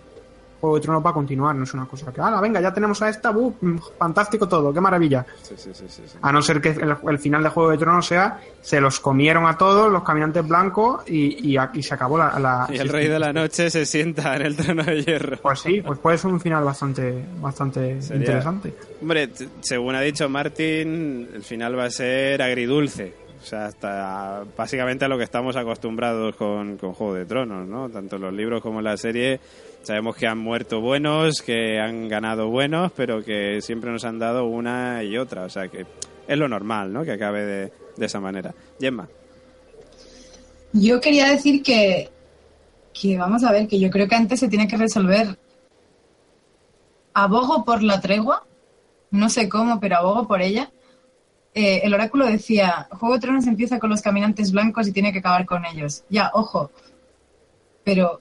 Juego 0.60 0.76
de 0.76 0.82
Tronos 0.82 1.04
va 1.04 1.10
a 1.10 1.14
continuar, 1.14 1.54
no 1.56 1.64
es 1.64 1.72
una 1.74 1.86
cosa 1.86 2.12
que, 2.12 2.20
ah, 2.20 2.38
venga, 2.40 2.60
ya 2.60 2.72
tenemos 2.72 3.00
a 3.02 3.08
esta, 3.08 3.30
¡buh! 3.30 3.54
mm, 3.60 3.78
fantástico 3.98 4.46
todo, 4.46 4.72
qué 4.72 4.80
maravilla. 4.80 5.24
Sí, 5.42 5.54
sí, 5.56 5.70
sí, 5.72 5.84
sí, 5.88 6.02
sí. 6.06 6.18
A 6.20 6.30
no 6.32 6.42
ser 6.42 6.60
que 6.60 6.68
el, 6.70 6.96
el 7.08 7.18
final 7.18 7.42
de 7.42 7.48
Juego 7.48 7.70
de 7.70 7.78
Tronos 7.78 8.06
sea, 8.06 8.40
se 8.60 8.80
los 8.80 9.00
comieron 9.00 9.46
a 9.46 9.56
todos 9.56 9.90
los 9.90 10.02
caminantes 10.04 10.46
blancos 10.46 11.02
y, 11.08 11.50
y, 11.50 11.56
aquí 11.56 11.82
se 11.82 11.94
acabó 11.94 12.18
la... 12.18 12.38
la- 12.38 12.66
Y 12.70 12.76
el 12.76 12.88
rey 12.88 13.08
de 13.08 13.18
la 13.18 13.32
noche 13.32 13.70
se 13.70 13.86
sienta 13.86 14.36
en 14.36 14.42
el 14.42 14.56
trono 14.56 14.84
de 14.84 15.02
hierro. 15.02 15.38
Pues 15.38 15.60
sí, 15.60 15.80
pues 15.80 15.98
puede 15.98 16.18
ser 16.18 16.30
un 16.30 16.40
final 16.40 16.62
bastante, 16.64 17.24
bastante 17.40 18.02
Sería- 18.02 18.20
interesante. 18.20 18.74
Hombre, 19.00 19.30
según 19.60 19.94
ha 19.94 20.00
dicho 20.02 20.28
Martin, 20.28 21.28
el 21.34 21.42
final 21.42 21.78
va 21.78 21.84
a 21.84 21.90
ser 21.90 22.42
agridulce. 22.42 23.14
O 23.42 23.42
sea, 23.42 23.64
hasta 23.66 24.44
básicamente 24.54 25.06
a 25.06 25.08
lo 25.08 25.16
que 25.16 25.24
estamos 25.24 25.56
acostumbrados 25.56 26.36
con, 26.36 26.76
con 26.76 26.92
Juego 26.92 27.14
de 27.14 27.24
Tronos, 27.24 27.66
¿no? 27.66 27.88
Tanto 27.88 28.16
en 28.16 28.22
los 28.22 28.34
libros 28.34 28.60
como 28.60 28.80
en 28.80 28.84
la 28.84 28.98
serie. 28.98 29.40
Sabemos 29.82 30.14
que 30.14 30.26
han 30.26 30.38
muerto 30.38 30.80
buenos, 30.80 31.40
que 31.40 31.80
han 31.80 32.08
ganado 32.08 32.48
buenos, 32.48 32.92
pero 32.92 33.24
que 33.24 33.62
siempre 33.62 33.90
nos 33.90 34.04
han 34.04 34.18
dado 34.18 34.44
una 34.44 35.02
y 35.02 35.16
otra. 35.16 35.44
O 35.44 35.48
sea, 35.48 35.68
que 35.68 35.86
es 36.28 36.38
lo 36.38 36.48
normal, 36.48 36.92
¿no? 36.92 37.02
Que 37.02 37.12
acabe 37.12 37.44
de, 37.44 37.72
esa 37.98 38.20
manera. 38.20 38.54
Gemma. 38.78 39.08
Yo 40.72 41.00
quería 41.00 41.28
decir 41.28 41.62
que, 41.62 42.10
que, 42.92 43.18
vamos 43.18 43.42
a 43.42 43.52
ver, 43.52 43.66
que 43.66 43.80
yo 43.80 43.90
creo 43.90 44.06
que 44.06 44.14
antes 44.14 44.40
se 44.40 44.48
tiene 44.48 44.68
que 44.68 44.76
resolver. 44.76 45.38
Abogo 47.14 47.64
por 47.64 47.82
la 47.82 48.00
tregua, 48.00 48.46
no 49.10 49.28
sé 49.28 49.48
cómo, 49.48 49.80
pero 49.80 49.96
abogo 49.96 50.28
por 50.28 50.42
ella. 50.42 50.70
Eh, 51.54 51.80
el 51.82 51.92
oráculo 51.92 52.26
decía, 52.26 52.86
Juego 52.92 53.14
de 53.14 53.20
Tronos 53.20 53.46
empieza 53.46 53.80
con 53.80 53.90
los 53.90 54.02
caminantes 54.02 54.52
blancos 54.52 54.86
y 54.86 54.92
tiene 54.92 55.12
que 55.12 55.18
acabar 55.18 55.46
con 55.46 55.64
ellos. 55.64 56.04
Ya, 56.08 56.30
ojo. 56.32 56.70
Pero 57.82 58.20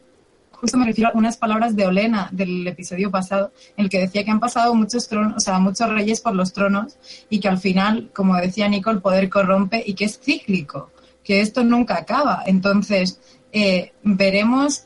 justo 0.60 0.78
me 0.78 0.86
refiero 0.86 1.10
a 1.10 1.18
unas 1.18 1.38
palabras 1.38 1.76
de 1.76 1.86
Olena 1.86 2.30
del 2.32 2.68
episodio 2.68 3.10
pasado, 3.10 3.52
en 3.78 3.86
el 3.86 3.90
que 3.90 4.00
decía 4.00 4.24
que 4.24 4.32
han 4.32 4.40
pasado 4.40 4.76
muchos 4.76 5.08
tronos, 5.08 5.38
o 5.38 5.40
sea, 5.40 5.60
muchos 5.60 5.90
reyes 5.90 6.22
por 6.22 6.36
los 6.36 6.54
tronos 6.54 6.98
y 7.30 7.40
que 7.40 7.48
al 7.48 7.60
final, 7.60 8.12
como 8.14 8.36
decía 8.36 8.68
Nico, 8.68 8.90
el 8.90 9.02
poder 9.02 9.30
corrompe 9.30 9.84
y 9.86 9.94
que 9.94 10.06
es 10.06 10.20
cíclico, 10.20 10.92
que 11.24 11.42
esto 11.42 11.64
nunca 11.64 11.96
acaba. 11.96 12.44
Entonces, 12.46 13.20
eh, 13.52 13.94
veremos 14.04 14.86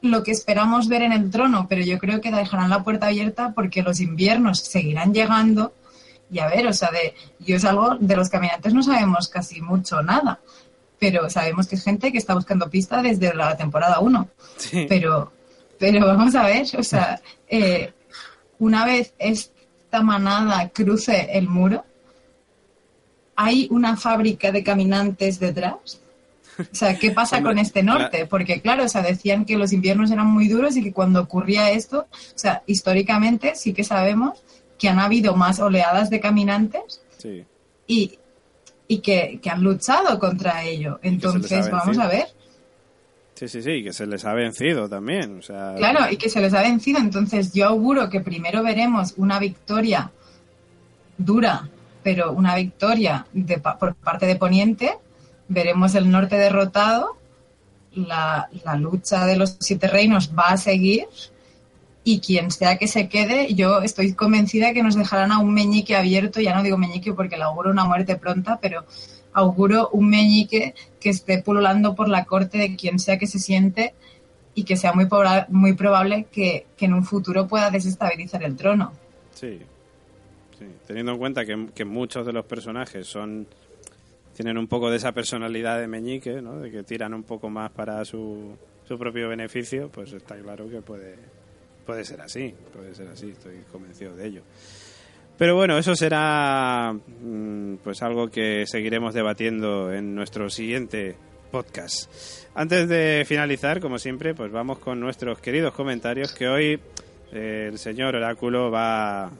lo 0.00 0.22
que 0.22 0.32
esperamos 0.32 0.88
ver 0.88 1.02
en 1.02 1.12
el 1.12 1.30
trono, 1.30 1.66
pero 1.68 1.82
yo 1.82 1.98
creo 1.98 2.20
que 2.20 2.30
dejarán 2.30 2.70
la 2.70 2.82
puerta 2.82 3.06
abierta 3.06 3.52
porque 3.54 3.82
los 3.82 4.00
inviernos 4.00 4.60
seguirán 4.60 5.14
llegando. 5.14 5.74
Y 6.30 6.38
a 6.38 6.46
ver, 6.46 6.66
o 6.66 6.72
sea, 6.72 6.90
de, 6.90 7.14
yo 7.40 7.56
es 7.56 7.64
algo 7.64 7.96
de 8.00 8.16
los 8.16 8.30
caminantes 8.30 8.72
no 8.72 8.82
sabemos 8.82 9.28
casi 9.28 9.60
mucho 9.60 10.02
nada, 10.02 10.40
pero 11.02 11.28
sabemos 11.28 11.66
que 11.66 11.74
es 11.74 11.82
gente 11.82 12.12
que 12.12 12.18
está 12.18 12.32
buscando 12.32 12.70
pista 12.70 13.02
desde 13.02 13.34
la 13.34 13.56
temporada 13.56 13.98
1. 13.98 14.28
Sí. 14.56 14.86
Pero, 14.88 15.32
pero 15.76 16.06
vamos 16.06 16.36
a 16.36 16.44
ver, 16.44 16.64
o 16.78 16.82
sea, 16.84 17.20
eh, 17.48 17.92
una 18.60 18.84
vez 18.84 19.12
esta 19.18 20.00
manada 20.00 20.68
cruce 20.68 21.30
el 21.32 21.48
muro, 21.48 21.84
¿hay 23.34 23.66
una 23.72 23.96
fábrica 23.96 24.52
de 24.52 24.62
caminantes 24.62 25.40
detrás? 25.40 26.00
O 26.56 26.64
sea, 26.70 26.96
¿qué 26.96 27.10
pasa 27.10 27.38
Hombre, 27.38 27.50
con 27.50 27.58
este 27.58 27.82
norte? 27.82 28.26
Porque, 28.26 28.60
claro, 28.60 28.84
o 28.84 28.88
sea, 28.88 29.02
decían 29.02 29.44
que 29.44 29.56
los 29.56 29.72
inviernos 29.72 30.12
eran 30.12 30.28
muy 30.28 30.46
duros 30.46 30.76
y 30.76 30.84
que 30.84 30.92
cuando 30.92 31.20
ocurría 31.20 31.72
esto, 31.72 32.06
o 32.12 32.38
sea, 32.38 32.62
históricamente 32.66 33.56
sí 33.56 33.72
que 33.72 33.82
sabemos 33.82 34.44
que 34.78 34.88
han 34.88 35.00
habido 35.00 35.34
más 35.34 35.58
oleadas 35.58 36.10
de 36.10 36.20
caminantes 36.20 37.02
Sí. 37.18 37.44
y, 37.88 38.20
y 38.92 38.98
que, 38.98 39.40
que 39.42 39.48
han 39.48 39.62
luchado 39.62 40.18
contra 40.18 40.62
ello. 40.64 41.00
Entonces, 41.02 41.70
vamos 41.70 41.96
a 41.96 42.08
ver. 42.08 42.26
Sí, 43.34 43.48
sí, 43.48 43.62
sí, 43.62 43.82
que 43.82 43.94
se 43.94 44.06
les 44.06 44.22
ha 44.26 44.34
vencido 44.34 44.86
también. 44.86 45.38
O 45.38 45.42
sea, 45.42 45.74
Claro, 45.78 46.12
y 46.12 46.18
que 46.18 46.28
se 46.28 46.42
les 46.42 46.52
ha 46.52 46.60
vencido. 46.60 46.98
Entonces 46.98 47.54
yo 47.54 47.68
auguro 47.68 48.10
que 48.10 48.20
primero 48.20 48.62
veremos 48.62 49.14
una 49.16 49.38
victoria 49.38 50.10
dura, 51.16 51.70
pero 52.02 52.32
una 52.32 52.54
victoria 52.54 53.26
de 53.32 53.58
por 53.58 53.94
parte 53.94 54.26
de 54.26 54.36
Poniente. 54.36 54.98
Veremos 55.48 55.94
el 55.94 56.10
norte 56.10 56.36
derrotado 56.36 57.16
la, 57.94 58.48
la 58.64 58.76
lucha 58.76 59.24
de 59.26 59.36
los 59.36 59.56
siete 59.60 59.88
reinos 59.88 60.32
va 60.38 60.48
a 60.48 60.56
seguir 60.56 61.06
y 62.04 62.20
quien 62.20 62.50
sea 62.50 62.78
que 62.78 62.88
se 62.88 63.08
quede, 63.08 63.54
yo 63.54 63.80
estoy 63.82 64.12
convencida 64.14 64.72
que 64.72 64.82
nos 64.82 64.96
dejarán 64.96 65.30
a 65.32 65.38
un 65.38 65.54
meñique 65.54 65.94
abierto, 65.94 66.40
ya 66.40 66.54
no 66.54 66.62
digo 66.62 66.76
meñique 66.78 67.12
porque 67.12 67.36
le 67.36 67.44
auguro 67.44 67.70
una 67.70 67.84
muerte 67.84 68.16
pronta, 68.16 68.58
pero 68.60 68.84
auguro 69.32 69.88
un 69.92 70.10
meñique 70.10 70.74
que 71.00 71.10
esté 71.10 71.42
pululando 71.42 71.94
por 71.94 72.08
la 72.08 72.24
corte 72.24 72.58
de 72.58 72.76
quien 72.76 72.98
sea 72.98 73.18
que 73.18 73.26
se 73.26 73.38
siente 73.38 73.94
y 74.54 74.64
que 74.64 74.76
sea 74.76 74.92
muy, 74.92 75.04
proba- 75.06 75.46
muy 75.48 75.72
probable 75.74 76.26
que, 76.30 76.66
en 76.78 76.92
un 76.92 77.04
futuro 77.04 77.46
pueda 77.46 77.70
desestabilizar 77.70 78.42
el 78.42 78.56
trono. 78.56 78.92
Sí. 79.34 79.60
sí. 80.58 80.66
Teniendo 80.86 81.12
en 81.12 81.18
cuenta 81.18 81.46
que, 81.46 81.68
que 81.74 81.84
muchos 81.84 82.26
de 82.26 82.32
los 82.32 82.44
personajes 82.44 83.06
son 83.06 83.46
tienen 84.34 84.58
un 84.58 84.66
poco 84.66 84.90
de 84.90 84.96
esa 84.96 85.12
personalidad 85.12 85.78
de 85.78 85.86
meñique, 85.86 86.42
¿no? 86.42 86.56
De 86.58 86.70
que 86.70 86.82
tiran 86.82 87.14
un 87.14 87.22
poco 87.22 87.48
más 87.50 87.70
para 87.70 88.04
su, 88.04 88.56
su 88.88 88.98
propio 88.98 89.28
beneficio, 89.28 89.88
pues 89.90 90.12
está 90.12 90.36
claro 90.36 90.68
que 90.68 90.80
puede, 90.80 91.16
puede 91.86 92.04
ser 92.04 92.20
así, 92.20 92.54
puede 92.72 92.94
ser 92.94 93.08
así, 93.08 93.30
estoy 93.30 93.58
convencido 93.70 94.14
de 94.14 94.26
ello. 94.26 94.42
Pero 95.38 95.56
bueno, 95.56 95.78
eso 95.78 95.94
será 95.96 96.92
mm, 96.92 97.76
pues 97.82 98.02
algo 98.02 98.28
que 98.28 98.64
seguiremos 98.66 99.14
debatiendo 99.14 99.92
en 99.92 100.14
nuestro 100.14 100.50
siguiente 100.50 101.16
podcast. 101.50 102.10
Antes 102.54 102.88
de 102.88 103.24
finalizar, 103.26 103.80
como 103.80 103.98
siempre, 103.98 104.34
pues 104.34 104.52
vamos 104.52 104.78
con 104.78 105.00
nuestros 105.00 105.38
queridos 105.38 105.74
comentarios 105.74 106.32
que 106.32 106.48
hoy 106.48 106.80
eh, 107.32 107.68
el 107.70 107.78
señor 107.78 108.14
Oráculo 108.14 108.70
va 108.70 109.24
a, 109.24 109.30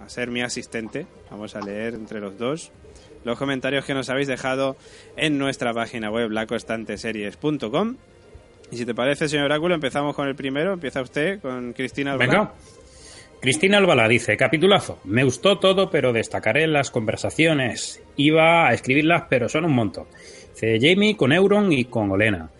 a 0.00 0.08
ser 0.08 0.30
mi 0.30 0.42
asistente. 0.42 1.06
Vamos 1.30 1.54
a 1.54 1.60
leer 1.60 1.94
entre 1.94 2.20
los 2.20 2.36
dos 2.36 2.72
los 3.24 3.38
comentarios 3.38 3.84
que 3.84 3.94
nos 3.94 4.08
habéis 4.08 4.28
dejado 4.28 4.76
en 5.16 5.38
nuestra 5.38 5.74
página 5.74 6.10
web 6.10 6.30
lacostanteseries.com. 6.30 7.96
Y 8.70 8.76
si 8.76 8.86
te 8.86 8.94
parece, 8.94 9.28
señor 9.28 9.46
Oráculo, 9.46 9.74
empezamos 9.74 10.14
con 10.14 10.28
el 10.28 10.34
primero. 10.34 10.72
Empieza 10.72 11.02
usted 11.02 11.40
con 11.40 11.72
Cristina 11.72 12.12
Albalá. 12.12 12.30
Venga. 12.30 12.54
Cristina 13.40 13.78
Albalá 13.78 14.06
dice, 14.06 14.36
capitulazo, 14.36 15.00
me 15.04 15.24
gustó 15.24 15.58
todo, 15.58 15.90
pero 15.90 16.12
destacaré 16.12 16.66
las 16.66 16.90
conversaciones. 16.90 18.02
Iba 18.16 18.68
a 18.68 18.74
escribirlas, 18.74 19.24
pero 19.30 19.48
son 19.48 19.64
un 19.64 19.74
montón. 19.74 20.06
Dice 20.52 20.78
Jamie 20.80 21.16
con 21.16 21.32
Euron 21.32 21.72
y 21.72 21.86
con 21.86 22.10
Olena. 22.10 22.50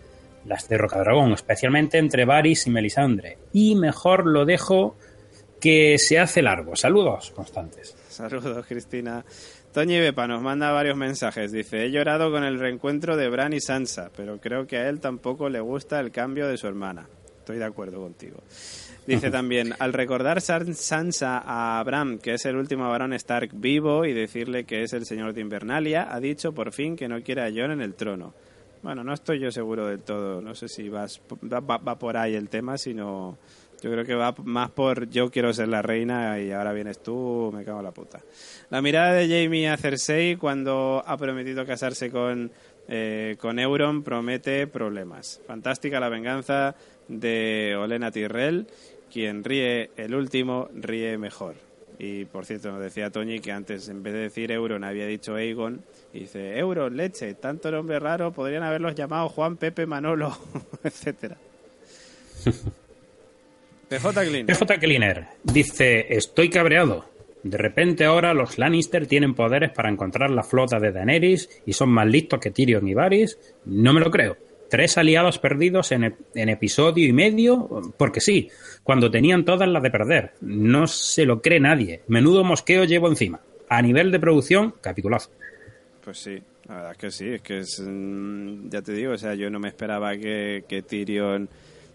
Las 0.45 0.67
de 0.67 0.79
Rocadragón, 0.79 1.33
especialmente 1.33 1.99
entre 1.99 2.25
Varys 2.25 2.65
y 2.65 2.71
Melisandre. 2.71 3.37
Y 3.53 3.75
mejor 3.75 4.25
lo 4.25 4.43
dejo 4.43 4.97
que 5.59 5.99
se 5.99 6.17
hace 6.17 6.41
largo. 6.41 6.75
Saludos 6.75 7.31
constantes. 7.31 7.95
Saludos, 8.09 8.65
Cristina. 8.65 9.23
Toñi 9.73 9.99
Bepa 9.99 10.27
nos 10.27 10.41
manda 10.41 10.71
varios 10.71 10.97
mensajes. 10.97 11.51
Dice, 11.51 11.85
he 11.85 11.91
llorado 11.91 12.29
con 12.31 12.43
el 12.43 12.59
reencuentro 12.59 13.15
de 13.15 13.29
Bran 13.29 13.53
y 13.53 13.61
Sansa, 13.61 14.11
pero 14.15 14.37
creo 14.39 14.67
que 14.67 14.77
a 14.77 14.89
él 14.89 14.99
tampoco 14.99 15.47
le 15.49 15.61
gusta 15.61 15.99
el 15.99 16.11
cambio 16.11 16.47
de 16.47 16.57
su 16.57 16.67
hermana. 16.67 17.07
Estoy 17.39 17.57
de 17.57 17.63
acuerdo 17.65 17.99
contigo. 18.01 18.37
Dice 19.07 19.31
también, 19.31 19.73
al 19.79 19.93
recordar 19.93 20.41
San- 20.41 20.75
Sansa 20.75 21.41
a 21.45 21.81
Bran, 21.83 22.17
que 22.19 22.33
es 22.33 22.45
el 22.45 22.57
último 22.57 22.89
varón 22.89 23.13
Stark 23.13 23.51
vivo, 23.53 24.05
y 24.05 24.13
decirle 24.13 24.65
que 24.65 24.83
es 24.83 24.91
el 24.91 25.05
señor 25.05 25.33
de 25.33 25.41
Invernalia, 25.41 26.13
ha 26.13 26.19
dicho 26.19 26.51
por 26.51 26.73
fin 26.73 26.97
que 26.97 27.07
no 27.07 27.21
quiere 27.23 27.41
a 27.41 27.49
Jon 27.49 27.71
en 27.71 27.81
el 27.81 27.93
trono. 27.93 28.33
Bueno, 28.83 29.03
no 29.05 29.13
estoy 29.13 29.39
yo 29.39 29.51
seguro 29.51 29.87
del 29.87 29.99
todo. 29.99 30.41
No 30.41 30.53
sé 30.53 30.67
si 30.67 30.89
vas, 30.89 31.21
va, 31.51 31.59
va- 31.61 31.77
va 31.77 31.97
por 31.97 32.17
ahí 32.17 32.35
el 32.35 32.49
tema, 32.49 32.77
sino... 32.77 33.37
Yo 33.81 33.91
creo 33.91 34.05
que 34.05 34.13
va 34.13 34.35
más 34.43 34.69
por 34.69 35.09
yo 35.09 35.31
quiero 35.31 35.51
ser 35.53 35.67
la 35.67 35.81
reina 35.81 36.39
y 36.39 36.51
ahora 36.51 36.71
vienes 36.71 37.01
tú, 37.01 37.51
me 37.53 37.63
cago 37.63 37.79
en 37.79 37.85
la 37.85 37.91
puta. 37.91 38.19
La 38.69 38.79
mirada 38.79 39.13
de 39.13 39.27
Jamie 39.27 39.69
a 39.69 39.77
Cersei 39.77 40.35
cuando 40.35 41.03
ha 41.05 41.17
prometido 41.17 41.65
casarse 41.65 42.11
con, 42.11 42.51
eh, 42.87 43.37
con 43.39 43.57
Euron 43.57 44.03
promete 44.03 44.67
problemas. 44.67 45.41
Fantástica 45.47 45.99
la 45.99 46.09
venganza 46.09 46.75
de 47.07 47.75
Olena 47.75 48.11
Tyrell, 48.11 48.67
quien 49.11 49.43
ríe 49.43 49.89
el 49.97 50.13
último, 50.13 50.69
ríe 50.75 51.17
mejor. 51.17 51.55
Y 51.97 52.25
por 52.25 52.45
cierto, 52.45 52.71
nos 52.71 52.81
decía 52.81 53.09
Toñi 53.09 53.39
que 53.39 53.51
antes, 53.51 53.87
en 53.89 54.03
vez 54.03 54.13
de 54.13 54.19
decir 54.19 54.51
Euron, 54.51 54.83
había 54.83 55.07
dicho 55.07 55.35
Aegon. 55.35 55.81
Y 56.13 56.21
dice, 56.21 56.57
Euron, 56.57 56.95
leche, 56.97 57.33
tanto 57.33 57.71
nombre 57.71 57.99
raro, 57.99 58.31
podrían 58.31 58.63
haberlos 58.63 58.95
llamado 58.95 59.29
Juan, 59.29 59.57
Pepe, 59.57 59.85
Manolo, 59.85 60.37
etcétera. 60.83 61.37
PJ 63.91 64.25
Clean. 64.25 64.45
PJ 64.45 64.79
Cleaner 64.79 65.27
dice, 65.43 66.15
estoy 66.15 66.49
cabreado. 66.49 67.09
De 67.43 67.57
repente 67.57 68.05
ahora 68.05 68.33
los 68.33 68.57
Lannister 68.57 69.05
tienen 69.05 69.35
poderes 69.35 69.71
para 69.71 69.89
encontrar 69.89 70.31
la 70.31 70.43
flota 70.43 70.79
de 70.79 70.93
Daenerys 70.93 71.49
y 71.65 71.73
son 71.73 71.89
más 71.89 72.07
listos 72.07 72.39
que 72.39 72.51
Tyrion 72.51 72.87
y 72.87 72.93
Varys. 72.93 73.37
No 73.65 73.91
me 73.91 73.99
lo 73.99 74.09
creo. 74.09 74.37
Tres 74.69 74.97
aliados 74.97 75.39
perdidos 75.39 75.91
en, 75.91 76.15
en 76.33 76.47
episodio 76.47 77.05
y 77.05 77.11
medio, 77.11 77.67
porque 77.97 78.21
sí, 78.21 78.49
cuando 78.83 79.11
tenían 79.11 79.43
todas 79.43 79.67
las 79.67 79.83
de 79.83 79.91
perder. 79.91 80.35
No 80.39 80.87
se 80.87 81.25
lo 81.25 81.41
cree 81.41 81.59
nadie. 81.59 82.01
Menudo 82.07 82.45
mosqueo 82.45 82.85
llevo 82.85 83.09
encima. 83.09 83.41
A 83.67 83.81
nivel 83.81 84.09
de 84.13 84.19
producción, 84.21 84.75
capitulazo. 84.79 85.31
Pues 86.01 86.17
sí, 86.17 86.41
la 86.69 86.75
verdad 86.75 86.91
es 86.93 86.97
que 86.97 87.11
sí, 87.11 87.27
es 87.27 87.41
que 87.41 87.59
es, 87.59 87.83
mm, 87.85 88.69
ya 88.69 88.81
te 88.81 88.93
digo, 88.93 89.11
o 89.11 89.17
sea, 89.17 89.35
yo 89.35 89.49
no 89.49 89.59
me 89.59 89.67
esperaba 89.67 90.15
que, 90.15 90.63
que 90.69 90.81
Tyrion, 90.81 91.49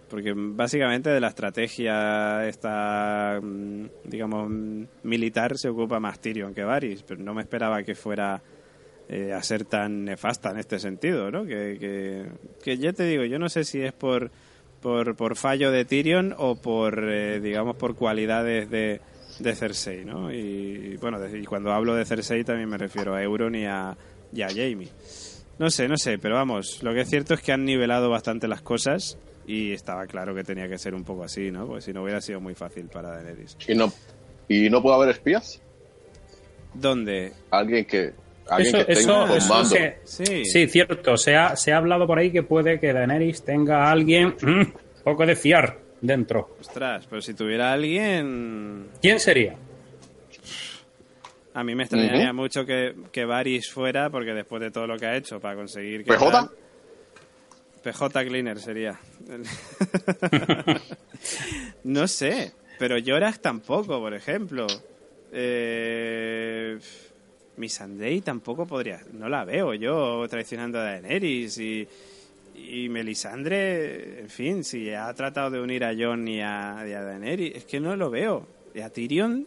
porque 0.09 0.33
básicamente 0.37 1.11
de 1.11 1.21
la 1.21 1.29
estrategia 1.29 2.47
esta, 2.47 3.41
mm, 3.43 3.87
digamos, 4.05 4.49
mm, 4.51 4.85
militar 5.03 5.59
se 5.59 5.69
ocupa 5.69 6.01
más 6.01 6.21
Tyrion 6.21 6.55
que 6.55 6.65
Varys, 6.65 7.03
pero 7.03 7.23
no 7.23 7.35
me 7.35 7.43
esperaba 7.43 7.83
que 7.83 7.95
fuera 7.95 8.43
eh, 9.09 9.33
a 9.33 9.43
ser 9.43 9.65
tan 9.65 10.05
nefasta 10.05 10.51
en 10.51 10.59
este 10.59 10.79
sentido, 10.79 11.31
¿no? 11.31 11.45
Que, 11.45 11.77
que, 11.79 12.27
que 12.63 12.77
ya 12.77 12.93
te 12.93 13.05
digo, 13.05 13.25
yo 13.25 13.39
no 13.39 13.49
sé 13.49 13.65
si 13.65 13.81
es 13.81 13.93
por, 13.93 14.31
por, 14.81 15.17
por 15.17 15.37
fallo 15.37 15.71
de 15.71 15.85
Tyrion 15.85 16.35
o 16.37 16.57
por, 16.57 17.09
eh, 17.09 17.41
digamos, 17.41 17.77
por 17.77 17.95
cualidades 17.95 18.69
de, 18.71 19.01
de 19.39 19.55
Cersei, 19.55 20.05
¿no? 20.05 20.33
Y 20.33 20.97
bueno, 20.97 21.19
y 21.27 21.45
cuando 21.45 21.73
hablo 21.73 21.95
de 21.95 22.05
Cersei 22.05 22.45
también 22.45 22.69
me 22.69 22.79
refiero 22.79 23.15
a 23.15 23.23
Euron 23.23 23.55
y 23.55 23.67
a, 23.67 23.97
y 24.33 24.43
a 24.43 24.49
Jaime. 24.49 24.89
No 25.59 25.71
sé, 25.71 25.89
no 25.89 25.97
sé, 25.97 26.19
pero 26.19 26.35
vamos, 26.35 26.83
lo 26.83 26.93
que 26.93 27.01
es 27.01 27.09
cierto 27.09 27.35
es 27.35 27.41
que 27.41 27.53
han 27.53 27.65
nivelado 27.65 28.11
bastante 28.11 28.47
las 28.47 28.61
cosas 28.61 29.19
y 29.47 29.73
estaba 29.73 30.07
claro 30.07 30.35
que 30.35 30.43
tenía 30.45 30.69
que 30.69 30.77
ser 30.79 30.95
un 30.95 31.05
poco 31.05 31.25
así, 31.25 31.51
¿no? 31.51 31.67
Porque 31.67 31.83
si 31.83 31.93
no 31.93 32.03
hubiera 32.03 32.21
sido 32.21 32.41
muy 32.41 32.55
fácil 32.55 32.87
para 32.87 33.11
Daenerys. 33.11 33.57
Y 33.69 33.75
no, 33.75 33.93
y 34.49 34.69
no 34.71 34.83
puede 34.83 34.97
haber 34.97 35.11
espías. 35.11 35.61
¿Dónde? 36.75 37.33
Alguien 37.51 37.85
que, 37.85 38.13
alguien 38.49 38.75
Eso, 38.77 38.87
que 38.87 38.93
esté 38.93 39.03
eso, 39.05 39.25
eso 39.25 39.35
informando. 39.37 39.69
se- 39.71 39.97
Sí. 40.05 40.45
sí, 40.45 40.67
cierto. 40.69 41.17
Se 41.17 41.37
ha, 41.37 41.57
se 41.57 41.73
ha 41.73 41.79
hablado 41.79 42.07
por 42.07 42.19
ahí 42.19 42.31
que 42.31 42.43
puede 42.43 42.79
que 42.81 42.93
Daenerys 42.93 43.43
tenga 43.45 43.85
a 43.87 43.91
alguien 43.93 44.35
mm, 44.43 45.03
poco 45.05 45.25
de 45.25 45.37
fiar 45.37 45.79
dentro. 46.01 46.57
Ostras, 46.61 47.07
pero 47.09 47.23
si 47.23 47.33
tuviera 47.35 47.73
alguien... 47.73 48.89
¿Quién 49.01 49.19
sería? 49.21 49.57
A 51.55 51.65
mí 51.65 51.75
me 51.75 51.85
extrañaría 51.85 52.33
mucho 52.35 52.67
que, 52.67 52.95
que 53.11 53.25
Varys 53.25 53.71
fuera, 53.71 54.11
porque 54.11 54.35
después 54.35 54.61
de 54.61 54.71
todo 54.71 54.87
lo 54.87 54.99
que 54.99 55.07
ha 55.07 55.17
hecho 55.17 55.41
para 55.41 55.55
conseguir 55.57 56.05
que... 56.05 56.13
¿PJ? 56.13 56.31
tal- 56.31 56.51
PJ 57.93 58.25
Cleaner 58.27 58.59
sería. 58.59 58.99
no 61.85 62.09
sé, 62.09 62.53
pero 62.79 62.99
Yorak 62.99 63.39
tampoco, 63.39 64.01
por 64.01 64.13
ejemplo. 64.15 64.67
Eh, 65.33 66.79
Missandei 67.57 68.21
tampoco 68.23 68.67
podría. 68.67 69.01
No 69.13 69.29
la 69.29 69.45
veo 69.45 69.73
yo 69.75 70.27
traicionando 70.29 70.79
a 70.81 70.85
Daenerys 70.85 71.59
y, 71.59 71.87
y 72.57 72.89
Melisandre, 72.89 74.21
en 74.21 74.29
fin, 74.31 74.65
si 74.65 74.93
ha 74.93 75.13
tratado 75.15 75.51
de 75.53 75.61
unir 75.61 75.85
a 75.85 75.95
Jon 75.97 76.27
y 76.29 76.41
a, 76.43 76.85
y 76.89 76.93
a 76.93 77.03
Daenerys, 77.03 77.55
es 77.57 77.65
que 77.65 77.79
no 77.81 77.95
lo 77.97 78.11
veo. 78.11 78.47
Y 78.75 78.81
a 78.81 78.91
Tyrion 78.91 79.47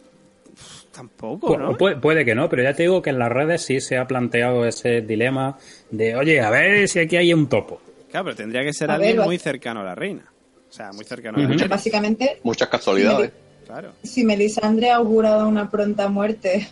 tampoco, 0.92 1.56
¿no? 1.56 1.72
Pu- 1.72 1.76
puede, 1.78 1.96
puede 1.96 2.24
que 2.24 2.34
no, 2.34 2.48
pero 2.48 2.62
ya 2.64 2.74
te 2.74 2.82
digo 2.84 3.00
que 3.02 3.10
en 3.10 3.18
las 3.20 3.30
redes 3.30 3.62
sí 3.62 3.80
se 3.80 3.96
ha 3.96 4.06
planteado 4.08 4.64
ese 4.66 5.02
dilema 5.02 5.56
de, 5.90 6.16
oye, 6.16 6.40
a 6.40 6.50
ver 6.50 6.88
si 6.88 6.98
aquí 7.00 7.16
hay 7.16 7.32
un 7.32 7.48
topo. 7.48 7.80
Claro, 8.10 8.24
pero 8.24 8.36
tendría 8.36 8.62
que 8.62 8.72
ser 8.72 8.90
A 8.90 8.94
alguien 8.94 9.16
ver, 9.16 9.26
muy 9.26 9.38
cercano 9.38 9.80
a 9.80 9.84
la 9.84 9.94
reina. 9.94 10.30
O 10.68 10.72
sea, 10.72 10.92
muy 10.92 11.04
cercano 11.04 11.38
a 11.38 11.42
la 11.42 11.48
reina. 11.48 11.66
Básicamente, 11.66 12.40
Muchas 12.42 12.68
casualidades. 12.68 13.32
Claro. 13.66 13.92
si 14.02 14.24
Melisandre 14.24 14.90
ha 14.90 14.96
augurado 14.96 15.46
una 15.46 15.70
pronta 15.70 16.08
muerte 16.08 16.66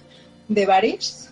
de 0.49 0.67
Varys, 0.67 1.31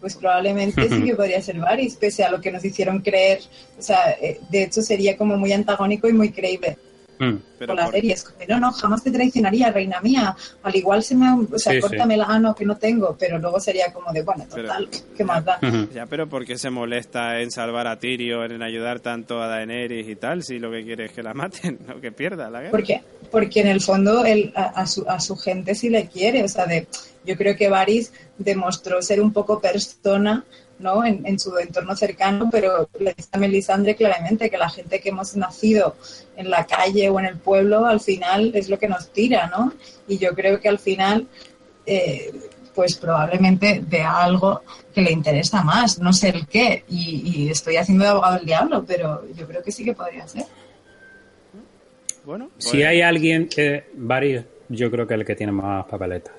pues 0.00 0.14
probablemente 0.14 0.88
sí 0.88 1.02
que 1.02 1.14
podría 1.16 1.42
ser 1.42 1.58
Varys, 1.58 1.96
pese 1.96 2.22
a 2.22 2.30
lo 2.30 2.40
que 2.40 2.52
nos 2.52 2.64
hicieron 2.64 3.00
creer. 3.00 3.40
O 3.76 3.82
sea, 3.82 4.12
eh, 4.12 4.38
de 4.50 4.62
hecho 4.64 4.80
sería 4.80 5.16
como 5.16 5.36
muy 5.36 5.52
antagónico 5.52 6.08
y 6.08 6.12
muy 6.12 6.30
creíble 6.30 6.78
Mm. 7.18 7.34
Pero 7.58 7.68
con 7.68 7.76
la 7.76 7.84
por- 7.84 7.94
serie. 7.94 8.12
Es 8.12 8.24
como, 8.24 8.38
no, 8.48 8.60
no, 8.60 8.72
jamás 8.72 9.02
te 9.04 9.10
traicionaría, 9.10 9.70
reina 9.70 10.00
mía. 10.00 10.36
Al 10.62 10.74
igual 10.76 11.02
se 11.02 11.14
me... 11.14 11.30
O 11.32 11.58
sea, 11.58 11.72
Sí, 11.72 11.80
sí. 11.80 11.80
córtame 11.80 12.16
la 12.16 12.26
mano 12.26 12.54
que 12.54 12.64
no 12.64 12.76
tengo, 12.76 13.16
pero 13.18 13.38
luego 13.38 13.60
sería 13.60 13.92
como 13.92 14.12
de, 14.12 14.22
bueno, 14.22 14.44
Pero- 14.52 14.66
total, 14.68 14.88
¿qué 15.16 15.24
más 15.24 15.44
da? 15.44 15.58
Ya, 15.94 16.06
pero 16.06 16.28
¿por 16.28 16.44
qué 16.44 16.58
se 16.58 16.70
molesta 16.70 17.40
en 17.40 17.50
salvar 17.50 17.86
a 17.86 17.98
Tyrion, 17.98 18.50
en 18.52 18.62
ayudar 18.62 19.00
tanto 19.00 19.40
a 19.40 19.46
Daenerys 19.48 20.08
y 20.08 20.16
tal, 20.16 20.42
si 20.42 20.58
lo 20.58 20.70
que 20.70 20.82
quiere 20.84 21.06
es 21.06 21.12
que 21.12 21.22
la 21.22 21.34
maten, 21.34 21.78
no 21.86 22.00
que 22.00 22.10
pierda 22.12 22.50
la 22.50 22.58
guerra? 22.60 22.70
Porque, 22.72 23.02
porque 23.30 23.60
en 23.60 23.68
el 23.68 23.80
fondo 23.80 24.24
él, 24.24 24.52
a, 24.56 24.62
a 24.80 24.86
su, 24.86 25.04
a 25.08 25.20
su 25.20 25.36
gente 25.36 25.74
sí 25.74 25.88
le 25.90 26.06
quiere. 26.08 26.42
O 26.42 26.48
sea, 26.48 26.66
de, 26.66 26.86
yo 27.24 27.36
creo 27.36 27.56
que 27.56 27.68
Varys 27.68 28.12
demostró 28.38 29.00
ser 29.02 29.20
un 29.20 29.32
poco 29.32 29.60
persona 29.60 30.44
¿no? 30.78 31.04
En, 31.04 31.24
en 31.26 31.38
su 31.38 31.56
entorno 31.58 31.94
cercano, 31.96 32.48
pero 32.50 32.88
le 32.98 33.14
dice 33.14 33.28
a 33.32 33.38
Melisandre 33.38 33.94
claramente 33.96 34.50
que 34.50 34.58
la 34.58 34.68
gente 34.68 35.00
que 35.00 35.10
hemos 35.10 35.36
nacido 35.36 35.96
en 36.36 36.50
la 36.50 36.66
calle 36.66 37.08
o 37.10 37.18
en 37.20 37.26
el 37.26 37.36
pueblo, 37.38 37.86
al 37.86 38.00
final 38.00 38.50
es 38.54 38.68
lo 38.68 38.78
que 38.78 38.88
nos 38.88 39.08
tira, 39.10 39.46
¿no? 39.48 39.72
Y 40.08 40.18
yo 40.18 40.34
creo 40.34 40.60
que 40.60 40.68
al 40.68 40.78
final, 40.78 41.26
eh, 41.86 42.32
pues 42.74 42.96
probablemente 42.96 43.80
vea 43.86 44.18
algo 44.24 44.62
que 44.92 45.00
le 45.02 45.12
interesa 45.12 45.62
más, 45.62 46.00
no 46.00 46.12
sé 46.12 46.30
el 46.30 46.46
qué, 46.48 46.84
y, 46.88 47.22
y 47.44 47.48
estoy 47.50 47.76
haciendo 47.76 48.02
de 48.04 48.10
abogado 48.10 48.36
del 48.36 48.46
diablo, 48.46 48.84
pero 48.86 49.24
yo 49.34 49.46
creo 49.46 49.62
que 49.62 49.70
sí 49.70 49.84
que 49.84 49.94
podría 49.94 50.26
ser. 50.26 50.44
Bueno, 52.24 52.50
Si 52.58 52.70
pues- 52.78 52.86
hay 52.86 53.00
alguien 53.02 53.48
que, 53.48 53.84
varios, 53.94 54.44
yo 54.68 54.90
creo 54.90 55.06
que 55.06 55.14
el 55.14 55.24
que 55.24 55.36
tiene 55.36 55.52
más 55.52 55.84
papeletas. 55.86 56.34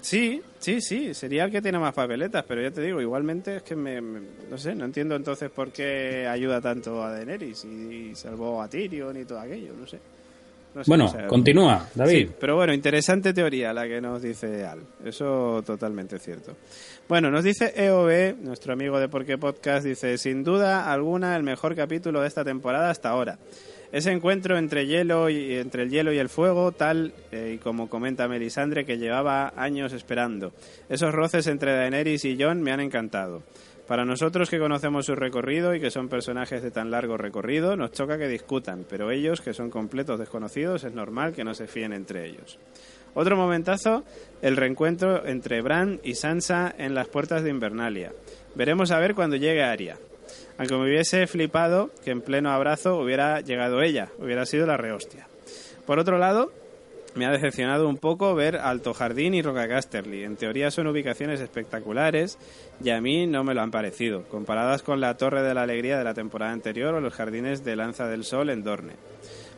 Sí, 0.00 0.42
sí, 0.64 0.80
sí, 0.80 1.14
sería 1.14 1.44
el 1.44 1.50
que 1.50 1.60
tiene 1.62 1.78
más 1.78 1.94
papeletas, 1.94 2.44
pero 2.48 2.62
ya 2.62 2.70
te 2.70 2.80
digo, 2.80 3.00
igualmente 3.00 3.56
es 3.56 3.62
que 3.62 3.76
me, 3.76 4.00
me- 4.00 4.20
no 4.50 4.56
sé, 4.58 4.74
no 4.74 4.84
entiendo 4.84 5.14
entonces 5.14 5.50
por 5.50 5.70
qué 5.70 6.26
ayuda 6.26 6.60
tanto 6.60 7.02
a 7.02 7.12
Daenerys 7.12 7.64
y, 7.64 7.68
y 8.10 8.14
salvó 8.14 8.62
a 8.62 8.68
Tyrion 8.68 9.16
y 9.20 9.24
todo 9.24 9.38
aquello, 9.40 9.72
no 9.78 9.86
sé. 9.86 9.98
No 10.74 10.82
sé, 10.82 10.88
Bueno, 10.90 11.12
continúa, 11.28 11.88
David. 11.94 12.26
Sí, 12.26 12.34
pero 12.40 12.56
bueno, 12.56 12.72
interesante 12.74 13.32
teoría 13.32 13.72
la 13.72 13.86
que 13.86 14.00
nos 14.00 14.20
dice 14.20 14.64
Al. 14.66 14.80
Eso 15.04 15.62
totalmente 15.64 16.18
cierto. 16.18 16.56
Bueno, 17.08 17.30
nos 17.30 17.44
dice 17.44 17.72
EOB, 17.76 18.38
nuestro 18.42 18.72
amigo 18.72 18.98
de 18.98 19.08
Porqué 19.08 19.38
Podcast, 19.38 19.86
dice, 19.86 20.18
sin 20.18 20.42
duda 20.42 20.90
alguna 20.92 21.36
el 21.36 21.44
mejor 21.44 21.76
capítulo 21.76 22.22
de 22.22 22.26
esta 22.26 22.42
temporada 22.44 22.90
hasta 22.90 23.10
ahora. 23.10 23.38
Ese 23.94 24.10
encuentro 24.10 24.58
entre 24.58 24.88
hielo 24.88 25.30
y 25.30 25.54
entre 25.54 25.84
el 25.84 25.88
hielo 25.88 26.12
y 26.12 26.18
el 26.18 26.28
fuego, 26.28 26.72
tal 26.72 27.14
eh, 27.30 27.52
y 27.54 27.58
como 27.58 27.88
comenta 27.88 28.26
Melisandre 28.26 28.84
que 28.84 28.98
llevaba 28.98 29.52
años 29.56 29.92
esperando. 29.92 30.52
Esos 30.88 31.14
roces 31.14 31.46
entre 31.46 31.76
Daenerys 31.76 32.24
y 32.24 32.36
Jon 32.36 32.60
me 32.60 32.72
han 32.72 32.80
encantado. 32.80 33.44
Para 33.86 34.04
nosotros 34.04 34.50
que 34.50 34.58
conocemos 34.58 35.06
su 35.06 35.14
recorrido 35.14 35.76
y 35.76 35.80
que 35.80 35.92
son 35.92 36.08
personajes 36.08 36.60
de 36.60 36.72
tan 36.72 36.90
largo 36.90 37.16
recorrido, 37.16 37.76
nos 37.76 37.92
choca 37.92 38.18
que 38.18 38.26
discutan, 38.26 38.84
pero 38.90 39.12
ellos, 39.12 39.40
que 39.40 39.54
son 39.54 39.70
completos 39.70 40.18
desconocidos, 40.18 40.82
es 40.82 40.92
normal 40.92 41.32
que 41.32 41.44
no 41.44 41.54
se 41.54 41.68
fíen 41.68 41.92
entre 41.92 42.26
ellos. 42.26 42.58
Otro 43.14 43.36
momentazo, 43.36 44.02
el 44.42 44.56
reencuentro 44.56 45.24
entre 45.24 45.62
Bran 45.62 46.00
y 46.02 46.16
Sansa 46.16 46.74
en 46.76 46.96
las 46.96 47.06
puertas 47.06 47.44
de 47.44 47.50
Invernalia. 47.50 48.10
Veremos 48.56 48.90
a 48.90 48.98
ver 48.98 49.14
cuando 49.14 49.36
llegue 49.36 49.62
Arya. 49.62 49.98
Aunque 50.58 50.76
me 50.76 50.84
hubiese 50.84 51.26
flipado 51.26 51.90
que 52.04 52.10
en 52.10 52.20
pleno 52.20 52.50
abrazo 52.50 52.96
hubiera 52.96 53.40
llegado 53.40 53.82
ella, 53.82 54.08
hubiera 54.18 54.46
sido 54.46 54.66
la 54.66 54.76
rehostia. 54.76 55.26
Por 55.86 55.98
otro 55.98 56.18
lado, 56.18 56.52
me 57.14 57.26
ha 57.26 57.30
decepcionado 57.30 57.88
un 57.88 57.96
poco 57.96 58.34
ver 58.34 58.56
Alto 58.56 58.92
Jardín 58.92 59.34
y 59.34 59.42
Roca 59.42 59.68
Casterly. 59.68 60.24
En 60.24 60.36
teoría 60.36 60.70
son 60.70 60.88
ubicaciones 60.88 61.40
espectaculares 61.40 62.38
y 62.82 62.90
a 62.90 63.00
mí 63.00 63.26
no 63.26 63.44
me 63.44 63.54
lo 63.54 63.62
han 63.62 63.70
parecido, 63.70 64.24
comparadas 64.24 64.82
con 64.82 65.00
la 65.00 65.16
Torre 65.16 65.42
de 65.42 65.54
la 65.54 65.62
Alegría 65.62 65.96
de 65.96 66.04
la 66.04 66.14
temporada 66.14 66.52
anterior 66.52 66.94
o 66.94 67.00
los 67.00 67.14
jardines 67.14 67.64
de 67.64 67.76
Lanza 67.76 68.08
del 68.08 68.24
Sol 68.24 68.50
en 68.50 68.64
Dorne. 68.64 68.94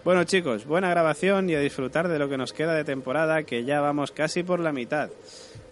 Bueno 0.05 0.25
chicos, 0.25 0.67
buena 0.67 0.91
grabación 0.91 1.51
y 1.51 1.55
a 1.55 1.61
disfrutar 1.61 2.09
de 2.09 2.19
lo 2.19 2.29
que 2.29 2.37
nos 2.37 2.53
queda 2.53 2.75
de 2.75 2.85
temporada, 2.85 3.43
que 3.43 3.65
ya 3.65 3.81
vamos 3.81 4.13
casi 4.13 4.43
por 4.43 4.61
la 4.61 4.73
mitad. 4.73 5.11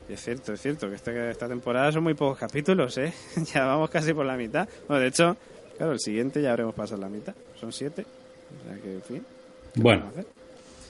Es 0.08 0.20
cierto, 0.22 0.52
es 0.52 0.60
cierto, 0.60 0.88
que 0.88 0.96
este- 0.96 1.30
esta 1.30 1.48
temporada 1.48 1.90
son 1.90 2.02
muy 2.02 2.14
pocos 2.14 2.38
capítulos, 2.38 2.96
¿eh? 2.98 3.12
ya 3.54 3.64
vamos 3.64 3.88
casi 3.90 4.12
por 4.12 4.26
la 4.26 4.36
mitad. 4.36 4.68
Bueno, 4.86 5.00
de 5.02 5.08
hecho, 5.08 5.36
claro, 5.78 5.92
el 5.92 6.00
siguiente 6.00 6.42
ya 6.42 6.50
habremos 6.50 6.74
pasado 6.74 7.00
la 7.00 7.08
mitad. 7.08 7.34
Son 7.58 7.72
siete. 7.72 8.02
O 8.02 8.68
sea 8.68 8.82
que, 8.82 8.94
en 8.94 9.02
fin. 9.02 9.26
¿qué 9.74 9.80
Bueno. 9.80 10.12
a? 10.16 10.24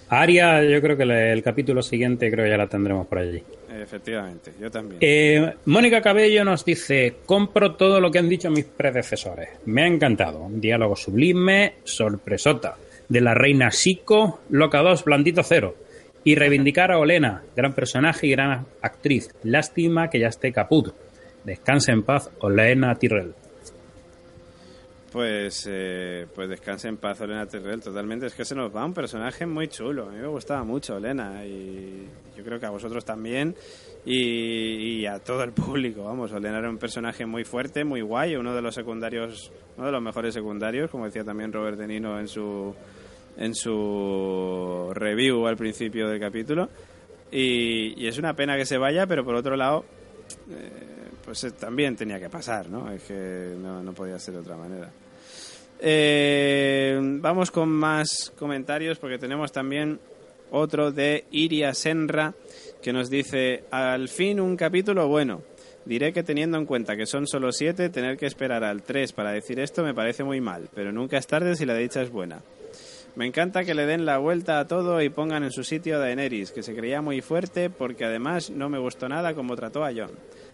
Aria, 0.06 0.62
yo 0.64 0.80
creo 0.82 0.96
que 0.96 1.06
le- 1.06 1.32
el 1.32 1.42
capítulo 1.42 1.80
siguiente 1.82 2.30
creo 2.30 2.44
que 2.44 2.50
ya 2.50 2.56
la 2.58 2.66
tendremos 2.66 3.06
por 3.06 3.18
allí. 3.18 3.42
Efectivamente, 3.70 4.52
yo 4.60 4.70
también. 4.70 4.98
Eh, 5.00 5.54
Mónica 5.64 6.02
Cabello 6.02 6.44
nos 6.44 6.64
dice, 6.64 7.16
compro 7.24 7.74
todo 7.74 8.00
lo 8.00 8.10
que 8.10 8.18
han 8.18 8.28
dicho 8.28 8.50
mis 8.50 8.64
predecesores. 8.66 9.48
Me 9.64 9.82
ha 9.84 9.86
encantado. 9.86 10.46
Diálogo 10.50 10.94
sublime, 10.96 11.76
sorpresota. 11.84 12.76
De 13.08 13.20
la 13.20 13.34
reina 13.34 13.70
Sico, 13.70 14.40
Loca 14.50 14.80
2, 14.82 15.04
Blandito 15.04 15.42
Cero. 15.42 15.74
Y 16.24 16.34
reivindicar 16.36 16.90
a 16.90 16.98
Olena, 16.98 17.42
gran 17.54 17.74
personaje 17.74 18.26
y 18.26 18.30
gran 18.30 18.66
actriz. 18.80 19.28
Lástima 19.42 20.08
que 20.08 20.20
ya 20.20 20.28
esté 20.28 20.52
caput. 20.52 20.94
Descanse 21.44 21.92
en 21.92 22.02
paz, 22.02 22.30
Olena 22.40 22.94
Tyrell. 22.94 23.34
Pues, 25.12 25.68
eh, 25.70 26.26
pues 26.34 26.48
descanse 26.48 26.88
en 26.88 26.96
paz, 26.96 27.20
Olena 27.20 27.46
Tyrell, 27.46 27.80
totalmente. 27.80 28.26
Es 28.26 28.34
que 28.34 28.44
se 28.44 28.54
nos 28.54 28.74
va 28.74 28.84
un 28.84 28.94
personaje 28.94 29.46
muy 29.46 29.68
chulo. 29.68 30.08
A 30.08 30.10
mí 30.10 30.18
me 30.18 30.26
gustaba 30.26 30.64
mucho, 30.64 30.96
Olena, 30.96 31.44
y 31.44 32.08
yo 32.36 32.42
creo 32.42 32.58
que 32.58 32.66
a 32.66 32.70
vosotros 32.70 33.04
también, 33.04 33.54
y, 34.04 35.02
y 35.02 35.06
a 35.06 35.18
todo 35.18 35.44
el 35.44 35.52
público. 35.52 36.04
Vamos, 36.04 36.32
Olena 36.32 36.58
era 36.58 36.70
un 36.70 36.78
personaje 36.78 37.26
muy 37.26 37.44
fuerte, 37.44 37.84
muy 37.84 38.00
guay, 38.00 38.34
uno 38.34 38.54
de 38.54 38.62
los 38.62 38.74
secundarios, 38.74 39.52
uno 39.76 39.86
de 39.86 39.92
los 39.92 40.02
mejores 40.02 40.34
secundarios, 40.34 40.90
como 40.90 41.04
decía 41.04 41.22
también 41.22 41.52
Robert 41.52 41.78
De 41.78 41.86
Nino 41.86 42.18
en 42.18 42.26
su, 42.26 42.74
en 43.36 43.54
su 43.54 44.90
review 44.94 45.46
al 45.46 45.56
principio 45.56 46.08
del 46.08 46.20
capítulo. 46.20 46.68
Y, 47.30 48.06
es 48.06 48.18
una 48.18 48.34
pena 48.34 48.56
que 48.56 48.66
se 48.66 48.78
vaya, 48.78 49.06
pero 49.06 49.24
por 49.24 49.34
otro 49.34 49.56
lado, 49.56 49.84
eh, 50.50 50.70
pues 51.24 51.42
eh, 51.44 51.50
también 51.50 51.96
tenía 51.96 52.20
que 52.20 52.28
pasar, 52.28 52.68
¿no? 52.68 52.90
Es 52.92 53.02
que 53.02 53.54
no, 53.58 53.92
podía 53.92 54.18
ser 54.18 54.34
de 54.34 54.40
otra 54.40 54.56
manera. 54.56 54.90
Eh, 55.80 56.98
vamos 57.02 57.50
con 57.50 57.68
más 57.68 58.32
comentarios 58.38 58.98
porque 58.98 59.18
tenemos 59.18 59.50
también 59.50 59.98
otro 60.52 60.92
de 60.92 61.24
Iria 61.32 61.74
Senra 61.74 62.32
que 62.80 62.92
nos 62.92 63.10
dice 63.10 63.64
al 63.70 64.08
fin 64.08 64.40
un 64.40 64.56
capítulo 64.56 65.08
bueno. 65.08 65.42
Diré 65.84 66.12
que 66.12 66.22
teniendo 66.22 66.56
en 66.56 66.64
cuenta 66.64 66.96
que 66.96 67.04
son 67.04 67.26
solo 67.26 67.52
siete, 67.52 67.90
tener 67.90 68.16
que 68.16 68.26
esperar 68.26 68.64
al 68.64 68.82
3 68.82 69.12
para 69.12 69.32
decir 69.32 69.60
esto 69.60 69.82
me 69.82 69.92
parece 69.92 70.24
muy 70.24 70.40
mal, 70.40 70.68
pero 70.74 70.92
nunca 70.92 71.18
es 71.18 71.26
tarde 71.26 71.56
si 71.56 71.66
la 71.66 71.74
dicha 71.74 72.00
es 72.00 72.10
buena. 72.10 72.42
Me 73.16 73.26
encanta 73.26 73.64
que 73.64 73.74
le 73.74 73.86
den 73.86 74.04
la 74.04 74.18
vuelta 74.18 74.58
a 74.58 74.66
todo 74.66 75.00
y 75.00 75.08
pongan 75.08 75.44
en 75.44 75.52
su 75.52 75.62
sitio 75.62 75.96
a 75.96 75.98
Daenerys, 75.98 76.50
que 76.50 76.64
se 76.64 76.74
creía 76.74 77.00
muy 77.00 77.20
fuerte 77.20 77.70
porque 77.70 78.04
además 78.04 78.50
no 78.50 78.68
me 78.68 78.78
gustó 78.78 79.08
nada 79.08 79.34
como 79.34 79.54
trató 79.54 79.84
a 79.84 79.92
Jon. 79.92 80.10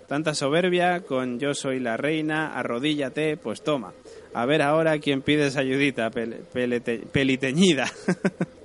Tanta 0.07 0.35
soberbia 0.35 1.01
con 1.01 1.39
yo 1.39 1.55
soy 1.55 1.81
la 1.81 1.97
reina, 1.97 2.53
arrodíllate, 2.59 3.37
pues 3.39 3.63
toma. 3.63 3.95
A 4.35 4.45
ver 4.45 4.61
ahora 4.61 4.99
quién 4.99 5.23
pide 5.23 5.47
esa 5.47 5.61
ayudita 5.61 6.11
peliteñida. 6.11 7.91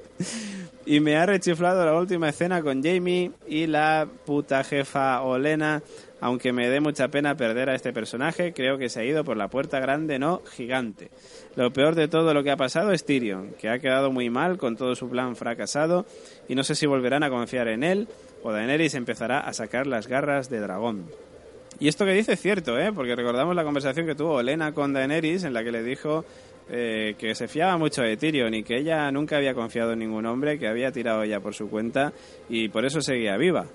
y 0.86 1.00
me 1.00 1.16
ha 1.16 1.26
rechiflado 1.26 1.86
la 1.86 1.98
última 1.98 2.30
escena 2.30 2.62
con 2.62 2.84
Jamie 2.84 3.32
y 3.48 3.68
la 3.68 4.08
puta 4.26 4.64
jefa 4.64 5.22
Olena. 5.22 5.82
Aunque 6.26 6.54
me 6.54 6.72
dé 6.72 6.80
mucha 6.80 7.10
pena 7.10 7.38
perder 7.38 7.70
a 7.70 7.76
este 7.76 7.94
personaje, 7.94 8.52
creo 8.52 8.80
que 8.80 8.90
se 8.90 9.00
ha 9.00 9.04
ido 9.06 9.24
por 9.24 9.38
la 9.38 9.48
puerta 9.48 9.80
grande, 9.80 10.18
no 10.18 10.42
gigante. 10.56 11.12
Lo 11.56 11.72
peor 11.72 11.94
de 11.94 12.08
todo 12.08 12.34
lo 12.34 12.44
que 12.44 12.50
ha 12.50 12.58
pasado 12.58 12.92
es 12.94 13.06
Tyrion, 13.06 13.52
que 13.60 13.70
ha 13.70 13.78
quedado 13.78 14.12
muy 14.12 14.32
mal 14.32 14.58
con 14.58 14.76
todo 14.76 14.96
su 14.96 15.08
plan 15.08 15.36
fracasado 15.36 16.08
y 16.50 16.56
no 16.56 16.64
sé 16.64 16.74
si 16.74 16.88
volverán 16.88 17.22
a 17.22 17.30
confiar 17.30 17.68
en 17.68 17.84
él 17.84 18.08
o 18.42 18.52
Daenerys 18.52 18.96
empezará 18.96 19.42
a 19.42 19.54
sacar 19.54 19.86
las 19.86 20.08
garras 20.08 20.50
de 20.50 20.62
dragón. 20.62 21.06
Y 21.80 21.90
esto 21.90 22.06
que 22.06 22.14
dice 22.14 22.34
es 22.34 22.42
cierto, 22.42 22.76
¿eh? 22.80 22.92
porque 22.92 23.16
recordamos 23.16 23.56
la 23.56 23.64
conversación 23.64 24.08
que 24.08 24.16
tuvo 24.16 24.38
Olena 24.38 24.74
con 24.74 24.94
Daenerys 24.94 25.44
en 25.44 25.54
la 25.54 25.64
que 25.64 25.72
le 25.72 25.84
dijo 25.84 26.26
eh, 26.72 27.14
que 27.20 27.36
se 27.36 27.48
fiaba 27.48 27.78
mucho 27.78 28.02
de 28.02 28.18
Tyrion 28.18 28.56
y 28.56 28.64
que 28.64 28.80
ella 28.80 29.12
nunca 29.12 29.38
había 29.38 29.54
confiado 29.54 29.94
en 29.94 30.00
ningún 30.00 30.26
hombre, 30.26 30.58
que 30.58 30.68
había 30.68 30.92
tirado 30.92 31.22
ella 31.22 31.40
por 31.40 31.54
su 31.54 31.70
cuenta 31.70 32.14
y 32.50 32.70
por 32.70 32.84
eso 32.84 33.00
seguía 33.00 33.38
viva. 33.38 33.68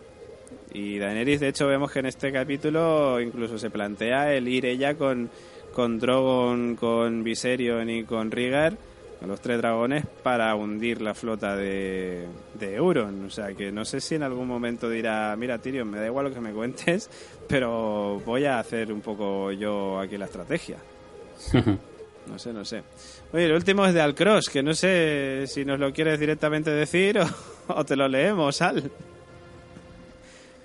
Y 0.72 0.98
Daenerys, 0.98 1.40
de 1.40 1.48
hecho, 1.48 1.66
vemos 1.66 1.90
que 1.90 1.98
en 1.98 2.06
este 2.06 2.32
capítulo 2.32 3.20
incluso 3.20 3.58
se 3.58 3.70
plantea 3.70 4.32
el 4.32 4.46
ir 4.46 4.66
ella 4.66 4.94
con, 4.94 5.28
con 5.72 5.98
Drogon, 5.98 6.76
con 6.76 7.24
Viserion 7.24 7.90
y 7.90 8.04
con 8.04 8.30
Rhaegar, 8.30 8.76
con 9.18 9.28
los 9.28 9.40
tres 9.40 9.58
dragones, 9.58 10.06
para 10.22 10.54
hundir 10.54 11.02
la 11.02 11.14
flota 11.14 11.56
de, 11.56 12.26
de 12.54 12.74
Euron. 12.76 13.24
O 13.24 13.30
sea, 13.30 13.52
que 13.52 13.72
no 13.72 13.84
sé 13.84 14.00
si 14.00 14.14
en 14.14 14.22
algún 14.22 14.46
momento 14.46 14.88
dirá, 14.88 15.34
mira 15.36 15.58
Tyrion, 15.58 15.90
me 15.90 15.98
da 15.98 16.06
igual 16.06 16.26
lo 16.26 16.34
que 16.34 16.40
me 16.40 16.52
cuentes, 16.52 17.10
pero 17.48 18.20
voy 18.24 18.44
a 18.44 18.60
hacer 18.60 18.92
un 18.92 19.00
poco 19.00 19.50
yo 19.50 19.98
aquí 19.98 20.16
la 20.16 20.26
estrategia. 20.26 20.78
No 22.26 22.38
sé, 22.38 22.52
no 22.52 22.64
sé. 22.64 22.82
Oye, 23.32 23.46
el 23.46 23.52
último 23.54 23.84
es 23.86 23.94
de 23.94 24.00
Alcross, 24.00 24.50
que 24.50 24.62
no 24.62 24.72
sé 24.72 25.46
si 25.46 25.64
nos 25.64 25.80
lo 25.80 25.90
quieres 25.92 26.20
directamente 26.20 26.70
decir 26.70 27.18
o, 27.18 27.24
o 27.74 27.84
te 27.84 27.96
lo 27.96 28.06
leemos, 28.06 28.60
Al. 28.62 28.88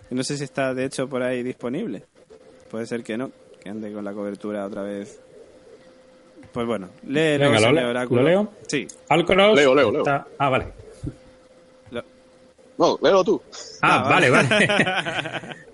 No 0.09 0.23
sé 0.23 0.37
si 0.37 0.43
está, 0.43 0.73
de 0.73 0.85
hecho, 0.85 1.07
por 1.09 1.23
ahí 1.23 1.43
disponible. 1.43 2.03
Puede 2.69 2.85
ser 2.85 3.03
que 3.03 3.17
no, 3.17 3.31
que 3.61 3.69
ande 3.69 3.91
con 3.91 4.03
la 4.05 4.13
cobertura 4.13 4.65
otra 4.65 4.81
vez. 4.83 5.19
Pues 6.51 6.65
bueno, 6.67 6.89
léelo, 7.07 7.45
Venga, 7.51 7.59
lo 7.59 7.71
le- 7.73 7.85
Oráculo. 7.85 8.21
¿lo 8.21 8.27
leo? 8.27 8.49
Sí. 8.67 8.87
Alcoros 9.09 9.55
Leo, 9.55 9.75
leo, 9.75 9.91
leo. 9.91 10.01
está- 10.01 10.27
Ah, 10.37 10.49
vale. 10.49 10.67
No, 12.77 12.99
léelo 13.01 13.23
tú. 13.23 13.41
Ah, 13.81 14.03
Ah, 14.05 14.09
vale, 14.09 14.29
vale. 14.29 14.49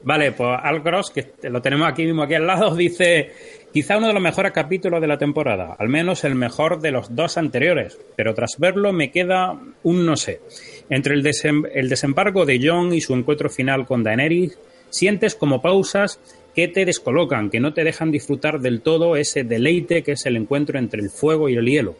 vale. 0.03 0.31
pues 0.37 0.49
Alcross, 0.61 1.09
que 1.11 1.31
lo 1.49 1.61
tenemos 1.61 1.87
aquí 1.87 2.05
mismo, 2.05 2.21
aquí 2.23 2.35
al 2.35 2.45
lado, 2.45 2.75
dice, 2.75 3.31
quizá 3.73 3.97
uno 3.97 4.07
de 4.07 4.13
los 4.13 4.21
mejores 4.21 4.51
capítulos 4.51 5.01
de 5.01 5.07
la 5.07 5.17
temporada, 5.17 5.75
al 5.79 5.89
menos 5.89 6.23
el 6.23 6.35
mejor 6.35 6.79
de 6.79 6.91
los 6.91 7.15
dos 7.15 7.37
anteriores, 7.37 7.97
pero 8.15 8.33
tras 8.35 8.57
verlo 8.59 8.93
me 8.93 9.11
queda 9.11 9.57
un 9.83 10.05
no 10.05 10.15
sé. 10.15 10.41
Entre 10.89 11.15
el, 11.15 11.23
desem- 11.23 11.67
el 11.73 11.89
desembarco 11.89 12.45
de 12.45 12.59
Jon 12.61 12.93
y 12.93 13.01
su 13.01 13.13
encuentro 13.15 13.49
final 13.49 13.85
con 13.87 14.03
Daenerys, 14.03 14.57
sientes 14.89 15.35
como 15.35 15.61
pausas 15.61 16.19
que 16.53 16.67
te 16.67 16.85
descolocan, 16.85 17.49
que 17.49 17.61
no 17.61 17.73
te 17.73 17.83
dejan 17.83 18.11
disfrutar 18.11 18.59
del 18.59 18.81
todo 18.81 19.15
ese 19.15 19.43
deleite 19.43 20.03
que 20.03 20.11
es 20.11 20.25
el 20.25 20.35
encuentro 20.35 20.77
entre 20.77 21.01
el 21.01 21.09
fuego 21.09 21.47
y 21.49 21.55
el 21.55 21.65
hielo. 21.65 21.95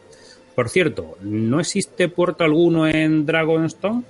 Por 0.54 0.68
cierto, 0.68 1.16
¿no 1.22 1.58
existe 1.58 2.08
puerto 2.08 2.44
alguno 2.44 2.86
en 2.86 3.24
Dragonstone? 3.24 4.02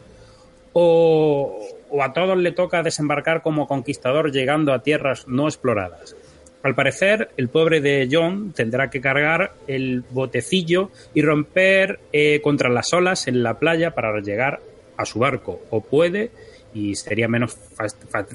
¿O, 0.72 1.58
a 2.00 2.12
todos 2.12 2.38
le 2.38 2.52
toca 2.52 2.82
desembarcar 2.82 3.42
como 3.42 3.66
conquistador 3.66 4.32
llegando 4.32 4.72
a 4.72 4.82
tierras 4.82 5.28
no 5.28 5.46
exploradas? 5.46 6.16
Al 6.62 6.74
parecer, 6.74 7.30
el 7.36 7.48
pobre 7.48 7.80
de 7.80 8.08
John 8.10 8.52
tendrá 8.52 8.88
que 8.88 9.00
cargar 9.00 9.52
el 9.66 10.04
botecillo 10.10 10.90
y 11.12 11.22
romper 11.22 11.98
eh, 12.12 12.40
contra 12.40 12.70
las 12.70 12.92
olas 12.92 13.26
en 13.26 13.42
la 13.42 13.58
playa 13.58 13.90
para 13.92 14.20
llegar 14.20 14.60
a 14.96 15.04
su 15.04 15.18
barco. 15.18 15.60
O 15.70 15.80
puede, 15.80 16.30
y 16.72 16.94
sería 16.94 17.26
menos 17.26 17.58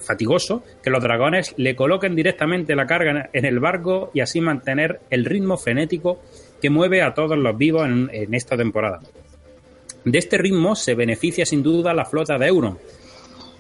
fatigoso, 0.05 0.61
que 0.83 0.89
los 0.89 1.01
dragones 1.01 1.53
le 1.57 1.75
coloquen 1.75 2.15
directamente 2.15 2.75
la 2.75 2.85
carga 2.85 3.29
en 3.31 3.45
el 3.45 3.59
barco 3.59 4.11
y 4.13 4.19
así 4.19 4.41
mantener 4.41 4.99
el 5.09 5.23
ritmo 5.23 5.57
frenético 5.57 6.21
que 6.61 6.69
mueve 6.69 7.01
a 7.01 7.13
todos 7.13 7.37
los 7.37 7.57
vivos 7.57 7.87
en 7.87 8.33
esta 8.33 8.57
temporada. 8.57 8.99
De 10.05 10.17
este 10.17 10.37
ritmo 10.37 10.75
se 10.75 10.95
beneficia 10.95 11.45
sin 11.45 11.63
duda 11.63 11.93
la 11.93 12.05
flota 12.05 12.37
de 12.37 12.47
Euron, 12.47 12.77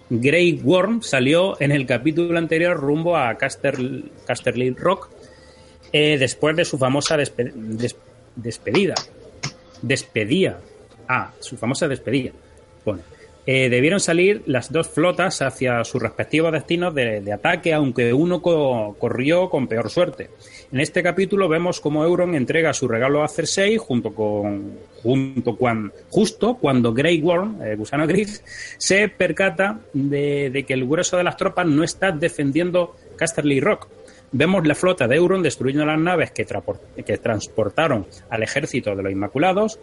Grey 0.09 0.61
Worm 0.63 1.01
salió 1.01 1.59
en 1.59 1.71
el 1.71 1.85
capítulo 1.85 2.37
anterior 2.37 2.77
rumbo 2.77 3.17
a 3.17 3.37
Casterly 3.37 4.69
Rock 4.77 5.09
eh, 5.91 6.17
después 6.17 6.55
de 6.55 6.63
su 6.63 6.77
famosa 6.77 7.17
despedida. 7.17 8.95
Despedía. 9.81 10.59
Ah, 11.09 11.33
su 11.39 11.57
famosa 11.57 11.87
despedida. 11.87 12.31
Pone. 12.85 13.01
Eh, 13.49 13.69
debieron 13.69 14.01
salir 14.01 14.43
las 14.45 14.73
dos 14.73 14.89
flotas 14.89 15.41
hacia 15.41 15.81
sus 15.85 16.01
respectivos 16.01 16.51
destinos 16.51 16.93
de, 16.93 17.31
ataque, 17.31 17.73
aunque 17.73 18.11
uno 18.11 18.41
corrió 18.41 19.49
con 19.49 19.69
peor 19.69 19.89
suerte. 19.89 20.29
En 20.69 20.81
este 20.81 21.01
capítulo 21.01 21.47
vemos 21.47 21.79
cómo 21.79 22.03
Euron 22.03 22.35
entrega 22.35 22.73
su 22.73 22.89
regalo 22.89 23.23
a 23.23 23.29
Cersei 23.29 23.77
junto 23.77 24.13
con 24.13 24.73
junto 25.01 25.57
justo 26.09 26.55
cuando 26.55 26.93
Grey 26.93 27.21
Worm, 27.21 27.61
eh, 27.63 27.75
gusano 27.77 28.05
gris, 28.05 28.43
se 28.77 29.07
percata 29.07 29.79
de, 29.93 30.65
que 30.67 30.73
el 30.73 30.85
grueso 30.85 31.15
de 31.15 31.23
las 31.23 31.37
tropas 31.37 31.67
no 31.67 31.85
está 31.85 32.11
defendiendo 32.11 32.97
Casterly 33.15 33.61
Rock. 33.61 33.87
Vemos 34.33 34.67
la 34.67 34.75
flota 34.75 35.07
de 35.07 35.15
Euron 35.15 35.41
destruyendo 35.41 35.85
las 35.85 35.97
naves 35.97 36.31
que 36.31 36.43
transportaron 37.17 38.07
al 38.29 38.43
ejército 38.43 38.93
de 38.93 39.03
los 39.03 39.11
Inmaculados, 39.13 39.79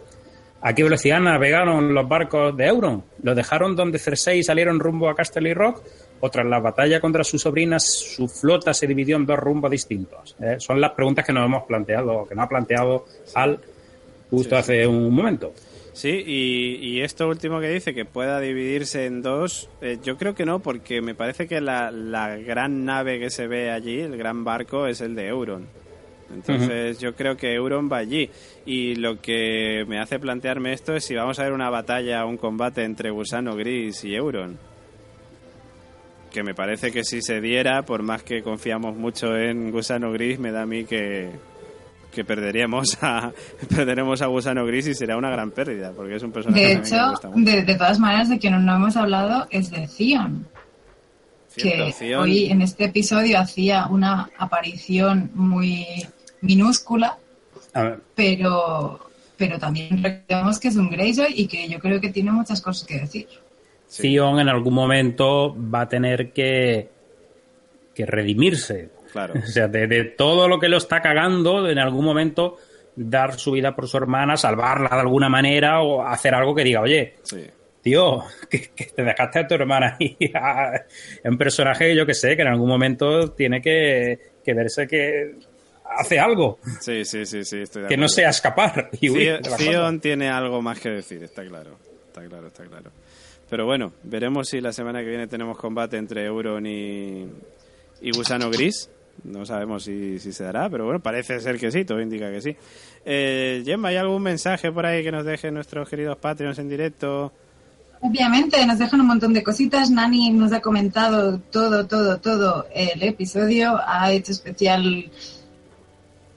¿A 0.61 0.73
qué 0.73 0.83
velocidad 0.83 1.19
navegaron 1.19 1.93
los 1.93 2.07
barcos 2.07 2.55
de 2.57 2.65
Euron? 2.65 3.03
¿Los 3.21 3.35
dejaron 3.35 3.75
donde 3.75 3.99
Cersei 3.99 4.43
salieron 4.43 4.79
rumbo 4.79 5.09
a 5.09 5.15
Casterly 5.15 5.53
Rock? 5.53 5.83
¿O 6.21 6.29
tras 6.29 6.45
la 6.45 6.59
batalla 6.59 6.99
contra 6.99 7.23
sus 7.23 7.41
sobrinas, 7.41 7.85
su 7.85 8.27
flota 8.27 8.73
se 8.73 8.87
dividió 8.87 9.17
en 9.17 9.25
dos 9.25 9.37
rumbos 9.37 9.69
distintos? 9.69 10.35
Eh, 10.39 10.55
son 10.59 10.81
las 10.81 10.91
preguntas 10.91 11.25
que 11.25 11.33
nos 11.33 11.45
hemos 11.45 11.65
planteado, 11.65 12.25
que 12.25 12.33
nos 12.33 12.45
ha 12.45 12.49
planteado 12.49 13.05
Al 13.35 13.59
justo 14.29 14.55
hace 14.57 14.87
un 14.87 15.13
momento. 15.13 15.53
Sí, 15.93 16.23
y, 16.25 16.99
esto 17.01 17.29
último 17.29 17.61
que 17.61 17.69
dice, 17.69 17.93
que 17.93 18.03
pueda 18.03 18.41
dividirse 18.41 19.05
en 19.05 19.21
dos, 19.21 19.69
eh, 19.81 19.97
yo 20.03 20.17
creo 20.17 20.35
que 20.35 20.45
no, 20.45 20.59
porque 20.59 21.01
me 21.01 21.15
parece 21.15 21.47
que 21.47 21.61
la, 21.61 21.89
la 21.89 22.35
gran 22.35 22.83
nave 22.83 23.17
que 23.17 23.29
se 23.29 23.47
ve 23.47 23.71
allí, 23.71 24.01
el 24.01 24.17
gran 24.17 24.43
barco, 24.43 24.87
es 24.87 24.99
el 24.99 25.15
de 25.15 25.27
Euron. 25.27 25.67
Entonces 26.33 26.99
yo 26.99 27.15
creo 27.15 27.37
que 27.37 27.53
Euron 27.53 27.89
va 27.91 27.97
allí. 27.97 28.29
Y 28.65 28.95
lo 28.95 29.21
que 29.21 29.85
me 29.87 29.99
hace 29.99 30.19
plantearme 30.19 30.73
esto 30.73 30.95
es 30.95 31.05
si 31.05 31.15
vamos 31.15 31.39
a 31.39 31.43
ver 31.43 31.53
una 31.53 31.69
batalla, 31.69 32.25
un 32.25 32.37
combate 32.37 32.83
entre 32.83 33.11
Gusano 33.11 33.55
Gris 33.55 34.03
y 34.03 34.15
Euron. 34.15 34.57
Que 36.31 36.43
me 36.43 36.53
parece 36.53 36.91
que 36.91 37.03
si 37.03 37.21
se 37.21 37.39
diera, 37.39 37.83
por 37.83 38.03
más 38.03 38.23
que 38.23 38.41
confiamos 38.41 38.95
mucho 38.95 39.35
en 39.37 39.71
Gusano 39.71 40.11
Gris, 40.11 40.39
me 40.39 40.51
da 40.51 40.63
a 40.63 40.65
mí 40.65 40.83
que, 40.83 41.31
que 42.11 42.25
perderíamos 42.25 42.97
a 43.01 43.31
perderemos 43.75 44.21
a 44.21 44.25
Gusano 44.25 44.65
Gris 44.65 44.87
y 44.87 44.95
será 44.95 45.17
una 45.17 45.29
gran 45.29 45.51
pérdida, 45.51 45.93
porque 45.95 46.15
es 46.15 46.23
un 46.23 46.31
personaje 46.31 46.61
De 46.61 46.73
hecho, 46.73 47.13
de, 47.35 47.61
de, 47.61 47.75
todas 47.75 47.99
maneras, 47.99 48.29
de 48.29 48.39
quien 48.39 48.65
no 48.65 48.75
hemos 48.75 48.97
hablado 48.97 49.47
es 49.49 49.71
de 49.71 49.87
Theon. 49.87 50.45
que 51.55 52.15
hoy 52.17 52.47
en 52.47 52.61
este 52.61 52.85
episodio 52.85 53.39
hacía 53.39 53.87
una 53.87 54.29
aparición 54.37 55.31
muy 55.35 55.85
minúscula, 56.45 57.17
pero 58.15 58.99
pero 59.37 59.59
también 59.59 60.01
recordemos 60.01 60.59
que 60.59 60.69
es 60.69 60.75
un 60.75 60.89
Greyjoy 60.89 61.33
y 61.35 61.47
que 61.47 61.67
yo 61.67 61.79
creo 61.79 61.99
que 61.99 62.09
tiene 62.09 62.31
muchas 62.31 62.61
cosas 62.61 62.87
que 62.87 62.99
decir. 62.99 63.27
Sion 63.87 64.39
en 64.39 64.49
algún 64.49 64.73
momento 64.73 65.55
va 65.55 65.81
a 65.81 65.89
tener 65.89 66.31
que, 66.31 66.89
que 67.93 68.05
redimirse. 68.05 68.89
Claro. 69.11 69.33
O 69.43 69.47
sea, 69.47 69.67
de, 69.67 70.03
todo 70.17 70.47
lo 70.47 70.59
que 70.59 70.69
lo 70.69 70.77
está 70.77 71.01
cagando, 71.01 71.69
en 71.69 71.79
algún 71.79 72.05
momento 72.05 72.57
dar 72.95 73.37
su 73.37 73.51
vida 73.51 73.75
por 73.75 73.87
su 73.87 73.97
hermana, 73.97 74.37
salvarla 74.37 74.89
de 74.89 75.01
alguna 75.01 75.29
manera 75.29 75.81
o 75.81 76.01
hacer 76.01 76.33
algo 76.33 76.55
que 76.55 76.63
diga, 76.63 76.81
oye, 76.81 77.15
tío, 77.81 78.23
que, 78.49 78.69
te 78.95 79.03
dejaste 79.03 79.39
a 79.39 79.47
tu 79.47 79.55
hermana 79.55 79.97
ahí 79.99 80.17
en 80.19 81.31
un 81.31 81.37
personaje, 81.37 81.95
yo 81.95 82.05
que 82.05 82.13
sé, 82.13 82.35
que 82.35 82.41
en 82.41 82.49
algún 82.49 82.69
momento 82.69 83.31
tiene 83.31 83.61
que, 83.61 84.19
que 84.43 84.53
verse 84.53 84.87
que 84.87 85.35
hace 85.89 86.19
algo. 86.19 86.59
Sí, 86.81 87.05
sí, 87.05 87.25
sí, 87.25 87.43
sí 87.43 87.63
que 87.87 87.97
no 87.97 88.07
sea 88.07 88.29
escapar. 88.29 88.89
Y 88.99 89.09
tiene 89.99 90.29
algo 90.29 90.61
más 90.61 90.79
que 90.79 90.89
decir, 90.89 91.23
está 91.23 91.45
claro. 91.45 91.77
Está 92.07 92.23
claro, 92.27 92.47
está 92.47 92.63
claro. 92.65 92.91
Pero 93.49 93.65
bueno, 93.65 93.93
veremos 94.03 94.49
si 94.49 94.61
la 94.61 94.73
semana 94.73 95.01
que 95.01 95.09
viene 95.09 95.27
tenemos 95.27 95.57
combate 95.57 95.97
entre 95.97 96.25
Euron 96.25 96.65
y, 96.65 97.25
y 98.01 98.11
Gusano 98.11 98.49
Gris. 98.49 98.89
No 99.23 99.45
sabemos 99.45 99.83
si, 99.83 100.19
si, 100.19 100.33
se 100.33 100.43
dará, 100.43 100.69
pero 100.69 100.85
bueno, 100.85 100.99
parece 100.99 101.39
ser 101.39 101.57
que 101.57 101.71
sí, 101.71 101.85
todo 101.85 102.01
indica 102.01 102.29
que 102.31 102.41
sí. 102.41 102.55
Eh, 103.05 103.63
Gemma, 103.65 103.89
¿hay 103.89 103.95
algún 103.95 104.21
mensaje 104.21 104.71
por 104.71 104.85
ahí 104.85 105.03
que 105.03 105.11
nos 105.11 105.23
dejen 105.23 105.53
nuestros 105.53 105.87
queridos 105.87 106.17
Patreons 106.17 106.59
en 106.59 106.67
directo? 106.67 107.31
Obviamente, 108.01 108.63
nos 108.65 108.77
dejan 108.77 109.01
un 109.01 109.07
montón 109.07 109.33
de 109.33 109.41
cositas. 109.41 109.89
Nani 109.89 110.31
nos 110.31 110.51
ha 110.51 110.59
comentado 110.59 111.39
todo, 111.39 111.87
todo, 111.87 112.19
todo 112.19 112.67
el 112.73 113.01
episodio. 113.03 113.79
Ha 113.85 114.11
hecho 114.11 114.31
especial 114.31 115.09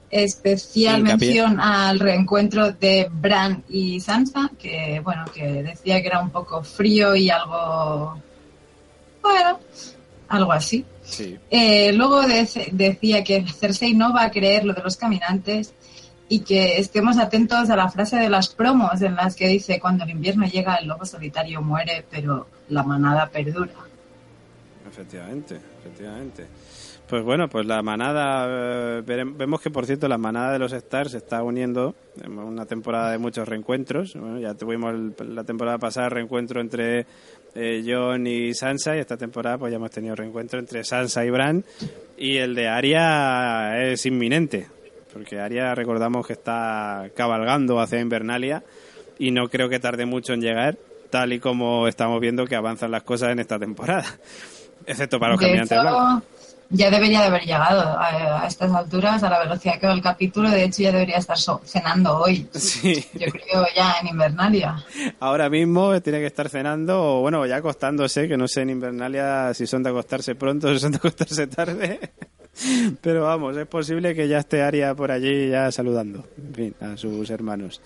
especial 0.09 1.03
mención 1.03 1.59
al 1.59 1.99
reencuentro 1.99 2.71
de 2.71 3.09
Bran 3.11 3.63
y 3.69 3.99
Sansa, 3.99 4.49
que 4.57 5.01
bueno, 5.03 5.25
que 5.33 5.63
decía 5.63 6.01
que 6.01 6.07
era 6.07 6.21
un 6.21 6.31
poco 6.31 6.63
frío 6.63 7.15
y 7.15 7.29
algo 7.29 8.17
bueno, 9.21 9.59
algo 10.29 10.51
así. 10.51 10.85
Eh, 11.49 11.91
luego 11.93 12.21
decía 12.71 13.23
que 13.23 13.45
Cersei 13.47 13.93
no 13.93 14.13
va 14.13 14.23
a 14.25 14.31
creer 14.31 14.65
lo 14.65 14.73
de 14.73 14.81
los 14.81 14.95
caminantes 14.95 15.73
y 16.27 16.41
que 16.41 16.77
estemos 16.77 17.17
atentos 17.17 17.69
a 17.69 17.75
la 17.75 17.89
frase 17.89 18.17
de 18.17 18.29
las 18.29 18.49
promos 18.49 19.01
en 19.01 19.15
las 19.15 19.35
que 19.35 19.47
dice 19.47 19.79
cuando 19.79 20.03
el 20.03 20.11
invierno 20.11 20.45
llega 20.45 20.75
el 20.75 20.87
lobo 20.87 21.05
solitario 21.05 21.61
muere, 21.61 22.05
pero 22.09 22.47
la 22.69 22.83
manada 22.83 23.27
perdura. 23.27 23.73
Efectivamente, 24.87 25.59
efectivamente. 25.79 26.47
Pues 27.09 27.23
bueno, 27.23 27.49
pues 27.49 27.65
la 27.65 27.81
manada, 27.81 28.99
eh, 28.99 29.01
vemos 29.03 29.59
que 29.61 29.71
por 29.71 29.87
cierto 29.87 30.07
la 30.07 30.19
manada 30.19 30.53
de 30.53 30.59
los 30.59 30.71
Stars 30.73 31.13
se 31.13 31.17
está 31.17 31.41
uniendo 31.41 31.95
en 32.23 32.37
una 32.37 32.67
temporada 32.67 33.11
de 33.11 33.17
muchos 33.17 33.47
reencuentros. 33.47 34.13
ya 34.39 34.53
tuvimos 34.53 34.93
la 35.17 35.43
temporada 35.43 35.79
pasada 35.79 36.09
reencuentro 36.09 36.61
entre 36.61 37.07
eh, 37.55 37.83
John 37.83 38.27
y 38.27 38.53
Sansa 38.53 38.95
y 38.95 38.99
esta 38.99 39.17
temporada 39.17 39.57
pues 39.57 39.71
ya 39.71 39.77
hemos 39.77 39.89
tenido 39.89 40.15
reencuentro 40.15 40.59
entre 40.59 40.83
Sansa 40.83 41.25
y 41.25 41.31
Bran 41.31 41.65
y 42.15 42.37
el 42.37 42.53
de 42.53 42.67
Arya 42.67 43.87
es 43.87 44.05
inminente 44.05 44.67
porque 45.11 45.39
Arya 45.39 45.73
recordamos 45.73 46.27
que 46.27 46.33
está 46.33 47.09
cabalgando 47.15 47.79
hacia 47.79 47.99
Invernalia 47.99 48.61
y 49.17 49.31
no 49.31 49.49
creo 49.49 49.67
que 49.67 49.79
tarde 49.79 50.05
mucho 50.05 50.33
en 50.33 50.41
llegar 50.41 50.77
tal 51.09 51.33
y 51.33 51.39
como 51.39 51.87
estamos 51.87 52.21
viendo 52.21 52.45
que 52.45 52.55
avanzan 52.55 52.91
las 52.91 53.01
cosas 53.01 53.31
en 53.31 53.39
esta 53.39 53.57
temporada 53.57 54.05
excepto 54.85 55.19
para 55.19 55.31
los 55.31 55.41
caminantes 55.41 55.81
blancos 55.81 56.38
ya 56.69 56.91
debería 56.91 57.21
de 57.21 57.27
haber 57.27 57.43
llegado 57.43 57.97
a, 57.99 58.45
estas 58.47 58.71
alturas, 58.71 59.23
a 59.23 59.29
la 59.29 59.39
velocidad 59.39 59.79
que 59.79 59.87
va 59.87 59.93
el 59.93 60.01
capítulo. 60.01 60.49
De 60.49 60.63
hecho, 60.63 60.83
ya 60.83 60.91
debería 60.91 61.17
estar 61.17 61.37
cenando 61.63 62.17
hoy. 62.17 62.47
Sí. 62.53 63.03
Yo 63.13 63.27
creo 63.31 63.65
ya 63.75 63.95
en 64.01 64.07
Invernalia. 64.07 64.83
Ahora 65.19 65.49
mismo 65.49 65.99
tiene 66.01 66.19
que 66.19 66.27
estar 66.27 66.49
cenando, 66.49 67.17
o 67.17 67.21
bueno, 67.21 67.45
ya 67.45 67.57
acostándose, 67.57 68.27
que 68.27 68.37
no 68.37 68.47
sé 68.47 68.61
en 68.61 68.69
Invernalia 68.69 69.53
si 69.53 69.65
son 69.65 69.81
de 69.81 69.89
acostarse 69.89 70.35
pronto 70.35 70.67
o 70.67 70.73
si 70.73 70.79
son 70.79 70.91
de 70.91 70.97
acostarse 70.97 71.47
tarde. 71.47 72.11
Pero 73.01 73.23
vamos, 73.23 73.55
es 73.57 73.67
posible 73.67 74.13
que 74.13 74.27
ya 74.27 74.39
esté 74.39 74.61
Aria 74.61 74.93
por 74.93 75.11
allí 75.11 75.49
ya 75.49 75.71
saludando, 75.71 76.25
en 76.37 76.53
fin, 76.53 76.75
a 76.81 76.97
sus 76.97 77.29
hermanos. 77.29 77.81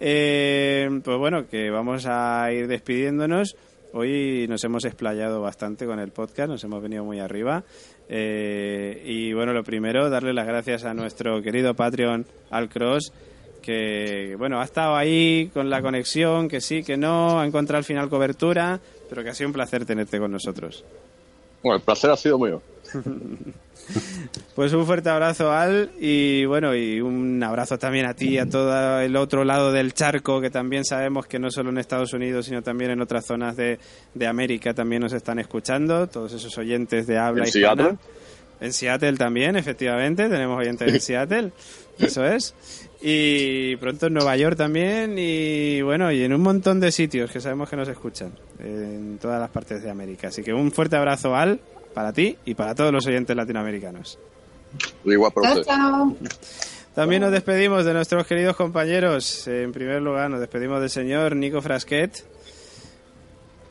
Eh, 0.00 0.88
pues 1.04 1.18
bueno, 1.18 1.48
que 1.48 1.70
vamos 1.70 2.06
a 2.06 2.50
ir 2.52 2.68
despidiéndonos. 2.68 3.56
Hoy 3.94 4.46
nos 4.48 4.64
hemos 4.64 4.86
explayado 4.86 5.42
bastante 5.42 5.84
con 5.84 5.98
el 5.98 6.12
podcast, 6.12 6.48
nos 6.48 6.64
hemos 6.64 6.82
venido 6.82 7.04
muy 7.04 7.20
arriba. 7.20 7.62
Eh, 8.14 9.02
y 9.06 9.32
bueno, 9.32 9.54
lo 9.54 9.64
primero, 9.64 10.10
darle 10.10 10.34
las 10.34 10.46
gracias 10.46 10.84
a 10.84 10.92
nuestro 10.92 11.40
querido 11.40 11.72
Patreon 11.72 12.26
Alcross, 12.50 13.10
que 13.62 14.34
bueno, 14.36 14.60
ha 14.60 14.64
estado 14.64 14.96
ahí 14.96 15.50
con 15.54 15.70
la 15.70 15.80
conexión, 15.80 16.46
que 16.46 16.60
sí, 16.60 16.82
que 16.82 16.98
no, 16.98 17.40
ha 17.40 17.46
encontrado 17.46 17.78
al 17.78 17.84
final 17.84 18.10
cobertura, 18.10 18.78
pero 19.08 19.22
que 19.22 19.30
ha 19.30 19.34
sido 19.34 19.48
un 19.48 19.54
placer 19.54 19.86
tenerte 19.86 20.18
con 20.18 20.30
nosotros. 20.30 20.84
Bueno, 21.62 21.78
el 21.78 21.82
placer 21.82 22.10
ha 22.10 22.16
sido 22.18 22.38
mío. 22.38 22.60
Pues 24.54 24.72
un 24.74 24.86
fuerte 24.86 25.08
abrazo 25.08 25.50
Al 25.50 25.90
y 25.98 26.44
bueno 26.44 26.74
y 26.74 27.00
un 27.00 27.42
abrazo 27.42 27.78
también 27.78 28.06
a 28.06 28.14
ti 28.14 28.30
y 28.30 28.38
a 28.38 28.48
todo 28.48 29.00
el 29.00 29.16
otro 29.16 29.44
lado 29.44 29.72
del 29.72 29.92
charco 29.92 30.40
que 30.40 30.50
también 30.50 30.84
sabemos 30.84 31.26
que 31.26 31.38
no 31.38 31.50
solo 31.50 31.70
en 31.70 31.78
Estados 31.78 32.12
Unidos 32.12 32.46
sino 32.46 32.62
también 32.62 32.92
en 32.92 33.00
otras 33.00 33.26
zonas 33.26 33.56
de, 33.56 33.78
de 34.14 34.26
América 34.26 34.72
también 34.72 35.02
nos 35.02 35.12
están 35.12 35.38
escuchando 35.40 36.06
todos 36.06 36.32
esos 36.32 36.56
oyentes 36.58 37.06
de 37.06 37.18
habla 37.18 37.42
¿En 37.44 37.48
hispana. 37.48 37.82
Seattle? 37.82 37.98
En 38.62 38.72
Seattle 38.72 39.16
también, 39.16 39.56
efectivamente, 39.56 40.28
tenemos 40.28 40.56
oyentes 40.56 40.88
en 40.88 41.00
Seattle, 41.00 41.52
eso 41.98 42.24
es. 42.24 42.54
Y 43.02 43.74
pronto 43.76 44.06
en 44.06 44.14
Nueva 44.14 44.36
York 44.36 44.56
también 44.56 45.16
y 45.18 45.82
bueno, 45.82 46.12
y 46.12 46.22
en 46.22 46.32
un 46.32 46.42
montón 46.42 46.78
de 46.78 46.92
sitios 46.92 47.32
que 47.32 47.40
sabemos 47.40 47.68
que 47.68 47.74
nos 47.74 47.88
escuchan 47.88 48.32
en 48.60 49.18
todas 49.20 49.40
las 49.40 49.50
partes 49.50 49.82
de 49.82 49.90
América. 49.90 50.28
Así 50.28 50.44
que 50.44 50.52
un 50.52 50.70
fuerte 50.70 50.94
abrazo 50.94 51.34
Al 51.34 51.60
para 51.92 52.12
ti 52.12 52.36
y 52.44 52.54
para 52.54 52.74
todos 52.74 52.92
los 52.92 53.06
oyentes 53.06 53.36
latinoamericanos. 53.36 54.18
Igual 55.04 55.32
para 55.32 55.54
Chao, 55.54 55.64
chao. 55.64 56.16
También 56.94 57.22
nos 57.22 57.32
despedimos 57.32 57.84
de 57.84 57.94
nuestros 57.94 58.26
queridos 58.26 58.54
compañeros. 58.54 59.46
En 59.48 59.72
primer 59.72 60.02
lugar, 60.02 60.28
nos 60.28 60.40
despedimos 60.40 60.80
del 60.80 60.90
señor 60.90 61.34
Nico 61.36 61.62
Frasquet. 61.62 62.24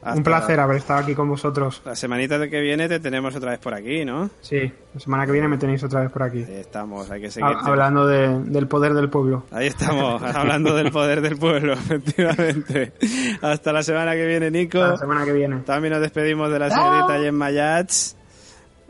Hasta 0.04 0.18
Un 0.18 0.24
placer 0.24 0.60
haber 0.60 0.78
estado 0.78 1.02
aquí 1.02 1.14
con 1.14 1.30
vosotros. 1.30 1.82
La 1.86 1.96
semanita 1.96 2.40
de 2.40 2.50
que 2.50 2.60
viene 2.60 2.90
te 2.90 3.00
tenemos 3.00 3.36
otra 3.36 3.52
vez 3.52 3.60
por 3.60 3.76
aquí, 3.76 4.04
¿no? 4.04 4.32
Sí, 4.42 4.72
la 4.96 5.00
semana 5.00 5.26
que 5.28 5.32
viene 5.32 5.48
me 5.48 5.60
tenéis 5.60 5.84
otra 5.84 6.02
vez 6.02 6.10
por 6.10 6.24
aquí. 6.24 6.40
Ahí 6.40 6.56
estamos, 6.56 7.12
hay 7.12 7.22
que 7.22 7.30
seguir. 7.30 7.48
Ha- 7.56 7.60
Hablando 7.68 8.08
de- 8.08 8.40
del 8.46 8.68
poder 8.68 8.96
del 8.96 9.10
pueblo. 9.10 9.46
Ahí 9.52 9.68
estamos, 9.68 10.22
hablando 10.36 10.74
del 10.76 10.92
poder 10.92 11.22
del 11.22 11.38
pueblo, 11.38 11.74
efectivamente. 11.74 12.94
Hasta 13.42 13.72
la 13.72 13.84
semana 13.84 14.14
que 14.14 14.26
viene, 14.26 14.50
Nico. 14.50 14.80
Hasta 14.80 14.92
la 14.94 14.98
semana 14.98 15.26
que 15.26 15.34
viene. 15.34 15.58
También 15.58 15.94
nos 15.94 16.02
despedimos 16.02 16.50
de 16.52 16.60
la 16.60 16.70
señorita 16.72 17.20
Gemma 17.20 17.52
Yats. 17.52 18.16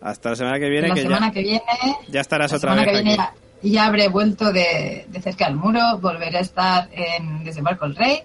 Hasta 0.01 0.29
la 0.31 0.35
semana 0.35 0.59
que 0.59 0.69
viene, 0.69 0.87
la 0.87 0.95
que 0.95 1.01
semana 1.01 1.27
ya, 1.27 1.33
que 1.33 1.41
viene, 1.41 1.61
ya 2.09 2.21
estarás 2.21 2.51
la 2.51 2.57
otra 2.57 2.69
semana 2.71 2.81
vez 2.89 2.97
que 2.97 3.03
viene 3.03 3.21
aquí. 3.21 3.33
ya, 3.63 3.69
ya 3.69 3.85
habré 3.85 4.07
vuelto 4.07 4.51
de, 4.51 5.05
de 5.09 5.21
cerca 5.21 5.45
al 5.45 5.55
muro, 5.57 5.79
volveré 5.99 6.37
a 6.37 6.41
estar 6.41 6.89
en 6.91 7.43
Desembarco 7.43 7.85
el 7.85 7.95
Rey 7.95 8.23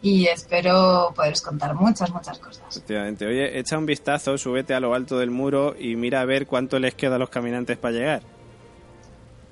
y 0.00 0.26
espero 0.26 1.12
poderos 1.14 1.42
contar 1.42 1.74
muchas, 1.74 2.10
muchas 2.10 2.38
cosas. 2.38 2.62
Efectivamente. 2.70 3.26
Oye, 3.26 3.58
echa 3.58 3.78
un 3.78 3.86
vistazo, 3.86 4.38
súbete 4.38 4.74
a 4.74 4.80
lo 4.80 4.94
alto 4.94 5.18
del 5.18 5.30
muro 5.30 5.74
y 5.78 5.96
mira 5.96 6.20
a 6.20 6.24
ver 6.24 6.46
cuánto 6.46 6.78
les 6.78 6.94
queda 6.94 7.16
a 7.16 7.18
los 7.18 7.30
caminantes 7.30 7.76
para 7.76 7.92
llegar. 7.94 8.22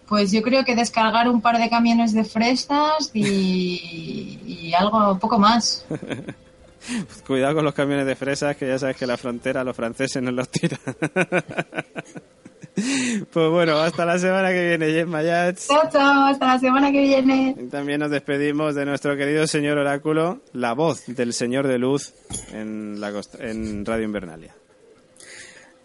Pues 0.08 0.30
yo 0.30 0.40
creo 0.42 0.64
que 0.64 0.76
descargar 0.76 1.28
un 1.28 1.40
par 1.40 1.58
de 1.58 1.68
camiones 1.68 2.12
de 2.14 2.24
fresas 2.24 3.10
y, 3.12 4.40
y 4.46 4.74
algo 4.74 5.18
poco 5.18 5.38
más. 5.38 5.84
Cuidado 7.26 7.56
con 7.56 7.64
los 7.64 7.74
camiones 7.74 8.06
de 8.06 8.14
fresas, 8.14 8.56
que 8.56 8.68
ya 8.68 8.78
sabes 8.78 8.96
que 8.96 9.06
la 9.06 9.16
frontera 9.16 9.64
los 9.64 9.74
franceses 9.74 10.22
nos 10.22 10.34
los 10.34 10.48
tiran. 10.48 10.78
pues 13.32 13.50
bueno, 13.50 13.78
hasta 13.78 14.04
la 14.04 14.18
semana 14.18 14.50
que 14.50 14.68
viene, 14.68 14.92
Gemma 14.92 15.22
Yats. 15.22 15.68
Chao, 15.68 15.88
chao, 15.90 16.26
hasta 16.26 16.46
la 16.46 16.58
semana 16.58 16.92
que 16.92 17.00
viene. 17.00 17.56
También 17.70 18.00
nos 18.00 18.10
despedimos 18.10 18.74
de 18.74 18.84
nuestro 18.84 19.16
querido 19.16 19.46
señor 19.46 19.78
Oráculo, 19.78 20.40
la 20.52 20.74
voz 20.74 21.06
del 21.06 21.32
señor 21.32 21.66
de 21.66 21.78
luz 21.78 22.12
en, 22.52 23.00
la 23.00 23.12
costa- 23.12 23.38
en 23.40 23.84
Radio 23.86 24.04
Invernalia. 24.04 24.54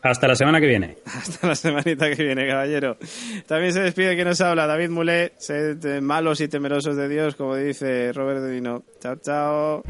Hasta 0.04 0.28
la 0.28 0.36
semana 0.36 0.60
que 0.60 0.68
viene. 0.68 0.98
Hasta 1.06 1.48
la 1.48 1.56
semanita 1.56 2.10
que 2.14 2.24
viene, 2.24 2.48
caballero. 2.48 2.98
También 3.48 3.72
se 3.72 3.82
despide 3.82 4.16
quien 4.16 4.28
nos 4.28 4.42
habla, 4.42 4.66
David 4.68 4.90
Mulé, 4.90 5.34
sed 5.38 6.02
malos 6.02 6.42
y 6.42 6.48
temerosos 6.48 6.96
de 6.98 7.08
Dios, 7.08 7.36
como 7.36 7.56
dice 7.56 8.12
Robert 8.12 8.42
De 8.42 8.54
Nino. 8.56 8.84
Chao, 9.00 9.16
chao. 9.18 9.84